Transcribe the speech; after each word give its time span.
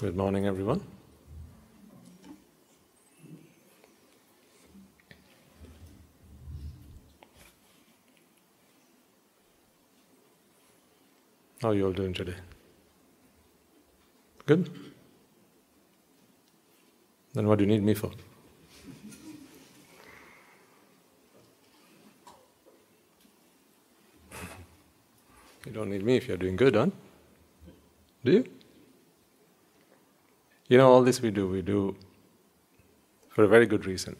Good 0.00 0.16
morning, 0.16 0.46
everyone. 0.46 0.80
How 11.60 11.68
are 11.68 11.74
you 11.74 11.84
all 11.84 11.92
doing 11.92 12.14
today? 12.14 12.36
Good? 14.46 14.70
Then 17.34 17.46
what 17.46 17.58
do 17.58 17.64
you 17.64 17.70
need 17.70 17.82
me 17.82 17.92
for? 17.92 18.10
you 25.66 25.72
don't 25.72 25.90
need 25.90 26.02
me 26.02 26.16
if 26.16 26.26
you're 26.26 26.38
doing 26.38 26.56
good, 26.56 26.74
huh? 26.74 26.86
Do 28.24 28.32
you? 28.32 28.59
You 30.70 30.78
know, 30.78 30.92
all 30.92 31.02
this 31.02 31.20
we 31.20 31.32
do, 31.32 31.48
we 31.48 31.62
do 31.62 31.96
for 33.28 33.42
a 33.42 33.48
very 33.48 33.66
good 33.66 33.86
reason. 33.86 34.14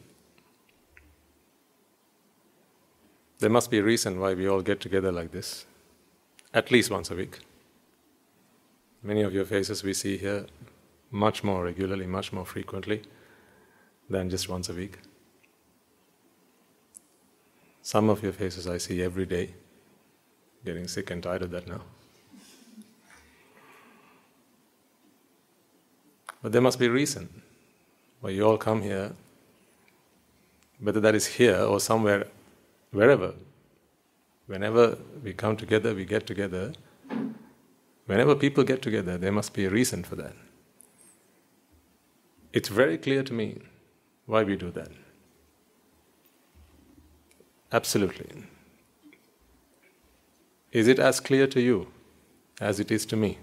There 3.38 3.48
must 3.48 3.70
be 3.70 3.78
a 3.78 3.84
reason 3.84 4.18
why 4.18 4.34
we 4.34 4.48
all 4.48 4.60
get 4.60 4.80
together 4.80 5.12
like 5.12 5.30
this, 5.30 5.64
at 6.52 6.72
least 6.72 6.90
once 6.90 7.08
a 7.12 7.14
week. 7.14 7.38
Many 9.00 9.22
of 9.22 9.32
your 9.32 9.44
faces 9.44 9.84
we 9.84 9.94
see 9.94 10.16
here 10.16 10.46
much 11.12 11.44
more 11.44 11.62
regularly, 11.62 12.08
much 12.08 12.32
more 12.32 12.44
frequently 12.44 13.02
than 14.08 14.28
just 14.28 14.48
once 14.48 14.68
a 14.68 14.74
week. 14.74 14.98
Some 17.80 18.10
of 18.10 18.24
your 18.24 18.32
faces 18.32 18.66
I 18.66 18.78
see 18.78 19.00
every 19.00 19.24
day, 19.24 19.54
getting 20.64 20.88
sick 20.88 21.12
and 21.12 21.22
tired 21.22 21.42
of 21.42 21.52
that 21.52 21.68
now. 21.68 21.82
But 26.42 26.52
there 26.52 26.62
must 26.62 26.78
be 26.78 26.86
a 26.86 26.90
reason 26.90 27.42
why 28.20 28.30
you 28.30 28.46
all 28.46 28.58
come 28.58 28.82
here, 28.82 29.12
whether 30.78 31.00
that 31.00 31.14
is 31.14 31.26
here 31.26 31.58
or 31.58 31.80
somewhere, 31.80 32.26
wherever. 32.92 33.34
Whenever 34.46 34.98
we 35.22 35.32
come 35.32 35.56
together, 35.56 35.94
we 35.94 36.04
get 36.04 36.26
together. 36.26 36.72
Whenever 38.06 38.34
people 38.34 38.64
get 38.64 38.82
together, 38.82 39.16
there 39.16 39.32
must 39.32 39.52
be 39.52 39.64
a 39.66 39.70
reason 39.70 40.02
for 40.02 40.16
that. 40.16 40.34
It's 42.52 42.68
very 42.68 42.98
clear 42.98 43.22
to 43.22 43.32
me 43.32 43.58
why 44.26 44.42
we 44.42 44.56
do 44.56 44.70
that. 44.72 44.88
Absolutely. 47.72 48.44
Is 50.72 50.88
it 50.88 50.98
as 50.98 51.20
clear 51.20 51.46
to 51.48 51.60
you 51.60 51.92
as 52.60 52.80
it 52.80 52.90
is 52.90 53.06
to 53.06 53.16
me? 53.16 53.38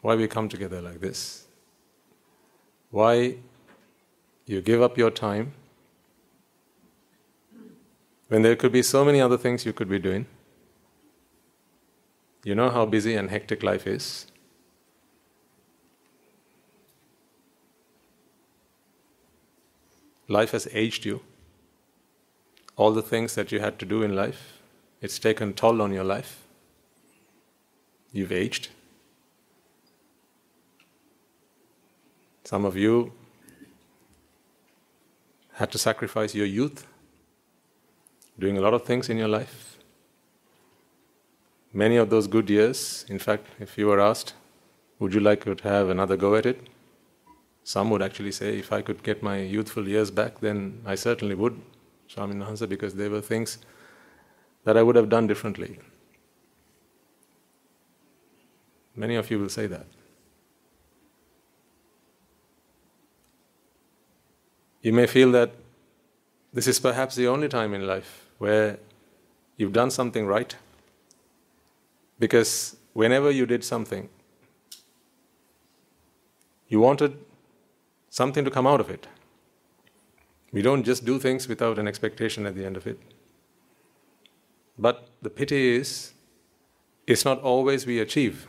Why 0.00 0.14
we 0.14 0.28
come 0.28 0.48
together 0.48 0.80
like 0.80 1.00
this? 1.00 1.46
Why 2.90 3.36
you 4.46 4.60
give 4.62 4.80
up 4.80 4.96
your 4.96 5.10
time 5.10 5.52
when 8.28 8.42
there 8.42 8.56
could 8.56 8.72
be 8.72 8.82
so 8.82 9.04
many 9.04 9.20
other 9.20 9.36
things 9.36 9.66
you 9.66 9.72
could 9.72 9.88
be 9.88 9.98
doing? 9.98 10.26
You 12.44 12.54
know 12.54 12.70
how 12.70 12.86
busy 12.86 13.14
and 13.14 13.28
hectic 13.28 13.62
life 13.62 13.86
is. 13.86 14.26
Life 20.28 20.52
has 20.52 20.68
aged 20.72 21.04
you. 21.04 21.20
All 22.76 22.92
the 22.92 23.02
things 23.02 23.34
that 23.34 23.50
you 23.50 23.60
had 23.60 23.78
to 23.80 23.86
do 23.86 24.02
in 24.02 24.14
life, 24.14 24.60
it's 25.00 25.18
taken 25.18 25.52
toll 25.52 25.82
on 25.82 25.92
your 25.92 26.04
life. 26.04 26.42
You've 28.12 28.32
aged. 28.32 28.68
Some 32.48 32.64
of 32.64 32.78
you 32.78 33.12
had 35.52 35.70
to 35.72 35.76
sacrifice 35.76 36.34
your 36.34 36.46
youth, 36.46 36.86
doing 38.38 38.56
a 38.56 38.62
lot 38.62 38.72
of 38.72 38.86
things 38.86 39.10
in 39.10 39.18
your 39.18 39.28
life. 39.28 39.76
Many 41.74 41.96
of 41.96 42.08
those 42.08 42.26
good 42.26 42.48
years, 42.48 43.04
in 43.06 43.18
fact, 43.18 43.48
if 43.60 43.76
you 43.76 43.86
were 43.88 44.00
asked, 44.00 44.32
would 44.98 45.12
you 45.12 45.20
like 45.20 45.44
to 45.44 45.68
have 45.68 45.90
another 45.90 46.16
go 46.16 46.36
at 46.36 46.46
it? 46.46 46.70
Some 47.64 47.90
would 47.90 48.00
actually 48.00 48.32
say, 48.32 48.58
if 48.58 48.72
I 48.72 48.80
could 48.80 49.02
get 49.02 49.22
my 49.22 49.36
youthful 49.42 49.86
years 49.86 50.10
back, 50.10 50.40
then 50.40 50.80
I 50.86 50.94
certainly 50.94 51.34
would, 51.34 51.60
Swaminwahanse, 52.08 52.66
because 52.66 52.94
there 52.94 53.10
were 53.10 53.20
things 53.20 53.58
that 54.64 54.78
I 54.78 54.82
would 54.82 54.96
have 54.96 55.10
done 55.10 55.26
differently. 55.26 55.80
Many 58.96 59.16
of 59.16 59.30
you 59.30 59.38
will 59.38 59.50
say 59.50 59.66
that. 59.66 59.97
You 64.82 64.92
may 64.92 65.06
feel 65.06 65.32
that 65.32 65.52
this 66.52 66.66
is 66.66 66.78
perhaps 66.78 67.14
the 67.14 67.26
only 67.26 67.48
time 67.48 67.74
in 67.74 67.86
life 67.86 68.26
where 68.38 68.78
you've 69.56 69.72
done 69.72 69.90
something 69.90 70.26
right. 70.26 70.54
Because 72.18 72.76
whenever 72.92 73.30
you 73.30 73.46
did 73.46 73.64
something, 73.64 74.08
you 76.68 76.80
wanted 76.80 77.16
something 78.10 78.44
to 78.44 78.50
come 78.50 78.66
out 78.66 78.80
of 78.80 78.90
it. 78.90 79.06
We 80.52 80.62
don't 80.62 80.84
just 80.84 81.04
do 81.04 81.18
things 81.18 81.48
without 81.48 81.78
an 81.78 81.86
expectation 81.86 82.46
at 82.46 82.54
the 82.54 82.64
end 82.64 82.76
of 82.76 82.86
it. 82.86 82.98
But 84.78 85.08
the 85.22 85.30
pity 85.30 85.76
is, 85.76 86.12
it's 87.06 87.24
not 87.24 87.40
always 87.40 87.86
we 87.86 88.00
achieve 88.00 88.46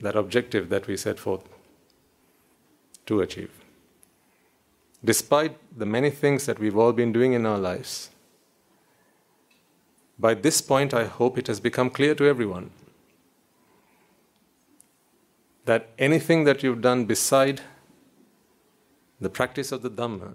that 0.00 0.16
objective 0.16 0.68
that 0.70 0.86
we 0.86 0.96
set 0.96 1.18
forth 1.18 1.42
to 3.06 3.20
achieve. 3.20 3.63
Despite 5.04 5.56
the 5.78 5.84
many 5.84 6.08
things 6.08 6.46
that 6.46 6.58
we've 6.58 6.78
all 6.78 6.92
been 6.92 7.12
doing 7.12 7.34
in 7.34 7.44
our 7.44 7.58
lives, 7.58 8.08
by 10.18 10.32
this 10.32 10.62
point, 10.62 10.94
I 10.94 11.04
hope 11.04 11.36
it 11.36 11.46
has 11.48 11.60
become 11.60 11.90
clear 11.90 12.14
to 12.14 12.24
everyone 12.24 12.70
that 15.66 15.90
anything 15.98 16.44
that 16.44 16.62
you've 16.62 16.80
done 16.80 17.04
beside 17.04 17.60
the 19.20 19.28
practice 19.28 19.72
of 19.72 19.82
the 19.82 19.90
Dhamma, 19.90 20.34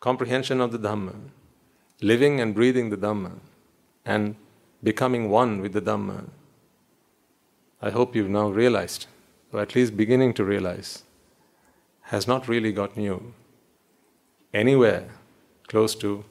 comprehension 0.00 0.60
of 0.60 0.72
the 0.72 0.78
Dhamma, 0.78 1.14
living 2.00 2.40
and 2.40 2.54
breathing 2.54 2.90
the 2.90 2.96
Dhamma, 2.96 3.32
and 4.04 4.36
becoming 4.82 5.28
one 5.28 5.60
with 5.60 5.72
the 5.72 5.82
Dhamma, 5.82 6.28
I 7.82 7.90
hope 7.90 8.14
you've 8.14 8.30
now 8.30 8.48
realized, 8.48 9.06
or 9.52 9.60
at 9.60 9.74
least 9.74 9.96
beginning 9.96 10.32
to 10.34 10.44
realize, 10.44 11.02
has 12.02 12.26
not 12.26 12.48
really 12.48 12.72
gotten 12.72 13.02
you 13.02 13.34
anywhere 14.56 15.04
close 15.68 15.94
to 15.94 16.24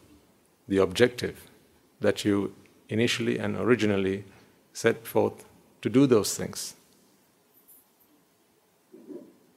the 0.68 0.78
objective 0.78 1.36
that 2.00 2.26
you 2.26 2.54
initially 2.90 3.38
and 3.38 3.56
originally 3.56 4.24
set 4.74 5.06
forth 5.06 5.46
to 5.82 5.90
do 5.90 6.08
those 6.08 6.36
things. 6.36 6.76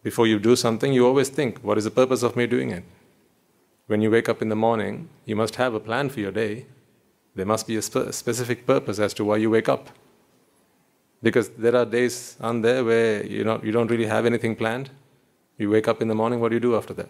Before 0.03 0.27
you 0.27 0.39
do 0.39 0.55
something, 0.55 0.93
you 0.93 1.07
always 1.07 1.29
think, 1.29 1.59
what 1.63 1.79
is 1.79 1.85
the 1.85 1.91
purpose 1.91 2.23
of 2.23 2.37
me 2.37 2.47
doing 2.47 2.71
it? 2.71 2.85
When 3.87 4.01
you 4.03 4.11
wake 4.11 4.29
up 4.29 4.43
in 4.43 4.49
the 4.49 4.57
morning, 4.57 5.09
you 5.25 5.35
must 5.35 5.57
have 5.57 5.75
a 5.75 5.81
plan 5.81 6.11
for 6.11 6.21
your 6.21 6.33
day. 6.33 6.67
There 7.35 7.47
must 7.47 7.67
be 7.67 7.77
a 7.77 7.83
spe- 7.83 8.13
specific 8.13 8.67
purpose 8.67 8.99
as 8.99 9.15
to 9.15 9.25
why 9.25 9.39
you 9.39 9.51
wake 9.51 9.69
up. 9.69 9.89
Because 11.23 11.49
there 11.51 11.75
are 11.75 11.85
days, 11.85 12.37
aren't 12.41 12.63
there, 12.63 12.85
where 12.85 13.25
you, 13.25 13.45
not, 13.45 13.65
you 13.65 13.73
don't 13.73 13.91
really 13.91 14.07
have 14.07 14.27
anything 14.27 14.55
planned. 14.55 14.91
You 15.57 15.71
wake 15.71 15.89
up 15.89 16.01
in 16.03 16.09
the 16.09 16.15
morning, 16.15 16.39
what 16.41 16.51
do 16.51 16.57
you 16.57 16.61
do 16.61 16.77
after 16.77 16.95
that? 16.95 17.09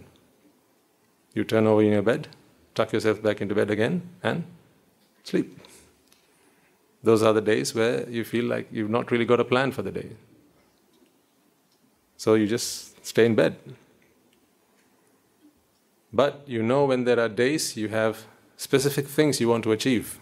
You 1.34 1.44
turn 1.44 1.66
over 1.66 1.83
in 1.83 1.93
your 1.93 2.03
bed, 2.03 2.28
tuck 2.75 2.93
yourself 2.93 3.22
back 3.22 3.41
into 3.41 3.55
bed 3.55 3.71
again, 3.71 4.03
and 4.22 4.44
sleep. 5.25 5.59
Those 7.03 7.22
are 7.22 7.33
the 7.33 7.41
days 7.41 7.75
where 7.75 8.09
you 8.09 8.25
feel 8.25 8.44
like 8.44 8.69
you've 8.72 8.91
not 8.91 9.11
really 9.11 9.25
got 9.25 9.41
a 9.41 9.44
plan 9.44 9.72
for 9.72 9.83
the 9.83 9.91
day. 9.91 10.11
So 12.16 12.34
you 12.34 12.47
just 12.47 13.04
stay 13.07 13.27
in 13.27 13.34
bed. 13.34 13.57
But 16.13 16.42
you 16.47 16.63
know 16.63 16.84
when 16.84 17.04
there 17.04 17.21
are 17.21 17.28
days 17.28 17.77
you 17.77 17.89
have 17.89 18.24
specific 18.57 19.07
things 19.07 19.41
you 19.41 19.48
want 19.48 19.65
to 19.65 19.72
achieve. 19.72 20.19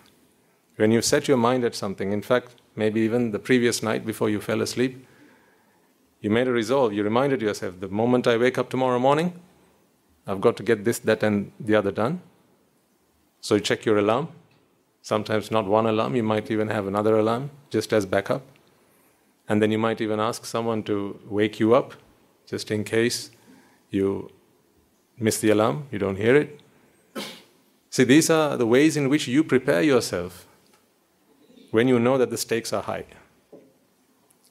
When 0.77 0.93
you 0.93 1.01
set 1.01 1.27
your 1.27 1.39
mind 1.39 1.65
at 1.65 1.75
something, 1.75 2.13
in 2.13 2.21
fact, 2.21 2.57
maybe 2.75 3.01
even 3.01 3.31
the 3.31 3.39
previous 3.39 3.83
night 3.83 4.05
before 4.05 4.29
you 4.29 4.41
fell 4.41 4.61
asleep, 4.61 5.07
you 6.21 6.29
made 6.29 6.49
a 6.49 6.53
resolve, 6.53 6.93
you 6.93 7.03
reminded 7.03 7.41
yourself 7.41 7.81
the 7.81 7.89
moment 7.89 8.27
I 8.27 8.37
wake 8.37 8.59
up 8.59 8.69
tomorrow 8.69 8.99
morning, 8.99 9.41
I've 10.27 10.41
got 10.41 10.57
to 10.57 10.63
get 10.63 10.85
this, 10.85 10.99
that, 11.01 11.23
and 11.23 11.53
the 11.61 11.75
other 11.75 11.93
done. 11.93 12.21
So 13.41 13.55
you 13.55 13.61
check 13.61 13.85
your 13.85 13.99
alarm. 13.99 14.29
Sometimes 15.03 15.51
not 15.51 15.67
one 15.67 15.87
alarm, 15.87 16.17
you 16.17 16.25
might 16.25 16.51
even 16.51 16.69
have 16.69 16.87
another 16.87 17.17
alarm 17.17 17.51
just 17.71 17.93
as 17.93 18.07
backup. 18.07 18.43
And 19.49 19.63
then 19.63 19.71
you 19.71 19.79
might 19.79 20.01
even 20.01 20.19
ask 20.19 20.45
someone 20.45 20.83
to 20.85 21.21
wake 21.29 21.61
you 21.61 21.75
up 21.75 21.95
just 22.47 22.71
in 22.71 22.83
case 22.83 23.31
you 23.91 24.31
miss 25.19 25.39
the 25.41 25.51
alarm, 25.51 25.87
you 25.93 25.99
don't 25.99 26.17
hear 26.17 26.35
it. 26.37 26.61
See, 27.91 28.05
these 28.05 28.29
are 28.29 28.57
the 28.57 28.67
ways 28.67 28.97
in 28.97 29.09
which 29.09 29.29
you 29.29 29.45
prepare 29.45 29.83
yourself 29.83 30.47
when 31.71 31.89
you 31.89 31.99
know 31.99 32.19
that 32.19 32.31
the 32.31 32.37
stakes 32.37 32.73
are 32.73 32.83
high. 32.83 33.05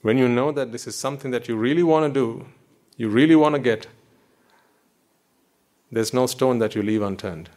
when 0.06 0.20
you 0.20 0.28
know 0.28 0.52
that 0.52 0.72
this 0.72 0.86
is 0.86 0.96
something 0.96 1.32
that 1.32 1.48
you 1.48 1.56
really 1.56 1.82
want 1.82 2.06
to 2.06 2.14
do, 2.14 2.46
you 2.96 3.10
really 3.10 3.36
want 3.36 3.56
to 3.56 3.60
get, 3.60 3.88
there's 5.92 6.14
no 6.14 6.26
stone 6.28 6.60
that 6.60 6.76
you 6.76 6.82
leave 6.82 7.02
unturned. 7.02 7.50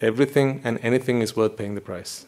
Everything 0.00 0.60
and 0.64 0.78
anything 0.82 1.20
is 1.20 1.36
worth 1.36 1.56
paying 1.56 1.74
the 1.74 1.80
price. 1.80 2.26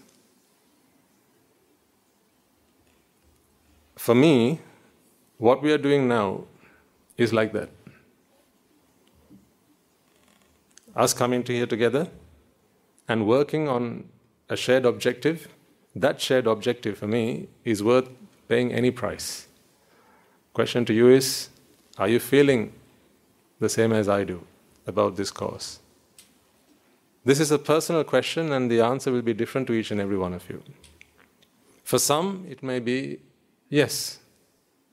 For 3.96 4.14
me, 4.14 4.60
what 5.38 5.62
we 5.62 5.72
are 5.72 5.78
doing 5.78 6.06
now 6.06 6.44
is 7.16 7.32
like 7.32 7.52
that. 7.52 7.70
Us 10.94 11.12
coming 11.12 11.42
to 11.44 11.52
here 11.52 11.66
together 11.66 12.08
and 13.08 13.26
working 13.26 13.68
on 13.68 14.04
a 14.48 14.56
shared 14.56 14.84
objective, 14.84 15.48
that 15.96 16.20
shared 16.20 16.46
objective 16.46 16.98
for 16.98 17.06
me 17.06 17.48
is 17.64 17.82
worth 17.82 18.08
paying 18.48 18.72
any 18.72 18.90
price. 18.90 19.48
Question 20.52 20.84
to 20.84 20.92
you 20.92 21.08
is 21.08 21.48
Are 21.98 22.08
you 22.08 22.20
feeling 22.20 22.72
the 23.58 23.68
same 23.68 23.92
as 23.92 24.08
I 24.08 24.24
do 24.24 24.44
about 24.86 25.16
this 25.16 25.30
course? 25.30 25.80
This 27.24 27.40
is 27.40 27.50
a 27.50 27.58
personal 27.58 28.04
question, 28.04 28.52
and 28.52 28.70
the 28.70 28.80
answer 28.80 29.10
will 29.10 29.22
be 29.22 29.32
different 29.32 29.66
to 29.68 29.72
each 29.72 29.90
and 29.90 30.00
every 30.00 30.18
one 30.18 30.34
of 30.34 30.48
you. 30.48 30.62
For 31.82 31.98
some, 31.98 32.46
it 32.48 32.62
may 32.62 32.80
be 32.80 33.18
yes, 33.70 34.18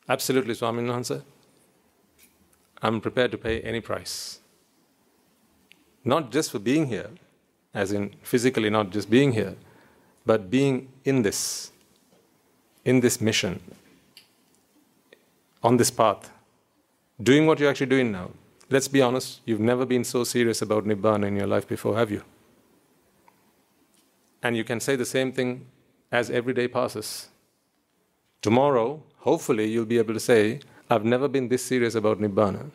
absolutely, 0.07 0.53
Swaminwahanse. 0.53 1.23
I'm 2.81 3.01
prepared 3.01 3.31
to 3.31 3.37
pay 3.37 3.61
any 3.61 3.81
price. 3.81 4.39
Not 6.03 6.31
just 6.31 6.51
for 6.51 6.59
being 6.59 6.87
here, 6.87 7.09
as 7.73 7.91
in 7.91 8.15
physically 8.21 8.69
not 8.69 8.89
just 8.89 9.09
being 9.09 9.33
here, 9.33 9.55
but 10.25 10.49
being 10.49 10.89
in 11.05 11.21
this, 11.21 11.71
in 12.85 12.99
this 12.99 13.21
mission, 13.21 13.61
on 15.63 15.77
this 15.77 15.91
path, 15.91 16.31
doing 17.21 17.45
what 17.45 17.59
you're 17.59 17.69
actually 17.69 17.85
doing 17.87 18.11
now. 18.11 18.31
Let's 18.71 18.87
be 18.87 19.01
honest, 19.01 19.41
you've 19.45 19.59
never 19.59 19.85
been 19.85 20.05
so 20.05 20.23
serious 20.23 20.61
about 20.61 20.85
Nibbana 20.85 21.27
in 21.27 21.35
your 21.35 21.45
life 21.45 21.67
before, 21.67 21.97
have 21.97 22.09
you? 22.09 22.23
And 24.41 24.55
you 24.55 24.63
can 24.63 24.79
say 24.79 24.95
the 24.95 25.05
same 25.05 25.33
thing 25.33 25.65
as 26.09 26.29
every 26.29 26.53
day 26.53 26.69
passes. 26.69 27.27
Tomorrow, 28.41 29.03
hopefully, 29.17 29.69
you'll 29.69 29.83
be 29.83 29.97
able 29.97 30.13
to 30.13 30.21
say, 30.21 30.61
I've 30.89 31.03
never 31.03 31.27
been 31.27 31.49
this 31.49 31.65
serious 31.65 31.95
about 31.95 32.19
Nibbana. 32.19 32.71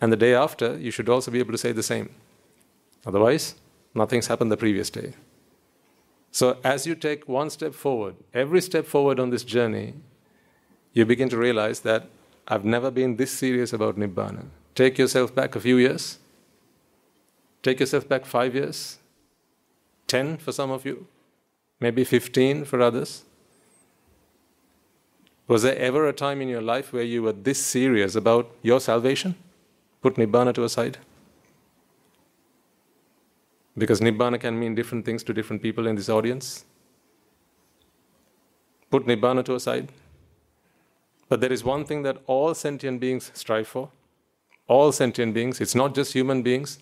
And 0.00 0.10
the 0.10 0.16
day 0.16 0.34
after, 0.34 0.78
you 0.78 0.90
should 0.90 1.10
also 1.10 1.30
be 1.30 1.40
able 1.40 1.52
to 1.52 1.58
say 1.58 1.72
the 1.72 1.82
same. 1.82 2.08
Otherwise, 3.04 3.56
nothing's 3.94 4.28
happened 4.28 4.50
the 4.50 4.56
previous 4.56 4.88
day. 4.88 5.12
So, 6.30 6.56
as 6.64 6.86
you 6.86 6.94
take 6.94 7.28
one 7.28 7.50
step 7.50 7.74
forward, 7.74 8.14
every 8.32 8.62
step 8.62 8.86
forward 8.86 9.20
on 9.20 9.28
this 9.28 9.44
journey, 9.44 9.92
you 10.94 11.04
begin 11.04 11.28
to 11.28 11.36
realize 11.36 11.80
that 11.80 12.08
I've 12.48 12.64
never 12.64 12.90
been 12.90 13.16
this 13.16 13.30
serious 13.30 13.74
about 13.74 13.98
Nibbana. 13.98 14.46
Take 14.74 14.98
yourself 14.98 15.34
back 15.34 15.54
a 15.54 15.60
few 15.60 15.76
years. 15.76 16.18
Take 17.62 17.80
yourself 17.80 18.08
back 18.08 18.26
five 18.26 18.54
years, 18.54 18.98
10 20.08 20.38
for 20.38 20.50
some 20.50 20.70
of 20.70 20.84
you, 20.84 21.06
maybe 21.78 22.02
15 22.02 22.64
for 22.64 22.80
others. 22.80 23.24
Was 25.46 25.62
there 25.62 25.76
ever 25.76 26.08
a 26.08 26.12
time 26.12 26.40
in 26.40 26.48
your 26.48 26.62
life 26.62 26.92
where 26.92 27.04
you 27.04 27.22
were 27.22 27.32
this 27.32 27.64
serious 27.64 28.16
about 28.16 28.50
your 28.62 28.80
salvation? 28.80 29.36
Put 30.00 30.16
Nibbana 30.16 30.54
to 30.54 30.64
a 30.64 30.68
side. 30.68 30.98
Because 33.78 34.00
Nibbana 34.00 34.40
can 34.40 34.58
mean 34.58 34.74
different 34.74 35.04
things 35.04 35.22
to 35.24 35.32
different 35.32 35.62
people 35.62 35.86
in 35.86 35.94
this 35.94 36.08
audience. 36.08 36.64
Put 38.90 39.06
Nibbana 39.06 39.44
to 39.44 39.54
a 39.54 39.60
side. 39.60 39.92
But 41.28 41.40
there 41.40 41.52
is 41.52 41.62
one 41.62 41.84
thing 41.84 42.02
that 42.02 42.18
all 42.26 42.54
sentient 42.54 43.00
beings 43.00 43.30
strive 43.34 43.68
for 43.68 43.90
all 44.68 44.92
sentient 44.92 45.34
beings. 45.34 45.60
It's 45.60 45.74
not 45.74 45.94
just 45.94 46.12
human 46.12 46.42
beings. 46.42 46.78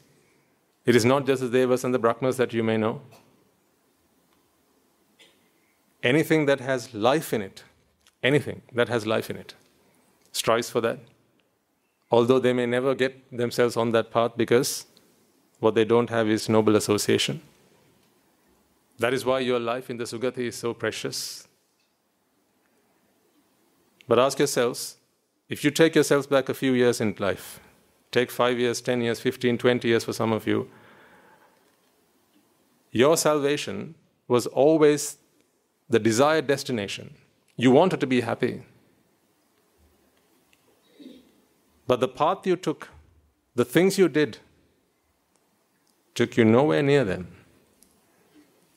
It 0.86 0.96
is 0.96 1.04
not 1.04 1.26
just 1.26 1.42
the 1.42 1.48
Devas 1.48 1.84
and 1.84 1.94
the 1.94 1.98
Brahmas 1.98 2.36
that 2.36 2.52
you 2.52 2.62
may 2.62 2.76
know. 2.76 3.00
Anything 6.02 6.46
that 6.46 6.60
has 6.60 6.94
life 6.94 7.32
in 7.32 7.42
it, 7.42 7.64
anything 8.22 8.62
that 8.72 8.88
has 8.88 9.06
life 9.06 9.28
in 9.28 9.36
it, 9.36 9.54
strives 10.32 10.70
for 10.70 10.80
that. 10.80 10.98
Although 12.10 12.38
they 12.38 12.52
may 12.52 12.66
never 12.66 12.94
get 12.94 13.36
themselves 13.36 13.76
on 13.76 13.92
that 13.92 14.10
path 14.10 14.32
because 14.36 14.86
what 15.60 15.74
they 15.74 15.84
don't 15.84 16.10
have 16.10 16.28
is 16.28 16.48
noble 16.48 16.74
association. 16.74 17.42
That 18.98 19.14
is 19.14 19.24
why 19.24 19.40
your 19.40 19.60
life 19.60 19.90
in 19.90 19.96
the 19.96 20.04
Sugati 20.04 20.48
is 20.48 20.56
so 20.56 20.74
precious. 20.74 21.46
But 24.08 24.18
ask 24.18 24.38
yourselves 24.38 24.96
if 25.48 25.64
you 25.64 25.70
take 25.70 25.94
yourselves 25.94 26.26
back 26.26 26.48
a 26.48 26.54
few 26.54 26.72
years 26.72 27.00
in 27.00 27.14
life, 27.18 27.60
take 28.10 28.30
five 28.30 28.58
years, 28.58 28.80
10 28.80 29.02
years, 29.02 29.20
15, 29.20 29.58
20 29.58 29.88
years 29.88 30.04
for 30.04 30.12
some 30.12 30.32
of 30.32 30.46
you, 30.46 30.68
your 32.90 33.16
salvation 33.16 33.94
was 34.26 34.46
always 34.46 35.18
the 35.88 35.98
desired 35.98 36.46
destination. 36.46 37.14
You 37.56 37.70
wanted 37.70 38.00
to 38.00 38.06
be 38.06 38.20
happy. 38.20 38.62
But 41.86 42.00
the 42.00 42.08
path 42.08 42.46
you 42.46 42.56
took, 42.56 42.88
the 43.54 43.64
things 43.64 43.98
you 43.98 44.08
did, 44.08 44.38
took 46.14 46.36
you 46.36 46.44
nowhere 46.44 46.82
near 46.82 47.04
them. 47.04 47.28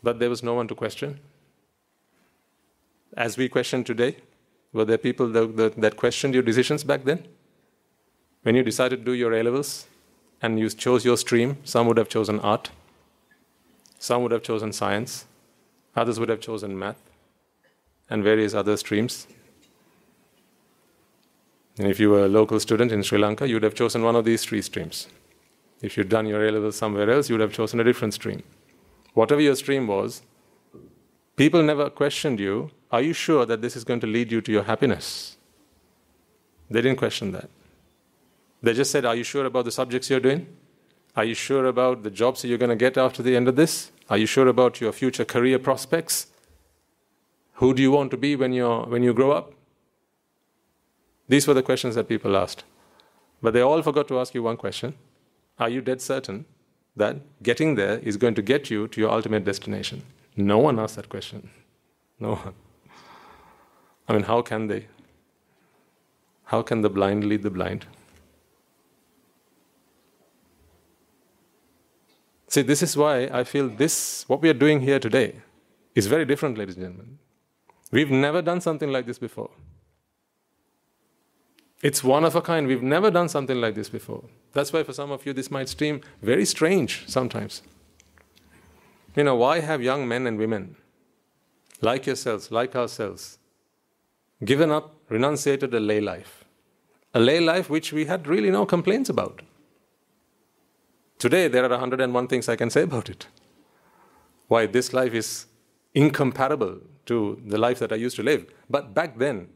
But 0.02 0.20
there 0.20 0.30
was 0.30 0.44
no 0.44 0.54
one 0.54 0.68
to 0.68 0.76
question. 0.76 1.20
As 3.16 3.38
we 3.38 3.48
question 3.48 3.84
today, 3.84 4.18
were 4.74 4.86
there 4.86 4.98
people 4.98 5.30
that, 5.30 5.56
that, 5.58 5.80
that 5.80 5.98
questioned 5.98 6.34
your 6.34 6.44
decisions 6.44 6.84
back 6.84 7.04
then? 7.04 7.28
When 8.44 8.56
you 8.56 8.64
decided 8.64 9.00
to 9.00 9.06
do 9.06 9.14
your 9.14 9.34
A 9.34 9.42
levels 9.42 9.88
and 10.42 10.60
you 10.60 10.70
chose 10.70 11.06
your 11.06 11.18
stream, 11.18 11.58
some 11.64 11.88
would 11.88 11.98
have 11.98 12.10
chosen 12.10 12.40
art, 12.42 12.72
some 13.98 14.22
would 14.22 14.34
have 14.34 14.44
chosen 14.44 14.74
science, 14.74 15.26
others 15.96 16.20
would 16.20 16.28
have 16.28 16.42
chosen 16.42 16.78
math, 16.78 17.02
and 18.10 18.22
various 18.22 18.54
other 18.54 18.76
streams. 18.76 19.28
And 21.78 21.88
if 21.88 22.02
you 22.02 22.10
were 22.10 22.26
a 22.26 22.28
local 22.28 22.60
student 22.60 22.92
in 22.92 23.02
Sri 23.02 23.18
Lanka, 23.18 23.48
you 23.48 23.56
would 23.56 23.64
have 23.64 23.76
chosen 23.76 24.04
one 24.04 24.18
of 24.18 24.26
these 24.26 24.44
three 24.44 24.62
streams. 24.62 25.08
If 25.82 25.98
you'd 25.98 26.10
done 26.10 26.28
your 26.28 26.46
A 26.46 26.52
levels 26.52 26.76
somewhere 26.76 27.10
else, 27.10 27.30
you 27.30 27.36
would 27.36 27.42
have 27.42 27.54
chosen 27.54 27.80
a 27.80 27.84
different 27.84 28.14
stream. 28.14 28.44
Whatever 29.14 29.42
your 29.42 29.56
stream 29.56 29.88
was, 29.88 30.22
people 31.38 31.64
never 31.64 31.90
questioned 31.90 32.40
you 32.40 32.72
Are 32.92 33.02
you 33.02 33.14
sure 33.14 33.44
that 33.48 33.62
this 33.62 33.76
is 33.76 33.84
going 33.84 34.02
to 34.02 34.08
lead 34.08 34.32
you 34.32 34.40
to 34.42 34.52
your 34.52 34.64
happiness? 34.64 35.38
They 36.70 36.82
didn't 36.82 37.00
question 37.00 37.32
that. 37.32 37.50
They 38.64 38.74
just 38.74 38.92
said, 38.92 39.06
Are 39.06 39.16
you 39.16 39.26
sure 39.26 39.46
about 39.46 39.66
the 39.66 39.72
subjects 39.72 40.10
you're 40.10 40.22
doing? 40.22 40.48
Are 41.16 41.26
you 41.26 41.36
sure 41.36 41.66
about 41.66 42.02
the 42.04 42.10
jobs 42.10 42.44
you're 42.44 42.58
going 42.58 42.70
to 42.70 42.76
get 42.76 42.98
after 42.98 43.22
the 43.22 43.36
end 43.36 43.48
of 43.48 43.56
this? 43.56 43.92
Are 44.10 44.18
you 44.18 44.26
sure 44.26 44.48
about 44.48 44.82
your 44.82 44.94
future 44.94 45.26
career 45.26 45.60
prospects? 45.60 46.28
Who 47.56 47.74
do 47.74 47.82
you 47.84 47.92
want 47.92 48.10
to 48.12 48.18
be 48.18 48.36
when, 48.36 48.54
you're, 48.54 48.84
when 48.86 49.04
you 49.04 49.14
grow 49.14 49.32
up? 49.32 49.54
These 51.28 51.46
were 51.48 51.54
the 51.54 51.62
questions 51.62 51.96
that 51.96 52.08
people 52.08 52.36
asked. 52.36 52.64
But 53.42 53.54
they 53.54 53.62
all 53.62 53.82
forgot 53.82 54.08
to 54.08 54.20
ask 54.20 54.34
you 54.34 54.42
one 54.42 54.58
question 54.58 54.96
Are 55.60 55.70
you 55.70 55.82
dead 55.82 56.02
certain 56.02 56.46
that 56.96 57.18
getting 57.44 57.76
there 57.76 58.00
is 58.00 58.18
going 58.18 58.36
to 58.36 58.42
get 58.42 58.70
you 58.70 58.88
to 58.88 59.02
your 59.02 59.12
ultimate 59.12 59.44
destination? 59.44 60.04
No 60.38 60.58
one 60.58 60.80
asked 60.80 60.96
that 60.96 61.10
question. 61.10 61.50
No 62.18 62.36
one. 62.36 62.54
I 64.08 64.14
mean, 64.14 64.24
how 64.24 64.42
can 64.42 64.68
they? 64.68 64.88
How 66.46 66.62
can 66.62 66.82
the 66.82 66.90
blind 66.90 67.26
lead 67.26 67.44
the 67.44 67.50
blind? 67.50 67.86
See, 72.54 72.62
this 72.62 72.84
is 72.84 72.96
why 72.96 73.24
I 73.34 73.44
feel 73.46 73.68
this, 73.68 74.26
what 74.28 74.44
we 74.44 74.48
are 74.48 74.54
doing 74.54 74.80
here 74.82 75.00
today, 75.00 75.38
is 75.96 76.06
very 76.06 76.24
different, 76.24 76.56
ladies 76.56 76.76
and 76.76 76.84
gentlemen. 76.86 77.18
We've 77.90 78.12
never 78.12 78.44
done 78.44 78.62
something 78.62 78.92
like 78.92 79.08
this 79.08 79.18
before. 79.18 79.50
It's 81.82 82.04
one 82.04 82.24
of 82.24 82.36
a 82.36 82.42
kind. 82.42 82.68
We've 82.68 82.84
never 82.84 83.10
done 83.10 83.28
something 83.28 83.60
like 83.60 83.74
this 83.74 83.90
before. 83.90 84.26
That's 84.52 84.72
why, 84.72 84.84
for 84.84 84.94
some 84.94 85.10
of 85.10 85.26
you, 85.26 85.34
this 85.34 85.50
might 85.50 85.68
seem 85.68 86.02
very 86.22 86.46
strange 86.46 87.06
sometimes. 87.08 87.64
You 89.16 89.24
know, 89.24 89.36
why 89.36 89.60
have 89.62 89.82
young 89.82 90.08
men 90.08 90.28
and 90.28 90.38
women, 90.38 90.76
like 91.82 92.06
yourselves, 92.06 92.52
like 92.52 92.76
ourselves, 92.76 93.40
given 94.46 94.70
up, 94.70 94.94
renunciated 95.10 95.74
a 95.74 95.80
lay 95.80 96.02
life? 96.02 96.46
A 97.16 97.20
lay 97.20 97.40
life 97.40 97.68
which 97.68 97.92
we 97.92 98.06
had 98.06 98.28
really 98.28 98.52
no 98.52 98.64
complaints 98.68 99.10
about. 99.10 99.42
Today, 101.24 101.48
there 101.48 101.64
are 101.64 101.70
101 101.70 102.28
things 102.28 102.50
I 102.50 102.58
can 102.58 102.70
say 102.70 102.82
about 102.82 103.10
it. 103.10 103.28
Why 104.50 104.66
this 104.66 104.92
life 104.92 105.14
is 105.14 105.46
incomparable 105.94 106.82
to 107.06 107.42
the 107.46 107.58
life 107.58 107.80
that 107.80 107.94
I 107.94 107.96
used 107.96 108.18
to 108.18 108.24
live. 108.24 108.46
But 108.70 108.94
back 108.94 109.18
then, 109.18 109.48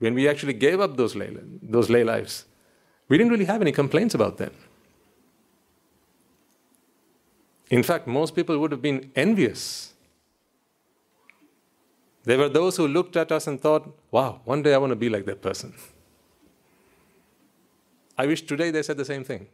when 0.00 0.14
we 0.14 0.28
actually 0.28 0.54
gave 0.54 0.80
up 0.80 0.96
those 0.96 1.14
lay, 1.14 1.30
those 1.62 1.88
lay 1.90 2.02
lives, 2.02 2.44
we 3.08 3.16
didn't 3.18 3.30
really 3.30 3.44
have 3.44 3.60
any 3.60 3.70
complaints 3.70 4.16
about 4.16 4.38
them. 4.38 4.52
In 7.70 7.84
fact, 7.84 8.08
most 8.08 8.34
people 8.34 8.58
would 8.58 8.72
have 8.72 8.82
been 8.82 9.12
envious 9.14 9.94
There 12.26 12.38
were 12.38 12.48
those 12.48 12.76
who 12.76 12.88
looked 12.88 13.16
at 13.16 13.30
us 13.30 13.46
and 13.46 13.60
thought, 13.60 13.84
wow, 14.10 14.40
one 14.44 14.60
day 14.60 14.74
I 14.74 14.78
want 14.78 14.90
to 14.90 14.96
be 14.96 15.08
like 15.08 15.26
that 15.26 15.40
person. 15.42 15.72
I 18.18 18.26
wish 18.26 18.42
today 18.42 18.72
they 18.72 18.82
said 18.82 18.96
the 18.96 19.04
same 19.04 19.22
thing. 19.22 19.46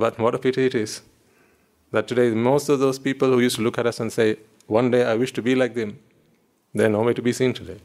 But 0.00 0.18
what 0.18 0.34
a 0.34 0.38
pity 0.38 0.64
it 0.64 0.74
is 0.74 1.02
that 1.92 2.08
today 2.08 2.30
most 2.30 2.70
of 2.70 2.78
those 2.78 2.98
people 2.98 3.28
who 3.32 3.40
used 3.40 3.56
to 3.56 3.62
look 3.62 3.78
at 3.78 3.86
us 3.86 4.00
and 4.00 4.10
say, 4.10 4.36
one 4.66 4.90
day 4.90 5.04
I 5.04 5.14
wish 5.14 5.32
to 5.34 5.42
be 5.42 5.54
like 5.54 5.74
them, 5.74 5.98
they're 6.72 6.88
nowhere 6.88 7.12
to 7.12 7.20
be 7.20 7.34
seen 7.34 7.52
today. 7.52 7.80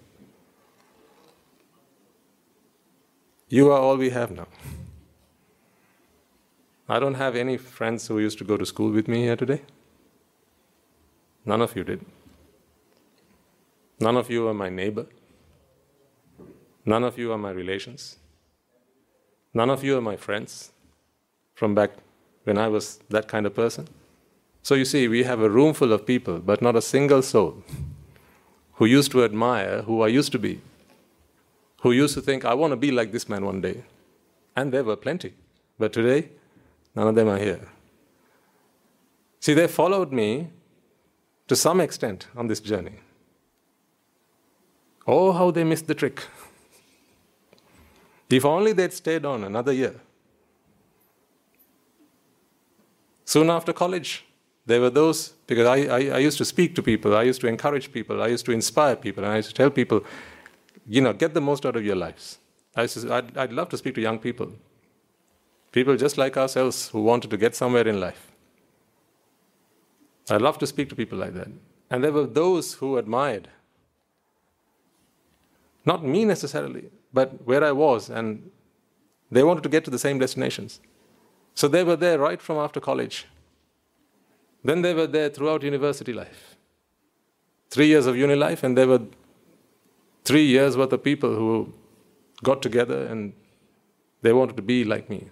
You 3.49 3.69
are 3.71 3.79
all 3.79 3.97
we 3.97 4.11
have 4.11 4.31
now. 4.31 4.47
I 6.87 6.99
don't 6.99 7.15
have 7.15 7.35
any 7.35 7.57
friends 7.57 8.07
who 8.07 8.19
used 8.19 8.37
to 8.37 8.45
go 8.45 8.55
to 8.55 8.65
school 8.65 8.91
with 8.91 9.09
me 9.09 9.23
here 9.23 9.35
today. 9.35 9.61
None 11.43 11.61
of 11.61 11.75
you 11.75 11.83
did. 11.83 12.05
None 13.99 14.15
of 14.15 14.29
you 14.29 14.47
are 14.47 14.53
my 14.53 14.69
neighbor. 14.69 15.05
None 16.85 17.03
of 17.03 17.17
you 17.17 17.33
are 17.33 17.37
my 17.37 17.51
relations. 17.51 18.17
None 19.53 19.69
of 19.69 19.83
you 19.83 19.97
are 19.97 20.01
my 20.01 20.15
friends 20.15 20.71
from 21.55 21.75
back 21.75 21.91
when 22.45 22.57
I 22.57 22.67
was 22.67 22.99
that 23.09 23.27
kind 23.27 23.45
of 23.45 23.53
person. 23.53 23.87
So 24.63 24.73
you 24.73 24.85
see, 24.85 25.07
we 25.07 25.23
have 25.23 25.41
a 25.41 25.49
room 25.49 25.73
full 25.73 25.93
of 25.93 26.05
people, 26.05 26.39
but 26.39 26.61
not 26.61 26.75
a 26.75 26.81
single 26.81 27.21
soul 27.21 27.63
who 28.73 28.85
used 28.85 29.11
to 29.11 29.23
admire 29.23 29.83
who 29.83 30.01
I 30.01 30.07
used 30.07 30.31
to 30.31 30.39
be, 30.39 30.61
who 31.81 31.91
used 31.91 32.13
to 32.15 32.21
think, 32.21 32.45
I 32.45 32.53
want 32.53 32.71
to 32.71 32.77
be 32.77 32.91
like 32.91 33.11
this 33.11 33.29
man 33.29 33.45
one 33.45 33.61
day. 33.61 33.83
And 34.55 34.71
there 34.71 34.83
were 34.83 34.95
plenty. 34.95 35.33
But 35.77 35.93
today, 35.93 36.29
none 36.95 37.07
of 37.07 37.15
them 37.15 37.27
are 37.27 37.37
here. 37.37 37.67
See, 39.39 39.53
they 39.53 39.67
followed 39.67 40.11
me 40.11 40.49
to 41.47 41.55
some 41.55 41.79
extent 41.79 42.27
on 42.35 42.47
this 42.47 42.59
journey. 42.59 42.99
Oh, 45.05 45.31
how 45.31 45.51
they 45.51 45.63
missed 45.63 45.87
the 45.87 45.93
trick. 45.93 46.23
If 48.29 48.43
only 48.43 48.73
they'd 48.73 48.91
stayed 48.91 49.23
on 49.23 49.43
another 49.43 49.71
year. 49.71 50.01
Soon 53.25 53.49
after 53.49 53.73
college, 53.73 54.23
there 54.67 54.79
were 54.79 54.89
those, 54.89 55.29
because 55.47 55.67
I, 55.67 55.77
I, 55.77 56.15
I, 56.15 56.17
used 56.19 56.37
to 56.37 56.45
speak 56.45 56.75
to 56.75 56.83
people, 56.83 57.15
I 57.15 57.23
used 57.23 57.41
to 57.41 57.47
encourage 57.47 57.91
people, 57.91 58.21
I 58.21 58.27
used 58.27 58.45
to 58.45 58.51
inspire 58.51 58.95
people, 58.95 59.23
and 59.23 59.33
I 59.33 59.37
used 59.37 59.49
to 59.49 59.55
tell 59.55 59.69
people, 59.69 60.03
you 60.87 61.01
know, 61.01 61.13
get 61.13 61.33
the 61.33 61.41
most 61.41 61.65
out 61.65 61.75
of 61.75 61.83
your 61.83 61.95
lives. 61.95 62.37
I 62.75 62.85
to, 62.87 63.13
I'd, 63.13 63.37
I'd 63.37 63.53
love 63.53 63.69
to 63.69 63.77
speak 63.77 63.95
to 63.95 64.01
young 64.01 64.19
people, 64.19 64.51
people 65.71 65.95
just 65.97 66.17
like 66.17 66.37
ourselves 66.37 66.89
who 66.89 67.01
wanted 67.01 67.29
to 67.31 67.37
get 67.37 67.55
somewhere 67.55 67.87
in 67.87 67.99
life. 67.99 68.31
I 70.29 70.37
love 70.37 70.57
to 70.59 70.67
speak 70.67 70.89
to 70.89 70.95
people 70.95 71.17
like 71.17 71.33
that. 71.33 71.47
And 71.89 72.03
there 72.03 72.11
were 72.11 72.25
those 72.25 72.73
who 72.73 72.97
admired, 72.97 73.49
not 75.85 76.03
me 76.03 76.25
necessarily, 76.25 76.85
but 77.13 77.45
where 77.45 77.63
I 77.63 77.71
was, 77.71 78.09
and 78.09 78.49
they 79.31 79.43
wanted 79.43 79.63
to 79.63 79.69
get 79.69 79.85
to 79.85 79.91
the 79.91 79.99
same 79.99 80.19
destinations. 80.19 80.79
So 81.55 81.67
they 81.67 81.83
were 81.83 81.95
there 81.95 82.19
right 82.19 82.41
from 82.41 82.57
after 82.57 82.79
college. 82.79 83.25
Then 84.63 84.81
they 84.81 84.93
were 84.93 85.07
there 85.07 85.29
throughout 85.29 85.63
university 85.63 86.13
life. 86.13 86.55
Three 87.69 87.87
years 87.87 88.05
of 88.05 88.17
uni 88.17 88.35
life, 88.35 88.63
and 88.63 88.77
they 88.77 88.85
were 88.85 89.01
three 90.23 90.45
years 90.45 90.75
worth 90.75 90.91
of 90.91 91.03
people 91.03 91.33
who 91.35 91.73
got 92.43 92.61
together 92.61 93.05
and 93.05 93.33
they 94.21 94.33
wanted 94.33 94.55
to 94.57 94.61
be 94.61 94.83
like 94.83 95.09
me. 95.09 95.27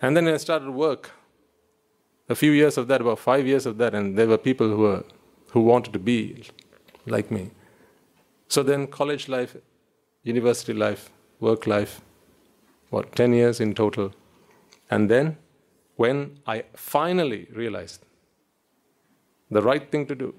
And 0.00 0.16
then 0.16 0.28
I 0.28 0.36
started 0.36 0.70
work. 0.70 1.10
A 2.28 2.34
few 2.34 2.52
years 2.52 2.78
of 2.78 2.88
that, 2.88 3.00
about 3.00 3.18
five 3.18 3.46
years 3.46 3.66
of 3.66 3.78
that, 3.78 3.94
and 3.94 4.16
there 4.18 4.26
were 4.26 4.38
people 4.38 4.68
who 4.68 4.78
were 4.78 5.04
who 5.52 5.60
wanted 5.60 5.92
to 5.92 5.98
be 5.98 6.44
like 7.06 7.30
me. 7.30 7.50
So 8.48 8.62
then 8.62 8.86
college 8.86 9.28
life, 9.28 9.56
university 10.22 10.72
life, 10.72 11.10
work 11.38 11.66
life, 11.66 12.00
what, 12.90 13.14
10 13.14 13.32
years 13.34 13.60
in 13.60 13.74
total. 13.74 14.12
And 14.94 15.10
then, 15.10 15.36
when 15.96 16.38
I 16.46 16.62
finally 16.74 17.48
realized 17.52 18.04
the 19.50 19.60
right 19.60 19.90
thing 19.90 20.06
to 20.06 20.14
do, 20.14 20.32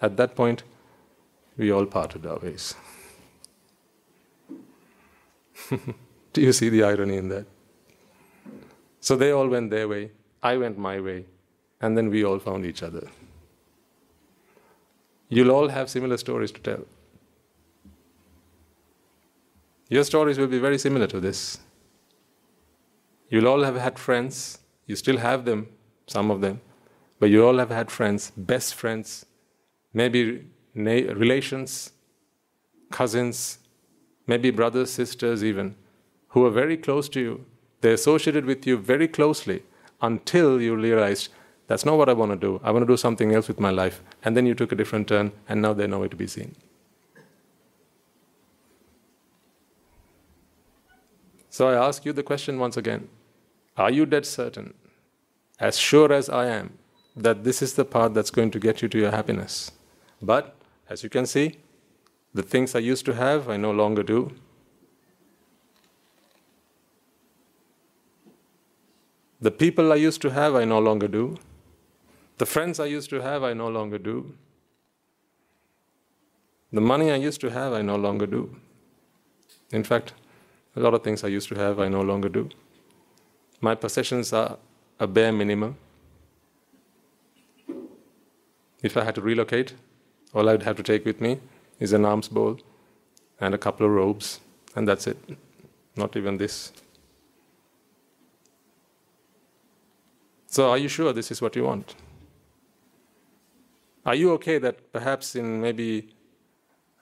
at 0.00 0.16
that 0.16 0.34
point, 0.34 0.62
we 1.58 1.70
all 1.70 1.84
parted 1.84 2.24
our 2.24 2.38
ways. 2.38 2.74
do 6.32 6.40
you 6.40 6.54
see 6.54 6.70
the 6.70 6.84
irony 6.84 7.18
in 7.18 7.28
that? 7.28 7.44
So 9.00 9.14
they 9.14 9.30
all 9.32 9.46
went 9.46 9.70
their 9.70 9.88
way, 9.88 10.10
I 10.42 10.56
went 10.56 10.78
my 10.78 10.98
way, 10.98 11.26
and 11.82 11.98
then 11.98 12.08
we 12.08 12.24
all 12.24 12.38
found 12.38 12.64
each 12.64 12.82
other. 12.82 13.06
You'll 15.28 15.50
all 15.50 15.68
have 15.68 15.90
similar 15.90 16.16
stories 16.16 16.52
to 16.52 16.60
tell. 16.60 16.86
Your 19.90 20.04
stories 20.04 20.38
will 20.38 20.52
be 20.58 20.60
very 20.60 20.78
similar 20.78 21.06
to 21.08 21.20
this. 21.20 21.58
You'll 23.28 23.48
all 23.48 23.62
have 23.62 23.76
had 23.76 23.98
friends, 23.98 24.58
you 24.86 24.96
still 24.96 25.18
have 25.18 25.44
them, 25.44 25.68
some 26.06 26.30
of 26.30 26.40
them, 26.40 26.60
but 27.18 27.30
you 27.30 27.44
all 27.46 27.58
have 27.58 27.70
had 27.70 27.90
friends, 27.90 28.30
best 28.36 28.74
friends, 28.74 29.26
maybe 29.92 30.44
relations, 30.74 31.92
cousins, 32.90 33.58
maybe 34.26 34.50
brothers, 34.50 34.90
sisters, 34.90 35.42
even, 35.42 35.74
who 36.28 36.44
are 36.44 36.50
very 36.50 36.76
close 36.76 37.08
to 37.08 37.20
you. 37.20 37.44
They 37.80 37.92
associated 37.92 38.44
with 38.44 38.66
you 38.66 38.76
very 38.76 39.08
closely 39.08 39.62
until 40.00 40.60
you 40.60 40.76
realized 40.76 41.30
that's 41.66 41.84
not 41.84 41.98
what 41.98 42.08
I 42.08 42.12
want 42.12 42.30
to 42.30 42.36
do. 42.36 42.60
I 42.62 42.70
want 42.70 42.84
to 42.84 42.86
do 42.86 42.96
something 42.96 43.34
else 43.34 43.48
with 43.48 43.58
my 43.58 43.70
life. 43.70 44.02
And 44.22 44.36
then 44.36 44.46
you 44.46 44.54
took 44.54 44.70
a 44.70 44.76
different 44.76 45.08
turn, 45.08 45.32
and 45.48 45.60
now 45.60 45.72
they're 45.72 45.88
nowhere 45.88 46.08
to 46.08 46.16
be 46.16 46.28
seen. 46.28 46.54
So 51.50 51.68
I 51.68 51.86
ask 51.86 52.04
you 52.04 52.12
the 52.12 52.22
question 52.22 52.58
once 52.58 52.76
again 52.76 53.08
Are 53.76 53.90
you 53.90 54.06
dead 54.06 54.24
certain, 54.24 54.74
as 55.60 55.78
sure 55.78 56.12
as 56.12 56.28
I 56.30 56.46
am, 56.46 56.78
that 57.14 57.44
this 57.44 57.60
is 57.60 57.74
the 57.74 57.84
path 57.84 58.14
that's 58.14 58.30
going 58.30 58.50
to 58.52 58.58
get 58.58 58.80
you 58.80 58.88
to 58.88 58.98
your 58.98 59.10
happiness? 59.10 59.72
But, 60.22 60.54
as 60.88 61.02
you 61.02 61.10
can 61.10 61.26
see, 61.26 61.58
the 62.32 62.42
things 62.42 62.74
I 62.74 62.78
used 62.78 63.04
to 63.06 63.14
have, 63.14 63.48
I 63.48 63.56
no 63.56 63.70
longer 63.70 64.02
do. 64.02 64.32
The 69.40 69.50
people 69.50 69.92
I 69.92 69.96
used 69.96 70.22
to 70.22 70.30
have, 70.30 70.54
I 70.54 70.64
no 70.64 70.78
longer 70.78 71.08
do. 71.08 71.36
The 72.38 72.46
friends 72.46 72.80
I 72.80 72.86
used 72.86 73.10
to 73.10 73.20
have, 73.20 73.42
I 73.42 73.52
no 73.52 73.68
longer 73.68 73.98
do. 73.98 74.34
The 76.72 76.80
money 76.80 77.10
I 77.10 77.16
used 77.16 77.40
to 77.42 77.50
have, 77.50 77.72
I 77.72 77.82
no 77.82 77.96
longer 77.96 78.26
do. 78.26 78.56
In 79.70 79.84
fact, 79.84 80.14
a 80.74 80.80
lot 80.80 80.94
of 80.94 81.02
things 81.02 81.24
I 81.24 81.28
used 81.28 81.48
to 81.48 81.54
have, 81.54 81.78
I 81.78 81.88
no 81.88 82.00
longer 82.00 82.28
do. 82.28 82.48
My 83.66 83.74
possessions 83.74 84.32
are 84.32 84.58
a 85.00 85.08
bare 85.08 85.32
minimum. 85.32 85.76
If 88.80 88.96
I 88.96 89.02
had 89.02 89.16
to 89.16 89.20
relocate, 89.20 89.74
all 90.32 90.48
I'd 90.48 90.62
have 90.62 90.76
to 90.76 90.84
take 90.84 91.04
with 91.04 91.20
me 91.20 91.40
is 91.80 91.92
an 91.92 92.04
alms 92.04 92.28
bowl 92.28 92.60
and 93.40 93.56
a 93.56 93.58
couple 93.58 93.84
of 93.84 93.90
robes, 93.90 94.38
and 94.76 94.86
that's 94.86 95.08
it. 95.08 95.18
Not 95.96 96.16
even 96.16 96.36
this. 96.36 96.70
So, 100.46 100.70
are 100.70 100.78
you 100.78 100.86
sure 100.86 101.12
this 101.12 101.32
is 101.32 101.42
what 101.42 101.56
you 101.56 101.64
want? 101.64 101.96
Are 104.04 104.14
you 104.14 104.30
okay 104.34 104.58
that 104.58 104.92
perhaps 104.92 105.34
in 105.34 105.60
maybe 105.60 106.14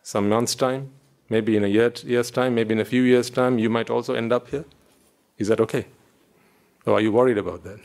some 0.02 0.30
months' 0.30 0.54
time 0.54 0.92
maybe 1.28 1.58
in 1.58 1.64
a 1.64 1.68
year, 1.68 1.92
year's 2.04 2.30
time, 2.30 2.54
maybe 2.54 2.72
in 2.72 2.80
a 2.80 2.86
few 2.86 3.02
years' 3.02 3.28
time, 3.28 3.58
you 3.58 3.68
might 3.68 3.90
also 3.90 4.14
end 4.14 4.32
up 4.32 4.48
here? 4.48 4.64
Is 5.36 5.48
that 5.48 5.60
okay? 5.60 5.84
Or 6.86 6.94
are 6.94 7.00
you 7.00 7.12
worried 7.12 7.38
about 7.38 7.64
that? 7.64 7.80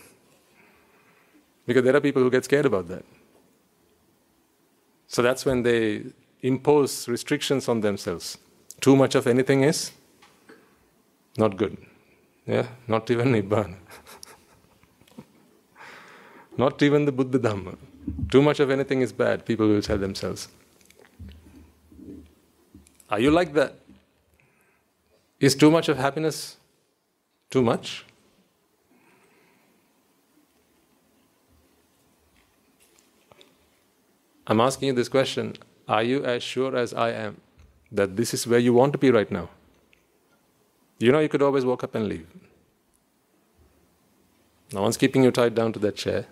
Because 1.65 1.83
there 1.83 1.95
are 1.95 2.01
people 2.01 2.21
who 2.21 2.29
get 2.29 2.45
scared 2.45 2.65
about 2.65 2.87
that. 2.87 3.05
So 5.07 5.21
that's 5.21 5.45
when 5.45 5.63
they 5.63 6.03
impose 6.41 7.07
restrictions 7.07 7.67
on 7.67 7.81
themselves. 7.81 8.37
Too 8.81 8.95
much 8.95 9.15
of 9.15 9.27
anything 9.27 9.63
is 9.63 9.91
not 11.37 11.57
good. 11.57 11.77
Yeah, 12.45 12.67
not 12.87 13.09
even 13.11 13.31
Nibbana. 13.33 13.75
not 16.57 16.81
even 16.81 17.05
the 17.05 17.11
Buddha 17.11 17.39
Dhamma. 17.39 17.77
Too 18.31 18.41
much 18.41 18.59
of 18.59 18.69
anything 18.69 19.01
is 19.01 19.11
bad, 19.13 19.45
people 19.45 19.67
will 19.67 19.81
tell 19.81 19.97
themselves. 19.97 20.47
Are 23.09 23.19
you 23.19 23.31
like 23.31 23.53
that? 23.53 23.75
Is 25.39 25.55
too 25.55 25.71
much 25.71 25.89
of 25.89 25.97
happiness 25.97 26.57
too 27.49 27.61
much? 27.61 28.05
I'm 34.49 34.59
asking 34.59 34.87
you 34.87 34.93
this 34.93 35.07
question 35.07 35.55
Are 35.87 36.03
you 36.03 36.25
as 36.25 36.41
sure 36.43 36.75
as 36.75 36.93
I 36.93 37.11
am 37.11 37.39
that 37.91 38.17
this 38.17 38.33
is 38.33 38.45
where 38.47 38.59
you 38.59 38.73
want 38.73 38.91
to 38.93 38.99
be 38.99 39.11
right 39.11 39.31
now? 39.31 39.49
You 40.97 41.11
know, 41.11 41.19
you 41.19 41.29
could 41.29 41.43
always 41.43 41.63
walk 41.63 41.83
up 41.83 41.95
and 41.95 42.07
leave. 42.07 42.27
No 44.73 44.81
one's 44.81 44.97
keeping 44.97 45.23
you 45.23 45.31
tied 45.31 45.55
down 45.55 45.71
to 45.73 45.79
that 45.79 45.95
chair. 45.95 46.25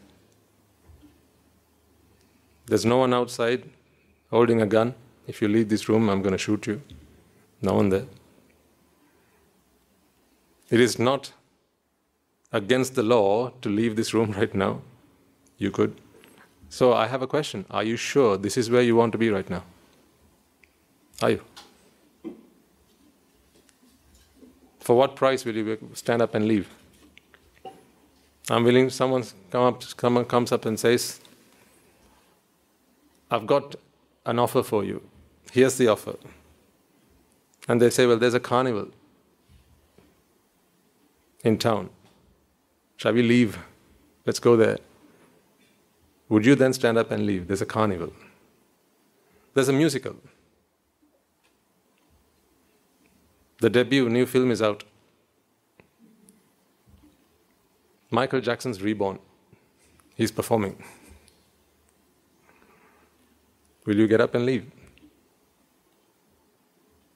There's 2.65 2.85
no 2.85 2.97
one 2.97 3.13
outside 3.13 3.63
holding 4.29 4.61
a 4.61 4.65
gun. 4.65 4.93
If 5.27 5.41
you 5.41 5.47
leave 5.47 5.69
this 5.69 5.87
room, 5.87 6.09
I'm 6.09 6.21
going 6.21 6.33
to 6.33 6.37
shoot 6.37 6.67
you. 6.67 6.81
No 7.61 7.75
one 7.75 7.89
there. 7.89 8.05
It 10.69 10.79
is 10.79 10.99
not 10.99 11.31
against 12.51 12.95
the 12.95 13.03
law 13.03 13.51
to 13.61 13.69
leave 13.69 13.95
this 13.95 14.13
room 14.13 14.31
right 14.37 14.53
now. 14.53 14.81
You 15.57 15.71
could. 15.71 15.99
So 16.69 16.93
I 16.93 17.07
have 17.07 17.21
a 17.21 17.27
question. 17.27 17.65
Are 17.71 17.83
you 17.83 17.97
sure 17.97 18.37
this 18.37 18.57
is 18.57 18.69
where 18.69 18.81
you 18.81 18.95
want 18.95 19.11
to 19.13 19.17
be 19.17 19.29
right 19.29 19.49
now? 19.49 19.63
Are 21.21 21.31
you? 21.31 21.41
For 24.79 24.95
what 24.95 25.15
price 25.15 25.43
will 25.43 25.55
you 25.55 25.77
stand 25.93 26.21
up 26.21 26.35
and 26.35 26.47
leave? 26.47 26.69
I'm 28.49 28.63
willing. 28.63 28.89
Someone 28.89 29.23
come 29.51 30.17
up, 30.17 30.27
comes 30.27 30.51
up 30.51 30.65
and 30.65 30.79
says, 30.79 31.19
"I've 33.29 33.45
got 33.45 33.75
an 34.25 34.39
offer 34.39 34.63
for 34.63 34.83
you. 34.83 35.01
Here's 35.51 35.77
the 35.77 35.87
offer." 35.87 36.15
And 37.67 37.81
they 37.81 37.89
say, 37.89 38.05
"Well, 38.05 38.17
there's 38.17 38.33
a 38.33 38.39
carnival 38.39 38.89
in 41.43 41.57
town. 41.57 41.89
Shall 42.95 43.13
we 43.13 43.23
leave? 43.23 43.59
Let's 44.25 44.39
go 44.39 44.55
there." 44.55 44.77
Would 46.29 46.45
you 46.45 46.55
then 46.55 46.73
stand 46.73 46.97
up 46.97 47.11
and 47.11 47.25
leave? 47.25 47.47
There's 47.47 47.61
a 47.61 47.65
carnival. 47.65 48.11
There's 49.53 49.69
a 49.69 49.73
musical. 49.73 50.15
The 53.59 53.69
debut 53.69 54.09
new 54.09 54.25
film 54.25 54.51
is 54.51 54.61
out. 54.61 54.83
Michael 58.11 58.41
Jackson's 58.41 58.81
Reborn. 58.81 59.19
He's 60.15 60.31
performing. 60.31 60.83
Will 63.85 63.95
you 63.95 64.07
get 64.07 64.21
up 64.21 64.35
and 64.35 64.45
leave? 64.45 64.69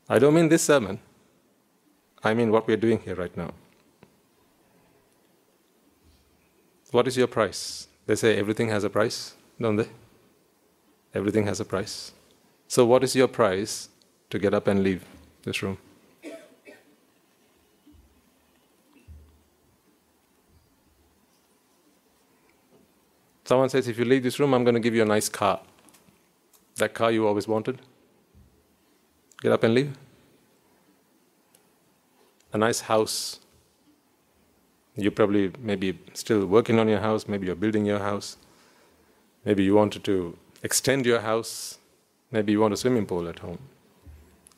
I 0.08 0.20
don't 0.20 0.34
mean 0.34 0.50
this 0.50 0.64
sermon. 0.64 1.00
I 2.24 2.34
mean 2.34 2.52
what 2.52 2.68
we're 2.68 2.78
doing 2.78 3.00
here 3.00 3.16
right 3.16 3.36
now. 3.36 3.52
What 6.92 7.08
is 7.08 7.18
your 7.18 7.28
price? 7.28 7.88
They 8.06 8.16
say 8.16 8.38
everything 8.38 8.70
has 8.70 8.84
a 8.84 8.90
price, 8.90 9.36
don't 9.60 9.76
they? 9.76 9.88
Everything 11.14 11.46
has 11.46 11.60
a 11.60 11.66
price. 11.66 12.14
So, 12.68 12.86
what 12.86 13.04
is 13.04 13.16
your 13.16 13.28
price 13.28 13.90
to 14.30 14.40
get 14.40 14.54
up 14.54 14.68
and 14.68 14.82
leave 14.84 15.04
this 15.44 15.62
room? 15.62 15.78
Someone 23.44 23.68
says, 23.68 23.90
if 23.90 24.00
you 24.00 24.06
leave 24.06 24.24
this 24.24 24.40
room, 24.40 24.54
I'm 24.54 24.64
going 24.64 24.76
to 24.76 24.80
give 24.80 24.96
you 24.96 25.02
a 25.02 25.06
nice 25.06 25.28
car. 25.28 25.60
That 26.78 26.94
car 26.94 27.12
you 27.12 27.28
always 27.28 27.50
wanted. 27.50 27.80
Get 29.42 29.52
up 29.52 29.64
and 29.64 29.74
leave. 29.74 29.98
A 32.54 32.58
nice 32.58 32.80
house. 32.80 33.42
You 34.96 35.12
probably 35.12 35.52
maybe 35.60 35.98
still 36.14 36.46
working 36.46 36.80
on 36.80 36.88
your 36.88 37.00
house, 37.00 37.28
maybe 37.28 37.48
you're 37.48 37.56
building 37.56 37.86
your 37.86 38.00
house. 38.00 38.38
Maybe 39.46 39.64
you 39.64 39.74
wanted 39.74 40.04
to 40.04 40.38
extend 40.64 41.06
your 41.06 41.22
house. 41.22 41.78
Maybe 42.32 42.52
you 42.52 42.60
want 42.60 42.74
a 42.74 42.78
swimming 42.78 43.06
pool 43.06 43.28
at 43.28 43.40
home. 43.40 43.60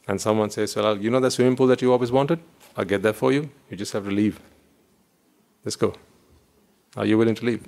And 0.08 0.20
someone 0.20 0.50
says, 0.50 0.76
Well, 0.76 0.98
you 0.98 1.10
know 1.10 1.20
the 1.20 1.32
swimming 1.32 1.56
pool 1.56 1.68
that 1.68 1.82
you 1.82 1.92
always 1.92 2.12
wanted? 2.12 2.40
I'll 2.76 2.86
get 2.86 3.04
that 3.04 3.16
for 3.16 3.32
you. 3.32 3.50
You 3.70 3.78
just 3.78 3.94
have 3.94 4.06
to 4.06 4.12
leave. 4.12 4.40
Let's 5.64 5.76
go. 5.76 5.94
Are 6.98 7.06
you 7.06 7.18
willing 7.18 7.36
to 7.36 7.46
leave? 7.46 7.66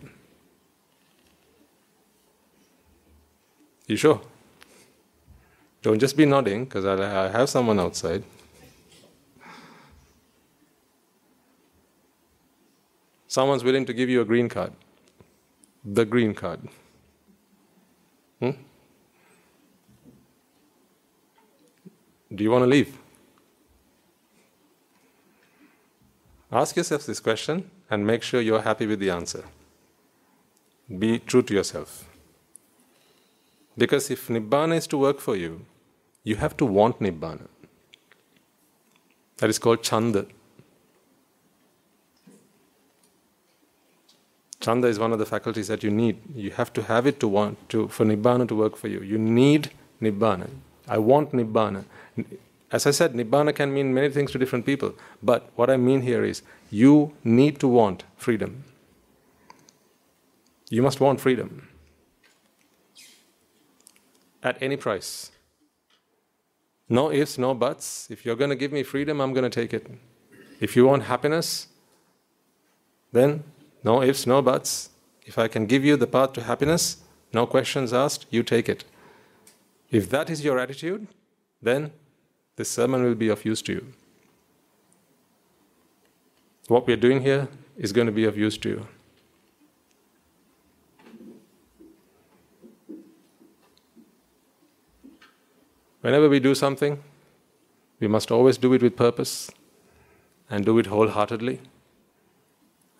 You 3.88 3.96
sure? 3.96 4.22
Don't 5.82 6.00
just 6.00 6.18
be 6.18 6.26
nodding, 6.26 6.66
because 6.66 6.86
I 6.86 7.30
have 7.30 7.48
someone 7.48 7.80
outside. 7.80 8.24
Someone's 13.36 13.66
willing 13.66 13.86
to 13.86 13.94
give 13.94 14.08
you 14.08 14.22
a 14.22 14.26
green 14.26 14.48
card. 14.48 14.72
The 15.84 16.06
green 16.06 16.34
card. 16.34 16.70
Hmm? 18.40 18.52
Do 22.34 22.46
you 22.46 22.52
want 22.52 22.62
to 22.62 22.70
leave? 22.76 22.98
Ask 26.50 26.78
yourself 26.78 27.06
this 27.06 27.20
question 27.20 27.70
and 27.90 28.08
make 28.08 28.24
sure 28.24 28.40
you're 28.40 28.62
happy 28.62 28.88
with 28.88 29.02
the 29.02 29.10
answer. 29.10 29.44
Be 31.04 31.20
true 31.20 31.42
to 31.42 31.54
yourself. 31.54 32.08
Because 33.78 34.10
if 34.10 34.30
Nibbana 34.30 34.78
is 34.78 34.88
to 34.88 34.98
work 34.98 35.20
for 35.20 35.36
you, 35.36 35.66
you 36.24 36.38
have 36.38 36.56
to 36.56 36.66
want 36.66 37.02
Nibbana. 37.02 37.50
That 39.40 39.50
is 39.50 39.60
called 39.60 39.84
Chanda. 39.84 40.26
Chanda 44.66 44.88
is 44.88 44.98
one 44.98 45.14
of 45.14 45.20
the 45.20 45.28
faculties 45.28 45.68
that 45.68 45.84
you 45.84 45.92
need. 45.92 46.18
You 46.34 46.50
have 46.52 46.74
to 46.74 46.82
have 46.82 47.06
it 47.06 47.20
to 47.20 47.28
want 47.28 47.70
to 47.70 47.88
for 47.88 48.04
Nibbana 48.04 48.48
to 48.48 48.56
work 48.56 48.76
for 48.76 48.88
you. 48.88 49.00
You 49.02 49.20
need 49.20 49.70
Nibbana. 50.02 50.50
I 50.88 50.98
want 50.98 51.34
Nibbana. 51.34 51.86
As 52.72 52.88
I 52.88 52.92
said, 52.92 53.14
Nibbana 53.14 53.54
can 53.56 53.72
mean 53.72 53.94
many 53.94 54.10
things 54.10 54.32
to 54.32 54.40
different 54.40 54.66
people. 54.66 54.96
But 55.22 55.52
what 55.56 55.70
I 55.70 55.78
mean 55.78 56.02
here 56.02 56.24
is 56.24 56.42
you 56.72 57.14
need 57.24 57.60
to 57.60 57.68
want 57.68 58.06
freedom. 58.18 58.64
You 60.72 60.82
must 60.82 61.00
want 61.00 61.22
freedom 61.22 61.68
at 64.42 64.58
any 64.60 64.78
price. 64.78 65.32
No 66.90 67.12
ifs, 67.12 67.38
no 67.38 67.54
buts. 67.54 68.08
If 68.10 68.26
you're 68.26 68.36
going 68.36 68.50
to 68.50 68.56
give 68.56 68.72
me 68.72 68.82
freedom, 68.82 69.22
I'm 69.22 69.34
going 69.34 69.50
to 69.50 69.56
take 69.62 69.76
it. 69.76 69.86
If 70.60 70.76
you 70.76 70.88
want 70.88 71.04
happiness, 71.04 71.68
then 73.12 73.44
no 73.86 74.02
ifs, 74.02 74.26
no 74.26 74.42
buts. 74.42 74.90
If 75.26 75.38
I 75.38 75.48
can 75.48 75.68
give 75.68 75.86
you 75.86 75.96
the 75.96 76.08
path 76.08 76.34
to 76.34 76.44
happiness, 76.44 76.98
no 77.32 77.46
questions 77.46 77.94
asked, 77.94 78.26
you 78.32 78.42
take 78.42 78.68
it. 78.68 78.84
If 79.92 80.10
that 80.10 80.30
is 80.30 80.44
your 80.44 80.58
attitude, 80.60 81.08
then 81.62 81.92
this 82.56 82.70
sermon 82.70 83.04
will 83.04 83.16
be 83.16 83.30
of 83.30 83.46
use 83.46 83.62
to 83.64 83.74
you. 83.74 83.94
What 86.68 86.88
we're 86.88 86.98
doing 86.98 87.22
here 87.22 87.48
is 87.78 87.92
going 87.92 88.08
to 88.08 88.12
be 88.12 88.26
of 88.26 88.38
use 88.38 88.58
to 88.58 88.70
you. 88.70 88.88
Whenever 96.02 96.28
we 96.28 96.40
do 96.40 96.56
something, 96.56 97.04
we 98.00 98.08
must 98.08 98.32
always 98.32 98.58
do 98.58 98.74
it 98.74 98.82
with 98.82 98.96
purpose 98.96 99.52
and 100.50 100.66
do 100.66 100.78
it 100.80 100.88
wholeheartedly 100.88 101.60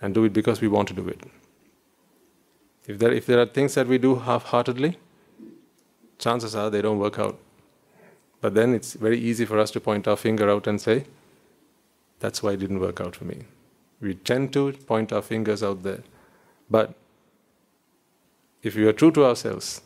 and 0.02 0.14
do 0.14 0.24
it 0.24 0.34
because 0.34 0.62
we 0.62 0.68
want 0.68 0.88
to 0.90 0.94
do 0.94 1.08
it. 1.08 1.22
If 2.88 3.00
there, 3.00 3.12
if 3.12 3.26
there 3.26 3.40
are 3.40 3.46
things 3.46 3.74
that 3.76 3.88
we 3.88 3.98
do 3.98 4.16
half 4.16 4.44
heartedly, 4.44 4.98
chances 6.20 6.56
are 6.56 6.70
they 6.70 6.82
don't 6.82 7.00
work 7.00 7.18
out. 7.18 7.40
But 8.42 8.54
then 8.54 8.74
it's 8.74 8.94
very 8.94 9.20
easy 9.20 9.46
for 9.46 9.58
us 9.58 9.72
to 9.72 9.80
point 9.80 10.08
our 10.08 10.16
finger 10.16 10.50
out 10.50 10.68
and 10.68 10.80
say, 10.80 11.06
that's 12.20 12.44
why 12.44 12.52
it 12.52 12.60
didn't 12.60 12.80
work 12.80 13.02
out 13.02 13.16
for 13.16 13.26
me. 13.26 13.42
We 14.00 14.14
tend 14.14 14.54
to 14.54 14.72
point 14.74 15.12
our 15.12 15.22
fingers 15.22 15.64
out 15.64 15.84
there. 15.84 16.04
But 16.70 16.94
if 18.62 18.76
we 18.76 18.86
are 18.86 18.94
true 18.94 19.12
to 19.12 19.26
ourselves, 19.26 19.82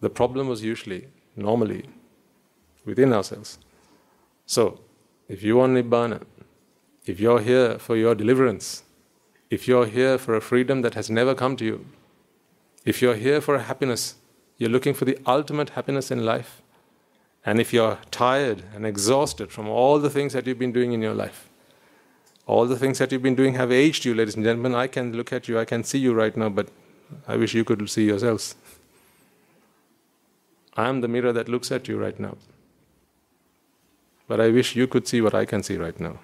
the 0.00 0.10
problem 0.10 0.48
was 0.48 0.62
usually, 0.62 1.08
normally, 1.34 1.86
within 2.84 3.12
ourselves. 3.12 3.58
So, 4.46 4.80
if 5.28 5.42
you 5.42 5.56
want 5.56 5.74
Nibbana, 5.74 6.22
if 7.06 7.18
you're 7.18 7.40
here 7.40 7.78
for 7.78 7.96
your 7.96 8.14
deliverance, 8.14 8.83
if 9.54 9.68
you're 9.68 9.86
here 9.86 10.18
for 10.18 10.34
a 10.34 10.40
freedom 10.40 10.82
that 10.82 10.94
has 10.94 11.08
never 11.08 11.34
come 11.34 11.56
to 11.56 11.64
you, 11.64 11.86
if 12.84 13.00
you're 13.00 13.14
here 13.14 13.40
for 13.40 13.54
a 13.54 13.62
happiness, 13.62 14.16
you're 14.58 14.74
looking 14.76 14.94
for 14.94 15.04
the 15.04 15.18
ultimate 15.26 15.70
happiness 15.70 16.10
in 16.10 16.24
life, 16.24 16.60
and 17.46 17.60
if 17.60 17.72
you're 17.72 17.98
tired 18.10 18.62
and 18.74 18.84
exhausted 18.86 19.52
from 19.52 19.68
all 19.68 19.98
the 19.98 20.10
things 20.10 20.32
that 20.32 20.46
you've 20.46 20.58
been 20.58 20.72
doing 20.72 20.92
in 20.92 21.02
your 21.02 21.14
life, 21.14 21.48
all 22.46 22.66
the 22.66 22.78
things 22.78 22.98
that 22.98 23.12
you've 23.12 23.22
been 23.22 23.34
doing 23.34 23.54
have 23.54 23.70
aged 23.72 24.04
you, 24.04 24.14
ladies 24.14 24.34
and 24.34 24.44
gentlemen. 24.44 24.74
I 24.74 24.86
can 24.86 25.12
look 25.12 25.32
at 25.32 25.48
you, 25.48 25.58
I 25.58 25.64
can 25.64 25.84
see 25.84 25.98
you 25.98 26.12
right 26.12 26.36
now, 26.36 26.48
but 26.48 26.68
I 27.28 27.36
wish 27.36 27.54
you 27.54 27.64
could 27.64 27.88
see 27.88 28.04
yourselves. 28.06 28.56
I 30.76 30.88
am 30.88 31.00
the 31.00 31.08
mirror 31.08 31.32
that 31.32 31.48
looks 31.48 31.70
at 31.70 31.88
you 31.88 31.96
right 31.98 32.18
now. 32.18 32.36
But 34.26 34.40
I 34.40 34.50
wish 34.50 34.74
you 34.74 34.86
could 34.86 35.06
see 35.06 35.20
what 35.20 35.34
I 35.34 35.44
can 35.44 35.62
see 35.62 35.76
right 35.76 35.98
now. 36.00 36.18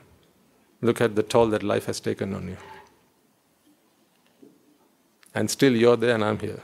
Look 0.82 1.00
at 1.00 1.16
the 1.16 1.22
toll 1.22 1.48
that 1.48 1.62
life 1.62 1.86
has 1.86 2.00
taken 2.00 2.34
on 2.34 2.48
you. 2.48 2.56
And 5.34 5.50
still 5.50 5.76
you're 5.76 5.96
there 5.96 6.14
and 6.14 6.24
I'm 6.24 6.38
here. 6.38 6.60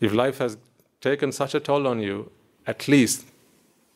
If 0.00 0.12
life 0.12 0.38
has 0.38 0.56
taken 1.00 1.32
such 1.32 1.54
a 1.54 1.60
toll 1.60 1.86
on 1.86 2.00
you, 2.00 2.30
at 2.66 2.88
least 2.88 3.24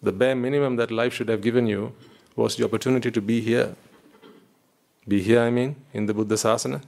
the 0.02 0.12
bare 0.12 0.34
minimum 0.34 0.76
that 0.76 0.90
life 0.90 1.12
should 1.12 1.28
have 1.28 1.40
given 1.40 1.66
you 1.66 1.92
was 2.36 2.56
the 2.56 2.64
opportunity 2.64 3.10
to 3.10 3.20
be 3.20 3.40
here. 3.40 3.74
Be 5.06 5.22
here, 5.22 5.40
I 5.40 5.50
mean, 5.50 5.76
in 5.92 6.06
the 6.06 6.14
Buddha 6.14 6.36
Sasana, 6.36 6.82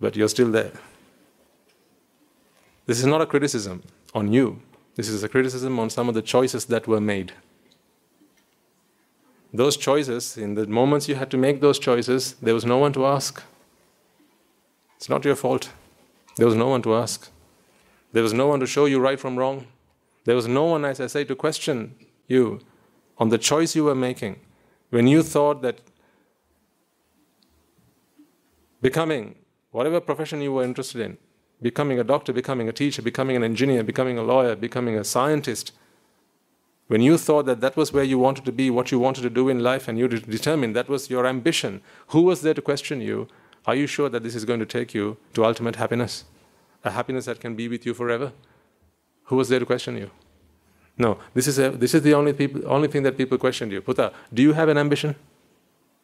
but 0.00 0.16
you're 0.16 0.28
still 0.28 0.50
there. 0.50 0.72
This 2.86 2.98
is 2.98 3.06
not 3.06 3.20
a 3.20 3.26
criticism 3.26 3.82
on 4.14 4.32
you, 4.32 4.60
this 4.94 5.08
is 5.08 5.22
a 5.24 5.28
criticism 5.28 5.78
on 5.78 5.90
some 5.90 6.08
of 6.08 6.14
the 6.14 6.22
choices 6.22 6.66
that 6.66 6.86
were 6.86 7.00
made. 7.00 7.32
Those 9.52 9.76
choices, 9.76 10.36
in 10.36 10.54
the 10.54 10.66
moments 10.66 11.08
you 11.08 11.14
had 11.14 11.30
to 11.30 11.36
make 11.36 11.60
those 11.60 11.78
choices, 11.78 12.34
there 12.42 12.54
was 12.54 12.64
no 12.64 12.78
one 12.78 12.92
to 12.92 13.06
ask. 13.06 13.42
It's 15.04 15.10
not 15.10 15.26
your 15.26 15.36
fault. 15.36 15.68
There 16.36 16.46
was 16.46 16.54
no 16.54 16.68
one 16.68 16.80
to 16.80 16.94
ask. 16.94 17.30
There 18.12 18.22
was 18.22 18.32
no 18.32 18.46
one 18.46 18.58
to 18.60 18.66
show 18.66 18.86
you 18.86 18.98
right 18.98 19.20
from 19.20 19.36
wrong. 19.36 19.66
There 20.24 20.34
was 20.34 20.48
no 20.48 20.64
one, 20.64 20.86
as 20.86 20.98
I 20.98 21.08
say, 21.08 21.24
to 21.24 21.36
question 21.36 21.94
you 22.26 22.60
on 23.18 23.28
the 23.28 23.36
choice 23.36 23.76
you 23.76 23.84
were 23.84 23.94
making. 23.94 24.40
When 24.88 25.06
you 25.06 25.22
thought 25.22 25.60
that 25.60 25.82
becoming 28.80 29.34
whatever 29.72 30.00
profession 30.00 30.40
you 30.40 30.54
were 30.54 30.64
interested 30.64 31.02
in, 31.02 31.18
becoming 31.60 32.00
a 32.00 32.04
doctor, 32.04 32.32
becoming 32.32 32.70
a 32.70 32.72
teacher, 32.72 33.02
becoming 33.02 33.36
an 33.36 33.44
engineer, 33.44 33.82
becoming 33.82 34.16
a 34.16 34.22
lawyer, 34.22 34.56
becoming 34.56 34.96
a 34.96 35.04
scientist, 35.04 35.72
when 36.86 37.02
you 37.02 37.18
thought 37.18 37.44
that 37.44 37.60
that 37.60 37.76
was 37.76 37.92
where 37.92 38.04
you 38.04 38.18
wanted 38.18 38.46
to 38.46 38.52
be, 38.52 38.70
what 38.70 38.90
you 38.90 38.98
wanted 38.98 39.20
to 39.20 39.28
do 39.28 39.50
in 39.50 39.58
life, 39.58 39.86
and 39.86 39.98
you 39.98 40.08
determined 40.08 40.74
that 40.74 40.88
was 40.88 41.10
your 41.10 41.26
ambition, 41.26 41.82
who 42.06 42.22
was 42.22 42.40
there 42.40 42.54
to 42.54 42.62
question 42.62 43.02
you? 43.02 43.28
Are 43.66 43.74
you 43.74 43.86
sure 43.86 44.08
that 44.08 44.22
this 44.22 44.34
is 44.34 44.44
going 44.44 44.60
to 44.60 44.66
take 44.66 44.94
you 44.94 45.16
to 45.34 45.44
ultimate 45.44 45.76
happiness? 45.76 46.24
A 46.84 46.90
happiness 46.90 47.24
that 47.24 47.40
can 47.40 47.54
be 47.54 47.68
with 47.68 47.86
you 47.86 47.94
forever? 47.94 48.32
Who 49.24 49.36
was 49.36 49.48
there 49.48 49.58
to 49.58 49.66
question 49.66 49.96
you? 49.96 50.10
No, 50.98 51.18
this 51.32 51.48
is, 51.48 51.58
a, 51.58 51.70
this 51.70 51.94
is 51.94 52.02
the 52.02 52.14
only, 52.14 52.32
people, 52.32 52.60
only 52.66 52.88
thing 52.88 53.02
that 53.02 53.16
people 53.16 53.38
questioned 53.38 53.72
you. 53.72 53.80
Puta, 53.80 54.12
do 54.32 54.42
you 54.42 54.52
have 54.52 54.68
an 54.68 54.78
ambition? 54.78 55.16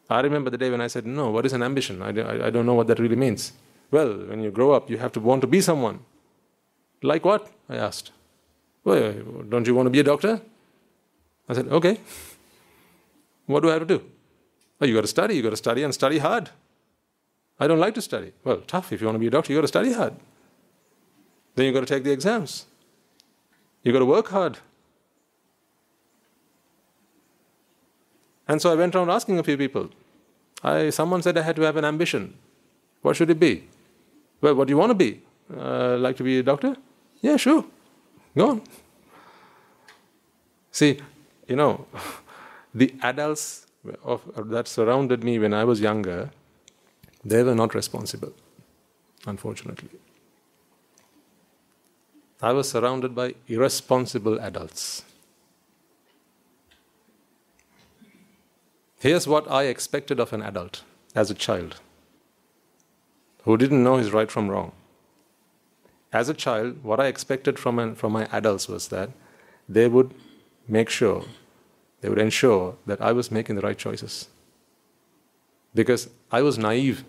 I 0.09 0.19
remember 0.19 0.49
the 0.49 0.57
day 0.57 0.69
when 0.69 0.81
I 0.81 0.87
said, 0.87 1.05
No, 1.05 1.29
what 1.29 1.45
is 1.45 1.53
an 1.53 1.63
ambition? 1.63 2.01
I, 2.01 2.09
I, 2.09 2.47
I 2.47 2.49
don't 2.49 2.65
know 2.65 2.73
what 2.73 2.87
that 2.87 2.99
really 2.99 3.15
means. 3.15 3.53
Well, 3.91 4.09
when 4.27 4.41
you 4.41 4.51
grow 4.51 4.71
up, 4.71 4.89
you 4.89 4.97
have 4.97 5.13
to 5.13 5.19
want 5.19 5.41
to 5.41 5.47
be 5.47 5.61
someone. 5.61 5.99
Like 7.01 7.23
what? 7.23 7.49
I 7.69 7.77
asked. 7.77 8.11
Well, 8.83 9.13
don't 9.47 9.67
you 9.67 9.75
want 9.75 9.85
to 9.85 9.91
be 9.91 9.99
a 9.99 10.03
doctor? 10.03 10.41
I 11.47 11.53
said, 11.53 11.67
Okay. 11.67 11.99
What 13.47 13.63
do 13.63 13.69
I 13.69 13.73
have 13.73 13.87
to 13.87 13.97
do? 13.97 14.03
Oh, 14.79 14.85
you 14.85 14.93
got 14.93 15.01
to 15.01 15.07
study. 15.07 15.35
You 15.35 15.41
got 15.41 15.49
to 15.49 15.57
study 15.57 15.83
and 15.83 15.93
study 15.93 16.19
hard. 16.19 16.49
I 17.59 17.67
don't 17.67 17.79
like 17.79 17.93
to 17.95 18.01
study. 18.01 18.33
Well, 18.43 18.61
tough. 18.67 18.91
If 18.91 19.01
you 19.01 19.07
want 19.07 19.15
to 19.15 19.19
be 19.19 19.27
a 19.27 19.31
doctor, 19.31 19.53
you've 19.53 19.57
got 19.57 19.61
to 19.61 19.67
study 19.67 19.93
hard. 19.93 20.15
Then 21.55 21.65
you've 21.65 21.73
got 21.73 21.81
to 21.81 21.93
take 21.93 22.03
the 22.03 22.11
exams. 22.11 22.65
You've 23.83 23.93
got 23.93 23.99
to 23.99 24.05
work 24.05 24.29
hard. 24.29 24.59
And 28.47 28.61
so 28.61 28.71
I 28.71 28.75
went 28.75 28.95
around 28.95 29.09
asking 29.09 29.39
a 29.39 29.43
few 29.43 29.57
people. 29.57 29.89
I, 30.63 30.89
someone 30.89 31.21
said 31.21 31.37
I 31.37 31.41
had 31.41 31.55
to 31.55 31.61
have 31.63 31.77
an 31.77 31.85
ambition. 31.85 32.35
What 33.01 33.15
should 33.15 33.29
it 33.29 33.39
be? 33.39 33.67
Well, 34.41 34.55
what 34.55 34.67
do 34.67 34.71
you 34.71 34.77
want 34.77 34.89
to 34.91 34.95
be? 34.95 35.21
Uh, 35.55 35.97
like 35.97 36.17
to 36.17 36.23
be 36.23 36.39
a 36.39 36.43
doctor? 36.43 36.75
Yeah, 37.21 37.37
sure. 37.37 37.65
Go 38.35 38.49
on. 38.49 38.61
See, 40.71 40.99
you 41.47 41.55
know, 41.55 41.85
the 42.73 42.93
adults 43.01 43.67
of, 44.03 44.21
that 44.49 44.67
surrounded 44.67 45.23
me 45.23 45.39
when 45.39 45.53
I 45.53 45.63
was 45.63 45.81
younger, 45.81 46.31
they 47.23 47.43
were 47.43 47.55
not 47.55 47.75
responsible, 47.75 48.33
unfortunately. 49.25 49.89
I 52.41 52.53
was 52.53 52.69
surrounded 52.69 53.13
by 53.13 53.35
irresponsible 53.47 54.39
adults. 54.39 55.03
Here's 58.99 59.27
what 59.27 59.49
I 59.49 59.63
expected 59.63 60.19
of 60.19 60.33
an 60.33 60.41
adult 60.41 60.83
as 61.15 61.29
a 61.29 61.35
child 61.35 61.79
who 63.43 63.57
didn't 63.57 63.83
know 63.83 63.97
his 63.97 64.11
right 64.11 64.31
from 64.31 64.49
wrong. 64.49 64.71
As 66.13 66.29
a 66.29 66.33
child, 66.33 66.83
what 66.83 66.99
I 66.99 67.07
expected 67.07 67.57
from, 67.57 67.79
an, 67.79 67.95
from 67.95 68.11
my 68.11 68.27
adults 68.31 68.67
was 68.67 68.89
that 68.89 69.09
they 69.67 69.87
would 69.87 70.13
make 70.67 70.89
sure, 70.89 71.25
they 72.01 72.09
would 72.09 72.19
ensure 72.19 72.75
that 72.85 73.01
I 73.01 73.11
was 73.11 73.31
making 73.31 73.55
the 73.55 73.61
right 73.61 73.77
choices. 73.77 74.27
Because 75.73 76.09
I 76.31 76.41
was 76.41 76.57
naive. 76.57 77.03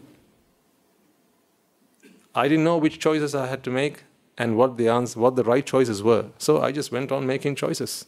I 2.35 2.49
didn't 2.49 2.65
know 2.65 2.79
which 2.79 2.99
choices 2.99 3.35
I 3.35 3.47
had 3.47 3.63
to 3.65 3.71
make 3.71 4.05
and 4.39 4.57
what 4.57 4.77
the, 4.77 4.89
answer, 4.89 5.21
what 5.21 5.37
the 5.37 5.45
right 5.45 5.65
choices 5.65 6.03
were. 6.03 6.27
So 6.39 6.61
I 6.61 6.73
just 6.73 6.91
went 6.91 7.13
on 7.13 7.27
making 7.27 7.57
choices. 7.57 8.07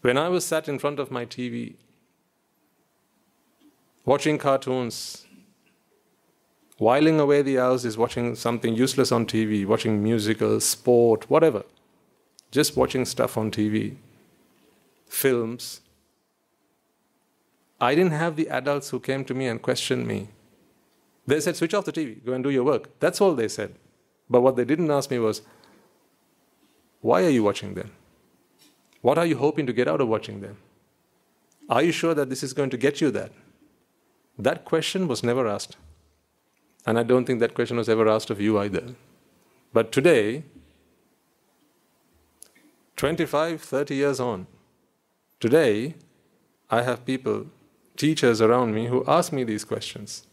When 0.00 0.16
I 0.16 0.28
was 0.28 0.44
sat 0.44 0.68
in 0.68 0.78
front 0.78 0.98
of 0.98 1.10
my 1.10 1.26
TV 1.26 1.74
watching 4.04 4.38
cartoons, 4.38 5.26
whiling 6.78 7.20
away 7.20 7.42
the 7.42 7.58
hours 7.58 7.84
is 7.84 7.98
watching 7.98 8.34
something 8.34 8.74
useless 8.74 9.12
on 9.12 9.26
TV, 9.26 9.66
watching 9.66 10.02
musicals, 10.02 10.64
sport, 10.64 11.28
whatever. 11.28 11.62
Just 12.50 12.76
watching 12.76 13.04
stuff 13.04 13.36
on 13.36 13.50
TV, 13.50 13.96
films. 15.06 15.82
I 17.80 17.94
didn't 17.94 18.12
have 18.12 18.36
the 18.36 18.48
adults 18.48 18.90
who 18.90 19.00
came 19.00 19.24
to 19.24 19.34
me 19.34 19.46
and 19.46 19.62
questioned 19.62 20.06
me. 20.06 20.28
They 21.26 21.40
said, 21.40 21.56
switch 21.56 21.74
off 21.74 21.84
the 21.84 21.92
TV, 21.92 22.24
go 22.24 22.32
and 22.32 22.42
do 22.42 22.50
your 22.50 22.64
work. 22.64 22.98
That's 23.00 23.20
all 23.20 23.34
they 23.34 23.48
said. 23.48 23.74
But 24.30 24.40
what 24.40 24.56
they 24.56 24.64
didn't 24.64 24.90
ask 24.90 25.10
me 25.10 25.18
was, 25.18 25.42
why 27.00 27.24
are 27.24 27.30
you 27.30 27.44
watching 27.44 27.74
them? 27.74 27.92
What 29.02 29.18
are 29.18 29.26
you 29.26 29.36
hoping 29.36 29.66
to 29.66 29.72
get 29.72 29.88
out 29.88 30.00
of 30.00 30.08
watching 30.08 30.40
them? 30.40 30.56
Are 31.68 31.82
you 31.82 31.92
sure 31.92 32.14
that 32.14 32.30
this 32.30 32.42
is 32.42 32.52
going 32.52 32.70
to 32.70 32.76
get 32.76 33.00
you 33.00 33.10
that? 33.12 33.30
That 34.38 34.64
question 34.64 35.06
was 35.06 35.22
never 35.22 35.46
asked. 35.46 35.76
And 36.86 36.98
I 36.98 37.02
don't 37.02 37.26
think 37.26 37.40
that 37.40 37.54
question 37.54 37.76
was 37.76 37.88
ever 37.88 38.08
asked 38.08 38.30
of 38.30 38.40
you 38.40 38.58
either. 38.58 38.94
But 39.72 39.92
today, 39.92 40.44
25, 42.96 43.60
30 43.60 43.94
years 43.94 44.18
on, 44.18 44.46
today, 45.40 45.94
I 46.70 46.82
have 46.82 47.04
people, 47.04 47.46
teachers 47.98 48.40
around 48.40 48.74
me, 48.74 48.86
who 48.86 49.04
ask 49.06 49.32
me 49.32 49.44
these 49.44 49.64
questions. 49.64 50.26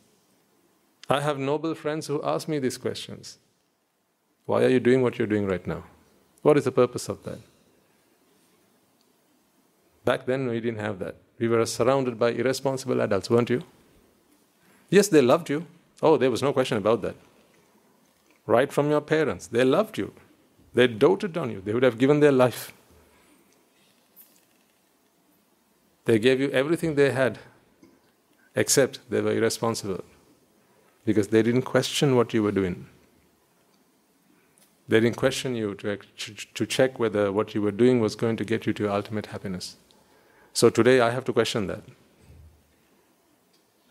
I 1.10 1.20
have 1.22 1.38
noble 1.38 1.76
friends 1.76 2.08
who 2.08 2.24
ask 2.24 2.48
me 2.48 2.60
these 2.60 2.78
questions. 2.78 3.38
Why 4.46 4.64
are 4.64 4.70
you 4.70 4.80
doing 4.80 5.02
what 5.02 5.18
you're 5.18 5.28
doing 5.28 5.46
right 5.46 5.66
now? 5.68 5.84
What 6.44 6.58
is 6.58 6.64
the 6.64 6.72
purpose 6.72 7.10
of 7.10 7.24
that? 7.24 7.40
Back 10.06 10.28
then, 10.28 10.48
we 10.48 10.60
didn't 10.60 10.80
have 10.80 11.00
that. 11.00 11.16
We 11.40 11.48
were 11.48 11.66
surrounded 11.66 12.18
by 12.20 12.30
irresponsible 12.32 13.02
adults, 13.02 13.30
weren't 13.30 13.50
you? 13.50 13.64
Yes, 14.90 15.08
they 15.08 15.22
loved 15.22 15.50
you. 15.50 15.66
Oh, 16.02 16.18
there 16.18 16.32
was 16.32 16.44
no 16.44 16.54
question 16.54 16.78
about 16.78 17.02
that. 17.02 17.16
Right 18.46 18.72
from 18.72 18.92
your 18.92 19.02
parents, 19.02 19.48
they 19.48 19.64
loved 19.64 19.98
you. 19.98 20.14
They 20.76 20.88
doted 20.88 21.36
on 21.38 21.50
you. 21.50 21.62
They 21.62 21.74
would 21.74 21.84
have 21.84 21.98
given 21.98 22.20
their 22.20 22.32
life. 22.32 22.74
They 26.06 26.20
gave 26.20 26.40
you 26.40 26.52
everything 26.52 26.94
they 26.94 27.12
had, 27.12 27.40
except 28.56 29.00
they 29.10 29.22
were 29.22 29.32
irresponsible 29.32 30.04
because 31.06 31.28
they 31.28 31.44
didn't 31.44 31.64
question 31.64 32.16
what 32.16 32.34
you 32.34 32.42
were 32.42 32.52
doing. 32.52 32.88
They 34.88 35.00
didn't 35.00 35.18
question 35.18 35.56
you 35.56 35.76
to, 35.76 35.98
to 35.98 36.66
check 36.66 37.00
whether 37.00 37.32
what 37.32 37.56
you 37.56 37.62
were 37.62 37.72
doing 37.72 38.00
was 38.00 38.16
going 38.16 38.38
to 38.38 38.46
get 38.46 38.66
you 38.66 38.74
to 38.74 38.84
your 38.84 38.92
ultimate 38.92 39.28
happiness. 39.28 39.78
So 40.54 40.70
today 40.70 41.02
I 41.02 41.10
have 41.10 41.26
to 41.26 41.34
question 41.34 41.68
that. 41.68 41.82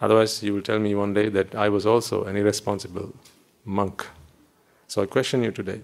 Otherwise, 0.01 0.43
you 0.43 0.53
will 0.55 0.63
tell 0.63 0.79
me 0.79 0.95
one 0.95 1.15
day 1.15 1.29
that 1.29 1.55
I 1.55 1.69
was 1.69 1.87
also 1.87 2.25
an 2.25 2.37
irresponsible 2.37 3.15
monk. 3.65 4.07
So 4.87 5.03
I 5.03 5.07
question 5.07 5.43
you 5.43 5.51
today 5.51 5.81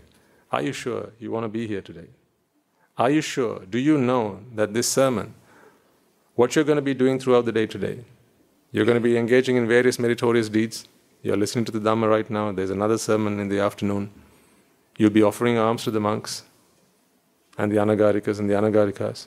Are 0.52 0.62
you 0.62 0.72
sure 0.72 1.10
you 1.18 1.30
want 1.30 1.44
to 1.44 1.48
be 1.48 1.66
here 1.66 1.80
today? 1.80 2.08
Are 2.98 3.10
you 3.10 3.20
sure? 3.20 3.60
Do 3.70 3.78
you 3.78 3.98
know 3.98 4.40
that 4.54 4.74
this 4.74 4.88
sermon, 4.88 5.34
what 6.34 6.54
you're 6.54 6.64
going 6.64 6.76
to 6.76 6.82
be 6.82 6.94
doing 6.94 7.18
throughout 7.18 7.46
the 7.46 7.52
day 7.52 7.66
today, 7.66 8.04
you're 8.72 8.84
going 8.84 8.96
to 8.96 9.00
be 9.00 9.16
engaging 9.16 9.56
in 9.56 9.66
various 9.66 9.98
meritorious 9.98 10.48
deeds? 10.48 10.86
You're 11.22 11.36
listening 11.36 11.64
to 11.66 11.72
the 11.72 11.80
Dhamma 11.80 12.08
right 12.08 12.28
now, 12.30 12.52
there's 12.52 12.70
another 12.70 12.98
sermon 12.98 13.40
in 13.40 13.48
the 13.48 13.60
afternoon. 13.60 14.10
You'll 14.96 15.10
be 15.10 15.22
offering 15.22 15.58
alms 15.58 15.84
to 15.84 15.90
the 15.90 16.00
monks 16.00 16.44
and 17.58 17.70
the 17.70 17.76
anagarikas 17.76 18.38
and 18.38 18.48
the 18.48 18.54
anagarikas. 18.54 19.26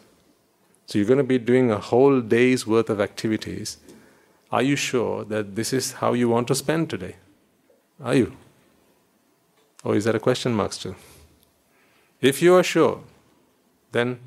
So 0.85 0.97
you're 0.97 1.07
going 1.07 1.17
to 1.17 1.23
be 1.23 1.37
doing 1.37 1.71
a 1.71 1.77
whole 1.77 2.21
day's 2.21 2.67
worth 2.67 2.89
of 2.89 2.99
activities 2.99 3.77
are 4.53 4.61
you 4.61 4.75
sure 4.75 5.25
that 5.25 5.55
this 5.55 5.73
is 5.73 5.93
how 5.93 6.13
you 6.13 6.29
want 6.29 6.47
to 6.49 6.53
spend 6.53 6.87
today? 6.87 7.15
Are 7.99 8.13
you? 8.13 8.37
Or 9.83 9.95
is 9.95 10.03
that 10.03 10.13
a 10.13 10.19
question 10.19 10.53
mark 10.53 10.73
still? 10.73 10.95
If 12.21 12.39
you 12.39 12.53
are 12.53 12.61
sure, 12.61 13.01
then 13.91 14.19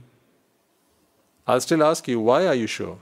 I'll 1.46 1.60
still 1.60 1.84
ask 1.84 2.08
you, 2.08 2.18
why 2.18 2.44
are 2.48 2.56
you 2.56 2.66
sure? 2.66 2.98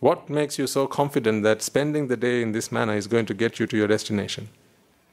What 0.00 0.30
makes 0.30 0.58
you 0.58 0.66
so 0.66 0.86
confident 0.86 1.42
that 1.42 1.62
spending 1.62 2.06
the 2.06 2.16
day 2.16 2.42
in 2.42 2.52
this 2.52 2.70
manner 2.70 2.94
is 2.94 3.06
going 3.06 3.26
to 3.26 3.34
get 3.34 3.58
you 3.58 3.66
to 3.66 3.76
your 3.76 3.88
destination? 3.88 4.48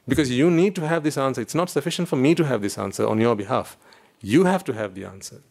Because 0.06 0.30
you 0.30 0.50
need 0.50 0.76
to 0.76 0.86
have 0.86 1.02
this 1.02 1.18
answer. 1.18 1.40
It's 1.40 1.54
not 1.54 1.70
sufficient 1.70 2.08
for 2.08 2.16
me 2.16 2.34
to 2.36 2.44
have 2.44 2.62
this 2.62 2.78
answer 2.78 3.06
on 3.06 3.20
your 3.20 3.34
behalf. 3.34 3.76
You 4.20 4.44
have 4.44 4.62
to 4.64 4.72
have 4.72 4.94
the 4.94 5.04
answer. 5.04 5.42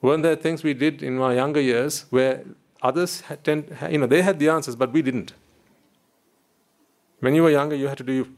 Weren't 0.00 0.22
there 0.22 0.36
things 0.36 0.62
we 0.62 0.72
did 0.72 1.02
in 1.02 1.18
my 1.18 1.34
younger 1.34 1.60
years 1.60 2.06
where 2.10 2.44
Others 2.82 3.22
had 3.22 3.42
tend, 3.42 3.76
you 3.90 3.98
know, 3.98 4.06
they 4.06 4.22
had 4.22 4.38
the 4.38 4.48
answers, 4.48 4.76
but 4.76 4.92
we 4.92 5.02
didn't. 5.02 5.32
When 7.20 7.34
you 7.34 7.42
were 7.42 7.50
younger, 7.50 7.74
you 7.74 7.88
had 7.88 7.98
to 7.98 8.04
do 8.04 8.28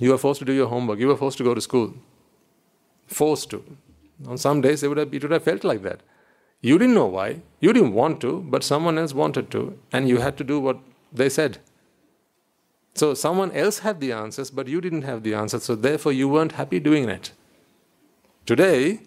You 0.00 0.10
were 0.12 0.18
forced 0.18 0.38
to 0.38 0.44
do 0.44 0.52
your 0.52 0.68
homework. 0.68 1.00
You 1.00 1.08
were 1.08 1.16
forced 1.16 1.38
to 1.38 1.44
go 1.44 1.54
to 1.54 1.60
school. 1.60 1.94
Forced 3.08 3.50
to. 3.50 3.64
On 4.26 4.38
some 4.38 4.60
days, 4.60 4.82
it 4.82 4.88
would 4.88 4.98
have, 4.98 5.12
it 5.12 5.22
would 5.22 5.32
have 5.32 5.42
felt 5.42 5.64
like 5.64 5.82
that. 5.82 6.00
You 6.60 6.78
didn't 6.78 6.94
know 6.94 7.06
why. 7.06 7.42
You 7.60 7.72
didn't 7.72 7.92
want 7.92 8.20
to, 8.22 8.40
but 8.40 8.64
someone 8.64 8.98
else 8.98 9.14
wanted 9.14 9.50
to, 9.52 9.78
and 9.92 10.08
you 10.08 10.18
had 10.18 10.36
to 10.38 10.44
do 10.44 10.58
what 10.60 10.78
they 11.12 11.28
said. 11.28 11.58
So 12.94 13.14
someone 13.14 13.52
else 13.52 13.80
had 13.80 14.00
the 14.00 14.12
answers, 14.12 14.50
but 14.50 14.66
you 14.66 14.80
didn't 14.80 15.02
have 15.02 15.22
the 15.22 15.34
answers, 15.34 15.64
so 15.64 15.76
therefore 15.76 16.12
you 16.12 16.28
weren't 16.28 16.52
happy 16.52 16.80
doing 16.80 17.08
it. 17.08 17.32
Today, 18.44 19.00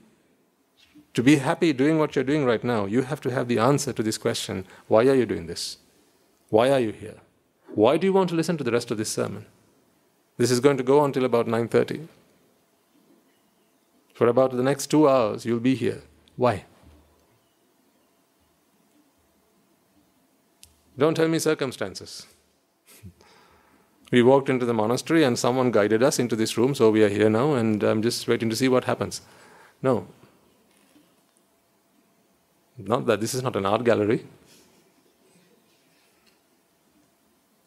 to 1.14 1.22
be 1.22 1.38
happy 1.38 1.74
doing 1.74 2.00
what 2.00 2.16
you're 2.16 2.24
doing 2.24 2.46
right 2.46 2.64
now, 2.64 2.86
you 2.86 3.02
have 3.02 3.20
to 3.22 3.32
have 3.32 3.50
the 3.50 3.60
answer 3.60 3.92
to 3.92 4.04
this 4.04 4.18
question 4.18 4.66
why 4.88 5.08
are 5.08 5.16
you 5.16 5.26
doing 5.26 5.48
this? 5.48 5.78
Why 6.50 6.72
are 6.72 6.80
you 6.80 6.92
here? 6.92 7.18
Why 7.74 7.98
do 7.98 8.08
you 8.08 8.14
want 8.14 8.30
to 8.30 8.36
listen 8.36 8.58
to 8.58 8.64
the 8.64 8.72
rest 8.72 8.92
of 8.92 8.98
this 8.98 9.12
sermon? 9.12 9.46
This 10.38 10.52
is 10.52 10.60
going 10.62 10.78
to 10.78 10.84
go 10.84 11.00
on 11.00 11.10
until 11.10 11.26
about 11.26 11.48
9:30. 11.48 12.08
For 14.14 14.28
about 14.28 14.52
the 14.52 14.64
next 14.64 14.88
2 14.88 15.10
hours 15.10 15.46
you'll 15.46 15.60
be 15.60 15.76
here. 15.76 16.02
Why? 16.38 16.66
Don't 21.02 21.16
tell 21.16 21.28
me 21.28 21.40
circumstances. 21.40 22.28
we 24.12 24.22
walked 24.22 24.50
into 24.50 24.68
the 24.68 24.74
monastery 24.76 25.24
and 25.24 25.40
someone 25.40 25.72
guided 25.72 26.04
us 26.04 26.20
into 26.20 26.36
this 26.36 26.60
room, 26.60 26.76
so 26.76 26.92
we 26.92 27.04
are 27.04 27.10
here 27.10 27.28
now 27.28 27.56
and 27.56 27.84
I'm 27.84 28.04
just 28.04 28.28
waiting 28.28 28.52
to 28.52 28.56
see 28.56 28.68
what 28.68 28.84
happens. 28.84 29.22
No. 29.82 30.06
Not 32.78 33.08
that 33.08 33.20
this 33.20 33.34
is 33.34 33.42
not 33.42 33.56
an 33.56 33.66
art 33.66 33.84
gallery. 33.84 34.28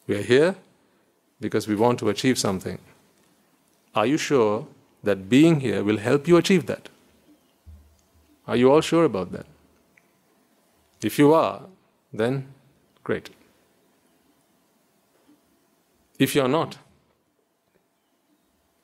We 0.07 0.15
are 0.15 0.23
here 0.23 0.55
because 1.41 1.67
we 1.67 1.75
want 1.75 1.99
to 1.99 2.11
achieve 2.11 2.39
something. 2.39 2.79
Are 3.97 4.07
you 4.07 4.17
sure 4.17 4.69
that 5.03 5.29
being 5.29 5.59
here 5.59 5.83
will 5.83 5.99
help 5.99 6.29
you 6.29 6.37
achieve 6.37 6.67
that? 6.67 6.89
Are 8.47 8.55
you 8.55 8.71
all 8.71 8.81
sure 8.81 9.05
about 9.05 9.33
that? 9.33 9.47
If 11.03 11.19
you 11.19 11.35
are, 11.35 11.63
then 12.13 12.54
great. 13.05 13.31
If 16.19 16.35
you're 16.35 16.49
not, 16.49 16.79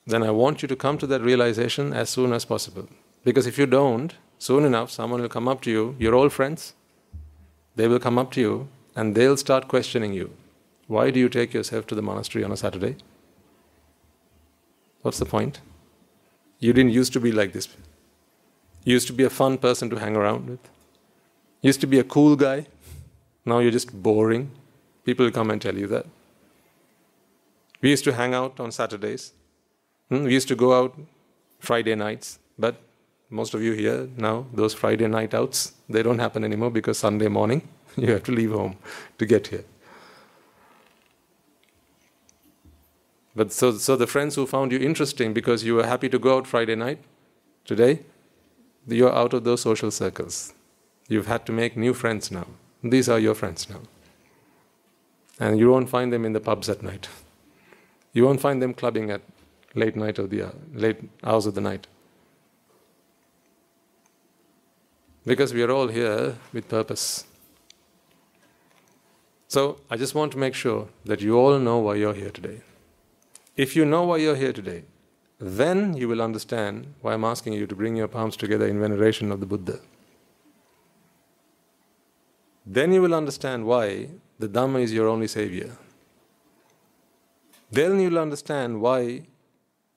then 0.05 0.23
I 0.23 0.31
want 0.31 0.61
you 0.61 0.67
to 0.67 0.75
come 0.75 0.97
to 0.97 1.07
that 1.07 1.21
realization 1.21 1.93
as 1.93 2.09
soon 2.09 2.33
as 2.33 2.45
possible. 2.45 2.87
Because 3.23 3.47
if 3.47 3.57
you 3.57 3.65
don't, 3.65 4.15
soon 4.37 4.65
enough 4.65 4.91
someone 4.91 5.21
will 5.21 5.29
come 5.29 5.47
up 5.47 5.61
to 5.61 5.71
you, 5.71 5.95
your 5.99 6.15
old 6.15 6.33
friends, 6.33 6.73
they 7.75 7.87
will 7.87 7.99
come 7.99 8.17
up 8.17 8.31
to 8.31 8.41
you 8.41 8.67
and 8.95 9.15
they'll 9.15 9.37
start 9.37 9.67
questioning 9.67 10.13
you. 10.13 10.31
Why 10.87 11.09
do 11.11 11.19
you 11.19 11.29
take 11.29 11.53
yourself 11.53 11.87
to 11.87 11.95
the 11.95 12.01
monastery 12.01 12.43
on 12.43 12.51
a 12.51 12.57
Saturday? 12.57 12.97
What's 15.01 15.19
the 15.19 15.25
point? 15.25 15.61
You 16.59 16.73
didn't 16.73 16.91
used 16.91 17.13
to 17.13 17.19
be 17.19 17.31
like 17.31 17.53
this. 17.53 17.69
You 18.83 18.93
used 18.93 19.07
to 19.07 19.13
be 19.13 19.23
a 19.23 19.29
fun 19.29 19.57
person 19.57 19.89
to 19.89 19.99
hang 19.99 20.15
around 20.15 20.49
with. 20.49 20.59
You 21.61 21.69
used 21.69 21.81
to 21.81 21.87
be 21.87 21.99
a 21.99 22.03
cool 22.03 22.35
guy. 22.35 22.67
Now 23.45 23.59
you're 23.59 23.71
just 23.71 23.91
boring. 24.01 24.51
People 25.03 25.25
will 25.25 25.31
come 25.31 25.49
and 25.49 25.61
tell 25.61 25.77
you 25.77 25.87
that. 25.87 26.05
We 27.81 27.89
used 27.89 28.03
to 28.03 28.13
hang 28.13 28.33
out 28.33 28.59
on 28.59 28.71
Saturdays. 28.71 29.33
Hmm, 30.09 30.23
we 30.23 30.33
used 30.33 30.47
to 30.49 30.55
go 30.55 30.73
out 30.77 30.95
Friday 31.59 31.95
nights. 31.95 32.39
But 32.59 32.75
most 33.29 33.53
of 33.53 33.63
you 33.63 33.73
here 33.73 34.07
now, 34.17 34.45
those 34.53 34.73
Friday 34.73 35.07
night 35.07 35.33
outs, 35.33 35.73
they 35.89 36.03
don't 36.03 36.19
happen 36.19 36.43
anymore 36.43 36.69
because 36.69 36.99
Sunday 36.99 37.27
morning 37.27 37.67
you 37.97 38.11
have 38.11 38.23
to 38.23 38.31
leave 38.31 38.51
home 38.51 38.77
to 39.17 39.25
get 39.25 39.47
here. 39.47 39.63
But 43.35 43.53
so, 43.53 43.71
so 43.71 43.95
the 43.95 44.07
friends 44.07 44.35
who 44.35 44.45
found 44.45 44.71
you 44.71 44.79
interesting 44.79 45.33
because 45.33 45.63
you 45.63 45.75
were 45.75 45.85
happy 45.85 46.09
to 46.09 46.19
go 46.19 46.37
out 46.37 46.47
Friday 46.47 46.75
night, 46.75 46.99
today, 47.63 48.01
you're 48.87 49.13
out 49.13 49.33
of 49.33 49.43
those 49.45 49.61
social 49.61 49.89
circles. 49.89 50.53
You've 51.07 51.27
had 51.27 51.45
to 51.45 51.51
make 51.51 51.77
new 51.77 51.93
friends 51.93 52.29
now. 52.29 52.47
These 52.83 53.09
are 53.09 53.19
your 53.19 53.35
friends 53.35 53.69
now. 53.69 53.81
And 55.39 55.59
you 55.59 55.69
won't 55.69 55.89
find 55.89 56.11
them 56.11 56.25
in 56.25 56.33
the 56.33 56.39
pubs 56.39 56.69
at 56.69 56.83
night. 56.83 57.07
You 58.13 58.25
won't 58.25 58.41
find 58.41 58.61
them 58.61 58.73
clubbing 58.73 59.09
at 59.11 59.21
late 59.75 59.95
night 59.95 60.19
of 60.19 60.29
the 60.29 60.41
uh, 60.43 60.51
late 60.73 60.97
hours 61.23 61.45
of 61.45 61.55
the 61.55 61.61
night. 61.61 61.87
Because 65.25 65.53
we 65.53 65.61
are 65.63 65.71
all 65.71 65.87
here 65.87 66.37
with 66.51 66.67
purpose. 66.67 67.25
So 69.47 69.79
I 69.89 69.97
just 69.97 70.15
want 70.15 70.31
to 70.31 70.37
make 70.37 70.55
sure 70.55 70.87
that 71.05 71.21
you 71.21 71.37
all 71.37 71.59
know 71.59 71.77
why 71.77 71.95
you're 71.95 72.13
here 72.13 72.31
today. 72.31 72.61
If 73.55 73.75
you 73.75 73.85
know 73.85 74.03
why 74.03 74.17
you're 74.17 74.35
here 74.35 74.53
today, 74.53 74.83
then 75.39 75.95
you 75.95 76.07
will 76.07 76.21
understand 76.21 76.93
why 77.01 77.13
I'm 77.13 77.23
asking 77.23 77.53
you 77.53 77.67
to 77.67 77.75
bring 77.75 77.95
your 77.95 78.07
palms 78.07 78.37
together 78.37 78.67
in 78.67 78.79
veneration 78.79 79.31
of 79.31 79.39
the 79.39 79.45
Buddha. 79.45 79.79
Then 82.65 82.91
you 82.93 83.01
will 83.01 83.13
understand 83.13 83.65
why 83.65 84.09
the 84.39 84.47
Dhamma 84.47 84.81
is 84.81 84.93
your 84.93 85.07
only 85.07 85.27
savior. 85.27 85.77
Then 87.71 87.99
you'll 87.99 88.19
understand 88.19 88.81
why 88.81 89.23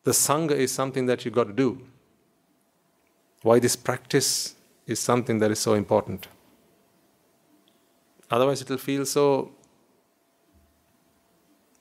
the 0.05 0.12
Sangha 0.12 0.53
is 0.53 0.72
something 0.72 1.07
that 1.07 1.24
you've 1.24 1.35
got 1.35 1.48
to 1.48 1.53
do. 1.53 1.81
Why 3.42 3.59
this 3.59 3.77
practice 3.77 4.55
is 4.87 5.00
something 5.00 5.38
that 5.38 5.50
is 5.50 5.59
so 5.59 5.74
important. 5.74 6.29
Otherwise, 8.31 8.62
it 8.62 8.68
will 8.68 8.79
feel 8.79 9.05
so 9.05 9.53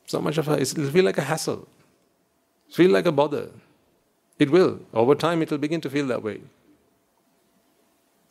so 0.06 0.22
much 0.22 0.38
of 0.38 0.48
a, 0.48 0.60
it'll 0.60 0.92
feel 0.92 1.06
like 1.06 1.18
a 1.18 1.22
hassle, 1.22 1.68
feel 2.70 2.92
like 2.92 3.06
a 3.06 3.12
bother. 3.12 3.50
It 4.38 4.50
will. 4.50 4.80
Over 4.94 5.16
time, 5.16 5.42
it 5.42 5.50
will 5.50 5.58
begin 5.58 5.82
to 5.82 5.90
feel 5.90 6.08
that 6.08 6.22
way. 6.22 6.42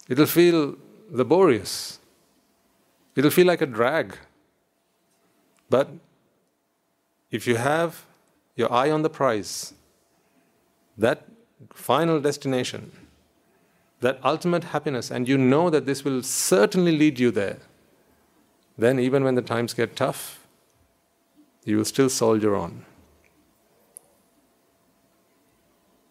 It'll 0.08 0.26
feel 0.26 0.76
laborious. 1.10 1.98
It'll 3.14 3.30
feel 3.30 3.46
like 3.46 3.60
a 3.60 3.66
drag. 3.66 4.16
But 5.68 5.90
if 7.30 7.46
you 7.46 7.56
have 7.56 8.04
your 8.56 8.72
eye 8.72 8.90
on 8.90 9.02
the 9.02 9.10
prize, 9.10 9.74
that 10.96 11.26
final 11.72 12.20
destination, 12.20 12.92
that 14.00 14.18
ultimate 14.24 14.64
happiness, 14.64 15.10
and 15.10 15.28
you 15.28 15.38
know 15.38 15.70
that 15.70 15.86
this 15.86 16.04
will 16.04 16.22
certainly 16.22 16.96
lead 16.96 17.18
you 17.18 17.30
there, 17.30 17.58
then 18.76 18.98
even 18.98 19.24
when 19.24 19.34
the 19.34 19.42
times 19.42 19.74
get 19.74 19.96
tough, 19.96 20.46
you 21.64 21.76
will 21.76 21.84
still 21.84 22.08
soldier 22.08 22.56
on. 22.56 22.84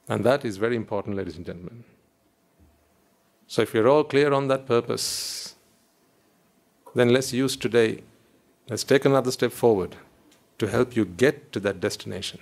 And 0.08 0.24
that 0.24 0.46
is 0.46 0.58
very 0.58 0.76
important, 0.76 1.16
ladies 1.16 1.38
and 1.38 1.46
gentlemen. 1.46 1.84
So, 3.48 3.62
if 3.62 3.74
you're 3.74 3.88
all 3.88 4.04
clear 4.04 4.34
on 4.34 4.48
that 4.48 4.66
purpose, 4.66 5.51
then 6.93 7.10
let's 7.10 7.32
use 7.34 7.56
today, 7.56 8.04
let's 8.69 8.84
take 8.84 9.06
another 9.06 9.32
step 9.32 9.51
forward 9.51 9.95
to 10.58 10.67
help 10.67 10.95
you 10.95 11.06
get 11.06 11.51
to 11.54 11.60
that 11.60 11.80
destination. 11.80 12.39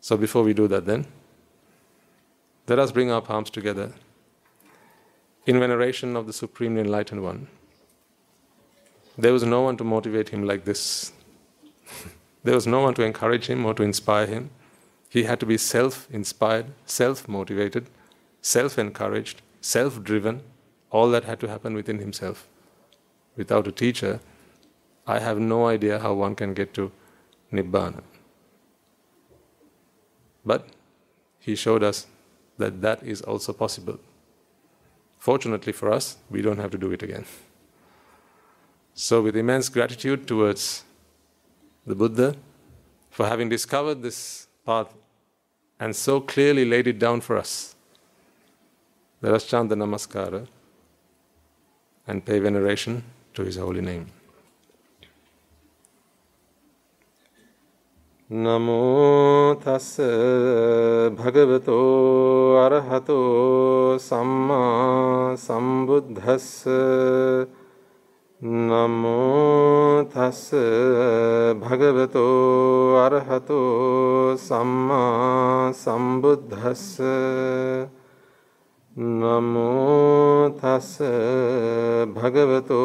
So, 0.00 0.16
before 0.16 0.42
we 0.42 0.54
do 0.54 0.68
that, 0.68 0.86
then, 0.86 1.06
let 2.66 2.78
us 2.78 2.92
bring 2.92 3.10
our 3.10 3.20
palms 3.20 3.50
together 3.50 3.92
in 5.46 5.58
veneration 5.58 6.16
of 6.16 6.26
the 6.26 6.32
Supremely 6.32 6.82
Enlightened 6.82 7.22
One. 7.22 7.48
There 9.16 9.32
was 9.32 9.42
no 9.42 9.62
one 9.62 9.76
to 9.78 9.84
motivate 9.84 10.28
him 10.28 10.44
like 10.46 10.64
this. 10.64 11.12
there 12.44 12.54
was 12.54 12.66
no 12.66 12.80
one 12.80 12.94
to 12.94 13.02
encourage 13.02 13.46
him 13.46 13.66
or 13.66 13.74
to 13.74 13.82
inspire 13.82 14.26
him. 14.26 14.50
He 15.08 15.24
had 15.24 15.40
to 15.40 15.46
be 15.46 15.58
self 15.58 16.06
inspired, 16.10 16.66
self 16.86 17.26
motivated, 17.26 17.88
self 18.42 18.78
encouraged, 18.78 19.42
self 19.68 20.02
driven. 20.02 20.42
All 20.90 21.10
that 21.10 21.24
had 21.24 21.40
to 21.40 21.48
happen 21.48 21.74
within 21.74 21.98
himself. 21.98 22.46
Without 23.36 23.66
a 23.68 23.72
teacher, 23.72 24.20
I 25.06 25.18
have 25.18 25.38
no 25.38 25.66
idea 25.66 25.98
how 25.98 26.14
one 26.14 26.34
can 26.34 26.54
get 26.54 26.72
to 26.74 26.90
Nibbana. 27.52 28.02
But 30.44 30.68
he 31.38 31.54
showed 31.54 31.82
us 31.82 32.06
that 32.56 32.80
that 32.80 33.02
is 33.02 33.20
also 33.20 33.52
possible. 33.52 33.98
Fortunately 35.18 35.72
for 35.72 35.92
us, 35.92 36.16
we 36.30 36.40
don't 36.40 36.58
have 36.58 36.70
to 36.70 36.78
do 36.78 36.90
it 36.92 37.02
again. 37.02 37.26
So, 38.94 39.22
with 39.22 39.36
immense 39.36 39.68
gratitude 39.68 40.26
towards 40.26 40.84
the 41.86 41.94
Buddha 41.94 42.34
for 43.10 43.26
having 43.26 43.48
discovered 43.48 44.02
this 44.02 44.46
path 44.66 44.94
and 45.78 45.94
so 45.94 46.20
clearly 46.20 46.64
laid 46.64 46.86
it 46.86 46.98
down 46.98 47.20
for 47.20 47.36
us, 47.36 47.76
let 49.22 49.32
us 49.34 49.44
chant 49.46 49.68
the 49.68 49.74
Namaskara 49.74 50.46
and 52.08 52.24
pay 52.24 52.38
veneration 52.38 53.02
to 53.34 53.42
His 53.42 53.56
holy 53.56 53.80
name. 53.80 54.06
නමෝ 58.30 59.56
තස් 59.64 59.88
භගවතෝ 61.18 62.60
අරහතෝ 62.62 63.98
සම්මා 63.98 65.36
සම්බුද්දස්ස 65.36 66.68
නමෝ 68.40 70.04
තස් 70.12 70.42
භගවතෝ 71.62 72.96
අරහතෝ 73.06 74.36
සම්මා 74.36 75.72
සම්බුද්දස්ස 75.72 77.00
නමෝ 78.97 80.49
තස් 80.61 80.89
භගවතෝ 82.15 82.81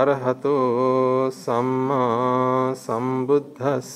අරහතෝ 0.00 1.30
සම්මා 1.44 2.74
සම්බුද්දස්ස 2.76 3.92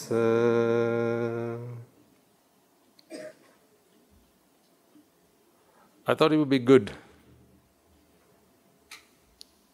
I 6.10 6.14
thought 6.14 6.32
it 6.32 6.38
would 6.38 6.48
be 6.48 6.58
good 6.58 6.92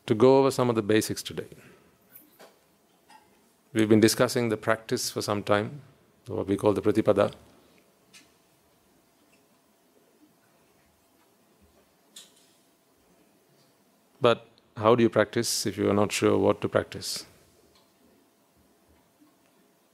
to 0.06 0.14
go 0.16 0.38
over 0.38 0.50
some 0.50 0.68
of 0.68 0.74
the 0.74 0.82
basics 0.82 1.22
today. 1.22 1.46
We've 3.72 3.88
been 3.88 4.00
discussing 4.00 4.48
the 4.48 4.56
practice 4.56 5.10
for 5.10 5.22
some 5.22 5.44
time, 5.44 5.82
what 6.26 6.48
we 6.48 6.56
call 6.56 6.72
the 6.72 6.82
Pratipada. 6.82 7.32
But 14.21 14.45
how 14.75 14.95
do 14.95 15.03
you 15.03 15.09
practice 15.09 15.65
if 15.65 15.77
you 15.77 15.89
are 15.89 15.93
not 15.93 16.11
sure 16.11 16.37
what 16.37 16.61
to 16.61 16.69
practice? 16.69 17.25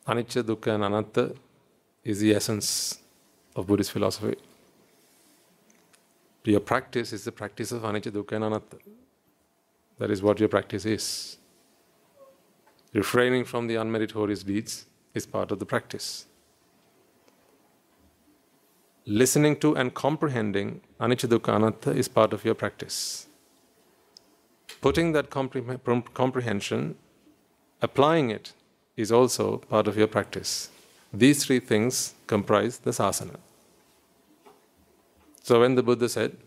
Anicca, 0.07 0.43
Dukkha, 0.43 0.75
and 0.75 0.83
Anatta 0.83 1.35
is 2.03 2.19
the 2.19 2.33
essence 2.33 2.99
of 3.55 3.67
Buddhist 3.67 3.91
philosophy. 3.91 4.35
Your 6.43 6.59
practice 6.59 7.11
is 7.11 7.23
the 7.23 7.31
practice 7.31 7.71
of 7.71 7.81
Anicca, 7.81 8.11
Dukkha, 8.11 8.33
and 8.33 8.45
Anatta. 8.45 8.77
That 9.97 10.11
is 10.11 10.21
what 10.21 10.39
your 10.39 10.49
practice 10.49 10.85
is. 10.85 11.37
Refraining 12.93 13.45
from 13.45 13.67
the 13.67 13.75
unmeritorious 13.75 14.45
deeds 14.45 14.85
is 15.13 15.25
part 15.25 15.51
of 15.51 15.59
the 15.59 15.65
practice. 15.65 16.27
Listening 19.07 19.55
to 19.57 19.75
and 19.75 19.93
comprehending 19.93 20.81
Anicca, 20.99 21.27
Dukkha, 21.27 21.55
Anatta 21.55 21.91
is 21.91 22.07
part 22.07 22.33
of 22.33 22.45
your 22.45 22.55
practice 22.55 23.24
putting 24.85 25.13
that 25.13 25.31
compre- 25.31 26.13
comprehension, 26.13 26.95
applying 27.81 28.29
it, 28.29 28.53
is 28.95 29.11
also 29.11 29.57
part 29.57 29.87
of 29.87 29.97
your 29.97 30.05
practice. 30.05 30.69
These 31.11 31.43
three 31.45 31.59
things 31.59 32.13
comprise 32.27 32.77
the 32.77 32.91
sasana. 32.91 33.37
So 35.41 35.61
when 35.61 35.73
the 35.73 35.81
Buddha 35.81 36.07
said, 36.07 36.37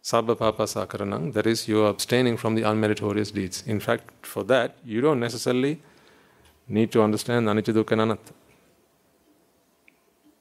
Sabba 0.00 0.34
Papa 0.34 0.62
Sakaranang, 0.62 1.34
that 1.34 1.46
is, 1.46 1.68
you 1.68 1.84
are 1.84 1.90
abstaining 1.90 2.38
from 2.38 2.54
the 2.54 2.62
unmeritorious 2.62 3.30
deeds. 3.32 3.62
In 3.66 3.80
fact, 3.80 4.26
for 4.26 4.42
that, 4.44 4.76
you 4.84 5.02
don't 5.02 5.20
necessarily 5.20 5.82
need 6.66 6.90
to 6.92 7.02
understand 7.02 7.46
Anicca. 7.46 8.18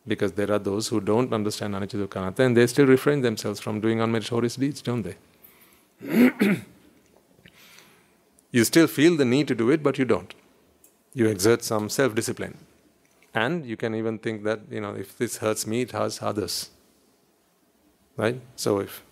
Because 0.08 0.32
there 0.32 0.52
are 0.52 0.60
those 0.60 0.88
who 0.88 1.02
don't 1.02 1.34
understand 1.34 1.76
Anicca 1.76 2.40
and 2.40 2.56
they 2.56 2.68
still 2.68 2.86
refrain 2.86 3.20
themselves 3.20 3.60
from 3.60 3.82
doing 3.82 3.98
unmeritorious 3.98 4.58
deeds, 4.58 4.82
don't 4.82 5.04
they? 5.04 5.18
You 8.54 8.64
still 8.64 8.86
feel 8.86 9.18
the 9.18 9.26
need 9.26 9.48
to 9.48 9.56
do 9.56 9.72
it, 9.72 9.82
but 9.82 9.98
you 9.98 10.06
don't. 10.06 10.34
You 11.14 11.28
exert 11.28 11.64
some 11.64 11.90
self 11.90 12.14
discipline. 12.14 12.58
And 13.34 13.66
you 13.66 13.76
can 13.76 13.96
even 13.96 14.20
think 14.20 14.44
that, 14.44 14.60
you 14.70 14.80
know, 14.80 14.94
if 14.94 15.18
this 15.18 15.38
hurts 15.38 15.66
me, 15.66 15.82
it 15.82 15.92
hurts 15.92 16.22
others. 16.22 16.70
Right? 18.16 18.40
So 18.56 18.80
if, 18.80 19.04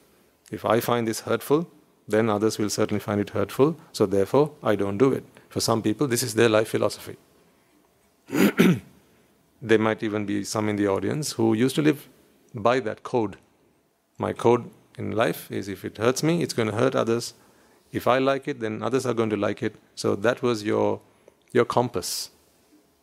if 0.52 0.64
I 0.64 0.80
find 0.80 1.08
this 1.08 1.22
hurtful, 1.22 1.68
then 2.08 2.30
others 2.30 2.60
will 2.60 2.70
certainly 2.70 3.00
find 3.00 3.20
it 3.20 3.32
hurtful. 3.32 3.78
So 3.92 4.06
therefore, 4.06 4.52
I 4.62 4.76
don't 4.76 5.00
do 5.00 5.12
it. 5.12 5.24
For 5.50 5.60
some 5.60 5.82
people, 5.82 6.08
this 6.08 6.22
is 6.22 6.36
their 6.36 6.50
life 6.50 6.68
philosophy. 6.68 7.18
there 9.62 9.80
might 9.80 10.04
even 10.04 10.28
be 10.28 10.44
some 10.44 10.70
in 10.70 10.76
the 10.76 10.88
audience 10.88 11.32
who 11.32 11.56
used 11.56 11.76
to 11.78 11.82
live 11.82 12.08
by 12.54 12.80
that 12.82 13.02
code. 13.02 13.38
My 14.20 14.34
code 14.34 14.70
in 15.00 15.12
life 15.14 15.52
is 15.52 15.68
if 15.68 15.84
it 15.84 15.98
hurts 15.98 16.22
me, 16.22 16.44
it's 16.44 16.54
going 16.54 16.70
to 16.70 16.76
hurt 16.76 16.96
others. 16.96 17.34
If 17.92 18.08
I 18.08 18.20
like 18.20 18.48
it, 18.48 18.60
then 18.60 18.82
others 18.82 19.06
are 19.06 19.14
going 19.14 19.30
to 19.32 19.38
like 19.38 19.62
it. 19.62 19.76
So 19.96 20.16
that 20.16 20.42
was 20.42 20.64
your, 20.64 21.02
your 21.52 21.66
compass. 21.66 22.32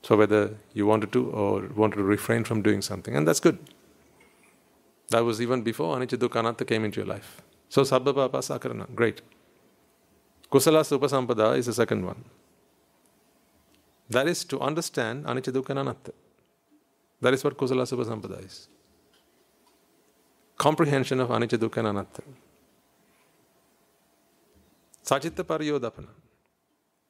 So 0.03 0.17
whether 0.17 0.57
you 0.73 0.87
wanted 0.87 1.13
to 1.13 1.31
or 1.31 1.69
wanted 1.75 1.97
to 1.97 2.03
refrain 2.03 2.45
from 2.45 2.63
doing 2.63 2.81
something, 2.83 3.15
and 3.17 3.27
that's 3.27 3.41
good. 3.41 3.59
That 5.11 5.25
was 5.25 5.41
even 5.41 5.63
before 5.63 5.97
Anicca 5.97 6.17
Dukkha 6.19 6.67
came 6.67 6.85
into 6.85 7.01
your 7.01 7.07
life. 7.07 7.43
So 7.69 7.83
Sabba 7.83 8.15
Papa 8.15 8.39
Sakarana, 8.39 8.95
great. 8.95 9.21
Kusala 10.51 10.81
Supasampada 10.81 11.57
is 11.57 11.67
the 11.67 11.75
second 11.75 12.05
one. 12.05 12.25
That 14.09 14.27
is 14.29 14.45
to 14.45 14.61
understand 14.61 15.27
Anicca 15.27 15.53
Dukkha 15.53 15.97
That 17.21 17.35
is 17.35 17.45
what 17.45 17.57
Kusala 17.57 17.83
Supasampada 17.83 18.45
is. 18.45 18.69
Comprehension 20.57 21.21
of 21.21 21.29
Anicca 21.29 21.59
Dukkha 21.59 21.85
Anatta. 21.85 22.23
Sachitta 25.09 25.45
Pariyodapana. 25.51 26.09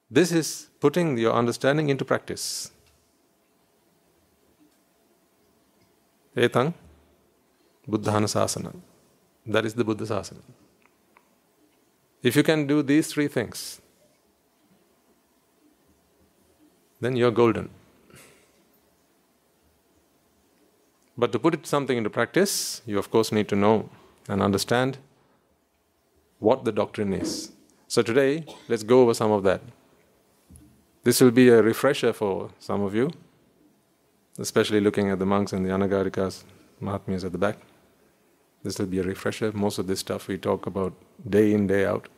This 0.09 0.31
is 0.31 0.69
putting 0.79 1.17
your 1.17 1.33
understanding 1.33 1.89
into 1.89 2.05
practice. 2.05 2.71
Etang 6.35 6.73
Buddhana 7.87 8.27
Sasana. 8.35 8.73
That 9.45 9.65
is 9.65 9.73
the 9.73 9.83
Buddha 9.83 10.05
Sasana. 10.05 10.41
If 12.23 12.35
you 12.35 12.43
can 12.43 12.65
do 12.67 12.81
these 12.81 13.07
three 13.11 13.27
things, 13.27 13.81
then 17.01 17.15
you're 17.15 17.31
golden. 17.31 17.69
But 21.17 21.31
to 21.33 21.39
put 21.39 21.65
something 21.67 21.97
into 21.97 22.09
practice, 22.09 22.81
you 22.85 22.97
of 22.97 23.11
course 23.11 23.31
need 23.31 23.49
to 23.49 23.55
know 23.55 23.89
and 24.27 24.41
understand 24.41 24.97
what 26.39 26.63
the 26.63 26.71
doctrine 26.71 27.13
is. 27.13 27.51
So 27.89 28.03
today, 28.03 28.45
let's 28.67 28.83
go 28.83 29.01
over 29.01 29.15
some 29.15 29.31
of 29.31 29.41
that. 29.45 29.61
This 31.03 31.19
will 31.21 31.31
be 31.31 31.49
a 31.49 31.59
refresher 31.59 32.13
for 32.13 32.51
some 32.59 32.83
of 32.83 32.93
you, 32.93 33.09
especially 34.37 34.79
looking 34.79 35.09
at 35.09 35.17
the 35.17 35.25
monks 35.25 35.53
and 35.53 35.65
the 35.65 35.71
Anagarikas, 35.71 36.43
Mahatmyas 36.79 37.25
at 37.25 37.31
the 37.31 37.39
back. 37.39 37.57
This 38.61 38.77
will 38.77 38.85
be 38.85 38.99
a 38.99 39.03
refresher. 39.03 39.51
Most 39.53 39.79
of 39.79 39.87
this 39.87 40.01
stuff 40.01 40.27
we 40.27 40.37
talk 40.37 40.67
about 40.67 40.93
day 41.27 41.51
in, 41.51 41.65
day 41.65 41.83
out. 41.83 42.09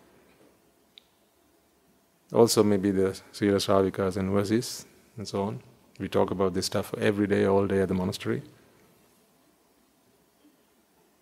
Also, 2.33 2.63
maybe 2.63 2.91
the 2.91 3.17
Srila 3.31 3.61
Shravikas 3.65 4.17
and 4.17 4.29
verses 4.29 4.85
and 5.15 5.25
so 5.25 5.41
on. 5.43 5.61
We 5.99 6.09
talk 6.09 6.31
about 6.31 6.53
this 6.53 6.65
stuff 6.65 6.93
every 6.97 7.27
day, 7.27 7.45
all 7.45 7.65
day 7.65 7.79
at 7.79 7.87
the 7.87 7.93
monastery. 7.93 8.43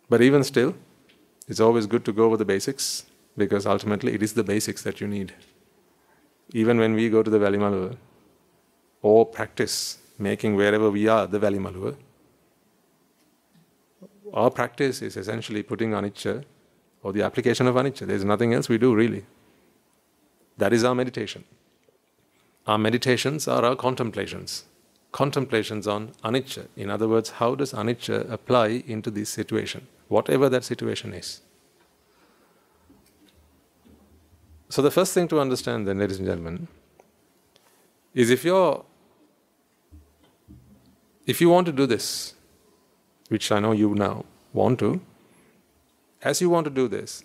But 0.10 0.24
even 0.24 0.44
still, 0.44 0.74
it's 1.48 1.60
always 1.60 1.86
good 1.86 2.04
to 2.06 2.12
go 2.12 2.26
over 2.26 2.38
the 2.38 2.46
basics 2.46 3.06
because 3.40 3.66
ultimately 3.66 4.14
it 4.18 4.22
is 4.28 4.34
the 4.34 4.44
basics 4.44 4.84
that 4.84 5.02
you 5.02 5.08
need. 5.08 5.34
Even 6.54 6.78
when 6.84 6.94
we 6.94 7.10
go 7.10 7.24
to 7.24 7.32
the 7.36 7.40
Valimaluva 7.40 7.98
or 9.02 9.26
practice 9.26 9.98
making 10.18 10.56
wherever 10.56 10.92
we 10.92 11.08
are 11.08 11.26
the 11.26 11.40
Valimaluva, 11.40 11.96
our 14.34 14.52
practice 14.52 15.02
is 15.02 15.18
essentially 15.18 15.64
putting 15.64 15.92
anicca 15.92 16.44
or 17.02 17.14
the 17.14 17.24
application 17.24 17.68
of 17.68 17.76
anicca. 17.76 18.06
There's 18.06 18.26
nothing 18.26 18.54
else 18.54 18.70
we 18.70 18.78
do 18.78 18.94
really. 18.94 19.26
That 20.58 20.74
is 20.74 20.84
our 20.84 20.94
meditation. 20.94 21.46
Our 22.68 22.78
meditations 22.78 23.48
are 23.48 23.64
our 23.66 23.76
contemplations. 23.76 24.66
Contemplations 25.12 25.88
on 25.88 26.10
anicca. 26.24 26.68
In 26.76 26.90
other 26.90 27.08
words, 27.08 27.32
how 27.42 27.56
does 27.56 27.74
anicca 27.74 28.30
apply 28.30 28.84
into 28.86 29.10
this 29.10 29.30
situation, 29.30 29.88
whatever 30.08 30.50
that 30.50 30.64
situation 30.64 31.14
is? 31.14 31.42
So, 34.70 34.82
the 34.84 34.92
first 34.92 35.14
thing 35.14 35.28
to 35.30 35.40
understand, 35.40 35.88
then, 35.88 35.98
ladies 36.00 36.18
and 36.18 36.28
gentlemen, 36.28 36.68
is 38.14 38.30
if 38.30 38.44
you're 38.44 38.86
if 41.26 41.40
you 41.40 41.50
want 41.50 41.68
to 41.68 41.72
do 41.72 41.86
this, 41.86 42.34
which 43.28 43.52
I 43.52 43.60
know 43.60 43.72
you 43.72 43.94
now 43.94 44.26
want 44.52 44.80
to, 44.80 45.00
as 46.24 46.42
you 46.42 46.50
want 46.50 46.66
to 46.66 46.72
do 46.72 46.88
this, 46.88 47.24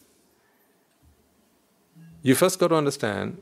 you 2.22 2.34
first 2.34 2.58
got 2.58 2.68
to 2.68 2.74
understand 2.74 3.40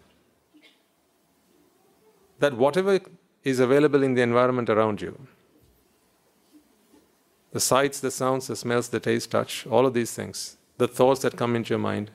that 2.38 2.56
whatever 2.56 3.00
is 3.42 3.58
available 3.58 4.02
in 4.04 4.14
the 4.14 4.22
environment 4.22 4.70
around 4.70 5.02
you, 5.02 5.18
the 7.50 7.60
sights, 7.60 7.98
the 7.98 8.10
sounds, 8.10 8.46
the 8.46 8.56
smells, 8.56 8.88
the 8.88 9.00
taste, 9.00 9.30
touch, 9.32 9.66
all 9.66 9.84
of 9.84 9.94
these 9.94 10.12
things, 10.12 10.56
the 10.78 10.88
thoughts 10.88 11.22
that 11.22 11.36
come 11.36 11.56
into 11.56 11.70
your 11.70 11.78
mind, 11.78 12.10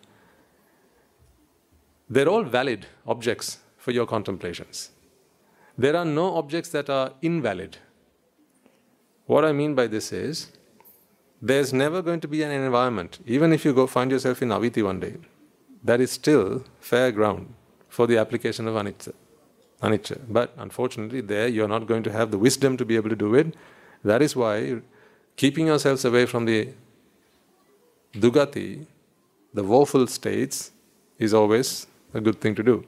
they're 2.10 2.28
all 2.28 2.44
valid 2.44 2.86
objects 3.06 3.60
for 3.78 3.92
your 3.92 4.06
contemplations. 4.06 4.92
There 5.78 5.96
are 5.96 6.06
no 6.06 6.36
objects 6.36 6.70
that 6.70 6.90
are 6.90 7.14
invalid. 7.22 7.78
What 9.26 9.46
I 9.46 9.52
mean 9.52 9.76
by 9.76 9.88
this 9.88 10.12
is, 10.12 10.52
there's 11.42 11.72
never 11.72 12.02
going 12.02 12.20
to 12.22 12.28
be 12.28 12.42
an 12.44 12.52
environment, 12.52 13.20
even 13.26 13.54
if 13.54 13.64
you 13.64 13.74
go 13.74 13.86
find 13.86 14.10
yourself 14.10 14.42
in 14.42 14.50
Avici 14.50 14.84
one 14.84 15.00
day, 15.00 15.18
that 15.84 16.02
is 16.02 16.12
still 16.12 16.64
fair 16.80 17.12
ground 17.12 17.54
for 17.90 18.08
the 18.08 18.18
application 18.18 18.68
of 18.68 18.76
anicca. 18.76 19.14
anicca. 19.84 20.20
But 20.28 20.54
unfortunately, 20.58 21.22
there 21.22 21.48
you're 21.48 21.68
not 21.68 21.86
going 21.86 22.04
to 22.04 22.12
have 22.12 22.32
the 22.32 22.40
wisdom 22.40 22.78
to 22.78 22.86
be 22.86 22.96
able 22.96 23.10
to 23.10 23.16
do 23.16 23.36
it. 23.36 23.56
That 24.04 24.22
is 24.22 24.36
why 24.36 24.82
keeping 25.36 25.70
ourselves 25.70 26.04
away 26.06 26.26
from 26.26 26.46
the 26.46 26.70
dugati, 28.14 28.86
the 29.54 29.64
woeful 29.64 30.08
states, 30.08 30.72
is 31.20 31.34
always 31.34 31.86
a 32.14 32.22
good 32.22 32.42
thing 32.42 32.56
to 32.56 32.64
do. 32.64 32.86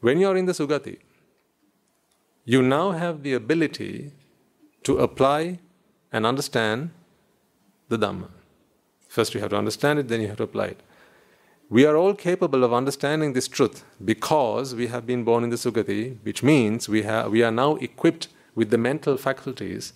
When 0.00 0.18
you're 0.18 0.36
in 0.36 0.46
the 0.46 0.52
sugati, 0.52 0.98
you 2.44 2.62
now 2.62 2.92
have 2.92 3.22
the 3.22 3.34
ability 3.34 4.12
to 4.84 4.98
apply 4.98 5.58
and 6.12 6.26
understand 6.26 6.90
the 7.88 7.98
Dhamma. 7.98 8.28
First, 9.08 9.34
you 9.34 9.40
have 9.40 9.50
to 9.50 9.56
understand 9.56 9.98
it, 9.98 10.08
then 10.08 10.20
you 10.20 10.28
have 10.28 10.38
to 10.38 10.44
apply 10.44 10.66
it. 10.66 10.80
We 11.68 11.86
are 11.86 11.96
all 11.96 12.14
capable 12.14 12.64
of 12.64 12.72
understanding 12.72 13.32
this 13.32 13.46
truth 13.46 13.84
because 14.04 14.74
we 14.74 14.88
have 14.88 15.06
been 15.06 15.22
born 15.22 15.44
in 15.44 15.50
the 15.50 15.56
Sugati, 15.56 16.16
which 16.22 16.42
means 16.42 16.88
we, 16.88 17.02
have, 17.02 17.30
we 17.30 17.42
are 17.42 17.52
now 17.52 17.76
equipped 17.76 18.28
with 18.54 18.70
the 18.70 18.78
mental 18.78 19.16
faculties, 19.16 19.92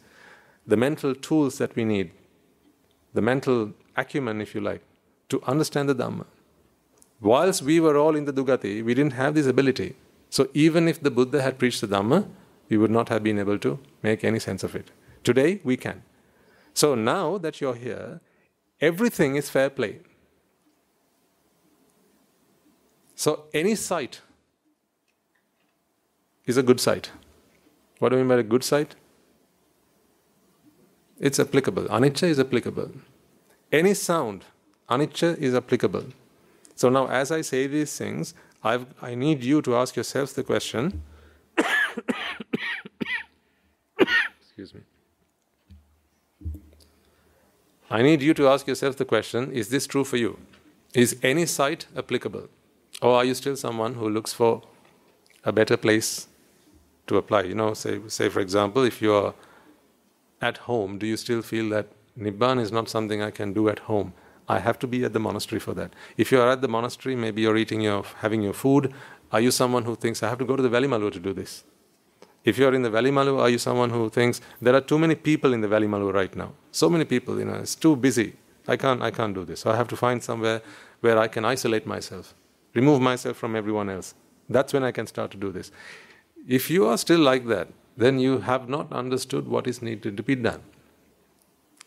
the 0.67 0.77
mental 0.77 1.15
tools 1.15 1.59
that 1.59 1.75
we 1.75 1.85
need, 1.85 2.13
the 3.13 3.23
mental 3.23 3.73
acumen, 3.97 4.41
if 4.41 4.55
you 4.55 4.61
like, 4.61 4.83
to 5.29 5.43
understand 5.45 5.89
the 5.89 5.95
Dhamma. 5.95 6.27
Whilst 7.21 7.63
we 7.63 7.81
were 7.81 7.97
all 7.97 8.17
in 8.17 8.25
the 8.25 8.33
Dugati, 8.33 8.85
we 8.85 8.95
didn't 8.95 9.15
have 9.15 9.35
this 9.35 9.47
ability. 9.47 9.97
So 10.31 10.49
even 10.53 10.89
if 10.89 11.01
the 11.01 11.11
Buddha 11.11 11.43
had 11.43 11.59
preached 11.59 11.81
the 11.81 11.87
Dhamma, 11.87 12.29
we 12.69 12.77
would 12.77 12.91
not 12.91 13.09
have 13.09 13.23
been 13.23 13.39
able 13.39 13.59
to 13.61 13.79
make 14.03 14.25
any 14.25 14.39
sense 14.39 14.65
of 14.65 14.75
it. 14.75 14.91
Today, 15.23 15.61
we 15.65 15.77
can. 15.77 16.03
So 16.75 16.95
now 16.95 17.39
that 17.39 17.61
you're 17.61 17.75
here, 17.75 18.21
everything 18.81 19.37
is 19.37 19.49
fair 19.49 19.71
play. 19.71 20.01
So 23.15 23.45
any 23.55 23.75
sight 23.75 24.21
is 26.47 26.57
a 26.57 26.63
good 26.63 26.81
sight. 26.81 27.11
What 28.01 28.09
do 28.09 28.17
I 28.17 28.19
mean 28.19 28.29
by 28.29 28.39
a 28.39 28.43
good 28.43 28.65
sight? 28.65 28.97
It's 31.19 31.39
applicable. 31.39 31.85
Anicca 31.85 32.25
is 32.25 32.41
applicable. 32.41 32.91
Any 33.71 33.95
sound, 33.95 34.45
anicca 34.91 35.39
is 35.39 35.55
applicable. 35.55 36.07
So 36.75 36.89
now, 36.89 37.07
as 37.09 37.31
I 37.31 37.41
say 37.43 37.67
these 37.67 37.97
things, 37.97 38.35
I've, 38.63 38.87
I 39.01 39.15
need 39.15 39.45
you 39.45 39.63
to 39.63 39.77
ask 39.77 39.95
yourselves 39.97 40.33
the 40.33 40.43
question. 40.43 41.03
Excuse 44.41 44.75
me. 44.75 44.81
I 47.91 48.03
need 48.03 48.23
you 48.23 48.35
to 48.35 48.49
ask 48.49 48.67
yourself 48.67 48.97
the 48.97 49.05
question 49.05 49.53
is 49.53 49.69
this 49.69 49.87
true 49.87 50.05
for 50.05 50.17
you? 50.17 50.39
Is 50.95 51.17
any 51.23 51.47
sight 51.47 51.87
applicable? 51.97 52.49
Or 53.03 53.15
are 53.17 53.25
you 53.25 53.35
still 53.35 53.57
someone 53.57 53.95
who 53.95 54.09
looks 54.09 54.33
for 54.33 54.63
a 55.45 55.53
better 55.53 55.77
place 55.77 56.29
to 57.07 57.17
apply? 57.19 57.43
You 57.43 57.55
know, 57.55 57.75
say, 57.75 58.01
say 58.09 58.29
for 58.29 58.41
example, 58.41 58.83
if 58.85 59.03
you 59.03 59.13
are 59.13 59.35
at 60.41 60.59
home, 60.59 60.99
do 60.99 61.07
you 61.07 61.17
still 61.17 61.43
feel 61.43 61.69
that 61.71 61.87
Nibbana 62.19 62.61
is 62.61 62.73
not 62.73 62.89
something 62.89 63.23
I 63.23 63.31
can 63.31 63.53
do 63.53 63.69
at 63.69 63.81
home? 63.81 64.13
I 64.49 64.59
have 64.59 64.79
to 64.81 64.87
be 64.87 65.05
at 65.05 65.13
the 65.13 65.21
monastery 65.21 65.59
for 65.59 65.75
that. 65.75 65.93
If 66.17 66.31
you 66.31 66.41
are 66.41 66.51
at 66.51 66.61
the 66.61 66.69
monastery, 66.69 67.17
maybe 67.17 67.43
you're 67.43 67.57
eating 67.57 67.81
your, 67.81 68.05
having 68.19 68.43
your 68.43 68.53
food. 68.53 68.93
Are 69.33 69.41
you 69.41 69.51
someone 69.51 69.85
who 69.85 69.97
thinks 69.97 70.23
I 70.23 70.29
have 70.29 70.39
to 70.39 70.45
go 70.45 70.57
to 70.57 70.63
the 70.63 70.69
Valley 70.69 70.87
Valimalu 70.87 71.13
to 71.13 71.21
do 71.21 71.33
this? 71.33 71.65
If 72.45 72.59
you're 72.59 72.75
in 72.75 72.83
the 72.83 72.91
Valley 72.91 73.11
Valimalu, 73.11 73.41
are 73.41 73.49
you 73.49 73.59
someone 73.59 73.89
who 73.89 74.11
thinks 74.11 74.43
there 74.61 74.75
are 74.75 74.83
too 74.83 74.99
many 74.99 75.15
people 75.15 75.55
in 75.55 75.63
the 75.63 75.69
Valley 75.69 75.87
Valimalu 75.87 76.13
right 76.13 76.37
now? 76.37 76.53
So 76.73 76.91
many 76.91 77.07
people, 77.07 77.39
you 77.39 77.47
know, 77.47 77.55
it's 77.55 77.75
too 77.75 77.97
busy. 77.97 78.35
I 78.69 78.77
can't, 78.77 79.03
I 79.03 79.11
can't 79.11 79.35
do 79.35 79.45
this. 79.45 79.61
So 79.61 79.71
I 79.71 79.77
have 79.77 79.89
to 79.89 79.97
find 79.97 80.23
somewhere 80.23 80.61
where 81.01 81.19
I 81.19 81.29
can 81.29 81.45
isolate 81.45 81.87
myself, 81.87 82.35
remove 82.75 83.01
myself 83.01 83.37
from 83.39 83.57
everyone 83.57 83.89
else. 83.89 84.15
That's 84.49 84.75
when 84.75 84.85
I 84.85 84.93
can 84.93 85.07
start 85.07 85.31
to 85.31 85.39
do 85.39 85.53
this. 85.53 85.71
If 86.47 86.71
you 86.71 86.87
are 86.87 86.99
still 86.99 87.21
like 87.21 87.47
that, 87.47 87.69
then 87.97 88.19
you 88.19 88.39
have 88.39 88.69
not 88.69 88.93
understood 88.93 89.49
what 89.49 89.67
is 89.67 89.81
needed 89.81 90.17
to 90.17 90.23
be 90.23 90.35
done. 90.35 90.63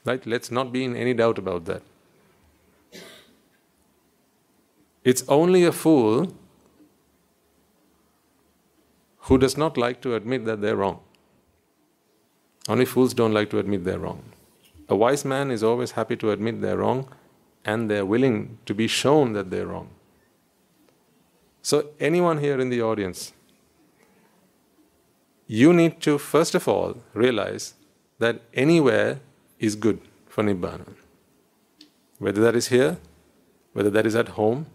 Right? 0.05 0.25
Let's 0.25 0.49
not 0.51 0.71
be 0.71 0.83
in 0.83 0.95
any 0.95 1.13
doubt 1.13 1.37
about 1.37 1.65
that. 1.65 1.83
It's 5.09 5.23
only 5.29 5.63
a 5.63 5.71
fool 5.71 6.33
who 9.27 9.37
does 9.37 9.55
not 9.55 9.77
like 9.77 10.01
to 10.01 10.15
admit 10.15 10.43
that 10.43 10.59
they're 10.59 10.75
wrong. 10.75 10.99
Only 12.67 12.83
fools 12.83 13.13
don't 13.13 13.33
like 13.33 13.49
to 13.51 13.59
admit 13.59 13.85
they're 13.85 13.99
wrong. 13.99 14.21
A 14.89 14.97
wise 14.97 15.23
man 15.23 15.49
is 15.49 15.63
always 15.63 15.91
happy 15.91 16.17
to 16.17 16.31
admit 16.31 16.59
they're 16.59 16.79
wrong 16.79 17.07
and 17.63 17.89
they're 17.89 18.05
willing 18.05 18.57
to 18.65 18.73
be 18.73 18.87
shown 18.87 19.31
that 19.31 19.49
they're 19.49 19.67
wrong. 19.67 19.87
So, 21.61 21.85
anyone 22.01 22.39
here 22.39 22.59
in 22.59 22.67
the 22.69 22.81
audience, 22.81 23.31
you 25.47 25.71
need 25.71 26.01
to 26.01 26.17
first 26.17 26.53
of 26.53 26.67
all 26.67 26.97
realize 27.13 27.75
that 28.19 28.41
anywhere 28.53 29.21
is 29.57 29.77
good 29.77 30.01
for 30.27 30.43
Nibbana. 30.43 30.95
Whether 32.19 32.41
that 32.41 32.57
is 32.57 32.67
here, 32.67 32.97
whether 33.71 33.89
that 33.89 34.05
is 34.05 34.13
at 34.13 34.35
home, 34.39 34.65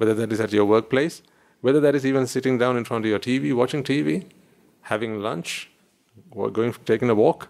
whether 0.00 0.14
that 0.14 0.32
is 0.32 0.40
at 0.40 0.50
your 0.50 0.64
workplace, 0.64 1.20
whether 1.60 1.78
that 1.78 1.94
is 1.94 2.06
even 2.06 2.26
sitting 2.26 2.56
down 2.56 2.78
in 2.78 2.84
front 2.84 3.04
of 3.04 3.10
your 3.10 3.18
TV, 3.18 3.54
watching 3.54 3.84
TV, 3.84 4.24
having 4.92 5.20
lunch, 5.20 5.70
or 6.30 6.50
going 6.50 6.72
taking 6.86 7.10
a 7.10 7.14
walk, 7.14 7.48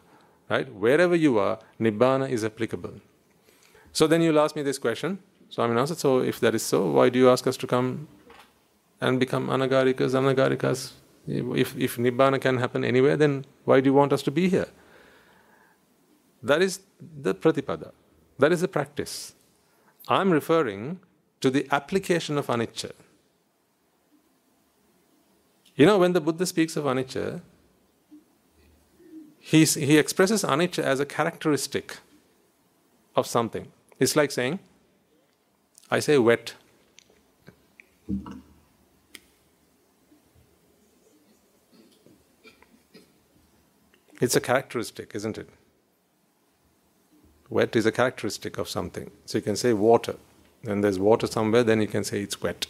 right? 0.48 0.72
Wherever 0.74 1.14
you 1.14 1.38
are, 1.38 1.60
nibbana 1.80 2.28
is 2.28 2.44
applicable. 2.44 2.94
So 3.92 4.08
then 4.08 4.20
you'll 4.20 4.40
ask 4.40 4.56
me 4.56 4.62
this 4.62 4.78
question. 4.78 5.20
So 5.48 5.62
I'm 5.62 5.78
answer. 5.78 5.94
So 5.94 6.18
if 6.18 6.40
that 6.40 6.56
is 6.56 6.64
so, 6.64 6.90
why 6.90 7.08
do 7.08 7.20
you 7.20 7.30
ask 7.30 7.46
us 7.46 7.56
to 7.58 7.68
come 7.68 8.08
and 9.00 9.20
become 9.20 9.46
anagarikas, 9.46 10.18
anagarikas? 10.22 10.90
If 11.28 11.76
if 11.76 11.96
nibbana 11.98 12.40
can 12.40 12.58
happen 12.58 12.84
anywhere, 12.84 13.16
then 13.16 13.44
why 13.64 13.80
do 13.80 13.90
you 13.90 13.94
want 13.94 14.12
us 14.12 14.22
to 14.22 14.32
be 14.32 14.48
here? 14.48 14.66
That 16.42 16.62
is 16.62 16.80
the 17.00 17.32
pratipada. 17.32 17.92
That 18.40 18.50
is 18.50 18.60
the 18.60 18.68
practice. 18.68 19.34
I'm 20.08 20.32
referring 20.32 20.98
to 21.40 21.50
the 21.50 21.66
application 21.70 22.38
of 22.38 22.46
anicca. 22.48 22.92
You 25.74 25.86
know, 25.86 25.98
when 25.98 26.12
the 26.12 26.20
Buddha 26.20 26.46
speaks 26.46 26.76
of 26.76 26.84
anicca, 26.84 27.40
he, 29.38 29.64
he 29.64 29.98
expresses 29.98 30.44
anicca 30.44 30.82
as 30.82 31.00
a 31.00 31.06
characteristic 31.06 31.98
of 33.16 33.26
something. 33.26 33.68
It's 33.98 34.14
like 34.14 34.30
saying, 34.30 34.58
I 35.90 36.00
say 36.00 36.18
wet. 36.18 36.54
It's 44.20 44.36
a 44.36 44.40
characteristic, 44.40 45.14
isn't 45.14 45.38
it? 45.38 45.48
Wet 47.48 47.74
is 47.74 47.86
a 47.86 47.92
characteristic 47.92 48.58
of 48.58 48.68
something. 48.68 49.10
So 49.24 49.38
you 49.38 49.42
can 49.42 49.56
say 49.56 49.72
water. 49.72 50.16
When 50.62 50.82
there's 50.82 50.98
water 50.98 51.26
somewhere, 51.26 51.62
then 51.62 51.80
you 51.80 51.86
can 51.86 52.04
say 52.04 52.20
it's 52.20 52.40
wet. 52.42 52.66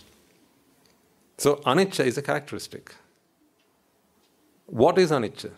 So 1.39 1.57
anicca 1.67 2.05
is 2.05 2.19
a 2.19 2.23
characteristic. 2.23 2.95
What 4.67 4.99
is 4.99 5.11
anicca? 5.11 5.51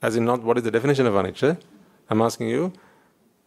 As 0.00 0.14
in, 0.14 0.24
not 0.24 0.42
what 0.42 0.56
is 0.58 0.62
the 0.62 0.70
definition 0.70 1.06
of 1.06 1.14
anicca? 1.14 1.58
I'm 2.08 2.22
asking 2.22 2.48
you, 2.48 2.72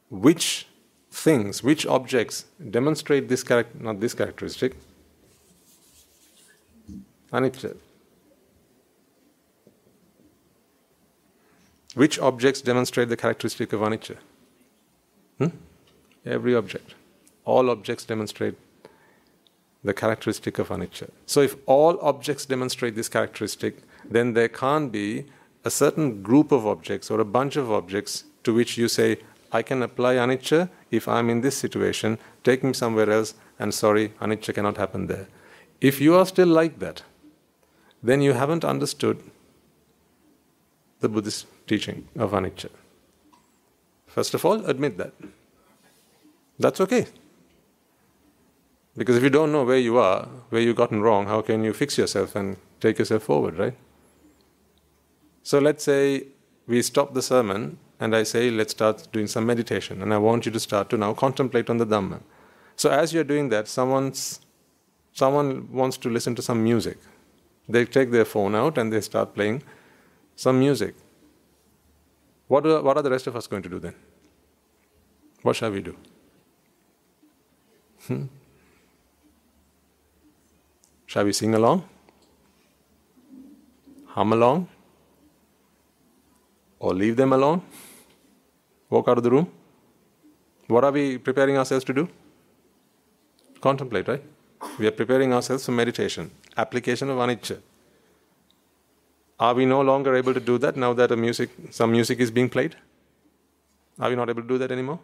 which 0.09 0.67
things, 1.09 1.63
which 1.63 1.85
objects 1.85 2.45
demonstrate 2.69 3.29
this 3.29 3.43
character, 3.43 3.77
not 3.79 3.99
this 3.99 4.13
characteristic? 4.13 4.75
Anicca. 7.31 7.77
Which 11.95 12.19
objects 12.19 12.61
demonstrate 12.61 13.09
the 13.09 13.17
characteristic 13.17 13.71
of 13.73 13.81
anicca? 13.81 14.17
Hmm? 15.37 15.47
Every 16.25 16.55
object. 16.55 16.95
All 17.45 17.69
objects 17.69 18.05
demonstrate 18.05 18.55
the 19.83 19.93
characteristic 19.93 20.59
of 20.59 20.69
anicca. 20.69 21.09
So, 21.25 21.41
if 21.41 21.55
all 21.65 21.99
objects 22.01 22.45
demonstrate 22.45 22.95
this 22.95 23.09
characteristic, 23.09 23.81
then 24.05 24.33
there 24.33 24.47
can't 24.47 24.91
be 24.91 25.25
a 25.63 25.71
certain 25.71 26.21
group 26.21 26.51
of 26.51 26.67
objects 26.67 27.09
or 27.09 27.19
a 27.19 27.25
bunch 27.25 27.55
of 27.55 27.71
objects 27.71 28.25
to 28.43 28.53
which 28.53 28.77
you 28.77 28.87
say, 28.87 29.17
I 29.51 29.61
can 29.61 29.81
apply 29.81 30.15
anicca 30.15 30.69
if 30.91 31.07
I'm 31.07 31.29
in 31.29 31.41
this 31.41 31.57
situation, 31.57 32.17
take 32.43 32.63
me 32.63 32.73
somewhere 32.73 33.09
else, 33.09 33.33
and 33.59 33.73
sorry, 33.73 34.09
anicca 34.21 34.53
cannot 34.53 34.77
happen 34.77 35.07
there. 35.07 35.27
If 35.81 35.99
you 35.99 36.15
are 36.15 36.25
still 36.25 36.47
like 36.47 36.79
that, 36.79 37.03
then 38.01 38.21
you 38.21 38.33
haven't 38.33 38.63
understood 38.63 39.21
the 40.99 41.09
Buddhist 41.09 41.47
teaching 41.67 42.07
of 42.15 42.31
anicca. 42.31 42.69
First 44.07 44.33
of 44.33 44.45
all, 44.45 44.65
admit 44.65 44.97
that. 44.97 45.13
That's 46.59 46.81
okay. 46.81 47.07
Because 48.97 49.15
if 49.15 49.23
you 49.23 49.29
don't 49.29 49.51
know 49.51 49.63
where 49.63 49.77
you 49.77 49.97
are, 49.97 50.27
where 50.49 50.61
you've 50.61 50.75
gotten 50.75 51.01
wrong, 51.01 51.25
how 51.25 51.41
can 51.41 51.63
you 51.63 51.73
fix 51.73 51.97
yourself 51.97 52.35
and 52.35 52.57
take 52.79 52.99
yourself 52.99 53.23
forward, 53.23 53.57
right? 53.57 53.73
So 55.43 55.59
let's 55.59 55.83
say 55.83 56.27
we 56.67 56.81
stop 56.81 57.13
the 57.13 57.21
sermon 57.21 57.77
and 57.99 58.15
I 58.15 58.23
say, 58.23 58.49
let's 58.49 58.71
start 58.71 59.07
doing 59.11 59.27
some 59.27 59.45
meditation, 59.45 60.01
and 60.01 60.11
I 60.11 60.17
want 60.17 60.47
you 60.47 60.51
to 60.51 60.59
start 60.59 60.89
to 60.89 60.97
now 60.97 61.13
contemplate 61.13 61.69
on 61.69 61.77
the 61.77 61.85
Dhamma. 61.85 62.21
So 62.75 62.89
as 62.89 63.13
you're 63.13 63.23
doing 63.23 63.49
that, 63.49 63.67
someone's, 63.67 64.39
someone 65.13 65.71
wants 65.71 65.97
to 65.97 66.09
listen 66.09 66.33
to 66.35 66.41
some 66.41 66.63
music. 66.63 66.97
They 67.69 67.85
take 67.85 68.09
their 68.09 68.25
phone 68.25 68.55
out 68.55 68.79
and 68.79 68.91
they 68.91 69.01
start 69.01 69.35
playing 69.35 69.61
some 70.35 70.59
music. 70.59 70.95
What 72.47 72.65
what 72.83 72.97
are 72.97 73.03
the 73.03 73.11
rest 73.11 73.27
of 73.27 73.35
us 73.35 73.45
going 73.47 73.61
to 73.63 73.69
do 73.69 73.79
then? 73.79 73.93
What 75.43 75.55
shall 75.55 75.71
we 75.71 75.81
do? 75.81 75.95
Hmm? 78.07 78.25
Shall 81.11 81.25
we 81.25 81.33
sing 81.33 81.53
along? 81.55 81.83
Hum 84.11 84.31
along? 84.31 84.69
Or 86.79 86.93
leave 86.93 87.17
them 87.17 87.33
alone? 87.33 87.61
Walk 88.89 89.09
out 89.09 89.17
of 89.17 89.25
the 89.25 89.31
room? 89.31 89.51
What 90.67 90.85
are 90.85 90.91
we 90.93 91.17
preparing 91.17 91.57
ourselves 91.57 91.83
to 91.89 91.93
do? 91.93 92.07
Contemplate, 93.59 94.07
right? 94.07 94.23
We 94.79 94.87
are 94.87 94.95
preparing 95.01 95.33
ourselves 95.33 95.65
for 95.65 95.73
meditation, 95.73 96.31
application 96.55 97.09
of 97.09 97.17
anicca. 97.17 97.59
Are 99.37 99.53
we 99.53 99.65
no 99.65 99.81
longer 99.81 100.15
able 100.15 100.33
to 100.33 100.39
do 100.39 100.57
that 100.59 100.77
now 100.77 100.93
that 100.93 101.11
a 101.11 101.17
music, 101.17 101.49
some 101.71 101.91
music 101.91 102.19
is 102.21 102.31
being 102.31 102.47
played? 102.47 102.77
Are 103.99 104.09
we 104.09 104.15
not 104.15 104.29
able 104.29 104.43
to 104.43 104.47
do 104.47 104.57
that 104.59 104.71
anymore? 104.71 104.99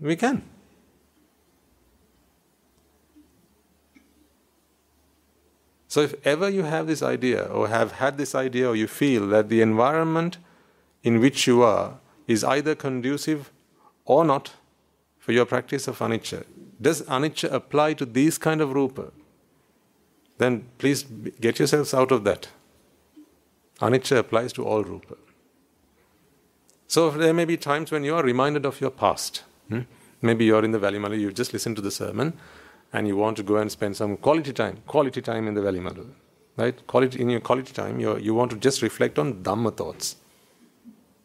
We 0.00 0.16
can. 0.16 0.42
So, 5.94 6.00
if 6.00 6.14
ever 6.26 6.48
you 6.48 6.64
have 6.64 6.88
this 6.88 7.04
idea, 7.04 7.44
or 7.44 7.68
have 7.68 7.92
had 7.92 8.18
this 8.18 8.34
idea, 8.34 8.68
or 8.68 8.74
you 8.74 8.88
feel 8.88 9.28
that 9.28 9.48
the 9.48 9.60
environment 9.60 10.38
in 11.04 11.20
which 11.20 11.46
you 11.46 11.62
are 11.62 11.98
is 12.26 12.42
either 12.42 12.74
conducive 12.74 13.52
or 14.04 14.24
not 14.24 14.54
for 15.20 15.30
your 15.30 15.44
practice 15.44 15.86
of 15.86 16.00
anicca, 16.00 16.42
does 16.82 17.02
anicca 17.02 17.52
apply 17.52 17.94
to 17.94 18.04
these 18.04 18.38
kind 18.38 18.60
of 18.60 18.72
rupa? 18.72 19.12
Then 20.38 20.64
please 20.78 21.04
get 21.40 21.60
yourselves 21.60 21.94
out 21.94 22.10
of 22.10 22.24
that. 22.24 22.48
Anicca 23.80 24.18
applies 24.18 24.52
to 24.54 24.64
all 24.64 24.82
rupa. 24.82 25.14
So 26.88 27.08
there 27.10 27.32
may 27.32 27.44
be 27.44 27.56
times 27.56 27.92
when 27.92 28.02
you 28.02 28.16
are 28.16 28.24
reminded 28.24 28.66
of 28.66 28.80
your 28.80 28.90
past. 28.90 29.44
Hmm? 29.68 29.82
Maybe 30.20 30.44
you're 30.44 30.64
in 30.64 30.72
the 30.72 30.80
Valley 30.80 31.20
You've 31.20 31.34
just 31.34 31.52
listened 31.52 31.76
to 31.76 31.82
the 31.82 31.92
sermon, 31.92 32.32
and 32.94 33.08
you 33.08 33.16
want 33.16 33.36
to 33.36 33.42
go 33.42 33.56
and 33.56 33.70
spend 33.70 33.96
some 33.96 34.16
quality 34.16 34.52
time, 34.52 34.76
quality 34.86 35.20
time 35.20 35.48
in 35.48 35.54
the 35.54 35.60
Valley 35.60 35.80
Right? 36.56 36.86
Quality, 36.86 37.20
in 37.20 37.28
your 37.28 37.40
quality 37.40 37.72
time, 37.72 37.98
you 37.98 38.16
you 38.26 38.32
want 38.32 38.52
to 38.52 38.56
just 38.56 38.80
reflect 38.80 39.18
on 39.18 39.32
Dhamma 39.46 39.76
thoughts. 39.76 40.16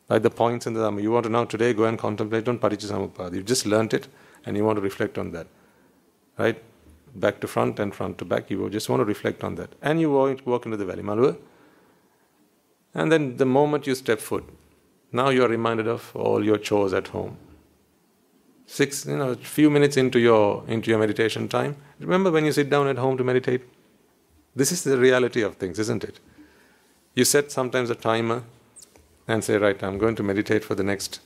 Like 0.10 0.24
the 0.24 0.32
points 0.32 0.66
in 0.66 0.74
the 0.74 0.80
Dhamma. 0.80 1.04
You 1.04 1.12
want 1.12 1.26
to 1.26 1.30
now 1.30 1.44
today 1.46 1.72
go 1.82 1.86
and 1.90 2.00
contemplate 2.00 2.48
on 2.48 2.58
Paticcasamuppada. 2.58 3.36
You've 3.36 3.46
just 3.46 3.68
learnt 3.74 3.94
it 3.94 4.08
and 4.46 4.58
you 4.58 4.66
want 4.66 4.78
to 4.78 4.82
reflect 4.82 5.20
on 5.20 5.32
that. 5.34 5.46
Right? 6.40 6.64
Back 7.26 7.40
to 7.42 7.48
front 7.48 7.80
and 7.80 7.94
front 7.94 8.18
to 8.18 8.26
back. 8.26 8.50
You 8.50 8.68
just 8.72 8.90
want 8.90 9.02
to 9.02 9.06
reflect 9.06 9.44
on 9.44 9.54
that. 9.62 9.76
And 9.84 10.02
you 10.02 10.10
walk 10.12 10.66
into 10.66 10.78
the 10.78 10.86
Valley 10.86 11.04
Malwa. 11.04 11.38
And 12.96 13.12
then 13.12 13.38
the 13.38 13.46
moment 13.46 13.86
you 13.86 13.94
step 13.94 14.20
foot, 14.20 14.50
now 15.12 15.30
you 15.30 15.46
are 15.46 15.48
reminded 15.48 15.88
of 15.88 16.12
all 16.16 16.44
your 16.44 16.58
chores 16.58 16.94
at 16.94 17.10
home. 17.10 17.38
Six, 18.72 19.08
you 19.08 19.18
know, 19.18 19.32
a 19.32 19.36
few 19.36 19.72
minutes 19.72 19.98
into 19.98 20.20
your 20.20 20.64
into 20.68 20.92
your 20.92 21.00
meditation 21.00 21.48
time. 21.48 21.76
Remember 22.00 22.30
when 22.30 22.46
you 22.46 22.52
sit 22.52 22.70
down 22.70 22.88
at 22.88 23.00
home 23.00 23.18
to 23.18 23.24
meditate? 23.24 23.64
This 24.56 24.72
is 24.72 24.84
the 24.84 24.98
reality 24.98 25.42
of 25.42 25.56
things, 25.56 25.80
isn't 25.80 26.04
it? 26.04 26.20
You 27.16 27.26
set 27.26 27.52
sometimes 27.52 27.90
a 27.90 27.96
timer 27.96 28.44
and 29.28 29.44
say, 29.44 29.58
right, 29.58 29.82
I'm 29.84 29.98
going 29.98 30.16
to 30.18 30.24
meditate 30.24 30.64
for 30.64 30.76
the 30.76 30.84
next 30.84 31.20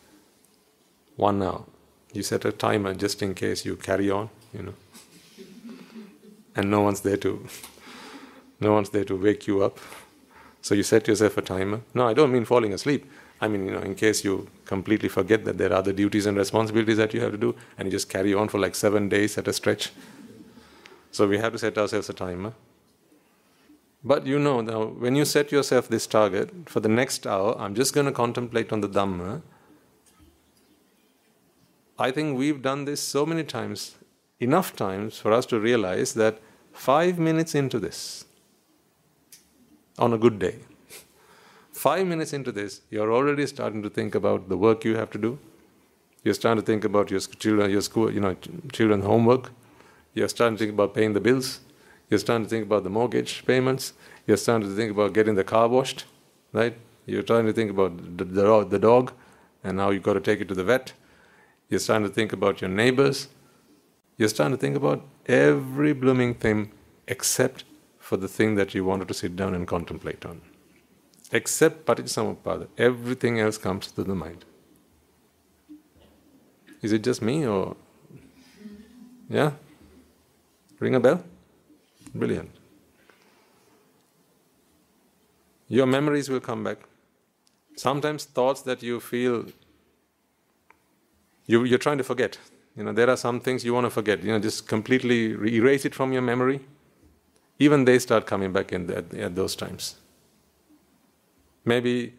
one 1.17 1.43
hour. 1.43 1.65
You 2.13 2.23
set 2.23 2.45
a 2.45 2.53
timer 2.53 2.93
just 2.93 3.21
in 3.21 3.33
case 3.33 3.65
you 3.65 3.75
carry 3.75 4.09
on, 4.09 4.29
you 4.53 4.63
know. 4.63 4.75
and 6.55 6.71
no 6.71 6.79
one's 6.79 7.01
there 7.01 7.17
to 7.17 7.45
no 8.61 8.71
one's 8.71 8.91
there 8.91 9.03
to 9.03 9.17
wake 9.17 9.47
you 9.47 9.63
up. 9.63 9.79
So 10.61 10.75
you 10.75 10.83
set 10.83 11.09
yourself 11.09 11.37
a 11.37 11.41
timer. 11.41 11.81
No, 11.93 12.07
I 12.07 12.13
don't 12.13 12.31
mean 12.31 12.45
falling 12.45 12.73
asleep. 12.73 13.05
I 13.43 13.49
mean, 13.49 13.65
you 13.65 13.71
know, 13.71 13.81
in 13.81 13.93
case 13.95 14.23
you 14.23 14.47
completely 14.63 15.09
forget 15.09 15.43
that 15.43 15.57
there 15.57 15.71
are 15.71 15.79
other 15.83 15.91
duties 15.91 16.25
and 16.27 16.37
responsibilities 16.37 16.95
that 16.95 17.13
you 17.13 17.19
have 17.19 17.33
to 17.33 17.37
do, 17.37 17.55
and 17.77 17.85
you 17.87 17.91
just 17.91 18.07
carry 18.07 18.33
on 18.33 18.47
for 18.47 18.57
like 18.57 18.73
seven 18.73 19.09
days 19.09 19.37
at 19.37 19.49
a 19.49 19.53
stretch. 19.53 19.91
So 21.11 21.27
we 21.27 21.37
have 21.39 21.51
to 21.51 21.59
set 21.59 21.77
ourselves 21.77 22.09
a 22.09 22.13
timer. 22.13 22.53
But 24.01 24.25
you 24.25 24.39
know, 24.39 24.61
now, 24.61 24.85
when 24.85 25.17
you 25.17 25.25
set 25.25 25.51
yourself 25.51 25.89
this 25.89 26.07
target 26.07 26.51
for 26.67 26.79
the 26.79 26.87
next 26.87 27.27
hour, 27.27 27.53
I'm 27.59 27.75
just 27.75 27.93
going 27.93 28.05
to 28.05 28.13
contemplate 28.13 28.71
on 28.71 28.79
the 28.79 28.87
Dhamma. 28.87 29.41
I 31.99 32.11
think 32.11 32.37
we've 32.37 32.61
done 32.61 32.85
this 32.85 33.01
so 33.01 33.25
many 33.25 33.43
times, 33.43 33.95
enough 34.39 34.73
times 34.73 35.17
for 35.17 35.33
us 35.33 35.45
to 35.47 35.59
realize 35.59 36.13
that 36.13 36.39
five 36.71 37.19
minutes 37.19 37.55
into 37.55 37.77
this, 37.77 38.25
on 39.97 40.13
a 40.13 40.17
good 40.17 40.39
day, 40.39 40.59
five 41.83 42.07
minutes 42.07 42.31
into 42.31 42.51
this, 42.57 42.81
you're 42.89 43.11
already 43.11 43.45
starting 43.45 43.81
to 43.83 43.89
think 43.89 44.15
about 44.15 44.47
the 44.47 44.57
work 44.65 44.85
you 44.85 44.95
have 44.95 45.09
to 45.15 45.17
do. 45.17 45.37
You're 46.23 46.33
starting 46.33 46.61
to 46.63 46.65
think 46.65 46.85
about 46.85 47.11
your 47.11 47.19
children, 47.19 47.69
your 47.69 47.81
school, 47.81 48.09
you 48.09 48.21
know, 48.21 48.37
children's 48.71 49.03
homework. 49.03 49.51
You're 50.13 50.29
starting 50.29 50.55
to 50.57 50.63
think 50.63 50.73
about 50.77 50.93
paying 50.93 51.11
the 51.11 51.19
bills. 51.19 51.59
You're 52.09 52.21
starting 52.25 52.45
to 52.45 52.49
think 52.49 52.65
about 52.67 52.85
the 52.85 52.89
mortgage 52.89 53.45
payments. 53.45 53.91
You're 54.25 54.37
starting 54.37 54.69
to 54.69 54.73
think 54.73 54.91
about 54.91 55.11
getting 55.13 55.35
the 55.35 55.43
car 55.43 55.67
washed, 55.67 56.05
right? 56.53 56.73
You're 57.05 57.27
trying 57.31 57.47
to 57.47 57.53
think 57.59 57.71
about 57.71 58.17
the, 58.17 58.23
the, 58.23 58.63
the 58.75 58.79
dog 58.79 59.11
and 59.65 59.79
how 59.81 59.89
you've 59.89 60.03
got 60.03 60.13
to 60.13 60.21
take 60.21 60.39
it 60.39 60.47
to 60.47 60.55
the 60.55 60.63
vet. 60.63 60.93
You're 61.67 61.81
starting 61.81 62.07
to 62.07 62.13
think 62.13 62.31
about 62.31 62.61
your 62.61 62.69
neighbors. 62.69 63.27
You're 64.17 64.29
starting 64.29 64.55
to 64.55 64.61
think 64.61 64.77
about 64.77 65.05
every 65.25 65.91
blooming 65.91 66.33
thing 66.35 66.71
except 67.09 67.65
for 67.99 68.15
the 68.15 68.29
thing 68.29 68.55
that 68.55 68.73
you 68.73 68.85
wanted 68.85 69.09
to 69.09 69.13
sit 69.13 69.35
down 69.35 69.53
and 69.53 69.67
contemplate 69.67 70.25
on. 70.25 70.39
Except 71.33 71.83
Paticcasamuppada, 71.85 72.67
everything 72.77 73.39
else 73.39 73.57
comes 73.57 73.91
to 73.91 74.03
the 74.03 74.13
mind. 74.13 74.45
Is 76.83 76.91
it 76.91 77.03
just 77.03 77.23
me 77.23 77.45
or. 77.47 77.75
Yeah? 79.29 79.53
Ring 80.79 80.93
a 80.93 80.99
bell? 80.99 81.23
Brilliant. 82.13 82.51
Your 85.67 85.87
memories 85.87 86.29
will 86.29 86.39
come 86.39 86.63
back. 86.63 86.77
Sometimes 87.77 88.25
thoughts 88.25 88.61
that 88.61 88.83
you 88.83 88.99
feel 88.99 89.45
you, 91.47 91.63
you're 91.63 91.79
trying 91.79 91.97
to 91.97 92.03
forget. 92.03 92.37
You 92.77 92.83
know, 92.83 92.93
there 92.93 93.09
are 93.09 93.17
some 93.17 93.39
things 93.39 93.65
you 93.65 93.73
want 93.73 93.85
to 93.85 93.89
forget. 93.89 94.23
You 94.23 94.33
know, 94.33 94.39
just 94.39 94.67
completely 94.67 95.31
erase 95.57 95.83
it 95.85 95.95
from 95.95 96.13
your 96.13 96.21
memory. 96.21 96.59
Even 97.57 97.85
they 97.85 97.97
start 97.97 98.27
coming 98.27 98.51
back 98.53 98.71
in 98.71 98.85
the, 98.85 98.97
at, 98.97 99.13
at 99.15 99.35
those 99.35 99.55
times. 99.55 99.95
Maybe, 101.65 102.13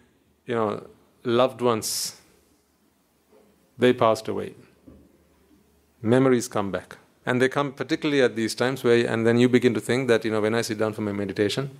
you 0.46 0.54
know, 0.54 0.86
loved 1.24 1.60
ones, 1.60 2.20
they 3.78 3.92
passed 3.92 4.28
away. 4.28 4.54
Memories 6.02 6.48
come 6.48 6.70
back. 6.70 6.98
And 7.26 7.40
they 7.40 7.48
come 7.48 7.72
particularly 7.72 8.22
at 8.22 8.36
these 8.36 8.54
times 8.54 8.84
where, 8.84 9.06
and 9.06 9.26
then 9.26 9.38
you 9.38 9.48
begin 9.48 9.74
to 9.74 9.80
think 9.80 10.08
that, 10.08 10.24
you 10.24 10.30
know, 10.30 10.42
when 10.42 10.54
I 10.54 10.60
sit 10.60 10.78
down 10.78 10.92
for 10.92 11.00
my 11.00 11.12
meditation, 11.12 11.70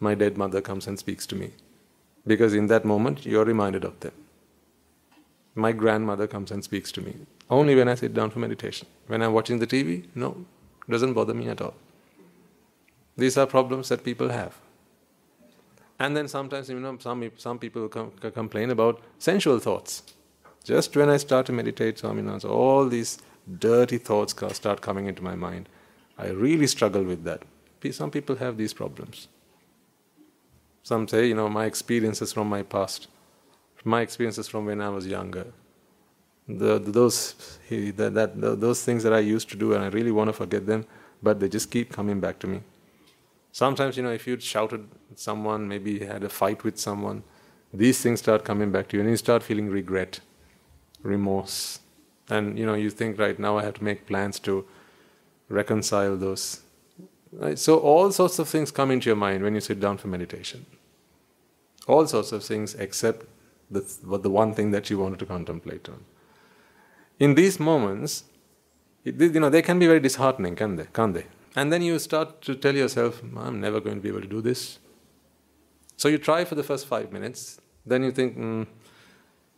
my 0.00 0.14
dead 0.14 0.36
mother 0.38 0.60
comes 0.60 0.86
and 0.86 0.98
speaks 0.98 1.26
to 1.26 1.36
me. 1.36 1.50
Because 2.26 2.54
in 2.54 2.68
that 2.68 2.84
moment, 2.84 3.26
you're 3.26 3.44
reminded 3.44 3.84
of 3.84 4.00
them. 4.00 4.12
My 5.54 5.72
grandmother 5.72 6.26
comes 6.26 6.50
and 6.50 6.64
speaks 6.64 6.90
to 6.92 7.02
me. 7.02 7.14
Only 7.50 7.74
when 7.74 7.88
I 7.88 7.94
sit 7.94 8.14
down 8.14 8.30
for 8.30 8.38
meditation. 8.38 8.88
When 9.06 9.22
I'm 9.22 9.34
watching 9.34 9.58
the 9.58 9.66
TV, 9.66 10.06
no, 10.14 10.46
doesn't 10.88 11.12
bother 11.12 11.34
me 11.34 11.48
at 11.48 11.60
all. 11.60 11.74
These 13.16 13.36
are 13.36 13.46
problems 13.46 13.90
that 13.90 14.02
people 14.02 14.30
have. 14.30 14.54
And 15.98 16.16
then 16.16 16.28
sometimes, 16.28 16.68
you 16.68 16.80
know, 16.80 16.96
some, 17.00 17.30
some 17.36 17.58
people 17.58 17.88
com- 17.88 18.12
complain 18.34 18.70
about 18.70 19.00
sensual 19.18 19.58
thoughts. 19.58 20.02
Just 20.64 20.96
when 20.96 21.08
I 21.08 21.18
start 21.18 21.46
to 21.46 21.52
meditate, 21.52 21.98
Swaminwahanse, 21.98 22.48
all 22.48 22.86
these 22.86 23.18
dirty 23.58 23.98
thoughts 23.98 24.34
start 24.56 24.80
coming 24.80 25.06
into 25.06 25.22
my 25.22 25.34
mind. 25.34 25.68
I 26.18 26.28
really 26.28 26.66
struggle 26.66 27.02
with 27.02 27.24
that. 27.24 27.42
Some 27.92 28.10
people 28.10 28.36
have 28.36 28.56
these 28.56 28.72
problems. 28.72 29.28
Some 30.82 31.06
say, 31.06 31.26
you 31.28 31.34
know, 31.34 31.48
my 31.48 31.66
experiences 31.66 32.32
from 32.32 32.48
my 32.48 32.62
past, 32.62 33.08
my 33.84 34.00
experiences 34.00 34.48
from 34.48 34.66
when 34.66 34.80
I 34.80 34.88
was 34.88 35.06
younger. 35.06 35.46
The, 36.48 36.78
those 36.78 37.58
that, 37.70 38.14
that 38.14 38.60
those 38.60 38.84
things 38.84 39.02
that 39.02 39.12
I 39.12 39.20
used 39.20 39.50
to 39.50 39.56
do, 39.56 39.74
and 39.74 39.84
I 39.84 39.88
really 39.88 40.12
want 40.12 40.28
to 40.28 40.32
forget 40.32 40.66
them, 40.66 40.86
but 41.22 41.40
they 41.40 41.48
just 41.48 41.70
keep 41.70 41.92
coming 41.92 42.20
back 42.20 42.38
to 42.40 42.46
me. 42.46 42.60
Sometimes, 43.54 43.96
you 43.96 44.02
know, 44.02 44.10
if 44.10 44.26
you 44.26 44.36
shouted 44.40 44.88
at 45.12 45.20
someone, 45.20 45.68
maybe 45.68 46.00
had 46.00 46.24
a 46.24 46.28
fight 46.28 46.64
with 46.64 46.76
someone, 46.76 47.22
these 47.72 48.00
things 48.02 48.18
start 48.18 48.44
coming 48.44 48.72
back 48.72 48.88
to 48.88 48.96
you, 48.96 49.00
and 49.00 49.08
you 49.08 49.16
start 49.16 49.44
feeling 49.44 49.68
regret, 49.70 50.18
remorse, 51.04 51.78
and 52.28 52.58
you 52.58 52.66
know 52.66 52.74
you 52.74 52.90
think 52.90 53.16
right 53.16 53.38
now 53.38 53.56
i 53.56 53.62
have 53.62 53.74
to 53.74 53.84
make 53.84 54.06
plans 54.06 54.40
to 54.40 54.66
reconcile 55.48 56.16
those. 56.16 56.62
Right? 57.30 57.56
so 57.56 57.78
all 57.78 58.10
sorts 58.10 58.40
of 58.40 58.48
things 58.48 58.72
come 58.72 58.90
into 58.90 59.08
your 59.08 59.16
mind 59.16 59.44
when 59.44 59.54
you 59.54 59.60
sit 59.60 59.78
down 59.78 59.98
for 59.98 60.08
meditation. 60.08 60.66
All 61.86 62.08
sorts 62.08 62.32
of 62.32 62.42
things 62.42 62.74
except 62.74 63.24
the, 63.70 63.82
the 64.18 64.30
one 64.30 64.52
thing 64.52 64.72
that 64.72 64.90
you 64.90 64.98
wanted 64.98 65.20
to 65.20 65.26
contemplate 65.26 65.88
on. 65.88 66.04
In 67.20 67.36
these 67.36 67.60
moments 67.60 68.24
you 69.04 69.12
know 69.12 69.48
they 69.48 69.62
can 69.62 69.78
be 69.78 69.86
very 69.86 70.00
disheartening 70.00 70.56
can 70.56 70.74
they? 70.74 70.88
Can't 70.92 71.14
they 71.14 71.26
and 71.54 71.72
then 71.72 71.82
you 71.82 71.98
start 71.98 72.40
to 72.42 72.54
tell 72.54 72.74
yourself 72.74 73.22
i'm 73.36 73.60
never 73.60 73.80
going 73.80 73.96
to 73.96 74.02
be 74.02 74.08
able 74.08 74.20
to 74.20 74.26
do 74.26 74.40
this 74.40 74.78
so 75.96 76.08
you 76.08 76.18
try 76.18 76.44
for 76.44 76.54
the 76.54 76.62
first 76.62 76.86
five 76.86 77.12
minutes 77.12 77.60
then 77.86 78.02
you 78.02 78.10
think 78.10 78.36
mm, 78.36 78.66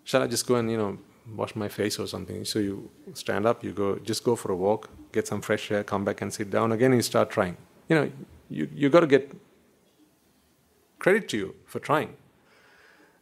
shall 0.05 0.23
i 0.23 0.27
just 0.27 0.47
go 0.47 0.57
and 0.57 0.71
you 0.71 0.77
know 0.77 0.99
wash 1.35 1.57
my 1.57 1.69
face 1.69 1.99
or 1.99 2.07
something. 2.07 2.45
So 2.45 2.59
you 2.59 2.91
stand 3.15 3.47
up, 3.47 3.65
you 3.65 3.73
go, 3.73 3.99
just 3.99 4.23
go 4.25 4.37
for 4.37 4.53
a 4.53 4.57
walk, 4.57 4.91
get 5.13 5.27
some 5.27 5.41
fresh 5.41 5.71
air, 5.71 5.83
come 5.83 6.05
back 6.05 6.21
and 6.23 6.33
sit 6.33 6.51
down 6.51 6.73
again. 6.73 6.93
You 6.93 7.03
start 7.03 7.31
trying. 7.31 7.57
You 7.89 7.97
know, 7.97 8.13
you 8.49 8.69
you 8.75 8.89
got 8.89 9.01
to 9.01 9.07
get 9.07 9.33
credit 10.99 11.29
to 11.31 11.37
you 11.37 11.55
for 11.67 11.79
trying. 11.79 12.17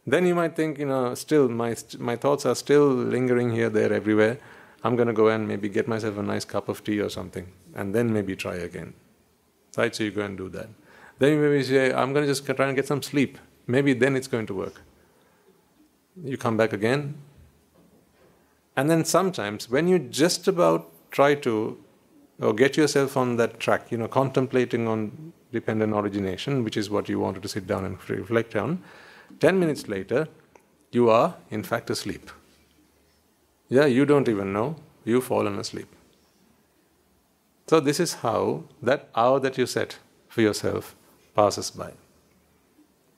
Then 0.07 0.27
you 0.27 0.35
might 0.35 0.55
think, 0.55 0.77
you 0.77 0.85
know, 0.85 1.15
still 1.15 1.49
my 1.49 1.75
my 1.97 2.15
thoughts 2.15 2.45
are 2.45 2.55
still 2.55 2.87
lingering 2.87 3.51
here, 3.51 3.69
there, 3.69 3.91
everywhere. 3.91 4.37
I'm 4.85 4.95
going 4.95 5.07
to 5.07 5.13
go 5.13 5.29
and 5.29 5.47
maybe 5.47 5.67
get 5.67 5.87
myself 5.87 6.19
a 6.19 6.21
nice 6.21 6.45
cup 6.45 6.69
of 6.69 6.83
tea 6.83 6.99
or 6.99 7.09
something, 7.09 7.47
and 7.73 7.95
then 7.95 8.13
maybe 8.13 8.35
try 8.35 8.53
again. 8.53 8.93
Right? 9.75 9.95
So 9.95 10.03
you 10.03 10.11
go 10.11 10.21
and 10.21 10.37
do 10.37 10.47
that. 10.49 10.69
Then 11.17 11.33
you 11.33 11.39
maybe 11.39 11.63
say, 11.63 11.91
I'm 11.91 12.13
going 12.13 12.23
to 12.27 12.31
just 12.31 12.45
try 12.45 12.67
and 12.67 12.75
get 12.75 12.85
some 12.85 13.01
sleep. 13.01 13.39
Maybe 13.65 13.93
then 13.93 14.15
it's 14.15 14.27
going 14.27 14.45
to 14.45 14.53
work. 14.53 14.81
You 16.23 16.37
come 16.37 16.55
back 16.55 16.71
again. 16.71 17.15
And 18.75 18.87
then 18.87 19.05
sometimes, 19.05 19.71
when 19.71 19.87
you 19.87 19.97
just 19.97 20.47
about 20.47 20.91
try 21.09 21.33
to 21.33 21.83
or 22.39 22.53
get 22.53 22.77
yourself 22.77 23.17
on 23.17 23.37
that 23.37 23.59
track, 23.59 23.91
you 23.91 23.97
know, 23.97 24.07
contemplating 24.07 24.87
on 24.87 25.33
dependent 25.51 25.93
origination, 25.93 26.63
which 26.63 26.77
is 26.77 26.91
what 26.91 27.09
you 27.09 27.19
wanted 27.19 27.41
to 27.41 27.49
sit 27.49 27.65
down 27.65 27.85
and 27.85 28.09
reflect 28.09 28.55
on, 28.55 28.83
10 29.39 29.59
minutes 29.59 29.87
later, 29.87 30.27
you 30.91 31.09
are 31.09 31.37
in 31.49 31.63
fact 31.63 31.89
asleep. 31.89 32.29
Yeah, 33.69 33.85
you 33.85 34.05
don't 34.05 34.29
even 34.29 34.53
know, 34.53 34.75
you've 35.03 35.25
fallen 35.25 35.57
asleep. 35.59 35.87
So, 37.67 37.79
this 37.79 37.99
is 37.99 38.15
how 38.15 38.65
that 38.81 39.09
hour 39.15 39.39
that 39.39 39.57
you 39.57 39.65
set 39.65 39.97
for 40.29 40.41
yourself 40.41 40.95
passes 41.35 41.71
by. 41.71 41.93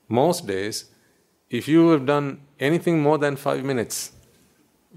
Most 0.08 0.48
days, 0.48 0.86
if 1.50 1.68
you 1.68 1.90
have 1.90 2.06
done 2.06 2.42
anything 2.60 3.02
more 3.02 3.18
than 3.18 3.36
five 3.36 3.64
minutes, 3.64 4.14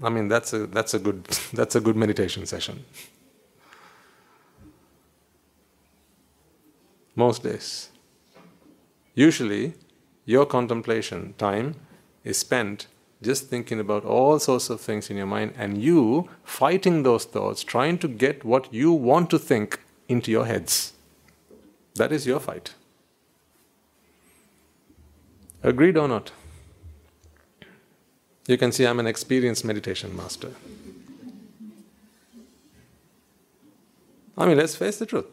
I 0.01 0.09
mean 0.09 0.29
that's 0.29 0.53
a 0.53 0.67
that's 0.67 0.93
a 0.93 0.99
good 0.99 1.23
that's 1.53 1.75
a 1.75 1.81
good 1.81 1.95
meditation 1.95 2.45
session. 2.45 2.85
Most 7.15 7.43
days. 7.43 7.89
Usually, 9.13 9.73
your 10.25 10.45
contemplation 10.45 11.33
time 11.37 11.75
is 12.23 12.37
spent 12.37 12.87
just 13.21 13.47
thinking 13.47 13.79
about 13.79 14.03
all 14.03 14.39
sorts 14.39 14.69
of 14.69 14.81
things 14.81 15.09
in 15.09 15.17
your 15.17 15.27
mind 15.27 15.53
and 15.57 15.81
you 15.81 16.29
fighting 16.43 17.03
those 17.03 17.25
thoughts, 17.25 17.63
trying 17.63 17.97
to 17.99 18.07
get 18.07 18.43
what 18.43 18.73
you 18.73 18.91
want 18.91 19.29
to 19.29 19.39
think 19.39 19.79
into 20.07 20.31
your 20.31 20.45
heads. 20.45 20.93
That 21.95 22.11
is 22.11 22.25
your 22.25 22.39
fight. 22.39 22.73
Agreed 25.63 25.97
or 25.97 26.07
not? 26.07 26.31
You 28.47 28.57
can 28.57 28.71
see 28.71 28.85
I'm 28.85 28.99
an 28.99 29.07
experienced 29.07 29.63
meditation 29.63 30.15
master. 30.15 30.51
I 34.37 34.47
mean, 34.47 34.57
let's 34.57 34.75
face 34.75 34.97
the 34.97 35.05
truth. 35.05 35.27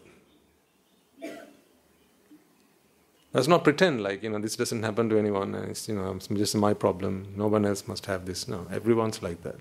Let's 3.33 3.47
not 3.47 3.63
pretend 3.63 4.03
like, 4.03 4.23
you 4.23 4.31
know, 4.31 4.39
this 4.39 4.57
doesn't 4.57 4.83
happen 4.83 5.11
to 5.11 5.19
anyone 5.19 5.55
and 5.55 5.71
it's, 5.71 5.89
you 5.89 5.95
know, 5.95 6.13
it's 6.13 6.29
just 6.29 6.55
my 6.55 6.73
problem. 6.73 7.35
No 7.37 7.47
one 7.47 7.67
else 7.67 7.87
must 7.87 8.07
have 8.07 8.25
this. 8.25 8.49
No, 8.49 8.67
everyone's 8.73 9.23
like 9.23 9.43
that. 9.43 9.57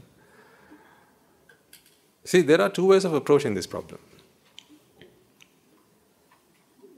See, 2.23 2.41
there 2.41 2.61
are 2.61 2.69
two 2.69 2.85
ways 2.85 3.03
of 3.03 3.13
approaching 3.13 3.53
this 3.53 3.67
problem. 3.67 3.99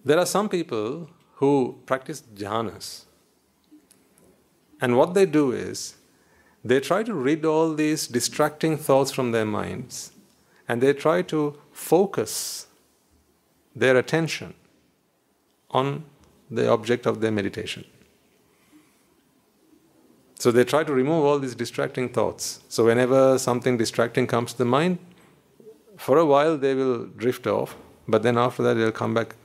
There 0.06 0.18
are 0.18 0.26
some 0.26 0.48
people 0.48 1.10
who 1.36 1.80
practice 1.86 2.24
jhanas. 2.36 3.06
And 4.82 4.96
what 4.96 5.14
they 5.14 5.26
do 5.26 5.52
is 5.52 5.96
they 6.64 6.80
try 6.80 7.04
to 7.04 7.14
rid 7.14 7.46
all 7.46 7.74
these 7.74 8.08
distracting 8.08 8.78
thoughts 8.78 9.12
from 9.12 9.32
their 9.32 9.46
minds 9.46 10.12
and 10.68 10.82
they 10.82 10.94
try 10.94 11.22
to 11.24 11.58
focus 11.72 12.68
their 13.76 13.98
attention 13.98 14.54
on 15.72 16.04
the 16.50 16.70
object 16.70 17.06
of 17.06 17.22
their 17.22 17.32
meditation. 17.32 17.86
So 20.40 20.52
they 20.52 20.64
try 20.64 20.84
to 20.86 20.94
remove 20.94 21.26
all 21.26 21.38
these 21.38 21.56
distracting 21.56 22.10
thoughts. 22.10 22.62
So 22.70 22.86
whenever 22.86 23.38
something 23.38 23.78
distracting 23.78 24.26
comes 24.26 24.54
to 24.54 24.60
the 24.60 24.66
mind, 24.66 25.00
for 25.98 26.18
a 26.18 26.26
while 26.26 26.58
they 26.58 26.74
will 26.76 27.08
drift 27.08 27.46
off, 27.46 27.76
but 28.08 28.24
then 28.24 28.38
after 28.38 28.64
that 28.64 28.76
they'll 28.76 28.92
come 28.92 29.14
back 29.14 29.36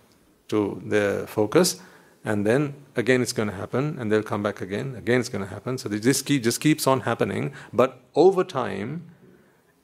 to 0.49 0.81
their 0.85 1.27
focus, 1.27 1.81
and 2.25 2.47
then 2.47 2.75
again 2.95 3.21
it's 3.21 3.33
going 3.33 3.49
to 3.49 3.55
happen, 3.55 3.97
and 3.99 4.11
they'll 4.11 4.23
come 4.23 4.43
back 4.43 4.61
again, 4.61 4.95
again 4.95 5.19
it's 5.19 5.29
going 5.29 5.45
to 5.45 5.51
happen. 5.51 5.79
So 5.79 5.89
this 5.89 6.23
just 6.23 6.61
keeps 6.61 6.87
on 6.87 7.01
happening, 7.01 7.53
but 7.73 8.01
over 8.15 8.45
time, 8.45 9.11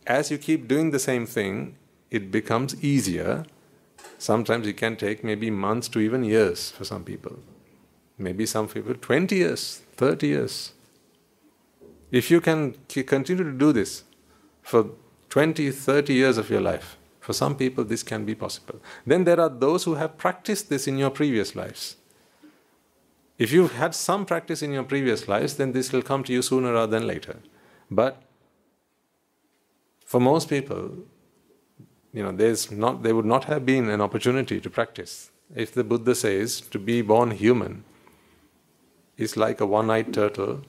as 0.06 0.30
you 0.30 0.38
keep 0.38 0.68
doing 0.68 0.92
the 0.92 0.98
same 1.00 1.26
thing, 1.26 1.76
it 2.10 2.30
becomes 2.30 2.82
easier 2.82 3.44
Sometimes 4.20 4.66
it 4.66 4.76
can 4.76 4.96
take 4.96 5.24
maybe 5.24 5.50
months 5.50 5.88
to 5.88 5.98
even 5.98 6.22
years 6.24 6.70
for 6.72 6.84
some 6.84 7.04
people. 7.04 7.38
Maybe 8.18 8.44
some 8.44 8.68
people 8.68 8.92
20 8.92 9.34
years, 9.34 9.80
30 9.96 10.26
years. 10.26 10.72
If 12.10 12.30
you 12.30 12.42
can 12.42 12.74
continue 12.86 13.42
to 13.42 13.50
do 13.50 13.72
this 13.72 14.04
for 14.60 14.90
20, 15.30 15.70
30 15.70 16.12
years 16.12 16.36
of 16.36 16.50
your 16.50 16.60
life, 16.60 16.98
for 17.18 17.32
some 17.32 17.56
people 17.56 17.82
this 17.82 18.02
can 18.02 18.26
be 18.26 18.34
possible. 18.34 18.78
Then 19.06 19.24
there 19.24 19.40
are 19.40 19.48
those 19.48 19.84
who 19.84 19.94
have 19.94 20.18
practiced 20.18 20.68
this 20.68 20.86
in 20.86 20.98
your 20.98 21.10
previous 21.10 21.56
lives. 21.56 21.96
If 23.38 23.52
you've 23.52 23.72
had 23.72 23.94
some 23.94 24.26
practice 24.26 24.60
in 24.60 24.70
your 24.70 24.84
previous 24.84 25.28
lives, 25.28 25.56
then 25.56 25.72
this 25.72 25.92
will 25.92 26.02
come 26.02 26.24
to 26.24 26.32
you 26.34 26.42
sooner 26.42 26.74
rather 26.74 26.98
than 26.98 27.06
later. 27.06 27.38
But 27.90 28.22
for 30.04 30.20
most 30.20 30.50
people, 30.50 30.90
you 32.12 32.22
know, 32.22 32.32
there's 32.32 32.70
not, 32.70 33.02
there 33.02 33.14
would 33.14 33.24
not 33.24 33.44
have 33.44 33.64
been 33.64 33.88
an 33.88 34.00
opportunity 34.00 34.60
to 34.60 34.70
practice. 34.70 35.30
If 35.54 35.72
the 35.72 35.84
Buddha 35.84 36.14
says 36.14 36.60
to 36.60 36.78
be 36.78 37.02
born 37.02 37.32
human 37.32 37.84
is 39.16 39.36
like 39.36 39.60
a 39.60 39.66
one-eyed 39.66 40.12
turtle 40.14 40.62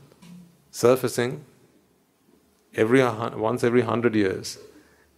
surfacing 0.71 1.43
every 2.75 3.03
once 3.03 3.63
every 3.63 3.81
hundred 3.81 4.15
years, 4.15 4.57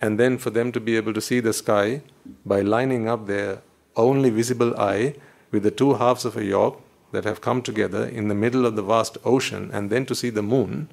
and 0.02 0.20
then 0.20 0.38
for 0.38 0.50
them 0.50 0.72
to 0.72 0.80
be 0.80 0.98
able 0.98 1.14
to 1.14 1.22
see 1.22 1.40
the 1.40 1.54
sky 1.54 2.02
by 2.46 2.62
lining 2.62 3.08
up 3.08 3.28
their 3.28 3.62
only 3.96 4.30
visible 4.30 4.78
eye 4.80 5.16
with 5.52 5.64
the 5.64 5.72
two 5.72 5.94
halves 5.94 6.26
of 6.26 6.36
a 6.36 6.44
yolk 6.44 6.82
that 7.12 7.26
have 7.26 7.42
come 7.42 7.62
together 7.62 8.06
in 8.06 8.28
the 8.28 8.36
middle 8.36 8.66
of 8.66 8.76
the 8.76 8.82
vast 8.82 9.18
ocean, 9.24 9.70
and 9.72 9.90
then 9.90 10.06
to 10.06 10.16
see 10.16 10.30
the 10.30 10.42
moon 10.42 10.90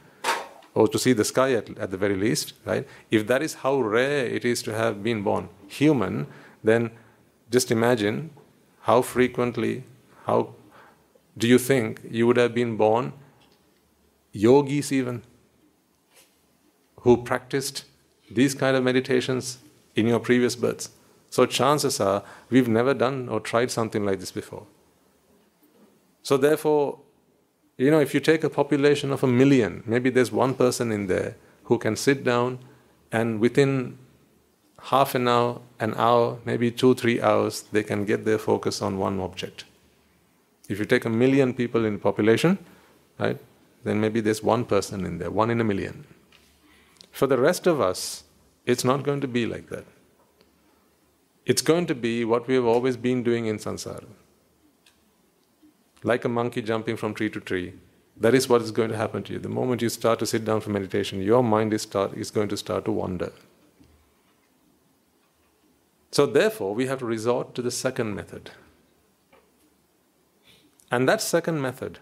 or 0.74 0.88
to 0.88 0.98
see 0.98 1.12
the 1.12 1.24
sky 1.24 1.52
at, 1.52 1.76
at 1.78 1.90
the 1.90 1.96
very 1.96 2.16
least, 2.16 2.52
right? 2.64 2.86
If 3.10 3.26
that 3.26 3.42
is 3.42 3.54
how 3.54 3.80
rare 3.80 4.26
it 4.26 4.44
is 4.44 4.62
to 4.62 4.74
have 4.74 5.02
been 5.02 5.22
born 5.22 5.48
human, 5.68 6.26
then 6.62 6.90
just 7.50 7.70
imagine 7.70 8.30
how 8.82 9.02
frequently, 9.02 9.84
how 10.26 10.54
do 11.36 11.48
you 11.48 11.58
think 11.58 12.00
you 12.08 12.26
would 12.26 12.36
have 12.36 12.54
been 12.54 12.76
born 12.76 13.12
yogis 14.32 14.92
even 14.92 15.22
who 17.00 17.16
practiced 17.16 17.84
these 18.30 18.54
kind 18.54 18.76
of 18.76 18.84
meditations 18.84 19.58
in 19.96 20.06
your 20.06 20.20
previous 20.20 20.54
births? 20.54 20.90
So 21.30 21.46
chances 21.46 22.00
are 22.00 22.22
we've 22.50 22.68
never 22.68 22.94
done 22.94 23.28
or 23.28 23.40
tried 23.40 23.70
something 23.70 24.04
like 24.04 24.20
this 24.20 24.32
before. 24.32 24.66
So 26.22 26.36
therefore, 26.36 26.98
you 27.80 27.90
know, 27.90 28.00
if 28.00 28.12
you 28.12 28.20
take 28.20 28.44
a 28.44 28.50
population 28.50 29.10
of 29.10 29.24
a 29.24 29.26
million, 29.26 29.82
maybe 29.86 30.10
there's 30.10 30.30
one 30.30 30.54
person 30.54 30.92
in 30.92 31.06
there 31.06 31.36
who 31.64 31.78
can 31.78 31.96
sit 31.96 32.22
down 32.24 32.58
and 33.10 33.40
within 33.40 33.96
half 34.82 35.14
an 35.14 35.26
hour, 35.26 35.60
an 35.78 35.94
hour, 35.94 36.38
maybe 36.44 36.70
two, 36.70 36.94
three 36.94 37.20
hours, 37.22 37.62
they 37.72 37.82
can 37.82 38.04
get 38.04 38.24
their 38.26 38.38
focus 38.38 38.82
on 38.82 38.98
one 38.98 39.18
object. 39.20 39.64
If 40.68 40.78
you 40.78 40.84
take 40.84 41.06
a 41.06 41.10
million 41.10 41.54
people 41.54 41.86
in 41.86 41.98
population, 41.98 42.58
right, 43.18 43.38
then 43.82 43.98
maybe 44.00 44.20
there's 44.20 44.42
one 44.42 44.66
person 44.66 45.06
in 45.06 45.18
there, 45.18 45.30
one 45.30 45.50
in 45.50 45.60
a 45.60 45.64
million. 45.64 46.04
For 47.12 47.26
the 47.26 47.38
rest 47.38 47.66
of 47.66 47.80
us, 47.80 48.24
it's 48.66 48.84
not 48.84 49.02
going 49.04 49.22
to 49.22 49.28
be 49.28 49.46
like 49.46 49.70
that. 49.70 49.84
It's 51.46 51.62
going 51.62 51.86
to 51.86 51.94
be 51.94 52.26
what 52.26 52.46
we 52.46 52.54
have 52.56 52.66
always 52.66 52.98
been 52.98 53.22
doing 53.22 53.46
in 53.46 53.56
samsara 53.56 54.04
like 56.02 56.24
a 56.24 56.28
monkey 56.28 56.62
jumping 56.62 56.96
from 56.96 57.14
tree 57.14 57.30
to 57.30 57.40
tree. 57.40 57.74
That 58.16 58.34
is 58.34 58.48
what 58.48 58.62
is 58.62 58.70
going 58.70 58.90
to 58.90 58.96
happen 58.96 59.22
to 59.24 59.32
you. 59.34 59.38
The 59.38 59.48
moment 59.48 59.82
you 59.82 59.88
start 59.88 60.18
to 60.18 60.26
sit 60.26 60.44
down 60.44 60.60
for 60.60 60.70
meditation, 60.70 61.22
your 61.22 61.42
mind 61.42 61.72
is, 61.72 61.82
start, 61.82 62.14
is 62.14 62.30
going 62.30 62.48
to 62.48 62.56
start 62.56 62.84
to 62.84 62.92
wander. 62.92 63.32
So, 66.10 66.26
therefore, 66.26 66.74
we 66.74 66.86
have 66.86 66.98
to 66.98 67.06
resort 67.06 67.54
to 67.54 67.62
the 67.62 67.70
second 67.70 68.14
method. 68.14 68.50
And 70.90 71.08
that 71.08 71.22
second 71.22 71.62
method 71.62 72.00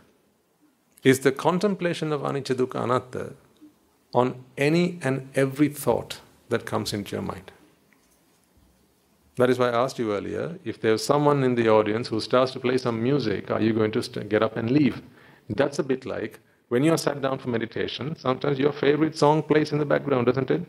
is 1.05 1.20
the 1.20 1.30
contemplation 1.30 2.12
of 2.12 2.22
anicca 2.22 2.57
dukkha 2.57 2.82
anatta 2.82 3.34
on 4.14 4.44
any 4.57 4.99
and 5.03 5.28
every 5.34 5.68
thought 5.68 6.20
that 6.49 6.64
comes 6.64 6.92
into 6.92 7.14
your 7.14 7.22
mind. 7.22 7.53
That 9.39 9.51
is 9.51 9.59
why 9.59 9.68
I 9.70 9.82
asked 9.84 10.01
you 10.01 10.12
earlier 10.12 10.59
if 10.64 10.80
there's 10.80 11.05
someone 11.05 11.45
in 11.45 11.55
the 11.55 11.68
audience 11.68 12.09
who 12.09 12.20
starts 12.20 12.53
to 12.53 12.61
play 12.61 12.76
some 12.76 13.01
music, 13.01 13.53
are 13.53 13.61
you 13.61 13.72
going 13.72 13.93
to 13.93 14.03
st- 14.03 14.28
get 14.28 14.43
up 14.43 14.57
and 14.57 14.70
leave? 14.70 15.01
That's 15.49 15.78
a 15.78 15.84
bit 15.84 16.05
like 16.05 16.41
when 16.68 16.82
you 16.82 16.93
are 16.93 16.99
sat 16.99 17.22
down 17.22 17.39
for 17.39 17.49
meditation, 17.49 18.16
sometimes 18.16 18.59
your 18.59 18.72
favorite 18.72 19.16
song 19.16 19.43
plays 19.45 19.72
in 19.72 19.78
the 19.78 19.84
background, 19.84 20.26
doesn't 20.26 20.51
it? 20.51 20.62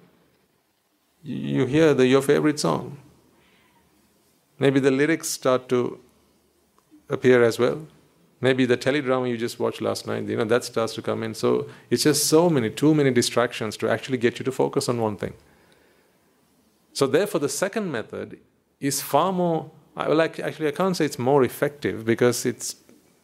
You 1.23 1.65
hear 1.65 1.93
the, 1.95 2.05
your 2.05 2.21
favorite 2.21 2.59
song. 2.59 2.97
Maybe 4.59 4.79
the 4.79 4.91
lyrics 4.91 5.29
start 5.29 5.67
to 5.69 5.99
appear 7.09 7.43
as 7.43 7.57
well. 7.57 7.87
Maybe 8.39 8.65
the 8.65 8.77
teledrama 8.77 9.29
you 9.29 9.37
just 9.37 9.59
watched 9.59 9.81
last 9.81 10.07
night, 10.07 10.25
you 10.27 10.37
know, 10.37 10.45
that 10.45 10.63
starts 10.63 10.93
to 10.93 11.01
come 11.01 11.23
in. 11.23 11.33
So 11.33 11.67
it's 11.89 12.03
just 12.03 12.27
so 12.27 12.49
many, 12.49 12.69
too 12.69 12.93
many 12.93 13.11
distractions 13.11 13.75
to 13.77 13.89
actually 13.89 14.19
get 14.19 14.37
you 14.39 14.45
to 14.45 14.51
focus 14.51 14.87
on 14.87 15.01
one 15.01 15.17
thing. 15.17 15.33
So 16.93 17.07
therefore, 17.07 17.39
the 17.39 17.49
second 17.49 17.91
method 17.91 18.39
is 18.79 19.01
far 19.01 19.31
more. 19.31 19.71
Like 19.95 20.39
actually 20.39 20.67
I 20.67 20.71
can't 20.71 20.95
say 20.95 21.05
it's 21.05 21.19
more 21.19 21.43
effective 21.43 22.05
because 22.05 22.45
it's 22.45 22.75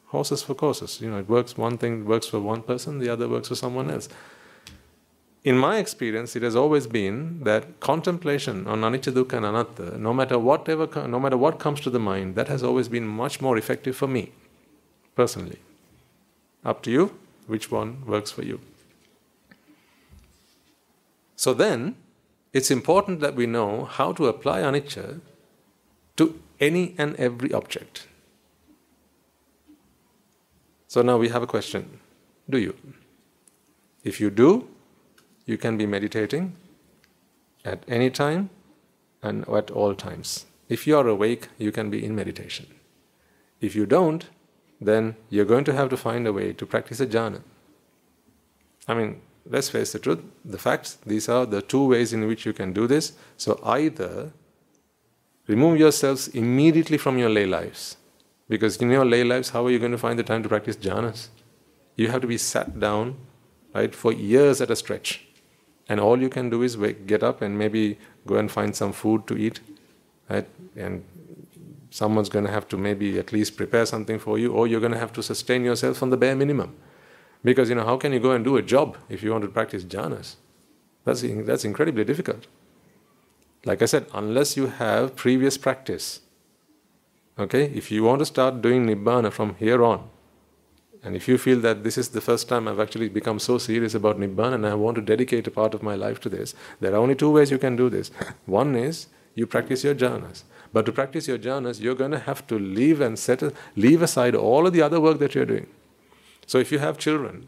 horses 0.08 0.44
for 0.44 0.54
courses. 0.54 1.00
You 1.02 1.10
know, 1.10 1.20
it 1.20 1.30
works 1.30 1.58
one 1.58 1.78
thing 1.78 2.06
works 2.06 2.28
for 2.28 2.40
one 2.40 2.62
person, 2.62 3.00
the 3.00 3.10
other 3.10 3.28
works 3.28 3.48
for 3.48 3.56
someone 3.56 3.90
else. 3.90 4.10
In 5.44 5.58
my 5.58 5.78
experience, 5.78 6.36
it 6.36 6.42
has 6.42 6.56
always 6.56 6.88
been 6.88 7.44
that 7.44 7.80
contemplation 7.80 8.66
on 8.66 8.82
anicca, 8.82 9.12
dukkha, 9.14 9.34
and 9.38 9.46
anatta, 9.46 9.98
no 10.00 10.12
matter 10.12 10.40
whatever, 10.40 10.88
no 11.08 11.20
matter 11.20 11.38
what 11.38 11.60
comes 11.60 11.80
to 11.82 11.92
the 11.92 12.00
mind, 12.00 12.34
that 12.34 12.48
has 12.48 12.64
always 12.64 12.88
been 12.88 13.06
much 13.06 13.42
more 13.42 13.56
effective 13.56 13.96
for 13.96 14.08
me, 14.08 14.32
personally. 15.16 15.60
Up 16.64 16.82
to 16.82 16.90
you, 16.90 17.14
which 17.46 17.70
one 17.70 18.04
works 18.08 18.32
for 18.32 18.42
you. 18.42 18.60
So 21.36 21.54
then, 21.54 21.96
it's 22.52 22.72
important 22.72 23.20
that 23.20 23.36
we 23.36 23.46
know 23.46 23.86
how 23.86 24.14
to 24.14 24.26
apply 24.26 24.62
anicca 24.62 25.22
any 26.60 26.96
and 26.98 27.16
every 27.16 27.52
object. 27.54 28.08
So 30.88 31.02
now 31.02 31.18
we 31.18 31.30
have 31.30 31.44
a 31.44 31.48
question 31.48 32.00
Do 32.50 32.58
you? 32.58 32.76
If 34.04 34.22
you 34.22 34.30
do, 34.30 34.68
you 35.46 35.58
can 35.58 35.78
be 35.78 35.86
meditating 35.86 36.56
at 37.64 37.84
any 37.88 38.10
time 38.10 38.50
and 39.22 39.48
at 39.50 39.72
all 39.72 39.96
times. 39.96 40.46
If 40.70 40.88
you 40.88 40.98
are 40.98 41.08
awake, 41.08 41.50
you 41.58 41.72
can 41.72 41.90
be 41.90 42.04
in 42.04 42.16
meditation. 42.16 42.68
If 43.62 43.76
you 43.76 43.86
don't, 43.86 44.26
then 44.80 45.16
you're 45.30 45.46
going 45.46 45.64
to 45.66 45.74
have 45.74 45.90
to 45.90 45.98
find 45.98 46.28
a 46.28 46.34
way 46.34 46.54
to 46.54 46.66
practice 46.66 47.00
a 47.00 47.08
jhana. 47.08 47.42
I 48.88 48.94
mean, 48.94 49.22
let's 49.46 49.70
face 49.70 49.92
the 49.92 50.00
truth, 50.00 50.20
the 50.44 50.58
facts, 50.58 50.98
these 51.06 51.30
are 51.30 51.46
the 51.46 51.62
two 51.62 51.88
ways 51.88 52.14
in 52.14 52.28
which 52.28 52.46
you 52.46 52.54
can 52.54 52.74
do 52.74 52.88
this. 52.88 53.14
So 53.38 53.60
either 53.64 54.32
remove 55.48 55.80
yourselves 55.80 56.28
immediately 56.30 56.98
from 56.98 57.18
your 57.18 57.30
lay 57.30 57.46
lives 57.46 57.98
because 58.48 58.78
in 58.78 58.92
your 58.92 59.06
lay 59.06 59.24
lives, 59.24 59.50
how 59.50 59.66
are 59.66 59.72
you 59.72 59.80
going 59.80 59.92
to 59.92 59.98
find 59.98 60.20
the 60.20 60.24
time 60.24 60.44
to 60.44 60.50
practice 60.50 60.76
jhanas? 60.76 61.30
You 61.96 62.10
have 62.10 62.22
to 62.22 62.28
be 62.28 62.38
sat 62.38 62.80
down, 62.80 63.16
right, 63.74 63.96
for 63.96 64.12
years 64.12 64.62
at 64.62 64.70
a 64.70 64.76
stretch. 64.76 65.26
And 65.88 66.00
all 66.00 66.22
you 66.22 66.30
can 66.30 66.50
do 66.50 66.62
is 66.62 66.78
wake, 66.78 67.08
get 67.08 67.24
up 67.24 67.42
and 67.42 67.58
maybe 67.58 67.98
go 68.26 68.36
and 68.36 68.52
find 68.52 68.76
some 68.76 68.92
food 68.92 69.28
to 69.28 69.38
eat, 69.38 69.60
right? 70.30 70.48
And 70.76 71.04
someone's 71.90 72.30
going 72.30 72.46
to 72.46 72.52
have 72.52 72.68
to 72.70 72.78
maybe 72.78 73.18
at 73.18 73.32
least 73.32 73.56
prepare 73.56 73.86
something 73.86 74.20
for 74.20 74.38
you, 74.38 74.52
or 74.52 74.68
you're 74.68 74.80
going 74.80 74.92
to 74.92 75.00
have 75.00 75.14
to 75.14 75.24
sustain 75.24 75.64
yourself 75.64 76.04
on 76.04 76.10
the 76.10 76.18
bare 76.18 76.36
minimum. 76.36 76.76
Because, 77.44 77.70
you 77.70 77.76
know, 77.76 77.86
how 77.86 77.98
can 77.98 78.12
you 78.12 78.20
go 78.20 78.32
and 78.32 78.44
do 78.44 78.58
a 78.58 78.62
job 78.62 78.98
if 79.10 79.24
you 79.24 79.32
want 79.32 79.44
to 79.44 79.50
practice 79.50 79.84
jhanas? 79.84 80.36
That's, 81.04 81.24
that's 81.46 81.64
incredibly 81.64 82.04
difficult. 82.04 82.48
Like 83.66 83.82
I 83.82 83.86
said, 83.86 84.06
unless 84.14 84.56
you 84.56 84.68
have 84.68 85.16
previous 85.16 85.58
practice, 85.58 86.22
Okay, 87.38 87.66
if 87.66 87.92
you 87.92 88.04
want 88.04 88.20
to 88.20 88.26
start 88.26 88.62
doing 88.62 88.86
Nibbana 88.86 89.30
from 89.30 89.56
here 89.56 89.84
on, 89.84 90.10
and 91.04 91.18
if 91.18 91.28
you 91.28 91.38
feel 91.38 91.60
that 91.60 91.84
this 91.84 91.98
is 91.98 92.10
the 92.10 92.22
first 92.22 92.48
time 92.48 92.66
I've 92.68 92.80
actually 92.80 93.10
become 93.10 93.40
so 93.40 93.58
serious 93.58 93.94
about 93.94 94.18
Nibbana 94.18 94.56
and 94.56 94.66
I 94.66 94.74
want 94.74 94.96
to 94.96 95.02
dedicate 95.02 95.46
a 95.46 95.52
part 95.52 95.74
of 95.74 95.84
my 95.84 95.96
life 95.96 96.22
to 96.22 96.30
this, 96.30 96.56
there 96.80 96.94
are 96.94 96.98
only 96.98 97.14
two 97.14 97.30
ways 97.30 97.52
you 97.52 97.58
can 97.58 97.76
do 97.76 97.90
this. 97.90 98.10
One 98.46 98.74
is 98.76 99.08
you 99.36 99.46
practice 99.46 99.84
your 99.84 99.94
jhanas. 99.94 100.44
But 100.72 100.86
to 100.86 100.94
practice 100.94 101.28
your 101.28 101.38
jhanas, 101.38 101.82
you're 101.82 101.94
going 101.96 102.12
to 102.12 102.20
have 102.20 102.48
to 102.48 102.58
leave 102.58 103.02
and 103.02 103.20
set, 103.20 103.44
leave 103.76 104.02
aside 104.02 104.34
all 104.34 104.66
of 104.66 104.72
the 104.72 104.82
other 104.82 105.02
work 105.02 105.20
that 105.20 105.36
you're 105.36 105.46
doing. 105.46 105.68
So 106.48 106.58
if 106.58 106.72
you 106.72 106.80
have 106.80 106.98
children, 106.98 107.48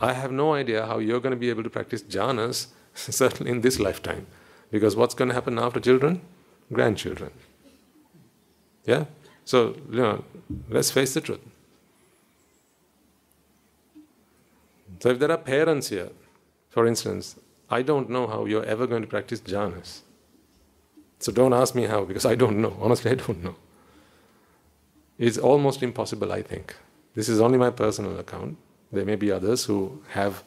I 0.00 0.14
have 0.14 0.32
no 0.32 0.52
idea 0.54 0.84
how 0.86 0.98
you're 0.98 1.20
going 1.20 1.30
to 1.30 1.36
be 1.36 1.48
able 1.48 1.62
to 1.62 1.70
practice 1.70 2.02
jhanas, 2.02 2.66
certainly 2.94 3.50
in 3.50 3.60
this 3.60 3.78
lifetime. 3.78 4.26
Because 4.70 4.96
what's 4.96 5.14
going 5.14 5.28
to 5.28 5.34
happen 5.34 5.58
after 5.58 5.80
children? 5.80 6.20
Grandchildren. 6.72 7.30
Yeah? 8.84 9.04
So, 9.44 9.76
you 9.90 9.98
know, 9.98 10.24
let's 10.70 10.90
face 10.90 11.14
the 11.14 11.20
truth. 11.20 11.40
So, 15.00 15.10
if 15.10 15.18
there 15.18 15.30
are 15.30 15.38
parents 15.38 15.88
here, 15.88 16.10
for 16.70 16.86
instance, 16.86 17.36
I 17.68 17.82
don't 17.82 18.08
know 18.08 18.26
how 18.26 18.44
you're 18.44 18.64
ever 18.64 18.86
going 18.86 19.02
to 19.02 19.08
practice 19.08 19.40
jhanas. 19.40 20.00
So, 21.18 21.32
don't 21.32 21.52
ask 21.52 21.74
me 21.74 21.86
how, 21.86 22.04
because 22.04 22.24
I 22.24 22.34
don't 22.34 22.58
know. 22.58 22.76
Honestly, 22.80 23.10
I 23.10 23.14
don't 23.14 23.42
know. 23.42 23.56
It's 25.18 25.38
almost 25.38 25.82
impossible, 25.82 26.32
I 26.32 26.42
think. 26.42 26.74
This 27.14 27.28
is 27.28 27.40
only 27.40 27.58
my 27.58 27.70
personal 27.70 28.18
account. 28.18 28.56
There 28.90 29.04
may 29.04 29.16
be 29.16 29.30
others 29.30 29.64
who 29.64 30.02
have 30.10 30.42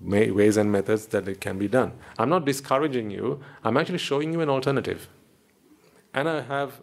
ways 0.00 0.56
and 0.56 0.70
methods 0.70 1.06
that 1.06 1.28
it 1.28 1.40
can 1.40 1.58
be 1.58 1.68
done. 1.68 1.92
I'm 2.18 2.28
not 2.28 2.44
discouraging 2.44 3.10
you, 3.10 3.40
I'm 3.64 3.76
actually 3.76 3.98
showing 3.98 4.32
you 4.32 4.40
an 4.40 4.50
alternative. 4.50 5.08
And 6.12 6.28
I 6.28 6.42
have 6.42 6.82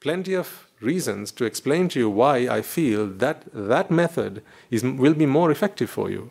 plenty 0.00 0.34
of 0.34 0.66
reasons 0.80 1.30
to 1.32 1.44
explain 1.44 1.88
to 1.88 1.98
you 1.98 2.10
why 2.10 2.48
I 2.48 2.62
feel 2.62 3.06
that 3.06 3.44
that 3.52 3.90
method 3.90 4.42
is, 4.70 4.82
will 4.82 5.14
be 5.14 5.26
more 5.26 5.50
effective 5.50 5.90
for 5.90 6.10
you. 6.10 6.30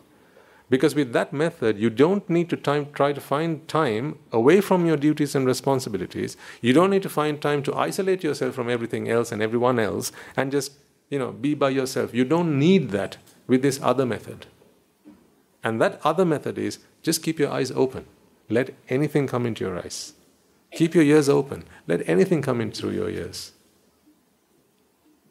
Because 0.68 0.94
with 0.94 1.12
that 1.12 1.32
method, 1.34 1.78
you 1.78 1.90
don't 1.90 2.28
need 2.30 2.48
to 2.50 2.56
time, 2.56 2.92
try 2.92 3.12
to 3.12 3.20
find 3.20 3.66
time 3.68 4.18
away 4.30 4.62
from 4.62 4.86
your 4.86 4.96
duties 4.96 5.34
and 5.34 5.46
responsibilities. 5.46 6.36
You 6.62 6.72
don't 6.72 6.90
need 6.90 7.02
to 7.02 7.10
find 7.10 7.40
time 7.40 7.62
to 7.64 7.74
isolate 7.74 8.22
yourself 8.22 8.54
from 8.54 8.70
everything 8.70 9.08
else 9.08 9.32
and 9.32 9.42
everyone 9.42 9.78
else 9.78 10.12
and 10.34 10.50
just 10.50 10.72
you 11.10 11.18
know 11.18 11.32
be 11.32 11.54
by 11.54 11.68
yourself. 11.70 12.14
You 12.14 12.24
don't 12.24 12.58
need 12.58 12.90
that 12.90 13.18
with 13.46 13.60
this 13.60 13.80
other 13.82 14.06
method. 14.06 14.46
And 15.62 15.80
that 15.80 16.00
other 16.04 16.24
method 16.24 16.58
is 16.58 16.78
just 17.02 17.22
keep 17.22 17.38
your 17.38 17.50
eyes 17.50 17.70
open. 17.70 18.06
Let 18.48 18.74
anything 18.88 19.26
come 19.26 19.46
into 19.46 19.64
your 19.64 19.78
eyes. 19.78 20.14
Keep 20.72 20.94
your 20.94 21.04
ears 21.04 21.28
open. 21.28 21.64
Let 21.86 22.08
anything 22.08 22.42
come 22.42 22.60
in 22.60 22.72
through 22.72 22.90
your 22.90 23.08
ears. 23.08 23.52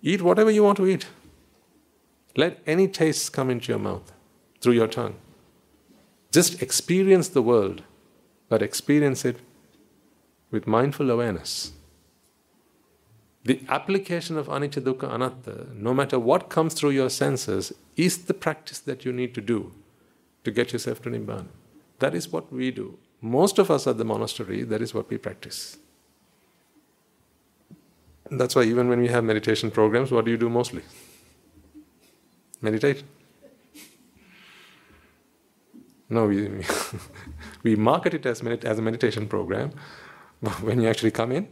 Eat 0.01 0.21
whatever 0.21 0.49
you 0.49 0.63
want 0.63 0.77
to 0.77 0.87
eat. 0.87 1.07
Let 2.35 2.59
any 2.65 2.87
tastes 2.87 3.29
come 3.29 3.49
into 3.49 3.71
your 3.71 3.79
mouth 3.79 4.11
through 4.61 4.73
your 4.73 4.87
tongue. 4.87 5.15
Just 6.31 6.61
experience 6.61 7.27
the 7.27 7.41
world, 7.41 7.83
but 8.47 8.61
experience 8.61 9.25
it 9.25 9.37
with 10.49 10.65
mindful 10.65 11.11
awareness. 11.11 11.73
The 13.43 13.61
application 13.67 14.37
of 14.37 14.47
anicca, 14.47 14.81
dukkha, 14.81 15.11
anatta, 15.11 15.67
no 15.73 15.93
matter 15.93 16.19
what 16.19 16.49
comes 16.49 16.73
through 16.73 16.91
your 16.91 17.09
senses, 17.09 17.73
is 17.95 18.25
the 18.25 18.33
practice 18.33 18.79
that 18.79 19.03
you 19.03 19.11
need 19.11 19.33
to 19.33 19.41
do 19.41 19.71
to 20.43 20.51
get 20.51 20.73
yourself 20.73 21.01
to 21.03 21.09
Nibbana. 21.09 21.47
That 21.99 22.15
is 22.15 22.31
what 22.31 22.51
we 22.51 22.71
do. 22.71 22.97
Most 23.21 23.59
of 23.59 23.69
us 23.69 23.85
at 23.85 23.97
the 23.97 24.05
monastery, 24.05 24.63
that 24.63 24.81
is 24.81 24.93
what 24.93 25.09
we 25.09 25.17
practice. 25.17 25.77
That's 28.29 28.55
why 28.55 28.63
even 28.63 28.87
when 28.87 28.99
we 28.99 29.09
have 29.09 29.23
meditation 29.23 29.69
programs, 29.69 30.11
what 30.11 30.25
do 30.25 30.31
you 30.31 30.37
do 30.37 30.49
mostly? 30.49 30.83
Meditate. 32.61 33.03
No, 36.09 36.27
we, 36.27 36.49
we 37.63 37.75
market 37.75 38.13
it 38.13 38.25
as, 38.25 38.41
as 38.41 38.79
a 38.79 38.81
meditation 38.81 39.27
program, 39.27 39.71
but 40.41 40.61
when 40.61 40.81
you 40.81 40.87
actually 40.87 41.11
come 41.11 41.31
in, 41.31 41.47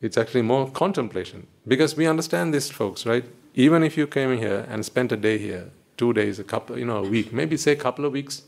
it's 0.00 0.16
actually 0.16 0.42
more 0.42 0.70
contemplation. 0.70 1.46
Because 1.66 1.96
we 1.96 2.06
understand 2.06 2.54
this, 2.54 2.70
folks, 2.70 3.04
right? 3.06 3.24
Even 3.54 3.82
if 3.82 3.96
you 3.96 4.06
came 4.06 4.36
here 4.38 4.66
and 4.68 4.84
spent 4.84 5.12
a 5.12 5.16
day 5.16 5.38
here, 5.38 5.70
two 6.00 6.12
days, 6.18 6.38
a 6.38 6.44
couple, 6.44 6.78
you 6.78 6.86
know, 6.90 6.98
a 7.04 7.08
week, 7.14 7.32
maybe 7.40 7.56
say 7.56 7.72
a 7.72 7.82
couple 7.86 8.06
of 8.06 8.12
weeks, 8.12 8.42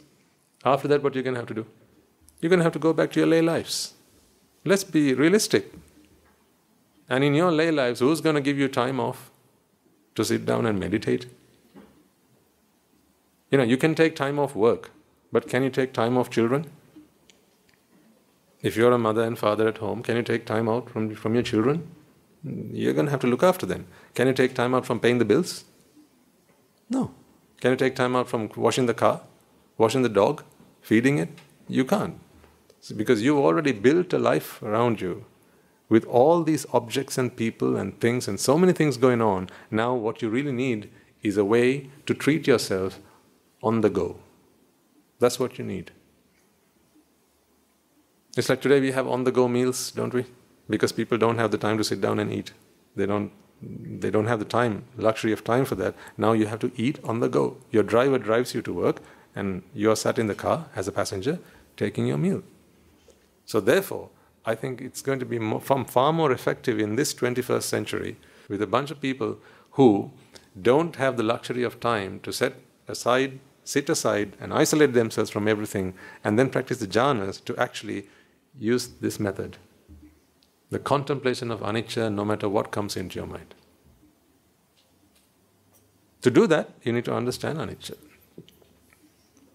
after 0.65 0.89
that, 0.89 1.03
what 1.03 1.15
you're 1.15 1.27
going 1.29 1.35
to 1.35 1.41
have 1.41 1.49
to 1.55 1.59
do? 1.61 1.67
You're 2.41 2.51
going 2.51 2.61
to 2.61 2.65
have 2.65 2.79
to 2.81 2.85
go 2.89 2.93
back 3.01 3.13
to 3.13 3.21
your 3.21 3.29
lay 3.29 3.43
lives. 3.43 3.95
Let's 4.65 4.85
be 4.85 5.13
realistic. 5.13 5.73
And 7.09 7.23
in 7.23 7.35
your 7.35 7.53
lay 7.53 7.71
lives, 7.71 8.01
who's 8.01 8.21
going 8.21 8.37
to 8.37 8.41
give 8.49 8.59
you 8.59 8.69
time 8.69 9.01
off 9.01 9.31
to 10.15 10.25
sit 10.25 10.47
down 10.47 10.67
and 10.67 10.81
meditate? 10.81 11.27
You 13.51 13.59
know, 13.59 13.65
you 13.65 13.77
can 13.77 13.95
take 13.95 14.17
time 14.17 14.39
off 14.39 14.55
work, 14.67 14.91
but 15.31 15.49
can 15.49 15.63
you 15.63 15.71
take 15.71 15.93
time 15.93 16.17
off 16.17 16.31
children? 16.31 16.71
If 18.63 18.77
you're 18.77 18.93
a 18.93 18.99
mother 18.99 19.25
and 19.25 19.39
father 19.39 19.69
at 19.69 19.79
home, 19.79 20.03
can 20.03 20.17
you 20.17 20.23
take 20.23 20.47
time 20.47 20.69
out 20.69 20.89
from, 20.91 21.15
from 21.15 21.35
your 21.35 21.43
children? 21.43 21.89
You're 22.45 22.95
going 22.95 23.07
to 23.07 23.11
have 23.11 23.21
to 23.21 23.27
look 23.27 23.43
after 23.43 23.67
them. 23.67 23.89
Can 24.15 24.29
you 24.29 24.33
take 24.33 24.55
time 24.55 24.75
out 24.75 24.87
from 24.87 25.01
paying 25.01 25.19
the 25.19 25.27
bills? 25.27 25.65
No. 26.89 27.11
Can 27.63 27.71
you 27.71 27.77
take 27.77 27.95
time 27.95 28.17
out 28.17 28.29
from 28.29 28.51
washing 28.57 28.87
the 28.87 28.95
car, 28.95 29.21
washing 29.79 30.03
the 30.03 30.09
dog, 30.09 30.43
feeding 30.81 31.19
it? 31.19 31.29
You 31.69 31.85
can't. 31.85 32.19
because 32.97 33.23
you've 33.23 33.39
already 33.39 33.71
built 33.71 34.13
a 34.13 34.19
life 34.19 34.61
around 34.63 35.01
you 35.01 35.25
with 35.89 36.05
all 36.07 36.43
these 36.43 36.67
objects 36.73 37.17
and 37.19 37.37
people 37.37 37.77
and 37.77 38.01
things 38.01 38.27
and 38.27 38.41
so 38.41 38.59
many 38.59 38.73
things 38.73 38.97
going 38.97 39.23
on, 39.23 39.49
now 39.71 39.95
what 39.95 40.23
you 40.23 40.29
really 40.29 40.51
need 40.51 40.91
is 41.23 41.37
a 41.37 41.45
way 41.45 41.89
to 42.07 42.15
treat 42.15 42.49
yourself 42.49 42.99
on 43.63 43.81
the 43.81 43.91
go. 43.91 44.17
That's 45.21 45.39
what 45.39 45.57
you 45.57 45.65
need. 45.65 45.93
It's 48.37 48.49
like 48.49 48.61
today 48.61 48.81
we 48.81 48.91
have 48.91 49.07
on 49.07 49.23
the 49.23 49.31
go 49.31 49.47
meals, 49.47 49.93
don't 49.93 50.13
we? 50.13 50.25
Because 50.69 50.91
people 50.91 51.17
don't 51.17 51.39
have 51.39 51.53
the 51.53 51.59
time 51.59 51.79
to 51.79 51.85
sit 51.85 52.01
down 52.01 52.19
and 52.19 52.33
eat. 52.33 52.51
They 52.97 53.07
don't 53.07 53.31
they 53.63 54.11
don't 54.11 54.27
have 54.27 54.39
the 54.39 54.45
time, 54.45 54.85
luxury 54.97 55.33
of 55.33 55.45
time 55.45 55.65
for 55.65 55.75
that. 55.77 55.95
Now 56.17 56.33
you 56.33 56.47
have 56.47 56.59
to 56.61 56.73
eat 56.77 56.99
on 57.05 57.21
the 57.21 57.29
go. 57.29 57.57
Your 57.71 57.83
driver 57.83 58.19
drives 58.19 58.55
you 58.55 58.63
to 58.63 58.73
work 58.73 59.01
and 59.35 59.63
you 59.75 59.91
are 59.91 59.97
sat 59.97 60.19
in 60.19 60.27
the 60.27 60.35
car 60.35 60.67
as 60.75 60.89
a 60.89 60.93
passenger 60.93 61.39
taking 61.77 62.07
your 62.07 62.19
meal. 62.19 62.43
So 63.47 63.61
therefore, 63.61 64.11
I 64.45 64.55
think 64.55 64.81
it's 64.81 65.03
going 65.03 65.21
to 65.21 65.25
be 65.25 65.39
more, 65.39 65.61
far 65.61 66.13
more 66.13 66.33
effective 66.33 66.79
in 66.79 66.97
this 66.97 67.15
21st 67.15 67.63
century 67.63 68.17
with 68.49 68.61
a 68.61 68.67
bunch 68.67 68.91
of 68.91 69.01
people 69.01 69.39
who 69.73 70.11
don't 70.61 70.97
have 70.97 71.17
the 71.17 71.23
luxury 71.23 71.63
of 71.63 71.81
time 71.81 72.21
to 72.21 72.33
set 72.33 72.55
aside, 72.89 73.39
sit 73.65 73.89
aside, 73.89 74.37
and 74.41 74.53
isolate 74.53 74.93
themselves 74.93 75.31
from 75.31 75.47
everything, 75.49 75.95
and 76.25 76.39
then 76.39 76.51
practice 76.51 76.79
the 76.79 76.87
jhanas 76.87 77.43
to 77.45 77.57
actually 77.57 78.09
use 78.59 78.89
this 79.01 79.19
method 79.21 79.57
the 80.73 80.79
contemplation 80.79 81.51
of 81.51 81.61
anicca 81.61 82.11
no 82.11 82.25
matter 82.25 82.49
what 82.49 82.70
comes 82.70 82.97
into 82.97 83.18
your 83.18 83.27
mind. 83.27 83.55
To 86.23 86.31
do 86.31 86.47
that, 86.47 86.70
you 86.83 86.95
need 86.95 87.05
to 87.05 87.14
understand 87.14 87.59
anicca. 87.59 87.95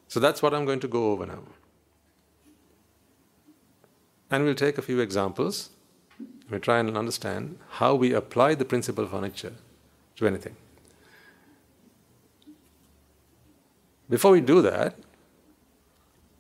So 0.07 0.20
that's 0.20 0.43
what 0.43 0.53
I'm 0.53 0.63
going 0.65 0.80
to 0.82 0.88
go 0.88 1.11
over 1.11 1.26
now. 1.26 1.39
And 4.30 4.43
we'll 4.43 4.53
take 4.53 4.78
a 4.78 4.84
few 4.84 4.99
examples. 4.99 5.72
We'll 6.51 6.59
try 6.59 6.78
and 6.78 6.95
understand 6.95 7.57
how 7.82 7.95
we 7.95 8.13
apply 8.13 8.53
the 8.53 8.65
principle 8.65 9.03
of 9.03 9.09
anicca 9.09 9.53
to 10.18 10.28
anything. 10.28 10.55
Before 14.07 14.32
we 14.32 14.41
do 14.41 14.61
that, 14.61 14.95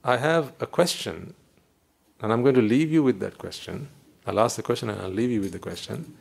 I 0.03 0.17
have 0.17 0.53
a 0.59 0.67
question, 0.67 1.33
and 2.21 2.31
I'm 2.31 2.43
going 2.43 2.55
to 2.55 2.61
leave 2.61 2.91
you 2.91 3.01
with 3.01 3.19
that 3.21 3.39
question. 3.39 3.89
I'll 4.27 4.39
ask 4.39 4.57
the 4.57 4.63
question 4.63 4.89
and 4.89 5.01
I'll 5.01 5.09
leave 5.09 5.31
you 5.31 5.41
with 5.41 5.53
the 5.53 5.59
question. 5.59 6.17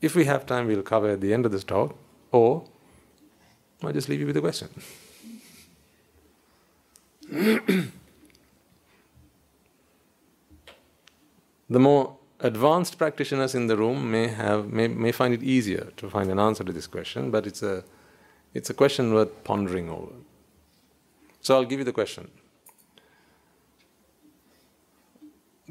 If 0.00 0.14
we 0.14 0.24
have 0.24 0.46
time, 0.46 0.66
we'll 0.66 0.82
cover 0.82 1.10
at 1.10 1.20
the 1.20 1.34
end 1.34 1.44
of 1.46 1.52
this 1.52 1.64
talk, 1.64 1.96
or 2.30 2.64
I'll 3.82 3.92
just 3.92 4.08
leave 4.08 4.20
you 4.20 4.26
with 4.26 4.34
the 4.34 4.40
question. 4.40 4.68
the 11.70 11.78
more 11.78 12.16
advanced 12.40 12.98
practitioners 12.98 13.54
in 13.54 13.66
the 13.66 13.76
room 13.76 14.10
may 14.10 14.28
have 14.28 14.72
may, 14.72 14.88
may 14.88 15.12
find 15.12 15.32
it 15.32 15.42
easier 15.42 15.92
to 15.96 16.10
find 16.10 16.30
an 16.30 16.38
answer 16.38 16.64
to 16.64 16.72
this 16.72 16.86
question, 16.86 17.30
but 17.30 17.46
it's 17.46 17.62
a 17.62 17.84
it's 18.54 18.70
a 18.70 18.74
question 18.74 19.14
worth 19.14 19.44
pondering 19.44 19.88
over. 19.88 20.12
So 21.40 21.56
I'll 21.56 21.64
give 21.64 21.78
you 21.78 21.84
the 21.84 21.92
question. 21.92 22.30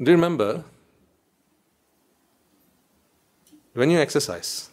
Do 0.02 0.10
you 0.10 0.16
remember 0.16 0.64
when 3.74 3.90
you 3.90 3.98
exercise? 3.98 4.68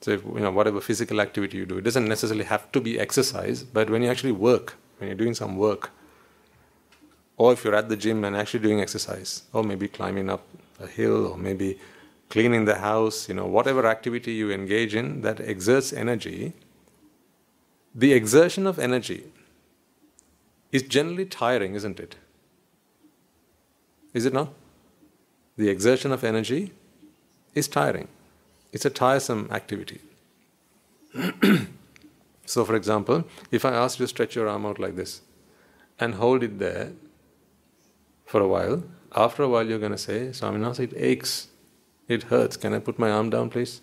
So 0.00 0.12
you 0.12 0.40
know 0.40 0.50
whatever 0.50 0.80
physical 0.80 1.20
activity 1.20 1.58
you 1.58 1.66
do, 1.66 1.78
it 1.78 1.84
doesn't 1.84 2.08
necessarily 2.08 2.44
have 2.44 2.70
to 2.72 2.80
be 2.80 2.98
exercise, 2.98 3.62
but 3.62 3.88
when 3.88 4.02
you 4.02 4.10
actually 4.10 4.32
work, 4.32 4.74
when 4.98 5.08
you're 5.08 5.16
doing 5.16 5.34
some 5.34 5.56
work, 5.56 5.90
or 7.36 7.52
if 7.52 7.64
you're 7.64 7.74
at 7.74 7.88
the 7.88 7.96
gym 7.96 8.24
and 8.24 8.36
actually 8.36 8.60
doing 8.60 8.80
exercise, 8.80 9.42
or 9.52 9.62
maybe 9.62 9.88
climbing 9.88 10.28
up 10.28 10.42
a 10.80 10.86
hill, 10.86 11.26
or 11.28 11.38
maybe 11.38 11.78
cleaning 12.28 12.64
the 12.64 12.76
house, 12.76 13.28
you 13.28 13.34
know, 13.34 13.46
whatever 13.46 13.86
activity 13.86 14.32
you 14.32 14.50
engage 14.50 14.94
in 14.94 15.20
that 15.20 15.40
exerts 15.40 15.92
energy, 15.92 16.52
the 17.94 18.12
exertion 18.12 18.66
of 18.66 18.78
energy 18.78 19.24
is 20.72 20.82
generally 20.82 21.26
tiring, 21.26 21.74
isn't 21.74 22.00
it? 22.00 22.16
Is 24.14 24.24
it 24.24 24.32
not? 24.32 24.52
The 25.56 25.68
exertion 25.68 26.10
of 26.10 26.24
energy 26.24 26.72
is 27.54 27.68
tiring. 27.68 28.08
It's 28.72 28.84
a 28.84 28.90
tiresome 28.90 29.48
activity. 29.50 30.00
so, 32.46 32.64
for 32.64 32.74
example, 32.74 33.24
if 33.50 33.64
I 33.64 33.72
ask 33.72 33.98
you 33.98 34.04
to 34.04 34.08
stretch 34.08 34.34
your 34.34 34.48
arm 34.48 34.64
out 34.64 34.78
like 34.78 34.96
this 34.96 35.20
and 35.98 36.14
hold 36.14 36.42
it 36.42 36.58
there 36.58 36.92
for 38.24 38.40
a 38.40 38.48
while, 38.48 38.82
after 39.14 39.42
a 39.42 39.48
while 39.48 39.66
you're 39.66 39.78
going 39.78 39.92
to 39.92 39.98
say, 39.98 40.28
Swaminwahanse, 40.28 40.80
it 40.80 40.94
aches, 40.96 41.48
it 42.08 42.24
hurts. 42.24 42.56
Can 42.56 42.72
I 42.72 42.78
put 42.78 42.98
my 42.98 43.10
arm 43.10 43.28
down, 43.30 43.50
please? 43.50 43.82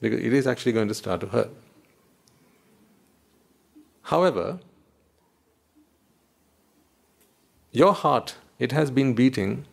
Because 0.00 0.20
it 0.20 0.32
is 0.32 0.46
actually 0.46 0.72
going 0.72 0.88
to 0.88 0.94
start 0.94 1.20
to 1.20 1.28
hurt. 1.28 1.50
However, 4.02 4.60
your 7.72 7.92
heart, 7.92 8.36
it 8.58 8.72
has 8.72 8.90
been 8.90 9.14
beating 9.14 9.66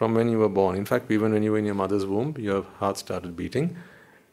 from 0.00 0.14
when 0.14 0.30
you 0.30 0.38
were 0.38 0.48
born. 0.48 0.76
In 0.76 0.86
fact, 0.86 1.10
even 1.10 1.30
when 1.30 1.42
you 1.42 1.52
were 1.52 1.58
in 1.58 1.66
your 1.66 1.74
mother's 1.74 2.06
womb, 2.06 2.34
your 2.38 2.62
heart 2.78 2.96
started 2.96 3.36
beating. 3.36 3.76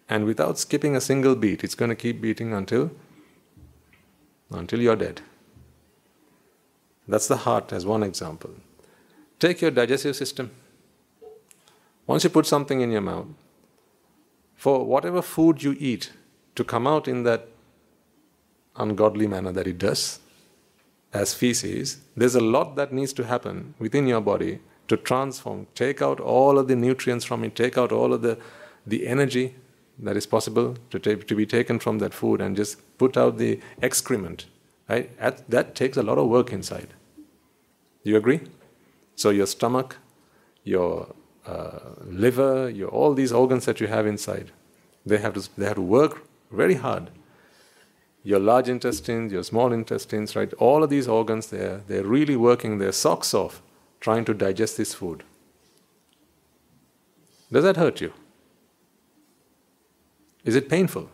And 0.08 0.24
without 0.24 0.58
skipping 0.58 0.96
a 0.96 1.02
single 1.02 1.36
beat, 1.36 1.62
it's 1.62 1.76
going 1.76 1.90
to 1.90 1.96
keep 2.04 2.22
beating 2.22 2.54
until, 2.54 2.92
until 4.50 4.80
you're 4.80 4.96
dead. 4.96 5.20
That's 7.06 7.28
the 7.28 7.36
heart 7.36 7.74
as 7.74 7.86
one 7.86 8.02
example. 8.02 8.52
Take 9.40 9.60
your 9.60 9.72
digestive 9.72 10.16
system. 10.16 10.52
Once 12.06 12.24
you 12.24 12.30
put 12.30 12.46
something 12.46 12.80
in 12.80 12.90
your 12.90 13.02
mouth, 13.02 13.28
for 14.56 14.86
whatever 14.86 15.22
food 15.22 15.64
you 15.64 15.76
eat 15.78 16.14
to 16.56 16.64
come 16.64 16.88
out 16.88 17.10
in 17.10 17.24
that 17.24 17.46
ungodly 18.78 19.28
manner 19.28 19.52
that 19.52 19.68
it 19.68 19.78
does, 19.78 20.22
as 21.12 21.34
feces, 21.34 21.98
there's 22.16 22.36
a 22.36 22.48
lot 22.56 22.78
that 22.78 22.94
needs 22.94 23.12
to 23.12 23.26
happen 23.26 23.74
within 23.80 24.08
your 24.08 24.22
body 24.22 24.60
to 24.88 24.98
transform, 24.98 25.68
take 25.76 26.02
out 26.02 26.20
all 26.20 26.58
of 26.58 26.68
the 26.68 26.76
nutrients 26.76 27.26
from 27.26 27.44
it, 27.44 27.56
take 27.56 27.78
out 27.78 27.92
all 27.92 28.14
of 28.14 28.22
the, 28.22 28.38
the 28.86 29.08
energy 29.08 29.56
that 30.00 30.16
is 30.16 30.26
possible 30.26 30.76
to, 30.90 31.00
take, 31.00 31.28
to 31.28 31.36
be 31.36 31.46
taken 31.46 31.80
from 31.80 32.00
that 32.00 32.14
food 32.14 32.42
and 32.42 32.56
just 32.56 32.78
put 32.98 33.18
out 33.18 33.38
the 33.38 33.60
excrement. 33.82 34.46
Right? 34.88 35.10
At, 35.20 35.50
that 35.50 35.76
takes 35.76 35.98
a 35.98 36.04
lot 36.04 36.18
of 36.18 36.28
work 36.28 36.54
inside. 36.54 36.94
You 38.04 38.16
agree? 38.16 38.42
So 39.16 39.32
your 39.32 39.48
stomach, 39.48 39.98
your 40.64 41.14
uh, 41.46 41.80
liver, 42.06 42.70
your 42.70 42.90
all 42.90 43.14
these 43.14 43.32
organs 43.32 43.66
that 43.66 43.82
you 43.82 43.88
have 43.88 44.06
inside, 44.06 44.52
they 45.06 45.18
have 45.18 45.34
to 45.34 45.50
they 45.58 45.66
have 45.66 45.76
to 45.76 45.82
work 45.82 46.28
very 46.52 46.76
hard. 46.76 47.10
Your 48.24 48.40
large 48.40 48.70
intestines, 48.70 49.32
your 49.32 49.44
small 49.44 49.74
intestines, 49.74 50.36
right? 50.36 50.54
All 50.54 50.84
of 50.84 50.90
these 50.90 51.08
organs, 51.08 51.48
they're 51.48 51.82
they're 51.88 52.06
really 52.06 52.36
working 52.36 52.78
their 52.78 52.92
socks 52.92 53.34
off 53.34 53.62
trying 54.00 54.26
to 54.26 54.34
digest 54.34 54.78
this 54.78 54.94
food. 54.94 55.24
Does 57.52 57.64
that 57.64 57.78
hurt 57.78 58.02
you? 58.02 58.14
Is 60.44 60.56
it 60.56 60.70
painful? 60.70 61.10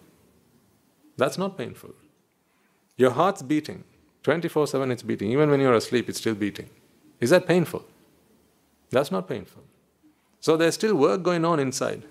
That's 1.18 1.38
not 1.38 1.58
painful. 1.58 1.94
Your 2.98 3.12
heart's 3.12 3.42
beating. 3.42 3.84
24 4.24 4.68
7 4.68 4.92
it's 4.92 5.04
beating. 5.04 5.32
Even 5.32 5.50
when 5.50 5.60
you're 5.60 5.74
asleep, 5.74 6.10
it's 6.10 6.20
still 6.20 6.36
beating. 6.36 6.70
Is 7.20 7.30
that 7.30 7.48
painful? 7.48 7.84
That's 8.90 9.12
not 9.12 9.28
painful. 9.28 9.64
So 10.40 10.58
there's 10.58 10.76
still 10.76 10.96
work 10.96 11.24
going 11.24 11.46
on 11.46 11.60
inside. 11.60 12.04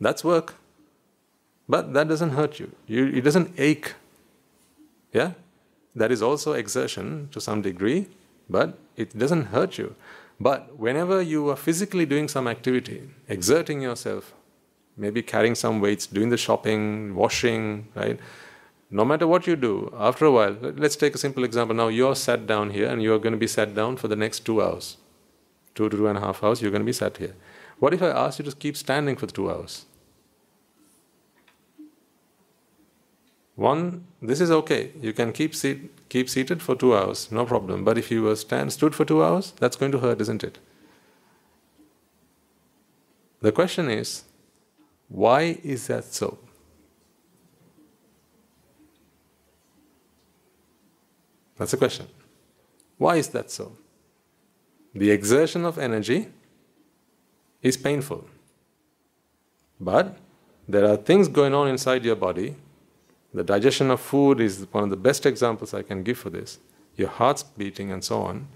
That's 0.00 0.22
work. 0.24 0.54
But 1.68 1.92
that 1.94 2.08
doesn't 2.08 2.30
hurt 2.30 2.58
you. 2.58 2.72
you 2.86 3.06
it 3.06 3.22
doesn't 3.22 3.52
ache. 3.58 3.94
Yeah? 5.12 5.32
That 5.94 6.12
is 6.12 6.22
also 6.22 6.52
exertion 6.52 7.28
to 7.32 7.40
some 7.40 7.62
degree, 7.62 8.06
but 8.48 8.78
it 8.96 9.16
doesn't 9.16 9.46
hurt 9.46 9.78
you. 9.78 9.94
But 10.40 10.78
whenever 10.78 11.20
you 11.20 11.48
are 11.50 11.56
physically 11.56 12.06
doing 12.06 12.28
some 12.28 12.46
activity, 12.46 13.10
exerting 13.28 13.80
yourself, 13.80 14.34
maybe 14.96 15.22
carrying 15.22 15.54
some 15.54 15.80
weights, 15.80 16.06
doing 16.06 16.28
the 16.28 16.36
shopping, 16.36 17.14
washing, 17.14 17.88
right? 17.94 18.18
No 18.90 19.04
matter 19.04 19.26
what 19.26 19.46
you 19.46 19.56
do, 19.56 19.92
after 19.98 20.24
a 20.24 20.30
while, 20.30 20.56
let's 20.60 20.96
take 20.96 21.14
a 21.14 21.18
simple 21.18 21.44
example. 21.44 21.74
Now 21.76 21.88
you're 21.88 22.14
sat 22.14 22.46
down 22.46 22.70
here 22.70 22.88
and 22.88 23.02
you're 23.02 23.18
going 23.18 23.32
to 23.32 23.38
be 23.38 23.46
sat 23.46 23.74
down 23.74 23.96
for 23.96 24.08
the 24.08 24.16
next 24.16 24.40
two 24.40 24.62
hours. 24.62 24.96
Two 25.74 25.88
to 25.88 25.96
two 25.96 26.06
and 26.06 26.18
a 26.18 26.20
half 26.20 26.42
hours, 26.42 26.62
you're 26.62 26.70
going 26.70 26.82
to 26.82 26.86
be 26.86 26.92
sat 26.92 27.16
here. 27.18 27.34
What 27.78 27.92
if 27.94 28.02
I 28.02 28.08
ask 28.08 28.38
you 28.38 28.44
to 28.46 28.56
keep 28.56 28.76
standing 28.76 29.16
for 29.16 29.26
two 29.26 29.50
hours? 29.50 29.84
One, 33.58 34.04
this 34.22 34.40
is 34.40 34.52
okay. 34.52 34.92
You 35.02 35.12
can 35.12 35.32
keep 35.32 35.52
seat, 35.52 36.08
keep 36.08 36.30
seated 36.30 36.62
for 36.62 36.76
two 36.76 36.96
hours, 36.96 37.32
no 37.32 37.44
problem. 37.44 37.82
But 37.82 37.98
if 37.98 38.08
you 38.08 38.22
were 38.22 38.36
stand 38.36 38.72
stood 38.72 38.94
for 38.94 39.04
two 39.04 39.24
hours, 39.24 39.52
that's 39.58 39.74
going 39.74 39.90
to 39.90 39.98
hurt, 39.98 40.20
isn't 40.20 40.44
it? 40.44 40.60
The 43.40 43.50
question 43.50 43.90
is, 43.90 44.22
why 45.08 45.58
is 45.64 45.88
that 45.88 46.04
so? 46.04 46.38
That's 51.56 51.72
the 51.72 51.78
question. 51.78 52.06
Why 52.96 53.16
is 53.16 53.28
that 53.30 53.50
so? 53.50 53.72
The 54.94 55.10
exertion 55.10 55.64
of 55.64 55.78
energy 55.78 56.28
is 57.60 57.76
painful. 57.76 58.24
But 59.80 60.16
there 60.68 60.88
are 60.88 60.96
things 60.96 61.26
going 61.26 61.54
on 61.54 61.66
inside 61.66 62.04
your 62.04 62.14
body. 62.14 62.54
The 63.34 63.44
digestion 63.44 63.90
of 63.90 64.00
food 64.00 64.40
is 64.40 64.66
one 64.72 64.84
of 64.84 64.90
the 64.90 64.96
best 64.96 65.26
examples 65.26 65.74
I 65.74 65.82
can 65.82 66.02
give 66.02 66.18
for 66.18 66.30
this. 66.30 66.58
Your 66.96 67.08
heart's 67.08 67.42
beating 67.42 67.92
and 67.92 68.02
so 68.02 68.22
on. 68.22 68.48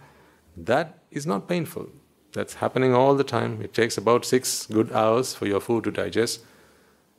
That 0.56 0.98
is 1.10 1.26
not 1.26 1.48
painful. 1.48 1.88
That's 2.32 2.54
happening 2.54 2.94
all 2.94 3.14
the 3.14 3.24
time. 3.24 3.60
It 3.60 3.74
takes 3.74 3.98
about 3.98 4.24
six 4.24 4.66
good 4.66 4.90
hours 4.92 5.34
for 5.34 5.46
your 5.46 5.60
food 5.60 5.84
to 5.84 5.90
digest. 5.90 6.42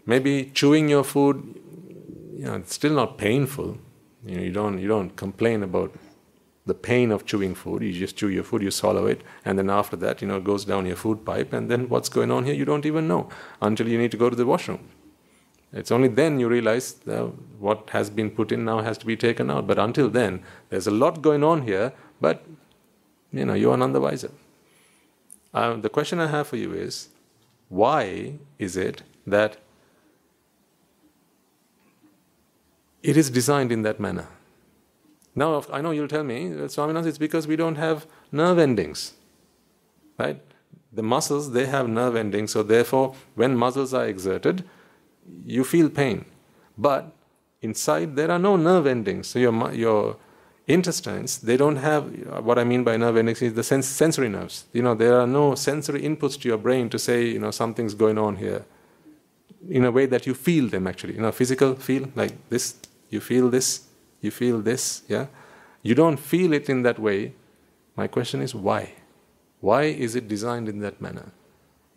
Maybe 0.05 0.51
chewing 0.53 0.89
your 0.89 1.03
food, 1.03 1.59
you 2.33 2.45
know, 2.45 2.55
it's 2.55 2.73
still 2.73 2.93
not 2.93 3.17
painful. 3.17 3.77
You 4.25 4.37
know, 4.37 4.41
you 4.41 4.51
don't 4.51 4.79
you 4.79 4.87
don't 4.87 5.15
complain 5.15 5.63
about 5.63 5.93
the 6.65 6.73
pain 6.73 7.11
of 7.11 7.25
chewing 7.25 7.53
food. 7.53 7.83
You 7.83 7.93
just 7.93 8.17
chew 8.17 8.29
your 8.29 8.43
food, 8.43 8.63
you 8.63 8.71
swallow 8.71 9.05
it, 9.05 9.21
and 9.45 9.59
then 9.59 9.69
after 9.69 9.95
that, 9.97 10.21
you 10.21 10.27
know, 10.27 10.37
it 10.37 10.43
goes 10.43 10.65
down 10.65 10.85
your 10.85 10.95
food 10.95 11.25
pipe, 11.25 11.53
and 11.53 11.69
then 11.69 11.89
what's 11.89 12.09
going 12.09 12.31
on 12.31 12.45
here, 12.45 12.53
you 12.53 12.65
don't 12.65 12.85
even 12.85 13.07
know 13.07 13.29
until 13.61 13.87
you 13.87 13.97
need 13.97 14.11
to 14.11 14.17
go 14.17 14.29
to 14.29 14.35
the 14.35 14.45
washroom. 14.45 14.89
It's 15.73 15.91
only 15.91 16.07
then 16.07 16.39
you 16.39 16.47
realize 16.47 16.93
that 17.05 17.23
what 17.59 17.89
has 17.89 18.09
been 18.09 18.29
put 18.29 18.51
in 18.51 18.63
now 18.63 18.81
has 18.81 18.97
to 18.99 19.05
be 19.05 19.17
taken 19.17 19.49
out. 19.49 19.65
But 19.65 19.79
until 19.79 20.09
then, 20.09 20.43
there's 20.69 20.85
a 20.85 20.91
lot 20.91 21.21
going 21.21 21.43
on 21.43 21.63
here, 21.63 21.93
but 22.21 22.45
you 23.31 23.45
know, 23.45 23.55
you 23.55 23.71
are 23.71 23.77
none 23.77 23.91
the 23.91 23.99
wiser. 23.99 24.29
Um, 25.53 25.81
the 25.81 25.89
question 25.89 26.19
I 26.19 26.27
have 26.27 26.47
for 26.47 26.57
you 26.57 26.73
is 26.73 27.09
why 27.69 28.35
is 28.59 28.77
it 28.77 29.01
that 29.25 29.57
it 33.01 33.17
is 33.17 33.31
designed 33.31 33.71
in 33.71 33.81
that 33.81 33.99
manner? 33.99 34.27
Now, 35.35 35.63
I 35.71 35.81
know 35.81 35.89
you'll 35.89 36.07
tell 36.07 36.23
me, 36.23 36.49
Swaminwahanse, 36.49 37.07
it's 37.07 37.17
because 37.17 37.47
we 37.47 37.55
don't 37.55 37.75
have 37.75 38.05
nerve 38.31 38.59
endings. 38.59 39.13
Right? 40.19 40.39
The 40.91 41.01
muscles, 41.01 41.53
they 41.53 41.65
have 41.65 41.89
nerve 41.89 42.15
endings, 42.15 42.51
so 42.51 42.61
therefore, 42.61 43.15
when 43.33 43.57
muscles 43.57 43.95
are 43.95 44.05
exerted, 44.05 44.63
you 45.45 45.63
feel 45.63 45.89
pain. 45.89 46.25
But 46.77 47.11
inside, 47.61 48.15
there 48.15 48.31
are 48.31 48.39
no 48.39 48.55
nerve 48.55 48.87
endings. 48.87 49.27
So 49.27 49.39
your, 49.39 49.73
your 49.73 50.17
intestines, 50.67 51.39
they 51.39 51.57
don't 51.57 51.77
have, 51.77 52.05
what 52.43 52.57
I 52.57 52.63
mean 52.63 52.83
by 52.83 52.97
nerve 52.97 53.17
endings 53.17 53.41
is 53.41 53.53
the 53.53 53.63
sens- 53.63 53.87
sensory 53.87 54.29
nerves. 54.29 54.65
You 54.73 54.81
know, 54.81 54.95
there 54.95 55.19
are 55.19 55.27
no 55.27 55.55
sensory 55.55 56.01
inputs 56.01 56.39
to 56.41 56.47
your 56.47 56.57
brain 56.57 56.89
to 56.89 56.99
say, 56.99 57.25
you 57.25 57.39
know, 57.39 57.51
something's 57.51 57.93
going 57.93 58.17
on 58.17 58.37
here. 58.37 58.65
In 59.69 59.85
a 59.85 59.91
way 59.91 60.05
that 60.07 60.27
you 60.27 60.33
feel 60.33 60.67
them 60.67 60.87
actually. 60.87 61.15
You 61.15 61.21
know, 61.21 61.31
physical 61.31 61.75
feel, 61.75 62.09
like 62.15 62.33
this, 62.49 62.75
you 63.09 63.21
feel 63.21 63.49
this, 63.49 63.87
you 64.21 64.31
feel 64.31 64.59
this, 64.61 65.03
yeah? 65.07 65.27
You 65.81 65.95
don't 65.95 66.17
feel 66.17 66.53
it 66.53 66.69
in 66.69 66.83
that 66.83 66.99
way. 66.99 67.33
My 67.95 68.07
question 68.07 68.41
is 68.41 68.55
why? 68.55 68.93
Why 69.59 69.83
is 69.83 70.15
it 70.15 70.27
designed 70.27 70.67
in 70.67 70.79
that 70.79 70.99
manner? 70.99 71.31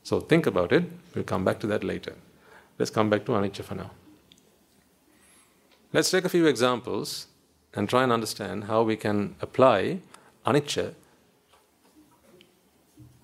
So 0.02 0.20
think 0.20 0.46
about 0.46 0.72
it. 0.72 0.84
We'll 1.14 1.24
come 1.24 1.44
back 1.44 1.58
to 1.60 1.66
that 1.68 1.82
later. 1.82 2.14
Let's 2.78 2.90
come 2.90 3.08
back 3.08 3.24
to 3.26 3.32
anicca 3.32 3.62
for 3.62 3.74
now. 3.74 3.90
Let's 5.92 6.10
take 6.10 6.24
a 6.24 6.28
few 6.28 6.46
examples 6.46 7.26
and 7.74 7.88
try 7.88 8.02
and 8.02 8.12
understand 8.12 8.64
how 8.64 8.82
we 8.82 8.96
can 8.96 9.34
apply 9.40 10.00
anicca 10.44 10.94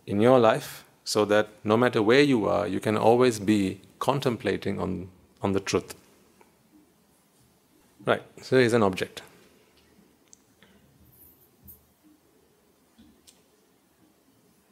in 0.07 0.21
your 0.21 0.39
life 0.39 0.85
so 1.05 1.25
that 1.27 1.49
no 1.65 1.77
matter 1.77 2.03
where 2.03 2.23
you 2.23 2.47
are, 2.47 2.67
you 2.67 2.81
can 2.81 2.97
always 2.97 3.39
be 3.39 3.81
contemplating 3.99 4.79
on, 4.81 5.09
on 5.43 5.53
the 5.53 5.61
truth. 5.61 5.95
Right, 8.05 8.23
so 8.41 8.59
here's 8.59 8.73
an 8.73 8.83
object. 8.83 9.23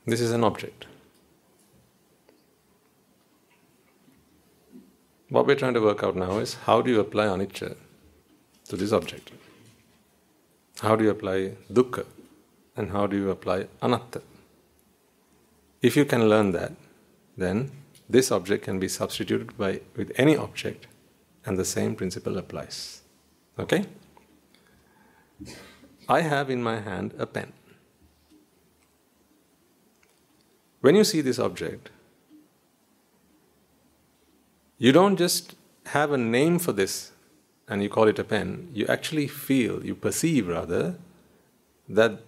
This 0.07 0.21
is 0.21 0.33
an 0.33 0.43
object. 0.43 0.87
What 5.31 5.47
we're 5.47 5.55
trying 5.55 5.75
to 5.75 5.81
work 5.81 6.03
out 6.03 6.17
now 6.17 6.39
is 6.39 6.55
how 6.67 6.83
do 6.83 6.91
you 6.91 6.99
apply 6.99 7.27
anicca 7.27 7.77
to 8.69 8.77
this 8.77 8.93
object? 8.93 9.31
How 10.81 10.97
do 10.97 11.05
you 11.05 11.11
apply 11.11 11.53
dukkha? 11.73 12.05
And 12.77 12.91
how 12.91 13.07
do 13.07 13.17
you 13.17 13.31
apply 13.31 13.67
anatta? 13.81 14.23
If 15.83 15.97
you 15.97 16.05
can 16.05 16.29
learn 16.29 16.51
that, 16.53 16.73
then 17.37 17.71
this 18.09 18.33
object 18.33 18.65
can 18.65 18.81
be 18.81 18.89
substituted 18.89 19.57
by 19.57 19.81
with 19.97 20.11
any 20.17 20.37
object 20.37 20.89
and 21.47 21.57
the 21.57 21.65
same 21.65 21.95
principle 21.95 22.37
applies. 22.37 23.03
Okay? 23.57 23.87
I 26.09 26.23
have 26.23 26.51
in 26.51 26.61
my 26.61 26.81
hand 26.81 27.15
a 27.19 27.27
pen. 27.27 27.53
When 30.81 30.97
you 30.97 31.05
see 31.05 31.21
this 31.21 31.39
object, 31.39 31.91
you 34.81 34.93
don't 34.93 35.17
just 35.17 35.57
have 35.89 36.11
a 36.11 36.17
name 36.17 36.59
for 36.59 36.73
this 36.73 37.13
and 37.69 37.83
you 37.83 37.91
call 37.91 38.09
it 38.09 38.19
a 38.19 38.25
pen. 38.25 38.71
You 38.73 38.87
actually 38.87 39.29
feel, 39.29 39.85
you 39.85 39.95
perceive 39.95 40.49
rather, 40.49 40.97
that 41.87 42.23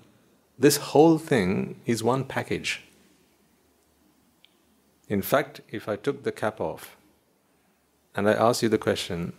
this 0.59 0.77
whole 0.77 1.17
thing 1.17 1.81
is 1.87 2.05
one 2.05 2.25
package. 2.25 2.83
In 5.09 5.23
fact, 5.23 5.63
if 5.71 5.89
I 5.89 5.97
took 5.97 6.25
the 6.25 6.31
cap 6.31 6.61
off 6.61 6.95
and 8.15 8.29
I 8.29 8.35
ask 8.35 8.63
you 8.63 8.69
the 8.69 8.77
question, 8.77 9.33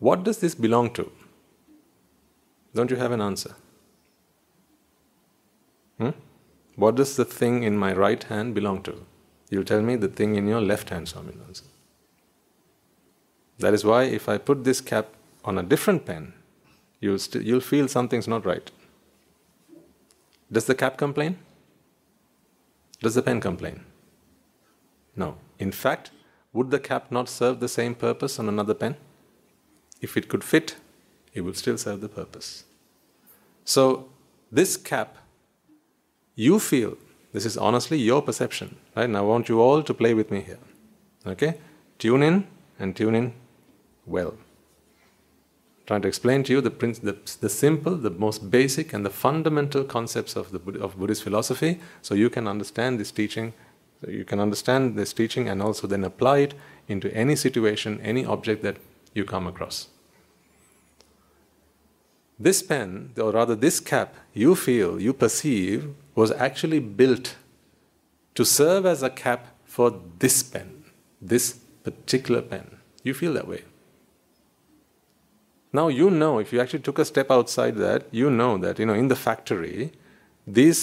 what 0.00 0.24
does 0.24 0.38
this 0.38 0.56
belong 0.56 0.92
to? 0.94 1.12
Don't 2.74 2.90
you 2.90 2.96
have 2.96 3.12
an 3.12 3.20
answer? 3.20 3.54
Hmm? 5.98 6.10
What 6.74 6.96
does 6.96 7.14
the 7.14 7.24
thing 7.24 7.62
in 7.62 7.78
my 7.78 7.92
right 7.92 8.22
hand 8.24 8.56
belong 8.56 8.82
to? 8.82 9.04
You'll 9.50 9.64
tell 9.64 9.82
me 9.82 9.94
the 9.94 10.08
thing 10.08 10.34
in 10.34 10.48
your 10.48 10.60
left 10.60 10.90
hand, 10.90 11.06
Swaminwahanse. 11.06 11.67
That 13.58 13.74
is 13.74 13.84
why 13.84 14.04
if 14.04 14.28
I 14.28 14.38
put 14.38 14.64
this 14.64 14.80
cap 14.80 15.08
on 15.44 15.58
a 15.58 15.62
different 15.62 16.04
pen, 16.04 16.32
you'll, 17.00 17.18
st- 17.18 17.44
you'll 17.44 17.60
feel 17.60 17.88
something's 17.88 18.28
not 18.28 18.44
right. 18.44 18.70
Does 20.50 20.66
the 20.66 20.74
cap 20.74 20.96
complain? 20.96 21.38
Does 23.00 23.14
the 23.14 23.22
pen 23.22 23.40
complain? 23.40 23.84
No. 25.14 25.36
In 25.58 25.72
fact, 25.72 26.10
would 26.52 26.70
the 26.70 26.80
cap 26.80 27.10
not 27.10 27.28
serve 27.28 27.60
the 27.60 27.68
same 27.68 27.94
purpose 27.94 28.38
on 28.38 28.48
another 28.48 28.74
pen? 28.74 28.96
if 30.00 30.16
it 30.16 30.28
could 30.28 30.44
fit, 30.44 30.76
it 31.34 31.42
would 31.42 31.56
still 31.56 31.78
serve 31.78 32.00
the 32.00 32.08
purpose. 32.08 32.64
So, 33.64 34.08
this 34.50 34.76
cap, 34.76 35.16
you 36.34 36.58
feel, 36.58 36.96
this 37.32 37.44
is 37.44 37.56
honestly 37.56 37.98
your 37.98 38.22
perception, 38.22 38.76
right? 38.96 39.04
And 39.04 39.16
I 39.16 39.20
want 39.20 39.48
you 39.48 39.60
all 39.60 39.82
to 39.82 39.94
play 39.94 40.14
with 40.14 40.30
me 40.30 40.40
here. 40.40 40.58
Okay? 41.26 41.58
Tune 41.98 42.22
in 42.22 42.46
and 42.78 42.96
tune 42.96 43.14
in 43.14 43.34
well. 44.08 44.34
I'm 45.80 45.86
trying 45.86 46.02
to 46.02 46.08
explain 46.08 46.42
to 46.44 46.52
you 46.52 46.60
the, 46.60 46.70
the, 46.70 47.16
the 47.40 47.48
simple, 47.48 47.96
the 47.96 48.10
most 48.10 48.50
basic, 48.50 48.92
and 48.92 49.04
the 49.04 49.10
fundamental 49.10 49.84
concepts 49.84 50.36
of, 50.36 50.52
the, 50.52 50.80
of 50.80 50.98
Buddhist 50.98 51.22
philosophy 51.22 51.80
so 52.02 52.14
you 52.14 52.30
can 52.30 52.46
understand 52.46 52.98
this 52.98 53.10
teaching. 53.10 53.52
So 54.02 54.10
you 54.10 54.24
can 54.24 54.38
understand 54.38 54.96
this 54.96 55.12
teaching 55.12 55.48
and 55.48 55.60
also 55.60 55.86
then 55.86 56.04
apply 56.04 56.38
it 56.38 56.54
into 56.86 57.12
any 57.14 57.36
situation, 57.36 58.00
any 58.02 58.24
object 58.24 58.62
that 58.62 58.76
you 59.14 59.24
come 59.24 59.46
across. 59.46 59.88
This 62.38 62.62
pen, 62.62 63.10
or 63.20 63.32
rather 63.32 63.56
this 63.56 63.80
cap, 63.80 64.14
you 64.32 64.54
feel, 64.54 65.00
you 65.00 65.12
perceive, 65.12 65.92
was 66.14 66.30
actually 66.30 66.78
built 66.78 67.34
to 68.36 68.44
serve 68.44 68.86
as 68.86 69.02
a 69.02 69.10
cap 69.10 69.48
for 69.64 70.00
this 70.20 70.44
pen, 70.44 70.84
this 71.20 71.58
particular 71.82 72.40
pen. 72.40 72.78
You 73.02 73.14
feel 73.14 73.34
that 73.34 73.48
way. 73.48 73.64
Now 75.78 75.86
you 75.86 76.10
know, 76.10 76.40
if 76.40 76.52
you 76.52 76.60
actually 76.60 76.84
took 76.88 76.98
a 76.98 77.04
step 77.04 77.30
outside 77.30 77.76
that, 77.76 78.00
you 78.10 78.28
know 78.30 78.58
that, 78.64 78.80
you 78.80 78.86
know, 78.88 78.94
in 79.02 79.06
the 79.06 79.14
factory, 79.28 79.92
these, 80.58 80.80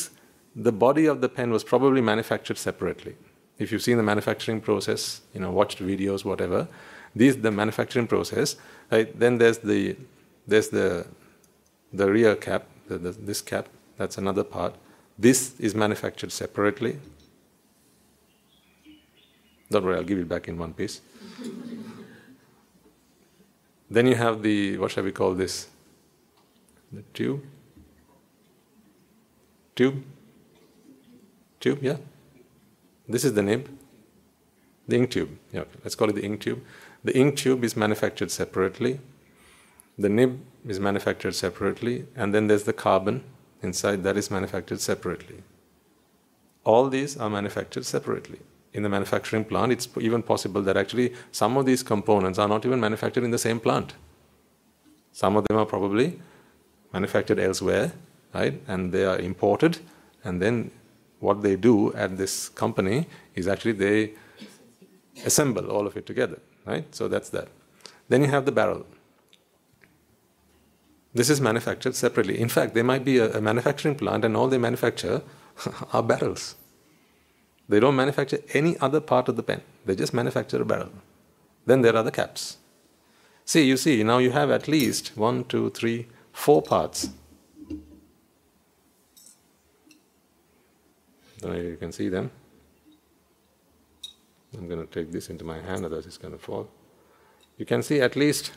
the 0.67 0.71
body 0.71 1.05
of 1.13 1.19
the 1.19 1.27
pen 1.37 1.51
was 1.51 1.63
probably 1.65 2.01
manufactured 2.13 2.57
separately. 2.57 3.15
If 3.59 3.71
you've 3.71 3.81
seen 3.81 3.97
the 3.97 4.07
manufacturing 4.13 4.61
process, 4.61 5.19
you 5.33 5.41
know, 5.41 5.51
watched 5.51 5.79
videos, 5.79 6.23
whatever, 6.23 6.69
these 7.13 7.35
the 7.47 7.51
manufacturing 7.51 8.07
process. 8.07 8.55
Right? 8.89 9.09
Then 9.23 9.37
there's 9.37 9.57
the 9.57 9.97
there's 10.47 10.69
the 10.69 11.07
the 11.91 12.07
rear 12.09 12.33
cap, 12.47 12.63
the, 12.87 12.97
the, 12.97 13.11
this 13.11 13.41
cap. 13.41 13.67
That's 13.97 14.17
another 14.17 14.45
part. 14.45 14.75
This 15.19 15.59
is 15.59 15.75
manufactured 15.75 16.31
separately. 16.31 16.99
Don't 19.71 19.83
worry, 19.83 19.97
I'll 19.97 20.11
give 20.11 20.19
it 20.19 20.29
back 20.29 20.47
in 20.47 20.57
one 20.57 20.73
piece. 20.73 21.01
then 23.89 24.07
you 24.07 24.15
have 24.15 24.41
the 24.41 24.77
what 24.77 24.91
shall 24.91 25.03
we 25.03 25.11
call 25.11 25.33
this? 25.33 25.67
The 26.91 27.03
tube. 27.13 27.43
Tube. 29.75 30.03
Tube, 31.59 31.79
yeah. 31.81 31.97
This 33.07 33.23
is 33.23 33.33
the 33.33 33.43
nib. 33.43 33.69
The 34.87 34.95
ink 34.97 35.11
tube. 35.11 35.37
Yeah, 35.51 35.65
let's 35.83 35.95
call 35.95 36.09
it 36.09 36.15
the 36.15 36.23
ink 36.23 36.41
tube. 36.41 36.63
The 37.03 37.15
ink 37.17 37.37
tube 37.37 37.63
is 37.63 37.75
manufactured 37.75 38.31
separately. 38.31 38.99
The 39.97 40.09
nib 40.09 40.39
is 40.67 40.79
manufactured 40.79 41.35
separately. 41.35 42.05
And 42.15 42.33
then 42.33 42.47
there's 42.47 42.63
the 42.63 42.73
carbon 42.73 43.23
inside 43.61 44.03
that 44.03 44.17
is 44.17 44.31
manufactured 44.31 44.81
separately. 44.81 45.43
All 46.63 46.89
these 46.89 47.17
are 47.17 47.29
manufactured 47.29 47.85
separately. 47.85 48.39
In 48.75 48.83
the 48.83 48.89
manufacturing 48.89 49.45
plant, 49.45 49.71
it's 49.71 49.87
even 49.99 50.21
possible 50.21 50.61
that 50.61 50.75
actually 50.75 51.13
some 51.31 51.55
of 51.57 51.65
these 51.65 51.81
components 51.81 52.37
are 52.37 52.47
not 52.47 52.65
even 52.65 52.79
manufactured 52.79 53.23
in 53.23 53.31
the 53.31 53.37
same 53.37 53.59
plant. 53.59 53.93
Some 55.13 55.37
of 55.37 55.47
them 55.47 55.57
are 55.57 55.65
probably 55.65 56.19
manufactured 56.91 57.39
elsewhere, 57.39 57.93
right? 58.33 58.61
And 58.67 58.91
they 58.91 59.05
are 59.05 59.17
imported, 59.17 59.77
and 60.25 60.41
then 60.41 60.71
what 61.19 61.41
they 61.41 61.55
do 61.55 61.93
at 61.93 62.17
this 62.17 62.49
company 62.49 63.07
is 63.33 63.47
actually 63.47 63.71
they 63.71 64.13
assemble 65.25 65.71
all 65.71 65.87
of 65.87 65.95
it 65.95 66.05
together, 66.05 66.39
right? 66.65 66.85
So 66.93 67.07
that's 67.07 67.29
that. 67.29 67.47
Then 68.09 68.21
you 68.23 68.27
have 68.27 68.45
the 68.45 68.51
barrel. 68.51 68.85
This 71.13 71.29
is 71.29 71.39
manufactured 71.39 71.95
separately. 71.95 72.37
In 72.37 72.49
fact, 72.49 72.73
there 72.73 72.83
might 72.83 73.05
be 73.05 73.19
a, 73.19 73.37
a 73.37 73.41
manufacturing 73.41 73.95
plant, 73.95 74.25
and 74.25 74.35
all 74.35 74.49
they 74.49 74.57
manufacture 74.57 75.21
are 75.93 76.03
barrels. 76.03 76.55
They 77.67 77.79
don't 77.79 77.95
manufacture 77.95 78.39
any 78.53 78.77
other 78.79 79.01
part 79.01 79.27
of 79.27 79.35
the 79.35 79.43
pen. 79.43 79.61
They 79.85 79.95
just 79.95 80.13
manufacture 80.13 80.61
a 80.61 80.65
barrel. 80.65 80.91
Then 81.65 81.81
there 81.81 81.95
are 81.95 82.03
the 82.03 82.11
caps. 82.11 82.57
See, 83.43 83.63
you 83.65 83.77
see, 83.77 84.03
now 84.03 84.19
you 84.19 84.31
have 84.31 84.51
at 84.51 84.67
least 84.67 85.11
one, 85.15 85.43
two, 85.45 85.69
three, 85.71 86.07
four 86.31 86.61
parts. 86.61 87.09
Don't 91.39 91.51
know 91.51 91.59
if 91.59 91.65
you 91.65 91.77
can 91.77 91.91
see 91.91 92.09
them. 92.09 92.31
I'm 94.57 94.67
going 94.67 94.85
to 94.85 94.91
take 94.91 95.11
this 95.11 95.29
into 95.29 95.43
my 95.43 95.59
hand, 95.59 95.85
otherwise 95.85 96.05
it's 96.05 96.17
going 96.17 96.33
to 96.33 96.39
fall. 96.39 96.69
You 97.57 97.65
can 97.65 97.83
see 97.83 97.99
at 97.99 98.15
least 98.15 98.51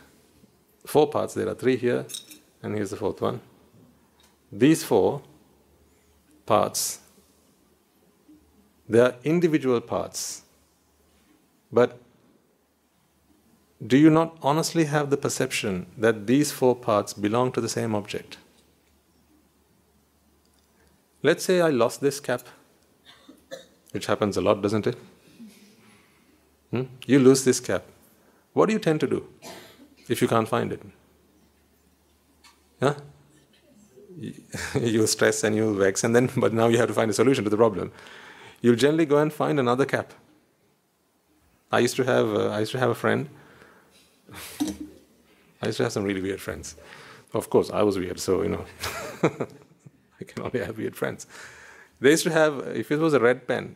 four 0.87 1.09
parts. 1.09 1.35
There 1.35 1.49
are 1.49 1.55
three 1.55 1.77
here, 1.77 2.07
and 2.63 2.75
here's 2.75 2.91
the 2.91 2.97
fourth 2.97 3.21
one. 3.21 3.41
These 4.51 4.85
four 4.85 5.23
parts 6.47 7.01
they 8.89 9.01
are 9.01 9.15
individual 9.23 9.81
parts. 9.81 10.43
But 11.71 11.99
do 13.87 13.97
you 13.97 14.11
not 14.11 14.37
honestly 14.43 14.85
have 14.85 15.11
the 15.11 15.17
perception 15.17 15.87
that 15.97 16.27
these 16.27 16.51
four 16.51 16.75
parts 16.75 17.13
belong 17.13 17.53
to 17.53 17.61
the 17.61 17.69
same 17.69 17.95
object? 17.95 18.39
Let's 21.23 21.45
say 21.45 21.61
I 21.61 21.71
lost 21.71 22.01
this 22.01 22.21
cap, 22.21 22.43
which 23.93 24.07
happens 24.07 24.37
a 24.37 24.41
lot, 24.41 24.63
doesn't 24.63 24.87
it? 24.87 24.97
Hmm? 26.71 26.83
You 27.07 27.19
lose 27.19 27.45
this 27.45 27.61
cap. 27.61 27.85
What 28.53 28.67
do 28.67 28.73
you 28.73 28.79
tend 28.79 29.01
to 29.01 29.07
do 29.07 29.27
if 30.09 30.23
you 30.23 30.29
can't 30.29 30.49
find 30.49 30.73
it? 30.73 30.83
Huh? 32.81 32.95
you 34.81 35.07
stress 35.07 35.45
and 35.45 35.55
you 35.55 35.75
vex, 35.77 36.05
and 36.05 36.15
then, 36.15 36.31
but 36.37 36.53
now 36.53 36.69
you 36.69 36.79
have 36.79 36.89
to 36.89 36.95
find 36.95 37.11
a 37.11 37.15
solution 37.15 37.45
to 37.45 37.51
the 37.51 37.57
problem 37.57 37.93
you'll 38.61 38.77
generally 38.77 39.07
go 39.07 39.19
and 39.19 39.33
find 39.33 39.59
another 39.59 39.85
cap. 39.85 40.13
I 41.71 41.81
used 41.81 41.97
to 41.97 42.05
have 42.05 42.27
uh, 42.35 42.49
I 42.49 42.61
used 42.61 42.73
to 42.73 42.79
have 42.79 42.91
a 42.91 42.95
friend. 42.95 43.29
I 45.63 45.67
used 45.67 45.79
to 45.79 45.83
have 45.85 45.93
some 45.93 46.05
really 46.05 46.23
weird 46.23 46.41
friends. 46.41 46.77
Of 47.35 47.51
course, 47.51 47.71
I 47.71 47.83
was 47.83 47.99
weird, 47.99 48.21
so 48.21 48.43
you 48.43 48.49
know, 48.49 48.65
I 50.21 50.25
can 50.25 50.43
only 50.43 50.61
have 50.61 50.79
weird 50.79 50.97
friends. 50.97 51.27
They 52.01 52.11
used 52.11 52.25
to 52.25 52.33
have, 52.33 52.59
if 52.75 52.91
it 52.93 52.99
was 52.99 53.13
a 53.13 53.21
red 53.21 53.47
pen, 53.49 53.75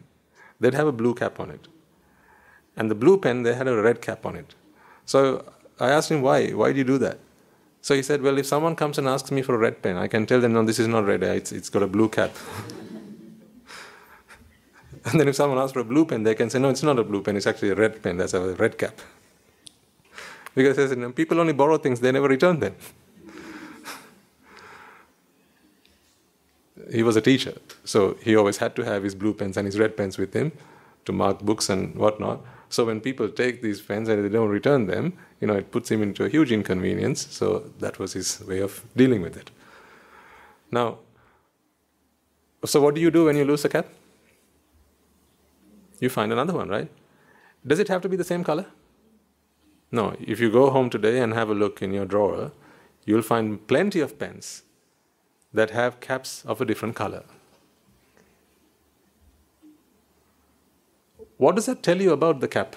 they'd 0.61 0.75
have 0.75 0.87
a 0.87 0.93
blue 0.93 1.15
cap 1.15 1.41
on 1.41 1.51
it, 1.51 1.69
and 2.77 2.91
the 2.91 2.95
blue 2.95 3.19
pen 3.19 3.43
they 3.43 3.55
had 3.55 3.69
a 3.69 3.83
red 3.83 4.01
cap 4.01 4.25
on 4.25 4.37
it. 4.37 4.55
So 5.05 5.45
I 5.81 5.91
asked 5.91 6.11
him 6.11 6.23
why. 6.23 6.51
Why 6.51 6.73
do 6.73 6.79
you 6.79 6.85
do 6.85 6.99
that? 6.99 7.19
So 7.83 7.95
he 7.95 8.03
said, 8.03 8.23
well, 8.23 8.39
if 8.39 8.47
someone 8.47 8.77
comes 8.77 8.97
and 8.97 9.09
asks 9.09 9.33
me 9.33 9.43
for 9.43 9.57
a 9.57 9.59
red 9.59 9.83
pen, 9.83 9.97
I 9.97 10.07
can 10.07 10.25
tell 10.25 10.41
them, 10.41 10.53
no, 10.53 10.65
this 10.65 10.79
is 10.79 10.87
not 10.87 11.05
red. 11.05 11.25
It's, 11.25 11.51
it's 11.51 11.69
got 11.69 11.83
a 11.83 11.89
blue 11.89 12.09
cap. 12.09 12.31
And 15.11 15.19
then 15.19 15.29
if 15.29 15.37
someone 15.37 15.59
asks 15.59 15.73
for 15.73 15.81
a 15.81 15.85
blue 15.85 16.05
pen, 16.05 16.23
they 16.23 16.35
can 16.35 16.49
say, 16.49 16.59
no, 16.59 16.69
it's 16.71 16.83
not 16.83 16.99
a 16.99 17.05
blue 17.05 17.23
pen, 17.23 17.37
it's 17.37 17.47
actually 17.47 17.71
a 17.71 17.75
red 17.75 18.03
pen, 18.03 18.17
that's 18.19 18.35
a 18.35 18.55
red 18.55 18.79
cap. 18.79 19.01
Because 20.55 20.97
know, 20.97 21.11
people 21.13 21.41
only 21.41 21.55
borrow 21.55 21.79
things, 21.79 22.01
they 22.01 22.13
never 22.13 22.29
return 22.29 22.61
them. 22.61 22.77
he 26.93 27.03
was 27.03 27.17
a 27.17 27.21
teacher, 27.21 27.55
so 27.85 28.17
he 28.23 28.37
always 28.37 28.59
had 28.59 28.77
to 28.77 28.83
have 28.85 29.03
his 29.03 29.15
blue 29.15 29.35
pens 29.35 29.57
and 29.57 29.67
his 29.67 29.79
red 29.79 29.97
pens 29.97 30.19
with 30.19 30.35
him 30.35 30.53
to 31.05 31.13
mark 31.13 31.41
books 31.41 31.69
and 31.69 31.95
whatnot. 31.97 32.41
So 32.69 32.85
when 32.87 33.01
people 33.01 33.29
take 33.29 33.61
these 33.61 33.81
pens 33.81 34.09
and 34.09 34.25
they 34.25 34.29
don't 34.29 34.49
return 34.49 34.87
them, 34.87 35.13
you 35.41 35.47
know, 35.47 35.55
it 35.55 35.71
puts 35.71 35.91
him 35.91 36.03
into 36.03 36.25
a 36.25 36.29
huge 36.29 36.53
inconvenience. 36.53 37.27
So 37.31 37.71
that 37.81 37.99
was 37.99 38.15
his 38.15 38.41
way 38.47 38.61
of 38.61 38.85
dealing 38.97 39.21
with 39.21 39.37
it. 39.37 39.51
Now, 40.71 40.99
so 42.65 42.81
what 42.81 42.95
do 42.95 43.01
you 43.01 43.11
do 43.11 43.27
when 43.27 43.37
you 43.37 43.45
lose 43.45 43.65
a 43.65 43.69
cap? 43.69 43.87
You 46.03 46.09
find 46.09 46.33
another 46.33 46.53
one, 46.53 46.69
right? 46.69 46.91
Does 47.65 47.79
it 47.79 47.89
have 47.89 48.03
to 48.03 48.09
be 48.09 48.17
the 48.17 48.25
same 48.25 48.43
color? 48.43 48.67
No. 49.93 50.17
If 50.21 50.41
you 50.41 50.51
go 50.51 50.71
home 50.71 50.91
today 50.91 51.21
and 51.21 51.33
have 51.33 51.49
a 51.49 51.55
look 51.55 51.81
in 51.81 51.93
your 51.93 52.05
drawer, 52.05 52.51
you'll 53.05 53.23
find 53.23 53.67
plenty 53.69 54.01
of 54.01 54.19
pens 54.19 54.65
that 55.55 55.71
have 55.71 56.01
caps 56.01 56.45
of 56.45 56.61
a 56.61 56.65
different 56.65 56.97
color. 56.97 57.23
What 61.37 61.55
does 61.55 61.67
that 61.67 61.83
tell 61.83 62.01
you 62.01 62.13
about 62.13 62.41
the 62.41 62.49
cap? 62.49 62.75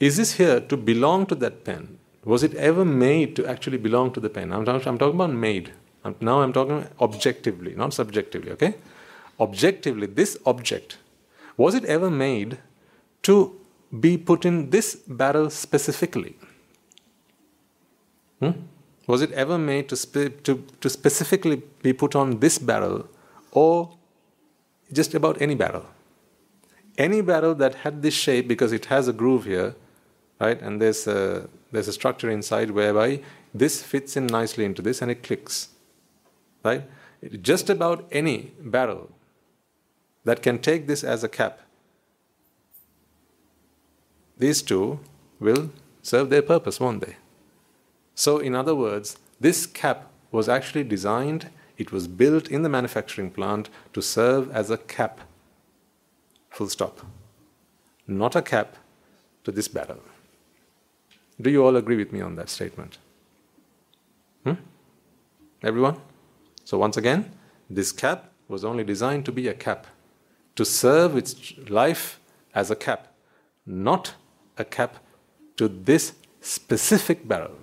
Is 0.00 0.16
this 0.16 0.34
here 0.34 0.60
to 0.60 0.76
belong 0.76 1.26
to 1.26 1.34
that 1.36 1.64
pen? 1.64 1.98
Was 2.24 2.42
it 2.42 2.54
ever 2.54 2.84
made 2.84 3.36
to 3.36 3.46
actually 3.46 3.78
belong 3.78 4.12
to 4.12 4.20
the 4.20 4.30
pen? 4.30 4.52
I'm, 4.52 4.64
talking, 4.64 4.88
I'm 4.88 4.98
talking 4.98 5.14
about 5.14 5.32
made. 5.32 5.72
now 6.20 6.40
I'm 6.42 6.52
talking 6.52 6.86
objectively, 7.00 7.74
not 7.76 7.94
subjectively, 7.94 8.50
okay? 8.52 8.74
Objectively, 9.40 10.06
this 10.06 10.36
object, 10.46 10.98
was 11.56 11.74
it 11.74 11.84
ever 11.84 12.10
made 12.10 12.58
to 13.22 13.58
be 14.00 14.16
put 14.18 14.44
in 14.44 14.70
this 14.70 14.94
barrel 14.94 15.50
specifically? 15.50 16.36
Hmm? 18.40 18.52
Was 19.06 19.22
it 19.22 19.32
ever 19.32 19.58
made 19.58 19.88
to, 19.88 19.96
spe- 19.96 20.42
to, 20.44 20.64
to 20.80 20.90
specifically 20.90 21.62
be 21.82 21.92
put 21.92 22.14
on 22.14 22.40
this 22.40 22.58
barrel 22.58 23.08
or 23.52 23.96
just 24.92 25.14
about 25.14 25.40
any 25.40 25.54
barrel? 25.54 25.86
Any 26.96 27.20
barrel 27.22 27.54
that 27.54 27.76
had 27.76 28.02
this 28.02 28.14
shape 28.14 28.48
because 28.48 28.72
it 28.72 28.86
has 28.86 29.08
a 29.08 29.12
groove 29.12 29.44
here, 29.44 29.74
right? 30.40 30.60
And 30.60 30.80
there's 30.80 31.06
a, 31.06 31.48
there's 31.72 31.88
a 31.88 31.92
structure 31.92 32.30
inside 32.30 32.70
whereby 32.70 33.22
this 33.54 33.82
fits 33.82 34.16
in 34.16 34.26
nicely 34.26 34.64
into 34.64 34.82
this 34.82 35.00
and 35.00 35.10
it 35.10 35.22
clicks, 35.22 35.68
right? 36.62 36.84
Just 37.40 37.70
about 37.70 38.06
any 38.12 38.52
barrel 38.60 39.10
that 40.28 40.42
can 40.42 40.58
take 40.58 40.86
this 40.86 41.02
as 41.02 41.24
a 41.24 41.28
cap. 41.28 41.60
These 44.36 44.60
two 44.60 45.00
will 45.40 45.70
serve 46.02 46.28
their 46.28 46.42
purpose, 46.42 46.78
won't 46.78 47.00
they? 47.00 47.16
So, 48.14 48.36
in 48.36 48.54
other 48.54 48.74
words, 48.74 49.16
this 49.40 49.64
cap 49.64 50.10
was 50.30 50.46
actually 50.46 50.84
designed, 50.84 51.48
it 51.78 51.92
was 51.92 52.06
built 52.06 52.48
in 52.48 52.60
the 52.60 52.68
manufacturing 52.68 53.30
plant 53.30 53.70
to 53.94 54.02
serve 54.02 54.50
as 54.50 54.70
a 54.70 54.76
cap. 54.76 55.22
Full 56.50 56.68
stop. 56.68 57.00
Not 58.06 58.36
a 58.36 58.42
cap 58.42 58.76
to 59.44 59.50
this 59.50 59.68
barrel. 59.68 60.02
Do 61.40 61.48
you 61.48 61.64
all 61.64 61.76
agree 61.76 61.96
with 61.96 62.12
me 62.12 62.20
on 62.20 62.36
that 62.36 62.50
statement? 62.50 62.98
Hmm? 64.44 64.60
Everyone? 65.62 65.96
So, 66.64 66.76
once 66.76 66.98
again, 66.98 67.32
this 67.70 67.92
cap 67.92 68.30
was 68.46 68.62
only 68.62 68.84
designed 68.84 69.24
to 69.24 69.32
be 69.32 69.48
a 69.48 69.54
cap 69.54 69.86
to 70.58 70.64
serve 70.64 71.16
its 71.16 71.56
life 71.68 72.18
as 72.52 72.68
a 72.68 72.74
cap, 72.74 73.06
not 73.64 74.14
a 74.56 74.64
cap 74.64 74.96
to 75.56 75.68
this 75.68 76.14
specific 76.40 77.28
barrel. 77.28 77.58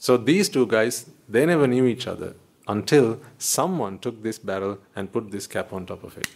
So 0.00 0.16
these 0.16 0.48
two 0.48 0.66
guys, 0.66 1.08
they 1.28 1.46
never 1.46 1.68
knew 1.68 1.84
each 1.84 2.08
other 2.08 2.34
until 2.66 3.20
someone 3.38 4.00
took 4.00 4.24
this 4.24 4.40
barrel 4.40 4.78
and 4.96 5.12
put 5.12 5.30
this 5.30 5.46
cap 5.46 5.72
on 5.72 5.86
top 5.86 6.02
of 6.02 6.18
it. 6.18 6.26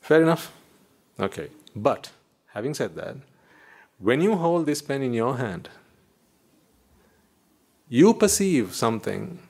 Fair 0.00 0.22
enough? 0.22 0.52
Okay. 1.18 1.48
But 1.74 2.12
having 2.54 2.74
said 2.74 2.94
that, 2.94 3.16
when 3.98 4.20
you 4.20 4.36
hold 4.36 4.66
this 4.66 4.80
pen 4.80 5.02
in 5.02 5.12
your 5.12 5.38
hand, 5.38 5.68
you 7.88 8.14
perceive 8.14 8.76
something 8.76 9.40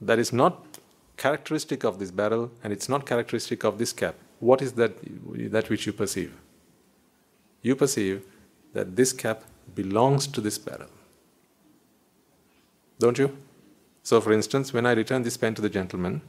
that 0.00 0.20
is 0.20 0.32
not 0.32 0.71
characteristic 1.22 1.84
of 1.84 1.98
this 2.00 2.10
barrel 2.10 2.50
and 2.62 2.72
it's 2.72 2.88
not 2.88 3.06
characteristic 3.06 3.64
of 3.64 3.78
this 3.78 3.92
cap. 3.92 4.16
What 4.40 4.60
is 4.60 4.72
that, 4.72 4.92
that 5.52 5.70
which 5.70 5.86
you 5.86 5.92
perceive? 5.92 6.32
You 7.62 7.76
perceive 7.76 8.24
that 8.72 8.96
this 8.96 9.12
cap 9.12 9.44
belongs 9.74 10.26
to 10.26 10.40
this 10.40 10.58
barrel. 10.58 10.90
Don't 12.98 13.18
you? 13.18 13.28
So, 14.02 14.20
for 14.20 14.32
instance, 14.32 14.72
when 14.72 14.84
I 14.84 14.92
return 14.92 15.22
this 15.22 15.36
pen 15.36 15.54
to 15.54 15.62
the 15.62 15.70
gentleman 15.70 16.22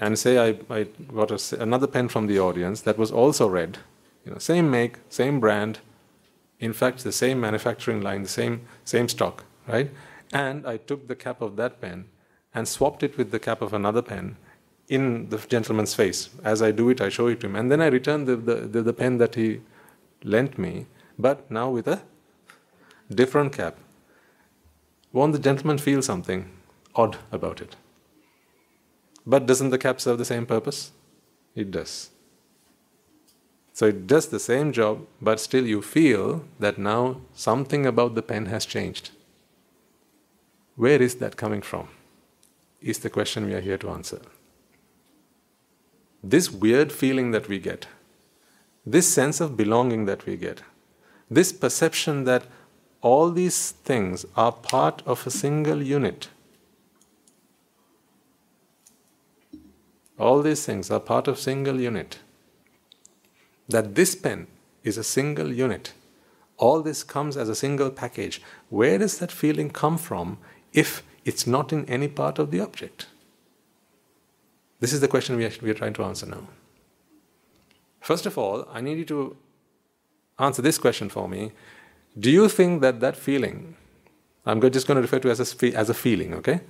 and 0.00 0.18
say 0.18 0.32
I, 0.48 0.48
I 0.78 0.84
got 1.14 1.30
a, 1.30 1.62
another 1.62 1.86
pen 1.86 2.08
from 2.08 2.26
the 2.26 2.40
audience 2.40 2.80
that 2.82 2.98
was 2.98 3.12
also 3.12 3.48
red, 3.48 3.78
you 4.24 4.32
know, 4.32 4.38
same 4.38 4.68
make, 4.68 4.96
same 5.08 5.38
brand, 5.38 5.78
in 6.58 6.72
fact, 6.72 7.04
the 7.04 7.12
same 7.12 7.40
manufacturing 7.40 8.00
line, 8.02 8.22
the 8.24 8.28
same, 8.28 8.62
same 8.84 9.08
stock, 9.08 9.44
right? 9.68 9.90
And 10.32 10.66
I 10.66 10.76
took 10.76 11.06
the 11.06 11.14
cap 11.14 11.40
of 11.40 11.54
that 11.56 11.80
pen 11.80 12.06
and 12.54 12.66
swapped 12.66 13.02
it 13.02 13.16
with 13.16 13.30
the 13.30 13.38
cap 13.38 13.62
of 13.62 13.72
another 13.72 14.02
pen 14.02 14.36
in 14.88 15.28
the 15.28 15.38
gentleman's 15.38 15.94
face. 15.94 16.30
As 16.42 16.62
I 16.62 16.72
do 16.72 16.88
it, 16.90 17.00
I 17.00 17.08
show 17.08 17.28
it 17.28 17.40
to 17.40 17.46
him. 17.46 17.56
And 17.56 17.70
then 17.70 17.80
I 17.80 17.86
return 17.86 18.24
the, 18.24 18.36
the, 18.36 18.54
the, 18.54 18.82
the 18.82 18.92
pen 18.92 19.18
that 19.18 19.36
he 19.36 19.60
lent 20.24 20.58
me, 20.58 20.86
but 21.18 21.48
now 21.50 21.70
with 21.70 21.86
a 21.86 22.02
different 23.14 23.52
cap. 23.52 23.76
Won't 25.12 25.32
the 25.32 25.38
gentleman 25.38 25.78
feel 25.78 26.02
something 26.02 26.50
odd 26.94 27.18
about 27.32 27.60
it? 27.60 27.76
But 29.26 29.46
doesn't 29.46 29.70
the 29.70 29.78
cap 29.78 30.00
serve 30.00 30.18
the 30.18 30.24
same 30.24 30.46
purpose? 30.46 30.92
It 31.54 31.70
does. 31.70 32.10
So 33.72 33.86
it 33.86 34.06
does 34.06 34.28
the 34.28 34.40
same 34.40 34.72
job, 34.72 35.06
but 35.22 35.40
still 35.40 35.66
you 35.66 35.82
feel 35.82 36.44
that 36.58 36.78
now 36.78 37.20
something 37.32 37.86
about 37.86 38.14
the 38.14 38.22
pen 38.22 38.46
has 38.46 38.66
changed. 38.66 39.10
Where 40.76 41.00
is 41.00 41.16
that 41.16 41.36
coming 41.36 41.62
from? 41.62 41.88
Is 42.80 42.98
the 43.00 43.10
question 43.10 43.44
we 43.46 43.54
are 43.54 43.60
here 43.60 43.76
to 43.78 43.90
answer. 43.90 44.20
This 46.22 46.50
weird 46.50 46.92
feeling 46.92 47.30
that 47.32 47.48
we 47.48 47.58
get, 47.58 47.86
this 48.86 49.06
sense 49.12 49.40
of 49.40 49.56
belonging 49.56 50.06
that 50.06 50.24
we 50.24 50.36
get, 50.36 50.62
this 51.30 51.52
perception 51.52 52.24
that 52.24 52.44
all 53.02 53.30
these 53.30 53.70
things 53.70 54.24
are 54.36 54.52
part 54.52 55.02
of 55.06 55.26
a 55.26 55.30
single 55.30 55.82
unit. 55.82 56.28
All 60.18 60.42
these 60.42 60.64
things 60.66 60.90
are 60.90 61.00
part 61.00 61.28
of 61.28 61.38
single 61.38 61.80
unit. 61.80 62.18
That 63.68 63.94
this 63.94 64.14
pen 64.14 64.46
is 64.84 64.98
a 64.98 65.04
single 65.04 65.52
unit. 65.52 65.92
All 66.58 66.82
this 66.82 67.02
comes 67.02 67.36
as 67.36 67.48
a 67.48 67.54
single 67.54 67.90
package. 67.90 68.42
Where 68.68 68.98
does 68.98 69.18
that 69.18 69.32
feeling 69.32 69.70
come 69.70 69.96
from 69.96 70.38
if 70.74 71.02
it's 71.24 71.46
not 71.46 71.72
in 71.72 71.84
any 71.86 72.08
part 72.08 72.38
of 72.38 72.50
the 72.50 72.60
object? 72.60 73.06
This 74.80 74.92
is 74.92 75.00
the 75.00 75.08
question 75.08 75.36
we 75.36 75.44
are, 75.44 75.52
we 75.60 75.70
are 75.70 75.74
trying 75.74 75.92
to 75.94 76.04
answer 76.04 76.26
now. 76.26 76.48
First 78.00 78.26
of 78.26 78.38
all, 78.38 78.66
I 78.72 78.80
need 78.80 78.98
you 78.98 79.04
to 79.04 79.36
answer 80.38 80.62
this 80.62 80.78
question 80.78 81.08
for 81.08 81.28
me. 81.28 81.52
Do 82.18 82.30
you 82.30 82.48
think 82.48 82.80
that 82.80 83.00
that 83.00 83.16
feeling, 83.16 83.76
I'm 84.46 84.60
just 84.70 84.86
going 84.86 84.96
to 84.96 85.02
refer 85.02 85.18
to 85.18 85.28
it 85.28 85.38
as 85.38 85.62
a, 85.62 85.74
as 85.74 85.90
a 85.90 85.94
feeling, 85.94 86.34
okay? 86.34 86.60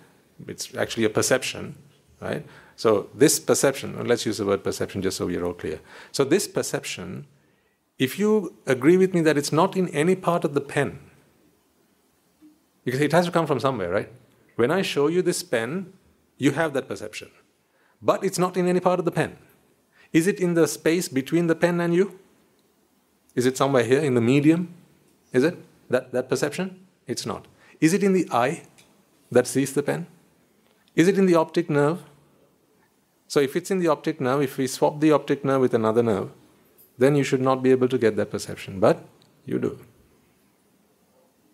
It's 0.48 0.74
actually 0.74 1.04
a 1.04 1.10
perception, 1.10 1.76
right? 2.20 2.44
So, 2.76 3.08
this 3.14 3.38
perception, 3.38 4.06
let's 4.06 4.26
use 4.26 4.38
the 4.38 4.46
word 4.46 4.64
perception 4.64 5.02
just 5.02 5.18
so 5.18 5.26
we're 5.26 5.44
all 5.44 5.54
clear. 5.54 5.80
So, 6.12 6.24
this 6.24 6.48
perception, 6.48 7.26
if 7.98 8.18
you 8.18 8.54
agree 8.66 8.96
with 8.96 9.14
me 9.14 9.20
that 9.20 9.36
it's 9.36 9.52
not 9.52 9.76
in 9.76 9.88
any 9.90 10.16
part 10.16 10.44
of 10.44 10.54
the 10.54 10.60
pen, 10.60 10.98
because 12.84 13.00
it 13.00 13.12
has 13.12 13.26
to 13.26 13.32
come 13.32 13.46
from 13.46 13.60
somewhere, 13.60 13.90
right? 13.90 14.08
When 14.60 14.70
I 14.70 14.82
show 14.82 15.06
you 15.08 15.22
this 15.22 15.42
pen, 15.42 15.94
you 16.36 16.50
have 16.50 16.74
that 16.74 16.86
perception. 16.86 17.30
But 18.02 18.22
it's 18.22 18.38
not 18.38 18.58
in 18.58 18.68
any 18.68 18.80
part 18.80 18.98
of 18.98 19.06
the 19.06 19.10
pen. 19.10 19.38
Is 20.12 20.26
it 20.26 20.38
in 20.38 20.52
the 20.52 20.68
space 20.68 21.08
between 21.08 21.46
the 21.46 21.54
pen 21.54 21.80
and 21.80 21.94
you? 21.94 22.18
Is 23.34 23.46
it 23.46 23.56
somewhere 23.56 23.84
here 23.84 24.00
in 24.00 24.12
the 24.12 24.20
medium? 24.20 24.74
Is 25.32 25.44
it? 25.44 25.56
That, 25.88 26.12
that 26.12 26.28
perception? 26.28 26.86
It's 27.06 27.24
not. 27.24 27.46
Is 27.80 27.94
it 27.94 28.02
in 28.02 28.12
the 28.12 28.28
eye 28.30 28.64
that 29.32 29.46
sees 29.46 29.72
the 29.72 29.82
pen? 29.82 30.06
Is 30.94 31.08
it 31.08 31.16
in 31.16 31.24
the 31.24 31.36
optic 31.36 31.70
nerve? 31.70 32.02
So 33.28 33.40
if 33.40 33.56
it's 33.56 33.70
in 33.70 33.78
the 33.78 33.88
optic 33.88 34.20
nerve, 34.20 34.42
if 34.42 34.58
we 34.58 34.66
swap 34.66 35.00
the 35.00 35.10
optic 35.10 35.42
nerve 35.42 35.62
with 35.62 35.72
another 35.72 36.02
nerve, 36.02 36.32
then 36.98 37.16
you 37.16 37.24
should 37.24 37.40
not 37.40 37.62
be 37.62 37.70
able 37.70 37.88
to 37.88 37.96
get 37.96 38.16
that 38.16 38.30
perception. 38.30 38.78
But 38.78 39.06
you 39.46 39.58
do. 39.58 39.80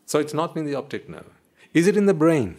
So 0.07 0.19
it's 0.19 0.35
not 0.35 0.57
in 0.57 0.65
the 0.65 0.75
optic 0.75 1.09
nerve. 1.09 1.31
Is 1.73 1.87
it 1.87 1.97
in 1.97 2.07
the 2.07 2.15
brain? 2.15 2.57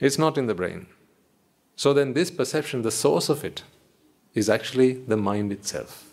It's 0.00 0.18
not 0.18 0.38
in 0.38 0.46
the 0.46 0.54
brain. 0.54 0.86
So 1.76 1.92
then, 1.92 2.14
this 2.14 2.30
perception, 2.30 2.82
the 2.82 2.90
source 2.90 3.28
of 3.28 3.44
it, 3.44 3.62
is 4.34 4.48
actually 4.48 4.94
the 4.94 5.16
mind 5.16 5.52
itself. 5.52 6.10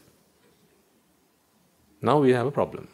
Now 2.02 2.20
we 2.20 2.32
have 2.32 2.46
a 2.46 2.52
problem. 2.52 2.88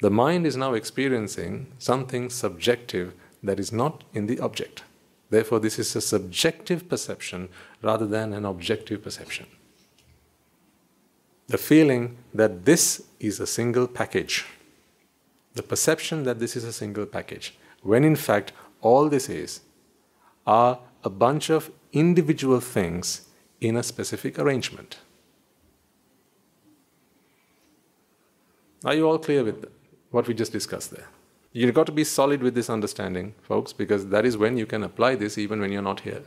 The 0.00 0.10
mind 0.10 0.46
is 0.46 0.56
now 0.56 0.74
experiencing 0.74 1.72
something 1.78 2.28
subjective 2.28 3.14
that 3.42 3.60
is 3.60 3.72
not 3.72 4.04
in 4.12 4.26
the 4.26 4.40
object. 4.40 4.84
Therefore, 5.30 5.60
this 5.60 5.78
is 5.78 5.96
a 5.96 6.00
subjective 6.00 6.88
perception 6.88 7.48
rather 7.80 8.06
than 8.06 8.32
an 8.32 8.44
objective 8.44 9.02
perception. 9.02 9.46
The 11.46 11.58
feeling 11.58 12.18
that 12.34 12.64
this 12.64 13.04
is 13.18 13.40
a 13.40 13.46
single 13.46 13.86
package, 13.86 14.44
the 15.54 15.62
perception 15.62 16.24
that 16.24 16.38
this 16.38 16.56
is 16.56 16.64
a 16.64 16.72
single 16.72 17.06
package, 17.06 17.56
when 17.82 18.04
in 18.04 18.16
fact 18.16 18.52
all 18.82 19.08
this 19.08 19.28
is 19.28 19.60
are 20.46 20.78
a 21.04 21.10
bunch 21.10 21.48
of 21.48 21.70
individual 21.92 22.60
things 22.60 23.28
in 23.60 23.76
a 23.76 23.82
specific 23.82 24.38
arrangement. 24.38 24.98
Are 28.84 28.94
you 28.94 29.08
all 29.08 29.18
clear 29.18 29.44
with 29.44 29.64
what 30.10 30.26
we 30.26 30.34
just 30.34 30.52
discussed 30.52 30.90
there? 30.90 31.06
You've 31.52 31.74
got 31.74 31.86
to 31.86 31.92
be 31.92 32.04
solid 32.04 32.42
with 32.42 32.54
this 32.54 32.68
understanding, 32.68 33.34
folks, 33.42 33.72
because 33.72 34.08
that 34.08 34.24
is 34.24 34.36
when 34.36 34.56
you 34.56 34.66
can 34.66 34.82
apply 34.82 35.14
this 35.14 35.38
even 35.38 35.60
when 35.60 35.70
you're 35.70 35.82
not 35.82 36.00
here. 36.00 36.22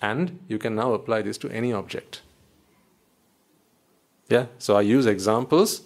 And 0.00 0.38
you 0.48 0.58
can 0.58 0.74
now 0.74 0.92
apply 0.92 1.22
this 1.22 1.36
to 1.38 1.50
any 1.50 1.72
object. 1.72 2.22
Yeah, 4.28 4.46
so 4.58 4.76
I 4.76 4.82
use 4.82 5.06
examples 5.06 5.82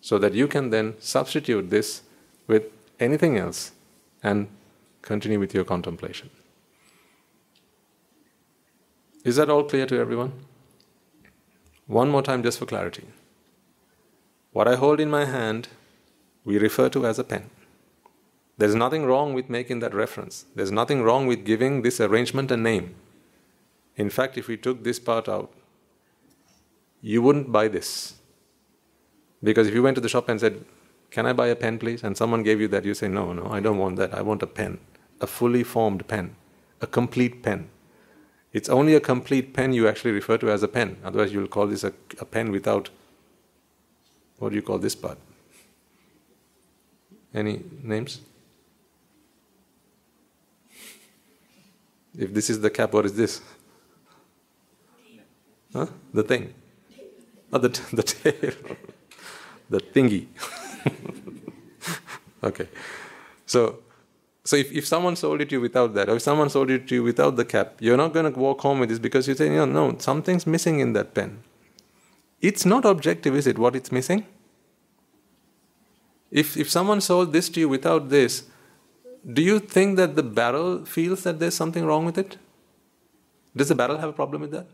so 0.00 0.18
that 0.18 0.34
you 0.34 0.48
can 0.48 0.70
then 0.70 0.94
substitute 0.98 1.70
this 1.70 2.02
with 2.46 2.64
anything 2.98 3.36
else 3.36 3.72
and 4.22 4.48
continue 5.02 5.38
with 5.38 5.54
your 5.54 5.64
contemplation. 5.64 6.30
Is 9.24 9.36
that 9.36 9.50
all 9.50 9.64
clear 9.64 9.86
to 9.86 9.98
everyone? 9.98 10.32
One 11.86 12.10
more 12.10 12.22
time, 12.22 12.42
just 12.42 12.58
for 12.58 12.66
clarity. 12.66 13.04
What 14.52 14.68
I 14.68 14.76
hold 14.76 15.00
in 15.00 15.10
my 15.10 15.24
hand, 15.24 15.68
we 16.44 16.58
refer 16.58 16.88
to 16.90 17.06
as 17.06 17.18
a 17.18 17.24
pen. 17.24 17.50
There's 18.58 18.74
nothing 18.74 19.04
wrong 19.06 19.34
with 19.34 19.48
making 19.48 19.78
that 19.80 19.94
reference. 19.94 20.44
There's 20.54 20.70
nothing 20.70 21.02
wrong 21.02 21.26
with 21.26 21.44
giving 21.44 21.82
this 21.82 22.00
arrangement 22.00 22.50
a 22.50 22.56
name. 22.56 22.94
In 23.96 24.10
fact, 24.10 24.36
if 24.36 24.48
we 24.48 24.56
took 24.56 24.84
this 24.84 24.98
part 24.98 25.28
out, 25.28 25.52
you 27.00 27.22
wouldn't 27.22 27.50
buy 27.50 27.68
this. 27.68 28.14
Because 29.42 29.66
if 29.68 29.74
you 29.74 29.82
went 29.82 29.94
to 29.94 30.00
the 30.00 30.08
shop 30.08 30.28
and 30.28 30.38
said, 30.38 30.64
Can 31.10 31.26
I 31.26 31.32
buy 31.32 31.48
a 31.48 31.56
pen, 31.56 31.78
please? 31.78 32.04
and 32.04 32.16
someone 32.16 32.42
gave 32.42 32.60
you 32.60 32.68
that, 32.68 32.84
you 32.84 32.94
say, 32.94 33.08
No, 33.08 33.32
no, 33.32 33.46
I 33.50 33.60
don't 33.60 33.78
want 33.78 33.96
that. 33.96 34.14
I 34.14 34.22
want 34.22 34.42
a 34.42 34.46
pen, 34.46 34.78
a 35.20 35.26
fully 35.26 35.62
formed 35.62 36.06
pen, 36.08 36.34
a 36.80 36.86
complete 36.86 37.42
pen. 37.42 37.68
It's 38.52 38.68
only 38.68 38.94
a 38.94 39.00
complete 39.00 39.52
pen 39.54 39.72
you 39.72 39.86
actually 39.86 40.12
refer 40.12 40.36
to 40.38 40.50
as 40.50 40.62
a 40.62 40.68
pen. 40.68 40.96
Otherwise, 41.04 41.32
you'll 41.32 41.46
call 41.46 41.66
this 41.66 41.84
a, 41.84 41.92
a 42.18 42.24
pen 42.24 42.50
without. 42.50 42.90
What 44.38 44.50
do 44.50 44.56
you 44.56 44.62
call 44.62 44.78
this 44.78 44.94
part? 44.94 45.18
Any 47.32 47.62
names? 47.82 48.20
If 52.18 52.34
this 52.34 52.50
is 52.50 52.60
the 52.60 52.70
cap, 52.70 52.92
what 52.92 53.06
is 53.06 53.14
this? 53.14 53.40
Huh? 55.72 55.86
The 56.12 56.24
thing. 56.24 56.54
Oh, 57.52 57.58
the, 57.58 57.68
t- 57.68 57.82
the 57.96 58.02
tail. 58.02 58.52
the 59.68 59.78
thingy. 59.78 60.26
okay. 62.44 62.68
So, 63.46 63.78
so 64.44 64.56
if, 64.56 64.72
if 64.72 64.86
someone 64.86 65.16
sold 65.16 65.40
it 65.40 65.50
to 65.50 65.56
you 65.56 65.60
without 65.60 65.94
that, 65.94 66.08
or 66.08 66.16
if 66.16 66.22
someone 66.22 66.48
sold 66.48 66.70
it 66.70 66.88
to 66.88 66.94
you 66.94 67.02
without 67.02 67.36
the 67.36 67.44
cap, 67.44 67.74
you're 67.78 67.96
not 67.96 68.14
going 68.14 68.32
to 68.32 68.38
walk 68.38 68.62
home 68.62 68.80
with 68.80 68.88
this 68.88 68.98
because 68.98 69.28
you 69.28 69.34
say, 69.34 69.50
no, 69.50 69.64
no, 69.66 69.96
something's 69.98 70.46
missing 70.46 70.80
in 70.80 70.92
that 70.94 71.14
pen. 71.14 71.42
It's 72.40 72.64
not 72.64 72.86
objective, 72.86 73.36
is 73.36 73.46
it, 73.46 73.58
what 73.58 73.76
it's 73.76 73.92
missing? 73.92 74.26
If, 76.30 76.56
if 76.56 76.70
someone 76.70 77.00
sold 77.00 77.32
this 77.32 77.48
to 77.50 77.60
you 77.60 77.68
without 77.68 78.08
this, 78.08 78.44
do 79.30 79.42
you 79.42 79.58
think 79.58 79.96
that 79.96 80.16
the 80.16 80.22
barrel 80.22 80.86
feels 80.86 81.24
that 81.24 81.38
there's 81.38 81.54
something 81.54 81.84
wrong 81.84 82.06
with 82.06 82.16
it? 82.16 82.38
Does 83.54 83.68
the 83.68 83.74
barrel 83.74 83.98
have 83.98 84.08
a 84.08 84.14
problem 84.14 84.40
with 84.40 84.52
that? 84.52 84.68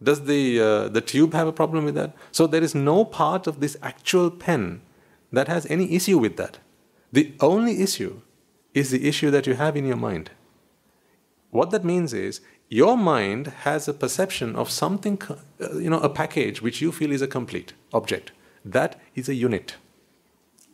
Does 0.00 0.24
the, 0.24 0.60
uh, 0.60 0.88
the 0.88 1.00
tube 1.00 1.32
have 1.32 1.48
a 1.48 1.52
problem 1.52 1.84
with 1.84 1.94
that? 1.94 2.14
So 2.30 2.46
there 2.46 2.62
is 2.62 2.74
no 2.74 3.04
part 3.04 3.46
of 3.48 3.58
this 3.58 3.76
actual 3.82 4.30
pen 4.30 4.82
that 5.32 5.48
has 5.48 5.66
any 5.66 5.94
issue 5.94 6.18
with 6.18 6.36
that. 6.36 6.58
The 7.12 7.32
only 7.40 7.82
issue 7.82 8.20
is 8.74 8.90
the 8.90 9.08
issue 9.08 9.30
that 9.30 9.46
you 9.46 9.54
have 9.54 9.76
in 9.76 9.86
your 9.86 9.96
mind. 9.96 10.30
What 11.50 11.70
that 11.70 11.84
means 11.84 12.12
is 12.12 12.40
your 12.68 12.96
mind 12.96 13.46
has 13.62 13.86
a 13.86 13.94
perception 13.94 14.56
of 14.56 14.68
something, 14.68 15.22
uh, 15.60 15.76
you 15.76 15.88
know, 15.88 16.00
a 16.00 16.08
package 16.08 16.60
which 16.60 16.82
you 16.82 16.90
feel 16.90 17.12
is 17.12 17.22
a 17.22 17.28
complete 17.28 17.72
object. 17.92 18.32
That 18.64 19.00
is 19.14 19.28
a 19.28 19.34
unit, 19.34 19.76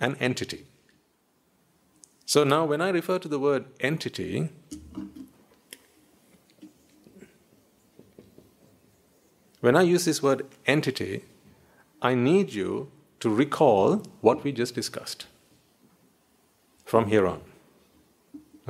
an 0.01 0.17
entity. 0.21 0.65
So 2.25 2.45
now, 2.45 2.65
when 2.65 2.81
I 2.81 2.91
refer 2.91 3.19
to 3.19 3.29
the 3.29 3.41
word 3.41 3.67
entity, 3.81 4.51
when 9.61 9.77
I 9.77 9.83
use 9.83 10.05
this 10.05 10.23
word 10.23 10.47
entity, 10.65 11.25
I 12.01 12.15
need 12.15 12.55
you 12.55 12.91
to 13.19 13.29
recall 13.29 14.03
what 14.21 14.45
we 14.45 14.53
just 14.53 14.75
discussed 14.75 15.27
from 16.85 17.09
here 17.09 17.27
on. 17.27 17.50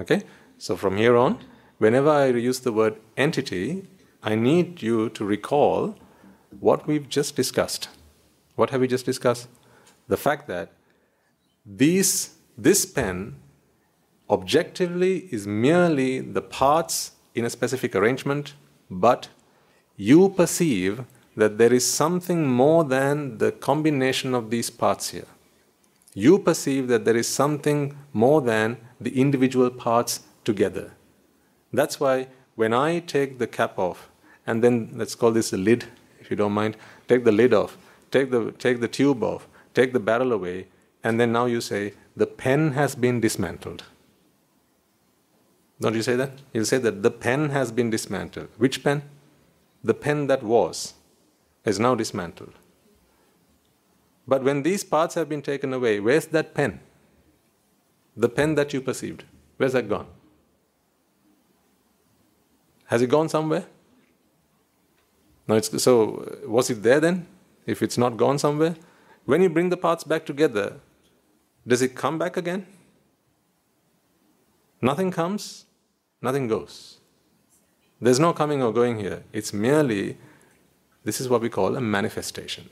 Okay? 0.00 0.22
So 0.58 0.76
from 0.76 0.96
here 0.96 1.16
on, 1.16 1.38
whenever 1.78 2.10
I 2.10 2.26
use 2.26 2.60
the 2.60 2.72
word 2.72 2.96
entity, 3.16 3.86
I 4.22 4.34
need 4.34 4.82
you 4.82 5.08
to 5.10 5.24
recall 5.24 5.96
what 6.58 6.86
we've 6.86 7.08
just 7.08 7.36
discussed. 7.36 7.88
What 8.56 8.70
have 8.70 8.80
we 8.80 8.88
just 8.88 9.06
discussed? 9.06 9.48
The 10.08 10.16
fact 10.16 10.48
that 10.48 10.72
these, 11.64 12.34
this 12.58 12.84
pen 12.84 13.36
objectively 14.28 15.28
is 15.30 15.46
merely 15.46 16.20
the 16.20 16.42
parts 16.42 17.12
in 17.34 17.44
a 17.44 17.50
specific 17.50 17.94
arrangement, 17.94 18.54
but 18.90 19.28
you 19.96 20.30
perceive 20.30 21.04
that 21.36 21.58
there 21.58 21.72
is 21.72 21.86
something 21.86 22.46
more 22.46 22.84
than 22.84 23.38
the 23.38 23.52
combination 23.52 24.34
of 24.34 24.50
these 24.50 24.68
parts 24.68 25.10
here. 25.10 25.28
You 26.12 26.38
perceive 26.38 26.88
that 26.88 27.04
there 27.04 27.16
is 27.16 27.28
something 27.28 27.96
more 28.12 28.40
than 28.40 28.78
the 29.00 29.18
individual 29.18 29.70
parts 29.70 30.20
together. 30.44 30.92
That's 31.72 31.98
why 31.98 32.28
when 32.54 32.74
I 32.74 32.98
take 33.00 33.38
the 33.38 33.46
cap 33.46 33.78
off, 33.78 34.10
and 34.46 34.62
then 34.62 34.90
let's 34.94 35.14
call 35.14 35.32
this 35.32 35.50
the 35.50 35.56
lid, 35.56 35.84
if 36.20 36.30
you 36.30 36.36
don't 36.36 36.52
mind, 36.52 36.76
take 37.08 37.24
the 37.24 37.32
lid 37.32 37.54
off, 37.54 37.78
take 38.10 38.30
the, 38.30 38.52
take 38.52 38.80
the 38.80 38.88
tube 38.88 39.22
off, 39.22 39.46
take 39.74 39.92
the 39.92 40.00
barrel 40.00 40.32
away, 40.32 40.66
and 41.02 41.18
then 41.18 41.32
now 41.32 41.46
you 41.46 41.60
say, 41.60 41.94
the 42.16 42.26
pen 42.26 42.72
has 42.72 42.94
been 42.94 43.20
dismantled. 43.20 43.84
Don't 45.80 45.94
you 45.94 46.02
say 46.02 46.16
that? 46.16 46.32
You'll 46.52 46.66
say 46.66 46.78
that 46.78 47.02
the 47.02 47.10
pen 47.10 47.50
has 47.50 47.72
been 47.72 47.88
dismantled. 47.88 48.48
Which 48.58 48.84
pen? 48.84 49.02
The 49.82 49.94
pen 49.94 50.26
that 50.26 50.42
was 50.42 50.94
is 51.64 51.80
now 51.80 51.94
dismantled. 51.94 52.52
But 54.28 54.44
when 54.44 54.62
these 54.62 54.84
parts 54.84 55.14
have 55.14 55.28
been 55.28 55.40
taken 55.40 55.72
away, 55.72 55.98
where's 56.00 56.26
that 56.26 56.52
pen? 56.54 56.80
The 58.16 58.28
pen 58.28 58.54
that 58.56 58.72
you 58.72 58.80
perceived. 58.80 59.24
Where's 59.56 59.72
that 59.72 59.88
gone? 59.88 60.06
Has 62.86 63.02
it 63.02 63.06
gone 63.06 63.28
somewhere? 63.28 63.66
No, 65.46 65.54
it's, 65.54 65.82
so 65.82 65.94
uh, 66.44 66.48
was 66.48 66.70
it 66.70 66.82
there 66.82 67.00
then? 67.00 67.26
If 67.66 67.82
it's 67.82 67.98
not 67.98 68.16
gone 68.16 68.38
somewhere? 68.38 68.74
When 69.26 69.42
you 69.42 69.48
bring 69.48 69.68
the 69.68 69.76
parts 69.76 70.02
back 70.02 70.26
together, 70.26 70.80
does 71.66 71.82
it 71.82 71.94
come 71.94 72.18
back 72.18 72.36
again? 72.36 72.66
Nothing 74.82 75.10
comes, 75.10 75.66
nothing 76.22 76.48
goes. 76.48 76.98
There's 78.00 78.18
no 78.18 78.32
coming 78.32 78.62
or 78.62 78.72
going 78.72 78.98
here. 78.98 79.24
It's 79.32 79.52
merely, 79.52 80.16
this 81.04 81.20
is 81.20 81.28
what 81.28 81.42
we 81.42 81.50
call 81.50 81.76
a 81.76 81.80
manifestation. 81.80 82.70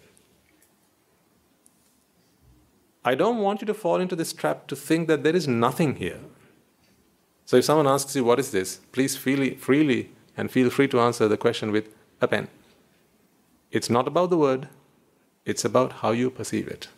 I 3.08 3.14
don't 3.14 3.38
want 3.38 3.62
you 3.62 3.66
to 3.68 3.72
fall 3.82 4.00
into 4.00 4.16
this 4.16 4.34
trap 4.34 4.66
to 4.66 4.76
think 4.76 5.08
that 5.08 5.22
there 5.22 5.34
is 5.34 5.48
nothing 5.48 5.96
here. 5.96 6.20
So 7.46 7.56
if 7.56 7.64
someone 7.64 7.86
asks 7.86 8.14
you, 8.14 8.22
What 8.22 8.38
is 8.38 8.50
this? 8.50 8.80
please 8.92 9.16
feel 9.16 9.56
freely 9.56 10.10
and 10.36 10.50
feel 10.50 10.68
free 10.68 10.88
to 10.88 11.00
answer 11.00 11.26
the 11.26 11.38
question 11.38 11.72
with 11.72 11.88
a 12.20 12.28
pen. 12.28 12.48
It's 13.70 13.88
not 13.88 14.06
about 14.06 14.28
the 14.28 14.36
word, 14.36 14.68
it's 15.46 15.64
about 15.64 15.94
how 16.02 16.10
you 16.10 16.28
perceive 16.28 16.68
it. 16.68 16.88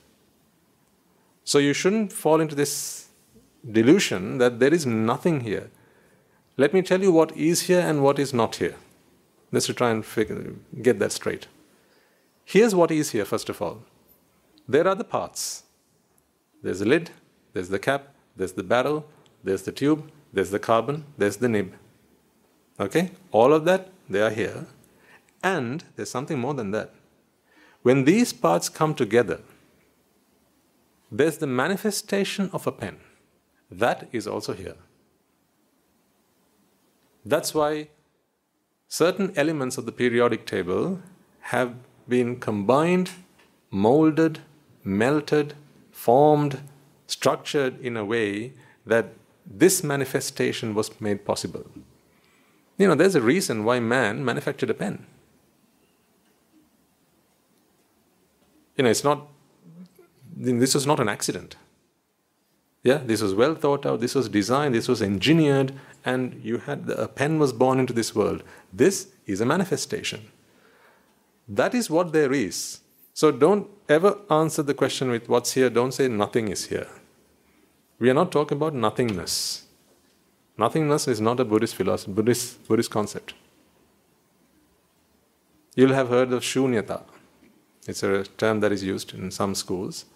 So 1.44 1.58
you 1.58 1.72
shouldn't 1.72 2.12
fall 2.12 2.40
into 2.40 2.56
this 2.56 2.74
delusion 3.78 4.38
that 4.38 4.58
there 4.58 4.74
is 4.74 4.84
nothing 4.84 5.40
here. 5.42 5.70
Let 6.56 6.74
me 6.74 6.82
tell 6.82 7.02
you 7.02 7.12
what 7.12 7.36
is 7.36 7.62
here 7.68 7.80
and 7.80 8.02
what 8.02 8.18
is 8.18 8.34
not 8.34 8.56
here. 8.56 8.74
Let's 9.52 9.66
try 9.66 9.90
and 9.90 10.04
figure, 10.04 10.54
get 10.82 10.98
that 10.98 11.12
straight. 11.12 11.46
Here's 12.44 12.74
what 12.74 12.90
is 12.90 13.10
here, 13.10 13.24
first 13.24 13.48
of 13.48 13.62
all. 13.62 13.82
There 14.68 14.88
are 14.88 14.96
the 14.96 15.12
parts. 15.16 15.64
There's 16.62 16.80
the 16.80 16.86
lid, 16.86 17.10
there's 17.52 17.68
the 17.68 17.78
cap, 17.78 18.14
there's 18.36 18.52
the 18.52 18.62
barrel, 18.62 19.06
there's 19.42 19.62
the 19.62 19.72
tube, 19.72 20.10
there's 20.32 20.50
the 20.50 20.58
carbon, 20.58 21.04
there's 21.18 21.38
the 21.38 21.48
nib. 21.48 21.74
Okay? 22.78 23.10
All 23.32 23.52
of 23.52 23.64
that, 23.64 23.90
they 24.08 24.20
are 24.20 24.30
here. 24.30 24.66
And 25.42 25.84
there's 25.96 26.10
something 26.10 26.38
more 26.38 26.54
than 26.54 26.70
that. 26.72 26.92
When 27.82 28.04
these 28.04 28.32
parts 28.32 28.68
come 28.68 28.94
together, 28.94 29.40
there's 31.10 31.38
the 31.38 31.46
manifestation 31.46 32.50
of 32.52 32.66
a 32.66 32.72
pen. 32.72 32.98
That 33.70 34.08
is 34.12 34.26
also 34.26 34.52
here. 34.52 34.76
That's 37.24 37.54
why 37.54 37.88
certain 38.88 39.32
elements 39.36 39.78
of 39.78 39.86
the 39.86 39.92
periodic 39.92 40.46
table 40.46 41.00
have 41.40 41.74
been 42.08 42.38
combined, 42.38 43.10
molded, 43.70 44.40
melted, 44.84 45.54
formed, 46.00 46.60
structured 47.06 47.78
in 47.80 47.94
a 47.94 48.04
way 48.04 48.52
that 48.86 49.06
this 49.44 49.84
manifestation 49.84 50.74
was 50.74 50.88
made 50.98 51.26
possible. 51.26 51.64
You 52.78 52.88
know, 52.88 52.94
there's 52.94 53.14
a 53.14 53.20
reason 53.20 53.64
why 53.64 53.80
man 53.80 54.24
manufactured 54.24 54.70
a 54.70 54.74
pen. 54.74 55.04
You 58.76 58.84
know, 58.84 58.90
it's 58.90 59.04
not, 59.04 59.28
this 60.34 60.74
was 60.74 60.86
not 60.86 61.00
an 61.00 61.08
accident. 61.10 61.56
Yeah, 62.82 63.00
this 63.04 63.20
was 63.20 63.34
well 63.34 63.54
thought 63.54 63.84
out, 63.84 64.00
this 64.00 64.14
was 64.14 64.30
designed, 64.30 64.74
this 64.74 64.88
was 64.88 65.02
engineered, 65.02 65.74
and 66.02 66.40
you 66.42 66.58
had 66.58 66.88
a 66.88 67.08
pen 67.08 67.38
was 67.38 67.52
born 67.52 67.78
into 67.78 67.92
this 67.92 68.14
world. 68.14 68.42
This 68.72 69.08
is 69.26 69.42
a 69.42 69.44
manifestation. 69.44 70.30
That 71.46 71.74
is 71.74 71.90
what 71.90 72.14
there 72.14 72.32
is. 72.32 72.80
So 73.20 73.30
don't 73.30 73.68
ever 73.86 74.16
answer 74.30 74.62
the 74.62 74.72
question 74.72 75.10
with 75.10 75.28
what's 75.28 75.52
here, 75.52 75.68
don't 75.68 75.92
say 75.92 76.08
nothing 76.08 76.48
is 76.48 76.64
here. 76.68 76.88
We 77.98 78.08
are 78.08 78.14
not 78.14 78.32
talking 78.32 78.56
about 78.56 78.72
nothingness. 78.72 79.64
Nothingness 80.56 81.06
is 81.06 81.20
not 81.20 81.38
a 81.38 81.44
Buddhist 81.44 81.74
philosophy, 81.74 82.12
Buddhist, 82.12 82.66
Buddhist 82.66 82.90
concept. 82.90 83.34
You'll 85.74 85.92
have 85.92 86.08
heard 86.08 86.32
of 86.32 86.42
shunyata. 86.42 87.02
It's 87.86 88.02
a 88.02 88.24
term 88.38 88.60
that 88.60 88.72
is 88.72 88.82
used 88.82 89.12
in 89.12 89.30
some 89.30 89.54
schools. 89.54 90.06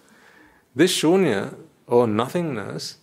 This 0.75 0.91
shunya 0.99 1.55
or 1.87 2.07
nothingness, 2.07 2.97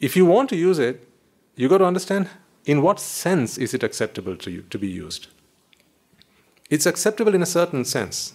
if 0.00 0.16
you 0.16 0.26
want 0.26 0.50
to 0.50 0.56
use 0.56 0.78
it, 0.78 1.08
you 1.56 1.70
got 1.70 1.78
to 1.78 1.86
understand 1.86 2.28
in 2.66 2.82
what 2.82 3.00
sense 3.00 3.56
is 3.56 3.72
it 3.72 3.82
acceptable 3.82 4.36
to 4.36 4.50
you 4.50 4.62
to 4.68 4.78
be 4.78 4.88
used. 4.88 5.28
It's 6.70 6.86
acceptable 6.86 7.34
in 7.34 7.42
a 7.42 7.46
certain 7.46 7.84
sense. 7.84 8.34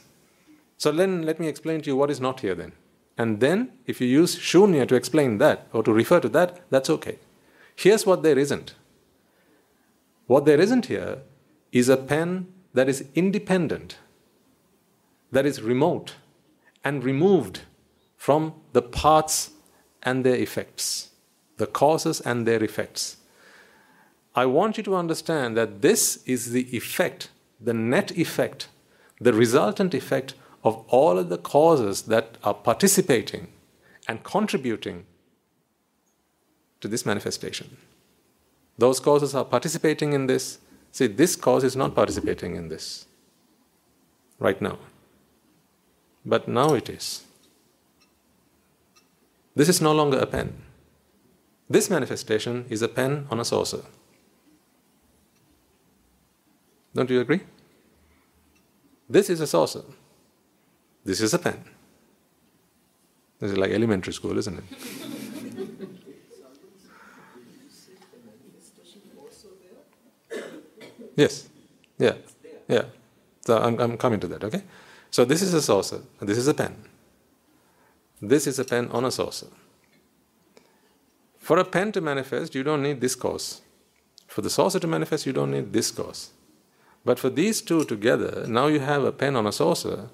So 0.78 0.92
then 0.92 1.24
let 1.24 1.40
me 1.40 1.48
explain 1.48 1.82
to 1.82 1.90
you 1.90 1.96
what 1.96 2.10
is 2.10 2.20
not 2.20 2.40
here 2.40 2.56
then. 2.56 2.74
And 3.18 3.40
then, 3.40 3.72
if 3.86 4.02
you 4.02 4.08
use 4.08 4.38
shunya 4.38 4.88
to 4.88 4.96
explain 4.96 5.38
that 5.38 5.68
or 5.72 5.84
to 5.84 5.94
refer 5.94 6.20
to 6.20 6.30
that, 6.30 6.62
that's 6.72 6.90
okay. 6.90 7.20
Here's 7.76 8.06
what 8.06 8.24
there 8.24 8.40
isn't. 8.40 8.74
What 10.26 10.46
there 10.46 10.60
isn't 10.60 10.88
here 10.88 11.20
is 11.72 11.90
a 11.90 11.98
pen 11.98 12.48
that 12.74 12.90
is 12.90 13.06
independent, 13.14 13.98
that 15.32 15.46
is 15.46 15.62
remote 15.62 16.16
and 16.84 17.04
removed 17.04 17.62
from 18.18 18.54
the 18.74 18.82
parts 18.82 19.52
and 20.02 20.26
their 20.26 20.36
effects, 20.36 21.10
the 21.58 21.68
causes 21.68 22.20
and 22.22 22.48
their 22.48 22.64
effects. 22.64 23.18
I 24.36 24.46
want 24.48 24.78
you 24.78 24.84
to 24.84 24.96
understand 24.96 25.56
that 25.58 25.82
this 25.82 26.24
is 26.26 26.52
the 26.52 26.76
effect, 26.76 27.30
the 27.64 27.74
net 27.74 28.12
effect, 28.12 28.68
the 29.20 29.34
resultant 29.34 29.94
effect 29.94 30.36
of 30.64 30.84
all 30.88 31.18
of 31.18 31.30
the 31.30 31.38
causes 31.38 32.04
that 32.04 32.38
are 32.44 32.54
participating 32.54 33.48
and 34.08 34.24
contributing 34.24 35.06
to 36.82 36.88
this 36.88 37.06
manifestation. 37.06 37.78
Those 38.78 39.00
causes 39.00 39.36
are 39.36 39.46
participating 39.46 40.14
in 40.14 40.28
this. 40.28 40.60
See, 40.92 41.08
this 41.08 41.36
cause 41.36 41.64
is 41.64 41.76
not 41.76 41.96
participating 41.96 42.56
in 42.56 42.70
this 42.70 43.06
right 44.40 44.62
now. 44.62 44.78
But 46.26 46.48
now 46.48 46.74
it 46.74 46.90
is. 46.90 47.24
This 49.56 49.70
is 49.70 49.82
no 49.82 49.94
longer 49.94 50.18
a 50.18 50.26
pen. 50.26 50.54
This 51.70 51.90
manifestation 51.90 52.66
is 52.70 52.82
a 52.82 52.88
pen 52.88 53.28
on 53.30 53.40
a 53.40 53.46
saucer. 53.46 53.84
Don't 56.94 57.10
you 57.10 57.22
agree? 57.22 57.42
This 59.10 59.30
is 59.30 59.42
a 59.42 59.48
saucer. 59.48 59.84
This 61.04 61.22
is 61.22 61.34
a 61.34 61.40
pen. 61.40 61.64
This 63.40 63.52
is 63.52 63.58
like 63.58 63.72
elementary 63.72 64.14
school, 64.14 64.38
isn't 64.38 64.58
it? 64.58 64.64
yes. 71.16 71.50
Yeah. 71.98 72.14
Yeah. 72.68 72.86
So 73.46 73.58
I'm, 73.58 73.80
I'm 73.80 73.98
coming 73.98 74.20
to 74.22 74.28
that, 74.28 74.44
okay? 74.46 74.64
So 75.12 75.26
this 75.26 75.42
is 75.42 75.54
a 75.54 75.62
saucer, 75.62 76.02
this 76.22 76.38
is 76.38 76.48
a 76.48 76.54
pen. 76.54 76.76
This 78.22 78.48
is 78.48 78.58
a 78.58 78.64
pen 78.64 78.90
on 78.92 79.04
a 79.06 79.12
saucer. 79.12 79.48
For 81.38 81.58
a 81.58 81.66
pen 81.66 81.92
to 81.92 82.02
manifest, 82.02 82.56
you 82.56 82.64
don't 82.64 82.82
need 82.82 83.02
this 83.02 83.16
cause. 83.16 83.62
For 84.28 84.42
the 84.42 84.50
saucer 84.50 84.80
to 84.80 84.88
manifest, 84.88 85.26
you 85.26 85.34
don't 85.34 85.52
need 85.52 85.74
this 85.74 85.92
cause. 85.92 86.32
But 87.06 87.20
for 87.20 87.30
these 87.30 87.62
two 87.62 87.84
together, 87.84 88.46
now 88.48 88.68
you 88.68 88.80
have 88.80 89.04
a 89.04 89.12
pen 89.12 89.36
on 89.36 89.46
a 89.46 89.52
saucer 89.52 90.10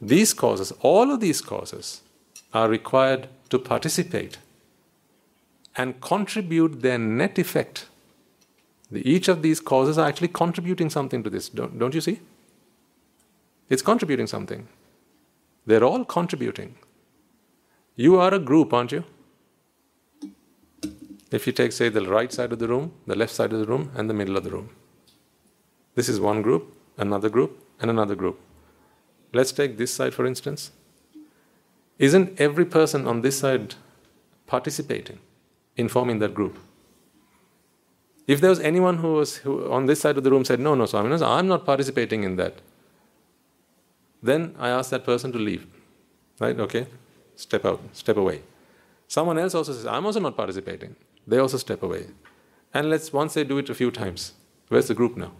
these 0.00 0.32
causes, 0.32 0.72
all 0.80 1.10
of 1.10 1.20
these 1.20 1.40
causes, 1.40 2.00
are 2.54 2.68
required 2.68 3.28
to 3.50 3.58
participate 3.58 4.38
and 5.76 6.00
contribute 6.00 6.80
their 6.80 6.98
net 6.98 7.38
effect. 7.38 7.86
The, 8.90 9.08
each 9.08 9.28
of 9.28 9.42
these 9.42 9.60
causes 9.60 9.98
are 9.98 10.08
actually 10.08 10.28
contributing 10.28 10.90
something 10.90 11.22
to 11.22 11.30
this, 11.30 11.48
don't, 11.48 11.78
don't 11.78 11.94
you 11.94 12.00
see? 12.00 12.20
It's 13.68 13.82
contributing 13.82 14.26
something. 14.26 14.66
They're 15.66 15.84
all 15.84 16.04
contributing. 16.04 16.74
You 17.94 18.18
are 18.18 18.34
a 18.34 18.38
group, 18.38 18.72
aren't 18.72 18.92
you? 18.92 19.04
If 21.30 21.46
you 21.46 21.52
take, 21.52 21.70
say, 21.72 21.88
the 21.90 22.08
right 22.08 22.32
side 22.32 22.52
of 22.52 22.58
the 22.58 22.66
room, 22.66 22.92
the 23.06 23.14
left 23.14 23.32
side 23.32 23.52
of 23.52 23.60
the 23.60 23.66
room, 23.66 23.92
and 23.94 24.10
the 24.10 24.14
middle 24.14 24.36
of 24.36 24.42
the 24.42 24.50
room. 24.50 24.70
This 26.00 26.08
is 26.08 26.18
one 26.18 26.40
group, 26.40 26.74
another 26.96 27.28
group, 27.28 27.62
and 27.78 27.90
another 27.90 28.14
group. 28.14 28.40
Let's 29.34 29.52
take 29.52 29.76
this 29.76 29.92
side, 29.92 30.14
for 30.14 30.24
instance. 30.24 30.70
Isn't 31.98 32.40
every 32.40 32.64
person 32.64 33.06
on 33.06 33.20
this 33.20 33.38
side 33.40 33.74
participating 34.46 35.18
in 35.76 35.90
forming 35.90 36.18
that 36.20 36.32
group? 36.32 36.56
If 38.26 38.40
there 38.40 38.48
was 38.48 38.60
anyone 38.60 38.96
who 39.02 39.12
was 39.12 39.36
who, 39.44 39.70
on 39.70 39.84
this 39.84 40.00
side 40.00 40.16
of 40.16 40.24
the 40.24 40.30
room 40.30 40.46
said, 40.46 40.58
No, 40.58 40.74
no, 40.74 40.86
Swami, 40.86 41.22
I'm 41.22 41.48
not 41.48 41.66
participating 41.66 42.24
in 42.24 42.36
that, 42.36 42.62
then 44.22 44.54
I 44.58 44.70
ask 44.70 44.88
that 44.92 45.04
person 45.04 45.32
to 45.32 45.38
leave. 45.38 45.66
Right? 46.38 46.58
Okay? 46.58 46.86
Step 47.36 47.66
out, 47.66 47.82
step 47.92 48.16
away. 48.16 48.40
Someone 49.06 49.36
else 49.36 49.54
also 49.54 49.74
says, 49.74 49.84
I'm 49.84 50.06
also 50.06 50.20
not 50.20 50.34
participating. 50.34 50.96
They 51.26 51.36
also 51.36 51.58
step 51.58 51.82
away. 51.82 52.06
And 52.72 52.88
let's 52.88 53.12
once 53.12 53.34
they 53.34 53.44
do 53.44 53.58
it 53.58 53.68
a 53.68 53.74
few 53.74 53.90
times, 53.90 54.32
where's 54.68 54.88
the 54.88 54.94
group 54.94 55.18
now? 55.18 55.32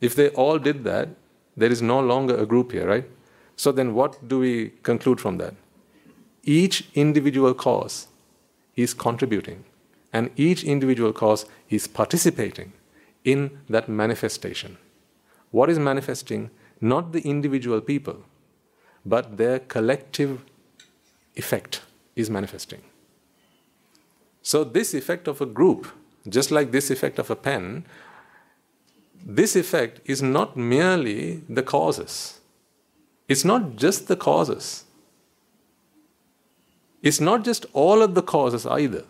If 0.00 0.14
they 0.14 0.28
all 0.30 0.58
did 0.58 0.84
that, 0.84 1.08
there 1.56 1.70
is 1.70 1.82
no 1.82 2.00
longer 2.00 2.36
a 2.36 2.46
group 2.46 2.72
here, 2.72 2.88
right? 2.88 3.08
So 3.56 3.72
then 3.72 3.94
what 3.94 4.26
do 4.26 4.38
we 4.38 4.70
conclude 4.82 5.20
from 5.20 5.38
that? 5.38 5.54
Each 6.42 6.88
individual 6.94 7.52
cause 7.52 8.08
is 8.76 8.94
contributing, 8.94 9.64
and 10.12 10.30
each 10.36 10.64
individual 10.64 11.12
cause 11.12 11.44
is 11.68 11.86
participating 11.86 12.72
in 13.24 13.58
that 13.68 13.88
manifestation. 13.88 14.78
What 15.50 15.68
is 15.68 15.78
manifesting? 15.78 16.50
Not 16.80 17.12
the 17.12 17.20
individual 17.20 17.82
people, 17.82 18.24
but 19.04 19.36
their 19.36 19.58
collective 19.58 20.42
effect 21.36 21.82
is 22.16 22.30
manifesting. 22.30 22.80
So, 24.42 24.64
this 24.64 24.94
effect 24.94 25.28
of 25.28 25.42
a 25.42 25.46
group, 25.46 25.86
just 26.26 26.50
like 26.50 26.70
this 26.70 26.90
effect 26.90 27.18
of 27.18 27.28
a 27.30 27.36
pen, 27.36 27.84
this 29.24 29.56
effect 29.56 30.00
is 30.04 30.22
not 30.22 30.56
merely 30.56 31.42
the 31.48 31.62
causes. 31.62 32.40
It's 33.28 33.44
not 33.44 33.76
just 33.76 34.08
the 34.08 34.16
causes. 34.16 34.84
It's 37.02 37.20
not 37.20 37.44
just 37.44 37.66
all 37.72 38.02
of 38.02 38.14
the 38.14 38.22
causes 38.22 38.66
either. 38.66 39.04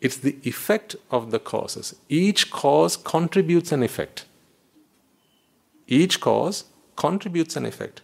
It's 0.00 0.16
the 0.16 0.38
effect 0.44 0.96
of 1.10 1.30
the 1.30 1.38
causes. 1.38 1.94
Each 2.08 2.50
cause 2.50 2.96
contributes 2.96 3.72
an 3.72 3.82
effect. 3.82 4.24
Each 5.86 6.20
cause 6.20 6.64
contributes 6.96 7.56
an 7.56 7.66
effect. 7.66 8.00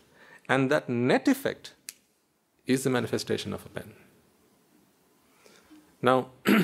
And 0.48 0.70
that 0.70 0.88
net 0.88 1.28
effect 1.28 1.72
is 2.66 2.84
the 2.84 2.90
manifestation 2.90 3.54
of 3.54 3.64
a 3.64 3.68
pen. 3.68 3.94
Now, 6.02 6.26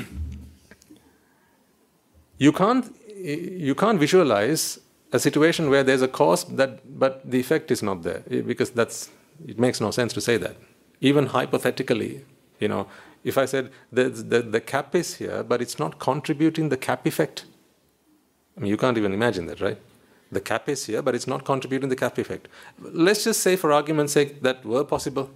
you 2.38 2.52
can't 2.52 2.94
you 3.22 3.74
can't 3.74 3.98
visualize 3.98 4.78
a 5.12 5.18
situation 5.18 5.70
where 5.70 5.82
there's 5.82 6.02
a 6.02 6.08
cause 6.08 6.44
that 6.44 6.98
but 6.98 7.30
the 7.30 7.38
effect 7.38 7.70
is 7.70 7.82
not 7.82 8.02
there 8.02 8.22
eh, 8.30 8.40
because 8.40 8.70
that's 8.70 9.10
it 9.46 9.58
makes 9.58 9.80
no 9.80 9.90
sense 9.90 10.12
to 10.12 10.20
say 10.20 10.36
that. 10.36 10.56
Even 11.00 11.26
hypothetically 11.26 12.24
you 12.58 12.68
know 12.68 12.86
if 13.24 13.38
i 13.38 13.44
said 13.44 13.70
the, 13.92 14.04
the, 14.08 14.42
the 14.42 14.60
cap 14.60 14.94
is 14.94 15.16
here 15.16 15.42
but 15.42 15.60
it's 15.60 15.78
not 15.78 15.98
contributing 15.98 16.68
the 16.68 16.76
cap 16.76 17.06
effect. 17.06 17.44
I 18.56 18.60
mean 18.60 18.70
you 18.70 18.76
can't 18.76 18.98
even 18.98 19.12
imagine 19.12 19.46
that 19.46 19.60
right? 19.60 19.78
The 20.30 20.40
cap 20.40 20.68
is 20.68 20.86
here 20.86 21.02
but 21.02 21.14
it's 21.14 21.26
not 21.26 21.44
contributing 21.44 21.88
the 21.88 21.96
cap 21.96 22.18
effect. 22.18 22.48
Let's 22.80 23.24
just 23.24 23.40
say 23.40 23.56
for 23.56 23.72
argument's 23.72 24.14
sake 24.14 24.42
that 24.42 24.64
were 24.64 24.84
possible. 24.84 25.30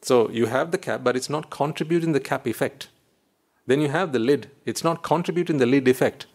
So 0.00 0.30
you 0.30 0.46
have 0.46 0.70
the 0.70 0.78
cap 0.78 1.04
but 1.04 1.16
it's 1.16 1.30
not 1.30 1.50
contributing 1.50 2.12
the 2.12 2.20
cap 2.20 2.46
effect. 2.46 2.88
Then 3.66 3.80
you 3.80 3.90
have 3.90 4.12
the 4.12 4.18
lid. 4.18 4.50
It's 4.66 4.82
not 4.82 5.02
contributing 5.04 5.58
the 5.58 5.66
lid 5.66 5.86
effect 5.86 6.26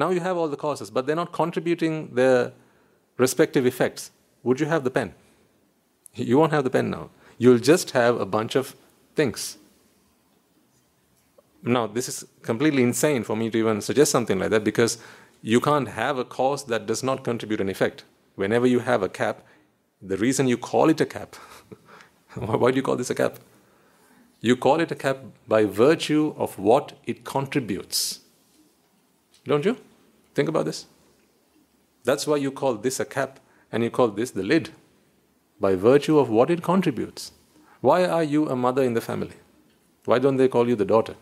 now 0.00 0.10
you 0.10 0.20
have 0.20 0.36
all 0.36 0.48
the 0.48 0.56
causes, 0.56 0.90
but 0.90 1.06
they're 1.06 1.22
not 1.24 1.32
contributing 1.32 2.14
their 2.14 2.52
respective 3.18 3.66
effects. 3.66 4.10
Would 4.42 4.58
you 4.58 4.66
have 4.66 4.82
the 4.82 4.90
pen? 4.90 5.14
You 6.14 6.38
won't 6.38 6.52
have 6.52 6.64
the 6.64 6.70
pen 6.70 6.90
now. 6.90 7.10
You'll 7.38 7.58
just 7.58 7.90
have 7.90 8.20
a 8.20 8.26
bunch 8.26 8.56
of 8.56 8.74
things. 9.14 9.58
Now, 11.62 11.86
this 11.86 12.08
is 12.08 12.24
completely 12.42 12.82
insane 12.82 13.24
for 13.24 13.36
me 13.36 13.50
to 13.50 13.58
even 13.58 13.82
suggest 13.82 14.10
something 14.10 14.38
like 14.38 14.50
that 14.50 14.64
because 14.64 14.98
you 15.42 15.60
can't 15.60 15.88
have 15.88 16.16
a 16.18 16.24
cause 16.24 16.64
that 16.64 16.86
does 16.86 17.02
not 17.02 17.22
contribute 17.22 17.60
an 17.60 17.68
effect. 17.68 18.04
Whenever 18.36 18.66
you 18.66 18.80
have 18.80 19.02
a 19.02 19.08
cap, 19.08 19.42
the 20.00 20.16
reason 20.16 20.48
you 20.48 20.56
call 20.56 20.88
it 20.88 21.00
a 21.00 21.06
cap, 21.06 21.36
why 22.34 22.70
do 22.70 22.76
you 22.76 22.82
call 22.82 22.96
this 22.96 23.10
a 23.10 23.14
cap? 23.14 23.38
You 24.40 24.56
call 24.56 24.80
it 24.80 24.90
a 24.90 24.94
cap 24.94 25.18
by 25.46 25.66
virtue 25.66 26.34
of 26.38 26.58
what 26.58 26.92
it 27.04 27.24
contributes. 27.24 28.20
Don't 29.44 29.66
you? 29.66 29.76
Think 30.34 30.48
about 30.48 30.64
this. 30.64 30.86
That's 32.04 32.26
why 32.26 32.36
you 32.36 32.50
call 32.50 32.74
this 32.74 33.00
a 33.00 33.04
cap 33.04 33.40
and 33.72 33.82
you 33.82 33.90
call 33.90 34.08
this 34.08 34.30
the 34.30 34.42
lid, 34.42 34.70
by 35.60 35.74
virtue 35.74 36.18
of 36.18 36.28
what 36.28 36.50
it 36.50 36.62
contributes. 36.62 37.32
Why 37.80 38.04
are 38.04 38.24
you 38.24 38.48
a 38.48 38.56
mother 38.56 38.82
in 38.82 38.94
the 38.94 39.00
family? 39.00 39.36
Why 40.04 40.18
don't 40.18 40.36
they 40.36 40.48
call 40.48 40.68
you 40.68 40.76
the 40.76 40.84
daughter? 40.84 41.14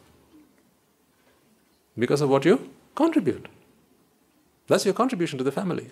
Because 1.98 2.20
of 2.20 2.30
what 2.30 2.44
you 2.44 2.70
contribute. 2.94 3.48
That's 4.66 4.84
your 4.84 4.94
contribution 4.94 5.38
to 5.38 5.44
the 5.44 5.52
family. 5.52 5.90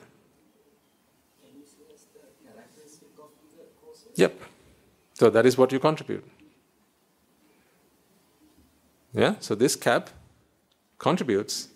Yep. 4.15 4.41
So 5.15 5.31
that 5.31 5.47
is 5.47 5.59
what 5.59 5.73
you 5.73 5.79
contribute. 5.79 6.25
Yeah? 9.13 9.35
So 9.41 9.55
this 9.55 9.77
cap 9.77 10.11
contributes 10.99 11.69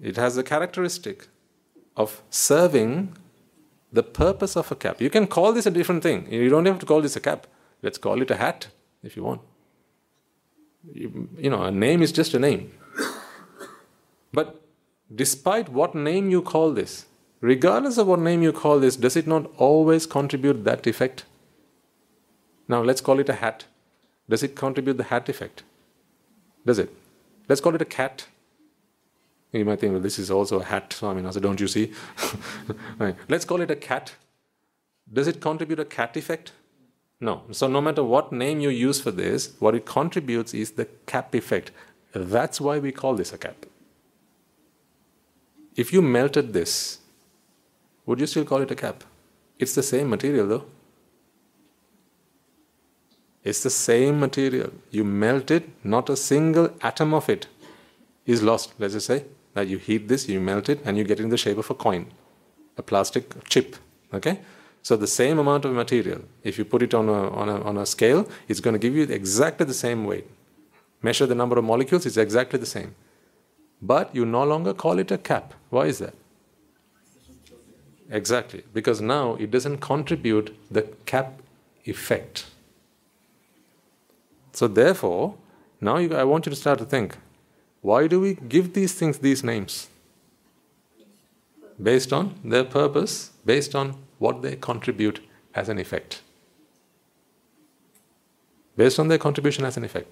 it 0.00 0.16
has 0.16 0.36
the 0.36 0.42
characteristic 0.42 1.28
of 1.96 2.22
serving 2.30 3.16
the 3.92 4.02
purpose 4.02 4.56
of 4.56 4.72
a 4.72 4.74
cap. 4.74 5.00
You 5.00 5.10
can 5.10 5.26
call 5.26 5.52
this 5.52 5.66
a 5.66 5.70
different 5.70 6.02
thing. 6.02 6.30
You 6.32 6.48
don't 6.48 6.64
have 6.66 6.78
to 6.78 6.86
call 6.86 7.02
this 7.02 7.16
a 7.16 7.20
cap. 7.20 7.46
Let's 7.82 7.98
call 7.98 8.22
it 8.22 8.30
a 8.30 8.36
hat 8.36 8.68
if 9.02 9.16
you 9.16 9.22
want. 9.22 9.42
You, 10.92 11.28
you 11.38 11.50
know, 11.50 11.62
a 11.62 11.70
name 11.70 12.02
is 12.02 12.10
just 12.12 12.34
a 12.34 12.38
name. 12.38 12.72
But 14.32 14.62
despite 15.14 15.68
what 15.68 15.94
name 15.94 16.30
you 16.30 16.40
call 16.40 16.72
this, 16.72 17.04
regardless 17.40 17.98
of 17.98 18.06
what 18.06 18.20
name 18.20 18.42
you 18.42 18.52
call 18.52 18.80
this, 18.80 18.96
does 18.96 19.16
it 19.16 19.26
not 19.26 19.50
always 19.58 20.06
contribute 20.06 20.64
that 20.64 20.86
effect? 20.86 21.24
Now 22.66 22.82
let's 22.82 23.02
call 23.02 23.20
it 23.20 23.28
a 23.28 23.34
hat. 23.34 23.66
Does 24.28 24.42
it 24.42 24.56
contribute 24.56 24.96
the 24.96 25.04
hat 25.04 25.28
effect? 25.28 25.64
Does 26.64 26.78
it? 26.78 26.90
Let's 27.48 27.60
call 27.60 27.74
it 27.74 27.82
a 27.82 27.86
cat. 27.86 28.26
You 29.52 29.66
might 29.66 29.80
think, 29.80 29.92
well, 29.92 30.00
this 30.00 30.18
is 30.18 30.30
also 30.30 30.60
a 30.60 30.64
hat, 30.64 30.98
I 31.02 31.12
mean, 31.12 31.26
I 31.26 31.30
said, 31.30 31.42
don't 31.42 31.60
you 31.60 31.68
see? 31.68 31.92
right. 32.98 33.14
Let's 33.28 33.44
call 33.44 33.60
it 33.60 33.70
a 33.70 33.76
cat. 33.76 34.14
Does 35.12 35.28
it 35.28 35.40
contribute 35.40 35.78
a 35.78 35.84
cat 35.84 36.16
effect? 36.16 36.52
No. 37.20 37.42
So, 37.50 37.68
no 37.68 37.82
matter 37.82 38.02
what 38.02 38.32
name 38.32 38.60
you 38.60 38.70
use 38.70 39.00
for 39.00 39.10
this, 39.10 39.54
what 39.58 39.74
it 39.74 39.84
contributes 39.84 40.54
is 40.54 40.72
the 40.72 40.86
cap 41.06 41.34
effect. 41.34 41.70
That's 42.14 42.60
why 42.60 42.78
we 42.78 42.92
call 42.92 43.14
this 43.14 43.32
a 43.32 43.38
cap. 43.38 43.66
If 45.76 45.92
you 45.92 46.00
melted 46.00 46.52
this, 46.54 46.98
would 48.06 48.20
you 48.20 48.26
still 48.26 48.44
call 48.44 48.62
it 48.62 48.70
a 48.70 48.74
cap? 48.74 49.04
It's 49.58 49.74
the 49.74 49.82
same 49.82 50.08
material, 50.08 50.46
though. 50.46 50.64
It's 53.44 53.62
the 53.62 53.70
same 53.70 54.18
material. 54.18 54.72
You 54.90 55.04
melt 55.04 55.50
it, 55.50 55.68
not 55.84 56.08
a 56.08 56.16
single 56.16 56.70
atom 56.80 57.12
of 57.12 57.28
it 57.28 57.48
is 58.24 58.42
lost, 58.42 58.72
let's 58.78 58.94
just 58.94 59.06
say. 59.06 59.24
That 59.54 59.68
you 59.68 59.78
heat 59.78 60.08
this, 60.08 60.28
you 60.28 60.40
melt 60.40 60.68
it, 60.68 60.80
and 60.84 60.96
you 60.96 61.04
get 61.04 61.20
it 61.20 61.24
in 61.24 61.28
the 61.28 61.36
shape 61.36 61.58
of 61.58 61.70
a 61.70 61.74
coin, 61.74 62.06
a 62.76 62.82
plastic 62.82 63.44
chip. 63.48 63.76
Okay? 64.14 64.40
So 64.82 64.96
the 64.96 65.06
same 65.06 65.38
amount 65.38 65.64
of 65.64 65.72
material, 65.72 66.22
if 66.42 66.58
you 66.58 66.64
put 66.64 66.82
it 66.82 66.92
on 66.94 67.08
a, 67.08 67.30
on 67.30 67.48
a, 67.48 67.62
on 67.62 67.78
a 67.78 67.86
scale, 67.86 68.28
it's 68.48 68.60
going 68.60 68.74
to 68.74 68.78
give 68.78 68.96
you 68.96 69.04
exactly 69.04 69.64
the 69.64 69.74
same 69.74 70.04
weight. 70.04 70.26
Measure 71.02 71.26
the 71.26 71.34
number 71.34 71.58
of 71.58 71.64
molecules, 71.64 72.06
it's 72.06 72.16
exactly 72.16 72.58
the 72.58 72.66
same. 72.66 72.94
But 73.80 74.14
you 74.14 74.24
no 74.24 74.44
longer 74.44 74.74
call 74.74 74.98
it 74.98 75.10
a 75.10 75.18
cap. 75.18 75.54
Why 75.70 75.86
is 75.86 75.98
that? 75.98 76.14
Exactly, 78.10 78.62
because 78.74 79.00
now 79.00 79.36
it 79.36 79.50
doesn't 79.50 79.78
contribute 79.78 80.54
the 80.70 80.82
cap 81.06 81.40
effect. 81.84 82.46
So 84.52 84.68
therefore, 84.68 85.34
now 85.80 85.96
you, 85.96 86.14
I 86.14 86.24
want 86.24 86.46
you 86.46 86.50
to 86.50 86.56
start 86.56 86.78
to 86.80 86.84
think 86.84 87.16
why 87.82 88.06
do 88.06 88.20
we 88.20 88.34
give 88.34 88.72
these 88.72 88.94
things 88.94 89.18
these 89.18 89.42
names? 89.42 89.88
Based 91.82 92.12
on 92.12 92.38
their 92.44 92.64
purpose, 92.64 93.30
based 93.44 93.74
on 93.74 93.96
what 94.18 94.40
they 94.40 94.54
contribute 94.56 95.20
as 95.54 95.68
an 95.68 95.78
effect. 95.78 96.22
Based 98.76 99.00
on 99.00 99.08
their 99.08 99.18
contribution 99.18 99.64
as 99.64 99.76
an 99.76 99.84
effect. 99.84 100.10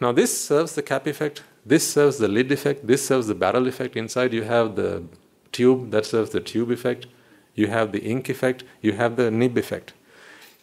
Now, 0.00 0.12
this 0.12 0.38
serves 0.38 0.74
the 0.74 0.82
cap 0.82 1.06
effect, 1.06 1.42
this 1.64 1.86
serves 1.86 2.18
the 2.18 2.28
lid 2.28 2.50
effect, 2.50 2.86
this 2.86 3.06
serves 3.06 3.26
the 3.26 3.34
barrel 3.34 3.66
effect. 3.66 3.96
Inside, 3.96 4.32
you 4.32 4.42
have 4.42 4.76
the 4.76 5.04
tube 5.52 5.90
that 5.90 6.06
serves 6.06 6.30
the 6.30 6.40
tube 6.40 6.70
effect, 6.70 7.06
you 7.54 7.68
have 7.68 7.92
the 7.92 8.02
ink 8.02 8.28
effect, 8.28 8.64
you 8.80 8.92
have 8.92 9.16
the 9.16 9.30
nib 9.30 9.56
effect. 9.56 9.92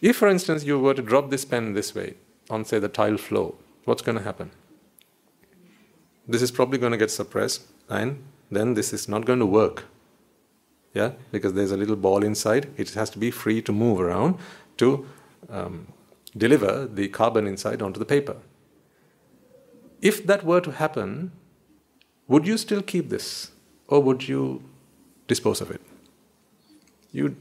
If, 0.00 0.16
for 0.16 0.28
instance, 0.28 0.64
you 0.64 0.78
were 0.78 0.94
to 0.94 1.02
drop 1.02 1.30
this 1.30 1.44
pen 1.44 1.74
this 1.74 1.94
way 1.94 2.14
on, 2.50 2.64
say, 2.64 2.78
the 2.78 2.88
tile 2.88 3.16
floor, 3.16 3.54
what's 3.84 4.02
going 4.02 4.18
to 4.18 4.24
happen? 4.24 4.50
This 6.26 6.42
is 6.42 6.50
probably 6.50 6.78
going 6.78 6.92
to 6.92 6.98
get 6.98 7.10
suppressed, 7.10 7.62
and 7.88 8.22
then 8.50 8.74
this 8.74 8.92
is 8.92 9.08
not 9.08 9.24
going 9.24 9.40
to 9.40 9.46
work. 9.46 9.84
Yeah, 10.94 11.12
because 11.32 11.54
there's 11.54 11.72
a 11.72 11.76
little 11.76 11.96
ball 11.96 12.22
inside, 12.22 12.72
it 12.76 12.94
has 12.94 13.10
to 13.10 13.18
be 13.18 13.30
free 13.30 13.60
to 13.62 13.72
move 13.72 14.00
around 14.00 14.38
to 14.76 15.06
um, 15.50 15.88
deliver 16.36 16.86
the 16.86 17.08
carbon 17.08 17.46
inside 17.46 17.82
onto 17.82 17.98
the 17.98 18.04
paper. 18.04 18.36
If 20.00 20.26
that 20.26 20.44
were 20.44 20.60
to 20.60 20.70
happen, 20.70 21.32
would 22.28 22.46
you 22.46 22.56
still 22.58 22.82
keep 22.82 23.08
this 23.08 23.50
or 23.88 24.00
would 24.00 24.28
you 24.28 24.62
dispose 25.26 25.60
of 25.60 25.70
it? 25.70 25.80
You 27.12 27.36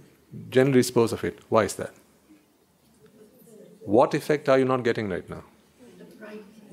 generally 0.50 0.80
dispose 0.80 1.14
of 1.14 1.24
it. 1.24 1.40
Why 1.50 1.64
is 1.64 1.76
that? 1.76 1.94
What 3.86 4.14
effect 4.14 4.50
are 4.50 4.58
you 4.58 4.66
not 4.66 4.84
getting 4.84 5.10
right 5.10 5.30
now? 5.30 5.44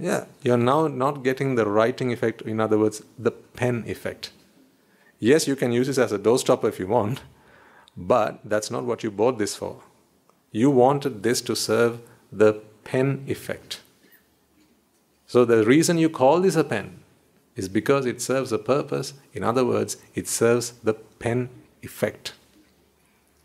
Yeah, 0.00 0.24
you're 0.42 0.56
now 0.56 0.86
not 0.86 1.22
getting 1.22 1.56
the 1.56 1.66
writing 1.66 2.10
effect, 2.10 2.40
in 2.42 2.58
other 2.58 2.78
words, 2.78 3.02
the 3.18 3.30
pen 3.30 3.84
effect. 3.86 4.32
Yes, 5.18 5.46
you 5.46 5.54
can 5.54 5.72
use 5.72 5.88
this 5.88 5.98
as 5.98 6.10
a 6.10 6.18
doorstopper 6.18 6.68
if 6.68 6.78
you 6.78 6.86
want, 6.86 7.20
but 7.94 8.40
that's 8.42 8.70
not 8.70 8.84
what 8.84 9.02
you 9.02 9.10
bought 9.10 9.38
this 9.38 9.54
for. 9.54 9.82
You 10.52 10.70
wanted 10.70 11.22
this 11.22 11.42
to 11.42 11.54
serve 11.54 12.00
the 12.32 12.54
pen 12.82 13.24
effect. 13.26 13.80
So 15.26 15.44
the 15.44 15.64
reason 15.64 15.98
you 15.98 16.08
call 16.08 16.40
this 16.40 16.56
a 16.56 16.64
pen 16.64 17.00
is 17.54 17.68
because 17.68 18.06
it 18.06 18.22
serves 18.22 18.52
a 18.52 18.58
purpose. 18.58 19.12
In 19.34 19.44
other 19.44 19.66
words, 19.66 19.98
it 20.14 20.26
serves 20.26 20.72
the 20.82 20.94
pen 20.94 21.50
effect. 21.82 22.32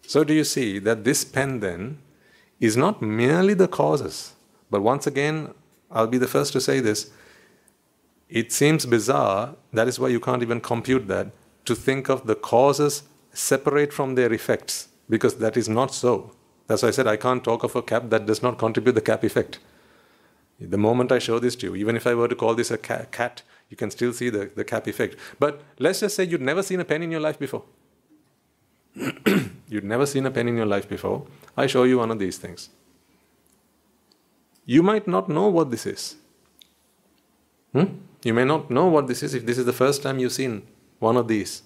So 0.07 0.23
do 0.23 0.33
you 0.33 0.45
see 0.45 0.79
that 0.79 1.03
this 1.03 1.25
pen 1.25 1.59
then 1.59 1.97
is 2.61 2.77
not 2.77 3.01
merely 3.01 3.55
the 3.55 3.67
causes, 3.67 4.33
but 4.71 4.81
once 4.81 5.05
again, 5.05 5.53
I'll 5.95 6.07
be 6.07 6.17
the 6.17 6.27
first 6.27 6.53
to 6.53 6.61
say 6.61 6.81
this. 6.81 7.09
It 8.29 8.51
seems 8.51 8.85
bizarre, 8.85 9.55
that 9.71 9.87
is 9.87 9.97
why 9.97 10.09
you 10.09 10.19
can't 10.19 10.41
even 10.41 10.59
compute 10.59 11.07
that, 11.07 11.31
to 11.63 11.73
think 11.73 12.09
of 12.09 12.27
the 12.27 12.35
causes 12.35 13.03
separate 13.31 13.93
from 13.93 14.15
their 14.15 14.31
effects, 14.33 14.89
because 15.09 15.35
that 15.35 15.55
is 15.55 15.69
not 15.69 15.93
so. 15.93 16.31
That's 16.67 16.83
why 16.83 16.89
I 16.89 16.91
said 16.91 17.07
I 17.07 17.17
can't 17.17 17.43
talk 17.43 17.63
of 17.63 17.75
a 17.75 17.81
cap 17.81 18.09
that 18.09 18.25
does 18.25 18.43
not 18.43 18.57
contribute 18.57 18.93
the 18.93 19.01
cap 19.01 19.23
effect. 19.23 19.59
The 20.59 20.77
moment 20.77 21.11
I 21.11 21.19
show 21.19 21.39
this 21.39 21.55
to 21.57 21.67
you, 21.67 21.75
even 21.75 21.95
if 21.95 22.07
I 22.07 22.13
were 22.13 22.27
to 22.27 22.35
call 22.35 22.55
this 22.55 22.71
a 22.71 22.77
cat, 22.77 23.41
you 23.69 23.77
can 23.77 23.91
still 23.91 24.13
see 24.13 24.29
the, 24.29 24.51
the 24.55 24.63
cap 24.63 24.87
effect. 24.87 25.15
But 25.39 25.61
let's 25.79 26.01
just 26.01 26.15
say 26.15 26.23
you'd 26.23 26.41
never 26.41 26.63
seen 26.63 26.79
a 26.79 26.85
pen 26.85 27.03
in 27.03 27.11
your 27.11 27.19
life 27.19 27.39
before. 27.39 27.63
you'd 29.67 29.83
never 29.83 30.05
seen 30.05 30.25
a 30.25 30.31
pen 30.31 30.47
in 30.47 30.57
your 30.57 30.65
life 30.65 30.89
before. 30.89 31.27
I 31.55 31.67
show 31.67 31.83
you 31.83 31.99
one 31.99 32.11
of 32.11 32.19
these 32.19 32.37
things. 32.37 32.69
You 34.65 34.81
might 34.81 35.07
not 35.07 35.29
know 35.29 35.47
what 35.47 35.71
this 35.71 35.85
is. 35.85 36.15
Hmm? 37.73 37.85
You 38.23 38.33
may 38.33 38.45
not 38.45 38.71
know 38.71 38.87
what 38.87 39.07
this 39.07 39.21
is 39.21 39.33
if 39.33 39.45
this 39.45 39.57
is 39.57 39.65
the 39.65 39.73
first 39.73 40.01
time 40.01 40.17
you've 40.17 40.33
seen 40.33 40.65
one 40.99 41.17
of 41.17 41.27
these. 41.27 41.61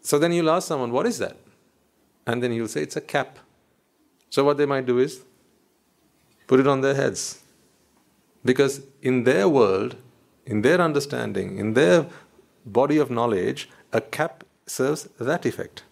So 0.00 0.18
then 0.18 0.32
you'll 0.32 0.50
ask 0.50 0.68
someone, 0.68 0.90
What 0.90 1.06
is 1.06 1.18
that? 1.18 1.36
And 2.26 2.42
then 2.42 2.52
you'll 2.52 2.68
say, 2.68 2.82
It's 2.82 2.96
a 2.96 3.00
cap. 3.00 3.38
So 4.30 4.42
what 4.44 4.56
they 4.56 4.66
might 4.66 4.86
do 4.86 4.98
is 4.98 5.22
put 6.46 6.60
it 6.60 6.66
on 6.66 6.80
their 6.80 6.94
heads. 6.94 7.42
Because 8.44 8.82
in 9.00 9.24
their 9.24 9.48
world, 9.48 9.96
in 10.44 10.62
their 10.62 10.80
understanding, 10.80 11.58
in 11.58 11.74
their 11.74 12.06
body 12.66 12.98
of 12.98 13.10
knowledge, 13.10 13.70
a 13.92 14.00
cap 14.00 14.44
serves 14.66 15.04
that 15.18 15.46
effect. 15.46 15.84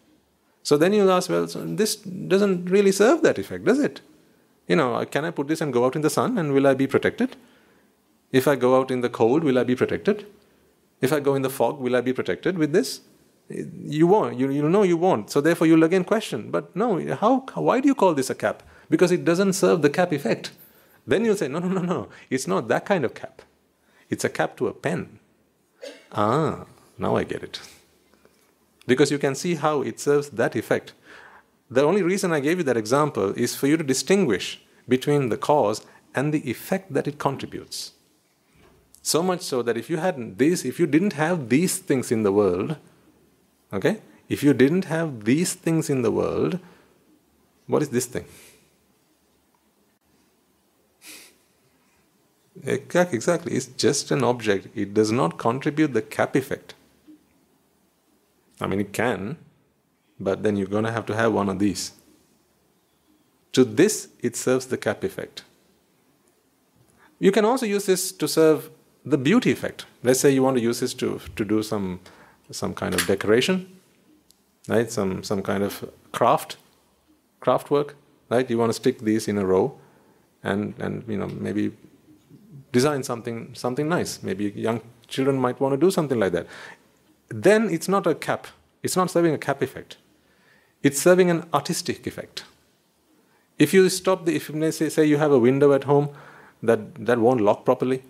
So 0.62 0.76
then 0.76 0.92
you'll 0.92 1.10
ask, 1.10 1.30
well, 1.30 1.48
so 1.48 1.64
this 1.64 1.96
doesn't 1.96 2.66
really 2.66 2.92
serve 2.92 3.22
that 3.22 3.38
effect, 3.38 3.64
does 3.64 3.78
it? 3.78 4.00
You 4.68 4.76
know, 4.76 5.04
can 5.04 5.24
I 5.24 5.30
put 5.30 5.48
this 5.48 5.60
and 5.60 5.72
go 5.72 5.84
out 5.84 5.96
in 5.96 6.02
the 6.02 6.10
sun 6.10 6.38
and 6.38 6.52
will 6.54 6.66
I 6.66 6.74
be 6.74 6.86
protected? 6.86 7.36
If 8.30 8.48
I 8.48 8.56
go 8.56 8.78
out 8.78 8.90
in 8.90 9.00
the 9.00 9.10
cold, 9.10 9.44
will 9.44 9.58
I 9.58 9.64
be 9.64 9.74
protected? 9.74 10.26
If 11.00 11.12
I 11.12 11.20
go 11.20 11.34
in 11.34 11.42
the 11.42 11.50
fog, 11.50 11.80
will 11.80 11.96
I 11.96 12.00
be 12.00 12.12
protected 12.12 12.56
with 12.56 12.72
this? 12.72 13.00
You 13.48 14.06
won't. 14.06 14.38
You, 14.38 14.50
you 14.50 14.68
know 14.68 14.82
you 14.82 14.96
won't. 14.96 15.30
So 15.30 15.40
therefore, 15.40 15.66
you'll 15.66 15.82
again 15.82 16.04
question. 16.04 16.50
But 16.50 16.74
no, 16.74 17.14
how? 17.16 17.40
Why 17.54 17.80
do 17.80 17.88
you 17.88 17.94
call 17.94 18.14
this 18.14 18.30
a 18.30 18.34
cap? 18.34 18.62
Because 18.88 19.10
it 19.10 19.24
doesn't 19.24 19.54
serve 19.54 19.82
the 19.82 19.90
cap 19.90 20.12
effect. 20.12 20.52
Then 21.06 21.24
you'll 21.24 21.36
say, 21.36 21.48
no, 21.48 21.58
no, 21.58 21.68
no, 21.68 21.82
no. 21.82 22.08
It's 22.30 22.46
not 22.46 22.68
that 22.68 22.86
kind 22.86 23.04
of 23.04 23.14
cap. 23.14 23.42
It's 24.08 24.24
a 24.24 24.28
cap 24.28 24.56
to 24.58 24.68
a 24.68 24.72
pen. 24.72 25.18
Ah, 26.12 26.66
now 26.96 27.16
I 27.16 27.24
get 27.24 27.42
it. 27.42 27.60
Because 28.86 29.10
you 29.10 29.18
can 29.18 29.34
see 29.34 29.56
how 29.56 29.82
it 29.82 29.98
serves 29.98 30.30
that 30.30 30.54
effect. 30.54 30.92
The 31.72 31.82
only 31.82 32.02
reason 32.02 32.32
I 32.32 32.40
gave 32.40 32.58
you 32.58 32.64
that 32.64 32.76
example 32.76 33.32
is 33.34 33.56
for 33.56 33.66
you 33.66 33.76
to 33.76 33.84
distinguish 33.84 34.60
between 34.88 35.28
the 35.28 35.36
cause 35.36 35.84
and 36.14 36.32
the 36.32 36.48
effect 36.50 36.92
that 36.92 37.08
it 37.08 37.18
contributes. 37.18 37.92
So 39.02 39.22
much 39.22 39.40
so 39.40 39.62
that 39.62 39.76
if 39.76 39.88
you 39.88 39.96
had 39.96 40.38
these, 40.38 40.64
if 40.64 40.78
you 40.78 40.86
didn't 40.86 41.14
have 41.14 41.48
these 41.48 41.78
things 41.78 42.12
in 42.12 42.22
the 42.22 42.32
world, 42.32 42.76
Okay? 43.72 43.98
If 44.28 44.42
you 44.42 44.52
didn't 44.52 44.84
have 44.86 45.24
these 45.24 45.54
things 45.54 45.88
in 45.88 46.02
the 46.02 46.10
world, 46.10 46.58
what 47.66 47.82
is 47.82 47.88
this 47.88 48.06
thing? 48.06 48.24
Exactly, 52.64 53.54
it's 53.54 53.66
just 53.66 54.10
an 54.10 54.22
object. 54.22 54.68
It 54.74 54.92
does 54.94 55.10
not 55.10 55.38
contribute 55.38 55.94
the 55.94 56.02
cap 56.02 56.36
effect. 56.36 56.74
I 58.60 58.66
mean, 58.66 58.80
it 58.80 58.92
can, 58.92 59.38
but 60.22 60.42
then 60.42 60.56
you're 60.56 60.66
going 60.66 60.84
to 60.84 60.92
have 60.92 61.06
to 61.06 61.14
have 61.14 61.32
one 61.32 61.48
of 61.48 61.58
these. 61.58 61.92
To 63.52 63.64
this, 63.64 64.08
it 64.20 64.36
serves 64.36 64.66
the 64.66 64.76
cap 64.76 65.04
effect. 65.04 65.44
You 67.18 67.30
can 67.30 67.44
also 67.44 67.66
use 67.66 67.86
this 67.86 68.12
to 68.12 68.26
serve 68.26 68.70
the 69.04 69.18
beauty 69.18 69.52
effect. 69.52 69.86
Let's 70.02 70.20
say 70.20 70.30
you 70.30 70.42
want 70.42 70.56
to 70.56 70.62
use 70.62 70.80
this 70.80 70.94
to, 70.94 71.20
to 71.36 71.44
do 71.44 71.62
some 71.62 72.00
some 72.50 72.74
kind 72.74 72.94
of 72.94 73.06
decoration, 73.06 73.66
right? 74.68 74.90
Some 74.90 75.22
some 75.22 75.42
kind 75.42 75.62
of 75.62 75.88
craft, 76.12 76.56
craft 77.40 77.70
work, 77.70 77.94
right? 78.30 78.48
You 78.50 78.58
want 78.58 78.70
to 78.70 78.74
stick 78.74 78.98
these 79.00 79.28
in 79.28 79.38
a 79.38 79.44
row, 79.44 79.78
and 80.42 80.74
and 80.78 81.04
you 81.08 81.16
know 81.16 81.28
maybe 81.28 81.72
design 82.72 83.02
something 83.02 83.54
something 83.54 83.88
nice. 83.88 84.22
Maybe 84.22 84.52
young 84.56 84.80
children 85.08 85.38
might 85.38 85.60
want 85.60 85.72
to 85.72 85.86
do 85.86 85.90
something 85.90 86.18
like 86.18 86.32
that. 86.32 86.46
Then 87.28 87.70
it's 87.70 87.88
not 87.88 88.06
a 88.06 88.14
cap. 88.14 88.46
It's 88.82 88.96
not 88.96 89.10
serving 89.10 89.34
a 89.34 89.38
cap 89.38 89.62
effect. 89.62 89.96
It's 90.82 91.00
serving 91.00 91.30
an 91.30 91.46
artistic 91.54 92.06
effect. 92.06 92.44
If 93.58 93.72
you 93.72 93.88
stop 93.88 94.24
the, 94.24 94.34
if 94.34 94.50
say, 94.74 94.88
say 94.88 95.04
you 95.04 95.18
have 95.18 95.32
a 95.32 95.38
window 95.38 95.72
at 95.72 95.84
home 95.84 96.08
that, 96.62 97.06
that 97.06 97.18
won't 97.18 97.40
lock 97.40 97.64
properly, 97.64 98.02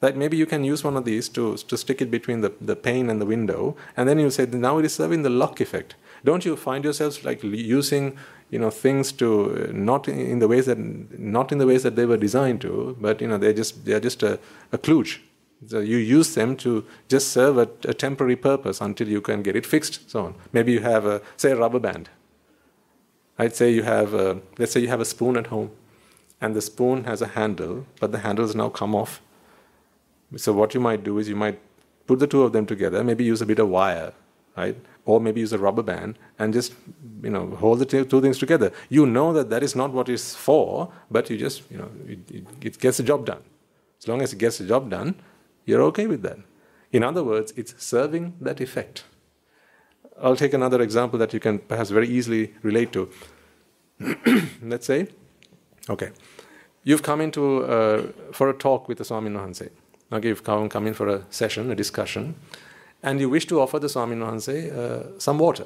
that 0.00 0.16
maybe 0.16 0.36
you 0.36 0.46
can 0.46 0.64
use 0.64 0.84
one 0.84 0.96
of 0.96 1.04
these 1.04 1.28
to, 1.30 1.56
to 1.56 1.76
stick 1.76 2.00
it 2.02 2.10
between 2.10 2.40
the, 2.40 2.52
the 2.60 2.76
pane 2.76 3.08
and 3.10 3.20
the 3.20 3.26
window, 3.26 3.76
and 3.96 4.08
then 4.08 4.18
you 4.18 4.30
say, 4.30 4.46
now 4.46 4.78
it 4.78 4.84
is 4.84 4.94
serving 4.94 5.22
the 5.22 5.30
lock 5.30 5.60
effect. 5.60 5.94
Don't 6.24 6.44
you 6.44 6.56
find 6.56 6.84
yourselves 6.84 7.24
like 7.24 7.42
using 7.42 8.16
you 8.50 8.58
know 8.58 8.70
things 8.70 9.12
to 9.12 9.68
uh, 9.68 9.72
not 9.72 10.08
in 10.08 10.38
the 10.38 10.48
ways 10.48 10.66
that 10.66 10.78
not 11.18 11.52
in 11.52 11.58
the 11.58 11.66
ways 11.66 11.82
that 11.82 11.96
they 11.96 12.06
were 12.06 12.16
designed 12.16 12.60
to, 12.62 12.96
but 13.00 13.20
you 13.20 13.28
know 13.28 13.36
they're 13.36 13.52
just 13.52 13.84
they're 13.84 14.00
just 14.00 14.22
a, 14.22 14.38
a 14.72 14.78
kludge. 14.78 15.18
So 15.66 15.80
you 15.80 15.96
use 15.96 16.34
them 16.34 16.56
to 16.58 16.84
just 17.08 17.28
serve 17.28 17.58
a, 17.58 17.68
a, 17.88 17.94
temporary 17.94 18.36
purpose 18.36 18.80
until 18.80 19.08
you 19.08 19.20
can 19.20 19.42
get 19.42 19.56
it 19.56 19.64
fixed. 19.64 20.10
So 20.10 20.26
on. 20.26 20.34
Maybe 20.52 20.72
you 20.72 20.80
have 20.80 21.06
a 21.06 21.22
say 21.36 21.52
a 21.52 21.56
rubber 21.56 21.78
band. 21.78 22.10
I'd 23.38 23.56
say 23.56 23.72
you 23.72 23.82
have 23.82 24.14
a, 24.14 24.40
let's 24.58 24.72
say 24.72 24.80
you 24.80 24.88
have 24.88 25.00
a 25.00 25.04
spoon 25.04 25.36
at 25.36 25.48
home, 25.48 25.70
and 26.40 26.54
the 26.54 26.60
spoon 26.60 27.04
has 27.04 27.20
a 27.22 27.28
handle, 27.28 27.86
but 27.98 28.12
the 28.12 28.18
handle 28.18 28.44
has 28.44 28.54
now 28.54 28.68
come 28.68 28.94
off, 28.94 29.20
so 30.36 30.52
what 30.52 30.74
you 30.74 30.80
might 30.80 31.04
do 31.04 31.18
is 31.18 31.28
you 31.28 31.36
might 31.36 31.60
put 32.06 32.18
the 32.18 32.26
two 32.26 32.42
of 32.42 32.52
them 32.52 32.66
together, 32.66 33.02
maybe 33.04 33.24
use 33.24 33.40
a 33.40 33.46
bit 33.46 33.58
of 33.58 33.68
wire, 33.68 34.12
right? 34.56 34.76
Or 35.04 35.20
maybe 35.20 35.40
use 35.40 35.52
a 35.52 35.58
rubber 35.58 35.82
band 35.82 36.18
and 36.38 36.52
just 36.52 36.74
you 37.22 37.30
know 37.30 37.50
hold 37.56 37.78
the 37.78 37.86
two 37.86 38.20
things 38.20 38.38
together. 38.38 38.72
You 38.88 39.06
know 39.06 39.32
that 39.32 39.50
that 39.50 39.62
is 39.62 39.74
not 39.76 39.92
what 39.92 40.08
it's 40.08 40.34
for, 40.34 40.92
but 41.10 41.30
you 41.30 41.36
just 41.36 41.62
you 41.70 41.78
know 41.78 41.90
it, 42.06 42.18
it, 42.30 42.46
it 42.60 42.78
gets 42.78 42.96
the 42.96 43.02
job 43.02 43.26
done. 43.26 43.42
As 43.98 44.08
long 44.08 44.22
as 44.22 44.32
it 44.32 44.38
gets 44.38 44.58
the 44.58 44.66
job 44.66 44.90
done, 44.90 45.14
you're 45.64 45.82
okay 45.82 46.06
with 46.06 46.22
that. 46.22 46.38
In 46.92 47.02
other 47.02 47.24
words, 47.24 47.52
it's 47.56 47.74
serving 47.82 48.34
that 48.40 48.60
effect. 48.60 49.04
I'll 50.20 50.36
take 50.36 50.54
another 50.54 50.80
example 50.80 51.18
that 51.18 51.32
you 51.32 51.40
can 51.40 51.58
perhaps 51.58 51.90
very 51.90 52.08
easily 52.08 52.54
relate 52.62 52.92
to. 52.92 53.10
Let's 54.62 54.86
say, 54.86 55.08
okay, 55.88 56.10
you've 56.84 57.02
come 57.02 57.20
into 57.20 57.64
uh, 57.64 58.06
for 58.32 58.48
a 58.48 58.54
talk 58.54 58.88
with 58.88 58.98
the 58.98 59.04
Swaminwahanse 59.04 59.70
Okay, 60.12 60.28
you've 60.28 60.44
come, 60.44 60.68
come 60.68 60.86
in 60.86 60.94
for 60.94 61.08
a 61.08 61.24
session, 61.30 61.70
a 61.70 61.74
discussion, 61.74 62.36
and 63.02 63.20
you 63.20 63.28
wish 63.28 63.46
to 63.46 63.60
offer 63.60 63.78
the 63.80 63.88
Swaminwahanse 63.88 64.72
uh, 64.72 65.18
some 65.18 65.38
water. 65.38 65.64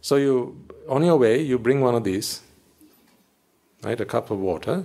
So 0.00 0.16
you, 0.16 0.64
on 0.88 1.02
your 1.02 1.16
way, 1.16 1.42
you 1.42 1.58
bring 1.58 1.80
one 1.80 1.94
of 1.94 2.04
these. 2.04 2.40
right? 3.82 4.00
A 4.00 4.04
cup 4.04 4.30
of 4.30 4.38
water. 4.38 4.84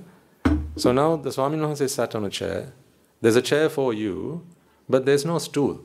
So 0.76 0.92
now 0.92 1.16
the 1.16 1.32
Swami 1.32 1.58
Maharaj 1.58 1.90
sat 1.90 2.16
on 2.16 2.26
a 2.26 2.30
chair. 2.30 2.74
There's 3.22 3.36
a 3.36 3.42
chair 3.42 3.70
for 3.70 3.94
you, 3.94 4.46
but 4.88 5.06
there's 5.06 5.26
no 5.26 5.38
stool. 5.40 5.82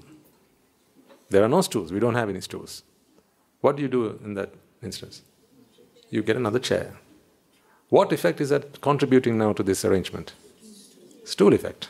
There 1.31 1.43
are 1.43 1.49
no 1.49 1.63
stools. 1.63 1.93
We 1.93 2.01
don't 2.01 2.15
have 2.15 2.29
any 2.29 2.41
stools. 2.41 2.83
What 3.61 3.77
do 3.77 3.83
you 3.83 3.89
do 3.89 4.19
in 4.25 4.35
that 4.35 4.55
instance? 4.83 5.23
You 6.11 6.23
get 6.23 6.37
another 6.37 6.59
chair. 6.59 6.97
What 7.89 8.13
effect 8.13 8.41
is 8.41 8.51
that 8.51 8.81
contributing 8.81 9.39
now 9.39 9.53
to 9.53 9.63
this 9.63 9.85
arrangement? 9.85 10.33
Stool 11.25 11.53
effect. 11.53 11.89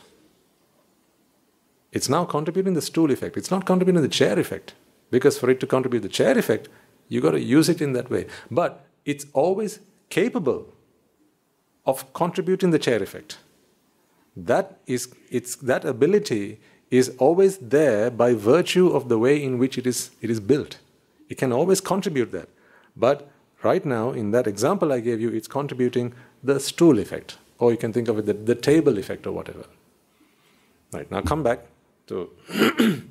It's 1.92 2.08
now 2.08 2.24
contributing 2.24 2.74
the 2.74 2.82
stool 2.82 3.10
effect. 3.10 3.36
It's 3.36 3.50
not 3.50 3.66
contributing 3.66 4.02
the 4.02 4.08
chair 4.08 4.38
effect. 4.38 4.74
Because 5.10 5.38
for 5.38 5.50
it 5.50 5.60
to 5.60 5.66
contribute 5.66 6.00
the 6.00 6.08
chair 6.08 6.36
effect, 6.36 6.68
you 7.08 7.20
got 7.20 7.32
to 7.32 7.40
use 7.40 7.68
it 7.68 7.80
in 7.80 7.92
that 7.92 8.10
way. 8.10 8.26
But 8.50 8.84
it's 9.04 9.26
always 9.32 9.80
capable 10.08 10.72
of 11.86 12.12
contributing 12.12 12.70
the 12.70 12.78
chair 12.78 13.02
effect. 13.02 13.38
That 14.36 14.78
is 14.86 15.14
it's 15.30 15.56
that 15.56 15.84
ability 15.84 16.58
is 16.90 17.14
always 17.18 17.58
there 17.58 18.10
by 18.10 18.34
virtue 18.34 18.88
of 18.88 19.08
the 19.08 19.18
way 19.18 19.42
in 19.42 19.58
which 19.58 19.78
it 19.78 19.86
is 19.86 20.10
it 20.20 20.30
is 20.30 20.40
built. 20.40 20.78
It 21.28 21.38
can 21.38 21.52
always 21.52 21.80
contribute 21.80 22.32
that. 22.32 22.48
But 22.96 23.28
right 23.62 23.84
now, 23.84 24.10
in 24.10 24.30
that 24.32 24.46
example 24.46 24.92
I 24.92 25.00
gave 25.00 25.20
you, 25.20 25.30
it's 25.30 25.48
contributing 25.48 26.12
the 26.42 26.60
stool 26.60 26.98
effect. 26.98 27.38
Or 27.58 27.70
you 27.70 27.76
can 27.76 27.92
think 27.92 28.08
of 28.08 28.18
it 28.18 28.26
the, 28.26 28.34
the 28.34 28.54
table 28.54 28.98
effect 28.98 29.26
or 29.26 29.32
whatever. 29.32 29.64
Right, 30.92 31.10
now 31.10 31.22
come 31.22 31.42
back 31.42 31.60
to 32.08 32.30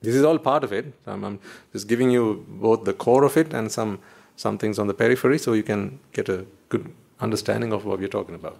this 0.00 0.14
is 0.14 0.24
all 0.24 0.38
part 0.38 0.64
of 0.64 0.72
it. 0.72 0.92
I'm, 1.06 1.24
I'm 1.24 1.38
just 1.72 1.88
giving 1.88 2.10
you 2.10 2.44
both 2.48 2.84
the 2.84 2.92
core 2.92 3.24
of 3.24 3.36
it 3.36 3.52
and 3.52 3.70
some 3.70 4.00
some 4.36 4.58
things 4.58 4.78
on 4.78 4.86
the 4.86 4.94
periphery 4.94 5.38
so 5.38 5.52
you 5.52 5.62
can 5.62 6.00
get 6.12 6.28
a 6.28 6.44
good 6.68 6.92
understanding 7.20 7.72
of 7.72 7.84
what 7.84 7.98
we're 7.98 8.08
talking 8.08 8.34
about. 8.34 8.58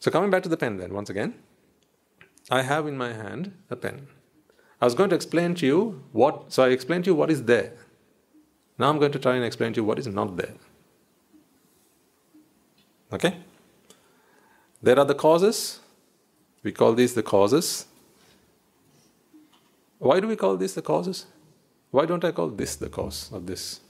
So, 0.00 0.10
coming 0.10 0.30
back 0.30 0.42
to 0.44 0.48
the 0.48 0.56
pen, 0.56 0.76
then, 0.76 0.92
once 0.94 1.10
again, 1.10 1.34
I 2.50 2.62
have 2.62 2.86
in 2.86 2.96
my 2.96 3.12
hand 3.12 3.52
a 3.70 3.76
pen. 3.76 4.06
I 4.80 4.84
was 4.84 4.94
going 4.94 5.10
to 5.10 5.16
explain 5.16 5.54
to 5.56 5.66
you 5.66 6.04
what, 6.12 6.52
so 6.52 6.62
I 6.62 6.68
explained 6.68 7.04
to 7.04 7.10
you 7.10 7.14
what 7.14 7.30
is 7.30 7.42
there. 7.44 7.72
Now 8.78 8.88
I'm 8.88 8.98
going 8.98 9.12
to 9.12 9.18
try 9.18 9.34
and 9.34 9.44
explain 9.44 9.72
to 9.72 9.80
you 9.80 9.84
what 9.84 9.98
is 9.98 10.06
not 10.06 10.36
there. 10.36 10.54
Okay? 13.12 13.36
There 14.80 14.98
are 14.98 15.04
the 15.04 15.14
causes. 15.14 15.80
We 16.62 16.70
call 16.72 16.92
these 16.92 17.14
the 17.14 17.22
causes. 17.22 17.86
Why 19.98 20.20
do 20.20 20.28
we 20.28 20.36
call 20.36 20.56
these 20.56 20.74
the 20.74 20.82
causes? 20.82 21.26
Why 21.90 22.06
don't 22.06 22.24
I 22.24 22.30
call 22.30 22.48
this 22.48 22.76
the 22.76 22.88
cause 22.88 23.30
of 23.32 23.46
this? 23.46 23.80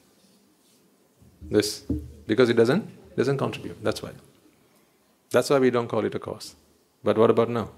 This. 1.42 1.84
Because 2.26 2.48
it 2.48 2.54
doesn't 2.54 2.88
doesn't 3.16 3.36
contribute. 3.36 3.82
That's 3.82 4.02
why. 4.02 4.12
That's 5.30 5.50
why 5.50 5.58
we 5.58 5.70
don't 5.70 5.88
call 5.88 6.04
it 6.04 6.14
a 6.14 6.18
cause. 6.18 6.56
But 7.04 7.18
what 7.18 7.30
about 7.30 7.48
now? 7.50 7.70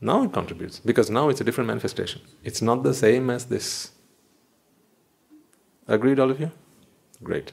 Now 0.00 0.22
it 0.24 0.32
contributes 0.32 0.78
because 0.78 1.10
now 1.10 1.28
it's 1.30 1.40
a 1.40 1.44
different 1.44 1.68
manifestation. 1.68 2.20
It's 2.44 2.60
not 2.60 2.82
the 2.82 2.92
same 2.92 3.30
as 3.30 3.46
this. 3.46 3.92
Agreed, 5.88 6.18
all 6.18 6.30
of 6.30 6.38
you? 6.38 6.50
Great. 7.22 7.52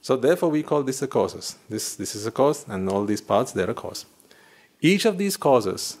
So 0.00 0.16
therefore, 0.16 0.50
we 0.50 0.62
call 0.62 0.82
this 0.82 1.02
a 1.02 1.06
causes. 1.06 1.56
This 1.68 1.94
this 1.94 2.14
is 2.14 2.26
a 2.26 2.30
cause, 2.30 2.66
and 2.68 2.88
all 2.88 3.04
these 3.04 3.20
parts 3.20 3.52
they're 3.52 3.70
a 3.70 3.74
cause. 3.74 4.06
Each 4.80 5.04
of 5.04 5.18
these 5.18 5.36
causes, 5.36 5.98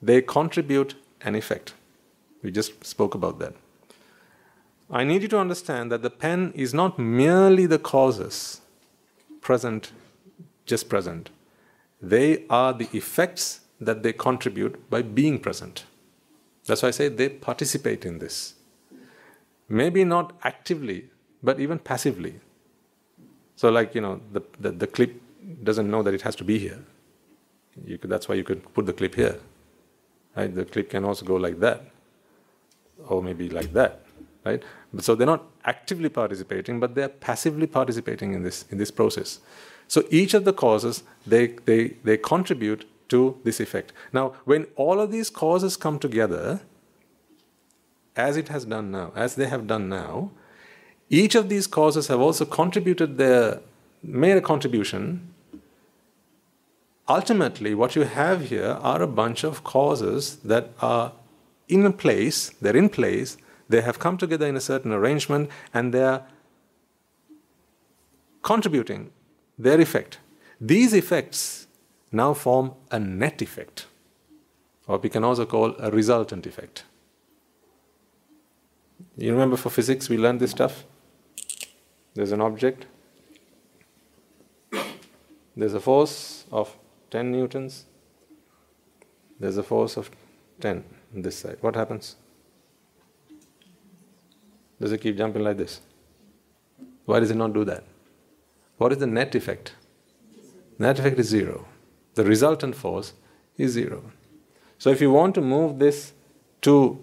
they 0.00 0.22
contribute 0.22 0.94
an 1.20 1.34
effect. 1.34 1.74
We 2.42 2.50
just 2.50 2.84
spoke 2.84 3.14
about 3.14 3.38
that. 3.38 3.54
I 4.90 5.04
need 5.04 5.22
you 5.22 5.28
to 5.28 5.38
understand 5.38 5.90
that 5.92 6.02
the 6.02 6.10
pen 6.10 6.52
is 6.54 6.74
not 6.74 6.98
merely 6.98 7.66
the 7.66 7.78
causes 7.78 8.60
present, 9.44 9.92
just 10.66 10.88
present. 10.88 11.30
They 12.02 12.44
are 12.50 12.72
the 12.72 12.88
effects 12.92 13.60
that 13.80 14.02
they 14.02 14.12
contribute 14.12 14.90
by 14.90 15.02
being 15.02 15.38
present. 15.38 15.84
That's 16.66 16.82
why 16.82 16.88
I 16.88 16.92
say 16.92 17.08
they 17.08 17.28
participate 17.28 18.04
in 18.04 18.18
this. 18.18 18.54
Maybe 19.68 20.04
not 20.04 20.32
actively, 20.42 21.10
but 21.42 21.60
even 21.60 21.78
passively. 21.78 22.40
So, 23.56 23.70
like, 23.70 23.94
you 23.94 24.00
know, 24.00 24.20
the, 24.32 24.42
the, 24.58 24.70
the 24.72 24.86
clip 24.86 25.20
doesn't 25.62 25.88
know 25.90 26.02
that 26.02 26.14
it 26.14 26.22
has 26.22 26.34
to 26.36 26.44
be 26.44 26.58
here. 26.58 26.80
Could, 27.86 28.10
that's 28.10 28.28
why 28.28 28.34
you 28.34 28.44
could 28.44 28.62
put 28.74 28.86
the 28.86 28.92
clip 28.92 29.14
here. 29.14 29.38
Right? 30.36 30.52
The 30.52 30.64
clip 30.64 30.90
can 30.90 31.04
also 31.04 31.24
go 31.24 31.36
like 31.36 31.60
that, 31.60 31.84
or 33.08 33.22
maybe 33.22 33.48
like 33.48 33.72
that 33.74 34.03
right? 34.44 34.62
So 35.00 35.14
they're 35.14 35.26
not 35.26 35.44
actively 35.64 36.08
participating, 36.08 36.80
but 36.80 36.94
they're 36.94 37.08
passively 37.08 37.66
participating 37.66 38.34
in 38.34 38.42
this 38.42 38.64
in 38.70 38.78
this 38.78 38.90
process. 38.90 39.40
So 39.88 40.04
each 40.10 40.34
of 40.34 40.44
the 40.44 40.52
causes 40.52 41.02
they 41.26 41.46
they 41.64 41.96
they 42.04 42.16
contribute 42.16 42.86
to 43.08 43.38
this 43.44 43.60
effect. 43.60 43.92
Now, 44.12 44.34
when 44.44 44.66
all 44.76 45.00
of 45.00 45.10
these 45.10 45.30
causes 45.30 45.76
come 45.76 45.98
together, 45.98 46.60
as 48.16 48.36
it 48.36 48.48
has 48.48 48.64
done 48.64 48.90
now, 48.90 49.12
as 49.14 49.34
they 49.34 49.46
have 49.46 49.66
done 49.66 49.88
now, 49.88 50.30
each 51.10 51.34
of 51.34 51.48
these 51.48 51.66
causes 51.66 52.08
have 52.08 52.20
also 52.20 52.44
contributed 52.44 53.18
their 53.18 53.60
made 54.02 54.36
a 54.36 54.40
contribution. 54.40 55.34
Ultimately, 57.08 57.74
what 57.74 57.94
you 57.96 58.02
have 58.02 58.48
here 58.48 58.78
are 58.80 59.02
a 59.02 59.06
bunch 59.06 59.44
of 59.44 59.62
causes 59.64 60.36
that 60.36 60.70
are 60.80 61.12
in 61.68 61.92
place, 61.92 62.50
they're 62.60 62.76
in 62.76 62.88
place, 62.88 63.36
they 63.68 63.80
have 63.80 63.98
come 63.98 64.16
together 64.16 64.46
in 64.46 64.56
a 64.56 64.60
certain 64.60 64.92
arrangement 64.92 65.50
and 65.72 65.92
they 65.92 66.02
are 66.02 66.22
contributing 68.42 69.10
their 69.58 69.80
effect. 69.80 70.18
These 70.60 70.92
effects 70.92 71.66
now 72.12 72.34
form 72.34 72.74
a 72.90 72.98
net 72.98 73.42
effect, 73.42 73.86
or 74.86 74.98
we 74.98 75.08
can 75.08 75.24
also 75.24 75.44
call 75.46 75.74
a 75.78 75.90
resultant 75.90 76.46
effect. 76.46 76.84
You 79.16 79.32
remember 79.32 79.56
for 79.56 79.70
physics 79.70 80.08
we 80.08 80.18
learned 80.18 80.40
this 80.40 80.52
stuff? 80.52 80.84
There's 82.14 82.32
an 82.32 82.40
object, 82.40 82.86
there's 85.56 85.74
a 85.74 85.80
force 85.80 86.46
of 86.52 86.76
10 87.10 87.32
newtons, 87.32 87.86
there's 89.40 89.56
a 89.56 89.62
force 89.62 89.96
of 89.96 90.10
10 90.60 90.84
on 91.14 91.22
this 91.22 91.36
side. 91.36 91.58
What 91.60 91.74
happens? 91.74 92.16
Does 94.84 94.92
it 94.92 95.00
keep 95.00 95.16
jumping 95.16 95.42
like 95.42 95.56
this? 95.56 95.80
Why 97.06 97.18
does 97.18 97.30
it 97.30 97.36
not 97.36 97.54
do 97.54 97.64
that? 97.64 97.84
What 98.76 98.92
is 98.92 98.98
the 98.98 99.06
net 99.06 99.34
effect? 99.34 99.72
Net 100.78 100.98
effect 100.98 101.18
is 101.18 101.26
zero. 101.26 101.64
The 102.16 102.22
resultant 102.22 102.76
force 102.76 103.14
is 103.56 103.70
zero. 103.70 104.02
So 104.76 104.90
if 104.90 105.00
you 105.00 105.10
want 105.10 105.34
to 105.36 105.40
move 105.40 105.78
this 105.78 106.12
to 106.68 107.02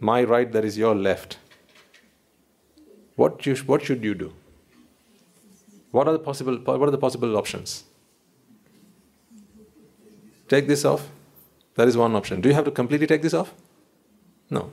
my 0.00 0.24
right, 0.24 0.50
that 0.50 0.64
is 0.64 0.76
your 0.76 0.96
left, 0.96 1.38
what, 3.14 3.46
you, 3.46 3.54
what 3.58 3.84
should 3.84 4.02
you 4.02 4.16
do? 4.16 4.32
What 5.92 6.08
are 6.08 6.12
the 6.12 6.18
possible 6.18 6.56
what 6.56 6.88
are 6.88 6.90
the 6.90 6.98
possible 6.98 7.36
options? 7.36 7.84
Take 10.48 10.66
this 10.66 10.84
off. 10.84 11.08
That 11.76 11.86
is 11.86 11.96
one 11.96 12.16
option. 12.16 12.40
Do 12.40 12.48
you 12.48 12.56
have 12.56 12.64
to 12.64 12.72
completely 12.72 13.06
take 13.06 13.22
this 13.22 13.34
off? 13.34 13.54
No. 14.50 14.72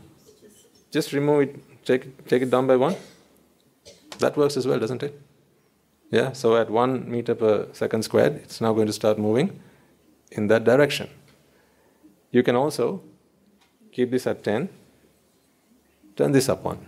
Just 0.90 1.14
remove 1.14 1.42
it 1.42 1.77
take, 1.88 2.28
take 2.28 2.42
it 2.44 2.52
down 2.52 2.68
by 2.68 2.76
one. 2.76 2.96
That 4.20 4.36
works 4.38 4.58
as 4.58 4.68
well, 4.68 4.80
doesn't 4.80 5.04
it? 5.04 5.20
Yeah, 6.12 6.34
so 6.34 6.56
at 6.56 6.70
one 6.70 7.10
meter 7.10 7.36
per 7.36 7.68
second 7.74 8.04
squared, 8.04 8.36
it's 8.36 8.62
now 8.62 8.74
going 8.74 8.88
to 8.88 8.94
start 8.94 9.18
moving 9.18 9.60
in 10.32 10.48
that 10.48 10.64
direction. 10.64 11.10
You 12.32 12.44
can 12.44 12.56
also 12.56 13.02
keep 13.92 14.12
this 14.12 14.28
at 14.28 14.44
10, 14.44 14.70
turn 16.16 16.32
this 16.32 16.50
up 16.50 16.64
one. 16.64 16.86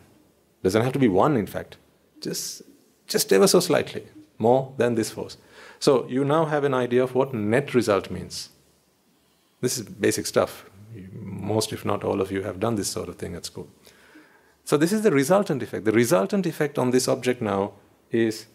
Doesn't 0.63 0.83
have 0.83 0.93
to 0.93 0.99
be 0.99 1.07
one, 1.07 1.37
in 1.37 1.47
fact, 1.47 1.77
just, 2.21 2.61
just 3.07 3.31
ever 3.31 3.47
so 3.47 3.59
slightly 3.59 4.03
more 4.37 4.73
than 4.77 4.95
this 4.95 5.09
force. 5.11 5.37
So 5.79 6.07
you 6.07 6.25
now 6.25 6.45
have 6.45 6.63
an 6.63 6.73
idea 6.73 7.03
of 7.03 7.15
what 7.15 7.33
net 7.33 7.73
result 7.73 8.11
means. 8.11 8.49
This 9.61 9.77
is 9.77 9.83
basic 9.83 10.25
stuff. 10.25 10.65
Most, 11.13 11.71
if 11.71 11.85
not 11.85 12.03
all 12.03 12.21
of 12.21 12.31
you, 12.31 12.43
have 12.43 12.59
done 12.59 12.75
this 12.75 12.89
sort 12.89 13.09
of 13.09 13.15
thing 13.15 13.35
at 13.35 13.45
school. 13.45 13.69
So 14.69 14.77
this 14.77 14.93
is 14.93 15.01
the 15.01 15.09
resultant 15.09 15.63
effect. 15.63 15.85
The 15.85 15.91
resultant 15.91 16.45
effect 16.45 16.77
on 16.77 16.91
this 16.91 17.07
object 17.07 17.41
now 17.41 17.71
is 18.11 18.45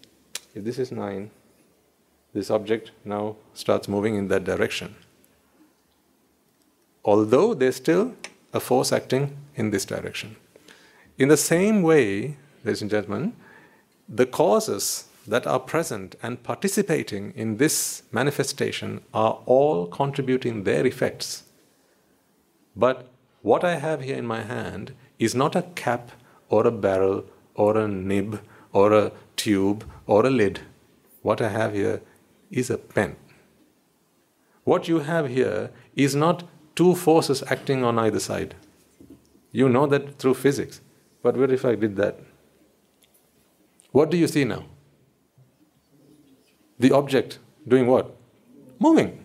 if 0.55 0.63
this 0.63 0.79
is 0.79 0.93
9, 0.93 1.29
this 2.33 2.51
object 2.53 2.93
now 3.05 3.35
starts 3.53 3.89
moving 3.89 4.15
in 4.15 4.29
that 4.29 4.45
direction. 4.45 4.95
Although 7.05 7.55
there's 7.55 7.75
still 7.75 8.15
a 8.53 8.61
force 8.61 8.93
acting 8.93 9.37
in 9.57 9.71
this 9.71 9.85
direction. 9.85 10.37
In 11.19 11.31
the 11.31 11.37
same 11.37 11.83
way, 11.83 12.37
ladies 12.63 12.83
and 12.83 12.93
gentlemen, 12.93 13.33
the 14.09 14.25
causes 14.25 15.09
that 15.27 15.49
are 15.49 15.59
present 15.59 16.15
and 16.23 16.41
participating 16.45 17.33
in 17.35 17.57
this 17.57 18.05
manifestation 18.13 19.01
are 19.13 19.41
all 19.47 19.89
contributing 19.89 20.63
their 20.63 20.87
effects. 20.87 21.43
But 22.77 23.09
what 23.43 23.65
I 23.65 23.79
have 23.79 24.03
here 24.03 24.17
in 24.17 24.27
my 24.27 24.43
hand 24.43 24.95
is 25.19 25.35
not 25.35 25.57
a 25.57 25.63
cap 25.75 26.11
or 26.49 26.67
a 26.67 26.71
barrel 26.71 27.25
or 27.55 27.77
a 27.77 27.89
nib 27.89 28.41
or 28.73 28.93
a 28.93 29.13
tube 29.37 29.85
or 30.07 30.27
a 30.27 30.31
lid. 30.31 30.61
What 31.23 31.41
I 31.41 31.49
have 31.49 31.75
here 31.75 32.01
is 32.51 32.71
a 32.71 32.79
pen. 32.79 33.17
What 34.65 34.89
you 34.89 35.01
have 35.01 35.29
here 35.29 35.71
is 35.95 36.15
not 36.15 36.45
two 36.75 36.95
forces 36.95 37.43
acting 37.49 37.85
on 37.85 37.99
either 37.99 38.21
side. 38.21 38.55
You 39.53 39.69
know 39.69 39.87
that 39.87 40.19
through 40.19 40.35
physics. 40.35 40.81
But 41.23 41.37
what 41.37 41.53
if 41.53 41.65
I 41.65 41.75
did 41.75 41.97
that? 41.97 42.19
What 43.93 44.11
do 44.11 44.17
you 44.17 44.27
see 44.27 44.45
now? 44.45 44.65
The 46.79 46.91
object 46.91 47.39
doing 47.67 47.87
what? 47.87 48.17
Moving. 48.79 49.24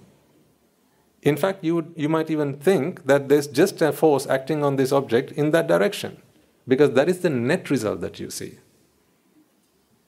In 1.22 1.36
fact, 1.36 1.64
you, 1.64 1.76
would, 1.76 1.94
you 1.96 2.08
might 2.08 2.30
even 2.30 2.58
think 2.58 3.06
that 3.06 3.28
there's 3.28 3.48
just 3.48 3.82
a 3.82 3.92
force 3.92 4.26
acting 4.28 4.64
on 4.64 4.78
this 4.78 4.92
object 4.92 5.32
in 5.34 5.52
that 5.52 5.68
direction, 5.68 6.22
because 6.68 6.92
that 6.92 7.10
is 7.10 7.20
the 7.20 7.30
net 7.30 7.70
result 7.70 8.02
that 8.02 8.20
you 8.20 8.30
see. 8.30 8.60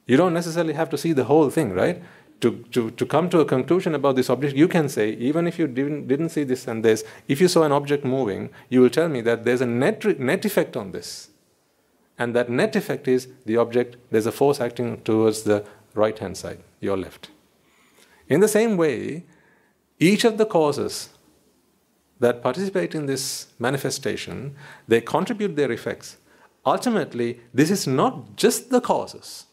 You 0.07 0.17
don't 0.17 0.33
necessarily 0.33 0.73
have 0.73 0.89
to 0.89 0.97
see 0.97 1.13
the 1.13 1.25
whole 1.25 1.49
thing, 1.49 1.73
right? 1.73 2.01
To, 2.41 2.65
to, 2.71 2.91
to 2.91 3.05
come 3.05 3.29
to 3.29 3.39
a 3.39 3.45
conclusion 3.45 3.93
about 3.93 4.15
this 4.15 4.29
object, 4.29 4.55
you 4.55 4.67
can 4.67 4.89
say, 4.89 5.11
even 5.11 5.47
if 5.47 5.59
you 5.59 5.67
didn't, 5.67 6.07
didn't 6.07 6.29
see 6.29 6.43
this 6.43 6.67
and 6.67 6.83
this, 6.83 7.03
if 7.27 7.39
you 7.39 7.47
saw 7.47 7.63
an 7.63 7.71
object 7.71 8.03
moving, 8.03 8.49
you 8.69 8.81
will 8.81 8.89
tell 8.89 9.09
me 9.09 9.21
that 9.21 9.45
there's 9.45 9.61
a 9.61 9.65
net, 9.65 10.03
net 10.19 10.43
effect 10.43 10.75
on 10.75 10.91
this. 10.91 11.29
And 12.17 12.35
that 12.35 12.49
net 12.49 12.75
effect 12.75 13.07
is 13.07 13.27
the 13.45 13.57
object, 13.57 13.97
there's 14.11 14.25
a 14.25 14.31
force 14.31 14.59
acting 14.59 15.01
towards 15.01 15.43
the 15.43 15.65
right 15.93 16.17
hand 16.17 16.37
side, 16.37 16.59
your 16.79 16.97
left. 16.97 17.29
In 18.27 18.39
the 18.39 18.47
same 18.47 18.77
way, 18.77 19.23
each 20.01 20.25
of 20.25 20.37
the 20.37 20.45
causes 20.45 21.09
that 22.19 22.41
participate 22.41 22.95
in 22.95 23.05
this 23.05 23.47
manifestation, 23.59 24.55
they 24.87 24.99
contribute 24.99 25.55
their 25.55 25.71
effects. 25.71 26.17
Ultimately, 26.65 27.39
this 27.53 27.69
is 27.69 27.87
not 27.87 28.35
just 28.35 28.71
the 28.71 28.81
causes. 28.81 29.45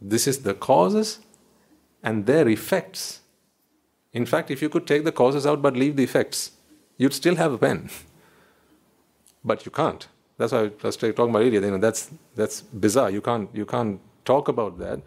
This 0.00 0.26
is 0.26 0.40
the 0.42 0.54
causes 0.54 1.20
and 2.02 2.26
their 2.26 2.46
effects. 2.46 3.20
In 4.12 4.26
fact, 4.26 4.50
if 4.50 4.60
you 4.60 4.68
could 4.68 4.86
take 4.86 5.04
the 5.04 5.12
causes 5.12 5.46
out 5.46 5.62
but 5.62 5.74
leave 5.74 5.96
the 5.96 6.04
effects, 6.04 6.52
you'd 6.98 7.14
still 7.14 7.36
have 7.36 7.52
a 7.52 7.58
pen. 7.58 7.88
but 9.44 9.64
you 9.64 9.70
can't. 9.70 10.06
That's 10.36 10.52
why 10.52 10.64
I 10.64 10.70
was 10.82 10.96
talking 10.96 11.10
about 11.18 11.38
earlier. 11.38 11.60
You 11.60 11.70
know, 11.72 11.78
that's 11.78 12.10
that's 12.34 12.60
bizarre. 12.60 13.10
You 13.10 13.20
can't 13.20 13.48
you 13.54 13.64
can't 13.64 14.00
talk 14.24 14.48
about 14.48 14.78
that. 14.78 15.00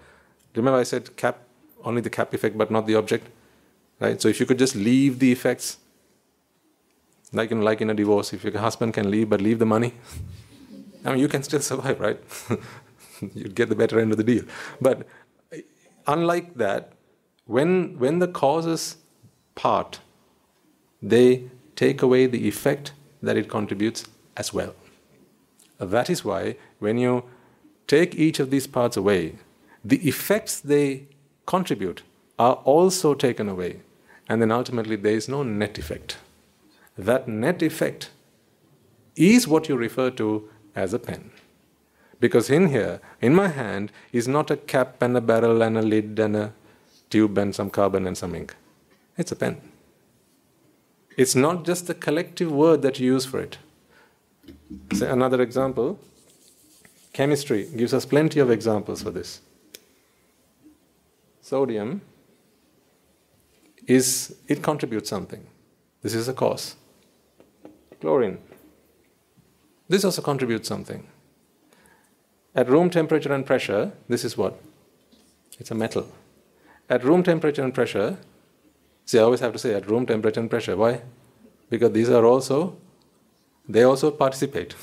Remember, 0.56 0.80
I 0.80 0.84
said 0.84 1.16
cap 1.18 1.47
only 1.84 2.02
the 2.02 2.10
cap 2.10 2.34
effect 2.34 2.58
but 2.58 2.72
not 2.72 2.88
the 2.88 2.96
object 2.96 3.28
right? 4.00 4.22
So 4.22 4.28
if 4.28 4.40
you 4.40 4.46
could 4.46 4.60
just 4.60 4.76
leave 4.76 5.20
the 5.20 5.32
effects 5.32 5.78
like 7.34 7.52
in 7.52 7.62
like 7.62 7.82
in 7.82 7.90
a 7.90 7.94
divorce 7.94 8.34
if 8.34 8.44
your 8.44 8.58
husband 8.58 8.94
can 8.94 9.12
leave 9.12 9.30
but 9.30 9.42
leave 9.42 9.60
the 9.60 9.66
money 9.66 9.94
i 11.06 11.12
mean 11.12 11.20
you 11.20 11.28
can 11.28 11.44
still 11.44 11.60
survive 11.60 12.00
right? 12.00 12.20
You'd 13.34 13.56
get 13.56 13.70
the 13.70 13.76
better 13.76 14.00
end 14.00 14.12
of 14.12 14.18
the 14.18 14.24
deal. 14.24 14.44
But 14.80 15.08
unlike 16.06 16.56
that 16.56 16.94
when 17.46 17.98
when 18.00 18.20
the 18.20 18.28
causes 18.28 18.98
part 19.56 20.00
they 21.02 21.50
take 21.76 22.02
away 22.02 22.26
the 22.26 22.48
effect 22.48 22.94
that 23.22 23.38
it 23.38 23.50
contributes 23.50 24.06
as 24.36 24.54
well. 24.54 24.74
That 25.80 26.10
is 26.10 26.24
why 26.26 26.56
when 26.80 26.98
you 26.98 27.24
take 27.88 28.16
each 28.16 28.40
of 28.40 28.50
these 28.50 28.68
parts 28.68 28.98
away 28.98 29.36
the 29.84 29.98
effects 30.08 30.60
they 30.60 31.08
contribute 31.48 32.04
are 32.38 32.56
also 32.76 33.16
taken 33.16 33.50
away. 33.50 33.82
And 34.30 34.42
then 34.42 34.52
ultimately, 34.52 34.96
there 34.96 35.16
is 35.16 35.28
no 35.28 35.42
net 35.42 35.80
effect. 35.80 36.18
That 36.98 37.28
net 37.28 37.64
effect 37.64 38.12
is 39.16 39.48
what 39.48 39.68
you 39.68 39.76
refer 39.76 40.12
to 40.12 40.50
as 40.76 40.94
a 40.94 41.00
pen. 41.00 41.32
Because 42.20 42.50
in 42.50 42.70
here, 42.70 43.00
in 43.22 43.34
my 43.34 43.48
hand, 43.48 43.92
is 44.12 44.28
not 44.28 44.52
a 44.52 44.58
cap 44.58 45.02
and 45.02 45.16
a 45.18 45.22
barrel 45.22 45.62
and 45.62 45.78
a 45.78 45.82
lid 45.82 46.20
and 46.20 46.36
a 46.36 46.54
tube 47.10 47.38
and 47.38 47.56
some 47.56 47.70
carbon 47.70 48.06
and 48.06 48.18
some 48.18 48.36
ink. 48.36 48.56
It's 49.18 49.32
a 49.32 49.36
pen. 49.36 49.62
It's 51.16 51.36
not 51.36 51.66
just 51.66 51.88
the 51.88 51.96
collective 51.96 52.52
word 52.52 52.82
that 52.84 53.00
you 53.00 53.14
use 53.14 53.26
for 53.26 53.40
it. 53.40 53.58
Say 54.94 55.10
another 55.10 55.42
example 55.42 56.00
chemistry 57.14 57.68
gives 57.76 57.94
us 57.94 58.06
plenty 58.06 58.40
of 58.40 58.52
examples 58.52 59.02
for 59.02 59.10
this 59.10 59.42
sodium 61.48 62.02
is 63.88 64.36
it 64.48 64.62
contributes 64.62 65.10
something. 65.10 65.48
This 66.02 66.14
is 66.14 66.28
a 66.28 66.34
cause. 66.34 66.76
Chlorine. 68.02 68.40
This 69.88 70.04
also 70.04 70.22
contributes 70.22 70.68
something. 70.68 71.08
At 72.54 72.70
room 72.70 72.90
temperature 72.90 73.34
and 73.34 73.46
pressure, 73.46 73.94
this 74.10 74.26
is 74.26 74.38
what? 74.38 74.60
It's 75.60 75.72
a 75.72 75.76
metal. 75.76 76.08
At 76.90 77.04
room 77.04 77.24
temperature 77.24 77.64
and 77.64 77.74
pressure, 77.74 78.18
see, 79.06 79.20
I 79.20 79.22
always 79.22 79.40
have 79.40 79.54
to 79.54 79.60
say 79.60 79.74
at 79.74 79.90
room 79.90 80.06
temperature 80.06 80.42
and 80.42 80.50
pressure. 80.50 80.76
Why? 80.76 81.02
Because 81.70 81.92
these 81.94 82.10
are 82.10 82.26
also, 82.26 82.76
they 83.68 83.84
also 83.84 84.12
participate 84.12 84.76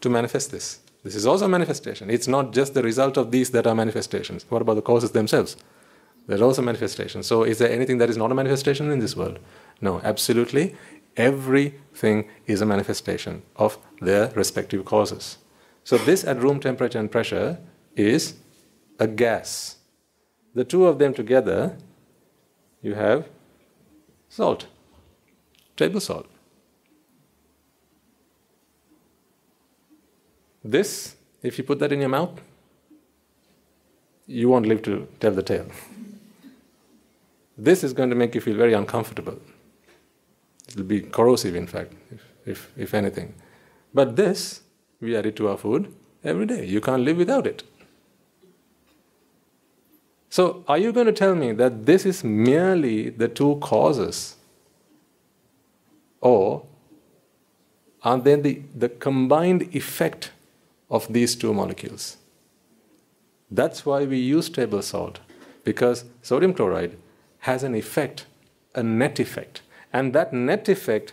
to 0.00 0.10
manifest 0.10 0.50
this. 0.50 0.80
This 1.04 1.14
is 1.14 1.26
also 1.26 1.44
a 1.44 1.48
manifestation. 1.48 2.10
It's 2.10 2.26
not 2.26 2.52
just 2.52 2.72
the 2.72 2.82
result 2.82 3.18
of 3.18 3.30
these 3.30 3.50
that 3.50 3.66
are 3.66 3.74
manifestations. 3.74 4.46
What 4.48 4.62
about 4.62 4.74
the 4.74 4.82
causes 4.82 5.12
themselves? 5.12 5.56
They're 6.26 6.42
also 6.42 6.62
manifestations. 6.62 7.26
So, 7.26 7.42
is 7.42 7.58
there 7.58 7.70
anything 7.70 7.98
that 7.98 8.08
is 8.08 8.16
not 8.16 8.32
a 8.32 8.34
manifestation 8.34 8.90
in 8.90 8.98
this 9.00 9.14
world? 9.14 9.38
No, 9.82 10.00
absolutely. 10.02 10.74
Everything 11.16 12.28
is 12.46 12.62
a 12.62 12.66
manifestation 12.66 13.42
of 13.56 13.78
their 14.00 14.30
respective 14.30 14.86
causes. 14.86 15.36
So, 15.84 15.98
this 15.98 16.24
at 16.24 16.40
room 16.42 16.58
temperature 16.58 16.98
and 16.98 17.12
pressure 17.12 17.58
is 17.94 18.36
a 18.98 19.06
gas. 19.06 19.76
The 20.54 20.64
two 20.64 20.86
of 20.86 20.98
them 20.98 21.12
together, 21.12 21.76
you 22.80 22.94
have 22.94 23.28
salt, 24.30 24.68
table 25.76 26.00
salt. 26.00 26.28
This, 30.64 31.14
if 31.42 31.58
you 31.58 31.64
put 31.64 31.78
that 31.80 31.92
in 31.92 32.00
your 32.00 32.08
mouth, 32.08 32.40
you 34.26 34.48
won't 34.48 34.66
live 34.66 34.82
to 34.82 35.06
tell 35.20 35.32
the 35.32 35.42
tale. 35.42 35.66
This 37.58 37.84
is 37.84 37.92
going 37.92 38.08
to 38.08 38.16
make 38.16 38.34
you 38.34 38.40
feel 38.40 38.56
very 38.56 38.72
uncomfortable. 38.72 39.38
It'll 40.68 40.84
be 40.84 41.02
corrosive, 41.02 41.54
in 41.54 41.66
fact, 41.66 41.92
if, 42.10 42.22
if, 42.46 42.72
if 42.76 42.94
anything. 42.94 43.34
But 43.92 44.16
this, 44.16 44.62
we 45.00 45.14
add 45.14 45.26
it 45.26 45.36
to 45.36 45.48
our 45.48 45.58
food 45.58 45.94
every 46.24 46.46
day. 46.46 46.64
You 46.64 46.80
can't 46.80 47.02
live 47.02 47.18
without 47.18 47.46
it. 47.46 47.62
So, 50.30 50.64
are 50.66 50.78
you 50.78 50.92
going 50.92 51.06
to 51.06 51.12
tell 51.12 51.36
me 51.36 51.52
that 51.52 51.86
this 51.86 52.04
is 52.04 52.24
merely 52.24 53.10
the 53.10 53.28
two 53.28 53.56
causes? 53.60 54.36
Or 56.20 56.64
are 58.02 58.18
they 58.18 58.34
the, 58.34 58.62
the 58.74 58.88
combined 58.88 59.74
effect 59.74 60.32
of 60.94 61.12
these 61.12 61.34
two 61.34 61.52
molecules. 61.52 62.16
That's 63.50 63.84
why 63.84 64.04
we 64.04 64.18
use 64.18 64.48
table 64.48 64.80
salt, 64.80 65.18
because 65.64 66.04
sodium 66.22 66.54
chloride 66.54 66.96
has 67.40 67.64
an 67.64 67.74
effect, 67.74 68.26
a 68.74 68.82
net 68.82 69.18
effect. 69.18 69.62
And 69.92 70.12
that 70.12 70.32
net 70.32 70.68
effect 70.68 71.12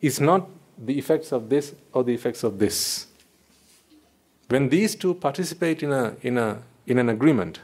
is 0.00 0.20
not 0.20 0.48
the 0.78 0.96
effects 0.96 1.32
of 1.32 1.48
this 1.48 1.74
or 1.92 2.04
the 2.04 2.14
effects 2.14 2.44
of 2.44 2.58
this. 2.58 3.08
When 4.48 4.68
these 4.68 4.94
two 4.94 5.14
participate 5.14 5.82
in, 5.82 5.92
a, 5.92 6.14
in, 6.22 6.38
a, 6.38 6.62
in 6.86 6.98
an 6.98 7.08
agreement, 7.08 7.60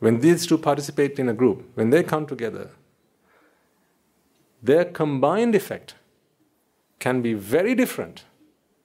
when 0.00 0.20
these 0.20 0.46
two 0.46 0.58
participate 0.58 1.18
in 1.18 1.28
a 1.30 1.34
group, 1.34 1.64
when 1.74 1.88
they 1.88 2.02
come 2.02 2.26
together, 2.26 2.70
their 4.62 4.84
combined 4.84 5.54
effect 5.54 5.94
can 6.98 7.22
be 7.22 7.32
very 7.32 7.74
different 7.74 8.24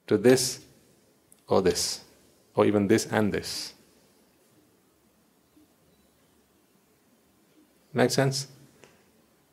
to 0.06 0.16
this 0.16 0.60
or 1.50 1.60
this, 1.60 2.04
or 2.54 2.64
even 2.64 2.86
this 2.86 3.06
and 3.06 3.32
this. 3.32 3.74
Make 7.92 8.10
sense? 8.10 8.46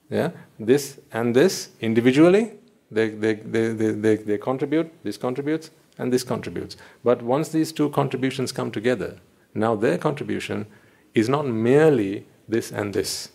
Yeah? 0.09 0.31
This 0.59 0.99
and 1.11 1.35
this 1.35 1.69
individually, 1.81 2.53
they, 2.91 3.09
they, 3.09 3.33
they, 3.33 3.73
they, 3.73 3.91
they, 3.91 4.15
they 4.15 4.37
contribute, 4.37 4.91
this 5.03 5.17
contributes, 5.17 5.71
and 5.97 6.13
this 6.13 6.23
contributes. 6.23 6.77
But 7.03 7.21
once 7.23 7.49
these 7.49 7.71
two 7.71 7.89
contributions 7.89 8.51
come 8.51 8.71
together, 8.71 9.17
now 9.53 9.75
their 9.75 9.97
contribution 9.97 10.67
is 11.15 11.27
not 11.27 11.47
merely 11.47 12.27
this 12.47 12.71
and 12.71 12.93
this. 12.93 13.29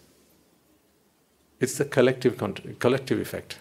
It's 1.59 1.76
the 1.78 1.84
collective, 1.84 2.39
collective 2.78 3.20
effect. 3.20 3.59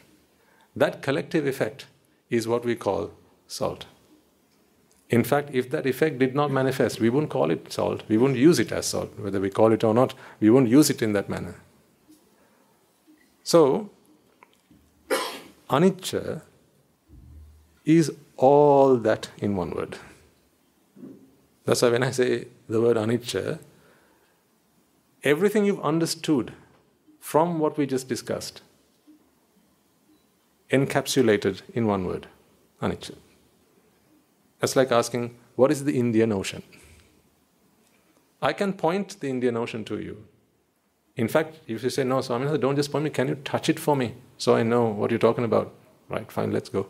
That 0.75 1.01
collective 1.01 1.47
effect 1.47 1.87
is 2.29 2.47
what 2.47 2.63
we 2.63 2.75
call 2.75 3.11
salt. 3.47 3.85
In 5.11 5.25
fact, 5.25 5.49
if 5.51 5.69
that 5.71 5.85
effect 5.85 6.19
did 6.19 6.33
not 6.33 6.51
manifest, 6.51 7.01
we 7.01 7.09
wouldn't 7.09 7.29
call 7.29 7.51
it 7.51 7.71
salt. 7.71 8.03
We 8.07 8.17
wouldn't 8.17 8.39
use 8.39 8.59
it 8.59 8.71
as 8.71 8.85
salt. 8.85 9.11
Whether 9.19 9.41
we 9.41 9.49
call 9.49 9.73
it 9.73 9.83
or 9.83 9.93
not, 9.93 10.13
we 10.39 10.49
wouldn't 10.49 10.71
use 10.71 10.89
it 10.89 11.01
in 11.01 11.11
that 11.11 11.27
manner. 11.27 11.55
So, 13.43 13.89
anicca 15.69 16.43
is 17.83 18.13
all 18.37 18.95
that 18.95 19.29
in 19.37 19.57
one 19.57 19.71
word. 19.71 19.97
That's 21.65 21.81
why 21.81 21.89
when 21.89 22.03
I 22.03 22.11
say 22.11 22.47
the 22.69 22.79
word 22.79 22.95
anicca, 22.95 23.59
everything 25.23 25.65
you've 25.65 25.81
understood 25.81 26.53
from 27.19 27.59
what 27.59 27.77
we 27.77 27.85
just 27.85 28.07
discussed 28.07 28.61
encapsulated 30.71 31.61
in 31.73 31.85
one 31.85 32.05
word 32.05 32.27
anicca. 32.81 33.15
That's 34.61 34.75
like 34.75 34.91
asking, 34.91 35.35
what 35.55 35.71
is 35.71 35.83
the 35.83 35.97
Indian 35.99 36.31
Ocean? 36.31 36.61
I 38.41 38.53
can 38.53 38.73
point 38.73 39.19
the 39.19 39.27
Indian 39.27 39.57
Ocean 39.57 39.83
to 39.85 39.99
you. 39.99 40.23
In 41.17 41.27
fact, 41.27 41.59
if 41.67 41.83
you 41.83 41.89
say, 41.89 42.03
no, 42.03 42.21
Swami, 42.21 42.57
don't 42.57 42.75
just 42.75 42.91
point 42.91 43.03
me, 43.03 43.09
can 43.09 43.27
you 43.27 43.35
touch 43.35 43.69
it 43.69 43.79
for 43.79 43.95
me 43.95 44.13
so 44.37 44.55
I 44.55 44.63
know 44.63 44.85
what 44.85 45.09
you're 45.11 45.19
talking 45.19 45.43
about? 45.43 45.73
Right, 46.09 46.31
fine, 46.31 46.51
let's 46.51 46.69
go. 46.69 46.87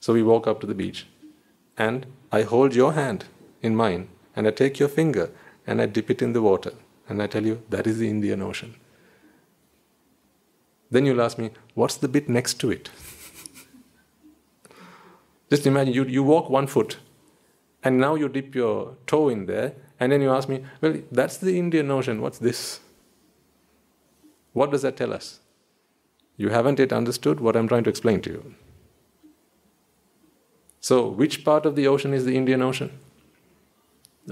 So 0.00 0.12
we 0.12 0.22
walk 0.22 0.46
up 0.46 0.60
to 0.60 0.66
the 0.66 0.74
beach 0.74 1.06
and 1.78 2.06
I 2.30 2.42
hold 2.42 2.74
your 2.74 2.92
hand 2.92 3.24
in 3.62 3.74
mine 3.74 4.08
and 4.34 4.46
I 4.46 4.50
take 4.50 4.78
your 4.78 4.88
finger 4.88 5.30
and 5.66 5.80
I 5.80 5.86
dip 5.86 6.10
it 6.10 6.22
in 6.22 6.34
the 6.34 6.42
water 6.42 6.72
and 7.08 7.22
I 7.22 7.26
tell 7.26 7.44
you, 7.44 7.62
that 7.70 7.86
is 7.86 7.98
the 7.98 8.08
Indian 8.08 8.42
Ocean. 8.42 8.74
Then 10.90 11.06
you'll 11.06 11.22
ask 11.22 11.38
me, 11.38 11.50
what's 11.74 11.96
the 11.96 12.08
bit 12.08 12.28
next 12.28 12.54
to 12.60 12.70
it? 12.70 12.90
Just 15.50 15.66
imagine 15.66 15.94
you, 15.94 16.04
you 16.04 16.22
walk 16.22 16.50
one 16.50 16.66
foot 16.66 16.98
and 17.82 17.98
now 17.98 18.14
you 18.14 18.28
dip 18.28 18.54
your 18.54 18.96
toe 19.06 19.28
in 19.28 19.46
there 19.46 19.74
and 20.00 20.12
then 20.12 20.20
you 20.20 20.30
ask 20.30 20.48
me, 20.48 20.64
well, 20.80 20.96
that's 21.12 21.36
the 21.38 21.58
Indian 21.58 21.90
Ocean, 21.90 22.20
what's 22.20 22.38
this? 22.38 22.80
What 24.52 24.70
does 24.70 24.82
that 24.82 24.96
tell 24.96 25.12
us? 25.12 25.40
You 26.36 26.48
haven't 26.50 26.78
yet 26.78 26.92
understood 26.92 27.40
what 27.40 27.56
I'm 27.56 27.68
trying 27.68 27.84
to 27.84 27.90
explain 27.90 28.20
to 28.22 28.30
you. 28.30 28.54
So, 30.80 31.08
which 31.08 31.44
part 31.44 31.66
of 31.66 31.74
the 31.74 31.88
ocean 31.88 32.14
is 32.14 32.24
the 32.24 32.36
Indian 32.36 32.62
Ocean? 32.62 32.90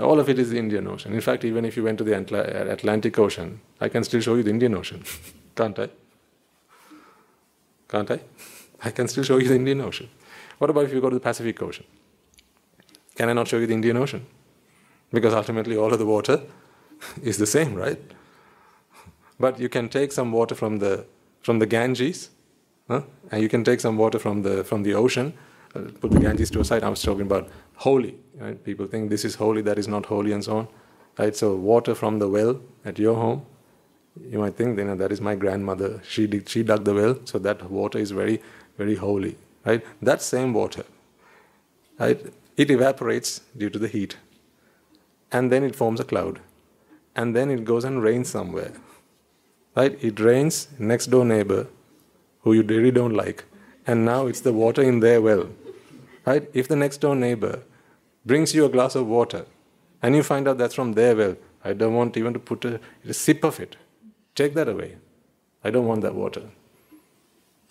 All 0.00 0.20
of 0.20 0.28
it 0.28 0.38
is 0.38 0.50
the 0.50 0.58
Indian 0.58 0.86
Ocean. 0.86 1.12
In 1.12 1.20
fact, 1.20 1.44
even 1.44 1.64
if 1.64 1.76
you 1.76 1.84
went 1.84 1.98
to 1.98 2.04
the 2.04 2.16
Atlantic 2.16 3.18
Ocean, 3.18 3.60
I 3.80 3.88
can 3.88 4.04
still 4.04 4.20
show 4.20 4.34
you 4.34 4.42
the 4.42 4.50
Indian 4.50 4.74
Ocean. 4.74 5.02
Can't 5.56 5.78
I? 5.78 5.88
Can't 7.88 8.10
I? 8.10 8.20
I 8.82 8.90
can 8.90 9.08
still 9.08 9.24
show 9.24 9.38
you 9.38 9.48
the 9.48 9.54
Indian 9.54 9.80
Ocean. 9.80 10.08
What 10.58 10.70
about 10.70 10.84
if 10.84 10.92
you 10.92 11.00
go 11.00 11.10
to 11.10 11.16
the 11.16 11.20
Pacific 11.20 11.60
Ocean? 11.62 11.84
Can 13.16 13.28
I 13.28 13.32
not 13.32 13.48
show 13.48 13.58
you 13.58 13.66
the 13.66 13.74
Indian 13.74 13.96
Ocean? 13.96 14.26
Because 15.12 15.34
ultimately 15.34 15.76
all 15.76 15.92
of 15.92 15.98
the 15.98 16.06
water 16.06 16.42
is 17.22 17.38
the 17.38 17.46
same, 17.46 17.74
right? 17.74 18.00
But 19.38 19.58
you 19.58 19.68
can 19.68 19.88
take 19.88 20.12
some 20.12 20.32
water 20.32 20.54
from 20.54 20.78
the 20.78 21.06
from 21.42 21.58
the 21.58 21.66
Ganges, 21.66 22.30
huh? 22.88 23.02
and 23.30 23.42
you 23.42 23.48
can 23.48 23.64
take 23.64 23.80
some 23.80 23.96
water 23.96 24.18
from 24.18 24.42
the 24.42 24.64
from 24.64 24.82
the 24.82 24.94
ocean. 24.94 25.34
Uh, 25.74 25.90
put 26.00 26.12
the 26.12 26.20
Ganges 26.20 26.50
to 26.50 26.60
a 26.60 26.64
side. 26.64 26.84
I 26.84 26.88
was 26.88 27.02
talking 27.02 27.22
about 27.22 27.48
holy. 27.76 28.14
Right? 28.36 28.62
People 28.62 28.86
think 28.86 29.10
this 29.10 29.24
is 29.24 29.34
holy, 29.34 29.62
that 29.62 29.78
is 29.78 29.88
not 29.88 30.06
holy, 30.06 30.32
and 30.32 30.44
so 30.44 30.56
on. 30.58 30.68
Right? 31.18 31.34
So 31.36 31.54
water 31.54 31.94
from 31.94 32.18
the 32.20 32.28
well 32.28 32.60
at 32.84 32.98
your 32.98 33.16
home, 33.16 33.44
you 34.22 34.38
might 34.38 34.56
think, 34.56 34.78
you 34.78 34.84
know, 34.84 34.94
that 34.96 35.10
is 35.10 35.20
my 35.20 35.34
grandmother. 35.34 36.00
She 36.06 36.26
did, 36.26 36.48
she 36.48 36.62
dug 36.62 36.84
the 36.84 36.94
well, 36.94 37.18
so 37.24 37.38
that 37.40 37.68
water 37.70 37.98
is 37.98 38.12
very, 38.12 38.40
very 38.78 38.94
holy. 38.94 39.36
Right? 39.64 39.84
That 40.02 40.20
same 40.20 40.52
water, 40.52 40.84
right? 41.98 42.20
It 42.56 42.70
evaporates 42.70 43.40
due 43.56 43.70
to 43.70 43.78
the 43.78 43.88
heat, 43.88 44.16
and 45.32 45.50
then 45.50 45.64
it 45.64 45.74
forms 45.74 46.00
a 46.00 46.04
cloud, 46.04 46.40
and 47.16 47.34
then 47.34 47.50
it 47.50 47.64
goes 47.64 47.84
and 47.84 48.02
rains 48.02 48.28
somewhere. 48.28 48.72
Right? 49.74 49.98
It 50.04 50.20
rains 50.20 50.68
next 50.78 51.06
door 51.06 51.24
neighbor, 51.24 51.66
who 52.42 52.52
you 52.52 52.62
really 52.62 52.90
don't 52.90 53.14
like, 53.14 53.44
and 53.86 54.04
now 54.04 54.26
it's 54.26 54.40
the 54.40 54.52
water 54.52 54.82
in 54.82 55.00
their 55.00 55.20
well. 55.22 55.48
Right? 56.26 56.48
If 56.52 56.68
the 56.68 56.76
next 56.76 56.98
door 56.98 57.16
neighbor 57.16 57.60
brings 58.24 58.54
you 58.54 58.64
a 58.64 58.68
glass 58.68 58.94
of 58.94 59.06
water, 59.06 59.46
and 60.02 60.14
you 60.14 60.22
find 60.22 60.46
out 60.46 60.58
that's 60.58 60.74
from 60.74 60.92
their 60.92 61.16
well, 61.16 61.36
I 61.64 61.72
don't 61.72 61.94
want 61.94 62.16
even 62.18 62.34
to 62.34 62.38
put 62.38 62.64
a, 62.66 62.78
a 63.08 63.14
sip 63.14 63.42
of 63.44 63.58
it. 63.58 63.76
Take 64.34 64.52
that 64.54 64.68
away. 64.68 64.96
I 65.62 65.70
don't 65.70 65.86
want 65.86 66.02
that 66.02 66.14
water. 66.14 66.42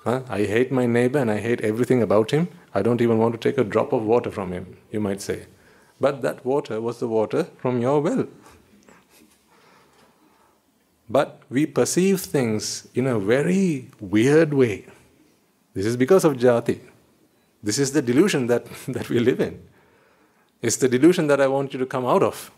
Huh? 0.03 0.21
I 0.29 0.43
hate 0.43 0.71
my 0.71 0.85
neighbor 0.85 1.19
and 1.19 1.31
I 1.31 1.39
hate 1.39 1.61
everything 1.61 2.01
about 2.01 2.31
him. 2.31 2.49
I 2.73 2.81
don't 2.81 3.01
even 3.01 3.17
want 3.17 3.33
to 3.33 3.39
take 3.39 3.57
a 3.57 3.63
drop 3.63 3.93
of 3.93 4.03
water 4.03 4.31
from 4.31 4.51
him, 4.51 4.77
you 4.91 4.99
might 4.99 5.21
say. 5.21 5.45
But 5.99 6.21
that 6.23 6.45
water 6.45 6.81
was 6.81 6.99
the 6.99 7.07
water 7.07 7.45
from 7.57 7.79
your 7.79 8.01
well. 8.01 8.27
But 11.09 11.41
we 11.49 11.65
perceive 11.65 12.21
things 12.21 12.87
in 12.93 13.07
a 13.07 13.19
very 13.19 13.89
weird 13.99 14.53
way. 14.53 14.85
This 15.73 15.85
is 15.85 15.95
because 15.95 16.25
of 16.25 16.33
jati. 16.33 16.79
This 17.61 17.79
is 17.79 17.93
the 17.93 18.01
delusion 18.01 18.47
that, 18.47 18.65
that 18.87 19.09
we 19.09 19.19
live 19.19 19.39
in. 19.39 19.61
It's 20.61 20.77
the 20.77 20.89
delusion 20.89 21.27
that 21.27 21.39
I 21.39 21.47
want 21.47 21.73
you 21.73 21.79
to 21.79 21.85
come 21.85 22.05
out 22.05 22.23
of. 22.23 22.51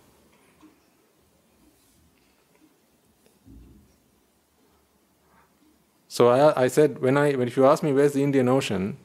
So 6.16 6.30
I, 6.30 6.64
I 6.64 6.68
said, 6.70 7.00
when 7.00 7.18
I, 7.18 7.34
when 7.34 7.46
if 7.50 7.58
you 7.58 7.66
ask 7.66 7.84
me 7.84 7.92
where's 7.92 8.14
the 8.14 8.24
Indian 8.24 8.48
Ocean, 8.48 8.98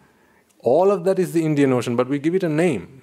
all 0.61 0.93
of 0.93 1.03
that 1.07 1.19
is 1.19 1.33
the 1.33 1.45
Indian 1.45 1.73
Ocean, 1.73 1.97
but 1.97 2.09
we 2.09 2.21
give 2.21 2.37
it 2.37 2.45
a 2.45 2.49
name. 2.49 3.03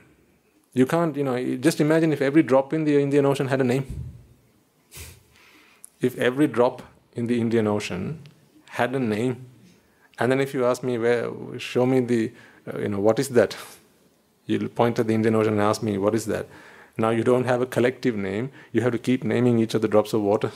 You 0.72 0.86
can't, 0.86 1.18
you 1.18 1.26
know, 1.26 1.36
just 1.58 1.82
imagine 1.82 2.14
if 2.14 2.22
every 2.22 2.42
drop 2.42 2.72
in 2.72 2.86
the 2.86 3.02
Indian 3.02 3.26
Ocean 3.26 3.48
had 3.50 3.60
a 3.60 3.66
name. 3.66 3.86
if 6.00 6.16
every 6.18 6.48
drop 6.48 6.84
in 7.18 7.28
the 7.28 7.42
Indian 7.42 7.68
Ocean 7.68 8.22
had 8.70 8.96
a 8.96 9.00
name, 9.00 9.46
and 10.20 10.32
then 10.32 10.40
if 10.40 10.54
you 10.54 10.66
ask 10.66 10.84
me 10.84 10.98
where, 10.98 11.30
show 11.60 11.86
me 11.86 12.00
the, 12.00 12.32
uh, 12.66 12.80
you 12.80 12.88
know, 12.88 13.02
what 13.02 13.20
is 13.20 13.28
that? 13.40 13.58
You'll 14.46 14.70
point 14.70 15.00
at 15.00 15.08
the 15.08 15.16
Indian 15.16 15.36
Ocean 15.36 15.52
and 15.52 15.62
ask 15.62 15.84
me, 15.84 15.98
what 15.98 16.16
is 16.16 16.28
that? 16.28 16.48
Now 16.98 17.10
you 17.10 17.26
don't 17.26 17.44
have 17.44 17.62
a 17.62 17.66
collective 17.66 18.16
name, 18.16 18.52
you 18.72 18.80
have 18.84 18.94
to 18.94 19.00
keep 19.00 19.26
naming 19.26 19.60
each 19.60 19.74
of 19.74 19.82
the 19.82 19.90
drops 19.90 20.14
of 20.14 20.22
water. 20.22 20.54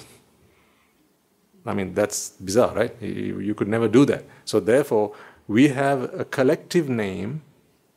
I 1.66 1.74
mean, 1.74 1.94
that's 1.94 2.30
bizarre, 2.30 2.74
right? 2.74 3.02
You, 3.02 3.54
could 3.54 3.68
never 3.68 3.88
do 3.88 4.06
that. 4.06 4.26
So, 4.46 4.60
therefore, 4.60 5.14
we 5.48 5.68
have 5.70 6.14
a 6.20 6.26
collective 6.26 6.90
name 6.90 7.44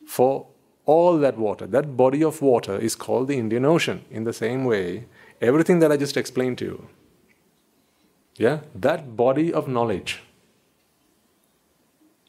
for 0.07 0.47
all 0.85 1.19
that 1.19 1.39
water. 1.39 1.67
That 1.67 1.97
body 1.97 2.23
of 2.23 2.43
water 2.43 2.77
is 2.77 2.95
called 2.95 3.29
the 3.29 3.39
Indian 3.39 3.65
Ocean. 3.65 4.05
In 4.11 4.25
the 4.25 4.33
same 4.33 4.65
way, 4.65 5.07
everything 5.41 5.79
that 5.79 5.91
I 5.91 5.97
just 5.97 6.17
explained 6.17 6.59
to 6.59 6.65
you, 6.65 6.89
yeah, 8.37 8.61
that 8.75 9.17
body 9.17 9.53
of 9.53 9.69
knowledge. 9.69 10.23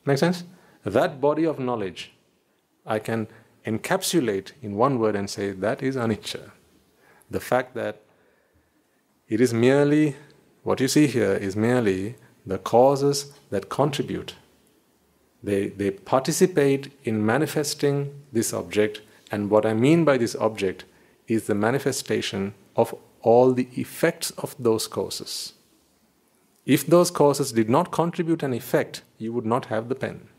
Make 0.06 0.20
sense? 0.20 0.44
That 0.84 1.20
body 1.20 1.45
of 1.45 1.60
knowledge, 1.60 2.14
I 2.86 2.99
can 2.99 3.28
encapsulate 3.66 4.52
in 4.62 4.76
one 4.76 4.99
word 4.99 5.16
and 5.16 5.30
say 5.30 5.52
that 5.52 5.82
is 5.82 5.95
anicca. 5.95 6.52
The 7.30 7.40
fact 7.40 7.74
that 7.74 8.02
it 9.28 9.41
is 9.41 9.53
merely 9.53 10.16
what 10.66 10.80
you 10.82 10.88
see 10.88 11.06
here 11.06 11.34
is 11.34 11.56
merely 11.56 12.16
the 12.44 12.58
causes 12.58 13.32
that 13.52 13.70
contribute. 13.70 14.34
They, 15.44 15.68
they 15.68 15.92
participate 15.92 16.92
in 17.04 17.24
manifesting 17.24 18.24
this 18.34 18.52
object, 18.52 19.02
and 19.32 19.52
what 19.52 19.64
I 19.64 19.76
mean 19.76 20.04
by 20.04 20.18
this 20.18 20.36
object 20.36 20.86
is 21.28 21.46
the 21.46 21.54
manifestation 21.54 22.56
of 22.76 22.96
all 23.22 23.54
the 23.54 23.68
effects 23.76 24.32
of 24.32 24.56
those 24.58 24.88
causes. 24.88 25.54
If 26.66 26.88
those 26.88 27.12
causes 27.12 27.52
did 27.52 27.70
not 27.70 27.92
contribute 27.92 28.42
an 28.42 28.54
effect, 28.54 29.04
you 29.20 29.34
would 29.34 29.46
not 29.46 29.66
have 29.66 29.88
the 29.88 29.94
pen. 29.94 30.30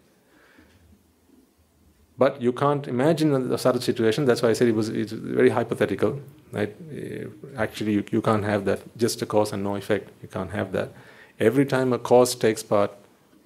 But 2.19 2.41
you 2.41 2.53
can't 2.53 2.89
imagine 2.89 3.53
a 3.53 3.59
such 3.59 3.83
situation. 3.83 4.25
That's 4.25 4.43
why 4.43 4.49
I 4.51 4.55
said 4.55 4.69
it 4.69 4.75
was 4.75 4.89
it's 4.89 5.13
very 5.13 5.51
hypothetical. 5.51 6.21
Right? 6.51 6.75
Eh, 6.91 7.25
actually, 7.57 7.93
you, 7.93 8.05
you 8.11 8.23
can't 8.23 8.45
have 8.45 8.65
that. 8.65 8.81
Just 8.97 9.21
a 9.23 9.27
cause 9.27 9.53
and 9.53 9.63
no 9.63 9.77
effect. 9.77 10.11
You 10.23 10.29
can't 10.29 10.51
have 10.51 10.73
that. 10.73 10.93
Every 11.39 11.67
time 11.67 11.93
a 11.93 11.99
cause 11.99 12.35
takes 12.35 12.63
part, 12.63 12.93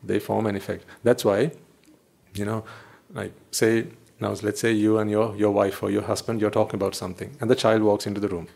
they 0.04 0.20
form 0.20 0.46
an 0.46 0.54
effect. 0.54 0.84
That's 1.02 1.24
why, 1.24 1.50
you 2.34 2.44
know, 2.44 2.64
like 3.12 3.32
say 3.50 3.86
now, 4.20 4.34
let's 4.42 4.60
say 4.60 4.70
you 4.70 4.98
and 4.98 5.10
your 5.10 5.34
your 5.34 5.50
wife 5.50 5.82
or 5.82 5.90
your 5.90 6.02
husband, 6.02 6.40
you're 6.40 6.50
talking 6.50 6.76
about 6.76 6.94
something, 6.94 7.36
and 7.40 7.50
the 7.50 7.56
child 7.56 7.82
walks 7.82 8.06
into 8.06 8.20
the 8.20 8.28
room. 8.28 8.48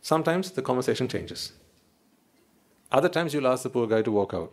Sometimes 0.00 0.52
the 0.52 0.62
conversation 0.62 1.08
changes. 1.08 1.52
Other 2.92 3.08
times 3.08 3.34
you'll 3.34 3.48
ask 3.48 3.64
the 3.64 3.70
poor 3.70 3.86
guy 3.88 4.02
to 4.02 4.12
walk 4.12 4.32
out. 4.32 4.52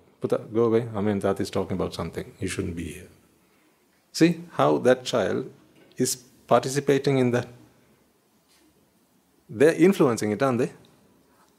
Go 0.53 0.63
away. 0.63 0.87
I 0.95 1.01
mean, 1.01 1.19
that 1.19 1.39
is 1.39 1.51
talking 1.51 1.77
about 1.77 1.93
something. 1.93 2.33
You 2.39 2.47
shouldn't 2.47 2.75
be 2.75 2.93
here. 2.93 3.12
See 4.13 4.41
how 4.51 4.77
that 4.77 5.03
child 5.03 5.51
is 5.97 6.15
participating 6.47 7.17
in 7.17 7.31
that. 7.31 7.47
They're 9.49 9.73
influencing 9.73 10.31
it, 10.31 10.41
aren't 10.41 10.59
they? 10.59 10.71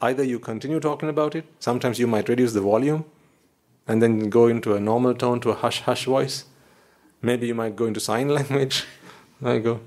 Either 0.00 0.22
you 0.22 0.38
continue 0.38 0.78
talking 0.78 1.08
about 1.08 1.34
it, 1.34 1.44
sometimes 1.58 1.98
you 1.98 2.06
might 2.06 2.28
reduce 2.28 2.52
the 2.52 2.60
volume 2.60 3.04
and 3.88 4.00
then 4.00 4.30
go 4.30 4.46
into 4.46 4.74
a 4.74 4.80
normal 4.80 5.14
tone 5.14 5.40
to 5.40 5.50
a 5.50 5.54
hush 5.54 5.80
hush 5.80 6.04
voice. 6.04 6.44
Maybe 7.20 7.48
you 7.48 7.54
might 7.54 7.74
go 7.74 7.86
into 7.86 8.00
sign 8.00 8.28
language. 8.38 8.84
You 9.42 9.60
go. 9.60 9.80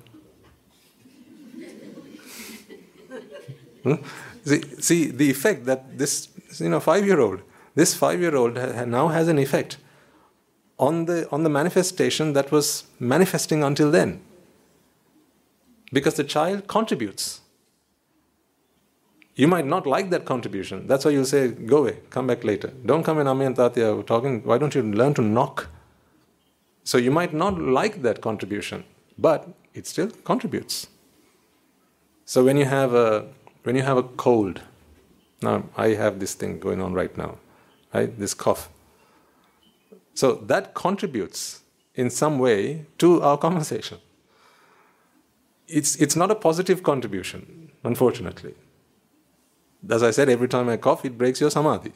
hmm? 3.83 3.95
see, 4.43 4.61
see 4.79 5.05
the 5.11 5.29
effect 5.31 5.65
that 5.65 5.97
this 5.97 6.29
you 6.59 6.69
know 6.69 6.81
five 6.81 7.05
year 7.05 7.19
old, 7.21 7.41
this 7.75 7.93
five 7.93 8.19
year 8.19 8.35
old 8.35 8.55
now 8.87 9.07
has 9.07 9.29
an 9.29 9.39
effect 9.39 9.77
on 10.79 11.05
the, 11.05 11.27
on 11.31 11.43
the 11.43 11.49
manifestation 11.49 12.33
that 12.33 12.51
was 12.51 12.85
manifesting 12.99 13.63
until 13.63 13.91
then. 13.91 14.21
Because 15.91 16.15
the 16.15 16.23
child 16.23 16.67
contributes. 16.67 17.41
You 19.35 19.47
might 19.47 19.65
not 19.65 19.85
like 19.85 20.09
that 20.09 20.25
contribution. 20.25 20.87
That's 20.87 21.05
why 21.05 21.11
you 21.11 21.23
say, 21.23 21.49
go 21.49 21.77
away, 21.77 21.99
come 22.09 22.27
back 22.27 22.43
later. 22.43 22.71
Don't 22.85 23.03
come 23.03 23.19
in 23.19 23.27
Ami 23.27 23.45
and 23.45 23.55
Tati 23.55 23.83
are 23.83 24.01
talking. 24.03 24.43
Why 24.43 24.57
don't 24.57 24.73
you 24.73 24.81
learn 24.81 25.13
to 25.13 25.21
knock? 25.21 25.67
So 26.83 26.97
you 26.97 27.11
might 27.11 27.33
not 27.33 27.61
like 27.61 28.01
that 28.01 28.21
contribution, 28.21 28.83
but 29.17 29.47
it 29.73 29.85
still 29.85 30.09
contributes. 30.23 30.87
So 32.25 32.43
when 32.43 32.57
you 32.57 32.65
have 32.65 32.93
a 32.93 33.27
when 33.63 33.75
you 33.75 33.83
have 33.83 33.97
a 33.97 34.03
cold, 34.03 34.61
now 35.41 35.63
I 35.75 35.89
have 35.89 36.19
this 36.19 36.33
thing 36.33 36.59
going 36.59 36.81
on 36.81 36.93
right 36.93 37.15
now, 37.17 37.37
right? 37.93 38.17
This 38.17 38.33
cough. 38.33 38.69
So 40.17 40.33
that 40.51 40.73
contributes 40.73 41.61
in 41.93 42.09
some 42.09 42.39
way 42.39 42.87
to 42.97 43.21
our 43.21 43.37
conversation. 43.37 43.99
It's, 45.67 45.95
it's 45.97 46.15
not 46.15 46.31
a 46.31 46.35
positive 46.35 46.81
contribution, 46.81 47.71
unfortunately. 47.83 48.55
As 49.87 50.01
I 50.01 50.09
said, 50.09 50.27
every 50.27 50.47
time 50.47 50.69
I 50.69 50.77
cough, 50.77 51.05
it 51.05 51.19
breaks 51.19 51.39
your 51.39 51.51
samadhi. 51.51 51.91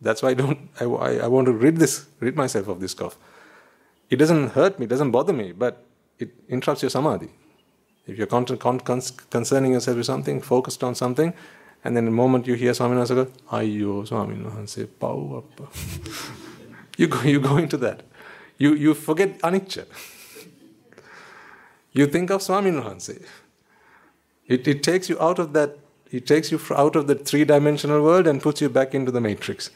That's 0.00 0.22
why 0.24 0.30
I 0.30 0.34
don't. 0.34 0.70
I, 0.80 0.86
I, 0.86 1.28
want 1.28 1.46
to 1.46 1.52
rid 1.52 1.76
this, 1.76 2.06
rid 2.18 2.34
myself 2.34 2.66
of 2.66 2.80
this 2.80 2.94
cough. 2.94 3.16
It 4.10 4.16
doesn't 4.16 4.48
hurt 4.48 4.80
me, 4.80 4.86
it 4.86 4.88
doesn't 4.88 5.12
bother 5.12 5.32
me, 5.32 5.52
but 5.52 5.84
it 6.18 6.30
interrupts 6.48 6.82
your 6.82 6.90
samadhi. 6.90 7.30
If 8.08 8.18
you're 8.18 8.26
con- 8.26 8.44
con- 8.58 8.80
concerning 9.30 9.74
yourself 9.74 9.98
with 9.98 10.06
something, 10.06 10.40
focused 10.40 10.82
on 10.82 10.96
something, 10.96 11.32
and 11.84 11.96
then 11.96 12.06
the 12.06 12.10
moment 12.10 12.48
you 12.48 12.54
hear 12.54 12.72
Swaminwahanse 12.72 13.14
go, 13.14 13.26
Ayyo 13.52 14.04
Swaminwahanse, 14.08 14.88
Pau 14.98 15.44
Appa. 15.44 15.68
you 16.96 17.06
go, 17.06 17.22
you 17.22 17.40
go 17.40 17.56
into 17.56 17.76
that. 17.78 18.02
You, 18.58 18.74
you 18.74 18.94
forget 18.94 19.38
anicca. 19.40 19.86
you 21.92 22.06
think 22.06 22.30
of 22.30 22.40
Swaminwahanse. 22.40 23.22
It, 24.46 24.66
it 24.66 24.82
takes 24.82 25.08
you 25.08 25.20
out 25.20 25.38
of 25.38 25.52
that, 25.52 25.78
it 26.10 26.26
takes 26.26 26.50
you 26.50 26.60
out 26.74 26.96
of 26.96 27.06
the 27.06 27.14
three 27.14 27.44
dimensional 27.44 28.02
world 28.02 28.26
and 28.26 28.40
puts 28.40 28.60
you 28.60 28.68
back 28.68 28.94
into 28.94 29.10
the 29.10 29.20
matrix. 29.20 29.70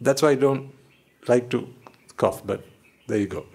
That's 0.00 0.22
why 0.22 0.30
I 0.30 0.34
don't 0.34 0.72
like 1.28 1.50
to 1.50 1.68
cough, 2.16 2.46
but 2.46 2.64
there 3.06 3.18
you 3.18 3.26
go. 3.26 3.46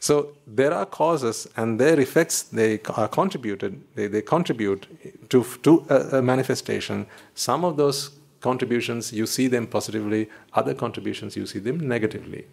So 0.00 0.32
there 0.46 0.72
are 0.72 0.86
causes 0.86 1.46
and 1.56 1.78
their 1.78 2.00
effects 2.00 2.42
they 2.42 2.80
are 2.96 3.06
contributed 3.06 3.82
they, 3.94 4.06
they 4.06 4.22
contribute 4.22 4.86
to, 5.28 5.44
to 5.62 5.86
a, 5.90 6.18
a 6.18 6.22
manifestation. 6.22 7.06
Some 7.34 7.64
of 7.64 7.76
those 7.76 8.10
contributions 8.40 9.12
you 9.12 9.26
see 9.26 9.46
them 9.46 9.66
positively, 9.66 10.28
other 10.52 10.74
contributions 10.74 11.36
you 11.36 11.46
see 11.46 11.58
them 11.58 11.80
negatively. 11.80 12.46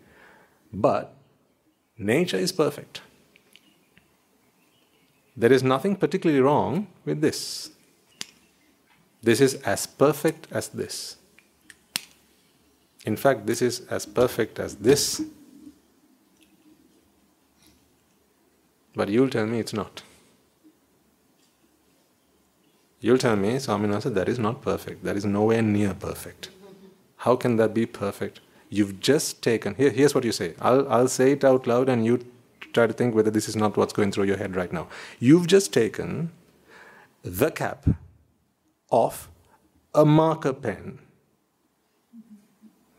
But 0.74 1.14
nature 1.98 2.38
is 2.38 2.52
perfect. 2.52 3.02
There 5.36 5.54
is 5.54 5.64
nothing 5.64 5.96
particularly 5.96 6.42
wrong 6.42 6.88
with 7.06 7.22
this. 7.22 7.70
This 9.22 9.40
is 9.40 9.56
as 9.64 9.86
perfect 9.86 10.48
as 10.52 10.70
this. 10.70 11.18
In 13.06 13.16
fact, 13.16 13.46
this 13.46 13.62
is 13.62 13.82
as 13.90 14.06
perfect 14.06 14.60
as 14.60 14.76
this. 14.76 15.22
But 18.96 19.10
you'll 19.10 19.30
tell 19.30 19.46
me 19.46 19.60
it's 19.60 19.74
not. 19.74 20.02
You'll 23.00 23.18
tell 23.20 23.36
me, 23.36 23.56
Swaminwahanse, 23.56 24.14
that 24.14 24.28
is 24.28 24.40
not 24.40 24.62
perfect. 24.62 25.04
That 25.04 25.18
is 25.18 25.26
nowhere 25.26 25.62
near 25.62 25.94
perfect. 25.94 26.50
How 27.18 27.36
can 27.36 27.58
that 27.58 27.74
be 27.74 27.86
perfect? 27.86 28.40
You've 28.70 29.00
just 29.00 29.42
taken, 29.42 29.76
here, 29.76 29.92
here's 29.92 30.16
what 30.16 30.24
you 30.24 30.32
say. 30.32 30.56
I'll, 30.60 30.88
I'll 30.92 31.08
say 31.08 31.32
it 31.34 31.44
out 31.44 31.68
loud 31.68 31.90
and 31.90 32.06
you 32.06 32.26
try 32.74 32.88
to 32.88 32.94
think 32.94 33.16
whether 33.16 33.32
this 33.32 33.48
is 33.48 33.56
not 33.56 33.78
what's 33.78 33.94
going 33.94 34.12
through 34.12 34.26
your 34.26 34.38
head 34.38 34.56
right 34.56 34.72
now. 34.72 34.88
You've 35.20 35.48
just 35.48 35.72
taken 35.74 36.32
the 37.24 37.52
cap 37.52 37.86
of 38.92 39.30
a 39.94 40.06
marker 40.06 40.54
pen. 40.54 41.00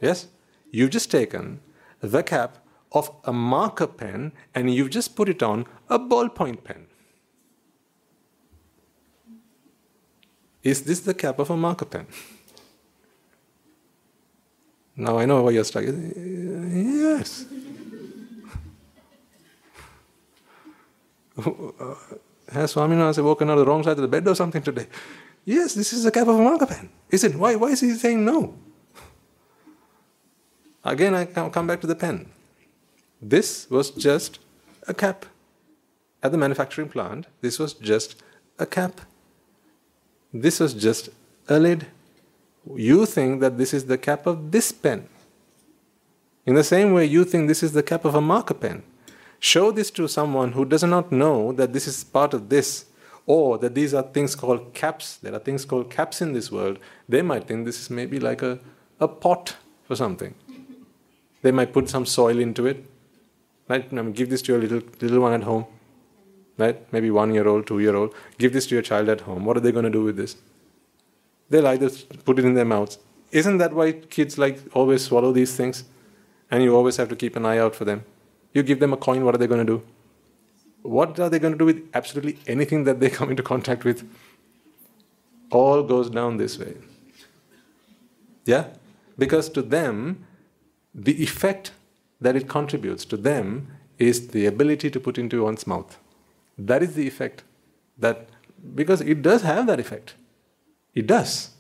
Yes? 0.00 0.28
You've 0.70 0.90
just 0.90 1.10
taken 1.10 1.60
the 2.00 2.22
cap 2.22 2.58
of 2.92 3.10
a 3.24 3.32
marker 3.32 3.86
pen 3.86 4.32
and 4.54 4.72
you've 4.72 4.90
just 4.90 5.16
put 5.16 5.28
it 5.28 5.42
on 5.42 5.66
a 5.88 5.98
ballpoint 5.98 6.64
pen. 6.64 6.88
Is 10.69 10.82
this 10.82 11.01
the 11.01 11.15
cap 11.15 11.39
of 11.39 11.49
a 11.49 11.57
marker 11.57 11.86
pen? 11.86 12.07
Now 14.97 15.19
I 15.19 15.24
know 15.24 15.43
why 15.43 15.53
you're 15.53 15.65
struggling. 15.65 16.12
Yes. 17.03 17.47
Has 22.53 22.74
Swaminwahanse 22.74 23.24
woken 23.24 23.49
on 23.49 23.57
the 23.57 23.65
wrong 23.65 23.82
side 23.82 23.93
of 23.93 24.03
the 24.03 24.09
bed 24.09 24.28
or 24.28 24.35
something 24.35 24.62
today? 24.62 24.86
Yes, 25.47 25.73
this 25.73 25.95
is 25.95 26.03
the 26.05 26.11
cap 26.11 26.28
of 26.28 26.39
a 26.39 26.43
marker 26.43 26.66
pen. 26.66 26.90
Is 27.09 27.24
it? 27.24 27.35
Why, 27.35 27.55
why 27.55 27.69
is 27.69 27.81
he 27.81 27.95
saying 27.95 28.23
no? 28.23 28.55
Again, 30.85 31.15
I 31.15 31.24
come 31.24 31.66
back 31.66 31.81
to 31.81 31.86
the 31.86 31.95
pen. 31.95 32.28
This 33.23 33.70
was 33.70 33.90
just 33.90 34.39
a 34.86 34.93
cap. 34.93 35.24
At 36.23 36.32
the 36.32 36.39
manufacturing 36.39 36.89
plant, 36.89 37.27
this 37.40 37.59
was 37.59 37.73
just 37.73 38.23
a 38.59 38.66
cap. 38.66 39.01
This 40.32 40.60
was 40.60 40.74
just 40.74 41.09
a 41.48 41.59
lid 41.59 41.86
you 42.76 43.06
think 43.06 43.40
that 43.40 43.59
this 43.59 43.72
is 43.72 43.86
the 43.86 43.98
cap 43.98 44.26
of 44.26 44.50
this 44.50 44.72
pen. 44.72 45.09
In 46.46 46.55
the 46.55 46.64
same 46.64 46.92
way, 46.92 47.05
you 47.05 47.24
think 47.24 47.48
this 47.48 47.62
is 47.62 47.72
the 47.72 47.82
cap 47.82 48.05
of 48.05 48.14
a 48.14 48.20
marker 48.20 48.55
pen. 48.55 48.82
Show 49.38 49.70
this 49.70 49.90
to 49.92 50.09
someone 50.09 50.52
who 50.52 50.64
does 50.64 50.82
not 50.82 51.12
know 51.12 51.52
that 51.52 51.72
this 51.72 51.86
is 51.86 52.02
part 52.05 52.34
of 52.34 52.48
this, 52.48 52.86
or 53.26 53.59
that 53.59 53.74
these 53.74 53.94
are 53.94 54.02
things 54.02 54.34
called 54.34 54.74
caps. 54.74 55.16
There 55.16 55.34
are 55.34 55.38
things 55.38 55.64
called 55.64 55.90
caps 55.90 56.20
in 56.20 56.32
this 56.32 56.50
world. 56.50 56.78
They 57.09 57.22
might 57.22 57.46
think 57.46 57.66
this 57.66 57.80
is 57.80 57.90
maybe 57.90 58.18
like 58.18 58.42
a, 58.42 58.59
a 58.98 59.06
pot 59.06 59.56
for 59.86 59.94
something. 59.94 60.34
They 61.42 61.52
might 61.52 61.72
put 61.72 61.88
some 61.88 62.06
soil 62.06 62.38
into 62.38 62.66
it. 62.66 62.84
Right? 63.68 64.14
Give 64.14 64.30
this 64.30 64.42
to 64.42 64.52
your 64.52 64.60
little 64.60 64.80
little 65.00 65.20
one 65.20 65.34
at 65.34 65.42
home. 65.42 65.66
Right? 66.59 66.93
Maybe 66.93 67.10
one 67.10 67.32
year 67.32 67.48
old, 67.48 67.66
two 67.66 67.78
year 67.78 67.97
old. 67.97 68.14
Give 68.36 68.52
this 68.52 68.66
to 68.66 68.74
your 68.74 68.82
child 68.82 69.09
at 69.09 69.22
home. 69.22 69.44
What 69.44 69.56
are 69.56 69.60
they 69.60 69.72
going 69.72 69.85
to 69.85 69.90
do 69.90 70.02
with 70.02 70.16
this? 70.16 70.36
they'll 71.51 71.66
either 71.66 71.90
put 72.24 72.39
it 72.39 72.44
in 72.44 72.55
their 72.55 72.64
mouths. 72.64 72.98
Isn't 73.30 73.59
that 73.59 73.72
why 73.72 73.93
kids 73.93 74.39
like 74.39 74.60
always 74.74 75.05
swallow 75.05 75.32
these 75.32 75.56
things? 75.56 75.85
And 76.51 76.62
you 76.62 76.74
always 76.74 76.97
have 76.97 77.09
to 77.10 77.16
keep 77.16 77.36
an 77.36 77.44
eye 77.44 77.59
out 77.59 77.74
for 77.74 77.85
them. 77.85 78.05
You 78.52 78.62
give 78.62 78.80
them 78.80 78.93
a 78.93 78.97
coin, 78.97 79.24
what 79.24 79.35
are 79.35 79.39
they 79.39 79.47
going 79.47 79.66
to 79.66 79.78
do? 79.78 79.82
What 80.82 81.18
are 81.20 81.28
they 81.28 81.39
going 81.39 81.52
to 81.52 81.59
do 81.59 81.66
with 81.66 81.89
absolutely 81.93 82.39
anything 82.47 82.85
that 82.85 83.01
they 83.01 83.10
come 83.18 83.30
into 83.30 83.43
contact 83.43 83.85
with? 83.85 84.09
All 85.51 85.82
goes 85.82 86.10
down 86.10 86.36
this 86.36 86.59
way. 86.59 86.76
Yeah? 88.44 88.68
Because 89.18 89.48
to 89.51 89.62
them, 89.62 90.26
the 90.94 91.22
effect 91.22 91.72
that 92.20 92.36
it 92.36 92.48
contributes 92.48 93.05
to 93.06 93.16
them 93.16 93.68
is 93.98 94.28
the 94.28 94.47
ability 94.47 94.90
to 94.90 95.01
put 95.01 95.18
into 95.18 95.44
one's 95.44 95.66
mouth. 95.66 95.98
That 96.59 96.82
is 96.82 96.94
the 96.94 97.06
effect. 97.06 97.44
That 97.98 98.28
because 98.74 99.01
it 99.01 99.22
does 99.22 99.43
have 99.43 99.66
that 99.68 99.78
effect. 99.78 100.14
It 100.94 101.06
does. 101.06 101.51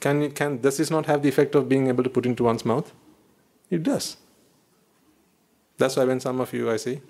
Can, 0.00 0.30
can, 0.30 0.58
does 0.60 0.76
this 0.76 0.90
not 0.90 1.06
have 1.06 1.22
the 1.22 1.28
effect 1.28 1.54
of 1.54 1.68
being 1.68 1.88
able 1.88 2.04
to 2.04 2.10
put 2.10 2.26
into 2.26 2.44
one's 2.44 2.64
mouth? 2.64 2.92
It 3.70 3.82
does. 3.82 4.16
That's 5.76 5.96
why 5.96 6.04
when 6.04 6.20
some 6.20 6.40
of 6.40 6.52
you 6.52 6.70
I 6.70 6.76
see, 6.76 7.00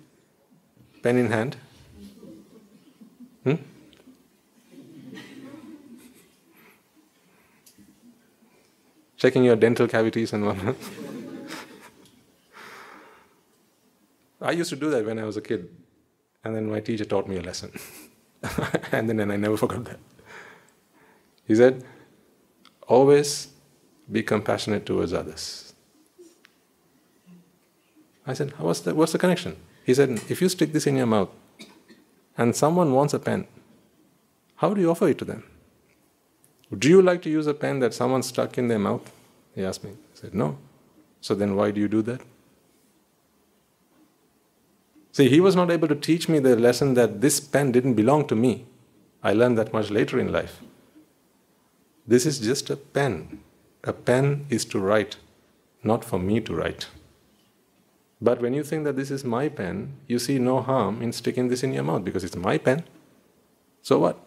pen 1.02 1.16
in 1.16 1.30
hand, 1.30 1.56
hmm? 3.44 3.54
checking 9.16 9.44
your 9.44 9.56
dental 9.56 9.88
cavities 9.88 10.32
and 10.32 10.46
whatnot. 10.46 10.76
I 14.40 14.52
used 14.52 14.70
to 14.70 14.76
do 14.76 14.88
that 14.90 15.04
when 15.04 15.18
I 15.18 15.24
was 15.24 15.36
a 15.36 15.40
kid, 15.40 15.68
and 16.44 16.54
then 16.54 16.70
my 16.70 16.80
teacher 16.80 17.04
taught 17.04 17.28
me 17.28 17.36
a 17.36 17.42
lesson, 17.42 17.72
and 18.92 19.08
then 19.08 19.20
and 19.20 19.32
I 19.32 19.36
never 19.36 19.56
forgot 19.56 19.84
that. 19.84 19.98
He 21.46 21.54
said, 21.54 21.84
always 22.86 23.48
be 24.10 24.22
compassionate 24.22 24.84
towards 24.86 25.12
others. 25.12 25.74
I 28.26 28.34
said, 28.34 28.52
what's 28.58 28.80
the, 28.80 28.94
what's 28.94 29.12
the 29.12 29.18
connection? 29.18 29.56
He 29.84 29.94
said, 29.94 30.10
if 30.28 30.42
you 30.42 30.50
stick 30.50 30.72
this 30.72 30.86
in 30.86 30.96
your 30.96 31.06
mouth 31.06 31.30
and 32.36 32.54
someone 32.54 32.92
wants 32.92 33.14
a 33.14 33.18
pen, 33.18 33.46
how 34.56 34.74
do 34.74 34.80
you 34.80 34.90
offer 34.90 35.08
it 35.08 35.18
to 35.18 35.24
them? 35.24 35.44
Do 36.76 36.88
you 36.90 37.00
like 37.00 37.22
to 37.22 37.30
use 37.30 37.46
a 37.46 37.54
pen 37.54 37.78
that 37.78 37.94
someone 37.94 38.22
stuck 38.22 38.58
in 38.58 38.68
their 38.68 38.78
mouth? 38.78 39.10
He 39.54 39.64
asked 39.64 39.82
me. 39.82 39.92
I 39.92 40.20
said, 40.20 40.34
no. 40.34 40.58
So 41.22 41.34
then 41.34 41.56
why 41.56 41.70
do 41.70 41.80
you 41.80 41.88
do 41.88 42.02
that? 42.02 42.20
See, 45.18 45.28
he 45.28 45.40
was 45.40 45.56
not 45.56 45.72
able 45.72 45.88
to 45.88 45.96
teach 45.96 46.28
me 46.28 46.38
the 46.38 46.54
lesson 46.54 46.94
that 46.94 47.20
this 47.20 47.40
pen 47.40 47.72
didn't 47.72 47.94
belong 47.94 48.28
to 48.28 48.36
me. 48.36 48.66
I 49.20 49.32
learned 49.32 49.58
that 49.58 49.72
much 49.72 49.90
later 49.90 50.20
in 50.20 50.30
life. 50.30 50.60
This 52.06 52.24
is 52.24 52.38
just 52.38 52.70
a 52.70 52.76
pen. 52.76 53.40
A 53.82 53.92
pen 53.92 54.46
is 54.48 54.64
to 54.66 54.78
write, 54.78 55.16
not 55.82 56.04
for 56.04 56.20
me 56.20 56.40
to 56.42 56.54
write. 56.54 56.86
But 58.20 58.40
when 58.40 58.54
you 58.54 58.62
think 58.62 58.84
that 58.84 58.94
this 58.94 59.10
is 59.10 59.24
my 59.24 59.48
pen, 59.48 59.94
you 60.06 60.20
see 60.20 60.38
no 60.38 60.60
harm 60.60 61.02
in 61.02 61.10
sticking 61.12 61.48
this 61.48 61.64
in 61.64 61.72
your 61.72 61.82
mouth 61.82 62.04
because 62.04 62.22
it's 62.22 62.36
my 62.36 62.56
pen. 62.56 62.84
So 63.82 63.98
what? 63.98 64.24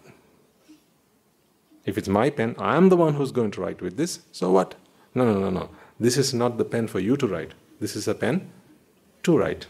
If 1.85 1.97
it's 1.97 2.09
my 2.09 2.29
pen, 2.29 2.53
I 2.59 2.75
am 2.75 2.89
the 2.89 2.97
one 2.97 3.13
who's 3.13 3.31
going 3.31 3.51
to 3.51 3.61
write 3.61 3.81
with 3.81 3.95
this. 3.95 4.19
So 4.33 4.51
what? 4.51 4.75
No, 5.15 5.23
no, 5.23 5.39
no, 5.39 5.49
no. 5.49 5.69
This 5.97 6.17
is 6.17 6.33
not 6.33 6.57
the 6.57 6.65
pen 6.65 6.87
for 6.87 6.99
you 6.99 7.15
to 7.15 7.27
write. 7.27 7.53
This 7.79 7.95
is 7.95 8.09
a 8.09 8.13
pen 8.13 8.51
to 9.23 9.37
write. 9.37 9.67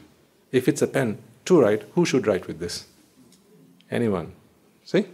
If 0.52 0.68
it's 0.68 0.82
a 0.82 0.88
pen 0.88 1.18
to 1.46 1.62
write, 1.62 1.84
who 1.94 2.06
should 2.06 2.28
write 2.28 2.48
with 2.48 2.60
this? 2.60 2.86
Anyone. 3.90 4.34
See? 4.84 5.06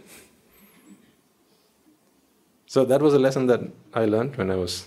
So 2.66 2.84
that 2.84 3.00
was 3.00 3.14
a 3.14 3.18
lesson 3.18 3.46
that 3.46 3.60
I 3.94 4.04
learned 4.04 4.36
when 4.36 4.50
I 4.50 4.56
was 4.56 4.86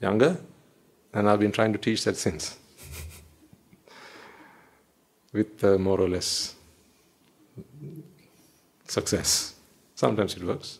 younger, 0.00 0.38
and 1.14 1.28
I've 1.28 1.40
been 1.40 1.52
trying 1.52 1.72
to 1.72 1.78
teach 1.78 2.04
that 2.04 2.16
since. 2.16 2.56
With 5.32 5.62
uh, 5.62 5.78
more 5.78 6.00
or 6.00 6.08
less 6.08 6.54
success. 8.88 9.54
Sometimes 9.94 10.36
it 10.36 10.42
works. 10.42 10.78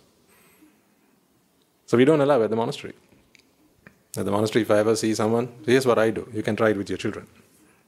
So 1.86 1.96
we 1.96 2.04
don't 2.04 2.20
allow 2.20 2.42
at 2.42 2.50
the 2.50 2.56
monastery. 2.56 2.94
At 4.16 4.24
the 4.24 4.30
monastery, 4.30 4.62
if 4.62 4.70
I 4.70 4.78
ever 4.78 4.96
see 4.96 5.14
someone, 5.14 5.48
here's 5.64 5.86
what 5.86 5.98
I 5.98 6.10
do. 6.10 6.28
You 6.32 6.42
can 6.42 6.56
try 6.56 6.70
it 6.70 6.76
with 6.76 6.90
your 6.90 6.98
children. 6.98 7.26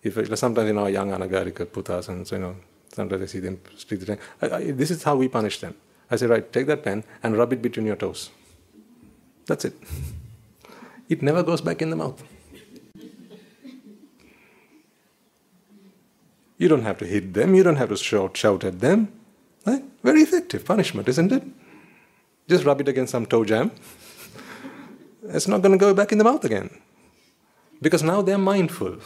If 0.04 0.38
sometimes 0.38 0.68
you 0.68 0.74
know 0.74 0.86
young 0.86 1.10
anagarika 1.10 1.64
putas 1.66 2.08
and 2.10 2.26
so 2.26 2.36
you 2.36 2.42
know 2.42 2.56
sometimes 2.92 3.22
I 3.22 3.26
see 3.26 3.40
them 3.40 3.58
speak 3.76 4.00
the 4.00 4.06
tongue. 4.06 4.76
This 4.76 4.90
is 4.90 5.02
how 5.02 5.16
we 5.16 5.28
punish 5.28 5.60
them. 5.60 5.74
I 6.10 6.16
say, 6.16 6.26
right, 6.26 6.52
take 6.52 6.66
that 6.66 6.84
pen 6.84 7.02
and 7.22 7.36
rub 7.36 7.52
it 7.52 7.62
between 7.62 7.86
your 7.86 7.96
toes. 7.96 8.30
That's 9.46 9.64
it. 9.64 9.74
It 11.06 11.20
never 11.20 11.42
goes 11.42 11.60
back 11.60 11.82
in 11.82 11.90
the 11.90 11.96
mouth. 11.96 12.22
You 16.56 16.68
don't 16.68 16.82
have 16.82 16.96
to 16.98 17.04
hit 17.04 17.34
them, 17.34 17.54
you 17.54 17.62
don't 17.62 17.76
have 17.76 17.90
to 17.90 17.96
shout, 17.96 18.36
shout 18.38 18.64
at 18.64 18.80
them. 18.80 19.12
Right? 19.66 19.84
Very 20.02 20.22
effective 20.22 20.64
punishment, 20.64 21.08
isn't 21.08 21.30
it? 21.30 21.42
Just 22.48 22.64
rub 22.64 22.80
it 22.80 22.88
against 22.88 23.12
some 23.12 23.26
toe 23.26 23.44
jam. 23.44 23.70
It's 25.28 25.48
not 25.48 25.60
going 25.62 25.72
to 25.72 25.78
go 25.78 25.92
back 25.92 26.12
in 26.12 26.18
the 26.18 26.24
mouth 26.24 26.44
again. 26.44 26.70
Because 27.82 28.02
now 28.02 28.22
they're 28.22 28.38
mindful. 28.38 28.98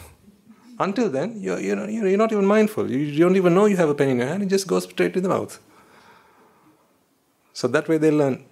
Until 0.78 1.10
then, 1.10 1.40
you're, 1.40 1.59
you're, 1.59 1.88
you're 1.88 2.18
not 2.18 2.32
even 2.32 2.46
mindful. 2.46 2.90
You 2.90 3.18
don't 3.18 3.36
even 3.36 3.55
know 3.55 3.66
you 3.66 3.76
have 3.76 3.88
a 3.88 3.94
pen 3.94 4.10
in 4.10 4.18
your 4.18 4.28
hand, 4.28 4.42
it 4.42 4.46
just 4.46 4.66
goes 4.66 4.84
straight 4.84 5.12
to 5.14 5.20
the 5.20 5.28
mouth. 5.28 5.59
So 7.52 7.66
that 7.68 7.88
way 7.88 7.98
they 7.98 8.12
learn 8.12 8.44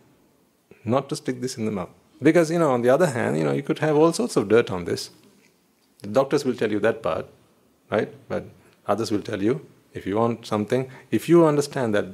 not 0.85 1.09
to 1.11 1.17
stick 1.17 1.41
this 1.41 1.57
in 1.57 1.65
the 1.65 1.71
mouth. 1.71 1.91
Because, 2.21 2.51
you 2.51 2.59
know, 2.59 2.71
on 2.73 2.83
the 2.83 2.89
other 2.89 3.07
hand, 3.07 3.39
you 3.39 3.45
know, 3.45 3.53
you 3.53 3.63
could 3.63 3.79
have 3.79 3.97
all 3.97 4.13
sorts 4.13 4.37
of 4.37 4.49
dirt 4.49 4.71
on 4.71 4.85
this. 4.85 5.11
The 6.03 6.09
doctors 6.09 6.45
will 6.45 6.55
tell 6.55 6.71
you 6.71 6.81
that 6.81 7.03
part, 7.03 7.27
right? 7.91 8.13
But 8.29 8.47
others 8.87 9.11
will 9.11 9.23
tell 9.23 9.43
you 9.43 9.67
if 9.93 10.07
you 10.07 10.17
want 10.17 10.47
something, 10.47 10.91
if 11.11 11.29
you 11.29 11.47
understand 11.47 11.95
that 11.95 12.07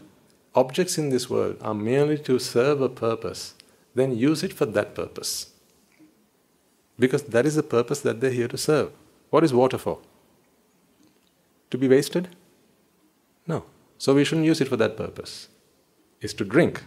objects 0.55 0.98
in 0.98 1.10
this 1.10 1.30
world 1.30 1.56
are 1.60 1.74
merely 1.74 2.18
to 2.18 2.39
serve 2.39 2.80
a 2.80 2.89
purpose, 2.89 3.55
then 3.94 4.16
use 4.16 4.43
it 4.43 4.52
for 4.52 4.66
that 4.66 4.94
purpose. 4.94 5.51
Because 6.98 7.22
that 7.24 7.47
is 7.47 7.55
the 7.55 7.62
purpose 7.62 8.01
that 8.01 8.20
they're 8.20 8.30
here 8.30 8.48
to 8.48 8.59
serve. 8.59 8.93
What 9.32 9.44
is 9.44 9.54
water 9.54 9.78
for? 9.78 9.98
To 11.70 11.78
be 11.78 11.88
wasted? 11.88 12.28
No. 13.46 13.64
So 13.96 14.12
we 14.14 14.24
shouldn't 14.24 14.46
use 14.46 14.60
it 14.60 14.68
for 14.68 14.76
that 14.76 14.94
purpose. 14.94 15.48
It's 16.20 16.34
to 16.34 16.44
drink, 16.44 16.82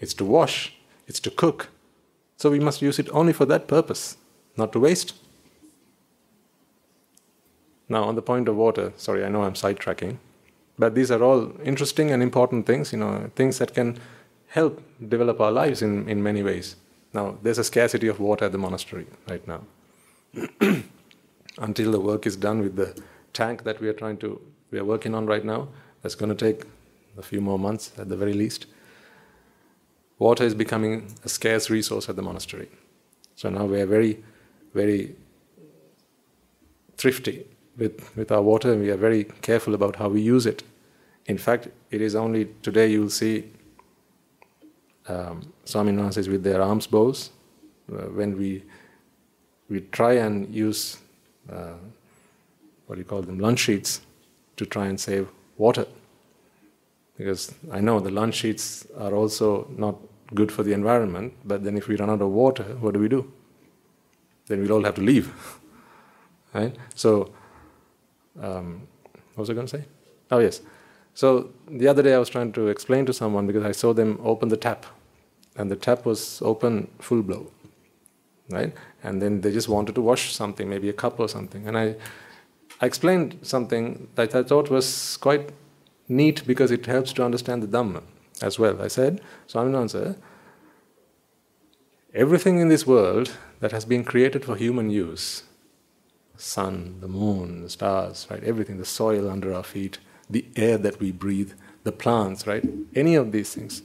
it's 0.00 0.14
to 0.14 0.24
wash, 0.24 0.74
it's 1.06 1.20
to 1.20 1.30
cook. 1.30 1.68
So 2.36 2.50
we 2.50 2.58
must 2.58 2.82
use 2.82 2.98
it 2.98 3.08
only 3.12 3.32
for 3.32 3.46
that 3.46 3.68
purpose, 3.68 4.16
not 4.56 4.72
to 4.72 4.80
waste. 4.80 5.14
Now, 7.88 8.02
on 8.02 8.16
the 8.16 8.22
point 8.22 8.48
of 8.48 8.56
water, 8.56 8.92
sorry, 8.96 9.24
I 9.24 9.28
know 9.28 9.44
I'm 9.44 9.54
sidetracking, 9.54 10.16
but 10.76 10.96
these 10.96 11.12
are 11.12 11.22
all 11.22 11.52
interesting 11.62 12.10
and 12.10 12.24
important 12.24 12.66
things, 12.66 12.92
you 12.92 12.98
know, 12.98 13.30
things 13.36 13.58
that 13.58 13.72
can 13.72 14.00
help 14.48 14.82
develop 15.08 15.40
our 15.40 15.52
lives 15.52 15.80
in, 15.80 16.08
in 16.08 16.24
many 16.24 16.42
ways. 16.42 16.74
Now, 17.12 17.38
there's 17.40 17.58
a 17.58 17.64
scarcity 17.64 18.08
of 18.08 18.18
water 18.18 18.46
at 18.46 18.52
the 18.52 18.58
monastery 18.58 19.06
right 19.28 19.46
now. 19.46 19.60
Until 21.58 21.92
the 21.92 22.00
work 22.00 22.26
is 22.26 22.36
done 22.36 22.60
with 22.60 22.76
the 22.76 23.00
tank 23.32 23.64
that 23.64 23.80
we 23.80 23.88
are 23.88 23.92
trying 23.92 24.16
to, 24.18 24.40
we 24.70 24.78
are 24.78 24.84
working 24.84 25.14
on 25.14 25.26
right 25.26 25.44
now, 25.44 25.68
that's 26.02 26.14
going 26.14 26.34
to 26.34 26.52
take 26.52 26.66
a 27.16 27.22
few 27.22 27.40
more 27.40 27.58
months 27.58 27.92
at 27.98 28.08
the 28.08 28.16
very 28.16 28.34
least 28.34 28.66
water 30.18 30.44
is 30.44 30.54
becoming 30.54 31.12
a 31.24 31.28
scarce 31.28 31.70
resource 31.70 32.08
at 32.08 32.16
the 32.16 32.22
monastery. 32.22 32.68
So 33.36 33.50
now 33.50 33.64
we 33.64 33.80
are 33.80 33.86
very, 33.86 34.22
very 34.72 35.14
thrifty 36.96 37.46
with, 37.76 38.16
with 38.16 38.30
our 38.30 38.42
water 38.42 38.72
and 38.72 38.80
we 38.80 38.90
are 38.90 38.96
very 38.96 39.24
careful 39.42 39.74
about 39.74 39.96
how 39.96 40.08
we 40.08 40.20
use 40.20 40.46
it. 40.46 40.62
In 41.26 41.38
fact, 41.38 41.68
it 41.90 42.00
is 42.00 42.14
only 42.14 42.48
today 42.62 42.88
you'll 42.88 43.10
see 43.10 43.50
um, 45.08 45.52
Swaminwahanses 45.66 46.28
with 46.28 46.42
their 46.42 46.62
alms 46.62 46.86
bowls 46.86 47.30
uh, 47.92 48.06
when 48.18 48.38
we, 48.38 48.62
we 49.68 49.80
try 49.92 50.12
and 50.14 50.54
use 50.54 50.98
uh, 51.50 51.74
what 52.86 52.96
do 52.96 53.00
you 53.00 53.04
call 53.04 53.22
them, 53.22 53.38
lunch 53.38 53.60
sheets 53.60 54.00
to 54.56 54.66
try 54.66 54.86
and 54.86 55.00
save 55.00 55.28
water 55.56 55.86
because 57.16 57.54
I 57.70 57.80
know 57.80 58.00
the 58.00 58.10
lunch 58.10 58.34
sheets 58.34 58.86
are 58.98 59.14
also 59.14 59.68
not 59.76 59.96
good 60.34 60.50
for 60.50 60.62
the 60.62 60.72
environment, 60.72 61.34
but 61.44 61.62
then 61.62 61.76
if 61.76 61.86
we 61.86 61.96
run 61.96 62.10
out 62.10 62.20
of 62.20 62.30
water, 62.30 62.64
what 62.80 62.94
do 62.94 63.00
we 63.00 63.08
do? 63.08 63.32
Then 64.46 64.60
we'll 64.60 64.72
all 64.72 64.84
have 64.84 64.96
to 64.96 65.00
leave. 65.00 65.32
right? 66.54 66.74
So, 66.94 67.32
um, 68.40 68.86
what 69.34 69.42
was 69.42 69.50
I 69.50 69.54
going 69.54 69.66
to 69.66 69.78
say? 69.78 69.84
Oh, 70.30 70.38
yes. 70.38 70.60
So, 71.14 71.50
the 71.68 71.86
other 71.86 72.02
day 72.02 72.14
I 72.14 72.18
was 72.18 72.28
trying 72.28 72.52
to 72.52 72.68
explain 72.68 73.06
to 73.06 73.12
someone 73.12 73.46
because 73.46 73.64
I 73.64 73.72
saw 73.72 73.92
them 73.92 74.18
open 74.24 74.48
the 74.48 74.56
tap, 74.56 74.84
and 75.56 75.70
the 75.70 75.76
tap 75.76 76.04
was 76.04 76.42
open 76.42 76.88
full 76.98 77.22
blow. 77.22 77.50
Right? 78.50 78.74
And 79.02 79.22
then 79.22 79.40
they 79.40 79.52
just 79.52 79.68
wanted 79.68 79.94
to 79.94 80.02
wash 80.02 80.34
something, 80.34 80.68
maybe 80.68 80.88
a 80.88 80.92
cup 80.92 81.18
or 81.18 81.28
something. 81.28 81.66
And 81.66 81.78
I, 81.78 81.96
I 82.80 82.86
explained 82.86 83.38
something 83.42 84.08
that 84.16 84.34
I 84.34 84.42
thought 84.42 84.70
was 84.70 85.16
quite 85.16 85.50
neat 86.08 86.46
because 86.46 86.70
it 86.70 86.86
helps 86.86 87.12
to 87.14 87.24
understand 87.24 87.62
the 87.62 87.66
Dhamma 87.66 88.02
as 88.42 88.58
well. 88.58 88.82
I 88.82 88.88
said, 88.88 89.20
Swaminwahanse, 89.48 90.16
everything 92.12 92.58
in 92.58 92.68
this 92.68 92.86
world 92.86 93.32
that 93.60 93.72
has 93.72 93.84
been 93.84 94.04
created 94.04 94.44
for 94.44 94.56
human 94.56 94.90
use, 94.90 95.44
sun, 96.36 96.96
the 97.00 97.08
moon, 97.08 97.62
the 97.62 97.70
stars, 97.70 98.26
right, 98.30 98.42
everything, 98.44 98.78
the 98.78 98.84
soil 98.84 99.30
under 99.30 99.54
our 99.54 99.62
feet, 99.62 99.98
the 100.28 100.44
air 100.56 100.76
that 100.78 101.00
we 101.00 101.12
breathe, 101.12 101.52
the 101.84 101.92
plants, 101.92 102.46
right, 102.46 102.64
any 102.94 103.14
of 103.14 103.32
these 103.32 103.54
things. 103.54 103.82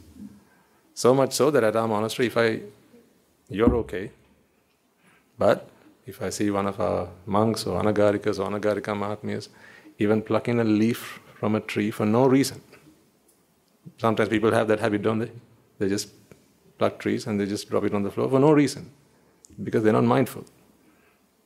So 0.94 1.14
much 1.14 1.34
so 1.34 1.50
that 1.52 1.64
at 1.64 1.76
our 1.76 1.88
monastery, 1.88 2.28
if 2.28 2.38
I, 2.38 2.62
you're 3.50 3.76
okay, 3.78 4.12
but 5.40 5.68
if 6.06 6.22
I 6.22 6.30
see 6.30 6.52
one 6.52 6.68
of 6.68 6.80
our 6.80 7.10
monks 7.26 7.66
or 7.66 7.82
anagarikas 7.82 8.38
or 8.40 8.46
anagarika 8.52 8.94
mahatmyas 9.04 9.50
even 9.98 10.22
plucking 10.22 10.60
a 10.60 10.64
leaf 10.64 11.20
from 11.36 11.56
a 11.56 11.60
tree 11.60 11.92
for 11.92 12.06
no 12.06 12.28
reason. 12.28 12.62
Sometimes 13.98 14.30
people 14.30 14.52
have 14.52 14.68
that 14.68 14.80
habit, 14.80 15.02
don't 15.02 15.20
they? 15.20 15.32
They 15.78 15.90
just 15.90 16.10
pluck 16.78 17.00
trees 17.00 17.28
and 17.28 17.40
they 17.40 17.46
just 17.46 17.70
drop 17.70 17.84
it 17.84 17.94
on 17.94 18.04
the 18.04 18.12
floor 18.12 18.30
for 18.30 18.40
no 18.40 18.52
reason 18.52 18.90
because 19.64 19.84
they're 19.84 19.94
not 19.94 20.06
mindful. 20.06 20.46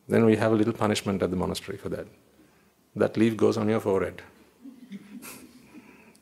Then 0.08 0.26
we 0.26 0.36
have 0.36 0.52
a 0.52 0.56
little 0.56 0.74
punishment 0.74 1.24
at 1.24 1.30
the 1.32 1.36
monastery 1.36 1.78
for 1.78 1.90
that. 1.90 2.08
That 2.96 3.18
leaf 3.18 3.36
goes 3.36 3.58
on 3.58 3.70
your 3.70 3.80
forehead 3.80 4.22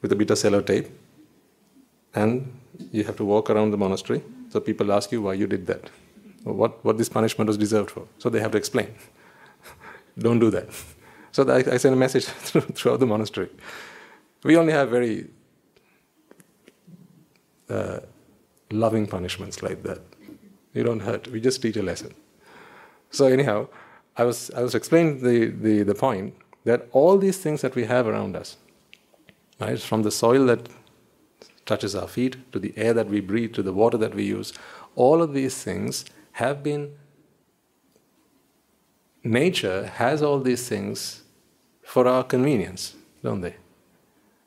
with 0.02 0.12
a 0.12 0.16
bit 0.16 0.32
of 0.32 0.38
sellotape, 0.38 0.90
and 2.16 2.60
you 2.92 3.04
have 3.04 3.18
to 3.18 3.26
walk 3.26 3.50
around 3.50 3.72
the 3.72 3.78
monastery. 3.78 4.24
So 4.50 4.60
people 4.60 4.92
ask 4.92 5.12
you 5.12 5.22
why 5.22 5.34
you 5.34 5.48
did 5.48 5.68
that, 5.68 5.90
what, 6.44 6.84
what 6.84 6.98
this 6.98 7.10
punishment 7.10 7.48
was 7.48 7.58
deserved 7.58 7.92
for. 7.92 8.08
So 8.18 8.30
they 8.30 8.40
have 8.40 8.52
to 8.52 8.58
explain. 8.58 8.94
Don't 10.18 10.40
do 10.40 10.50
that. 10.52 10.70
So 11.32 11.48
I, 11.50 11.58
I 11.58 11.78
sent 11.78 11.94
a 11.94 11.98
message 11.98 12.26
throughout 12.76 13.00
the 13.00 13.06
monastery. 13.06 13.50
We 14.44 14.58
only 14.58 14.74
have 14.74 14.90
very 14.90 15.28
uh, 17.70 18.00
loving 18.72 19.08
punishments 19.08 19.62
like 19.62 19.84
that. 19.84 20.00
You 20.74 20.84
don't 20.84 21.02
hurt, 21.02 21.28
we 21.28 21.42
just 21.42 21.62
teach 21.62 21.76
a 21.78 21.84
lesson. 21.84 22.14
So, 23.12 23.28
anyhow, 23.28 23.68
I 24.18 24.24
was, 24.24 24.52
I 24.52 24.62
was 24.62 24.74
explaining 24.74 25.22
the, 25.22 25.48
the, 25.48 25.84
the 25.84 25.96
point 25.96 26.36
that 26.64 26.88
all 26.92 27.18
these 27.18 27.38
things 27.38 27.62
that 27.62 27.76
we 27.76 27.86
have 27.86 28.08
around 28.08 28.36
us, 28.36 28.58
right, 29.60 29.80
from 29.80 30.04
the 30.04 30.12
soil 30.12 30.46
that 30.46 30.70
touches 31.66 31.94
our 31.96 32.08
feet 32.08 32.52
to 32.52 32.60
the 32.60 32.74
air 32.78 32.94
that 32.94 33.08
we 33.08 33.20
breathe 33.20 33.54
to 33.54 33.64
the 33.64 33.74
water 33.74 33.98
that 33.98 34.16
we 34.16 34.24
use, 34.24 34.54
all 34.96 35.22
of 35.22 35.34
these 35.34 35.62
things 35.64 36.06
have 36.34 36.64
been 36.64 36.92
nature 39.24 39.88
has 39.88 40.22
all 40.22 40.40
these 40.40 40.68
things 40.68 41.24
for 41.84 42.08
our 42.08 42.24
convenience, 42.24 42.96
don't 43.24 43.42
they? 43.42 43.56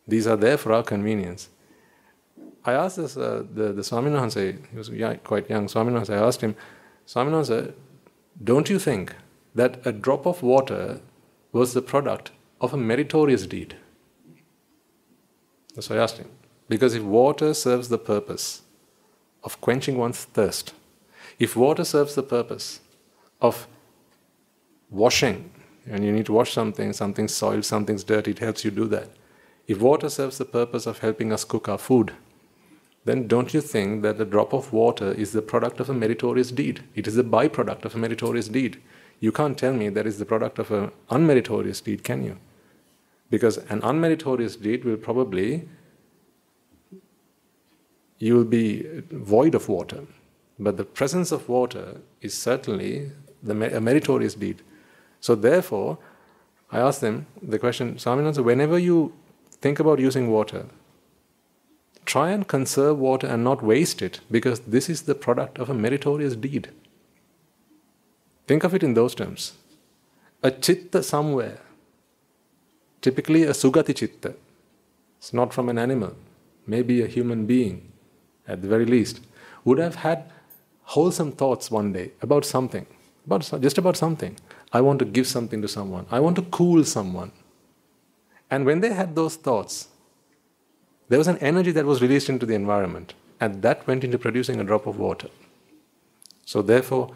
These 0.06 0.26
are 0.26 0.36
there 0.36 0.56
for 0.56 0.72
our 0.72 0.82
convenience. 0.82 1.48
I 2.64 2.72
asked 2.72 2.96
this, 2.96 3.16
uh, 3.16 3.44
the, 3.52 3.72
the 3.72 3.82
Swaminwahanse, 3.82 4.58
he 4.70 4.76
was 4.76 4.88
young, 4.88 5.18
quite 5.18 5.48
young, 5.50 5.66
Swaminwahanse, 5.66 6.10
I 6.10 6.26
asked 6.26 6.40
him, 6.40 6.56
Swaminwahanse, 7.06 7.74
don't 8.42 8.68
you 8.70 8.78
think 8.78 9.14
that 9.54 9.86
a 9.86 9.92
drop 9.92 10.26
of 10.26 10.42
water 10.42 11.00
was 11.52 11.74
the 11.74 11.82
product 11.82 12.32
of 12.60 12.72
a 12.72 12.76
meritorious 12.76 13.46
deed. 13.46 13.76
That's 15.74 15.90
why 15.90 15.96
I 15.96 16.02
asked 16.02 16.18
him. 16.18 16.30
Because 16.68 16.94
if 16.94 17.02
water 17.02 17.52
serves 17.52 17.88
the 17.88 17.98
purpose 17.98 18.62
of 19.42 19.60
quenching 19.60 19.98
one's 19.98 20.24
thirst, 20.24 20.72
if 21.38 21.56
water 21.56 21.84
serves 21.84 22.14
the 22.14 22.22
purpose 22.22 22.80
of 23.40 23.66
washing, 24.90 25.50
and 25.86 26.04
you 26.04 26.12
need 26.12 26.26
to 26.26 26.32
wash 26.32 26.52
something, 26.52 26.92
something's 26.92 27.34
soiled, 27.34 27.64
something's 27.64 28.04
dirty, 28.04 28.30
it 28.30 28.38
helps 28.38 28.64
you 28.64 28.70
do 28.70 28.86
that. 28.86 29.10
If 29.66 29.80
water 29.80 30.08
serves 30.08 30.38
the 30.38 30.44
purpose 30.44 30.86
of 30.86 30.98
helping 30.98 31.32
us 31.32 31.44
cook 31.44 31.68
our 31.68 31.78
food, 31.78 32.12
then 33.04 33.26
don't 33.28 33.52
you 33.52 33.60
think 33.60 34.02
that 34.02 34.16
the 34.16 34.24
drop 34.24 34.54
of 34.54 34.72
water 34.72 35.12
is 35.12 35.32
the 35.32 35.42
product 35.42 35.80
of 35.80 35.90
a 35.90 35.94
meritorious 35.94 36.50
deed? 36.50 36.82
It 36.94 37.06
is 37.06 37.18
a 37.18 37.24
byproduct 37.24 37.84
of 37.84 37.94
a 37.94 37.98
meritorious 37.98 38.48
deed. 38.48 38.80
You 39.20 39.30
can't 39.30 39.58
tell 39.58 39.72
me 39.72 39.90
that 39.90 40.06
is 40.06 40.18
the 40.18 40.24
product 40.24 40.58
of 40.58 40.70
an 40.70 40.90
unmeritorious 41.10 41.82
deed, 41.82 42.02
can 42.02 42.24
you? 42.24 42.38
Because 43.30 43.58
an 43.58 43.80
unmeritorious 43.82 44.60
deed 44.60 44.84
will 44.84 44.96
probably 44.96 45.68
you 48.18 48.36
will 48.36 48.44
be 48.44 48.86
void 49.10 49.54
of 49.54 49.68
water. 49.68 50.04
But 50.58 50.76
the 50.76 50.84
presence 50.84 51.32
of 51.32 51.48
water 51.48 52.00
is 52.20 52.36
certainly 52.36 53.10
the, 53.42 53.76
a 53.76 53.80
meritorious 53.80 54.34
deed. 54.34 54.62
So 55.20 55.34
therefore, 55.34 55.98
I 56.70 56.78
asked 56.80 57.00
them 57.00 57.26
the 57.42 57.58
question, 57.58 57.94
Swaminwahanse, 57.96 58.44
whenever 58.44 58.78
you 58.78 59.12
think 59.60 59.80
about 59.80 59.98
using 59.98 60.30
water, 60.30 60.66
try 62.04 62.30
and 62.30 62.46
conserve 62.46 62.98
water 62.98 63.26
and 63.26 63.42
not 63.42 63.62
waste 63.62 64.02
it 64.02 64.20
because 64.30 64.60
this 64.60 64.88
is 64.88 65.02
the 65.02 65.14
product 65.14 65.58
of 65.58 65.70
a 65.70 65.74
meritorious 65.74 66.36
deed. 66.36 66.68
Think 68.46 68.64
of 68.64 68.74
it 68.74 68.82
in 68.82 68.94
those 68.94 69.14
terms. 69.14 69.54
A 70.42 70.50
chitta 70.50 71.02
somewhere, 71.02 71.60
typically 73.00 73.44
a 73.44 73.50
sugati 73.50 73.94
chitta, 73.94 74.34
it's 75.18 75.32
not 75.32 75.54
from 75.54 75.70
an 75.70 75.78
animal, 75.78 76.14
maybe 76.66 77.00
a 77.00 77.06
human 77.06 77.46
being 77.46 77.90
at 78.46 78.60
the 78.60 78.68
very 78.68 78.84
least, 78.84 79.20
would 79.64 79.78
have 79.78 79.94
had 79.94 80.30
wholesome 80.84 81.32
thoughts 81.32 81.70
one 81.70 81.92
day 81.92 82.12
about 82.22 82.44
something, 82.44 82.86
about, 83.26 83.40
just 83.60 83.78
about 83.78 83.96
something. 83.96 84.36
I 84.72 84.80
want 84.80 84.98
to 84.98 85.04
give 85.04 85.26
something 85.26 85.62
to 85.62 85.68
someone, 85.68 86.06
I 86.10 86.20
want 86.20 86.36
to 86.36 86.42
cool 86.42 86.84
someone. 86.84 87.32
And 88.50 88.66
when 88.66 88.80
they 88.80 88.92
had 88.92 89.14
those 89.14 89.36
thoughts, 89.36 89.88
there 91.08 91.18
was 91.18 91.28
an 91.28 91.38
energy 91.38 91.70
that 91.72 91.84
was 91.84 92.00
released 92.00 92.28
into 92.28 92.46
the 92.46 92.54
environment, 92.54 93.14
and 93.40 93.62
that 93.62 93.86
went 93.86 94.04
into 94.04 94.18
producing 94.18 94.60
a 94.60 94.64
drop 94.64 94.86
of 94.86 94.98
water. 94.98 95.28
So, 96.44 96.62
therefore, 96.62 97.14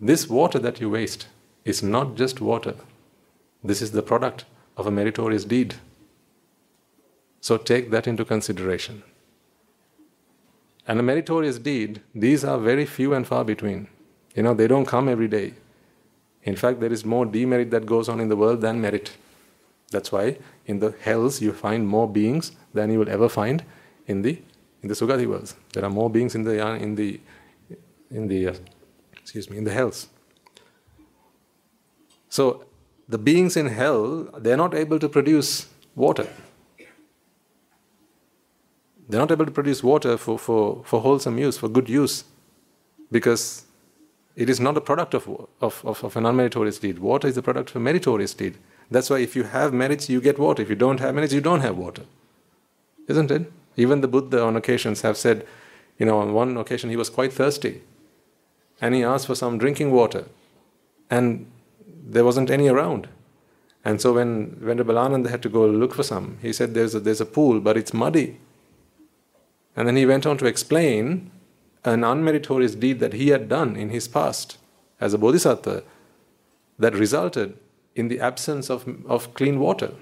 this 0.00 0.28
water 0.28 0.58
that 0.58 0.80
you 0.80 0.90
waste 0.90 1.26
is 1.64 1.82
not 1.82 2.16
just 2.16 2.40
water, 2.40 2.74
this 3.64 3.80
is 3.80 3.92
the 3.92 4.02
product 4.02 4.44
of 4.76 4.86
a 4.86 4.90
meritorious 4.90 5.44
deed. 5.44 5.76
So, 7.40 7.56
take 7.56 7.90
that 7.90 8.06
into 8.06 8.24
consideration. 8.24 9.02
And 10.86 10.98
a 10.98 11.02
meritorious 11.02 11.58
deed, 11.58 12.02
these 12.14 12.44
are 12.44 12.58
very 12.58 12.86
few 12.86 13.14
and 13.14 13.26
far 13.26 13.44
between. 13.44 13.88
You 14.34 14.42
know, 14.42 14.54
they 14.54 14.66
don't 14.66 14.86
come 14.86 15.08
every 15.08 15.28
day. 15.28 15.54
In 16.42 16.56
fact, 16.56 16.80
there 16.80 16.92
is 16.92 17.04
more 17.04 17.24
demerit 17.24 17.70
that 17.70 17.86
goes 17.86 18.08
on 18.08 18.18
in 18.18 18.28
the 18.28 18.36
world 18.36 18.60
than 18.60 18.80
merit. 18.80 19.12
That's 19.90 20.10
why 20.10 20.38
in 20.66 20.80
the 20.80 20.94
hells 21.00 21.40
you 21.40 21.52
find 21.52 21.86
more 21.86 22.08
beings 22.08 22.52
than 22.74 22.90
you 22.90 22.98
will 22.98 23.08
ever 23.08 23.28
find 23.28 23.64
in 24.06 24.22
the 24.22 24.40
in 24.82 24.88
the 24.88 24.94
Sugati 24.94 25.26
worlds. 25.26 25.54
There 25.72 25.84
are 25.84 25.90
more 25.90 26.10
beings 26.10 26.34
in 26.34 26.42
the 26.42 26.66
in 26.76 26.96
the 26.96 27.20
in 28.10 28.26
the 28.26 28.48
uh, 28.48 28.54
excuse 29.12 29.48
me 29.48 29.58
in 29.58 29.64
the 29.64 29.72
hells. 29.72 30.08
So 32.28 32.64
the 33.08 33.18
beings 33.18 33.56
in 33.56 33.66
hell 33.66 34.24
they 34.38 34.52
are 34.52 34.56
not 34.56 34.74
able 34.74 34.98
to 34.98 35.08
produce 35.08 35.68
water. 35.94 36.26
They're 39.08 39.20
not 39.20 39.30
able 39.30 39.46
to 39.46 39.50
produce 39.50 39.82
water 39.82 40.16
for, 40.16 40.38
for, 40.38 40.82
for 40.84 41.00
wholesome 41.00 41.38
use, 41.38 41.58
for 41.58 41.68
good 41.68 41.88
use, 41.88 42.24
because 43.10 43.64
it 44.36 44.48
is 44.48 44.60
not 44.60 44.76
a 44.76 44.80
product 44.80 45.14
of, 45.14 45.28
of, 45.60 45.82
of, 45.84 46.02
of 46.04 46.16
an 46.16 46.24
unmeritorious 46.24 46.80
deed. 46.80 46.98
Water 46.98 47.28
is 47.28 47.34
the 47.34 47.42
product 47.42 47.70
of 47.70 47.76
a 47.76 47.80
meritorious 47.80 48.32
deed. 48.32 48.56
That's 48.90 49.10
why 49.10 49.18
if 49.18 49.36
you 49.36 49.44
have 49.44 49.72
merits, 49.72 50.08
you 50.08 50.20
get 50.20 50.38
water. 50.38 50.62
If 50.62 50.70
you 50.70 50.76
don't 50.76 51.00
have 51.00 51.14
merits, 51.14 51.32
you 51.32 51.40
don't 51.40 51.60
have 51.60 51.76
water. 51.76 52.02
Isn't 53.08 53.30
it? 53.30 53.52
Even 53.76 54.00
the 54.00 54.08
Buddha 54.08 54.42
on 54.42 54.56
occasions 54.56 55.02
have 55.02 55.16
said, 55.16 55.46
you 55.98 56.06
know, 56.06 56.18
on 56.18 56.32
one 56.32 56.56
occasion 56.56 56.90
he 56.90 56.96
was 56.96 57.10
quite 57.10 57.32
thirsty 57.32 57.82
and 58.80 58.94
he 58.94 59.02
asked 59.02 59.26
for 59.26 59.34
some 59.34 59.58
drinking 59.58 59.90
water 59.90 60.26
and 61.10 61.50
there 62.04 62.24
wasn't 62.24 62.50
any 62.50 62.68
around. 62.68 63.08
And 63.84 64.00
so 64.00 64.12
when 64.12 64.56
Venerable 64.56 64.98
Ananda 64.98 65.30
had 65.30 65.42
to 65.42 65.48
go 65.48 65.66
look 65.66 65.94
for 65.94 66.02
some, 66.02 66.38
he 66.40 66.52
said, 66.52 66.74
there's 66.74 66.94
a, 66.94 67.00
there's 67.00 67.20
a 67.20 67.26
pool, 67.26 67.60
but 67.60 67.76
it's 67.76 67.92
muddy. 67.92 68.38
And 69.76 69.88
then 69.88 69.96
he 69.96 70.06
went 70.06 70.26
on 70.26 70.38
to 70.38 70.46
explain 70.46 71.30
an 71.84 72.02
unmeritorious 72.02 72.78
deed 72.78 73.00
that 73.00 73.14
he 73.14 73.28
had 73.28 73.48
done 73.48 73.76
in 73.76 73.90
his 73.90 74.06
past 74.06 74.58
as 75.00 75.14
a 75.14 75.18
bodhisattva 75.18 75.82
that 76.78 76.94
resulted 76.94 77.58
in 77.94 78.08
the 78.08 78.20
absence 78.20 78.70
of, 78.70 78.86
of 79.06 79.34
clean 79.34 79.58
water. 79.58 79.92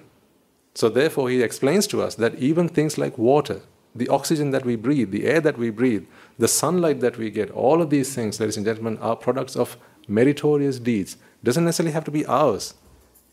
So, 0.75 0.89
therefore, 0.89 1.31
he 1.31 1.43
explains 1.43 1.87
to 1.89 2.03
us 2.03 2.15
that 2.17 2.37
even 2.37 2.69
things 2.69 2.97
like 2.97 3.19
water, 3.19 3.63
the 3.95 4.09
oxygen 4.09 4.51
that 4.53 4.65
we 4.65 4.77
breathe, 4.77 5.11
the 5.11 5.27
air 5.27 5.41
that 5.41 5.59
we 5.59 5.71
breathe, 5.71 6.07
the 6.39 6.47
sunlight 6.47 7.01
that 7.01 7.19
we 7.19 7.31
get, 7.31 7.51
all 7.51 7.83
of 7.83 7.91
these 7.91 8.15
things, 8.15 8.39
ladies 8.39 8.57
and 8.57 8.67
gentlemen, 8.67 8.99
are 8.99 9.17
products 9.17 9.57
of 9.57 9.77
meritorious 10.07 10.79
deeds. 10.79 11.17
Doesn't 11.43 11.65
necessarily 11.65 11.93
have 11.93 12.05
to 12.05 12.11
be 12.11 12.25
ours. 12.27 12.75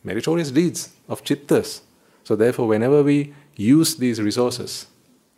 Meritorious 0.04 0.50
deeds 0.50 0.94
of 1.08 1.24
chittas. 1.24 1.82
So, 2.24 2.36
therefore, 2.36 2.68
whenever 2.68 3.04
we 3.04 3.34
use 3.56 3.96
these 3.96 4.20
resources, 4.20 4.88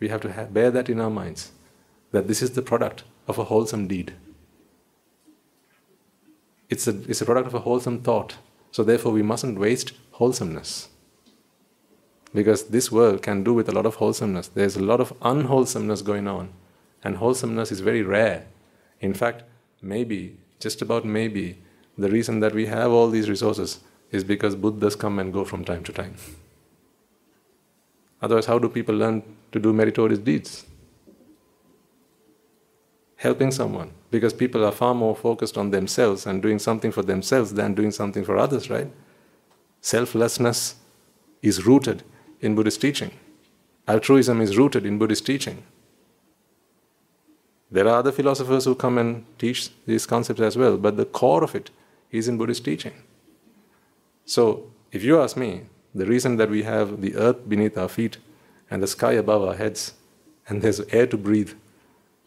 we 0.00 0.08
have 0.08 0.20
to 0.22 0.32
have, 0.32 0.52
bear 0.52 0.70
that 0.70 0.88
in 0.88 1.00
our 1.00 1.10
minds 1.10 1.52
that 2.10 2.26
this 2.26 2.42
is 2.42 2.52
the 2.52 2.62
product 2.62 3.04
of 3.28 3.38
a 3.38 3.44
wholesome 3.44 3.86
deed. 3.86 4.14
It's 6.68 6.88
a, 6.88 7.00
it's 7.08 7.20
a 7.20 7.24
product 7.24 7.46
of 7.46 7.54
a 7.54 7.60
wholesome 7.60 8.00
thought. 8.00 8.36
So, 8.72 8.82
therefore, 8.84 9.12
we 9.12 9.22
mustn't 9.22 9.58
waste 9.58 9.92
wholesomeness. 10.12 10.88
Because 12.32 12.68
this 12.68 12.92
world 12.92 13.22
can 13.22 13.42
do 13.42 13.52
with 13.52 13.68
a 13.68 13.72
lot 13.72 13.86
of 13.86 13.96
wholesomeness. 13.96 14.48
There's 14.48 14.76
a 14.76 14.82
lot 14.82 15.00
of 15.00 15.12
unwholesomeness 15.22 16.02
going 16.02 16.28
on. 16.28 16.52
And 17.02 17.16
wholesomeness 17.16 17.72
is 17.72 17.80
very 17.80 18.02
rare. 18.02 18.46
In 19.00 19.14
fact, 19.14 19.42
maybe, 19.82 20.36
just 20.60 20.80
about 20.80 21.04
maybe, 21.04 21.58
the 21.98 22.08
reason 22.08 22.40
that 22.40 22.54
we 22.54 22.66
have 22.66 22.92
all 22.92 23.10
these 23.10 23.28
resources 23.28 23.80
is 24.12 24.22
because 24.22 24.54
Buddhas 24.54 24.94
come 24.94 25.18
and 25.18 25.32
go 25.32 25.44
from 25.44 25.64
time 25.64 25.82
to 25.84 25.92
time. 25.92 26.14
Otherwise, 28.22 28.46
how 28.46 28.58
do 28.58 28.68
people 28.68 28.94
learn 28.94 29.22
to 29.52 29.58
do 29.58 29.72
meritorious 29.72 30.18
deeds? 30.18 30.66
Helping 33.16 33.50
someone 33.50 33.92
because 34.10 34.32
people 34.32 34.64
are 34.64 34.72
far 34.72 34.94
more 34.94 35.14
focused 35.14 35.56
on 35.56 35.70
themselves 35.70 36.26
and 36.26 36.42
doing 36.42 36.58
something 36.58 36.90
for 36.90 37.02
themselves 37.02 37.54
than 37.54 37.74
doing 37.74 37.90
something 37.90 38.24
for 38.24 38.36
others, 38.36 38.68
right? 38.68 38.90
Selflessness 39.80 40.76
is 41.42 41.64
rooted 41.64 42.02
in 42.40 42.54
Buddhist 42.54 42.80
teaching. 42.80 43.12
Altruism 43.86 44.40
is 44.40 44.56
rooted 44.56 44.84
in 44.84 44.98
Buddhist 44.98 45.24
teaching. 45.26 45.62
There 47.70 47.86
are 47.86 47.98
other 47.98 48.12
philosophers 48.12 48.64
who 48.64 48.74
come 48.74 48.98
and 48.98 49.24
teach 49.38 49.70
these 49.86 50.06
concepts 50.06 50.40
as 50.40 50.56
well, 50.56 50.76
but 50.76 50.96
the 50.96 51.04
core 51.04 51.44
of 51.44 51.54
it 51.54 51.70
is 52.10 52.26
in 52.26 52.36
Buddhist 52.36 52.64
teaching. 52.64 52.94
So, 54.24 54.70
if 54.90 55.04
you 55.04 55.20
ask 55.20 55.36
me, 55.36 55.62
the 55.94 56.06
reason 56.06 56.36
that 56.36 56.50
we 56.50 56.62
have 56.62 57.00
the 57.00 57.16
earth 57.16 57.48
beneath 57.48 57.76
our 57.76 57.88
feet 57.88 58.18
and 58.70 58.82
the 58.82 58.86
sky 58.86 59.12
above 59.12 59.42
our 59.42 59.54
heads, 59.54 59.94
and 60.48 60.62
there's 60.62 60.80
air 60.90 61.06
to 61.06 61.16
breathe, 61.16 61.52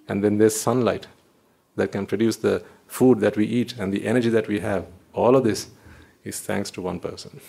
and 0.07 0.23
then 0.23 0.37
there's 0.37 0.59
sunlight, 0.59 1.07
that 1.75 1.91
can 1.91 2.05
produce 2.05 2.37
the 2.37 2.63
food 2.87 3.19
that 3.19 3.35
we 3.35 3.45
eat 3.45 3.75
and 3.77 3.91
the 3.91 4.05
energy 4.05 4.29
that 4.29 4.47
we 4.47 4.59
have. 4.59 4.85
All 5.13 5.35
of 5.35 5.43
this 5.43 5.69
is 6.23 6.39
thanks 6.39 6.69
to 6.71 6.81
one 6.81 6.99
person. 6.99 7.39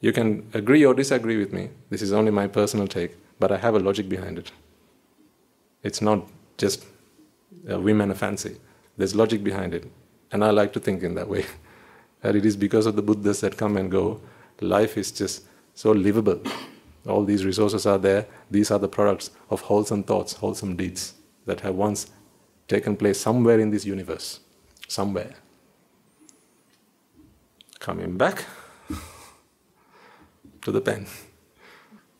You 0.00 0.12
can 0.12 0.50
agree 0.52 0.84
or 0.84 0.94
disagree 0.94 1.36
with 1.36 1.52
me. 1.52 1.70
This 1.88 2.02
is 2.02 2.12
only 2.12 2.30
my 2.30 2.48
personal 2.48 2.88
take, 2.88 3.16
but 3.38 3.52
I 3.52 3.56
have 3.58 3.74
a 3.74 3.78
logic 3.78 4.08
behind 4.08 4.38
it. 4.38 4.50
It's 5.82 6.02
not 6.02 6.26
just 6.58 6.84
a 7.68 7.78
whim 7.78 8.00
and 8.00 8.10
a 8.10 8.14
fancy. 8.14 8.56
There's 8.96 9.14
logic 9.14 9.44
behind 9.44 9.74
it. 9.74 9.90
And 10.32 10.44
I 10.44 10.50
like 10.50 10.72
to 10.72 10.80
think 10.80 11.02
in 11.02 11.14
that 11.14 11.28
way. 11.28 11.46
that 12.22 12.34
it 12.34 12.46
is 12.46 12.56
because 12.56 12.86
of 12.86 12.96
the 12.96 13.02
Buddhas 13.02 13.40
that 13.40 13.56
come 13.56 13.76
and 13.76 13.90
go. 13.90 14.20
Life 14.60 14.96
is 14.96 15.10
just 15.12 15.44
so 15.74 15.90
livable. 15.92 16.40
All 17.06 17.24
these 17.24 17.44
resources 17.44 17.84
are 17.84 17.98
there. 17.98 18.26
These 18.50 18.70
are 18.70 18.78
the 18.78 18.88
products 18.88 19.30
of 19.50 19.62
wholesome 19.62 20.04
thoughts, 20.04 20.34
wholesome 20.34 20.76
deeds 20.76 21.14
that 21.46 21.60
have 21.60 21.74
once 21.74 22.06
taken 22.68 22.96
place 22.96 23.20
somewhere 23.20 23.58
in 23.58 23.70
this 23.70 23.84
universe. 23.84 24.40
Somewhere. 24.86 25.34
Coming 27.80 28.16
back 28.16 28.44
to 30.62 30.70
the 30.70 30.80
pen. 30.80 31.06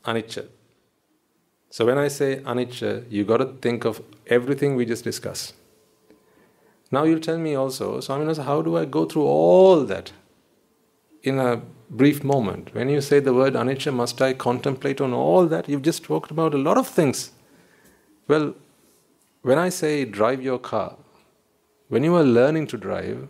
Anicca. 0.04 0.48
So 1.70 1.86
when 1.86 1.96
I 1.96 2.08
say 2.08 2.42
anicca, 2.44 3.10
you 3.10 3.24
got 3.24 3.36
to 3.36 3.46
think 3.62 3.84
of 3.84 4.02
everything 4.26 4.74
we 4.74 4.84
just 4.84 5.04
discussed. 5.04 5.54
Now 6.92 7.04
you'll 7.04 7.20
tell 7.20 7.38
me 7.38 7.54
also, 7.54 7.98
Swaminwahanse, 7.98 8.44
how 8.44 8.60
do 8.62 8.76
I 8.76 8.84
go 8.84 9.06
through 9.06 9.24
all 9.24 9.84
that 9.84 10.12
in 11.22 11.38
a 11.38 11.62
brief 11.88 12.22
moment? 12.22 12.74
When 12.74 12.90
you 12.90 13.00
say 13.00 13.18
the 13.18 13.32
word 13.32 13.54
anicca, 13.54 13.92
must 13.92 14.20
I 14.20 14.34
contemplate 14.34 15.00
on 15.00 15.14
all 15.14 15.46
that? 15.46 15.68
You've 15.68 15.82
just 15.82 16.04
talked 16.04 16.30
about 16.30 16.52
a 16.52 16.58
lot 16.58 16.76
of 16.76 16.86
things. 16.86 17.30
Well, 18.28 18.54
when 19.40 19.58
I 19.58 19.70
say 19.70 20.04
drive 20.04 20.42
your 20.42 20.58
car, 20.58 20.96
when 21.88 22.04
you 22.04 22.12
were 22.12 22.24
learning 22.24 22.66
to 22.68 22.76
drive, 22.76 23.26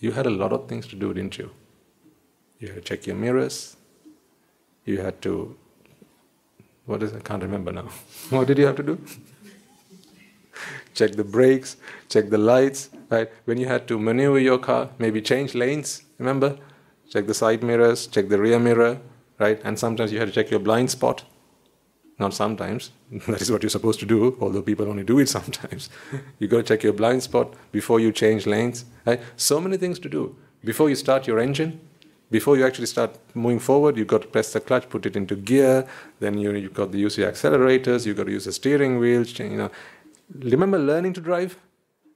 you 0.00 0.12
had 0.12 0.26
a 0.26 0.30
lot 0.30 0.52
of 0.52 0.66
things 0.68 0.86
to 0.88 0.96
do, 0.96 1.12
didn't 1.12 1.38
you? 1.38 1.50
You 2.58 2.68
had 2.68 2.76
to 2.76 2.80
check 2.80 3.06
your 3.06 3.16
mirrors, 3.16 3.76
you 4.84 5.00
had 5.00 5.20
to 5.22 5.56
what 6.86 7.02
is 7.02 7.12
I 7.12 7.20
can't 7.20 7.42
remember 7.42 7.70
now. 7.70 7.82
what 8.30 8.46
did 8.46 8.56
you 8.56 8.64
have 8.64 8.76
to 8.76 8.82
do? 8.82 8.98
Check 10.98 11.12
the 11.12 11.24
brakes, 11.24 11.76
check 12.08 12.28
the 12.28 12.38
lights, 12.38 12.90
right? 13.10 13.30
When 13.44 13.58
you 13.58 13.66
had 13.66 13.86
to 13.88 13.98
maneuver 13.98 14.38
your 14.38 14.58
car, 14.58 14.90
maybe 14.98 15.22
change 15.22 15.54
lanes, 15.54 16.02
remember? 16.18 16.58
Check 17.08 17.26
the 17.26 17.34
side 17.34 17.62
mirrors, 17.62 18.06
check 18.06 18.28
the 18.28 18.38
rear 18.38 18.58
mirror, 18.58 19.00
right? 19.38 19.60
And 19.64 19.78
sometimes 19.78 20.12
you 20.12 20.18
had 20.18 20.28
to 20.28 20.34
check 20.34 20.50
your 20.50 20.60
blind 20.60 20.90
spot. 20.90 21.24
Not 22.18 22.34
sometimes. 22.34 22.90
that 23.28 23.40
is 23.40 23.50
what 23.52 23.62
you're 23.62 23.70
supposed 23.70 24.00
to 24.00 24.06
do, 24.06 24.36
although 24.40 24.62
people 24.62 24.88
only 24.88 25.04
do 25.04 25.20
it 25.20 25.28
sometimes. 25.38 25.88
you 26.38 26.48
got 26.48 26.58
to 26.58 26.62
check 26.64 26.82
your 26.82 26.92
blind 26.92 27.22
spot 27.22 27.54
before 27.70 28.00
you 28.00 28.12
change 28.12 28.46
lanes, 28.46 28.84
right? 29.06 29.20
So 29.36 29.60
many 29.60 29.76
things 29.76 29.98
to 30.00 30.08
do. 30.08 30.36
Before 30.64 30.88
you 30.88 30.96
start 30.96 31.28
your 31.28 31.38
engine, 31.38 31.80
before 32.30 32.58
you 32.58 32.66
actually 32.66 32.86
start 32.86 33.18
moving 33.34 33.58
forward, 33.58 33.96
you've 33.96 34.08
got 34.08 34.22
to 34.22 34.28
press 34.28 34.52
the 34.52 34.60
clutch, 34.60 34.88
put 34.90 35.06
it 35.06 35.16
into 35.16 35.34
gear. 35.34 35.86
Then 36.20 36.36
you, 36.36 36.52
you've 36.52 36.74
got 36.74 36.92
to 36.92 36.98
use 36.98 37.16
the 37.16 37.22
accelerators. 37.22 38.04
You've 38.04 38.18
got 38.18 38.24
to 38.24 38.32
use 38.32 38.44
the 38.44 38.52
steering 38.52 38.98
wheel. 38.98 39.24
You 39.24 39.56
know, 39.56 39.70
remember 40.34 40.78
learning 40.78 41.14
to 41.14 41.20
drive, 41.20 41.58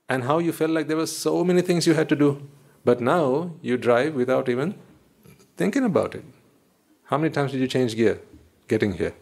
and 0.09 0.25
how 0.25 0.39
you 0.39 0.53
felt 0.53 0.71
like 0.71 0.89
there 0.89 0.97
were 0.97 1.07
so 1.07 1.45
many 1.45 1.63
things 1.63 1.87
you 1.87 1.95
had 1.95 2.09
to 2.09 2.17
do. 2.17 2.49
But 2.85 3.01
now 3.01 3.53
you 3.63 3.77
drive 3.77 4.15
without 4.15 4.49
even 4.49 4.75
thinking 5.57 5.85
about 5.85 6.15
it. 6.15 6.25
How 7.05 7.19
many 7.19 7.33
times 7.33 7.53
did 7.53 7.61
you 7.61 7.69
change 7.69 7.97
gear 7.97 8.21
getting 8.69 8.95
here? 8.95 9.15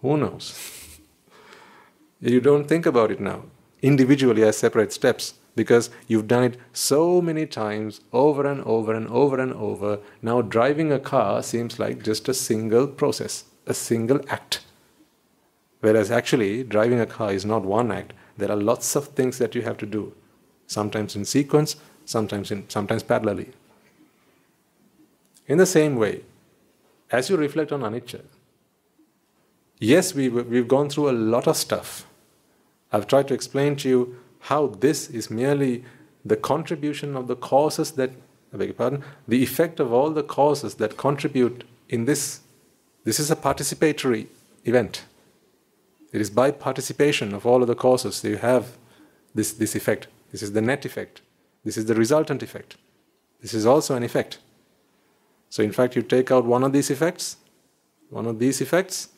Who 0.00 0.16
knows? 0.16 0.98
you 2.20 2.40
don't 2.40 2.68
think 2.68 2.86
about 2.86 3.10
it 3.10 3.20
now 3.20 3.42
individually 3.82 4.44
as 4.44 4.56
separate 4.56 4.92
steps 4.92 5.34
because 5.54 5.90
you've 6.06 6.28
done 6.28 6.44
it 6.44 6.56
so 6.72 7.20
many 7.20 7.44
times 7.46 8.00
over 8.12 8.46
and 8.46 8.62
over 8.62 8.94
and 8.94 9.08
over 9.08 9.38
and 9.38 9.52
over. 9.52 9.98
Now, 10.22 10.40
driving 10.40 10.92
a 10.92 10.98
car 10.98 11.42
seems 11.42 11.78
like 11.78 12.02
just 12.02 12.28
a 12.28 12.34
single 12.34 12.86
process, 12.86 13.44
a 13.66 13.74
single 13.74 14.20
act. 14.28 14.64
Whereas, 15.82 16.12
actually, 16.12 16.62
driving 16.62 17.00
a 17.00 17.06
car 17.06 17.32
is 17.32 17.44
not 17.44 17.64
one 17.64 17.90
act, 17.90 18.12
there 18.38 18.52
are 18.52 18.56
lots 18.56 18.94
of 18.94 19.08
things 19.08 19.38
that 19.38 19.56
you 19.56 19.62
have 19.62 19.78
to 19.78 19.86
do, 19.86 20.14
sometimes 20.68 21.16
in 21.16 21.24
sequence, 21.24 21.74
sometimes, 22.04 22.52
in, 22.52 22.68
sometimes 22.68 23.02
parallelly. 23.02 23.48
In 25.48 25.58
the 25.58 25.66
same 25.66 25.96
way, 25.96 26.22
as 27.10 27.28
you 27.28 27.36
reflect 27.36 27.72
on 27.72 27.80
anicca, 27.80 28.20
yes, 29.80 30.14
we, 30.14 30.28
we've 30.28 30.68
gone 30.68 30.88
through 30.88 31.10
a 31.10 31.18
lot 31.34 31.48
of 31.48 31.56
stuff. 31.56 32.06
I've 32.92 33.08
tried 33.08 33.26
to 33.28 33.34
explain 33.34 33.74
to 33.76 33.88
you 33.88 34.16
how 34.38 34.68
this 34.68 35.10
is 35.10 35.32
merely 35.32 35.84
the 36.24 36.36
contribution 36.36 37.16
of 37.16 37.26
the 37.26 37.34
causes 37.34 37.90
that, 37.92 38.12
I 38.54 38.56
beg 38.56 38.68
your 38.68 38.74
pardon, 38.74 39.02
the 39.26 39.42
effect 39.42 39.80
of 39.80 39.92
all 39.92 40.10
the 40.10 40.22
causes 40.22 40.76
that 40.76 40.96
contribute 40.96 41.64
in 41.88 42.04
this. 42.04 42.42
This 43.02 43.18
is 43.18 43.32
a 43.32 43.36
participatory 43.36 44.28
event. 44.64 45.06
It 46.12 46.20
is 46.20 46.30
by 46.30 46.50
participation 46.50 47.34
of 47.34 47.46
all 47.46 47.62
of 47.62 47.68
the 47.68 47.74
causes 47.74 48.20
that 48.20 48.28
you 48.28 48.36
have 48.36 48.76
this, 49.34 49.52
this 49.52 49.74
effect. 49.74 50.08
This 50.30 50.42
is 50.42 50.52
the 50.52 50.60
net 50.60 50.84
effect. 50.84 51.22
This 51.64 51.76
is 51.76 51.86
the 51.86 51.94
resultant 51.94 52.42
effect. 52.42 52.76
This 53.40 53.54
is 53.54 53.66
also 53.66 53.96
an 53.96 54.02
effect. 54.02 54.38
So, 55.48 55.62
in 55.62 55.72
fact, 55.72 55.96
you 55.96 56.02
take 56.02 56.30
out 56.30 56.44
one 56.44 56.62
of 56.62 56.72
these 56.72 56.90
effects, 56.90 57.36
one 58.10 58.26
of 58.26 58.38
these 58.38 58.60
effects. 58.60 59.08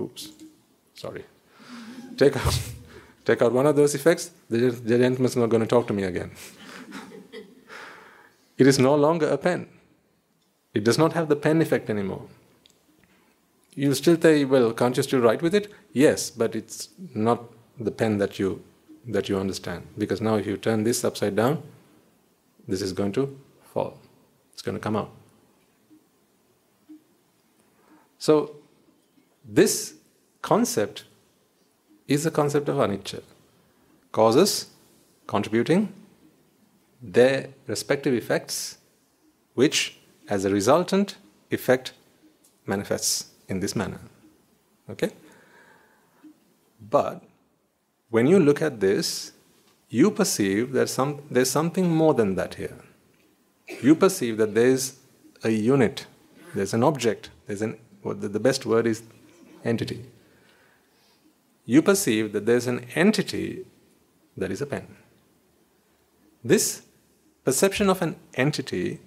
Oops, 0.00 0.30
sorry. 0.94 1.24
Take 2.16 2.36
out 2.36 2.58
Take 3.24 3.40
out 3.40 3.52
one 3.52 3.66
of 3.66 3.76
those 3.76 3.94
effects, 3.94 4.32
the, 4.50 4.70
the 4.70 4.98
gentleman's 4.98 5.36
not 5.36 5.48
going 5.48 5.62
to 5.62 5.66
talk 5.66 5.86
to 5.86 5.92
me 5.92 6.02
again. 6.02 6.32
it 8.58 8.66
is 8.66 8.78
no 8.78 8.94
longer 8.96 9.28
a 9.28 9.38
pen. 9.38 9.68
It 10.74 10.82
does 10.82 10.98
not 10.98 11.12
have 11.12 11.28
the 11.28 11.36
pen 11.36 11.62
effect 11.62 11.88
anymore. 11.88 12.26
You 13.74 13.94
still 13.94 14.20
say, 14.20 14.44
well, 14.44 14.72
can't 14.72 14.96
you 14.96 15.02
still 15.02 15.20
write 15.20 15.40
with 15.40 15.54
it? 15.54 15.72
Yes, 15.92 16.30
but 16.30 16.54
it's 16.54 16.90
not 17.14 17.44
the 17.78 17.90
pen 17.90 18.18
that 18.18 18.38
you 18.38 18.62
that 19.06 19.28
you 19.28 19.38
understand. 19.38 19.86
Because 19.98 20.20
now 20.20 20.36
if 20.36 20.46
you 20.46 20.56
turn 20.56 20.84
this 20.84 21.04
upside 21.04 21.34
down, 21.34 21.62
this 22.68 22.82
is 22.82 22.92
going 22.92 23.12
to 23.12 23.36
fall. 23.72 23.98
It's 24.52 24.62
going 24.62 24.76
to 24.76 24.80
come 24.80 24.94
out. 24.96 25.10
So 28.18 28.54
this 29.44 29.94
concept 30.40 31.04
is 32.06 32.22
the 32.22 32.30
concept 32.30 32.68
of 32.68 32.76
anicca. 32.76 33.22
Causes 34.12 34.66
contributing 35.26 35.92
their 37.00 37.48
respective 37.66 38.14
effects, 38.14 38.78
which 39.54 39.98
as 40.28 40.44
a 40.44 40.50
resultant 40.50 41.16
effect 41.50 41.92
manifests 42.66 43.31
in 43.52 43.60
this 43.60 43.76
manner. 43.76 44.00
Okay? 44.90 45.10
But 46.96 47.22
when 48.10 48.26
you 48.26 48.40
look 48.40 48.60
at 48.60 48.80
this, 48.80 49.32
you 49.88 50.10
perceive 50.10 50.72
that 50.72 50.88
some, 50.88 51.22
there's 51.30 51.50
something 51.50 51.88
more 51.88 52.14
than 52.14 52.34
that 52.34 52.54
here. 52.54 52.76
You 53.82 53.94
perceive 53.94 54.38
that 54.38 54.54
there's 54.54 54.98
a 55.44 55.50
unit, 55.50 56.06
there's 56.54 56.74
an 56.74 56.82
object, 56.82 57.30
there's 57.46 57.62
an, 57.62 57.78
the 58.04 58.40
best 58.40 58.66
word 58.66 58.86
is 58.86 59.02
entity 59.64 60.04
you 61.64 61.82
perceive 61.82 62.32
that 62.32 62.46
there's 62.46 62.66
an 62.66 62.86
entity 62.94 63.64
that 64.36 64.50
is 64.50 64.60
a 64.60 64.66
pen. 64.66 64.86
This 66.42 66.82
perception 67.44 67.88
of 67.88 68.02
an 68.02 68.16
entity 68.34 69.00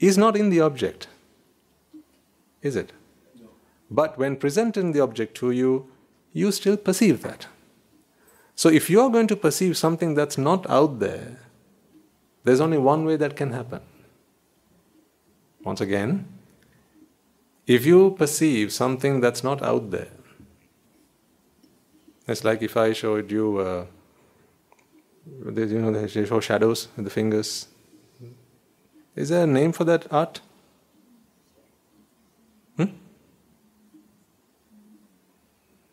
is 0.00 0.18
not 0.18 0.36
in 0.36 0.50
the 0.50 0.60
object, 0.60 1.08
is 2.60 2.76
it? 2.76 2.92
But 3.92 4.16
when 4.16 4.36
presenting 4.36 4.92
the 4.92 5.00
object 5.00 5.36
to 5.36 5.50
you, 5.50 5.86
you 6.32 6.50
still 6.50 6.78
perceive 6.78 7.22
that. 7.22 7.46
So 8.54 8.70
if 8.70 8.88
you 8.88 9.02
are 9.02 9.10
going 9.10 9.26
to 9.26 9.36
perceive 9.36 9.76
something 9.76 10.14
that's 10.14 10.38
not 10.38 10.68
out 10.70 10.98
there, 10.98 11.38
there's 12.44 12.60
only 12.60 12.78
one 12.78 13.04
way 13.04 13.16
that 13.16 13.36
can 13.36 13.52
happen. 13.52 13.80
Once 15.62 15.82
again, 15.82 16.26
if 17.66 17.84
you 17.84 18.16
perceive 18.18 18.72
something 18.72 19.20
that's 19.20 19.44
not 19.44 19.62
out 19.62 19.90
there, 19.90 20.08
it's 22.26 22.44
like 22.44 22.62
if 22.62 22.76
I 22.78 22.94
showed 22.94 23.30
you, 23.30 23.58
uh, 23.58 23.84
you 25.26 25.80
know, 25.80 25.92
they 25.92 26.06
show 26.06 26.40
shadows 26.40 26.88
with 26.96 27.04
the 27.04 27.10
fingers. 27.10 27.68
Is 29.14 29.28
there 29.28 29.44
a 29.44 29.46
name 29.46 29.72
for 29.72 29.84
that 29.84 30.10
art? 30.10 30.40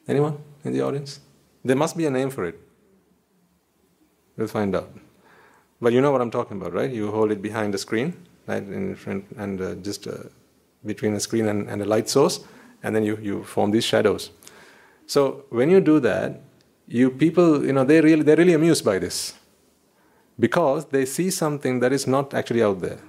Anyone 0.09 0.37
in 0.63 0.73
the 0.73 0.81
audience? 0.81 1.19
There 1.63 1.75
must 1.75 1.95
be 1.95 2.05
a 2.07 2.09
name 2.09 2.31
for 2.31 2.45
it. 2.45 2.59
We'll 4.35 4.47
find 4.47 4.75
out. 4.75 4.89
But 5.79 5.93
you 5.93 6.01
know 6.01 6.11
what 6.11 6.21
I'm 6.21 6.31
talking 6.31 6.57
about, 6.59 6.73
right? 6.73 6.91
You 6.91 7.11
hold 7.11 7.31
it 7.31 7.41
behind 7.41 7.73
the 7.73 7.77
screen, 7.77 8.13
right, 8.47 8.63
in 8.63 8.95
front, 8.95 9.25
and 9.37 9.61
uh, 9.61 9.75
just 9.75 10.07
uh, 10.07 10.23
between 10.85 11.13
the 11.13 11.19
screen 11.19 11.47
and, 11.47 11.69
and 11.69 11.81
a 11.81 11.85
light 11.85 12.09
source, 12.09 12.39
and 12.81 12.95
then 12.95 13.03
you, 13.03 13.17
you 13.21 13.43
form 13.43 13.71
these 13.71 13.85
shadows. 13.85 14.31
So 15.05 15.45
when 15.49 15.69
you 15.69 15.79
do 15.79 15.99
that, 15.99 16.41
you 16.87 17.11
people, 17.11 17.65
you 17.65 17.73
know, 17.73 17.83
they 17.83 18.01
really 18.01 18.23
they're 18.23 18.35
really 18.35 18.53
amused 18.53 18.83
by 18.83 18.97
this 18.97 19.35
because 20.39 20.85
they 20.85 21.05
see 21.05 21.29
something 21.29 21.81
that 21.81 21.93
is 21.93 22.07
not 22.07 22.33
actually 22.33 22.63
out 22.63 22.79
there. 22.79 22.99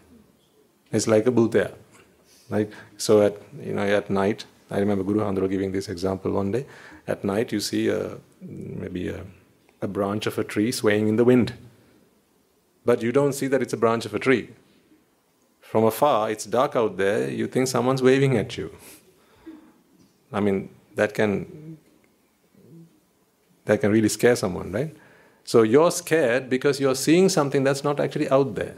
It's 0.93 1.07
like 1.07 1.27
a 1.27 1.33
bhutaya. 1.33 1.73
Like 2.51 2.73
so 2.99 3.23
at 3.23 3.37
you 3.63 3.73
know 3.73 3.83
at 3.83 4.11
night, 4.11 4.45
I 4.71 4.79
remember 4.79 5.05
Guru 5.05 5.21
Handro 5.21 5.49
giving 5.49 5.73
this 5.73 5.89
example 5.89 6.33
one 6.33 6.53
day. 6.53 6.67
At 7.07 7.25
night, 7.25 7.53
you 7.53 7.61
see 7.61 7.89
a, 7.89 8.19
maybe 8.41 9.09
a, 9.09 9.25
a 9.81 9.89
branch 9.89 10.27
of 10.27 10.39
a 10.39 10.45
tree 10.45 10.73
swaying 10.73 11.09
in 11.09 11.17
the 11.17 11.25
wind, 11.25 11.55
but 12.85 13.03
you 13.03 13.13
don't 13.13 13.33
see 13.33 13.47
that 13.49 13.63
it's 13.63 13.73
a 13.73 13.77
branch 13.77 14.05
of 14.05 14.15
a 14.15 14.19
tree. 14.19 14.51
From 15.61 15.85
afar, 15.85 16.31
it's 16.31 16.45
dark 16.45 16.75
out 16.75 16.97
there. 16.97 17.31
You 17.31 17.47
think 17.47 17.69
someone's 17.69 18.03
waving 18.03 18.37
at 18.37 18.57
you. 18.57 18.75
I 20.33 20.41
mean, 20.41 20.71
that 20.97 21.15
can 21.15 21.79
that 23.65 23.81
can 23.81 23.93
really 23.93 24.09
scare 24.09 24.37
someone, 24.37 24.73
right? 24.73 24.97
So 25.45 25.63
you're 25.63 25.91
scared 25.91 26.51
because 26.51 26.81
you're 26.81 26.95
seeing 26.95 27.29
something 27.29 27.63
that's 27.63 27.85
not 27.85 28.01
actually 28.01 28.29
out 28.29 28.55
there. 28.55 28.77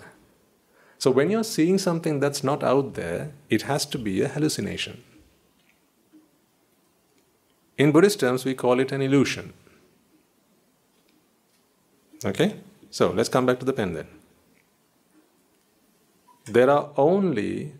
So 0.98 1.10
when 1.10 1.30
you're 1.30 1.44
seeing 1.44 1.78
something 1.78 2.20
that's 2.20 2.44
not 2.44 2.62
out 2.62 2.94
there, 2.94 3.32
it 3.48 3.62
has 3.62 3.86
to 3.86 3.98
be 3.98 4.22
a 4.22 4.28
hallucination. 4.28 5.02
In 7.78 7.92
Buddhist 7.92 8.20
terms, 8.20 8.44
we 8.44 8.54
call 8.54 8.80
it 8.80 8.92
an 8.92 9.02
illusion. 9.02 9.52
Okay? 12.24 12.56
So 12.90 13.10
let's 13.10 13.28
come 13.28 13.46
back 13.46 13.58
to 13.60 13.64
the 13.64 13.72
pen 13.72 13.94
then. 13.94 14.06
There 16.44 16.68
are 16.68 16.90
only 16.96 17.72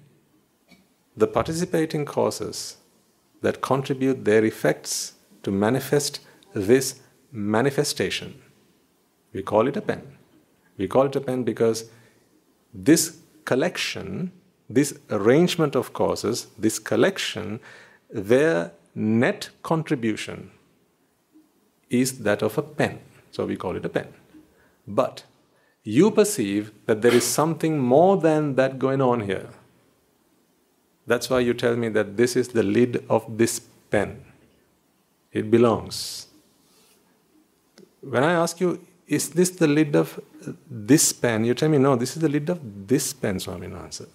the 1.17 1.27
participating 1.27 2.05
causes 2.05 2.77
that 3.43 3.61
contribute 3.61 4.25
their 4.25 4.45
effects 4.45 5.15
to 5.43 5.51
manifest 5.51 6.21
this 6.55 7.01
manifestation. 7.33 8.41
We 9.33 9.43
call 9.43 9.67
it 9.67 9.77
a 9.77 9.83
pen. 9.83 10.03
We 10.79 10.89
call 10.89 11.07
it 11.07 11.17
a 11.17 11.21
pen 11.21 11.43
because 11.43 11.91
this 12.73 13.19
collection, 13.45 14.33
this 14.71 14.99
arrangement 15.11 15.75
of 15.75 15.93
causes, 15.93 16.47
this 16.59 16.79
collection, 16.79 17.61
their 18.11 18.73
net 18.95 19.51
contribution 19.63 20.51
is 21.91 22.19
that 22.21 22.43
of 22.43 22.59
a 22.59 22.63
pen. 22.63 22.99
So 23.31 23.47
we 23.47 23.57
call 23.57 23.77
it 23.77 23.85
a 23.85 23.89
pen. 23.89 24.09
But 24.87 25.25
you 25.85 26.11
perceive 26.11 26.73
that 26.87 27.03
there 27.03 27.15
is 27.15 27.25
something 27.25 27.79
more 27.79 28.17
than 28.17 28.55
that 28.57 28.79
going 28.79 29.01
on 29.01 29.21
here. 29.21 29.49
That's 31.07 31.29
why 31.29 31.41
you 31.41 31.55
tell 31.55 31.77
me 31.77 31.89
that 31.91 32.17
this 32.17 32.37
is 32.37 32.49
the 32.49 32.63
lid 32.63 33.05
of 33.09 33.39
this 33.39 33.61
pen. 33.91 34.25
It 35.33 35.51
belongs. 35.51 36.29
When 38.01 38.23
I 38.23 38.33
ask 38.33 38.61
you, 38.61 38.87
is 39.07 39.31
this 39.31 39.51
the 39.51 39.67
lid 39.67 39.97
of 39.97 40.21
this 40.71 41.13
pen? 41.13 41.45
You 41.45 41.55
tell 41.55 41.69
me, 41.69 41.79
no, 41.79 41.97
this 41.97 42.17
is 42.17 42.23
the 42.23 42.29
lid 42.29 42.49
of 42.51 42.61
this 42.87 43.13
pen, 43.13 43.37
Swaminwahanse. 43.37 44.07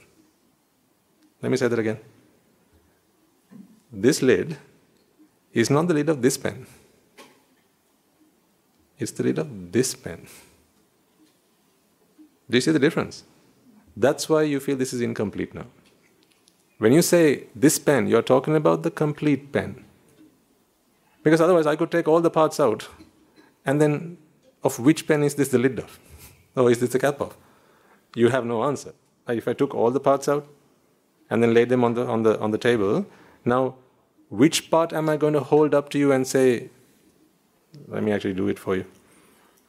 Let 1.41 1.51
me 1.51 1.57
say 1.57 1.67
that 1.67 1.79
again. 1.79 1.99
This 3.91 4.21
lid 4.21 4.57
is 5.53 5.69
not 5.69 5.87
the 5.87 5.93
lid 5.93 6.09
of 6.09 6.21
this 6.21 6.37
pen. 6.37 6.65
It's 8.99 9.11
the 9.11 9.23
lid 9.23 9.37
of 9.37 9.71
this 9.71 9.95
pen. 9.95 10.27
Do 12.49 12.57
you 12.57 12.61
see 12.61 12.71
the 12.71 12.79
difference? 12.79 13.23
That's 13.95 14.29
why 14.29 14.43
you 14.43 14.59
feel 14.59 14.77
this 14.77 14.93
is 14.93 15.01
incomplete 15.01 15.53
now. 15.53 15.65
When 16.77 16.93
you 16.93 17.01
say 17.01 17.45
this 17.55 17.79
pen, 17.79 18.07
you're 18.07 18.21
talking 18.21 18.55
about 18.55 18.83
the 18.83 18.91
complete 18.91 19.51
pen. 19.51 19.83
Because 21.23 21.41
otherwise, 21.41 21.65
I 21.65 21.75
could 21.75 21.91
take 21.91 22.07
all 22.07 22.21
the 22.21 22.29
parts 22.29 22.59
out, 22.59 22.87
and 23.65 23.81
then 23.81 24.17
of 24.63 24.79
which 24.79 25.07
pen 25.07 25.23
is 25.23 25.35
this 25.35 25.49
the 25.49 25.57
lid 25.57 25.79
of? 25.79 25.99
Or 26.55 26.71
is 26.71 26.79
this 26.79 26.89
the 26.89 26.99
cap 26.99 27.21
of? 27.21 27.37
You 28.15 28.29
have 28.29 28.45
no 28.45 28.63
answer. 28.63 28.93
If 29.27 29.47
I 29.47 29.53
took 29.53 29.75
all 29.75 29.91
the 29.91 29.99
parts 29.99 30.27
out 30.27 30.47
and 31.29 31.43
then 31.43 31.53
laid 31.53 31.69
them 31.69 31.83
on 31.83 31.93
the, 31.93 32.05
on 32.07 32.23
the, 32.23 32.39
on 32.39 32.49
the 32.49 32.57
table, 32.57 33.05
now 33.47 33.75
which 34.29 34.69
part 34.69 34.93
am 34.93 35.09
I 35.09 35.17
going 35.17 35.33
to 35.33 35.39
hold 35.39 35.73
up 35.73 35.89
to 35.89 35.97
you 35.97 36.11
and 36.11 36.27
say, 36.27 36.69
let 37.87 38.03
me 38.03 38.11
actually 38.11 38.33
do 38.33 38.47
it 38.47 38.59
for 38.59 38.75
you? 38.75 38.85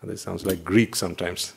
This 0.03 0.23
sounds 0.23 0.47
like 0.47 0.65
Greek 0.65 0.95
sometimes. 0.95 1.55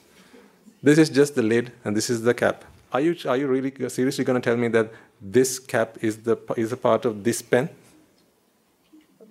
This 0.83 0.97
is 0.97 1.09
just 1.09 1.35
the 1.35 1.43
lid 1.43 1.71
and 1.85 1.95
this 1.95 2.09
is 2.09 2.23
the 2.23 2.33
cap. 2.33 2.65
Are 2.91 2.99
you, 2.99 3.15
are 3.27 3.37
you 3.37 3.47
really 3.47 3.71
seriously 3.89 4.23
going 4.25 4.41
to 4.41 4.43
tell 4.43 4.57
me 4.57 4.67
that 4.69 4.91
this 5.21 5.59
cap 5.59 5.97
is, 6.01 6.17
the, 6.23 6.37
is 6.57 6.71
a 6.71 6.77
part 6.77 7.05
of 7.05 7.23
this 7.23 7.41
pen? 7.41 7.69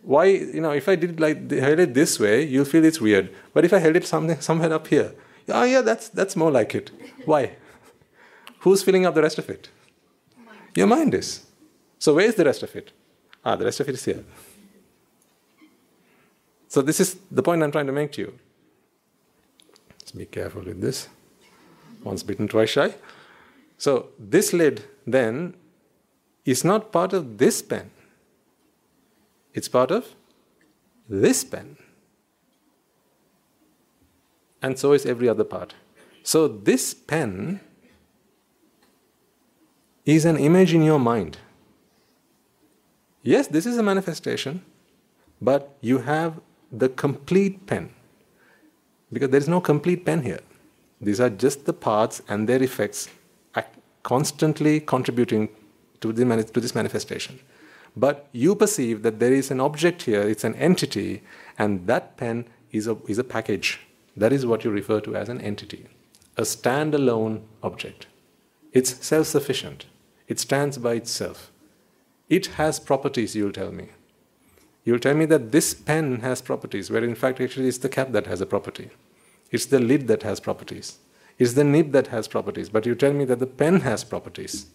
Why, 0.03 0.27
you 0.27 0.61
know, 0.61 0.71
if 0.71 0.89
I 0.89 0.97
did 0.97 1.21
like 1.21 1.51
held 1.51 1.79
it 1.81 1.93
this 1.93 2.19
way, 2.19 2.45
you'll 2.45 2.65
feel 2.65 2.85
it's 2.85 3.01
weird. 3.01 3.35
But 3.53 3.65
if 3.65 3.73
I 3.73 3.79
held 3.79 3.97
it 3.97 4.07
something, 4.07 4.41
somewhere 4.41 4.73
up 4.73 4.87
here, 4.87 5.13
oh 5.49 5.65
yeah, 5.65 5.83
that's, 5.83 6.09
that's 6.09 6.37
more 6.37 6.51
like 6.51 6.75
it. 6.75 6.91
Why? 7.27 7.57
Who's 8.61 8.83
filling 8.83 9.05
up 9.05 9.15
the 9.15 9.23
rest 9.23 9.39
of 9.39 9.51
it? 9.51 9.69
Your 10.75 10.87
mind 10.87 11.15
is. 11.15 11.45
So 12.01 12.15
where 12.15 12.27
is 12.27 12.35
the 12.35 12.45
rest 12.45 12.63
of 12.63 12.75
it? 12.75 12.91
Ah, 13.45 13.57
the 13.57 13.67
rest 13.67 13.79
of 13.81 13.89
it 13.89 13.95
is 13.95 14.05
here. 14.05 14.25
So 16.67 16.83
this 16.83 16.99
is 16.99 17.17
the 17.31 17.43
point 17.43 17.63
I'm 17.63 17.71
trying 17.71 17.87
to 17.87 17.93
make 17.93 18.13
to 18.13 18.23
you. 18.23 18.39
Let's 19.93 20.13
be 20.13 20.25
careful 20.25 20.63
with 20.63 20.81
this. 20.81 21.09
Once 22.03 22.23
bitten, 22.23 22.49
twice 22.49 22.71
shy. 22.71 22.95
So 23.77 24.09
this 24.19 24.55
lid 24.55 24.85
then 25.07 25.55
is 26.47 26.65
not 26.65 26.91
part 26.91 27.13
of 27.13 27.37
this 27.37 27.61
pen. 27.61 27.91
It's 29.53 29.69
part 29.69 29.91
of 29.91 30.07
this 31.07 31.45
pen. 31.45 31.77
And 34.63 34.79
so 34.79 34.93
is 34.93 35.05
every 35.05 35.29
other 35.29 35.45
part. 35.45 35.75
So 36.23 36.49
this 36.49 36.95
pen 36.95 37.61
is 40.07 40.25
an 40.25 40.39
image 40.39 40.73
in 40.73 40.83
your 40.83 40.99
mind. 40.99 41.37
Yes, 43.23 43.49
this 43.49 43.67
is 43.67 43.77
a 43.77 43.83
manifestation, 43.83 44.65
but 45.41 45.77
you 45.81 45.99
have 45.99 46.41
the 46.73 46.89
complete 46.89 47.67
pen. 47.67 47.91
Because 49.13 49.31
there 49.31 49.41
is 49.41 49.49
no 49.49 49.61
complete 49.61 50.05
pen 50.07 50.23
here. 50.23 50.41
These 51.01 51.21
are 51.21 51.31
just 51.31 51.67
the 51.67 51.73
parts 51.73 52.23
and 52.29 52.49
their 52.49 52.63
effects 52.63 53.09
constantly 54.03 54.81
contributing 54.81 55.49
to, 56.01 56.13
the, 56.13 56.45
to 56.45 56.61
this 56.61 56.75
manifestation. 56.75 57.39
But 57.97 58.29
you 58.33 58.55
perceive 58.55 59.03
that 59.03 59.19
there 59.19 59.33
is 59.33 59.51
an 59.51 59.61
object 59.61 60.03
here, 60.03 60.23
it's 60.23 60.45
an 60.45 60.55
entity, 60.55 61.23
and 61.59 61.87
that 61.87 62.17
pen 62.17 62.47
is 62.73 62.87
a, 62.87 62.97
is 63.07 63.19
a 63.19 63.25
package. 63.25 63.81
That 64.17 64.33
is 64.33 64.47
what 64.47 64.65
you 64.65 64.71
refer 64.71 65.01
to 65.01 65.17
as 65.17 65.29
an 65.29 65.41
entity, 65.41 65.87
a 66.37 66.43
standalone 66.43 67.43
object. 67.63 68.07
It's 68.73 69.05
self 69.05 69.27
sufficient, 69.27 69.87
it 70.29 70.39
stands 70.39 70.79
by 70.79 70.95
itself. 70.95 71.51
It 72.31 72.47
has 72.47 72.81
properties, 72.81 73.37
you'll 73.37 73.53
tell 73.53 73.73
me. 73.73 73.89
You'll 74.85 74.99
tell 75.01 75.15
me 75.15 75.27
that 75.27 75.53
this 75.53 75.75
pen 75.75 76.21
has 76.21 76.41
properties, 76.41 76.91
where 76.91 77.05
in 77.05 77.15
fact 77.15 77.41
actually 77.41 77.69
it's 77.69 77.79
the 77.79 77.89
cap 77.91 78.13
that 78.13 78.27
has 78.27 78.41
a 78.41 78.47
property. 78.47 78.89
It's 79.51 79.67
the 79.67 79.81
lid 79.81 80.07
that 80.07 80.23
has 80.23 80.41
properties. 80.41 80.99
It's 81.39 81.55
the 81.55 81.65
nib 81.65 81.93
that 81.93 82.09
has 82.09 82.29
properties. 82.29 82.69
But 82.69 82.87
you 82.87 82.95
tell 82.95 83.13
me 83.13 83.25
that 83.25 83.41
the 83.41 83.47
pen 83.47 83.81
has 83.81 84.05
properties. 84.05 84.67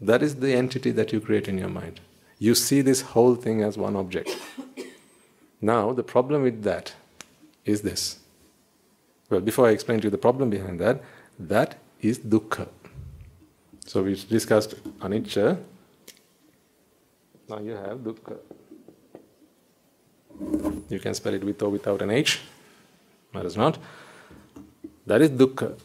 That 0.00 0.22
is 0.22 0.36
the 0.36 0.54
entity 0.54 0.90
that 0.92 1.12
you 1.12 1.20
create 1.20 1.46
in 1.46 1.58
your 1.58 1.68
mind. 1.68 2.00
You 2.38 2.54
see 2.54 2.80
this 2.80 3.02
whole 3.02 3.34
thing 3.34 3.62
as 3.62 3.76
one 3.76 3.96
object. 3.96 4.30
Now, 5.60 5.92
the 5.92 6.02
problem 6.02 6.42
with 6.42 6.62
that 6.62 6.94
is 7.66 7.82
this. 7.82 8.20
Well, 9.28 9.42
before 9.42 9.68
I 9.68 9.72
explain 9.72 10.00
to 10.00 10.06
you 10.06 10.10
the 10.10 10.18
problem 10.18 10.48
behind 10.48 10.80
that, 10.80 11.02
that 11.38 11.76
is 12.00 12.18
dukkha. 12.18 12.68
So 13.84 14.02
we 14.02 14.14
discussed 14.14 14.74
anicca. 15.00 15.58
Now 17.50 17.58
you 17.58 17.72
have 17.72 17.98
dukkha. 17.98 18.36
You 20.88 21.00
can 21.00 21.14
spell 21.14 21.34
it 21.34 21.42
with 21.42 21.60
or 21.62 21.68
without 21.68 22.00
an 22.00 22.10
H 22.10 22.40
matters 23.34 23.56
not. 23.56 23.78
That 25.06 25.20
is 25.20 25.30
dukkha. 25.30 25.76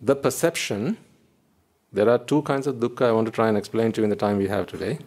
The 0.00 0.16
perception, 0.16 0.96
there 1.92 2.08
are 2.08 2.18
two 2.18 2.40
kinds 2.42 2.66
of 2.66 2.76
dukkha 2.76 3.02
I 3.02 3.12
want 3.12 3.26
to 3.26 3.32
try 3.32 3.48
and 3.48 3.58
explain 3.58 3.92
to 3.92 4.00
you 4.00 4.04
in 4.04 4.10
the 4.10 4.16
time 4.16 4.38
we 4.38 4.48
have 4.48 4.66
today. 4.66 4.98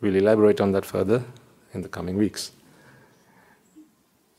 We'll 0.00 0.16
elaborate 0.16 0.62
on 0.62 0.72
that 0.72 0.86
further 0.86 1.22
in 1.74 1.82
the 1.82 1.88
coming 1.88 2.16
weeks. 2.16 2.52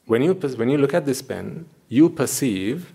When 0.07 0.23
you, 0.23 0.34
when 0.34 0.69
you 0.69 0.80
look 0.80 0.95
at 0.95 1.05
this 1.05 1.22
pen, 1.22 1.67
you 1.89 2.09
perceive 2.09 2.91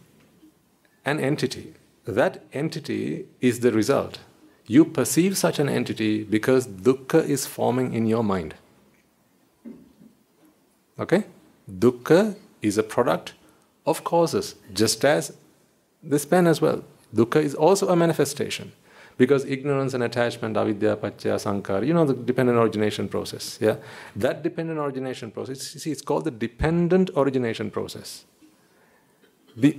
an 1.05 1.21
entity. 1.21 1.75
That 2.05 2.43
entity 2.53 3.27
is 3.41 3.61
the 3.61 3.71
result. 3.71 4.19
You 4.71 4.85
perceive 4.85 5.37
such 5.37 5.59
an 5.59 5.69
entity 5.69 6.23
because 6.23 6.69
dukkha 6.69 7.25
is 7.37 7.45
forming 7.45 7.93
in 7.93 8.07
your 8.07 8.23
mind. 8.23 8.55
Okay? 10.97 11.25
Dukkha 11.69 12.37
is 12.63 12.79
a 12.79 12.85
product 12.85 13.33
of 13.85 14.05
causes, 14.05 14.55
just 14.73 15.05
as 15.05 15.33
this 16.05 16.25
pen 16.25 16.47
as 16.47 16.61
well. 16.61 16.85
Dukkha 17.13 17.43
is 17.43 17.57
also 17.57 17.89
a 17.89 17.97
manifestation 17.97 18.71
because 19.19 19.45
ignorance 19.45 19.93
and 19.93 20.05
attachment, 20.05 20.57
avidya, 20.57 20.97
paccaya, 20.97 21.37
sankhara, 21.47 21.85
you 21.85 21.93
know 21.93 22.05
the 22.05 22.15
dependent 22.15 22.57
origination 22.57 23.09
process. 23.09 23.59
Yeah, 23.61 23.77
that 24.15 24.45
dependent 24.45 24.79
origination 24.79 25.33
process. 25.33 25.75
You 25.75 25.81
see, 25.81 25.91
it's 25.91 26.03
called 26.03 26.27
the 26.27 26.31
dependent 26.31 27.11
origination 27.17 27.73
process. 27.73 28.25
The 29.57 29.79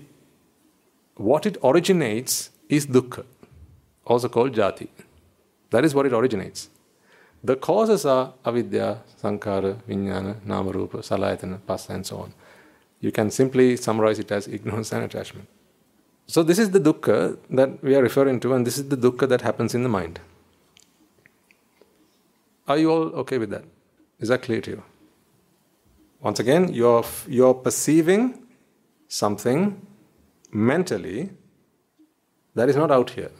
what 1.15 1.45
it 1.45 1.57
originates 1.63 2.49
is 2.67 2.87
dukkha, 2.87 3.23
also 4.11 4.29
called 4.29 4.53
jati. 4.53 4.87
That 5.71 5.85
is 5.85 5.95
what 5.95 6.05
it 6.05 6.13
originates. 6.13 6.69
The 7.43 7.55
causes 7.55 8.05
are 8.05 8.33
avidya, 8.45 9.01
sankhara, 9.21 9.73
vijnana, 9.89 10.35
namarupa, 10.41 10.97
salayatana, 11.09 11.59
phassa, 11.67 11.91
and 11.95 12.05
so 12.05 12.17
on. 12.17 12.33
You 12.99 13.11
can 13.11 13.31
simply 13.31 13.77
summarize 13.77 14.19
it 14.19 14.31
as 14.31 14.47
ignorance 14.47 14.91
and 14.91 15.03
attachment. 15.03 15.47
So, 16.27 16.43
this 16.43 16.59
is 16.59 16.69
the 16.71 16.79
dukkha 16.79 17.37
that 17.49 17.83
we 17.83 17.95
are 17.95 18.03
referring 18.03 18.39
to, 18.41 18.53
and 18.53 18.65
this 18.65 18.77
is 18.77 18.87
the 18.89 18.95
dukkha 18.95 19.27
that 19.27 19.41
happens 19.41 19.73
in 19.73 19.83
the 19.83 19.89
mind. 19.89 20.19
Are 22.67 22.77
you 22.77 22.91
all 22.91 23.07
okay 23.23 23.37
with 23.37 23.49
that? 23.49 23.65
Is 24.19 24.29
that 24.29 24.43
clear 24.43 24.61
to 24.61 24.71
you? 24.71 24.83
Once 26.21 26.39
again, 26.39 26.71
you're, 26.71 27.03
you're 27.27 27.55
perceiving 27.55 28.47
something 29.07 29.85
mentally 30.51 31.31
that 32.53 32.69
is 32.69 32.75
not 32.75 32.91
out 32.91 33.09
here. 33.09 33.31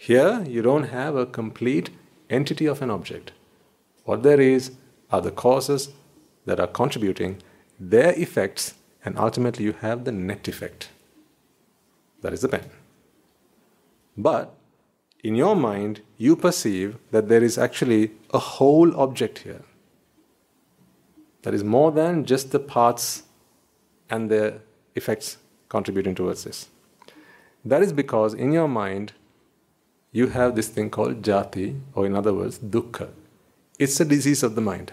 Here, 0.00 0.44
you 0.48 0.62
don't 0.62 0.84
have 0.84 1.16
a 1.16 1.26
complete 1.26 1.90
entity 2.30 2.66
of 2.66 2.80
an 2.82 2.88
object. 2.88 3.32
What 4.04 4.22
there 4.22 4.40
is 4.40 4.70
are 5.10 5.20
the 5.20 5.32
causes 5.32 5.88
that 6.46 6.60
are 6.60 6.68
contributing, 6.68 7.42
their 7.80 8.12
effects, 8.12 8.74
and 9.04 9.18
ultimately 9.18 9.64
you 9.64 9.72
have 9.72 10.04
the 10.04 10.12
net 10.12 10.46
effect. 10.46 10.90
That 12.22 12.32
is 12.32 12.42
the 12.42 12.48
pen. 12.48 12.70
But 14.16 14.54
in 15.24 15.34
your 15.34 15.56
mind, 15.56 16.02
you 16.16 16.36
perceive 16.36 16.96
that 17.10 17.28
there 17.28 17.42
is 17.42 17.58
actually 17.58 18.12
a 18.30 18.38
whole 18.38 18.96
object 18.96 19.38
here. 19.38 19.62
That 21.42 21.54
is 21.54 21.64
more 21.64 21.90
than 21.90 22.24
just 22.24 22.52
the 22.52 22.60
parts 22.60 23.24
and 24.08 24.30
their 24.30 24.60
effects 24.94 25.38
contributing 25.68 26.14
towards 26.14 26.44
this. 26.44 26.68
That 27.64 27.82
is 27.82 27.92
because 27.92 28.32
in 28.32 28.52
your 28.52 28.68
mind, 28.68 29.12
you 30.18 30.28
have 30.36 30.54
this 30.58 30.68
thing 30.68 30.90
called 30.90 31.22
jati, 31.22 31.66
or 31.94 32.04
in 32.06 32.14
other 32.20 32.34
words, 32.34 32.58
dukkha. 32.58 33.08
It's 33.78 34.00
a 34.00 34.04
disease 34.04 34.42
of 34.42 34.54
the 34.54 34.60
mind. 34.60 34.92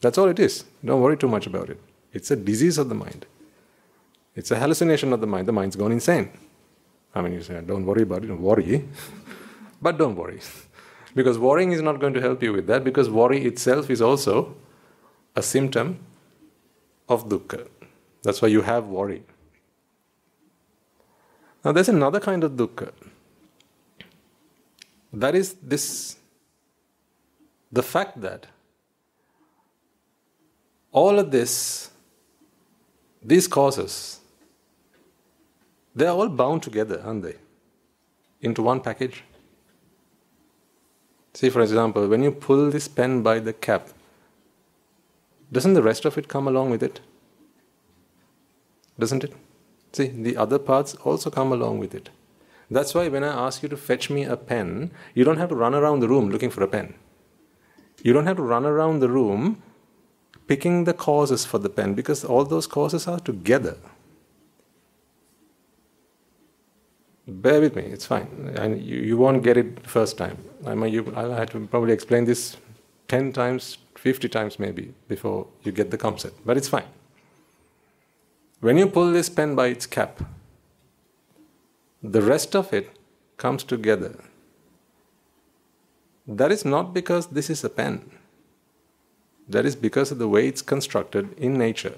That's 0.00 0.18
all 0.18 0.28
it 0.28 0.40
is. 0.46 0.64
Don't 0.84 1.00
worry 1.00 1.16
too 1.16 1.28
much 1.28 1.46
about 1.46 1.70
it. 1.70 1.80
It's 2.12 2.30
a 2.30 2.36
disease 2.36 2.78
of 2.78 2.88
the 2.88 2.94
mind. 2.94 3.26
It's 4.34 4.50
a 4.50 4.58
hallucination 4.58 5.12
of 5.12 5.20
the 5.20 5.26
mind. 5.26 5.46
The 5.46 5.52
mind's 5.52 5.76
gone 5.76 5.92
insane. 5.92 6.30
I 7.14 7.20
mean, 7.22 7.34
you 7.34 7.42
say, 7.42 7.60
don't 7.60 7.86
worry 7.86 8.02
about 8.02 8.24
it, 8.24 8.28
don't 8.28 8.42
worry. 8.42 8.88
but 9.82 9.98
don't 9.98 10.16
worry. 10.16 10.40
because 11.14 11.38
worrying 11.38 11.72
is 11.72 11.82
not 11.82 12.00
going 12.00 12.14
to 12.14 12.20
help 12.20 12.42
you 12.42 12.52
with 12.52 12.66
that, 12.66 12.82
because 12.82 13.10
worry 13.10 13.44
itself 13.44 13.90
is 13.90 14.02
also 14.02 14.56
a 15.36 15.42
symptom 15.42 15.98
of 17.08 17.28
dukkha. 17.28 17.68
That's 18.22 18.42
why 18.42 18.48
you 18.48 18.62
have 18.62 18.86
worry. 18.86 19.22
Now, 21.64 21.72
there's 21.72 21.88
another 21.88 22.18
kind 22.18 22.42
of 22.42 22.52
dukkha. 22.52 22.92
That 25.12 25.34
is 25.34 25.54
this 25.54 26.16
the 27.70 27.82
fact 27.82 28.20
that 28.20 28.46
all 30.92 31.18
of 31.18 31.30
this, 31.30 31.90
these 33.22 33.48
causes, 33.48 34.20
they 35.94 36.06
are 36.06 36.14
all 36.14 36.28
bound 36.28 36.62
together, 36.62 37.02
aren't 37.04 37.22
they? 37.22 37.36
Into 38.40 38.62
one 38.62 38.80
package. 38.80 39.24
See, 41.34 41.48
for 41.48 41.62
example, 41.62 42.08
when 42.08 42.22
you 42.22 42.30
pull 42.30 42.70
this 42.70 42.88
pen 42.88 43.22
by 43.22 43.38
the 43.38 43.54
cap, 43.54 43.88
doesn't 45.50 45.74
the 45.74 45.82
rest 45.82 46.04
of 46.04 46.18
it 46.18 46.28
come 46.28 46.46
along 46.46 46.70
with 46.70 46.82
it? 46.82 47.00
Doesn't 48.98 49.24
it? 49.24 49.32
See, 49.92 50.08
the 50.08 50.36
other 50.36 50.58
parts 50.58 50.94
also 50.94 51.30
come 51.30 51.52
along 51.52 51.78
with 51.78 51.94
it. 51.94 52.10
That's 52.72 52.94
why 52.94 53.08
when 53.08 53.22
I 53.22 53.46
ask 53.46 53.62
you 53.62 53.68
to 53.68 53.76
fetch 53.76 54.08
me 54.08 54.24
a 54.24 54.36
pen, 54.36 54.92
you 55.14 55.24
don't 55.24 55.36
have 55.36 55.50
to 55.50 55.54
run 55.54 55.74
around 55.74 56.00
the 56.00 56.08
room 56.08 56.30
looking 56.30 56.50
for 56.50 56.62
a 56.62 56.68
pen. 56.68 56.94
You 58.02 58.12
don't 58.12 58.26
have 58.26 58.38
to 58.38 58.42
run 58.42 58.64
around 58.64 59.00
the 59.00 59.08
room 59.08 59.62
picking 60.46 60.84
the 60.84 60.94
causes 60.94 61.44
for 61.44 61.58
the 61.58 61.68
pen 61.68 61.94
because 61.94 62.24
all 62.24 62.44
those 62.44 62.66
causes 62.66 63.06
are 63.06 63.20
together. 63.20 63.76
Bear 67.28 67.60
with 67.60 67.76
me, 67.76 67.82
it's 67.82 68.06
fine. 68.06 68.28
You, 68.82 68.96
you 68.96 69.16
won't 69.16 69.42
get 69.42 69.56
it 69.56 69.86
first 69.86 70.18
time. 70.18 70.38
I 70.66 70.74
mean, 70.74 70.92
you, 70.92 71.12
I'll 71.14 71.32
have 71.32 71.50
to 71.50 71.60
probably 71.66 71.92
explain 71.92 72.24
this 72.24 72.56
10 73.08 73.32
times, 73.32 73.78
50 73.96 74.28
times 74.28 74.58
maybe 74.58 74.92
before 75.08 75.46
you 75.62 75.72
get 75.72 75.90
the 75.90 75.98
concept, 75.98 76.40
but 76.44 76.56
it's 76.56 76.68
fine. 76.68 76.88
When 78.60 78.78
you 78.78 78.86
pull 78.86 79.12
this 79.12 79.28
pen 79.28 79.54
by 79.54 79.66
its 79.66 79.86
cap, 79.86 80.22
the 82.02 82.22
rest 82.22 82.56
of 82.56 82.72
it 82.72 82.90
comes 83.36 83.62
together. 83.62 84.14
That 86.26 86.50
is 86.50 86.64
not 86.64 86.92
because 86.92 87.28
this 87.28 87.48
is 87.48 87.62
a 87.62 87.68
pen. 87.68 88.10
That 89.48 89.64
is 89.64 89.76
because 89.76 90.10
of 90.10 90.18
the 90.18 90.28
way 90.28 90.48
it's 90.48 90.62
constructed 90.62 91.32
in 91.38 91.56
nature. 91.58 91.94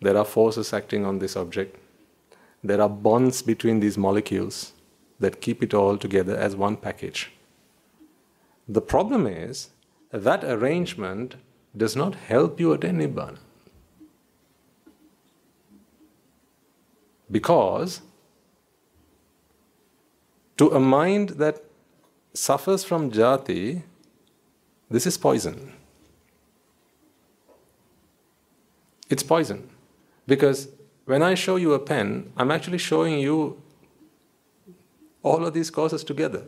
There 0.00 0.16
are 0.16 0.24
forces 0.24 0.72
acting 0.72 1.04
on 1.04 1.18
this 1.18 1.36
object. 1.36 1.78
There 2.62 2.80
are 2.80 2.88
bonds 2.88 3.42
between 3.42 3.80
these 3.80 3.98
molecules 3.98 4.72
that 5.20 5.40
keep 5.40 5.62
it 5.62 5.74
all 5.74 5.98
together 5.98 6.36
as 6.36 6.56
one 6.56 6.76
package. 6.76 7.32
The 8.66 8.80
problem 8.80 9.26
is 9.26 9.70
that 10.10 10.44
arrangement 10.44 11.36
does 11.76 11.94
not 11.96 12.14
help 12.14 12.60
you 12.60 12.72
attain 12.72 12.98
Nibbana. 12.98 13.38
Because 17.30 18.00
to 20.56 20.70
a 20.70 20.80
mind 20.80 21.30
that 21.30 21.62
suffers 22.32 22.84
from 22.84 23.10
jati, 23.10 23.82
this 24.90 25.06
is 25.06 25.18
poison. 25.18 25.72
It's 29.10 29.22
poison. 29.22 29.68
Because 30.26 30.68
when 31.04 31.22
I 31.22 31.34
show 31.34 31.56
you 31.56 31.74
a 31.74 31.78
pen, 31.78 32.32
I'm 32.36 32.50
actually 32.50 32.78
showing 32.78 33.18
you 33.18 33.60
all 35.22 35.44
of 35.44 35.54
these 35.54 35.70
causes 35.70 36.04
together. 36.04 36.44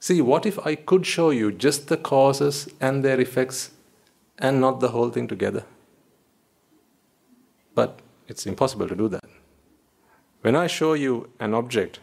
See, 0.00 0.20
what 0.20 0.44
if 0.44 0.58
I 0.66 0.74
could 0.74 1.06
show 1.06 1.30
you 1.30 1.50
just 1.50 1.88
the 1.88 1.96
causes 1.96 2.68
and 2.80 3.04
their 3.04 3.20
effects 3.20 3.70
and 4.38 4.60
not 4.60 4.80
the 4.80 4.88
whole 4.88 5.10
thing 5.10 5.26
together? 5.26 5.64
But 7.74 8.00
it's 8.28 8.46
impossible 8.46 8.88
to 8.88 8.94
do 8.94 9.08
that. 9.08 9.24
When 10.42 10.56
I 10.56 10.66
show 10.66 10.92
you 10.92 11.30
an 11.40 11.54
object, 11.54 12.00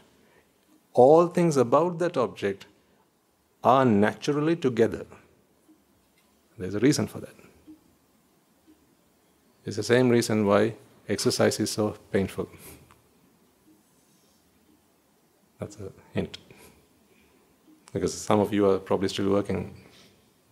all 0.94 1.28
things 1.28 1.58
about 1.58 2.00
that 2.00 2.18
object 2.18 2.66
are 3.64 3.86
naturally 3.86 4.56
together. 4.56 5.06
There's 6.58 6.76
a 6.76 6.80
reason 6.80 7.08
for 7.08 7.20
that. 7.20 7.36
It's 9.66 9.78
the 9.78 9.84
same 9.84 10.10
reason 10.10 10.46
why 10.46 10.76
exercise 11.08 11.60
is 11.60 11.72
so 11.72 11.96
painful. 12.12 12.50
That's 15.60 15.78
a 15.80 15.92
hint. 16.14 16.38
Because 17.94 18.14
some 18.14 18.40
of 18.40 18.54
you 18.54 18.70
are 18.70 18.80
probably 18.80 19.10
still 19.10 19.30
working 19.30 19.76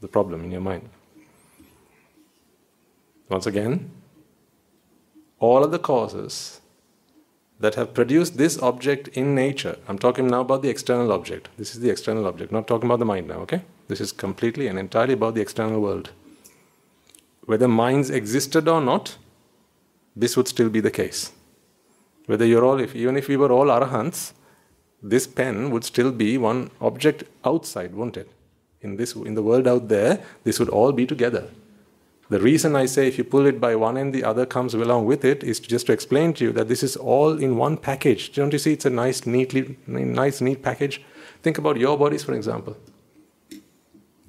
the 0.02 0.08
problem 0.08 0.44
in 0.44 0.52
your 0.52 0.62
mind. 0.62 0.88
Once 3.30 3.46
again, 3.46 3.92
all 5.40 5.64
of 5.64 5.72
the 5.72 5.80
causes 5.80 6.62
that 7.60 7.76
have 7.76 7.94
produced 7.94 8.38
this 8.38 8.58
object 8.62 9.10
in 9.10 9.36
nature, 9.36 9.78
I'm 9.88 10.00
talking 10.00 10.28
now 10.28 10.42
about 10.42 10.62
the 10.62 10.70
external 10.70 11.12
object. 11.12 11.50
This 11.58 11.76
is 11.76 11.82
the 11.82 11.90
external 11.90 12.26
object, 12.26 12.52
not 12.52 12.68
talking 12.68 12.90
about 12.90 13.00
the 13.00 13.06
mind 13.06 13.28
now, 13.28 13.40
okay? 13.40 13.64
This 13.88 14.00
is 14.00 14.12
completely 14.12 14.68
and 14.68 14.80
entirely 14.80 15.14
about 15.14 15.36
the 15.36 15.42
external 15.42 15.82
world 15.82 16.12
whether 17.50 17.68
minds 17.68 18.12
existed 18.12 18.68
or 18.68 18.80
not, 18.80 19.18
this 20.16 20.38
would 20.38 20.48
still 20.48 20.70
be 20.70 20.82
the 20.82 20.92
case. 20.92 21.32
Whether 22.28 22.46
you're 22.46 22.64
all, 22.64 22.80
if, 22.80 22.96
even 22.96 23.18
if 23.18 23.28
we 23.28 23.38
were 23.38 23.52
all 23.52 23.66
arahants, 23.66 24.34
this 25.02 25.26
pen 25.26 25.72
would 25.72 25.84
still 25.84 26.12
be 26.12 26.38
one 26.38 26.70
object 26.80 27.24
outside, 27.44 27.96
won't 27.96 28.18
it? 28.18 28.30
In 28.82 28.98
this, 28.98 29.16
in 29.16 29.34
the 29.34 29.42
world 29.42 29.68
out 29.68 29.88
there, 29.88 30.22
this 30.44 30.60
would 30.60 30.70
all 30.70 30.92
be 30.92 31.08
together. 31.08 31.50
The 32.30 32.40
reason 32.40 32.76
I 32.76 32.86
say 32.86 33.08
if 33.08 33.18
you 33.18 33.24
pull 33.24 33.48
it 33.48 33.60
by 33.60 33.76
one 33.76 33.98
end, 33.98 34.14
the 34.14 34.24
other 34.24 34.46
comes 34.46 34.76
along 34.76 35.06
with 35.06 35.26
it 35.26 35.44
is 35.44 35.60
just 35.60 35.88
to 35.88 35.94
explain 35.94 36.34
to 36.34 36.46
you 36.46 36.52
that 36.52 36.68
this 36.68 36.84
is 36.84 36.96
all 36.96 37.38
in 37.38 37.58
one 37.58 37.76
package. 37.76 38.32
Don't 38.34 38.54
you 38.54 38.60
see? 38.60 38.74
It's 38.74 38.86
a 38.86 38.92
nice, 38.92 39.26
neatly, 39.26 39.78
nice, 39.88 40.40
neat 40.40 40.62
package. 40.62 41.02
Think 41.42 41.58
about 41.58 41.78
your 41.78 41.98
bodies, 41.98 42.24
for 42.24 42.34
example. 42.34 42.78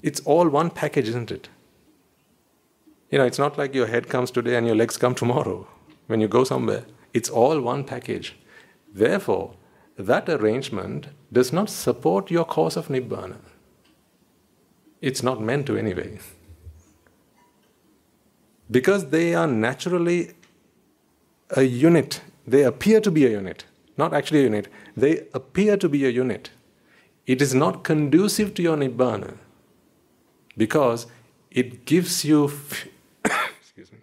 It's 0.03 0.21
all 0.21 0.49
one 0.49 0.71
package, 0.71 1.09
isn't 1.11 1.31
it? 1.31 1.51
You 3.11 3.19
know, 3.19 3.27
it's 3.27 3.39
not 3.39 3.59
like 3.59 3.75
your 3.75 3.89
head 3.89 4.09
comes 4.09 4.31
today 4.31 4.57
and 4.57 4.67
your 4.67 4.77
legs 4.77 4.97
come 4.97 5.15
tomorrow 5.15 5.67
when 6.07 6.23
you 6.23 6.29
go 6.29 6.45
somewhere. 6.45 6.85
It's 7.13 7.29
all 7.29 7.61
one 7.61 7.85
package. 7.85 8.35
Therefore, 8.95 9.55
that 9.99 10.27
arrangement 10.29 11.09
does 11.31 11.53
not 11.53 11.69
support 11.69 12.31
your 12.31 12.47
cause 12.47 12.79
of 12.79 12.89
Nibbana. 12.89 13.37
It's 15.03 15.23
not 15.23 15.43
meant 15.43 15.67
to 15.67 15.77
anyway. 15.77 16.19
Because 18.71 19.11
they 19.11 19.35
are 19.35 19.47
naturally 19.47 20.33
a 21.57 21.63
unit, 21.63 22.21
they 22.47 22.63
appear 22.63 23.01
to 23.01 23.11
be 23.11 23.27
a 23.27 23.31
unit, 23.31 23.65
not 23.97 24.15
actually 24.15 24.41
a 24.41 24.45
unit, 24.45 24.69
they 24.97 25.27
appear 25.35 25.77
to 25.77 25.89
be 25.89 26.05
a 26.05 26.09
unit. 26.11 26.51
It 27.27 27.43
is 27.43 27.55
not 27.55 27.83
conducive 27.85 28.55
to 28.55 28.63
your 28.63 28.77
Nibbana 28.77 29.37
because 30.57 31.07
it 31.51 31.85
gives 31.85 32.25
you 32.25 32.45
F- 32.47 32.87
excuse 33.61 33.93
me. 33.93 33.99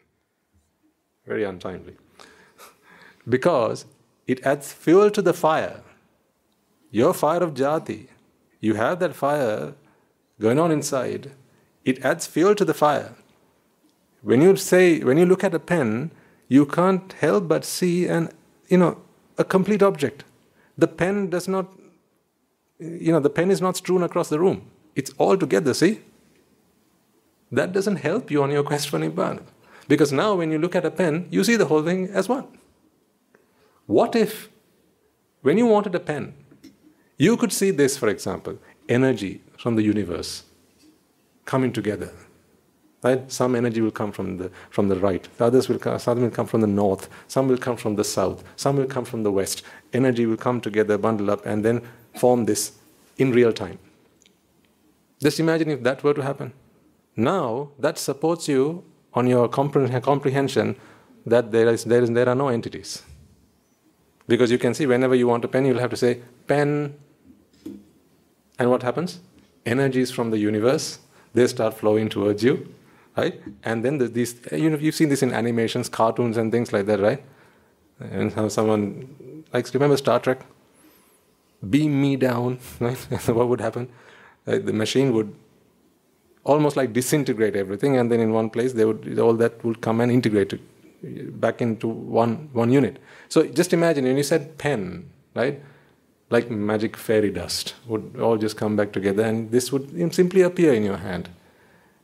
very 1.26 1.44
untimely. 1.44 1.96
because 3.28 3.86
it 4.28 4.46
adds 4.46 4.72
fuel 4.74 5.10
to 5.12 5.22
the 5.22 5.34
fire. 5.34 5.82
Your 6.92 7.14
fire 7.14 7.44
of 7.44 7.54
jati, 7.54 8.08
you 8.62 8.76
have 8.76 9.00
that 9.00 9.14
fire 9.16 9.74
going 10.40 10.60
on 10.60 10.72
inside, 10.72 11.32
it 11.84 12.04
adds 12.04 12.28
fuel 12.28 12.56
to 12.56 12.66
the 12.66 12.74
fire. 12.74 13.14
When 14.28 14.42
you 14.42 14.58
say, 14.58 15.00
when 15.00 15.18
you 15.18 15.26
look 15.26 15.46
at 15.46 15.54
a 15.54 15.60
pen, 15.60 16.12
you 16.50 16.66
can't 16.66 17.14
help 17.14 17.48
but 17.48 17.64
see 17.64 18.08
an, 18.08 18.30
you 18.68 18.78
know, 18.78 19.00
a 19.38 19.46
complete 19.46 19.82
object. 19.82 20.26
The 20.78 20.88
pen 20.88 21.30
does 21.30 21.48
not, 21.48 21.68
you 22.78 23.14
know, 23.14 23.22
the 23.22 23.30
pen 23.30 23.50
is 23.50 23.62
not 23.62 23.78
strewn 23.78 24.04
across 24.04 24.28
the 24.28 24.38
room. 24.38 24.70
It's 24.98 25.12
all 25.18 25.38
together, 25.38 25.74
see? 25.74 26.02
that 27.54 27.72
doesn't 27.72 27.96
help 28.08 28.30
you 28.30 28.44
on 28.44 28.52
your 28.52 28.64
quest 28.64 28.90
for 28.90 29.00
Nibbana. 29.00 29.44
Because 29.88 30.12
now, 30.12 30.36
when 30.36 30.52
you 30.52 30.60
look 30.60 30.76
at 30.76 30.84
a 30.84 30.92
pen, 30.92 31.28
you 31.32 31.46
see 31.46 31.56
the 31.56 31.68
whole 31.68 31.82
thing 31.82 32.10
as 32.10 32.28
one. 32.28 32.48
What 33.86 34.14
if, 34.14 34.50
when 35.42 35.58
you 35.58 35.68
wanted 35.68 35.96
a 35.96 36.02
pen, 36.02 36.34
you 37.18 37.38
could 37.38 37.54
see 37.54 37.72
this, 37.72 37.98
for 37.98 38.10
example, 38.10 38.60
energy 38.90 39.42
from 39.58 39.78
the 39.78 39.84
universe 39.84 40.44
coming 41.46 41.72
together. 41.72 42.12
Right? 43.08 43.32
Some 43.32 43.56
energy 43.56 43.80
will 43.80 43.92
come 43.92 44.12
from 44.12 44.38
the, 44.38 44.52
from 44.70 44.90
the 44.90 44.98
right, 44.98 45.26
the 45.38 45.46
others 45.46 45.70
will 45.70 45.80
come, 45.80 45.98
some 45.98 46.22
will 46.22 46.30
come 46.30 46.46
from 46.46 46.60
the 46.60 46.68
north, 46.68 47.08
some 47.30 47.48
will 47.48 47.58
come 47.58 47.78
from 47.78 47.96
the 47.96 48.04
south, 48.04 48.44
some 48.58 48.76
will 48.76 48.86
come 48.86 49.06
from 49.06 49.24
the 49.24 49.32
west. 49.32 49.64
Energy 49.94 50.26
will 50.26 50.36
come 50.36 50.60
together, 50.60 50.98
bundle 50.98 51.32
up, 51.32 51.46
and 51.46 51.64
then 51.64 51.82
form 52.16 52.44
this 52.44 52.74
in 53.18 53.32
real 53.32 53.54
time. 53.54 53.80
Just 55.22 55.40
imagine 55.40 55.70
if 55.70 55.84
that 55.84 56.04
were 56.04 56.14
to 56.14 56.22
happen. 56.22 56.52
Now, 57.16 57.70
that 57.80 57.98
supports 57.98 58.50
you 58.50 58.84
on 59.14 59.26
your 59.26 59.48
comprehension 59.48 60.76
that 61.26 61.52
there, 61.54 61.70
is, 61.70 61.86
there, 61.86 62.04
is, 62.04 62.12
there 62.12 62.28
are 62.28 62.36
no 62.36 62.50
entities. 62.50 63.04
Because 64.28 64.52
you 64.52 64.58
can 64.58 64.74
see 64.74 64.86
whenever 64.86 65.16
you 65.16 65.28
want 65.28 65.46
a 65.46 65.48
pen, 65.48 65.66
you'll 65.66 65.80
have 65.80 65.92
to 65.92 65.96
say, 65.96 66.22
pen. 66.46 66.94
And 68.60 68.70
what 68.70 68.84
happens? 68.84 69.22
Energies 69.66 70.12
from 70.12 70.30
the 70.30 70.38
universe, 70.38 71.00
they 71.34 71.48
start 71.48 71.74
flowing 71.74 72.10
towards 72.10 72.44
you, 72.44 72.74
right? 73.18 73.42
And 73.64 73.84
then 73.84 73.98
the, 73.98 74.08
these, 74.08 74.36
you 74.52 74.70
know, 74.70 74.78
you've 74.78 74.96
seen 74.96 75.10
this 75.10 75.24
in 75.24 75.34
animations, 75.34 75.90
cartoons, 75.90 76.38
and 76.38 76.52
things 76.52 76.72
like 76.72 76.86
that, 76.86 77.00
right? 77.00 77.24
And 78.00 78.32
how 78.32 78.48
someone, 78.48 79.44
like, 79.52 79.74
remember 79.74 79.98
Star 79.98 80.20
Trek? 80.20 80.46
Beam 81.68 82.00
me 82.00 82.16
down, 82.16 82.60
right? 82.80 82.98
what 83.28 83.48
would 83.48 83.62
happen? 83.62 83.90
Uh, 84.46 84.60
the 84.60 84.74
machine 84.74 85.14
would 85.14 85.36
almost 86.44 86.78
like 86.78 86.94
disintegrate 86.94 87.56
everything, 87.56 87.98
and 87.98 88.12
then 88.12 88.20
in 88.20 88.32
one 88.32 88.50
place 88.50 88.74
they 88.74 88.86
would 88.86 89.20
all 89.20 89.34
that 89.34 89.64
would 89.66 89.82
come 89.82 90.00
and 90.00 90.12
integrate 90.12 90.54
it 90.54 91.42
back 91.42 91.62
into 91.62 91.88
one 91.88 92.50
one 92.54 92.72
unit. 92.72 93.00
So 93.28 93.46
just 93.46 93.74
imagine 93.74 94.06
when 94.06 94.16
you 94.16 94.24
said 94.24 94.58
pen, 94.58 95.10
right? 95.36 95.62
Like 96.30 96.50
magic 96.50 96.96
fairy 96.96 97.32
dust 97.32 97.76
would 97.88 98.18
all 98.22 98.38
just 98.38 98.56
come 98.56 98.78
back 98.78 98.94
together, 98.94 99.24
and 99.24 99.52
this 99.52 99.74
would 99.74 100.14
simply 100.14 100.42
appear 100.42 100.74
in 100.74 100.84
your 100.84 100.98
hand. 100.98 101.30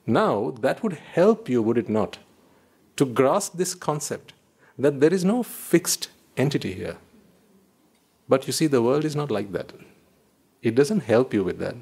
Now 0.05 0.51
that 0.61 0.83
would 0.83 0.93
help 0.93 1.49
you, 1.49 1.61
would 1.61 1.77
it 1.77 1.89
not, 1.89 2.17
to 2.97 3.05
grasp 3.05 3.57
this 3.57 3.73
concept 3.73 4.33
that 4.77 4.99
there 4.99 5.13
is 5.13 5.23
no 5.23 5.43
fixed 5.43 6.09
entity 6.37 6.73
here. 6.73 6.97
But 8.27 8.47
you 8.47 8.53
see, 8.53 8.67
the 8.67 8.81
world 8.81 9.05
is 9.05 9.15
not 9.15 9.31
like 9.31 9.51
that. 9.51 9.73
It 10.61 10.75
doesn't 10.75 11.01
help 11.01 11.33
you 11.33 11.43
with 11.43 11.59
that. 11.59 11.75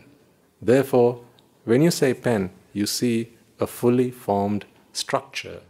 Therefore, 0.61 1.23
when 1.65 1.81
you 1.81 1.91
say 1.91 2.13
pen, 2.13 2.51
you 2.73 2.85
see 2.85 3.33
a 3.59 3.67
fully 3.67 4.11
formed 4.11 4.65
structure 4.91 5.61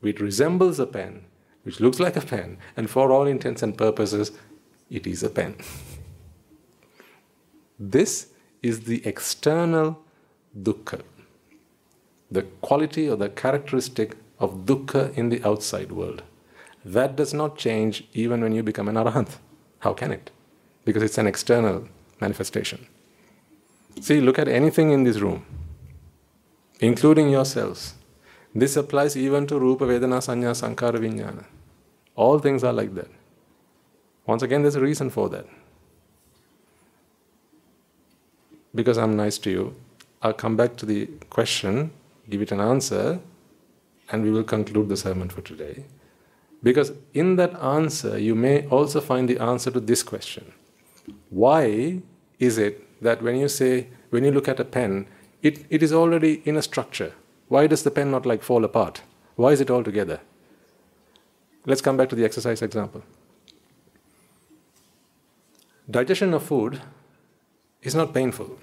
which 0.00 0.20
resembles 0.20 0.78
a 0.78 0.86
pen, 0.86 1.24
which 1.62 1.80
looks 1.80 1.98
like 1.98 2.14
a 2.14 2.20
pen, 2.20 2.58
and 2.76 2.90
for 2.90 3.10
all 3.10 3.26
intents 3.26 3.62
and 3.62 3.78
purposes, 3.78 4.32
it 4.90 5.06
is 5.06 5.22
a 5.22 5.30
pen. 5.30 5.56
this 7.78 8.28
is 8.62 8.80
the 8.80 9.04
external 9.06 9.98
dukkha, 10.60 11.00
the 12.34 12.42
quality 12.60 13.08
or 13.08 13.16
the 13.16 13.28
characteristic 13.28 14.16
of 14.38 14.66
dukkha 14.66 15.16
in 15.16 15.28
the 15.28 15.42
outside 15.44 15.92
world. 15.92 16.22
That 16.84 17.16
does 17.16 17.32
not 17.32 17.56
change 17.56 18.04
even 18.12 18.42
when 18.42 18.52
you 18.52 18.62
become 18.62 18.88
an 18.88 18.96
arahant. 18.96 19.36
How 19.78 19.94
can 19.94 20.12
it? 20.12 20.30
Because 20.84 21.02
it's 21.02 21.18
an 21.18 21.26
external 21.26 21.88
manifestation. 22.20 22.86
See, 24.00 24.20
look 24.20 24.38
at 24.38 24.48
anything 24.48 24.90
in 24.90 25.04
this 25.04 25.18
room, 25.18 25.46
including 26.80 27.30
yourselves. 27.30 27.94
This 28.54 28.76
applies 28.76 29.16
even 29.16 29.46
to 29.46 29.58
Rupa, 29.58 29.84
Vedana, 29.84 30.18
Sanya, 30.18 30.52
Sankhara, 30.60 30.98
Vijnana. 30.98 31.44
All 32.14 32.38
things 32.38 32.62
are 32.62 32.72
like 32.72 32.94
that. 32.94 33.10
Once 34.26 34.42
again, 34.42 34.62
there's 34.62 34.76
a 34.76 34.80
reason 34.80 35.10
for 35.10 35.28
that. 35.28 35.46
Because 38.74 38.98
I'm 38.98 39.16
nice 39.16 39.38
to 39.38 39.50
you, 39.50 39.76
I'll 40.22 40.32
come 40.32 40.56
back 40.56 40.76
to 40.76 40.86
the 40.86 41.06
question, 41.30 41.92
give 42.28 42.42
it 42.42 42.52
an 42.52 42.60
answer, 42.60 43.20
and 44.10 44.22
we 44.22 44.30
will 44.30 44.44
conclude 44.44 44.88
the 44.88 44.96
sermon 44.96 45.28
for 45.28 45.42
today. 45.42 45.84
Because 46.62 46.92
in 47.12 47.36
that 47.36 47.54
answer, 47.62 48.18
you 48.18 48.34
may 48.34 48.66
also 48.68 49.00
find 49.00 49.28
the 49.28 49.38
answer 49.38 49.70
to 49.70 49.80
this 49.80 50.02
question 50.02 50.52
Why 51.30 52.00
is 52.38 52.58
it 52.58 53.02
that 53.02 53.22
when 53.22 53.36
you 53.36 53.48
say, 53.48 53.88
when 54.10 54.24
you 54.24 54.32
look 54.32 54.48
at 54.48 54.60
a 54.60 54.64
pen, 54.64 55.06
it, 55.42 55.66
it 55.68 55.82
is 55.82 55.92
already 55.92 56.42
in 56.44 56.56
a 56.56 56.62
structure. 56.62 57.12
Why 57.48 57.66
does 57.66 57.82
the 57.82 57.90
pen 57.90 58.10
not 58.10 58.24
like 58.24 58.42
fall 58.42 58.64
apart? 58.64 59.02
Why 59.36 59.52
is 59.52 59.60
it 59.60 59.70
all 59.70 59.84
together? 59.84 60.20
Let's 61.66 61.82
come 61.82 61.96
back 61.96 62.08
to 62.10 62.16
the 62.16 62.24
exercise 62.24 62.62
example. 62.62 63.02
Digestion 65.90 66.32
of 66.32 66.42
food 66.42 66.80
is 67.82 67.94
not 67.94 68.14
painful. 68.14 68.58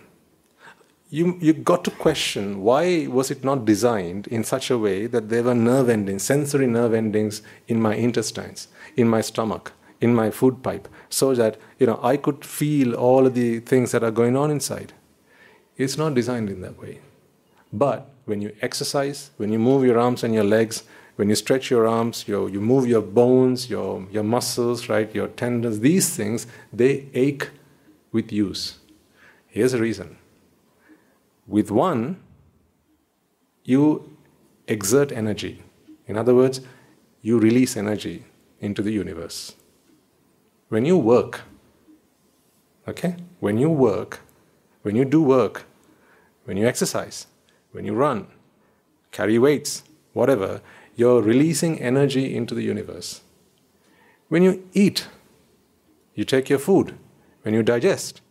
You, 1.13 1.37
you 1.41 1.51
got 1.51 1.83
to 1.83 1.91
question 1.91 2.61
why 2.61 3.05
was 3.07 3.31
it 3.31 3.43
not 3.43 3.65
designed 3.65 4.27
in 4.27 4.45
such 4.45 4.71
a 4.71 4.77
way 4.77 5.07
that 5.07 5.27
there 5.27 5.43
were 5.43 5.53
nerve 5.53 5.89
endings, 5.89 6.23
sensory 6.23 6.67
nerve 6.67 6.93
endings 6.93 7.41
in 7.67 7.81
my 7.81 7.95
intestines, 7.95 8.69
in 8.95 9.09
my 9.09 9.19
stomach, 9.19 9.73
in 9.99 10.15
my 10.15 10.31
food 10.31 10.63
pipe 10.63 10.87
so 11.09 11.35
that 11.35 11.57
you 11.79 11.85
know 11.85 11.99
I 12.01 12.15
could 12.15 12.45
feel 12.45 12.93
all 12.93 13.27
of 13.27 13.33
the 13.33 13.59
things 13.59 13.91
that 13.91 14.05
are 14.05 14.11
going 14.11 14.37
on 14.37 14.51
inside. 14.51 14.93
It's 15.75 15.97
not 15.97 16.15
designed 16.15 16.49
in 16.49 16.61
that 16.61 16.79
way. 16.79 16.99
But 17.73 18.09
when 18.23 18.41
you 18.41 18.55
exercise, 18.61 19.31
when 19.35 19.51
you 19.51 19.59
move 19.59 19.83
your 19.83 19.99
arms 19.99 20.23
and 20.23 20.33
your 20.33 20.45
legs, 20.45 20.83
when 21.17 21.27
you 21.27 21.35
stretch 21.35 21.69
your 21.69 21.87
arms, 21.87 22.25
you, 22.25 22.47
you 22.47 22.61
move 22.61 22.87
your 22.87 23.01
bones, 23.01 23.69
your, 23.69 24.07
your 24.11 24.23
muscles, 24.23 24.87
right, 24.87 25.13
your 25.13 25.27
tendons, 25.27 25.81
these 25.81 26.15
things, 26.15 26.47
they 26.71 27.09
ache 27.13 27.49
with 28.13 28.31
use. 28.31 28.77
Here's 29.47 29.73
the 29.73 29.81
reason. 29.81 30.17
With 31.51 31.69
one, 31.69 32.17
you 33.65 34.17
exert 34.69 35.11
energy. 35.11 35.61
In 36.07 36.15
other 36.15 36.33
words, 36.33 36.61
you 37.21 37.37
release 37.37 37.75
energy 37.75 38.23
into 38.61 38.81
the 38.81 38.91
universe. 38.91 39.53
When 40.69 40.85
you 40.85 40.97
work, 40.97 41.41
okay, 42.87 43.17
when 43.41 43.57
you 43.57 43.69
work, 43.69 44.21
when 44.83 44.95
you 44.95 45.03
do 45.03 45.21
work, 45.21 45.65
when 46.45 46.55
you 46.55 46.65
exercise, 46.65 47.27
when 47.73 47.83
you 47.83 47.95
run, 47.95 48.27
carry 49.11 49.37
weights, 49.37 49.83
whatever, 50.13 50.61
you're 50.95 51.21
releasing 51.21 51.81
energy 51.81 52.33
into 52.33 52.55
the 52.55 52.63
universe. 52.63 53.23
When 54.29 54.41
you 54.41 54.69
eat, 54.71 55.07
you 56.15 56.23
take 56.23 56.49
your 56.49 56.59
food. 56.59 56.97
When 57.41 57.53
you 57.53 57.61
digest, 57.61 58.21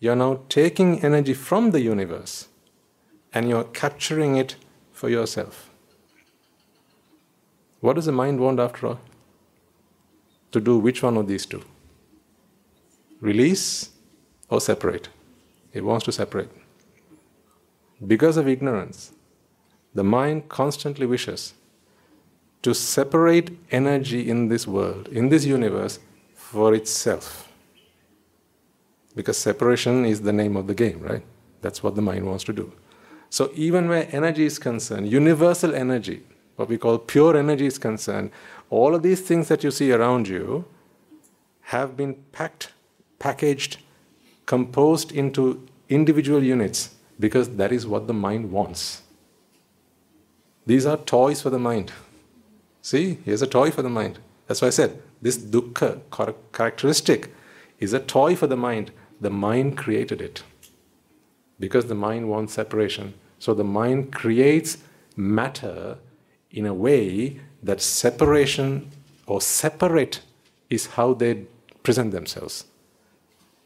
you're 0.00 0.16
now 0.16 0.40
taking 0.48 1.04
energy 1.04 1.34
from 1.34 1.70
the 1.70 1.80
universe 1.80 2.48
and 3.34 3.48
you're 3.48 3.64
capturing 3.64 4.36
it 4.36 4.56
for 4.92 5.10
yourself. 5.10 5.68
What 7.80 7.96
does 7.96 8.06
the 8.06 8.12
mind 8.12 8.40
want 8.40 8.60
after 8.60 8.86
all? 8.86 9.00
To 10.52 10.60
do 10.60 10.78
which 10.78 11.02
one 11.02 11.16
of 11.18 11.26
these 11.26 11.44
two? 11.44 11.62
release 13.24 13.90
or 14.50 14.60
separate. 14.60 15.08
It 15.72 15.82
wants 15.82 16.04
to 16.04 16.12
separate. 16.12 16.50
Because 18.06 18.36
of 18.36 18.46
ignorance, 18.46 19.12
the 19.94 20.04
mind 20.04 20.48
constantly 20.48 21.06
wishes 21.06 21.54
to 22.62 22.74
separate 22.74 23.58
energy 23.70 24.28
in 24.28 24.48
this 24.48 24.66
world, 24.66 25.08
in 25.08 25.30
this 25.30 25.44
universe, 25.44 25.98
for 26.34 26.74
itself. 26.74 27.48
Because 29.16 29.38
separation 29.38 30.04
is 30.04 30.20
the 30.20 30.32
name 30.32 30.56
of 30.56 30.66
the 30.66 30.74
game, 30.74 31.00
right? 31.00 31.22
That's 31.62 31.82
what 31.82 31.94
the 31.94 32.02
mind 32.02 32.26
wants 32.26 32.44
to 32.44 32.52
do. 32.52 32.72
So, 33.34 33.50
even 33.56 33.88
where 33.88 34.06
energy 34.12 34.44
is 34.44 34.60
concerned, 34.60 35.10
universal 35.10 35.74
energy, 35.74 36.22
what 36.54 36.68
we 36.68 36.78
call 36.78 36.98
pure 36.98 37.36
energy 37.36 37.66
is 37.66 37.78
concerned, 37.78 38.30
all 38.70 38.94
of 38.94 39.02
these 39.02 39.22
things 39.22 39.48
that 39.48 39.64
you 39.64 39.72
see 39.72 39.90
around 39.90 40.28
you 40.28 40.66
have 41.62 41.96
been 41.96 42.14
packed 42.30 42.70
packaged, 43.18 43.78
composed 44.46 45.10
into 45.10 45.66
individual 45.88 46.44
units, 46.44 46.94
because 47.18 47.56
that 47.56 47.72
is 47.72 47.88
what 47.88 48.06
the 48.06 48.14
mind 48.14 48.52
wants. 48.52 49.02
These 50.64 50.86
are 50.86 50.96
toys 50.96 51.42
for 51.42 51.50
the 51.50 51.58
mind. 51.58 51.90
See, 52.82 53.18
here's 53.24 53.42
a 53.42 53.48
toy 53.48 53.72
for 53.72 53.82
the 53.82 53.90
mind. 53.90 54.20
That's 54.46 54.62
why 54.62 54.68
I 54.68 54.76
said 54.78 55.02
this 55.20 55.38
dukkha 55.38 56.02
characteristic 56.52 57.34
is 57.80 57.92
a 57.94 57.98
toy 57.98 58.36
for 58.36 58.46
the 58.46 58.56
mind. 58.56 58.92
The 59.20 59.30
mind 59.30 59.76
created 59.76 60.20
it 60.20 60.44
because 61.58 61.86
the 61.86 61.96
mind 61.96 62.28
wants 62.28 62.52
separation. 62.52 63.14
So 63.38 63.54
the 63.54 63.64
mind 63.64 64.12
creates 64.12 64.78
matter 65.16 65.98
in 66.50 66.66
a 66.66 66.74
way 66.74 67.40
that 67.62 67.80
separation 67.80 68.90
or 69.26 69.40
separate 69.40 70.20
is 70.70 70.86
how 70.86 71.14
they 71.14 71.46
present 71.82 72.12
themselves. 72.12 72.64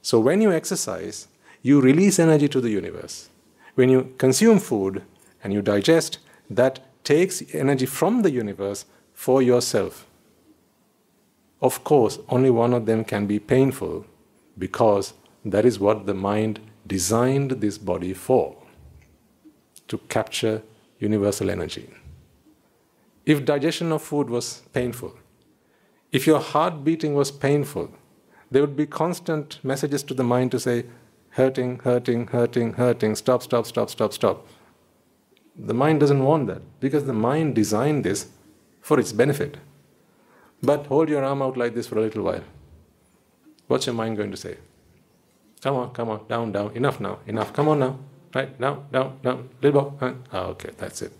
So 0.03 0.21
when 0.21 0.41
you 0.41 0.53
exercise, 0.53 1.29
you 1.63 1.81
release 1.81 2.19
energy 2.19 2.49
to 2.49 2.61
the 2.61 2.71
universe. 2.71 3.29
When 3.75 3.89
you 3.89 4.15
consume 4.19 4.59
food, 4.59 5.03
and 5.43 5.53
you 5.53 5.63
digest, 5.63 6.19
that 6.51 6.81
takes 7.05 7.43
energy 7.55 7.87
from 7.87 8.23
the 8.23 8.31
universe 8.31 8.85
for 9.15 9.43
yourself. 9.43 10.07
Of 11.61 11.85
course, 11.85 12.19
only 12.29 12.51
one 12.51 12.75
of 12.75 12.87
them 12.87 13.05
can 13.05 13.27
be 13.27 13.39
painful 13.39 14.07
because 14.57 15.15
that 15.45 15.65
is 15.65 15.79
what 15.79 16.07
the 16.07 16.15
mind 16.15 16.61
designed 16.87 17.51
this 17.53 17.79
body 17.79 18.15
for 18.15 18.57
to 19.89 19.99
capture 20.09 20.63
universal 20.99 21.51
energy. 21.51 21.89
If 23.27 23.45
digestion 23.45 23.93
of 23.93 24.03
food 24.03 24.31
was 24.31 24.63
painful, 24.73 25.15
if 26.13 26.27
your 26.27 26.41
heart 26.41 26.85
beating 26.85 27.15
was 27.15 27.31
painful, 27.31 27.91
there 28.51 28.63
would 28.63 28.77
be 28.77 28.87
constant 28.87 29.59
messages 29.63 30.03
to 30.05 30.15
the 30.15 30.25
mind 30.25 30.51
to 30.53 30.61
say, 30.61 30.87
hurting, 31.31 31.81
hurting, 31.81 32.29
hurting, 32.29 32.73
hurting, 32.75 33.15
stop, 33.15 33.43
stop, 33.43 33.67
stop, 33.67 33.91
stop, 33.91 34.13
stop. 34.13 34.47
The 35.55 35.75
mind 35.75 36.01
doesn't 36.01 36.23
want 36.23 36.47
that 36.47 36.63
because 36.81 37.05
the 37.05 37.13
mind 37.13 37.55
designed 37.55 38.05
this 38.05 38.29
for 38.81 38.99
its 38.99 39.13
benefit. 39.13 39.59
But 40.63 40.87
hold 40.87 41.09
your 41.09 41.25
arm 41.25 41.43
out 41.43 41.57
like 41.57 41.75
this 41.75 41.87
for 41.87 41.99
a 41.99 42.01
little 42.01 42.25
while. 42.25 42.45
What's 43.67 43.87
your 43.87 43.95
mind 43.95 44.17
going 44.17 44.31
to 44.31 44.37
say? 44.37 44.57
Come 45.61 45.77
on, 45.77 45.91
come 45.91 46.09
on, 46.09 46.27
down, 46.29 46.53
down, 46.53 46.75
enough 46.75 47.01
now, 47.01 47.19
enough, 47.27 47.53
come 47.53 47.69
on 47.69 47.81
now, 47.81 47.99
right, 48.35 48.61
down, 48.61 48.87
down, 48.93 49.19
down, 49.23 49.49
little 49.63 49.83
more. 49.83 50.17
Ah, 50.33 50.47
okay, 50.47 50.71
that's 50.77 51.03
it. 51.03 51.13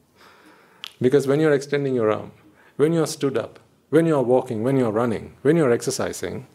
because 1.00 1.26
when 1.26 1.40
you're 1.40 1.52
extending 1.52 1.94
your 1.94 2.10
arm, 2.10 2.32
when 2.76 2.92
you're 2.92 3.06
stood 3.06 3.36
up, 3.36 3.58
when 3.90 4.06
you're 4.06 4.22
walking, 4.22 4.62
when 4.62 4.76
you're 4.76 4.90
running, 4.90 5.36
when 5.42 5.56
you're 5.56 5.72
exercising, 5.72 6.46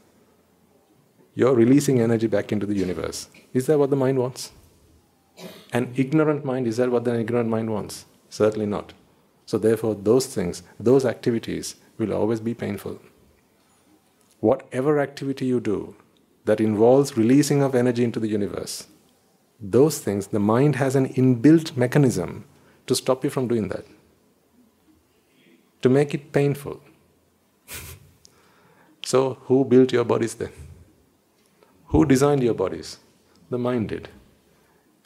you're 1.34 1.56
releasing 1.56 2.00
energy 2.02 2.28
back 2.28 2.52
into 2.52 2.66
the 2.66 2.76
universe. 2.76 3.30
Is 3.54 3.68
that 3.68 3.80
what 3.80 3.90
the 3.90 3.96
mind 3.96 4.20
wants? 4.20 4.52
An 5.72 5.94
ignorant 5.96 6.44
mind, 6.44 6.68
is 6.68 6.78
that 6.78 6.92
what 6.92 7.08
an 7.08 7.20
ignorant 7.20 7.50
mind 7.50 7.70
wants? 7.72 8.06
Certainly 8.30 8.66
not. 8.66 8.94
So, 9.46 9.58
therefore, 9.58 9.96
those 9.96 10.28
things, 10.28 10.64
those 10.80 11.06
activities 11.06 11.76
will 11.98 12.14
always 12.14 12.40
be 12.40 12.54
painful. 12.54 13.00
Whatever 14.40 15.00
activity 15.00 15.46
you 15.46 15.60
do 15.60 15.96
that 16.46 16.60
involves 16.60 17.18
releasing 17.18 17.62
of 17.62 17.76
energy 17.76 18.04
into 18.04 18.20
the 18.20 18.28
universe, 18.28 18.88
those 19.62 20.00
things, 20.00 20.28
the 20.28 20.40
mind 20.40 20.76
has 20.78 20.96
an 20.96 21.10
inbuilt 21.14 21.78
mechanism 21.78 22.46
to 22.88 22.96
stop 22.96 23.24
you 23.24 23.30
from 23.30 23.48
doing 23.48 23.68
that, 23.70 23.86
to 25.82 25.90
make 25.90 26.14
it 26.14 26.32
painful. 26.32 26.82
so, 29.06 29.38
who 29.46 29.64
built 29.64 29.94
your 29.94 30.04
bodies 30.04 30.36
then? 30.36 30.52
Who 31.88 32.06
designed 32.06 32.42
your 32.42 32.54
bodies? 32.56 32.98
The 33.50 33.58
mind 33.58 33.90
did. 33.90 34.10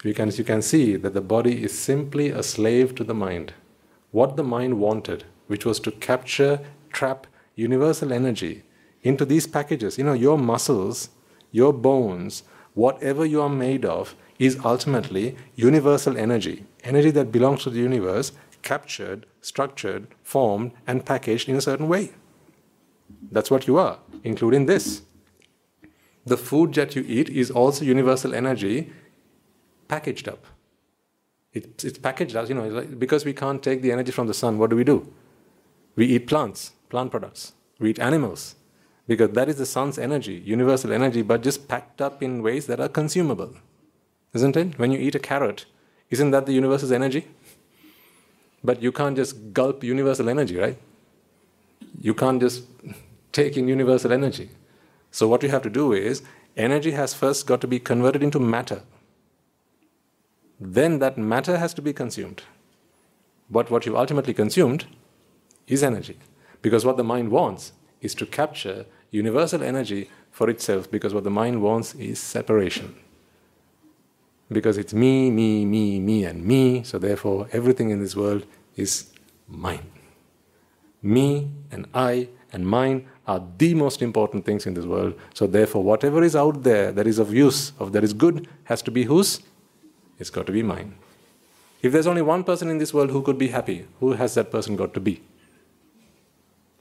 You 0.03 0.13
can, 0.13 0.29
you 0.31 0.43
can 0.43 0.61
see 0.61 0.95
that 0.97 1.13
the 1.13 1.21
body 1.21 1.63
is 1.63 1.77
simply 1.77 2.29
a 2.29 2.43
slave 2.43 2.93
to 2.95 3.03
the 3.03 3.15
mind. 3.15 3.53
What 4.11 4.37
the 4.37 4.43
mind 4.43 4.79
wanted, 4.79 5.23
which 5.47 5.65
was 5.65 5.79
to 5.81 5.91
capture, 5.91 6.59
trap 6.93 7.27
universal 7.55 8.13
energy 8.13 8.63
into 9.01 9.25
these 9.25 9.47
packages. 9.47 9.97
You 9.97 10.03
know, 10.03 10.13
your 10.13 10.37
muscles, 10.37 11.09
your 11.51 11.73
bones, 11.73 12.43
whatever 12.73 13.25
you 13.25 13.41
are 13.41 13.49
made 13.49 13.83
of, 13.83 14.15
is 14.39 14.59
ultimately 14.63 15.35
universal 15.55 16.17
energy. 16.17 16.65
Energy 16.83 17.11
that 17.11 17.31
belongs 17.31 17.63
to 17.63 17.69
the 17.69 17.79
universe, 17.79 18.31
captured, 18.61 19.25
structured, 19.41 20.07
formed, 20.23 20.71
and 20.87 21.05
packaged 21.05 21.47
in 21.47 21.55
a 21.55 21.61
certain 21.61 21.87
way. 21.87 22.11
That's 23.31 23.51
what 23.51 23.67
you 23.67 23.77
are, 23.77 23.99
including 24.23 24.65
this. 24.65 25.01
The 26.25 26.37
food 26.37 26.73
that 26.73 26.95
you 26.95 27.03
eat 27.07 27.29
is 27.29 27.51
also 27.51 27.85
universal 27.85 28.33
energy 28.33 28.91
packaged 29.87 30.27
up. 30.27 30.45
It, 31.53 31.83
it's 31.83 31.99
packaged 31.99 32.35
up, 32.35 32.49
you 32.49 32.55
know, 32.55 32.81
because 32.97 33.23
we 33.23 33.33
can't 33.33 33.63
take 33.63 33.81
the 33.81 33.91
energy 33.91 34.11
from 34.11 34.27
the 34.27 34.33
sun, 34.33 34.57
what 34.57 34.69
do 34.69 34.75
we 34.75 34.83
do? 34.83 35.13
We 35.95 36.07
eat 36.07 36.27
plants, 36.27 36.71
plant 36.89 37.11
products. 37.11 37.53
We 37.79 37.91
eat 37.91 37.99
animals, 37.99 38.55
because 39.07 39.31
that 39.31 39.47
is 39.49 39.57
the 39.57 39.65
sun's 39.65 39.97
energy, 39.97 40.41
universal 40.45 40.91
energy, 40.91 41.21
but 41.21 41.43
just 41.43 41.67
packed 41.67 42.01
up 42.01 42.23
in 42.23 42.41
ways 42.41 42.65
that 42.67 42.79
are 42.79 42.89
consumable. 42.89 43.53
Isn't 44.35 44.55
it? 44.55 44.77
When 44.77 44.91
you 44.91 44.99
eat 44.99 45.15
a 45.15 45.19
carrot, 45.19 45.65
isn't 46.11 46.31
that 46.31 46.45
the 46.45 46.53
universe's 46.53 46.91
energy? 46.91 47.27
But 48.63 48.83
you 48.83 48.91
can't 48.91 49.15
just 49.15 49.53
gulp 49.53 49.83
universal 49.83 50.29
energy, 50.29 50.57
right? 50.57 50.77
You 51.99 52.13
can't 52.13 52.41
just 52.41 52.65
take 53.31 53.57
in 53.57 53.67
universal 53.67 54.11
energy. 54.11 54.49
So, 55.11 55.27
what 55.27 55.41
you 55.41 55.49
have 55.49 55.63
to 55.63 55.69
do 55.69 55.93
is, 55.93 56.21
energy 56.55 56.91
has 56.91 57.13
first 57.13 57.47
got 57.47 57.61
to 57.61 57.67
be 57.67 57.79
converted 57.79 58.21
into 58.21 58.39
matter 58.39 58.81
then 60.59 60.99
that 60.99 61.17
matter 61.17 61.57
has 61.57 61.73
to 61.73 61.81
be 61.81 61.93
consumed. 61.93 62.43
But 63.49 63.69
what 63.69 63.85
you've 63.85 63.95
ultimately 63.95 64.33
consumed 64.33 64.85
is 65.67 65.83
energy. 65.83 66.17
Because 66.61 66.85
what 66.85 66.97
the 66.97 67.03
mind 67.03 67.29
wants 67.29 67.73
is 68.01 68.15
to 68.15 68.25
capture 68.25 68.85
universal 69.11 69.63
energy 69.63 70.09
for 70.31 70.49
itself, 70.49 70.89
because 70.89 71.13
what 71.13 71.23
the 71.23 71.29
mind 71.29 71.61
wants 71.61 71.93
is 71.95 72.19
separation. 72.19 72.95
Because 74.51 74.77
it's 74.77 74.93
me, 74.93 75.31
me, 75.31 75.65
me, 75.65 75.99
me, 75.99 76.23
and 76.23 76.45
me, 76.45 76.83
so 76.83 76.99
therefore 76.99 77.47
everything 77.51 77.89
in 77.89 77.99
this 77.99 78.15
world 78.15 78.45
is 78.75 79.11
mine. 79.47 79.91
Me 81.01 81.49
and 81.71 81.87
I 81.93 82.29
and 82.51 82.67
mine 82.67 83.07
are 83.27 83.43
the 83.57 83.73
most 83.73 84.01
important 84.01 84.45
things 84.45 84.65
in 84.65 84.75
this 84.75 84.85
world. 84.85 85.15
So 85.33 85.47
therefore, 85.47 85.83
whatever 85.83 86.23
is 86.23 86.35
out 86.35 86.63
there 86.63 86.91
that 86.91 87.07
is 87.07 87.19
of 87.19 87.33
use, 87.33 87.71
of 87.79 87.91
that 87.93 88.03
is 88.03 88.13
good, 88.13 88.47
has 88.65 88.81
to 88.83 88.91
be 88.91 89.03
whose? 89.03 89.41
It's 90.19 90.29
got 90.29 90.45
to 90.45 90.51
be 90.51 90.63
mine. 90.63 90.95
If 91.81 91.91
there's 91.91 92.07
only 92.07 92.21
one 92.21 92.43
person 92.43 92.69
in 92.69 92.77
this 92.77 92.93
world 92.93 93.09
who 93.09 93.21
could 93.21 93.37
be 93.37 93.49
happy, 93.49 93.87
who 93.99 94.13
has 94.13 94.35
that 94.35 94.51
person 94.51 94.75
got 94.75 94.93
to 94.93 94.99
be? 94.99 95.21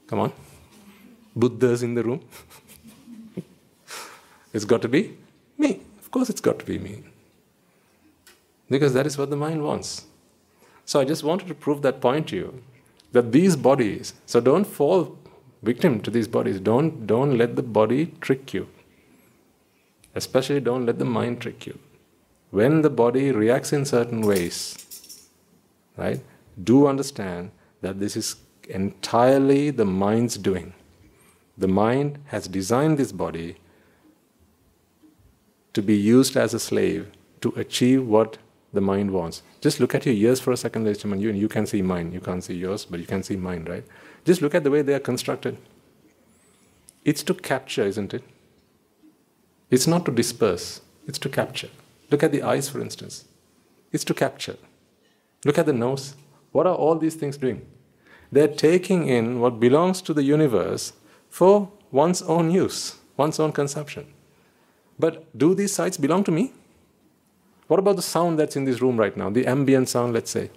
Come 0.07 0.19
on. 0.19 0.33
Buddha's 1.35 1.83
in 1.83 1.95
the 1.95 2.03
room. 2.03 2.21
it's 4.53 4.65
got 4.65 4.81
to 4.83 4.87
be 4.87 5.17
me. 5.57 5.81
Of 5.99 6.11
course, 6.11 6.29
it's 6.29 6.41
got 6.41 6.59
to 6.59 6.65
be 6.65 6.79
me. 6.79 7.03
Because 8.69 8.93
that 8.93 9.05
is 9.05 9.17
what 9.17 9.29
the 9.29 9.35
mind 9.35 9.63
wants. 9.63 10.05
So 10.85 10.99
I 10.99 11.05
just 11.05 11.23
wanted 11.23 11.47
to 11.47 11.55
prove 11.55 11.81
that 11.81 12.01
point 12.01 12.27
to 12.29 12.35
you 12.35 12.63
that 13.11 13.31
these 13.31 13.55
bodies, 13.55 14.13
so 14.25 14.39
don't 14.39 14.65
fall 14.65 15.17
victim 15.63 15.99
to 16.01 16.11
these 16.11 16.27
bodies. 16.27 16.59
Don't, 16.59 17.07
don't 17.07 17.37
let 17.37 17.55
the 17.55 17.63
body 17.63 18.13
trick 18.21 18.53
you. 18.53 18.67
Especially 20.13 20.59
don't 20.59 20.85
let 20.85 20.99
the 20.99 21.05
mind 21.05 21.41
trick 21.41 21.65
you 21.65 21.77
when 22.55 22.81
the 22.83 22.89
body 22.89 23.31
reacts 23.33 23.73
in 23.73 23.83
certain 23.83 24.21
ways, 24.21 25.27
right, 25.97 26.21
do 26.63 26.87
understand 26.87 27.51
that 27.81 27.99
this 27.99 28.15
is 28.15 28.37
entirely 28.69 29.71
the 29.71 29.83
mind's 29.83 30.37
doing. 30.37 30.73
The 31.57 31.67
mind 31.67 32.19
has 32.27 32.47
designed 32.47 32.97
this 32.97 33.11
body 33.11 33.57
to 35.73 35.81
be 35.81 35.97
used 35.97 36.37
as 36.37 36.53
a 36.53 36.59
slave 36.59 37.11
to 37.41 37.49
achieve 37.57 38.07
what 38.07 38.37
the 38.75 38.81
mind 38.81 39.11
wants. 39.11 39.41
Just 39.61 39.79
look 39.79 39.95
at 39.95 40.05
your 40.05 40.13
ears 40.13 40.39
for 40.39 40.51
a 40.51 40.57
second, 40.57 40.83
ladies 40.83 41.03
and. 41.03 41.21
You, 41.21 41.31
you 41.31 41.47
can 41.47 41.65
see 41.65 41.81
mine. 41.81 42.11
You 42.11 42.19
can't 42.19 42.43
see 42.43 42.53
yours, 42.53 42.85
but 42.85 42.99
you 42.99 43.07
can 43.07 43.23
see 43.23 43.35
mine, 43.35 43.65
right? 43.65 43.83
Just 44.25 44.41
look 44.41 44.53
at 44.53 44.63
the 44.63 44.71
way 44.71 44.81
they 44.81 44.93
are 44.93 44.99
constructed. 44.99 45.57
It's 47.03 47.23
to 47.23 47.33
capture, 47.33 47.85
isn't 47.85 48.13
it? 48.13 48.23
It's 49.69 49.87
not 49.87 50.05
to 50.05 50.11
disperse, 50.11 50.81
it's 51.07 51.19
to 51.19 51.29
capture. 51.29 51.69
Look 52.11 52.23
at 52.23 52.31
the 52.31 52.43
eyes, 52.43 52.69
for 52.69 52.81
instance. 52.81 53.25
It's 53.91 54.03
to 54.05 54.13
capture. 54.13 54.57
Look 55.43 55.57
at 55.57 55.65
the 55.65 55.73
nose. 55.73 56.15
What 56.51 56.67
are 56.67 56.75
all 56.75 56.97
these 56.97 57.15
things 57.15 57.37
doing? 57.37 57.65
They're 58.31 58.47
taking 58.47 59.07
in 59.07 59.39
what 59.39 59.59
belongs 59.59 60.01
to 60.03 60.13
the 60.13 60.23
universe 60.23 60.93
for 61.29 61.71
one's 61.91 62.21
own 62.23 62.51
use, 62.51 62.95
one's 63.17 63.39
own 63.39 63.51
consumption. 63.51 64.07
But 64.97 65.37
do 65.37 65.53
these 65.53 65.73
sights 65.73 65.97
belong 65.97 66.23
to 66.25 66.31
me? 66.31 66.53
What 67.67 67.79
about 67.79 67.95
the 67.95 68.01
sound 68.01 68.37
that's 68.39 68.55
in 68.55 68.65
this 68.65 68.81
room 68.81 68.97
right 68.97 69.15
now, 69.15 69.29
the 69.29 69.47
ambient 69.47 69.89
sound, 69.89 70.13
let's 70.13 70.31
say? 70.31 70.51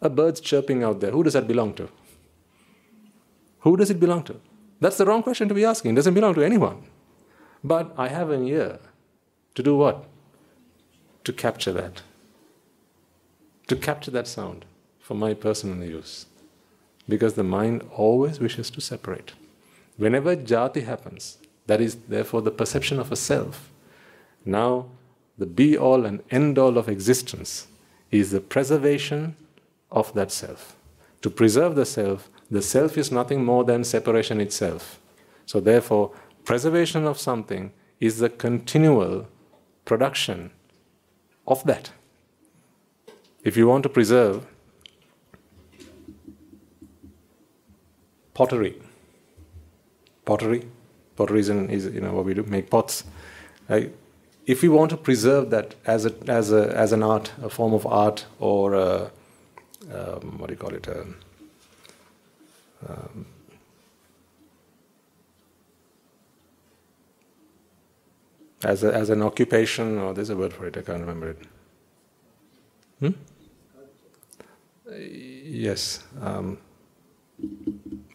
A 0.00 0.10
bird's 0.10 0.40
chirping 0.40 0.82
out 0.82 1.00
there. 1.00 1.12
Who 1.12 1.22
does 1.22 1.34
that 1.34 1.46
belong 1.46 1.74
to? 1.74 1.88
Who 3.60 3.76
does 3.76 3.90
it 3.90 4.00
belong 4.00 4.24
to? 4.24 4.40
That's 4.80 4.96
the 4.96 5.06
wrong 5.06 5.22
question 5.22 5.48
to 5.48 5.54
be 5.54 5.64
asking. 5.64 5.92
It 5.92 5.94
doesn't 5.94 6.14
belong 6.14 6.34
to 6.34 6.42
anyone. 6.42 6.82
But 7.62 7.94
I 7.96 8.08
have 8.08 8.30
an 8.30 8.44
ear 8.48 8.80
to 9.54 9.62
do 9.62 9.76
what? 9.76 10.08
to 11.24 11.32
capture 11.32 11.72
that, 11.72 12.02
to 13.68 13.76
capture 13.76 14.10
that 14.10 14.26
sound 14.26 14.64
for 15.00 15.14
my 15.14 15.34
personal 15.34 15.84
use. 15.84 16.26
Because 17.08 17.34
the 17.34 17.44
mind 17.44 17.82
always 17.96 18.38
wishes 18.40 18.70
to 18.70 18.80
separate. 18.80 19.32
Whenever 19.96 20.36
jati 20.36 20.84
happens, 20.84 21.38
that 21.66 21.80
is 21.80 21.96
therefore 22.08 22.42
the 22.42 22.50
perception 22.50 22.98
of 22.98 23.10
a 23.10 23.16
self. 23.16 23.70
Now, 24.44 24.86
the 25.38 25.46
be 25.46 25.76
all 25.76 26.04
and 26.04 26.22
end 26.30 26.58
all 26.58 26.78
of 26.78 26.88
existence 26.88 27.66
is 28.10 28.30
the 28.30 28.40
preservation 28.40 29.36
of 29.90 30.12
that 30.14 30.30
self. 30.30 30.76
To 31.22 31.30
preserve 31.30 31.74
the 31.74 31.86
self, 31.86 32.28
the 32.50 32.62
self 32.62 32.98
is 32.98 33.10
nothing 33.10 33.44
more 33.44 33.64
than 33.64 33.84
separation 33.84 34.40
itself. 34.40 35.00
So, 35.46 35.60
therefore, 35.60 36.12
preservation 36.44 37.06
of 37.06 37.18
something 37.18 37.72
is 38.00 38.18
the 38.18 38.28
continual 38.28 39.26
production 39.84 40.50
of 41.46 41.64
that. 41.64 41.92
If 43.44 43.56
you 43.56 43.66
want 43.66 43.82
to 43.84 43.88
preserve 43.88 44.46
pottery, 48.34 48.80
pottery, 50.24 50.66
pottery 51.16 51.40
is, 51.40 51.48
is 51.48 51.86
you 51.86 52.00
know 52.00 52.12
what 52.12 52.24
we 52.24 52.34
do, 52.34 52.42
make 52.44 52.70
pots. 52.70 53.04
Right? 53.68 53.92
If 54.44 54.62
we 54.62 54.68
want 54.68 54.90
to 54.90 54.96
preserve 54.96 55.50
that 55.50 55.76
as 55.86 56.04
a 56.04 56.12
as 56.26 56.50
a 56.52 56.76
as 56.76 56.92
an 56.92 57.02
art, 57.02 57.32
a 57.42 57.48
form 57.48 57.72
of 57.74 57.86
art, 57.86 58.26
or 58.40 58.74
a, 58.74 59.10
um, 59.92 60.38
what 60.38 60.48
do 60.48 60.54
you 60.54 60.58
call 60.58 60.74
it? 60.74 60.86
A, 60.88 61.06
um, 62.88 63.26
as, 68.64 68.82
a, 68.82 68.92
as 68.92 69.10
an 69.10 69.22
occupation, 69.22 69.98
or 69.98 70.12
there's 70.14 70.30
a 70.30 70.36
word 70.36 70.52
for 70.52 70.66
it, 70.66 70.76
I 70.76 70.82
can't 70.82 71.00
remember 71.00 71.30
it. 71.30 71.38
Hmm? 73.00 73.10
Yes, 74.90 76.02
um, 76.20 76.58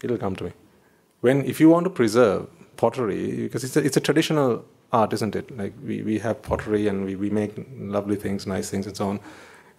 it'll 0.04 0.18
come 0.18 0.36
to 0.36 0.44
me. 0.44 0.52
When, 1.22 1.46
if 1.46 1.60
you 1.60 1.70
want 1.70 1.86
to 1.86 1.90
preserve 1.90 2.48
pottery, 2.76 3.44
because 3.44 3.64
it's 3.64 3.76
a, 3.76 3.84
it's 3.84 3.98
a 3.98 4.02
traditional 4.02 4.66
art, 4.92 5.14
isn't 5.14 5.36
it? 5.36 5.56
Like 5.58 5.74
we, 5.84 6.02
we 6.02 6.20
have 6.20 6.42
pottery 6.42 6.88
and 6.88 7.06
we, 7.06 7.16
we 7.16 7.30
make 7.30 7.54
lovely 7.78 8.16
things, 8.16 8.48
nice 8.48 8.70
things, 8.70 8.88
and 8.88 8.96
so 8.96 9.10
on. 9.10 9.20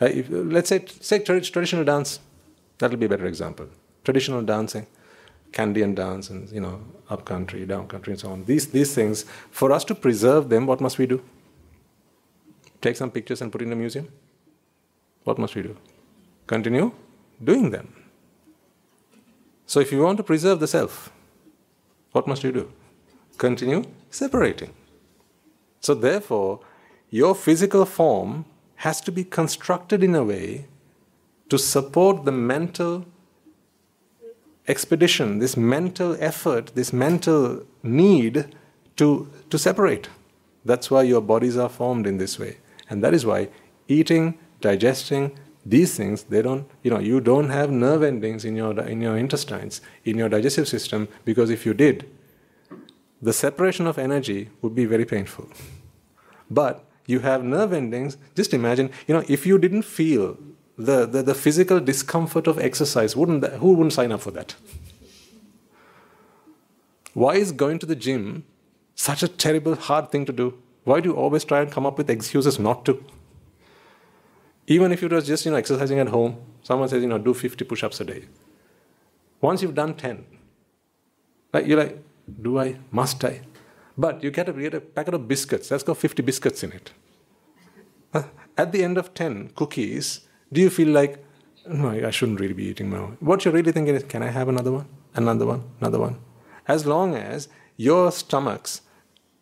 Uh, 0.00 0.06
if, 0.06 0.26
let's 0.30 0.68
say, 0.68 0.84
say 1.00 1.18
traditional 1.18 1.84
dance, 1.84 2.20
that'll 2.78 2.96
be 2.96 3.06
a 3.06 3.08
better 3.08 3.26
example. 3.26 3.66
Traditional 4.04 4.42
dancing 4.42 4.86
Kandyan 5.52 5.94
dance 5.94 6.30
and 6.30 6.50
you 6.50 6.60
know 6.60 6.80
up 7.08 7.24
country, 7.24 7.64
down 7.64 7.88
country, 7.88 8.12
and 8.12 8.20
so 8.20 8.30
on. 8.30 8.44
These 8.44 8.68
these 8.68 8.94
things 8.94 9.24
for 9.50 9.72
us 9.72 9.84
to 9.84 9.94
preserve 9.94 10.48
them, 10.48 10.66
what 10.66 10.80
must 10.80 10.98
we 10.98 11.06
do? 11.06 11.22
Take 12.80 12.96
some 12.96 13.10
pictures 13.10 13.40
and 13.42 13.50
put 13.50 13.62
in 13.62 13.72
a 13.72 13.76
museum. 13.76 14.08
What 15.24 15.38
must 15.38 15.54
we 15.54 15.62
do? 15.62 15.76
Continue 16.46 16.92
doing 17.42 17.70
them. 17.70 17.92
So 19.66 19.80
if 19.80 19.92
you 19.92 20.02
want 20.02 20.16
to 20.18 20.22
preserve 20.22 20.60
the 20.60 20.66
self, 20.66 21.10
what 22.12 22.26
must 22.26 22.44
you 22.44 22.52
do? 22.52 22.72
Continue 23.36 23.84
separating. 24.10 24.72
So 25.80 25.94
therefore, 25.94 26.60
your 27.10 27.34
physical 27.34 27.84
form 27.84 28.44
has 28.76 29.00
to 29.02 29.12
be 29.12 29.24
constructed 29.24 30.04
in 30.04 30.14
a 30.14 30.24
way 30.24 30.66
to 31.48 31.58
support 31.58 32.24
the 32.24 32.32
mental 32.32 33.06
expedition, 34.66 35.38
this 35.38 35.56
mental 35.56 36.16
effort, 36.20 36.72
this 36.74 36.92
mental 36.92 37.64
need 37.82 38.54
to, 38.96 39.28
to 39.50 39.58
separate. 39.58 40.08
That's 40.64 40.90
why 40.90 41.02
your 41.02 41.22
bodies 41.22 41.56
are 41.56 41.70
formed 41.70 42.06
in 42.06 42.18
this 42.18 42.38
way. 42.38 42.58
And 42.90 43.02
that 43.02 43.14
is 43.14 43.24
why 43.24 43.48
eating, 43.88 44.38
digesting, 44.60 45.38
these 45.64 45.96
things, 45.96 46.24
they 46.24 46.42
don't, 46.42 46.68
you 46.82 46.90
know, 46.90 46.98
you 46.98 47.20
don't 47.20 47.50
have 47.50 47.70
nerve 47.70 48.02
endings 48.02 48.44
in 48.44 48.56
your, 48.56 48.78
in 48.80 49.00
your 49.00 49.16
intestines, 49.16 49.80
in 50.04 50.16
your 50.16 50.28
digestive 50.28 50.68
system, 50.68 51.08
because 51.24 51.50
if 51.50 51.66
you 51.66 51.74
did, 51.74 52.08
the 53.20 53.32
separation 53.32 53.86
of 53.86 53.98
energy 53.98 54.50
would 54.62 54.74
be 54.74 54.84
very 54.84 55.04
painful. 55.04 55.48
But 56.50 56.84
you 57.06 57.20
have 57.20 57.42
nerve 57.42 57.72
endings, 57.72 58.16
just 58.34 58.54
imagine, 58.54 58.90
you 59.06 59.14
know, 59.14 59.24
if 59.28 59.46
you 59.46 59.58
didn't 59.58 59.82
feel 59.82 60.36
the, 60.76 61.06
the, 61.06 61.22
the 61.22 61.34
physical 61.34 61.80
discomfort 61.80 62.46
of 62.46 62.58
exercise, 62.58 63.16
wouldn't 63.16 63.40
that, 63.40 63.54
who 63.54 63.72
wouldn't 63.72 63.92
sign 63.92 64.12
up 64.12 64.20
for 64.20 64.30
that? 64.30 64.54
Why 67.14 67.34
is 67.34 67.50
going 67.50 67.78
to 67.80 67.86
the 67.86 67.96
gym 67.96 68.44
such 68.94 69.22
a 69.22 69.28
terrible, 69.28 69.74
hard 69.74 70.12
thing 70.12 70.24
to 70.26 70.32
do? 70.32 70.58
Why 70.84 71.00
do 71.00 71.08
you 71.08 71.16
always 71.16 71.44
try 71.44 71.60
and 71.60 71.70
come 71.70 71.84
up 71.84 71.98
with 71.98 72.08
excuses 72.08 72.58
not 72.58 72.84
to? 72.84 73.04
Even 74.66 74.92
if 74.92 75.02
it 75.02 75.10
was 75.10 75.26
just 75.26 75.44
you 75.44 75.50
know 75.50 75.56
exercising 75.56 75.98
at 75.98 76.08
home, 76.08 76.36
someone 76.62 76.88
says 76.88 77.02
you 77.02 77.08
know 77.08 77.18
do 77.18 77.34
50 77.34 77.64
push-ups 77.64 78.00
a 78.00 78.04
day. 78.04 78.24
Once 79.40 79.62
you've 79.62 79.74
done 79.74 79.94
10, 79.94 80.24
like 81.52 81.66
you're 81.66 81.78
like, 81.78 81.98
do 82.42 82.58
I? 82.58 82.78
Must 82.90 83.24
I? 83.24 83.40
But 83.96 84.22
you 84.22 84.30
get 84.30 84.48
a, 84.48 84.52
get 84.52 84.74
a 84.74 84.80
packet 84.80 85.14
of 85.14 85.26
biscuits. 85.26 85.68
That's 85.68 85.82
got 85.82 85.96
50 85.96 86.22
biscuits 86.22 86.62
in 86.62 86.72
it. 86.72 86.92
At 88.56 88.72
the 88.72 88.82
end 88.82 88.98
of 88.98 89.14
10 89.14 89.50
cookies, 89.54 90.20
do 90.52 90.60
you 90.60 90.70
feel 90.70 90.88
like, 90.88 91.24
no, 91.68 91.90
I 91.90 92.10
shouldn't 92.10 92.40
really 92.40 92.54
be 92.54 92.64
eating 92.64 92.90
my 92.90 92.98
own? 92.98 93.16
What 93.20 93.44
you're 93.44 93.54
really 93.54 93.72
thinking 93.72 93.94
is, 93.94 94.04
can 94.04 94.22
I 94.22 94.30
have 94.30 94.48
another 94.48 94.72
one? 94.72 94.86
Another 95.14 95.46
one? 95.46 95.62
Another 95.80 95.98
one? 96.00 96.18
As 96.66 96.86
long 96.86 97.14
as 97.14 97.48
your 97.76 98.10
stomachs, 98.10 98.82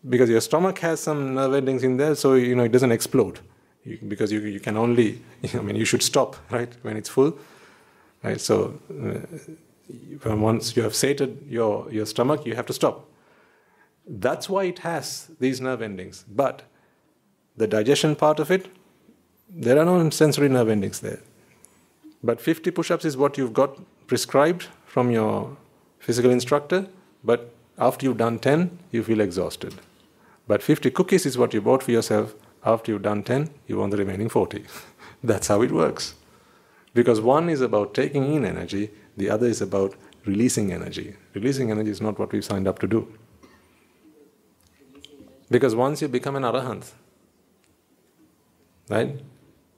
because 0.09 0.29
your 0.29 0.41
stomach 0.41 0.79
has 0.81 1.01
some 1.01 1.35
nerve 1.35 1.55
endings 1.55 1.83
in 1.83 1.97
there, 1.97 2.15
so 2.15 2.35
you 2.35 2.55
know 2.55 2.65
it 2.65 2.73
doesn't 2.73 2.93
explode. 2.93 3.41
You, 3.85 3.99
because 4.07 4.31
you, 4.33 4.41
you 4.41 4.61
can 4.61 4.77
only, 4.77 5.23
I 5.55 5.59
mean, 5.59 5.77
you 5.77 5.85
should 5.85 6.03
stop, 6.03 6.37
right, 6.51 6.73
when 6.83 6.97
it's 6.97 7.09
full. 7.09 7.39
Right? 8.23 8.41
So 8.41 8.81
uh, 8.91 9.21
once 10.25 10.77
you 10.77 10.83
have 10.83 10.95
sated 10.95 11.45
your, 11.49 11.91
your 11.93 12.07
stomach, 12.07 12.45
you 12.47 12.55
have 12.55 12.67
to 12.67 12.73
stop. 12.73 13.09
That's 14.07 14.49
why 14.49 14.65
it 14.65 14.81
has 14.81 15.31
these 15.41 15.61
nerve 15.61 15.83
endings. 15.83 16.25
But 16.29 16.63
the 17.57 17.67
digestion 17.67 18.17
part 18.17 18.39
of 18.39 18.51
it, 18.51 18.67
there 19.49 19.79
are 19.79 19.85
no 19.85 20.11
sensory 20.11 20.49
nerve 20.49 20.69
endings 20.69 21.01
there. 21.01 21.21
But 22.23 22.41
50 22.41 22.71
push 22.71 22.91
ups 22.91 23.05
is 23.05 23.17
what 23.17 23.39
you've 23.39 23.53
got 23.53 23.79
prescribed 24.07 24.69
from 24.87 25.11
your 25.11 25.57
physical 25.99 26.31
instructor, 26.31 26.87
but 27.23 27.53
after 27.79 28.07
you've 28.07 28.17
done 28.17 28.39
10, 28.39 28.79
you 28.91 29.03
feel 29.03 29.21
exhausted. 29.21 29.75
But 30.49 30.63
50 30.63 30.91
cookies 30.91 31.27
is 31.27 31.37
what 31.37 31.53
you 31.53 31.61
bought 31.61 31.83
for 31.83 31.91
yourself. 31.91 32.35
After 32.65 32.93
you've 32.93 33.03
done 33.03 33.23
10, 33.23 33.51
you 33.67 33.79
want 33.79 33.91
the 33.91 33.97
remaining 33.97 34.29
40. 34.29 34.65
That's 35.23 35.49
how 35.49 35.63
it 35.63 35.71
works. 35.71 36.15
Because 36.95 37.21
one 37.21 37.49
is 37.51 37.61
about 37.61 37.95
taking 37.95 38.33
in 38.33 38.45
energy, 38.45 38.91
the 39.17 39.31
other 39.31 39.47
is 39.47 39.61
about 39.61 39.95
releasing 40.25 40.73
energy. 40.73 41.17
Releasing 41.35 41.71
energy 41.71 41.91
is 41.91 42.01
not 42.01 42.19
what 42.19 42.33
we've 42.33 42.45
signed 42.45 42.69
up 42.69 42.79
to 42.81 42.87
do. 42.87 43.07
Because 45.51 45.75
once 45.75 46.03
you 46.03 46.09
become 46.09 46.37
an 46.37 46.43
arahant, 46.43 46.93
right, 48.89 49.21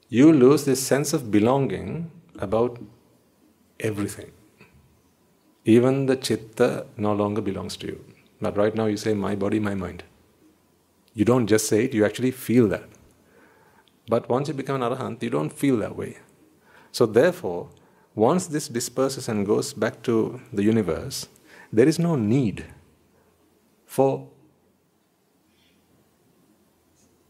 you 0.08 0.32
lose 0.32 0.64
this 0.64 0.82
sense 0.82 1.12
of 1.12 1.30
belonging 1.30 2.10
about 2.38 2.78
everything. 3.78 4.32
Even 5.64 6.06
the 6.06 6.16
chitta 6.16 6.86
no 6.96 7.12
longer 7.12 7.42
belongs 7.42 7.76
to 7.76 7.86
you. 7.88 8.04
But 8.40 8.56
right 8.56 8.74
now 8.74 8.86
you 8.86 8.96
say, 8.96 9.12
my 9.12 9.34
body, 9.34 9.60
my 9.60 9.74
mind. 9.74 10.04
You 11.12 11.24
don't 11.24 11.46
just 11.46 11.68
say 11.68 11.84
it, 11.84 11.94
you 11.94 12.04
actually 12.04 12.30
feel 12.30 12.68
that. 12.68 12.84
But 14.08 14.28
once 14.28 14.48
you 14.48 14.54
become 14.54 14.80
an 14.80 14.90
arahant, 14.90 15.22
you 15.22 15.28
don't 15.28 15.52
feel 15.52 15.76
that 15.78 15.96
way. 15.96 16.18
So 16.92 17.04
therefore, 17.04 17.68
once 18.18 18.48
this 18.48 18.66
disperses 18.66 19.28
and 19.28 19.46
goes 19.46 19.72
back 19.72 20.02
to 20.02 20.40
the 20.52 20.64
universe, 20.64 21.28
there 21.72 21.86
is 21.86 21.98
no 22.00 22.16
need 22.16 22.64
for 23.86 24.26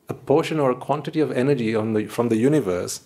a 0.08 0.14
portion 0.14 0.58
or 0.58 0.70
a 0.70 0.74
quantity 0.74 1.20
of 1.20 1.30
energy 1.30 1.72
the, 1.72 2.06
from 2.06 2.30
the 2.30 2.36
universe 2.36 3.02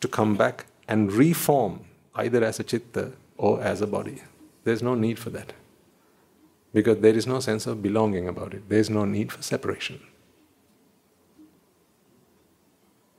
to 0.00 0.08
come 0.08 0.36
back 0.36 0.66
and 0.88 1.12
reform 1.12 1.84
either 2.16 2.42
as 2.42 2.58
a 2.58 2.64
chitta 2.64 3.12
or 3.38 3.62
as 3.62 3.80
a 3.80 3.86
body. 3.86 4.22
There's 4.64 4.82
no 4.82 4.96
need 4.96 5.18
for 5.18 5.30
that. 5.30 5.52
Because 6.72 6.98
there 6.98 7.14
is 7.14 7.28
no 7.28 7.38
sense 7.38 7.68
of 7.68 7.80
belonging 7.80 8.26
about 8.26 8.54
it. 8.54 8.68
There 8.68 8.80
is 8.80 8.90
no 8.90 9.04
need 9.04 9.30
for 9.30 9.40
separation. 9.40 10.00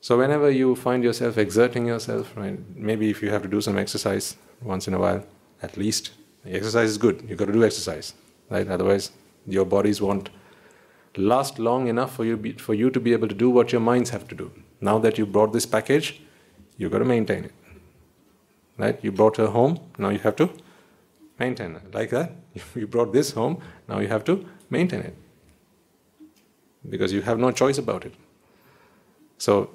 So 0.06 0.20
whenever 0.20 0.52
you 0.52 0.76
find 0.76 1.04
yourself 1.04 1.40
exerting 1.40 1.88
yourself, 1.88 2.32
right, 2.38 2.60
maybe 2.76 3.10
if 3.10 3.24
you 3.24 3.32
have 3.32 3.42
to 3.42 3.48
do 3.48 3.60
some 3.60 3.76
exercise 3.76 4.38
once 4.62 4.88
in 4.88 4.94
a 4.94 5.00
while, 5.00 5.26
at 5.64 5.78
least, 5.78 6.12
exercise 6.46 6.92
is 6.92 7.00
good. 7.00 7.26
You've 7.28 7.40
got 7.40 7.48
to 7.48 7.54
do 7.54 7.64
exercise, 7.66 8.14
right? 8.52 8.68
Otherwise, 8.68 9.10
your 9.48 9.66
bodies 9.66 10.02
won't 10.04 10.30
last 11.18 11.58
long 11.58 11.88
enough 11.88 12.16
for 12.16 12.24
you, 12.24 12.38
be, 12.38 12.52
for 12.52 12.76
you 12.76 12.92
to 12.92 13.00
be 13.00 13.14
able 13.14 13.28
to 13.28 13.34
do 13.34 13.50
what 13.50 13.72
your 13.72 13.82
minds 13.82 14.12
have 14.12 14.28
to 14.28 14.36
do. 14.36 14.52
Now 14.80 15.00
that 15.00 15.18
you 15.18 15.26
brought 15.26 15.54
this 15.54 15.66
package, 15.66 16.22
you've 16.78 16.92
got 16.92 17.00
to 17.00 17.06
maintain 17.06 17.46
it. 17.46 17.54
Right? 18.78 19.04
You 19.04 19.12
brought 19.12 19.38
her 19.38 19.48
home, 19.48 19.80
now 19.98 20.10
you 20.10 20.20
have 20.20 20.36
to 20.36 20.52
maintain 21.40 21.78
it. 21.78 21.96
Like 21.96 22.12
that. 22.12 22.32
You 22.76 22.86
brought 22.86 23.12
this 23.12 23.32
home, 23.32 23.58
now 23.88 23.98
you 24.02 24.08
have 24.10 24.24
to 24.26 24.46
maintain 24.70 25.00
it. 25.00 25.16
Because 26.88 27.12
you 27.12 27.24
have 27.24 27.40
no 27.40 27.50
choice 27.50 27.80
about 27.80 28.06
it. 28.06 28.14
So 29.38 29.70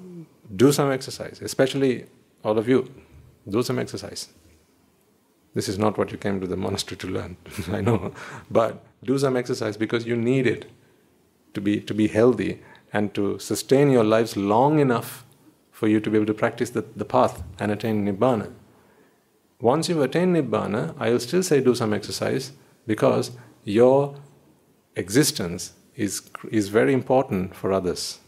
do 0.55 0.71
some 0.71 0.91
exercise, 0.91 1.41
especially 1.41 2.05
all 2.43 2.57
of 2.57 2.67
you, 2.67 2.89
do 3.47 3.63
some 3.63 3.79
exercise. 3.79 4.29
This 5.53 5.67
is 5.67 5.77
not 5.77 5.97
what 5.97 6.11
you 6.11 6.17
came 6.17 6.39
to 6.39 6.47
the 6.47 6.55
monastery 6.55 6.97
to 6.97 7.07
learn, 7.07 7.37
I 7.71 7.81
know. 7.81 8.13
But 8.49 8.83
do 9.03 9.17
some 9.17 9.35
exercise 9.35 9.77
because 9.77 10.05
you 10.05 10.15
need 10.15 10.47
it 10.47 10.69
to 11.53 11.61
be, 11.61 11.81
to 11.81 11.93
be 11.93 12.07
healthy 12.07 12.61
and 12.93 13.13
to 13.13 13.39
sustain 13.39 13.91
your 13.91 14.03
lives 14.03 14.37
long 14.37 14.79
enough 14.79 15.25
for 15.71 15.87
you 15.87 15.99
to 15.99 16.09
be 16.09 16.17
able 16.17 16.27
to 16.27 16.33
practice 16.33 16.69
the, 16.69 16.85
the 16.95 17.05
path 17.05 17.43
and 17.59 17.71
attain 17.71 18.05
Nibbana. 18.05 18.51
Once 19.59 19.89
you've 19.89 20.01
attained 20.01 20.35
Nibbana, 20.35 20.95
I 20.99 21.09
will 21.11 21.19
still 21.19 21.43
say 21.43 21.61
do 21.61 21.75
some 21.75 21.93
exercise 21.93 22.51
because 22.87 23.31
your 23.63 24.15
existence 24.95 25.73
is, 25.95 26.21
is 26.49 26.69
very 26.69 26.93
important 26.93 27.55
for 27.55 27.71
others. 27.71 28.19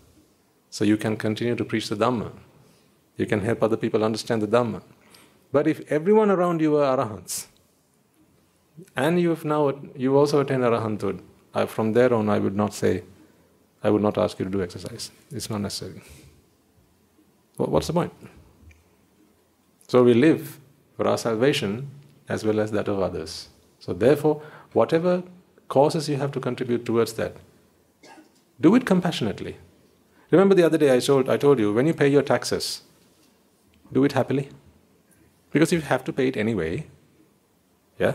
So 0.73 0.83
you 0.83 0.97
can 0.97 1.17
continue 1.17 1.55
to 1.55 1.63
preach 1.63 1.87
the 1.89 1.95
Dhamma. 1.95 2.31
You 3.15 3.27
can 3.27 3.41
help 3.41 3.61
other 3.61 3.77
people 3.77 4.03
understand 4.03 4.41
the 4.41 4.47
Dhamma. 4.47 4.81
But 5.51 5.67
if 5.67 5.81
everyone 5.91 6.31
around 6.31 6.61
you 6.61 6.77
are 6.77 6.97
arahants, 6.97 7.45
and 8.95 9.21
you 9.21 9.29
have 9.29 9.45
now 9.45 9.71
you 9.95 10.17
also 10.17 10.39
attained 10.39 10.63
arahanthood, 10.63 11.19
I, 11.53 11.67
from 11.67 11.93
there 11.93 12.11
on 12.11 12.27
I 12.27 12.39
would 12.39 12.55
not 12.55 12.73
say, 12.73 13.03
I 13.83 13.91
would 13.91 14.01
not 14.01 14.17
ask 14.17 14.39
you 14.39 14.45
to 14.45 14.51
do 14.51 14.63
exercise. 14.63 15.11
It's 15.29 15.47
not 15.47 15.61
necessary. 15.61 16.01
What's 17.57 17.85
the 17.85 17.93
point? 17.93 18.13
So 19.87 20.03
we 20.03 20.15
live 20.15 20.59
for 20.97 21.07
our 21.07 21.19
salvation 21.19 21.87
as 22.27 22.43
well 22.43 22.59
as 22.59 22.71
that 22.71 22.87
of 22.87 22.99
others. 22.99 23.49
So 23.79 23.93
therefore, 23.93 24.41
whatever 24.71 25.21
causes 25.67 26.09
you 26.09 26.15
have 26.15 26.31
to 26.31 26.39
contribute 26.39 26.83
towards 26.83 27.13
that, 27.13 27.37
do 28.59 28.73
it 28.73 28.87
compassionately. 28.87 29.57
Remember 30.33 30.55
the 30.55 30.63
other 30.63 30.79
day 30.79 30.91
I 30.91 30.99
told, 30.99 31.29
I 31.29 31.37
told 31.37 31.59
you, 31.59 31.71
when 31.71 31.85
you 31.85 31.93
pay 31.93 32.07
your 32.07 32.23
taxes, 32.23 32.81
do 33.91 34.03
it 34.03 34.13
happily. 34.13 34.49
Because 35.51 35.71
you 35.71 35.81
have 35.81 36.03
to 36.05 36.11
pay 36.11 36.27
it 36.27 36.35
anyway, 36.35 36.87
yeah? 37.99 38.13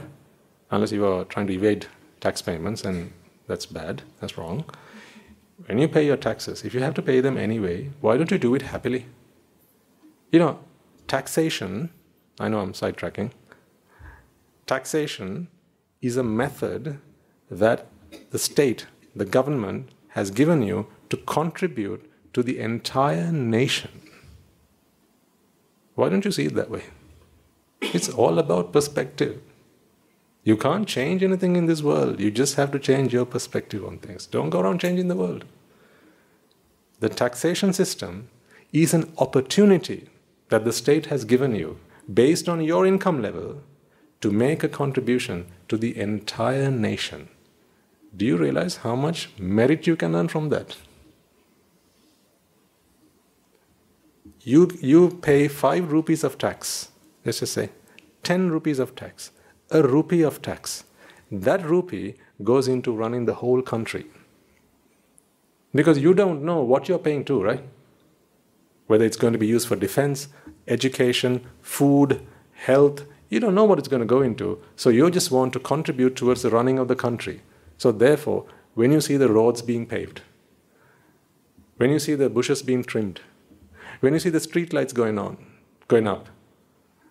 Unless 0.72 0.90
you 0.90 1.06
are 1.06 1.24
trying 1.24 1.46
to 1.46 1.52
evade 1.52 1.86
tax 2.18 2.42
payments, 2.42 2.82
and 2.82 3.12
that's 3.46 3.66
bad, 3.66 4.02
that's 4.20 4.36
wrong. 4.36 4.64
When 5.66 5.78
you 5.78 5.86
pay 5.86 6.04
your 6.04 6.16
taxes, 6.16 6.64
if 6.64 6.74
you 6.74 6.80
have 6.80 6.94
to 6.94 7.02
pay 7.02 7.20
them 7.20 7.38
anyway, 7.38 7.90
why 8.00 8.16
don't 8.16 8.32
you 8.32 8.38
do 8.38 8.56
it 8.56 8.62
happily? 8.62 9.06
You 10.32 10.40
know, 10.40 10.58
taxation, 11.06 11.90
I 12.40 12.48
know 12.48 12.58
I'm 12.58 12.72
sidetracking, 12.72 13.30
taxation 14.66 15.46
is 16.02 16.16
a 16.16 16.24
method 16.24 16.98
that 17.48 17.86
the 18.30 18.40
state, 18.40 18.86
the 19.14 19.24
government, 19.24 19.90
has 20.08 20.32
given 20.32 20.62
you 20.62 20.88
to 21.10 21.16
contribute 21.16 22.07
to 22.32 22.42
the 22.42 22.58
entire 22.58 23.32
nation. 23.32 23.90
Why 25.94 26.08
don't 26.08 26.24
you 26.24 26.32
see 26.32 26.46
it 26.46 26.54
that 26.54 26.70
way? 26.70 26.84
It's 27.80 28.08
all 28.08 28.38
about 28.38 28.72
perspective. 28.72 29.40
You 30.44 30.56
can't 30.56 30.88
change 30.88 31.22
anything 31.22 31.56
in 31.56 31.66
this 31.66 31.82
world. 31.82 32.20
You 32.20 32.30
just 32.30 32.54
have 32.54 32.70
to 32.72 32.78
change 32.78 33.12
your 33.12 33.26
perspective 33.26 33.84
on 33.84 33.98
things. 33.98 34.26
Don't 34.26 34.50
go 34.50 34.60
around 34.60 34.80
changing 34.80 35.08
the 35.08 35.16
world. 35.16 35.44
The 37.00 37.08
taxation 37.08 37.72
system 37.72 38.28
is 38.72 38.94
an 38.94 39.12
opportunity 39.18 40.08
that 40.48 40.64
the 40.64 40.72
state 40.72 41.06
has 41.06 41.24
given 41.24 41.54
you 41.54 41.78
based 42.12 42.48
on 42.48 42.62
your 42.62 42.86
income 42.86 43.20
level 43.22 43.62
to 44.20 44.30
make 44.30 44.64
a 44.64 44.68
contribution 44.68 45.46
to 45.68 45.76
the 45.76 45.96
entire 45.98 46.70
nation. 46.70 47.28
Do 48.16 48.24
you 48.24 48.36
realize 48.36 48.78
how 48.78 48.96
much 48.96 49.30
merit 49.38 49.86
you 49.86 49.96
can 49.96 50.14
earn 50.14 50.28
from 50.28 50.48
that? 50.48 50.76
You, 54.48 54.70
you 54.80 55.10
pay 55.10 55.46
5 55.46 55.92
rupees 55.92 56.24
of 56.24 56.38
tax, 56.38 56.90
let's 57.22 57.40
just 57.40 57.52
say 57.52 57.68
10 58.22 58.50
rupees 58.50 58.78
of 58.78 58.94
tax, 58.94 59.30
a 59.70 59.82
rupee 59.82 60.22
of 60.22 60.40
tax. 60.40 60.84
That 61.30 61.66
rupee 61.66 62.14
goes 62.42 62.66
into 62.66 62.96
running 62.96 63.26
the 63.26 63.34
whole 63.34 63.60
country. 63.60 64.06
Because 65.74 65.98
you 65.98 66.14
don't 66.14 66.42
know 66.42 66.62
what 66.62 66.88
you're 66.88 66.98
paying 66.98 67.26
to, 67.26 67.42
right? 67.42 67.62
Whether 68.86 69.04
it's 69.04 69.18
going 69.18 69.34
to 69.34 69.38
be 69.38 69.46
used 69.46 69.68
for 69.68 69.76
defense, 69.76 70.28
education, 70.66 71.44
food, 71.60 72.26
health, 72.54 73.04
you 73.28 73.40
don't 73.40 73.54
know 73.54 73.64
what 73.64 73.78
it's 73.78 73.88
going 73.88 74.00
to 74.00 74.14
go 74.16 74.22
into. 74.22 74.62
So 74.76 74.88
you 74.88 75.10
just 75.10 75.30
want 75.30 75.52
to 75.52 75.60
contribute 75.60 76.16
towards 76.16 76.40
the 76.40 76.48
running 76.48 76.78
of 76.78 76.88
the 76.88 76.96
country. 76.96 77.42
So 77.76 77.92
therefore, 77.92 78.46
when 78.72 78.92
you 78.92 79.02
see 79.02 79.18
the 79.18 79.30
roads 79.30 79.60
being 79.60 79.84
paved, 79.84 80.22
when 81.76 81.90
you 81.90 81.98
see 81.98 82.14
the 82.14 82.30
bushes 82.30 82.62
being 82.62 82.82
trimmed, 82.82 83.20
when 84.00 84.12
you 84.12 84.18
see 84.18 84.30
the 84.30 84.40
street 84.40 84.72
lights 84.72 84.92
going 84.92 85.18
on, 85.18 85.36
going 85.88 86.06
up, 86.06 86.28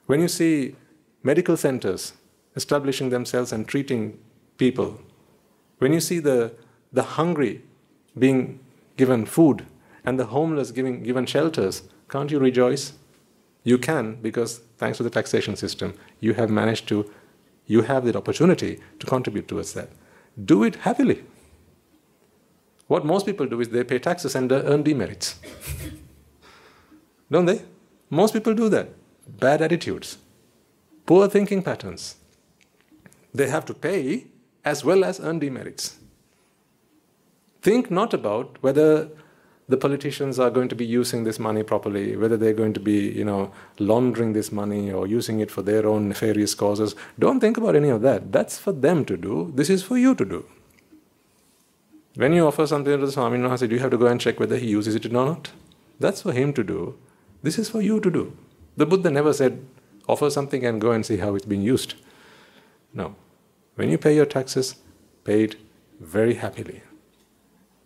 when 0.06 0.22
you 0.22 0.28
see 0.28 0.76
medical 1.24 1.58
centers 1.58 2.14
establishing 2.56 3.10
themselves 3.10 3.52
and 3.52 3.68
treating 3.68 4.20
people, 4.58 5.00
when 5.80 5.94
you 5.94 6.00
see 6.00 6.20
the, 6.20 6.54
the 6.92 7.04
hungry 7.04 7.62
being 8.18 8.60
given 8.96 9.26
food 9.26 9.66
and 10.06 10.20
the 10.20 10.26
homeless 10.28 10.72
giving, 10.72 11.04
given 11.04 11.26
shelters, 11.26 11.84
can't 12.10 12.32
you 12.32 12.40
rejoice? 12.40 12.94
You 13.64 13.78
can 13.78 14.16
because 14.22 14.62
thanks 14.78 14.98
to 14.98 15.04
the 15.04 15.10
taxation 15.10 15.56
system, 15.56 15.94
you 16.22 16.34
have 16.36 16.50
managed 16.50 16.88
to, 16.88 17.12
you 17.66 17.82
have 17.82 18.06
the 18.06 18.18
opportunity 18.18 18.80
to 19.00 19.06
contribute 19.06 19.48
towards 19.48 19.74
that. 19.74 19.90
Do 20.44 20.64
it 20.64 20.78
happily. 20.78 21.24
What 22.88 23.04
most 23.06 23.26
people 23.26 23.46
do 23.46 23.60
is 23.60 23.70
they 23.70 23.84
pay 23.84 24.00
taxes 24.00 24.36
and 24.36 24.50
earn 24.50 24.84
demerits. 24.84 25.40
Don't 27.30 27.46
they? 27.46 27.62
Most 28.10 28.34
people 28.34 28.54
do 28.54 28.70
that. 28.70 28.90
Bad 29.28 29.62
attitudes, 29.62 30.18
poor 31.06 31.28
thinking 31.28 31.62
patterns. 31.62 32.16
They 33.34 33.50
have 33.50 33.66
to 33.66 33.74
pay 33.74 34.28
as 34.64 34.84
well 34.84 35.04
as 35.04 35.20
earn 35.20 35.40
demerits. 35.40 35.98
Think 37.62 37.92
not 37.92 38.14
about 38.14 38.58
whether 38.62 39.10
the 39.70 39.78
politicians 39.78 40.40
are 40.40 40.50
going 40.50 40.70
to 40.70 40.76
be 40.76 40.86
using 40.86 41.26
this 41.26 41.40
money 41.40 41.62
properly, 41.62 42.16
whether 42.16 42.38
they're 42.38 42.54
going 42.54 42.74
to 42.74 42.80
be, 42.80 43.12
you 43.12 43.26
know, 43.26 43.52
laundering 43.80 44.32
this 44.32 44.52
money 44.52 44.92
or 44.92 45.06
using 45.06 45.42
it 45.42 45.52
for 45.52 45.62
their 45.62 45.86
own 45.86 46.08
nefarious 46.08 46.56
causes. 46.56 46.96
Don't 47.20 47.42
think 47.42 47.58
about 47.58 47.76
any 47.76 47.90
of 47.90 48.02
that. 48.02 48.32
That's 48.32 48.58
for 48.58 48.72
them 48.72 49.04
to 49.06 49.18
do. 49.18 49.52
This 49.54 49.70
is 49.70 49.84
for 49.84 49.98
you 49.98 50.16
to 50.16 50.24
do. 50.24 50.46
When 52.16 52.34
you 52.34 52.48
offer 52.48 52.66
something 52.66 52.98
to 52.98 53.06
the 53.06 53.12
Swami 53.12 53.38
do 53.38 53.76
you 53.76 53.80
have 53.80 53.92
to 53.92 53.98
go 53.98 54.08
and 54.08 54.22
check 54.22 54.40
whether 54.40 54.58
he 54.58 54.68
uses 54.68 54.96
it 54.96 55.06
or 55.06 55.10
not? 55.10 55.52
That's 56.00 56.22
for 56.22 56.32
him 56.32 56.54
to 56.54 56.64
do. 56.64 56.98
This 57.44 57.58
is 57.58 57.70
for 57.70 57.82
you 57.82 58.00
to 58.00 58.10
do. 58.10 58.38
The 58.76 58.86
Buddha 58.86 59.10
never 59.10 59.34
said, 59.34 59.66
offer 60.08 60.30
something 60.30 60.66
and 60.66 60.82
go 60.82 60.92
and 60.92 61.06
see 61.06 61.18
how 61.18 61.36
it's 61.36 61.46
being 61.46 61.62
used. 61.62 61.96
No. 62.94 63.16
When 63.76 63.90
you 63.90 63.98
pay 63.98 64.16
your 64.16 64.26
taxes, 64.26 64.76
pay 65.24 65.44
it 65.44 65.56
very 66.00 66.36
happily. 66.36 66.82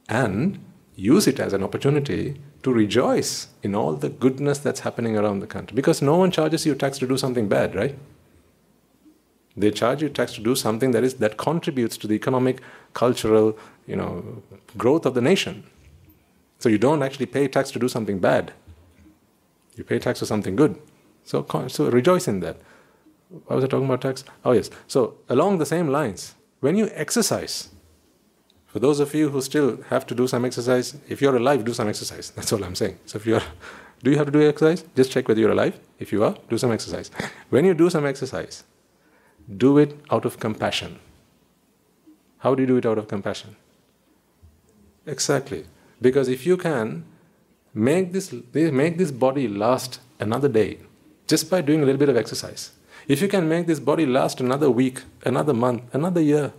And 0.07 0.63
use 0.95 1.27
it 1.27 1.39
as 1.39 1.53
an 1.53 1.63
opportunity 1.63 2.39
to 2.63 2.71
rejoice 2.71 3.47
in 3.63 3.73
all 3.73 3.93
the 3.93 4.09
goodness 4.09 4.59
that's 4.59 4.81
happening 4.81 5.17
around 5.17 5.39
the 5.39 5.47
country. 5.47 5.75
Because 5.75 6.01
no 6.01 6.17
one 6.17 6.31
charges 6.31 6.65
you 6.65 6.75
tax 6.75 6.97
to 6.99 7.07
do 7.07 7.17
something 7.17 7.47
bad, 7.47 7.75
right? 7.75 7.97
They 9.57 9.71
charge 9.71 10.01
you 10.01 10.09
tax 10.09 10.33
to 10.33 10.41
do 10.41 10.55
something 10.55 10.91
that 10.91 11.03
is 11.03 11.15
that 11.15 11.37
contributes 11.37 11.97
to 11.97 12.07
the 12.07 12.13
economic, 12.13 12.61
cultural, 12.93 13.57
you 13.85 13.95
know, 13.95 14.43
growth 14.77 15.05
of 15.05 15.13
the 15.13 15.21
nation. 15.21 15.63
So 16.59 16.69
you 16.69 16.77
don't 16.77 17.03
actually 17.03 17.25
pay 17.25 17.47
tax 17.47 17.71
to 17.71 17.79
do 17.79 17.89
something 17.89 18.19
bad. 18.19 18.53
You 19.81 19.85
pay 19.85 19.97
tax 19.97 20.19
for 20.19 20.27
something 20.27 20.55
good. 20.55 20.79
So, 21.23 21.43
so 21.67 21.89
rejoice 21.89 22.27
in 22.27 22.39
that. 22.41 22.57
Why 23.47 23.55
was 23.55 23.63
I 23.63 23.67
talking 23.67 23.87
about 23.87 24.01
tax? 24.01 24.23
Oh, 24.45 24.51
yes. 24.51 24.69
So, 24.85 25.15
along 25.27 25.57
the 25.57 25.65
same 25.65 25.87
lines, 25.87 26.35
when 26.59 26.75
you 26.75 26.91
exercise, 26.93 27.69
for 28.67 28.77
those 28.77 28.99
of 28.99 29.15
you 29.15 29.29
who 29.29 29.41
still 29.41 29.81
have 29.89 30.05
to 30.05 30.13
do 30.13 30.27
some 30.27 30.45
exercise, 30.45 30.95
if 31.09 31.19
you're 31.19 31.35
alive, 31.35 31.65
do 31.65 31.73
some 31.73 31.89
exercise. 31.89 32.29
That's 32.35 32.53
all 32.53 32.63
I'm 32.63 32.75
saying. 32.75 32.99
So, 33.07 33.17
if 33.17 33.25
you're, 33.25 33.41
do 34.03 34.11
you 34.11 34.17
have 34.17 34.27
to 34.27 34.31
do 34.31 34.47
exercise? 34.47 34.85
Just 34.95 35.11
check 35.11 35.27
whether 35.27 35.41
you're 35.41 35.57
alive. 35.57 35.79
If 35.97 36.11
you 36.11 36.23
are, 36.23 36.35
do 36.47 36.59
some 36.59 36.71
exercise. 36.71 37.09
When 37.49 37.65
you 37.65 37.73
do 37.73 37.89
some 37.89 38.05
exercise, 38.05 38.63
do 39.57 39.79
it 39.79 39.99
out 40.11 40.25
of 40.25 40.39
compassion. 40.39 40.99
How 42.37 42.53
do 42.53 42.61
you 42.61 42.67
do 42.67 42.77
it 42.77 42.85
out 42.85 42.99
of 42.99 43.07
compassion? 43.07 43.55
Exactly. 45.07 45.65
Because 45.99 46.27
if 46.27 46.45
you 46.45 46.55
can 46.55 47.05
make 47.73 48.11
this, 48.11 48.33
make 48.53 48.97
this 48.97 49.11
body 49.11 49.47
last 49.47 49.99
another 50.19 50.49
day 50.49 50.79
just 51.27 51.49
by 51.49 51.61
doing 51.61 51.81
a 51.81 51.85
little 51.85 51.99
bit 51.99 52.09
of 52.09 52.17
exercise. 52.17 52.71
If 53.07 53.21
you 53.21 53.27
can 53.27 53.47
make 53.47 53.67
this 53.67 53.79
body 53.79 54.05
last 54.05 54.39
another 54.39 54.69
week, 54.69 55.03
another 55.25 55.53
month, 55.53 55.83
another 55.93 56.21
year, 56.21 56.53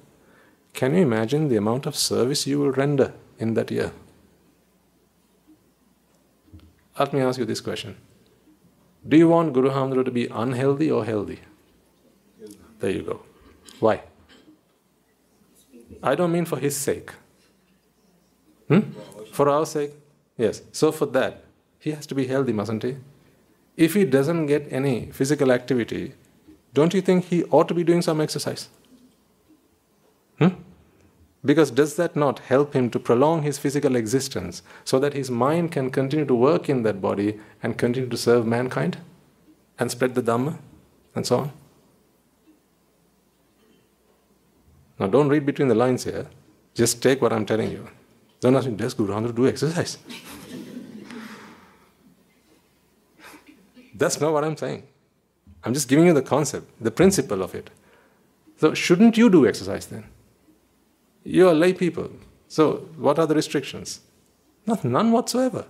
can 0.72 0.94
you 0.94 1.02
imagine 1.02 1.48
the 1.48 1.56
amount 1.56 1.86
of 1.86 1.94
service 1.94 2.46
you 2.46 2.58
will 2.58 2.72
render 2.72 3.12
in 3.38 3.54
that 3.54 3.70
year? 3.70 3.92
Let 6.98 7.12
me 7.12 7.20
ask 7.20 7.38
you 7.38 7.44
this 7.44 7.60
question 7.60 7.96
Do 9.06 9.16
you 9.16 9.28
want 9.28 9.52
Guru 9.52 9.70
Hamdru 9.70 10.04
to 10.04 10.10
be 10.10 10.26
unhealthy 10.26 10.90
or 10.90 11.04
healthy? 11.04 11.40
There 12.80 12.90
you 12.90 13.02
go. 13.02 13.22
Why? 13.80 14.02
I 16.02 16.14
don't 16.14 16.32
mean 16.32 16.44
for 16.44 16.58
his 16.58 16.76
sake. 16.76 17.12
Hmm? 18.68 18.80
For 19.32 19.48
our 19.48 19.66
sake? 19.66 19.92
Yes. 20.36 20.62
So 20.72 20.92
for 20.92 21.06
that, 21.06 21.44
he 21.78 21.90
has 21.90 22.06
to 22.06 22.14
be 22.14 22.26
healthy, 22.26 22.52
mustn't 22.52 22.82
he? 22.82 22.96
If 23.76 23.94
he 23.94 24.04
doesn't 24.04 24.46
get 24.46 24.72
any 24.72 25.10
physical 25.10 25.50
activity, 25.50 26.14
don't 26.74 26.94
you 26.94 27.00
think 27.00 27.26
he 27.26 27.44
ought 27.44 27.68
to 27.68 27.74
be 27.74 27.84
doing 27.84 28.02
some 28.02 28.20
exercise? 28.20 28.68
Hmm? 30.38 30.48
Because 31.44 31.70
does 31.70 31.96
that 31.96 32.14
not 32.14 32.38
help 32.38 32.72
him 32.74 32.88
to 32.90 33.00
prolong 33.00 33.42
his 33.42 33.58
physical 33.58 33.96
existence 33.96 34.62
so 34.84 34.98
that 35.00 35.12
his 35.12 35.30
mind 35.30 35.72
can 35.72 35.90
continue 35.90 36.24
to 36.24 36.34
work 36.34 36.68
in 36.68 36.82
that 36.84 37.00
body 37.00 37.40
and 37.62 37.76
continue 37.76 38.08
to 38.08 38.16
serve 38.16 38.46
mankind 38.46 38.98
and 39.78 39.90
spread 39.90 40.14
the 40.14 40.22
Dhamma 40.22 40.58
and 41.14 41.26
so 41.26 41.38
on? 41.38 41.52
Now, 45.00 45.08
don't 45.08 45.28
read 45.28 45.44
between 45.44 45.68
the 45.68 45.74
lines 45.74 46.04
here. 46.04 46.26
Just 46.74 47.02
take 47.02 47.20
what 47.20 47.32
I'm 47.32 47.44
telling 47.44 47.72
you. 47.72 47.88
Don't 48.42 48.56
ask 48.56 48.66
me, 48.66 48.74
does 48.74 48.92
Guru 48.92 49.14
Hamdru 49.14 49.34
do 49.34 49.46
exercise? 49.46 49.98
That's 53.94 54.20
not 54.20 54.32
what 54.32 54.42
I'm 54.42 54.56
saying. 54.56 54.82
I'm 55.62 55.72
just 55.72 55.88
giving 55.88 56.06
you 56.06 56.12
the 56.12 56.22
concept, 56.22 56.66
the 56.80 56.90
principle 56.90 57.40
of 57.40 57.54
it. 57.54 57.70
So, 58.56 58.74
shouldn't 58.74 59.16
you 59.16 59.30
do 59.30 59.46
exercise 59.46 59.86
then? 59.86 60.04
You 61.22 61.48
are 61.48 61.54
lay 61.54 61.72
people. 61.72 62.10
So, 62.48 62.88
what 62.96 63.20
are 63.20 63.28
the 63.28 63.36
restrictions? 63.36 64.00
Not, 64.66 64.84
none 64.84 65.12
whatsoever. 65.12 65.66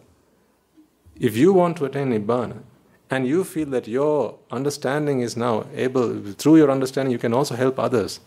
If 1.20 1.36
you 1.36 1.52
want 1.52 1.76
to 1.76 1.84
attain 1.84 2.08
Nibbana, 2.08 2.62
and 3.10 3.26
you 3.26 3.44
feel 3.44 3.66
that 3.66 3.86
your 3.86 4.38
understanding 4.50 5.20
is 5.20 5.36
now 5.36 5.66
able, 5.74 6.32
through 6.32 6.56
your 6.56 6.70
understanding, 6.70 7.12
you 7.12 7.18
can 7.18 7.34
also 7.34 7.54
help 7.54 7.78
others, 7.78 8.20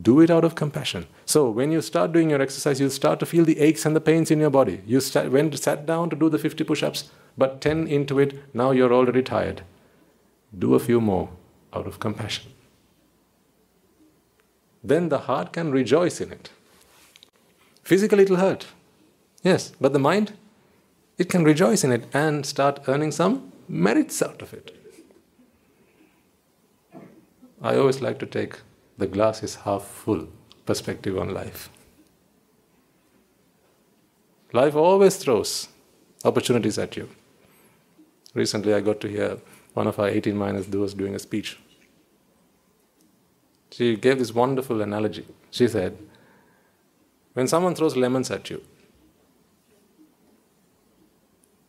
do 0.00 0.20
it 0.20 0.30
out 0.30 0.44
of 0.44 0.54
compassion. 0.54 1.06
So, 1.24 1.48
when 1.48 1.70
you 1.70 1.80
start 1.80 2.12
doing 2.12 2.30
your 2.30 2.42
exercise, 2.42 2.80
you'll 2.80 2.90
start 2.90 3.20
to 3.20 3.26
feel 3.26 3.44
the 3.44 3.60
aches 3.60 3.86
and 3.86 3.94
the 3.94 4.00
pains 4.00 4.30
in 4.30 4.40
your 4.40 4.50
body. 4.50 4.82
You 4.86 5.00
start, 5.00 5.30
went, 5.30 5.56
sat 5.58 5.86
down 5.86 6.10
to 6.10 6.16
do 6.16 6.28
the 6.28 6.38
50 6.38 6.64
push 6.64 6.82
ups, 6.82 7.10
but 7.38 7.60
10 7.60 7.86
into 7.86 8.18
it, 8.18 8.54
now 8.54 8.72
you're 8.72 8.92
already 8.92 9.22
tired. 9.22 9.62
Do 10.56 10.74
a 10.74 10.80
few 10.80 11.00
more 11.00 11.30
out 11.72 11.86
of 11.86 12.00
compassion. 12.00 12.52
Then 14.82 15.08
the 15.08 15.20
heart 15.20 15.52
can 15.52 15.70
rejoice 15.70 16.20
in 16.20 16.32
it. 16.32 16.50
Physically, 17.82 18.24
it'll 18.24 18.36
hurt. 18.36 18.66
Yes, 19.42 19.72
but 19.80 19.92
the 19.92 19.98
mind, 19.98 20.32
it 21.18 21.28
can 21.28 21.44
rejoice 21.44 21.84
in 21.84 21.92
it 21.92 22.04
and 22.12 22.44
start 22.44 22.80
earning 22.88 23.12
some 23.12 23.52
merits 23.68 24.20
out 24.22 24.42
of 24.42 24.52
it. 24.52 24.76
I 27.62 27.76
always 27.76 28.02
like 28.02 28.18
to 28.18 28.26
take 28.26 28.58
the 28.96 29.06
glass 29.06 29.42
is 29.42 29.56
half 29.56 29.84
full 29.84 30.28
perspective 30.66 31.18
on 31.18 31.34
life. 31.34 31.68
Life 34.52 34.76
always 34.76 35.16
throws 35.16 35.68
opportunities 36.24 36.78
at 36.78 36.96
you. 36.96 37.08
Recently, 38.34 38.72
I 38.74 38.80
got 38.80 39.00
to 39.00 39.08
hear 39.08 39.38
one 39.74 39.86
of 39.86 39.98
our 39.98 40.08
18 40.08 40.36
minus 40.36 40.66
doers 40.66 40.94
doing 40.94 41.14
a 41.14 41.18
speech. 41.18 41.58
She 43.70 43.96
gave 43.96 44.18
this 44.18 44.32
wonderful 44.32 44.80
analogy. 44.80 45.26
She 45.50 45.66
said, 45.66 45.98
When 47.32 47.48
someone 47.48 47.74
throws 47.74 47.96
lemons 47.96 48.30
at 48.30 48.48
you, 48.48 48.62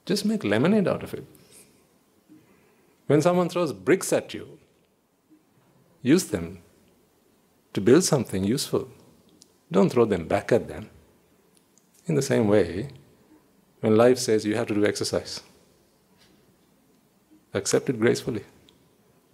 just 0.05 0.23
make 0.23 0.43
lemonade 0.43 0.87
out 0.87 1.01
of 1.01 1.15
it. 1.15 1.25
When 3.07 3.21
someone 3.21 3.49
throws 3.49 3.73
bricks 3.73 4.13
at 4.13 4.33
you, 4.33 4.59
use 6.03 6.25
them 6.25 6.59
to 7.75 7.81
build 7.81 8.05
something 8.05 8.45
useful. 8.45 8.87
Don't 9.69 9.91
throw 9.91 10.05
them 10.05 10.27
back 10.27 10.51
at 10.53 10.69
them. 10.69 10.89
In 12.05 12.15
the 12.15 12.21
same 12.21 12.47
way, 12.47 12.87
when 13.81 13.97
life 13.97 14.17
says 14.17 14.45
you 14.45 14.55
have 14.55 14.67
to 14.67 14.73
do 14.73 14.85
exercise, 14.85 15.41
accept 17.53 17.89
it 17.89 17.99
gracefully 17.99 18.45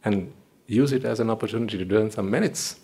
and 0.03 0.34
use 0.66 0.92
it 0.92 1.06
as 1.06 1.20
an 1.20 1.30
opportunity 1.30 1.78
to 1.78 1.86
learn 1.86 2.10
some 2.10 2.32
merits. 2.32 2.80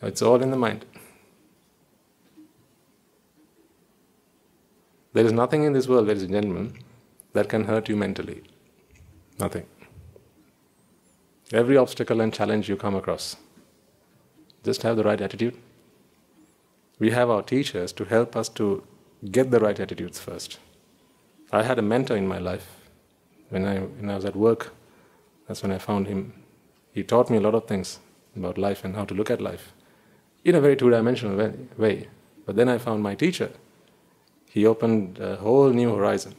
It's 0.00 0.22
all 0.22 0.40
in 0.40 0.52
the 0.52 0.56
mind. 0.56 0.84
There 5.12 5.26
is 5.26 5.32
nothing 5.32 5.64
in 5.64 5.72
this 5.72 5.88
world, 5.88 6.06
ladies 6.06 6.22
and 6.22 6.32
gentlemen, 6.32 6.78
that 7.32 7.48
can 7.48 7.64
hurt 7.64 7.88
you 7.88 7.96
mentally. 7.96 8.42
Nothing. 9.40 9.66
Every 11.52 11.76
obstacle 11.76 12.20
and 12.20 12.32
challenge 12.32 12.68
you 12.68 12.76
come 12.76 12.94
across, 12.94 13.36
just 14.64 14.82
have 14.82 14.96
the 14.96 15.04
right 15.04 15.20
attitude. 15.20 15.56
We 16.98 17.10
have 17.10 17.30
our 17.30 17.42
teachers 17.42 17.92
to 17.94 18.04
help 18.04 18.36
us 18.36 18.48
to 18.50 18.82
get 19.30 19.50
the 19.50 19.60
right 19.60 19.78
attitudes 19.78 20.20
first. 20.20 20.58
I 21.50 21.62
had 21.62 21.78
a 21.78 21.82
mentor 21.82 22.16
in 22.16 22.26
my 22.28 22.38
life 22.38 22.66
when 23.50 23.66
I, 23.66 23.78
when 23.78 24.10
I 24.10 24.14
was 24.14 24.24
at 24.24 24.36
work. 24.36 24.72
That's 25.46 25.62
when 25.62 25.72
I 25.72 25.78
found 25.78 26.06
him. 26.06 26.32
He 26.92 27.02
taught 27.02 27.30
me 27.30 27.36
a 27.36 27.40
lot 27.40 27.54
of 27.54 27.66
things 27.66 27.98
about 28.36 28.58
life 28.58 28.84
and 28.84 28.94
how 28.94 29.04
to 29.04 29.14
look 29.14 29.30
at 29.30 29.40
life 29.40 29.72
in 30.44 30.54
a 30.54 30.60
very 30.60 30.76
two 30.76 30.90
dimensional 30.90 31.52
way. 31.76 32.08
But 32.46 32.56
then 32.56 32.68
I 32.68 32.78
found 32.78 33.02
my 33.02 33.14
teacher 33.14 33.50
he 34.52 34.66
opened 34.66 35.18
a 35.18 35.36
whole 35.36 35.70
new 35.70 35.94
horizon. 35.96 36.34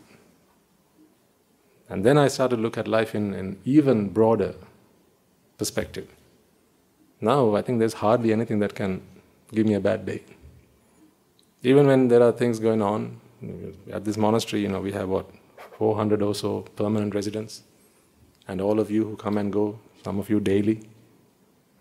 And 1.90 2.06
then 2.06 2.16
I 2.16 2.28
started 2.28 2.58
to 2.58 2.62
look 2.62 2.78
at 2.78 2.88
life 2.88 3.16
in 3.16 3.34
an 3.34 3.60
even 3.66 4.10
broader 4.10 4.54
perspective. 5.58 6.08
Now 7.24 7.56
I 7.56 7.62
think 7.62 7.80
there's 7.80 7.94
hardly 7.94 8.34
anything 8.34 8.60
that 8.60 8.76
can 8.76 9.02
give 9.54 9.66
me 9.66 9.76
a 9.76 9.80
bad 9.80 10.06
day. 10.06 10.24
Even 11.62 11.88
when 11.88 12.10
there 12.10 12.22
are 12.22 12.34
things 12.34 12.60
going 12.60 12.82
on, 12.82 13.22
at 13.92 14.04
this 14.04 14.18
monastery, 14.18 14.62
you 14.62 14.68
know, 14.68 14.82
we 14.82 14.92
have 14.92 15.08
what, 15.08 15.30
400 15.78 16.22
or 16.22 16.36
so 16.36 16.62
permanent 16.76 17.16
residents, 17.16 17.64
and 18.48 18.60
all 18.60 18.78
of 18.80 18.92
you 18.92 19.06
who 19.06 19.16
come 19.16 19.38
and 19.38 19.54
go, 19.54 19.80
some 20.04 20.20
of 20.20 20.30
you 20.30 20.42
daily. 20.42 20.82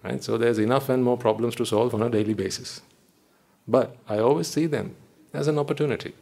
Right? 0.05 0.23
So 0.23 0.39
there's 0.39 0.59
enough 0.59 0.89
and 0.89 1.03
more 1.03 1.19
problems 1.19 1.57
to 1.57 1.67
solve 1.67 1.93
on 1.93 2.03
a 2.03 2.09
daily 2.09 2.35
basis. 2.35 2.81
But 3.67 3.97
I 4.09 4.19
always 4.19 4.47
see 4.47 4.67
them 4.67 4.95
as 5.33 5.49
an 5.49 5.59
opportunity. 5.59 6.15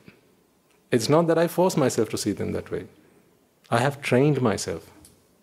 It's 0.91 1.11
not 1.11 1.27
that 1.27 1.37
I 1.37 1.47
force 1.47 1.77
myself 1.77 2.09
to 2.11 2.19
see 2.19 2.33
them 2.33 2.53
that 2.53 2.71
way. 2.71 2.87
I 3.71 3.79
have 3.79 4.01
trained 4.01 4.41
myself 4.41 4.91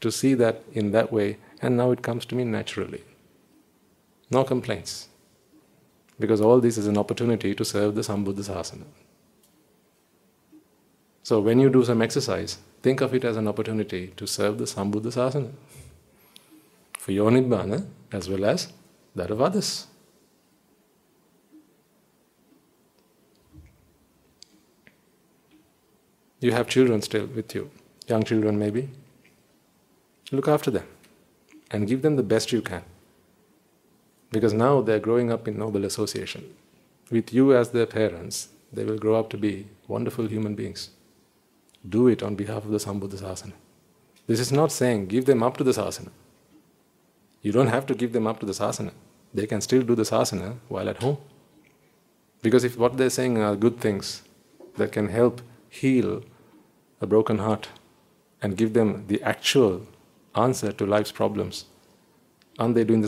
to 0.01 0.11
see 0.11 0.33
that 0.33 0.63
in 0.73 0.91
that 0.93 1.11
way, 1.11 1.37
and 1.61 1.77
now 1.77 1.91
it 1.91 2.01
comes 2.01 2.25
to 2.25 2.35
me 2.35 2.43
naturally. 2.43 3.03
No 4.29 4.43
complaints. 4.43 5.07
Because 6.19 6.41
all 6.41 6.59
this 6.59 6.77
is 6.77 6.87
an 6.87 6.97
opportunity 6.97 7.53
to 7.55 7.63
serve 7.63 7.95
the 7.95 8.01
Sambuddha 8.01 8.43
Sasana. 8.43 8.85
So 11.23 11.39
when 11.39 11.59
you 11.59 11.69
do 11.69 11.83
some 11.83 12.01
exercise, 12.01 12.57
think 12.81 13.01
of 13.01 13.13
it 13.13 13.23
as 13.23 13.37
an 13.37 13.47
opportunity 13.47 14.07
to 14.17 14.25
serve 14.25 14.57
the 14.57 14.65
Sambuddha 14.65 15.11
Sasana. 15.13 15.51
For 16.97 17.11
your 17.11 17.31
Nibbana 17.31 17.85
as 18.11 18.29
well 18.29 18.45
as 18.45 18.71
that 19.15 19.31
of 19.31 19.41
others. 19.41 19.87
You 26.39 26.51
have 26.51 26.67
children 26.67 27.01
still 27.01 27.25
with 27.25 27.55
you, 27.55 27.71
young 28.07 28.23
children 28.23 28.59
maybe. 28.59 28.89
Look 30.31 30.47
after 30.47 30.69
them 30.69 30.85
and 31.71 31.87
give 31.87 32.01
them 32.01 32.15
the 32.15 32.23
best 32.23 32.51
you 32.51 32.61
can. 32.61 32.83
Because 34.31 34.53
now 34.53 34.81
they're 34.81 34.99
growing 34.99 35.31
up 35.31 35.47
in 35.47 35.57
noble 35.57 35.85
association. 35.85 36.53
With 37.09 37.33
you 37.33 37.55
as 37.55 37.69
their 37.69 37.85
parents, 37.85 38.49
they 38.71 38.83
will 38.83 38.97
grow 38.97 39.15
up 39.15 39.29
to 39.29 39.37
be 39.37 39.67
wonderful 39.87 40.27
human 40.27 40.55
beings. 40.55 40.89
Do 41.87 42.07
it 42.07 42.21
on 42.21 42.35
behalf 42.35 42.65
of 42.65 42.71
the 42.71 42.77
Sambuddha 42.77 43.15
Sasana. 43.21 43.53
This 44.25 44.41
is 44.41 44.51
not 44.51 44.71
saying 44.71 45.07
give 45.07 45.25
them 45.25 45.41
up 45.41 45.55
to 45.57 45.63
the 45.63 45.71
Sasana. 45.71 46.09
You 47.41 47.53
don't 47.53 47.67
have 47.67 47.85
to 47.85 47.95
give 47.95 48.11
them 48.11 48.27
up 48.27 48.39
to 48.41 48.45
the 48.45 48.51
Sasana. 48.51 48.91
They 49.33 49.47
can 49.47 49.61
still 49.61 49.81
do 49.83 49.95
the 49.95 50.03
Sasana 50.03 50.57
while 50.67 50.89
at 50.89 51.01
home. 51.01 51.17
Because 52.41 52.63
if 52.65 52.77
what 52.77 52.97
they're 52.97 53.09
saying 53.09 53.37
are 53.37 53.55
good 53.55 53.79
things 53.79 54.23
that 54.75 54.91
can 54.91 55.07
help 55.07 55.41
heal 55.69 56.23
a 56.99 57.07
broken 57.07 57.37
heart 57.37 57.69
and 58.41 58.57
give 58.57 58.73
them 58.73 59.05
the 59.07 59.21
actual 59.23 59.87
answer 60.35 60.71
to 60.71 60.85
life's 60.85 61.11
problems, 61.11 61.65
aren't 62.59 62.75
they 62.75 62.83
doing 62.83 63.01
the 63.01 63.07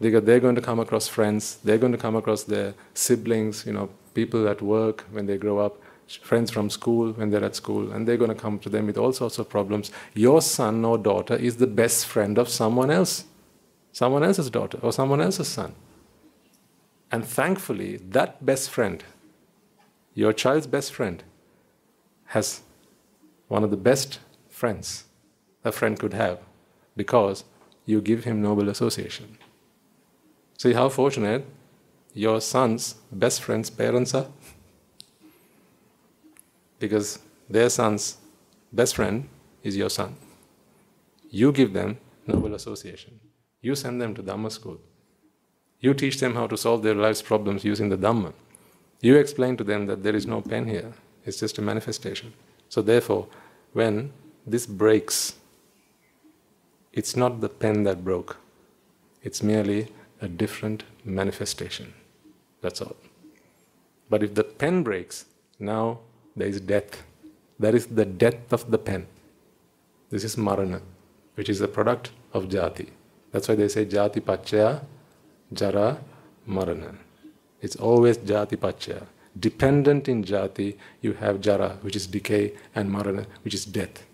Because 0.00 0.24
they're 0.24 0.40
going 0.40 0.54
to 0.54 0.62
come 0.62 0.80
across 0.80 1.08
friends, 1.08 1.58
they're 1.64 1.78
going 1.78 1.92
to 1.92 1.98
come 1.98 2.16
across 2.16 2.44
their 2.44 2.74
siblings, 2.94 3.66
you 3.66 3.72
know, 3.72 3.90
people 4.14 4.48
at 4.48 4.62
work 4.62 5.04
when 5.10 5.26
they 5.26 5.36
grow 5.36 5.58
up, 5.58 5.80
friends 6.22 6.50
from 6.50 6.70
school 6.70 7.12
when 7.12 7.30
they're 7.30 7.44
at 7.44 7.56
school, 7.56 7.92
and 7.92 8.06
they're 8.06 8.16
going 8.16 8.30
to 8.30 8.40
come 8.40 8.58
to 8.60 8.68
them 8.68 8.86
with 8.86 8.98
all 8.98 9.12
sorts 9.12 9.38
of 9.38 9.48
problems. 9.48 9.92
Your 10.14 10.40
son 10.40 10.84
or 10.84 10.98
daughter 10.98 11.36
is 11.36 11.56
the 11.56 11.66
best 11.66 12.06
friend 12.06 12.38
of 12.38 12.48
someone 12.48 12.90
else, 12.90 13.24
someone 13.92 14.24
else's 14.24 14.50
daughter 14.50 14.78
or 14.82 14.92
someone 14.92 15.20
else's 15.20 15.48
son. 15.48 15.74
And 17.10 17.24
thankfully, 17.24 17.96
that 17.96 18.44
best 18.44 18.70
friend 18.70 19.02
your 20.18 20.32
child's 20.32 20.66
best 20.66 20.92
friend 20.92 21.22
has 22.34 22.62
one 23.46 23.62
of 23.62 23.70
the 23.70 23.76
best 23.76 24.18
friends 24.48 25.04
a 25.64 25.70
friend 25.70 25.96
could 25.96 26.12
have 26.12 26.40
because 26.96 27.44
you 27.86 28.00
give 28.00 28.24
him 28.24 28.42
noble 28.42 28.68
association. 28.68 29.38
See 30.58 30.74
how 30.74 30.88
fortunate 30.90 31.46
your 32.12 32.40
son's 32.40 32.94
best 33.10 33.42
friend's 33.42 33.70
parents 33.70 34.14
are? 34.14 34.26
because 36.78 37.18
their 37.48 37.68
son's 37.68 38.18
best 38.72 38.96
friend 38.96 39.28
is 39.62 39.76
your 39.76 39.90
son. 39.90 40.14
You 41.30 41.52
give 41.52 41.72
them 41.72 41.98
noble 42.26 42.54
association. 42.54 43.20
You 43.60 43.74
send 43.74 44.00
them 44.00 44.14
to 44.14 44.22
Dhamma 44.22 44.52
school. 44.52 44.78
You 45.80 45.94
teach 45.94 46.18
them 46.20 46.34
how 46.34 46.46
to 46.46 46.56
solve 46.56 46.82
their 46.82 46.94
life's 46.94 47.22
problems 47.22 47.64
using 47.64 47.88
the 47.88 47.96
Dhamma. 47.96 48.32
You 49.00 49.16
explain 49.16 49.56
to 49.56 49.64
them 49.64 49.86
that 49.86 50.02
there 50.02 50.16
is 50.16 50.26
no 50.26 50.40
pen 50.40 50.66
here, 50.66 50.92
it's 51.24 51.38
just 51.38 51.58
a 51.58 51.62
manifestation. 51.62 52.32
So, 52.68 52.82
therefore, 52.82 53.28
when 53.72 54.12
this 54.46 54.66
breaks, 54.66 55.34
it's 56.92 57.16
not 57.16 57.40
the 57.40 57.48
pen 57.48 57.84
that 57.84 58.04
broke, 58.04 58.38
it's 59.22 59.42
merely 59.42 59.88
a 60.20 60.28
different 60.28 60.84
manifestation. 61.04 61.92
That's 62.60 62.80
all. 62.80 62.96
But 64.10 64.22
if 64.22 64.34
the 64.34 64.44
pen 64.44 64.82
breaks, 64.82 65.26
now 65.58 66.00
there 66.36 66.48
is 66.48 66.60
death, 66.60 67.02
That 67.60 67.74
is 67.74 67.86
the 67.86 68.04
death 68.04 68.52
of 68.52 68.70
the 68.70 68.78
pen. 68.78 69.06
This 70.10 70.22
is 70.22 70.36
marana, 70.36 70.80
which 71.34 71.48
is 71.48 71.58
the 71.58 71.66
product 71.66 72.12
of 72.32 72.44
jati. 72.48 72.90
That's 73.32 73.48
why 73.48 73.56
they 73.56 73.66
say 73.68 73.84
jati 73.84 74.20
paccaya, 74.20 74.84
jara, 75.52 75.98
marana. 76.46 76.94
It's 77.60 77.74
always 77.74 78.18
jati 78.18 78.56
paccaya. 78.56 79.06
Dependent 79.38 80.08
in 80.08 80.22
jati, 80.22 80.76
you 81.02 81.14
have 81.14 81.40
jara, 81.40 81.78
which 81.82 81.96
is 81.96 82.06
decay, 82.06 82.52
and 82.76 82.92
marana, 82.92 83.26
which 83.42 83.54
is 83.54 83.64
death. 83.64 84.06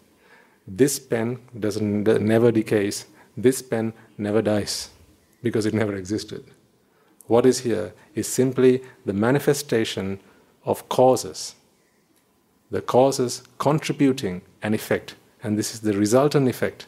This 0.66 0.98
pen 0.98 1.38
doesn't 1.66 2.04
never 2.32 2.50
decays. 2.50 3.04
This 3.36 3.60
pen 3.60 3.92
never 4.16 4.40
dies 4.40 4.88
because 5.44 5.66
it 5.66 5.74
never 5.74 5.94
existed. 5.94 6.42
What 7.26 7.46
is 7.46 7.60
here 7.60 7.92
is 8.14 8.26
simply 8.26 8.82
the 9.04 9.12
manifestation 9.12 10.18
of 10.64 10.88
causes. 10.88 11.54
The 12.70 12.80
causes 12.80 13.42
contributing 13.58 14.42
an 14.62 14.74
effect, 14.74 15.14
and 15.42 15.56
this 15.56 15.74
is 15.74 15.80
the 15.82 15.96
resultant 15.96 16.48
effect. 16.48 16.86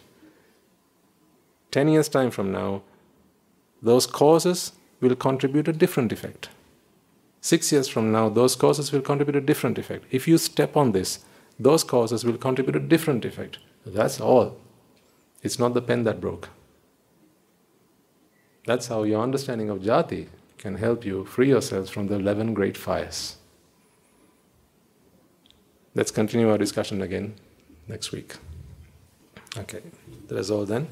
Ten 1.70 1.88
years' 1.88 2.08
time 2.08 2.30
from 2.30 2.50
now, 2.50 2.82
those 3.82 4.06
causes 4.06 4.72
will 5.00 5.14
contribute 5.14 5.68
a 5.68 5.72
different 5.72 6.10
effect. 6.10 6.48
Six 7.42 7.70
years 7.70 7.88
from 7.88 8.10
now, 8.10 8.30
those 8.30 8.56
causes 8.56 8.90
will 8.90 9.02
contribute 9.02 9.36
a 9.36 9.46
different 9.52 9.78
effect. 9.78 10.06
If 10.10 10.26
you 10.26 10.38
step 10.38 10.76
on 10.76 10.92
this, 10.92 11.20
those 11.60 11.84
causes 11.84 12.24
will 12.24 12.38
contribute 12.38 12.76
a 12.76 12.80
different 12.94 13.24
effect. 13.26 13.58
That's 13.84 14.20
all. 14.20 14.56
It's 15.42 15.58
not 15.58 15.74
the 15.74 15.82
pen 15.82 16.04
that 16.04 16.20
broke. 16.20 16.48
That's 18.66 18.88
how 18.88 19.04
your 19.04 19.22
understanding 19.22 19.70
of 19.70 19.78
jati 19.78 20.26
can 20.58 20.76
help 20.76 21.04
you 21.04 21.24
free 21.24 21.48
yourselves 21.48 21.88
from 21.88 22.08
the 22.08 22.16
11 22.16 22.52
great 22.52 22.76
fires. 22.76 23.36
Let's 25.94 26.10
continue 26.10 26.50
our 26.50 26.58
discussion 26.58 27.00
again 27.00 27.34
next 27.88 28.12
week. 28.12 28.34
Okay, 29.56 29.80
that 30.28 30.36
is 30.36 30.50
all 30.50 30.66
then. 30.66 30.88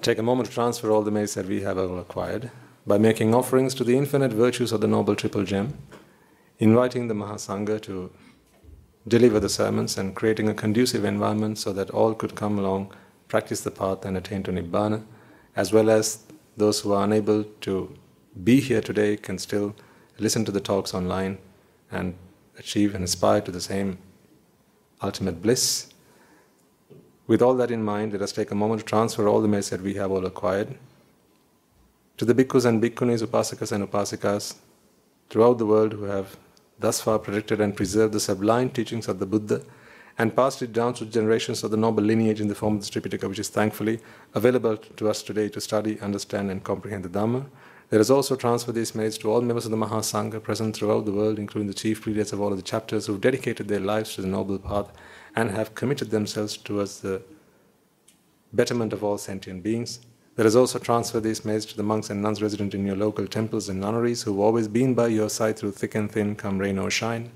Take 0.00 0.18
a 0.18 0.22
moment 0.22 0.48
to 0.48 0.54
transfer 0.54 0.90
all 0.90 1.02
the 1.02 1.10
merits 1.10 1.34
that 1.34 1.46
we 1.46 1.60
have 1.60 1.76
acquired 1.76 2.50
by 2.86 2.98
making 2.98 3.34
offerings 3.34 3.74
to 3.74 3.84
the 3.84 3.96
infinite 3.96 4.32
virtues 4.32 4.72
of 4.72 4.80
the 4.80 4.86
Noble 4.86 5.14
Triple 5.14 5.44
Gem, 5.44 5.76
inviting 6.58 7.08
the 7.08 7.14
Mahasangha 7.14 7.80
to 7.82 8.10
deliver 9.06 9.38
the 9.38 9.48
sermons, 9.48 9.98
and 9.98 10.14
creating 10.14 10.48
a 10.48 10.54
conducive 10.54 11.04
environment 11.04 11.58
so 11.58 11.72
that 11.72 11.90
all 11.90 12.14
could 12.14 12.34
come 12.34 12.58
along, 12.58 12.92
practice 13.28 13.60
the 13.60 13.70
path, 13.70 14.04
and 14.04 14.16
attain 14.16 14.42
to 14.44 14.52
Nibbana, 14.52 15.04
as 15.54 15.72
well 15.72 15.90
as 15.90 16.24
those 16.58 16.80
who 16.80 16.92
are 16.92 17.04
unable 17.04 17.44
to 17.62 17.94
be 18.44 18.60
here 18.60 18.80
today 18.80 19.16
can 19.16 19.38
still 19.38 19.74
listen 20.18 20.44
to 20.44 20.52
the 20.52 20.60
talks 20.60 20.94
online 20.94 21.38
and 21.90 22.14
achieve 22.58 22.94
and 22.94 23.04
aspire 23.04 23.40
to 23.40 23.50
the 23.50 23.60
same 23.60 23.98
ultimate 25.02 25.40
bliss. 25.40 25.92
With 27.26 27.42
all 27.42 27.54
that 27.54 27.70
in 27.70 27.82
mind, 27.84 28.12
let 28.12 28.22
us 28.22 28.32
take 28.32 28.50
a 28.50 28.54
moment 28.54 28.80
to 28.80 28.86
transfer 28.86 29.28
all 29.28 29.40
the 29.40 29.48
merits 29.48 29.70
that 29.70 29.82
we 29.82 29.94
have 29.94 30.10
all 30.10 30.26
acquired 30.26 30.76
to 32.18 32.24
the 32.24 32.34
bhikkhus 32.34 32.64
and 32.66 32.82
bhikkhunis, 32.82 33.22
upasakas 33.22 33.70
and 33.70 33.88
upasikas 33.88 34.56
throughout 35.30 35.58
the 35.58 35.66
world 35.66 35.92
who 35.92 36.04
have 36.04 36.36
thus 36.80 37.00
far 37.00 37.18
protected 37.18 37.60
and 37.60 37.76
preserved 37.76 38.12
the 38.12 38.20
sublime 38.20 38.70
teachings 38.70 39.06
of 39.06 39.20
the 39.20 39.26
Buddha 39.26 39.62
and 40.18 40.34
passed 40.34 40.60
it 40.62 40.72
down 40.72 40.92
to 40.94 41.06
generations 41.06 41.62
of 41.62 41.70
the 41.70 41.76
noble 41.76 42.02
lineage 42.02 42.40
in 42.40 42.48
the 42.48 42.54
form 42.54 42.76
of 42.76 42.84
the 42.84 43.00
Tripitaka, 43.00 43.28
which 43.28 43.38
is 43.38 43.48
thankfully 43.48 44.00
available 44.34 44.76
to 44.76 45.08
us 45.08 45.22
today 45.22 45.48
to 45.48 45.60
study, 45.60 46.00
understand, 46.00 46.50
and 46.50 46.64
comprehend 46.64 47.04
the 47.04 47.08
Dhamma. 47.08 47.46
Let 47.90 48.00
us 48.02 48.10
also 48.10 48.36
transfer 48.36 48.72
these 48.72 48.94
merits 48.94 49.16
to 49.18 49.30
all 49.30 49.40
members 49.40 49.64
of 49.64 49.70
the 49.70 49.76
Mahasangha 49.76 50.42
present 50.42 50.76
throughout 50.76 51.06
the 51.06 51.12
world, 51.12 51.38
including 51.38 51.68
the 51.68 51.74
chief 51.74 52.06
leaders 52.06 52.32
of 52.32 52.40
all 52.40 52.50
of 52.50 52.58
the 52.58 52.62
chapters 52.62 53.06
who 53.06 53.12
have 53.12 53.22
dedicated 53.22 53.68
their 53.68 53.80
lives 53.80 54.14
to 54.14 54.20
the 54.20 54.28
noble 54.28 54.58
path 54.58 54.92
and 55.36 55.52
have 55.52 55.74
committed 55.74 56.10
themselves 56.10 56.56
towards 56.56 57.00
the 57.00 57.22
betterment 58.52 58.92
of 58.92 59.04
all 59.04 59.16
sentient 59.16 59.62
beings. 59.62 60.00
Let 60.36 60.46
us 60.46 60.54
also 60.54 60.78
transfer 60.78 61.20
these 61.20 61.44
merits 61.44 61.64
to 61.66 61.76
the 61.76 61.82
monks 61.82 62.10
and 62.10 62.20
nuns 62.20 62.42
resident 62.42 62.74
in 62.74 62.86
your 62.86 62.96
local 62.96 63.26
temples 63.26 63.68
and 63.68 63.80
nunneries 63.80 64.22
who 64.22 64.32
have 64.32 64.40
always 64.40 64.68
been 64.68 64.94
by 64.94 65.08
your 65.08 65.30
side 65.30 65.58
through 65.58 65.72
thick 65.72 65.94
and 65.94 66.10
thin, 66.10 66.36
come 66.36 66.58
rain 66.58 66.78
or 66.78 66.90
shine. 66.90 67.30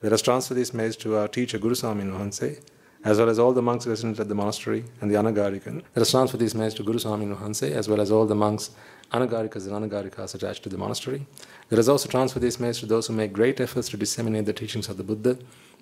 Let 0.00 0.12
us 0.12 0.22
transfer 0.22 0.54
these 0.54 0.72
messages 0.72 0.96
to 0.98 1.16
our 1.16 1.26
teacher 1.26 1.58
Guru 1.58 1.74
Swaminwahanse, 1.74 2.60
as 3.02 3.18
well 3.18 3.28
as 3.28 3.40
all 3.40 3.52
the 3.52 3.62
monks 3.62 3.84
resident 3.84 4.20
at 4.20 4.28
the 4.28 4.34
monastery 4.34 4.84
and 5.00 5.10
the 5.10 5.16
Anagarikan. 5.16 5.82
Let 5.96 6.02
us 6.02 6.12
transfer 6.12 6.36
these 6.36 6.54
messages 6.54 6.74
to 6.74 6.84
Guru 6.84 7.00
Swaminwahanse, 7.00 7.68
as 7.72 7.88
well 7.88 8.00
as 8.00 8.12
all 8.12 8.24
the 8.24 8.36
monks, 8.36 8.70
Anagarikas 9.12 9.66
and 9.66 9.72
Anagarikas 9.72 10.36
attached 10.36 10.62
to 10.62 10.68
the 10.68 10.78
monastery. 10.78 11.26
Let 11.72 11.80
us 11.80 11.88
also 11.88 12.08
transfer 12.08 12.38
these 12.38 12.60
messages 12.60 12.80
to 12.80 12.86
those 12.86 13.08
who 13.08 13.12
make 13.12 13.32
great 13.32 13.60
efforts 13.60 13.88
to 13.88 13.96
disseminate 13.96 14.46
the 14.46 14.52
teachings 14.52 14.88
of 14.88 14.98
the 14.98 15.02
Buddha, 15.02 15.36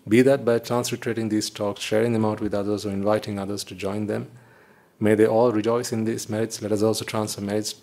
be 0.09 0.23
that 0.23 0.47
by 0.47 0.61
transliterating 0.61 1.29
these 1.29 1.51
talks, 1.51 1.83
sharing 1.83 2.15
them 2.15 2.25
out 2.25 2.41
with 2.41 2.55
others, 2.55 2.87
or 2.87 2.93
inviting 2.93 3.39
others 3.39 3.65
to 3.65 3.75
join 3.75 4.07
them. 4.07 4.31
May 4.99 5.15
they 5.15 5.27
all 5.27 5.53
rejoice 5.53 5.93
in 5.93 6.05
these 6.05 6.31
merits. 6.31 6.63
Let 6.63 6.73
us 6.73 6.83
also 6.83 7.05
transfer 7.05 7.43
merits 7.43 7.75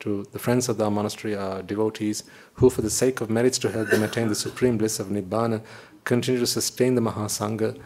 to 0.00 0.26
the 0.32 0.38
friends 0.38 0.68
of 0.68 0.78
the 0.78 0.90
monastery, 0.90 1.34
our 1.34 1.62
devotees, 1.62 2.24
who, 2.54 2.70
for 2.70 2.82
the 2.82 2.90
sake 2.90 3.20
of 3.20 3.30
merits 3.30 3.58
to 3.58 3.70
help 3.70 3.88
them 3.88 4.02
attain 4.02 4.28
the 4.28 4.34
supreme 4.34 4.78
bliss 4.78 4.98
of 5.00 5.08
Nibbana, 5.08 5.62
continue 6.04 6.40
to 6.40 6.46
sustain 6.46 6.94
the 6.94 7.00
Mahasangha. 7.00 7.80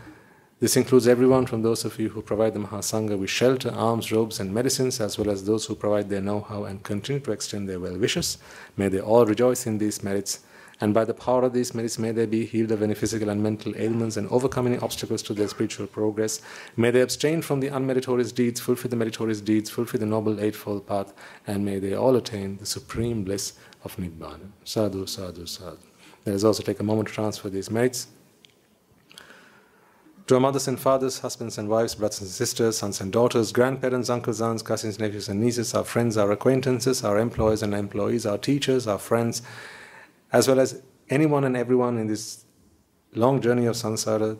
This 0.60 0.76
includes 0.76 1.08
everyone 1.08 1.47
from 1.47 1.62
those 1.62 1.84
of 1.84 1.99
you 1.99 2.10
who 2.10 2.23
provide 2.23 2.55
the 2.55 2.60
Mahasangha 2.60 3.18
with 3.18 3.31
shelter, 3.31 3.73
alms, 3.74 4.12
robes, 4.12 4.39
and 4.39 4.55
medicines, 4.55 5.00
as 5.00 5.18
well 5.18 5.31
as 5.31 5.44
those 5.44 5.66
who 5.66 5.74
provide 5.74 6.08
their 6.08 6.20
know 6.20 6.41
how 6.41 6.65
and 6.65 6.84
continue 6.84 7.20
to 7.20 7.32
extend 7.32 7.68
their 7.68 7.81
well 7.81 7.99
wishes. 7.99 8.39
May 8.76 8.89
they 8.89 9.00
all 9.00 9.26
rejoice 9.26 9.66
in 9.66 9.78
these 9.78 10.02
merits 10.05 10.41
and 10.83 10.93
by 10.93 11.05
the 11.05 11.15
power 11.15 11.44
of 11.44 11.52
these 11.52 11.77
merits, 11.77 11.97
may 11.97 12.11
they 12.11 12.27
be 12.27 12.44
healed 12.44 12.73
of 12.73 12.83
any 12.83 12.94
physical 12.94 13.28
and 13.28 13.41
mental 13.41 13.73
ailments 13.77 14.17
and 14.17 14.28
overcome 14.31 14.67
any 14.67 14.78
obstacles 14.78 15.23
to 15.23 15.33
their 15.33 15.47
spiritual 15.47 15.86
progress. 15.86 16.41
May 16.77 16.91
they 16.91 17.02
abstain 17.02 17.41
from 17.41 17.61
the 17.61 17.69
unmeritorious 17.69 18.35
deeds, 18.35 18.59
fulfill 18.59 18.91
the 18.91 18.97
meritorious 18.97 19.41
deeds, 19.41 19.70
fulfill 19.70 20.01
the 20.01 20.07
noble 20.07 20.41
eightfold 20.41 20.89
path, 20.89 21.15
and 21.47 21.65
may 21.65 21.78
they 21.78 21.94
all 21.94 22.17
attain 22.17 22.57
the 22.57 22.67
supreme 22.67 23.23
bliss 23.23 23.52
of 23.85 23.94
Nibbana. 23.94 24.49
Sadhu, 24.65 25.07
sadhu, 25.07 25.47
sadhu. 25.47 25.86
Let 26.27 26.35
us 26.35 26.43
also 26.43 26.65
take 26.65 26.81
a 26.81 26.83
moment 26.83 27.07
to 27.11 27.15
transfer 27.15 27.49
these 27.49 27.70
merits. 27.70 28.09
To 30.27 30.35
our 30.35 30.41
mothers 30.41 30.67
and 30.67 30.81
fathers, 30.81 31.20
husbands 31.20 31.59
and 31.59 31.69
wives, 31.69 31.94
brothers 31.94 32.23
and 32.23 32.31
sisters, 32.31 32.78
sons 32.78 33.01
and 33.01 33.12
daughters, 33.12 33.52
grandparents, 33.52 34.11
uncles, 34.11 34.41
aunts, 34.41 34.62
cousins, 34.62 34.99
nephews 34.99 35.28
and 35.28 35.41
nieces, 35.41 35.75
our 35.75 35.85
friends, 35.85 36.17
our 36.17 36.33
acquaintances, 36.33 37.05
our 37.05 37.20
employers 37.20 37.62
and 37.62 37.73
employees, 37.73 38.27
our 38.27 38.39
teachers, 38.39 38.89
our 38.89 38.99
friends, 38.99 39.43
as 40.33 40.49
well 40.49 40.61
as 40.61 40.83
anyone 41.09 41.44
and 41.44 41.57
everyone 41.57 41.99
in 41.99 42.07
this 42.07 42.44
long 43.15 43.41
journey 43.41 43.67
of 43.67 43.77
samsara 43.77 44.31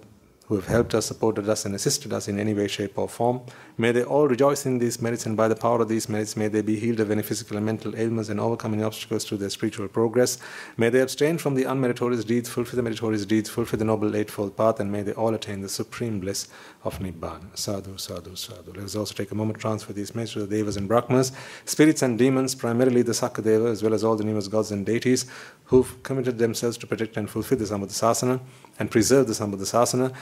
who 0.47 0.57
have 0.57 0.67
helped 0.67 0.95
us, 0.95 1.07
supported 1.07 1.49
us, 1.49 1.65
and 1.65 1.75
assisted 1.75 2.13
us 2.13 2.29
in 2.29 2.39
any 2.39 2.53
way, 2.53 2.67
shape, 2.69 2.99
or 2.99 3.09
form. 3.09 3.41
May 3.79 3.93
they 3.93 4.03
all 4.03 4.29
rejoice 4.29 4.67
in 4.67 4.79
these 4.79 5.01
merits, 5.01 5.25
and 5.25 5.37
by 5.37 5.49
the 5.49 5.57
power 5.57 5.81
of 5.81 5.89
these 5.89 6.09
merits, 6.09 6.37
may 6.37 6.49
they 6.49 6.63
be 6.63 6.79
healed 6.79 7.01
of 7.01 7.11
any 7.11 7.23
physical 7.23 7.57
and 7.57 7.65
mental 7.65 7.97
ailments 7.97 8.29
and 8.29 8.41
overcome 8.41 8.75
any 8.75 8.83
obstacles 8.83 9.25
to 9.27 9.37
their 9.37 9.51
spiritual 9.51 9.89
progress. 9.89 10.39
May 10.77 10.91
they 10.91 11.01
abstain 11.01 11.39
from 11.39 11.55
the 11.55 11.65
unmeritorious 11.65 12.27
deeds, 12.27 12.49
fulfill 12.49 12.77
the 12.77 12.83
meritorious 12.83 13.25
deeds, 13.25 13.49
fulfill 13.49 13.79
the 13.79 13.85
noble 13.85 14.15
eightfold 14.15 14.57
path, 14.57 14.81
and 14.81 14.91
may 14.91 15.03
they 15.03 15.13
all 15.13 15.33
attain 15.35 15.61
the 15.61 15.69
supreme 15.69 16.21
bliss 16.21 16.49
of 16.85 16.99
Nibbana. 16.99 17.57
Sadhu, 17.57 17.97
sadhu, 17.97 18.35
sadhu. 18.35 18.73
Let 18.75 18.85
us 18.85 18.97
also 18.97 19.15
take 19.15 19.31
a 19.31 19.35
moment 19.35 19.59
to 19.59 19.63
transfer 19.63 19.93
these 19.93 20.15
messages 20.15 20.43
to 20.43 20.47
the 20.47 20.57
Devas 20.57 20.77
and 20.77 20.89
Brahmas, 20.89 21.33
spirits 21.65 22.03
and 22.03 22.19
demons, 22.19 22.55
primarily 22.55 23.03
the 23.03 23.13
Sakadeva, 23.13 23.71
as 23.71 23.83
well 23.83 23.95
as 23.95 24.05
all 24.05 24.17
the 24.17 24.25
numerous 24.25 24.49
gods 24.49 24.73
and 24.73 24.85
deities 24.85 25.27
who've 25.67 26.03
committed 26.03 26.39
themselves 26.39 26.77
to 26.79 26.87
protect 26.87 27.17
and 27.17 27.31
fulfill 27.31 27.59
the 27.59 27.65
Sambuddhasasana 27.65 28.41
and 28.83 28.91
preserve 28.91 29.29
the 29.29 29.33
Sambuddhasasana. 29.33 30.13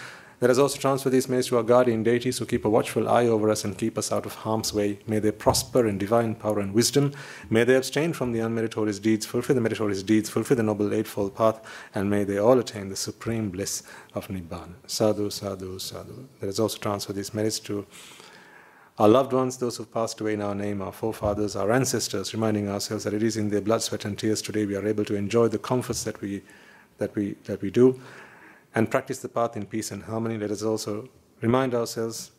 Let 0.43 0.51
us 0.51 0.59
also 0.59 0.79
transfer 0.79 1.09
these 1.09 1.31
messages 1.31 1.49
to 1.49 1.57
our 1.57 1.63
guardian 1.63 2.03
deities 2.03 2.39
who 2.39 2.45
keep 2.45 2.67
a 2.67 2.71
watchful 2.71 3.09
eye 3.09 3.27
over 3.27 3.49
us 3.49 3.65
and 3.65 3.77
keep 3.77 3.97
us 3.97 4.13
out 4.13 4.27
of 4.27 4.35
harm's 4.35 4.75
way. 4.75 4.99
May 5.07 5.19
they 5.19 5.33
prosper 5.33 5.87
in 5.87 5.97
divine 5.97 6.35
power 6.35 6.61
and 6.61 6.75
wisdom. 6.75 7.13
May 7.49 7.65
they 7.65 7.75
abstain 7.75 8.13
from 8.13 8.33
the 8.33 8.41
unmeritorious 8.41 9.01
deeds, 9.01 9.25
fulfill 9.25 9.55
the 9.55 9.63
meritorious 9.63 10.03
deeds, 10.03 10.29
fulfill 10.29 10.59
the 10.59 10.63
noble 10.63 10.93
eightfold 10.93 11.35
path, 11.35 11.63
and 11.95 12.11
may 12.11 12.25
they 12.25 12.37
all 12.37 12.59
attain 12.59 12.91
the 12.91 12.97
supreme 12.97 13.49
bliss 13.49 13.83
of 14.15 14.29
Nibbana. 14.29 14.75
Sadhu, 14.87 15.31
sadhu, 15.31 15.79
sadhu. 15.79 16.29
Let 16.43 16.51
us 16.51 16.59
also 16.59 16.77
transfer 16.79 17.15
these 17.15 17.33
merits 17.33 17.61
to 17.61 17.87
our 18.99 19.09
loved 19.09 19.33
ones, 19.33 19.57
those 19.57 19.79
who've 19.79 19.93
passed 19.93 20.21
away 20.21 20.35
in 20.35 20.43
our 20.43 20.55
name, 20.55 20.83
our 20.83 20.93
forefathers, 20.93 21.57
our 21.57 21.73
ancestors, 21.73 22.35
reminding 22.35 22.69
ourselves 22.69 23.05
that 23.05 23.15
it 23.15 23.23
is 23.23 23.39
in 23.39 23.49
their 23.49 23.63
blood, 23.63 23.81
sweat, 23.81 24.05
and 24.05 24.19
tears 24.19 24.43
today 24.43 24.67
we 24.67 24.77
are 24.77 24.87
able 24.87 25.07
to 25.07 25.15
enjoy 25.15 25.49
the 25.49 25.59
comforts 25.59 26.05
that 26.05 26.21
we, 26.21 26.43
that 26.99 27.15
we, 27.15 27.37
that 27.45 27.63
we 27.63 27.71
do 27.71 27.99
and 28.75 28.91
practice 28.91 29.19
the 29.19 29.29
path 29.29 29.57
in 29.57 29.67
peace 29.67 29.91
and 29.91 30.05
harmony, 30.05 30.39
let 30.39 30.51
us 30.51 30.63
also 30.63 31.09
remind 31.41 31.75
ourselves 31.75 32.33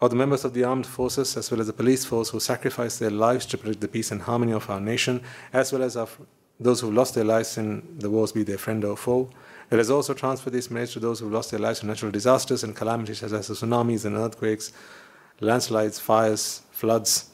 of 0.00 0.10
the 0.10 0.16
members 0.16 0.44
of 0.44 0.52
the 0.52 0.64
armed 0.64 0.86
forces 0.86 1.36
as 1.36 1.50
well 1.50 1.60
as 1.60 1.68
the 1.68 1.72
police 1.72 2.04
force 2.04 2.30
who 2.30 2.40
sacrificed 2.40 2.98
their 2.98 3.10
lives 3.10 3.46
to 3.46 3.56
protect 3.56 3.80
the 3.80 3.88
peace 3.88 4.10
and 4.10 4.22
harmony 4.22 4.52
of 4.52 4.68
our 4.68 4.80
nation, 4.80 5.22
as 5.52 5.72
well 5.72 5.82
as 5.82 5.96
of 5.96 6.20
those 6.58 6.80
who 6.80 6.90
lost 6.90 7.14
their 7.14 7.24
lives 7.24 7.56
in 7.56 7.98
the 7.98 8.10
wars, 8.10 8.32
be 8.32 8.42
they 8.42 8.56
friend 8.56 8.84
or 8.84 8.96
foe. 8.96 9.30
Let 9.70 9.80
us 9.80 9.90
also 9.90 10.12
transfer 10.12 10.50
these 10.50 10.70
merits 10.70 10.92
to 10.94 11.00
those 11.00 11.20
who 11.20 11.30
lost 11.30 11.50
their 11.50 11.60
lives 11.60 11.82
in 11.82 11.88
natural 11.88 12.12
disasters 12.12 12.62
and 12.62 12.76
calamities 12.76 13.20
such 13.20 13.32
as 13.32 13.48
tsunamis 13.48 14.04
and 14.04 14.16
earthquakes, 14.16 14.72
landslides, 15.40 15.98
fires, 15.98 16.62
floods, 16.72 17.31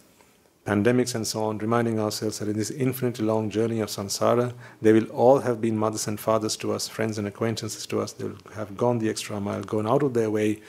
pandemics 0.68 1.14
and 1.14 1.26
so 1.26 1.44
on, 1.44 1.56
reminding 1.56 1.98
ourselves 1.98 2.38
that 2.38 2.48
in 2.48 2.58
this 2.58 2.70
infinitely 2.70 3.24
long 3.24 3.48
journey 3.48 3.80
of 3.80 3.88
samsara, 3.88 4.52
they 4.82 4.92
will 4.92 5.06
all 5.06 5.38
have 5.38 5.62
been 5.62 5.78
mothers 5.78 6.06
and 6.06 6.20
fathers 6.20 6.58
to 6.58 6.72
us, 6.72 6.86
friends 6.86 7.16
and 7.16 7.26
acquaintances 7.26 7.86
to 7.86 8.00
us. 8.02 8.12
They 8.12 8.24
will 8.24 8.36
have 8.54 8.76
gone 8.76 8.98
the 8.98 9.08
extra 9.08 9.40
mile, 9.40 9.62
gone 9.62 9.88
out 9.88 10.02
of 10.02 10.12
their 10.12 10.30
way 10.30 10.60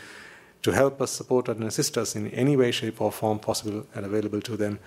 to 0.61 0.71
help 0.71 1.01
us, 1.01 1.11
support 1.11 1.49
us, 1.49 1.57
and 1.57 1.65
assist 1.65 1.97
us 1.97 2.15
in 2.15 2.31
any 2.31 2.55
way, 2.55 2.71
shape, 2.71 3.01
or 3.01 3.11
form 3.11 3.39
possible 3.39 3.85
and 3.93 4.05
available 4.05 4.39
to 4.41 4.55
them. 4.55 4.79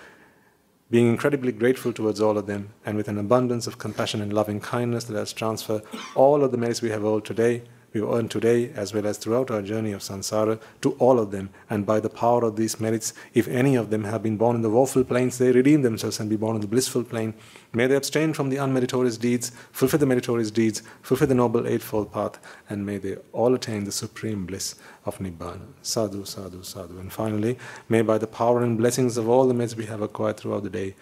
Being 0.89 1.07
incredibly 1.07 1.51
grateful 1.51 1.93
towards 1.93 2.19
all 2.19 2.37
of 2.39 2.47
them, 2.47 2.69
and 2.83 2.97
with 2.97 3.07
an 3.07 3.19
abundance 3.19 3.67
of 3.67 3.77
compassion 3.77 4.19
and 4.19 4.33
loving 4.33 4.59
kindness, 4.59 5.11
let 5.11 5.21
us 5.21 5.31
transfer 5.31 5.83
all 6.15 6.43
of 6.43 6.51
the 6.51 6.57
merits 6.57 6.81
we 6.81 6.89
have 6.89 7.05
earned 7.05 7.25
today 7.25 7.61
we've 7.93 8.09
earned 8.09 8.31
today 8.31 8.71
as 8.75 8.93
well 8.93 9.05
as 9.05 9.17
throughout 9.17 9.51
our 9.51 9.61
journey 9.61 9.91
of 9.91 10.01
samsara 10.01 10.59
to 10.81 10.91
all 10.93 11.19
of 11.19 11.31
them. 11.31 11.49
And 11.69 11.85
by 11.85 11.99
the 11.99 12.09
power 12.09 12.43
of 12.43 12.55
these 12.55 12.79
merits, 12.79 13.13
if 13.33 13.47
any 13.47 13.75
of 13.75 13.89
them 13.89 14.03
have 14.05 14.23
been 14.23 14.37
born 14.37 14.55
in 14.55 14.61
the 14.61 14.69
woeful 14.69 15.03
planes, 15.03 15.37
they 15.37 15.51
redeem 15.51 15.81
themselves 15.81 16.19
and 16.19 16.29
be 16.29 16.35
born 16.35 16.55
in 16.55 16.61
the 16.61 16.67
blissful 16.67 17.03
plane. 17.03 17.33
May 17.73 17.87
they 17.87 17.95
abstain 17.95 18.33
from 18.33 18.49
the 18.49 18.57
unmeritorious 18.57 19.19
deeds, 19.19 19.51
fulfill 19.71 19.99
the 19.99 20.05
meritorious 20.05 20.51
deeds, 20.51 20.83
fulfill 21.01 21.27
the 21.27 21.35
noble 21.35 21.67
eightfold 21.67 22.11
path, 22.11 22.39
and 22.69 22.85
may 22.85 22.97
they 22.97 23.17
all 23.31 23.53
attain 23.55 23.83
the 23.83 23.91
supreme 23.91 24.45
bliss 24.45 24.75
of 25.05 25.17
Nibbana. 25.19 25.65
Sadhu, 25.81 26.25
sadhu, 26.25 26.63
sadhu. 26.63 26.99
And 26.99 27.11
finally, 27.11 27.57
may 27.89 28.01
by 28.01 28.17
the 28.17 28.27
power 28.27 28.63
and 28.63 28.77
blessings 28.77 29.17
of 29.17 29.27
all 29.27 29.47
the 29.47 29.53
merits 29.53 29.75
we 29.75 29.85
have 29.85 30.01
acquired 30.01 30.37
throughout 30.37 30.63
the 30.63 30.69
day, 30.69 30.95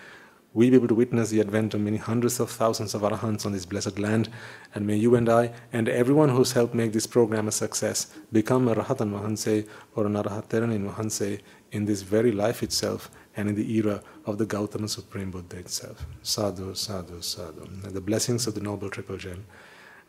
we 0.53 0.65
will 0.65 0.71
be 0.71 0.75
able 0.77 0.87
to 0.89 0.95
witness 0.95 1.29
the 1.29 1.39
advent 1.39 1.73
of 1.73 1.79
many 1.79 1.97
hundreds 1.97 2.39
of 2.39 2.49
thousands 2.51 2.93
of 2.93 3.01
arahants 3.03 3.45
on 3.45 3.53
this 3.53 3.65
blessed 3.65 3.97
land. 3.97 4.27
And 4.75 4.85
may 4.85 4.97
you 4.97 5.15
and 5.15 5.29
I 5.29 5.53
and 5.71 5.87
everyone 5.87 6.29
who's 6.29 6.51
helped 6.51 6.75
make 6.75 6.91
this 6.91 7.07
program 7.07 7.47
a 7.47 7.51
success 7.51 8.13
become 8.31 8.67
a 8.67 8.75
Rahatan 8.75 9.11
Mahanse 9.11 9.67
or 9.95 10.05
an 10.07 10.13
Arahateran 10.13 10.77
Mahanse 10.89 11.39
in 11.71 11.85
this 11.85 12.01
very 12.01 12.33
life 12.33 12.63
itself 12.63 13.09
and 13.37 13.47
in 13.47 13.55
the 13.55 13.73
era 13.75 14.03
of 14.25 14.37
the 14.37 14.45
Gautama 14.45 14.89
Supreme 14.89 15.31
Buddha 15.31 15.57
itself. 15.57 16.05
Sadhu, 16.21 16.75
sadhu, 16.75 17.21
sadhu. 17.21 17.63
And 17.63 17.93
the 17.93 18.01
blessings 18.01 18.45
of 18.45 18.53
the 18.53 18.61
Noble 18.61 18.89
Triple 18.89 19.17
Gem 19.17 19.45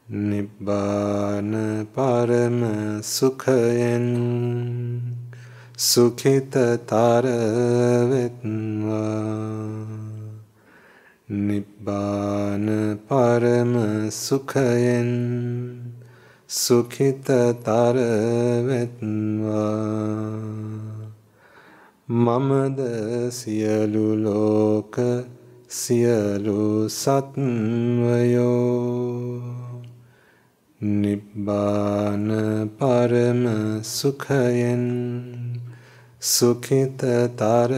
නිබ්බාන 0.07 1.53
පරම 1.89 2.59
සුඛයෙන් 3.03 4.07
සුඛිතතර 5.79 7.25
වෙත්වා 8.11 9.25
නිබ්බාන 11.41 12.69
පරම 13.09 13.75
සුඛයෙන් 14.13 15.11
සුඛිතතර 16.51 17.97
වෙත්වා 18.63 20.05
මමද 22.07 22.81
සියලු 23.33 24.15
ලෝක 24.15 24.97
සියලු 25.67 26.85
සත්වයෝ 26.87 28.45
නිබ්බාන 30.81 32.29
පරම 32.77 33.43
සුඛයෙන් 33.83 34.85
සුඛිතතර 36.21 37.73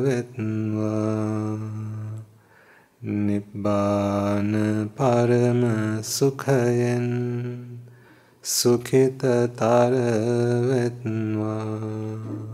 වෙත්වා 0.00 1.60
නිබ්බාන 3.02 4.52
පරම 4.96 5.62
සුඛයෙන් 6.02 7.08
සුඛිතතර 8.42 9.92
වෙත්වා 10.64 12.53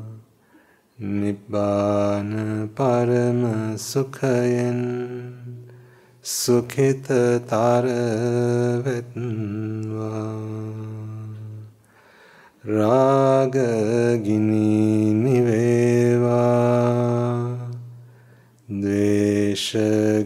නිබ්බාන 1.00 2.68
පරම 2.68 3.40
සුඛයෙන් 3.74 4.80
සුඛිතතර 6.24 7.86
වෙත්වා 8.84 10.28
රාග 12.62 13.56
ගිනි 14.20 15.16
නිවේවා 15.16 16.36
ද්වේෂ 18.68 19.72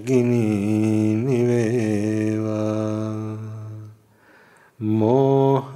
ගිනි 0.02 1.14
නිවේවා 1.16 2.82
මෝහ 4.80 5.70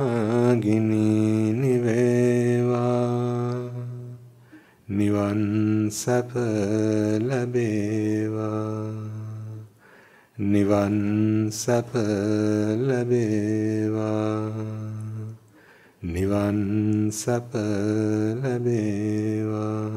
ගිනි 0.59 1.55
නිවේවා 1.55 3.29
නිවන් 4.89 5.91
සැප 5.93 6.33
ලැබේවා. 7.21 8.89
නිවන් 10.39 10.97
සැප 11.53 11.93
ලැබේවා. 12.81 14.53
නිවන් 16.03 17.13
සැප 17.13 17.53
ලැබේවා. 18.43 19.93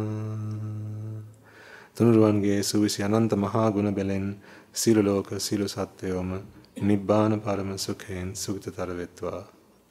තුනුරුවන්ගේ 1.95 2.59
සුවිසි 2.61 3.03
අනන්ත 3.03 3.31
මහා 3.33 3.71
ගුණ 3.71 3.95
බෙලෙන් 3.95 4.35
සියලු 4.73 5.01
ලෝක 5.01 5.39
සියලු 5.39 5.67
සත්වයෝම 5.67 6.29
නිබ්බාන 6.81 7.39
පරම 7.39 7.77
සුඛයෙන් 7.77 8.35
සුගතතර 8.35 8.89
වෙත්වා. 8.91 9.43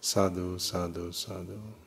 සාදු 0.02 0.58
සාදු 0.58 1.12
සාදු. 1.14 1.79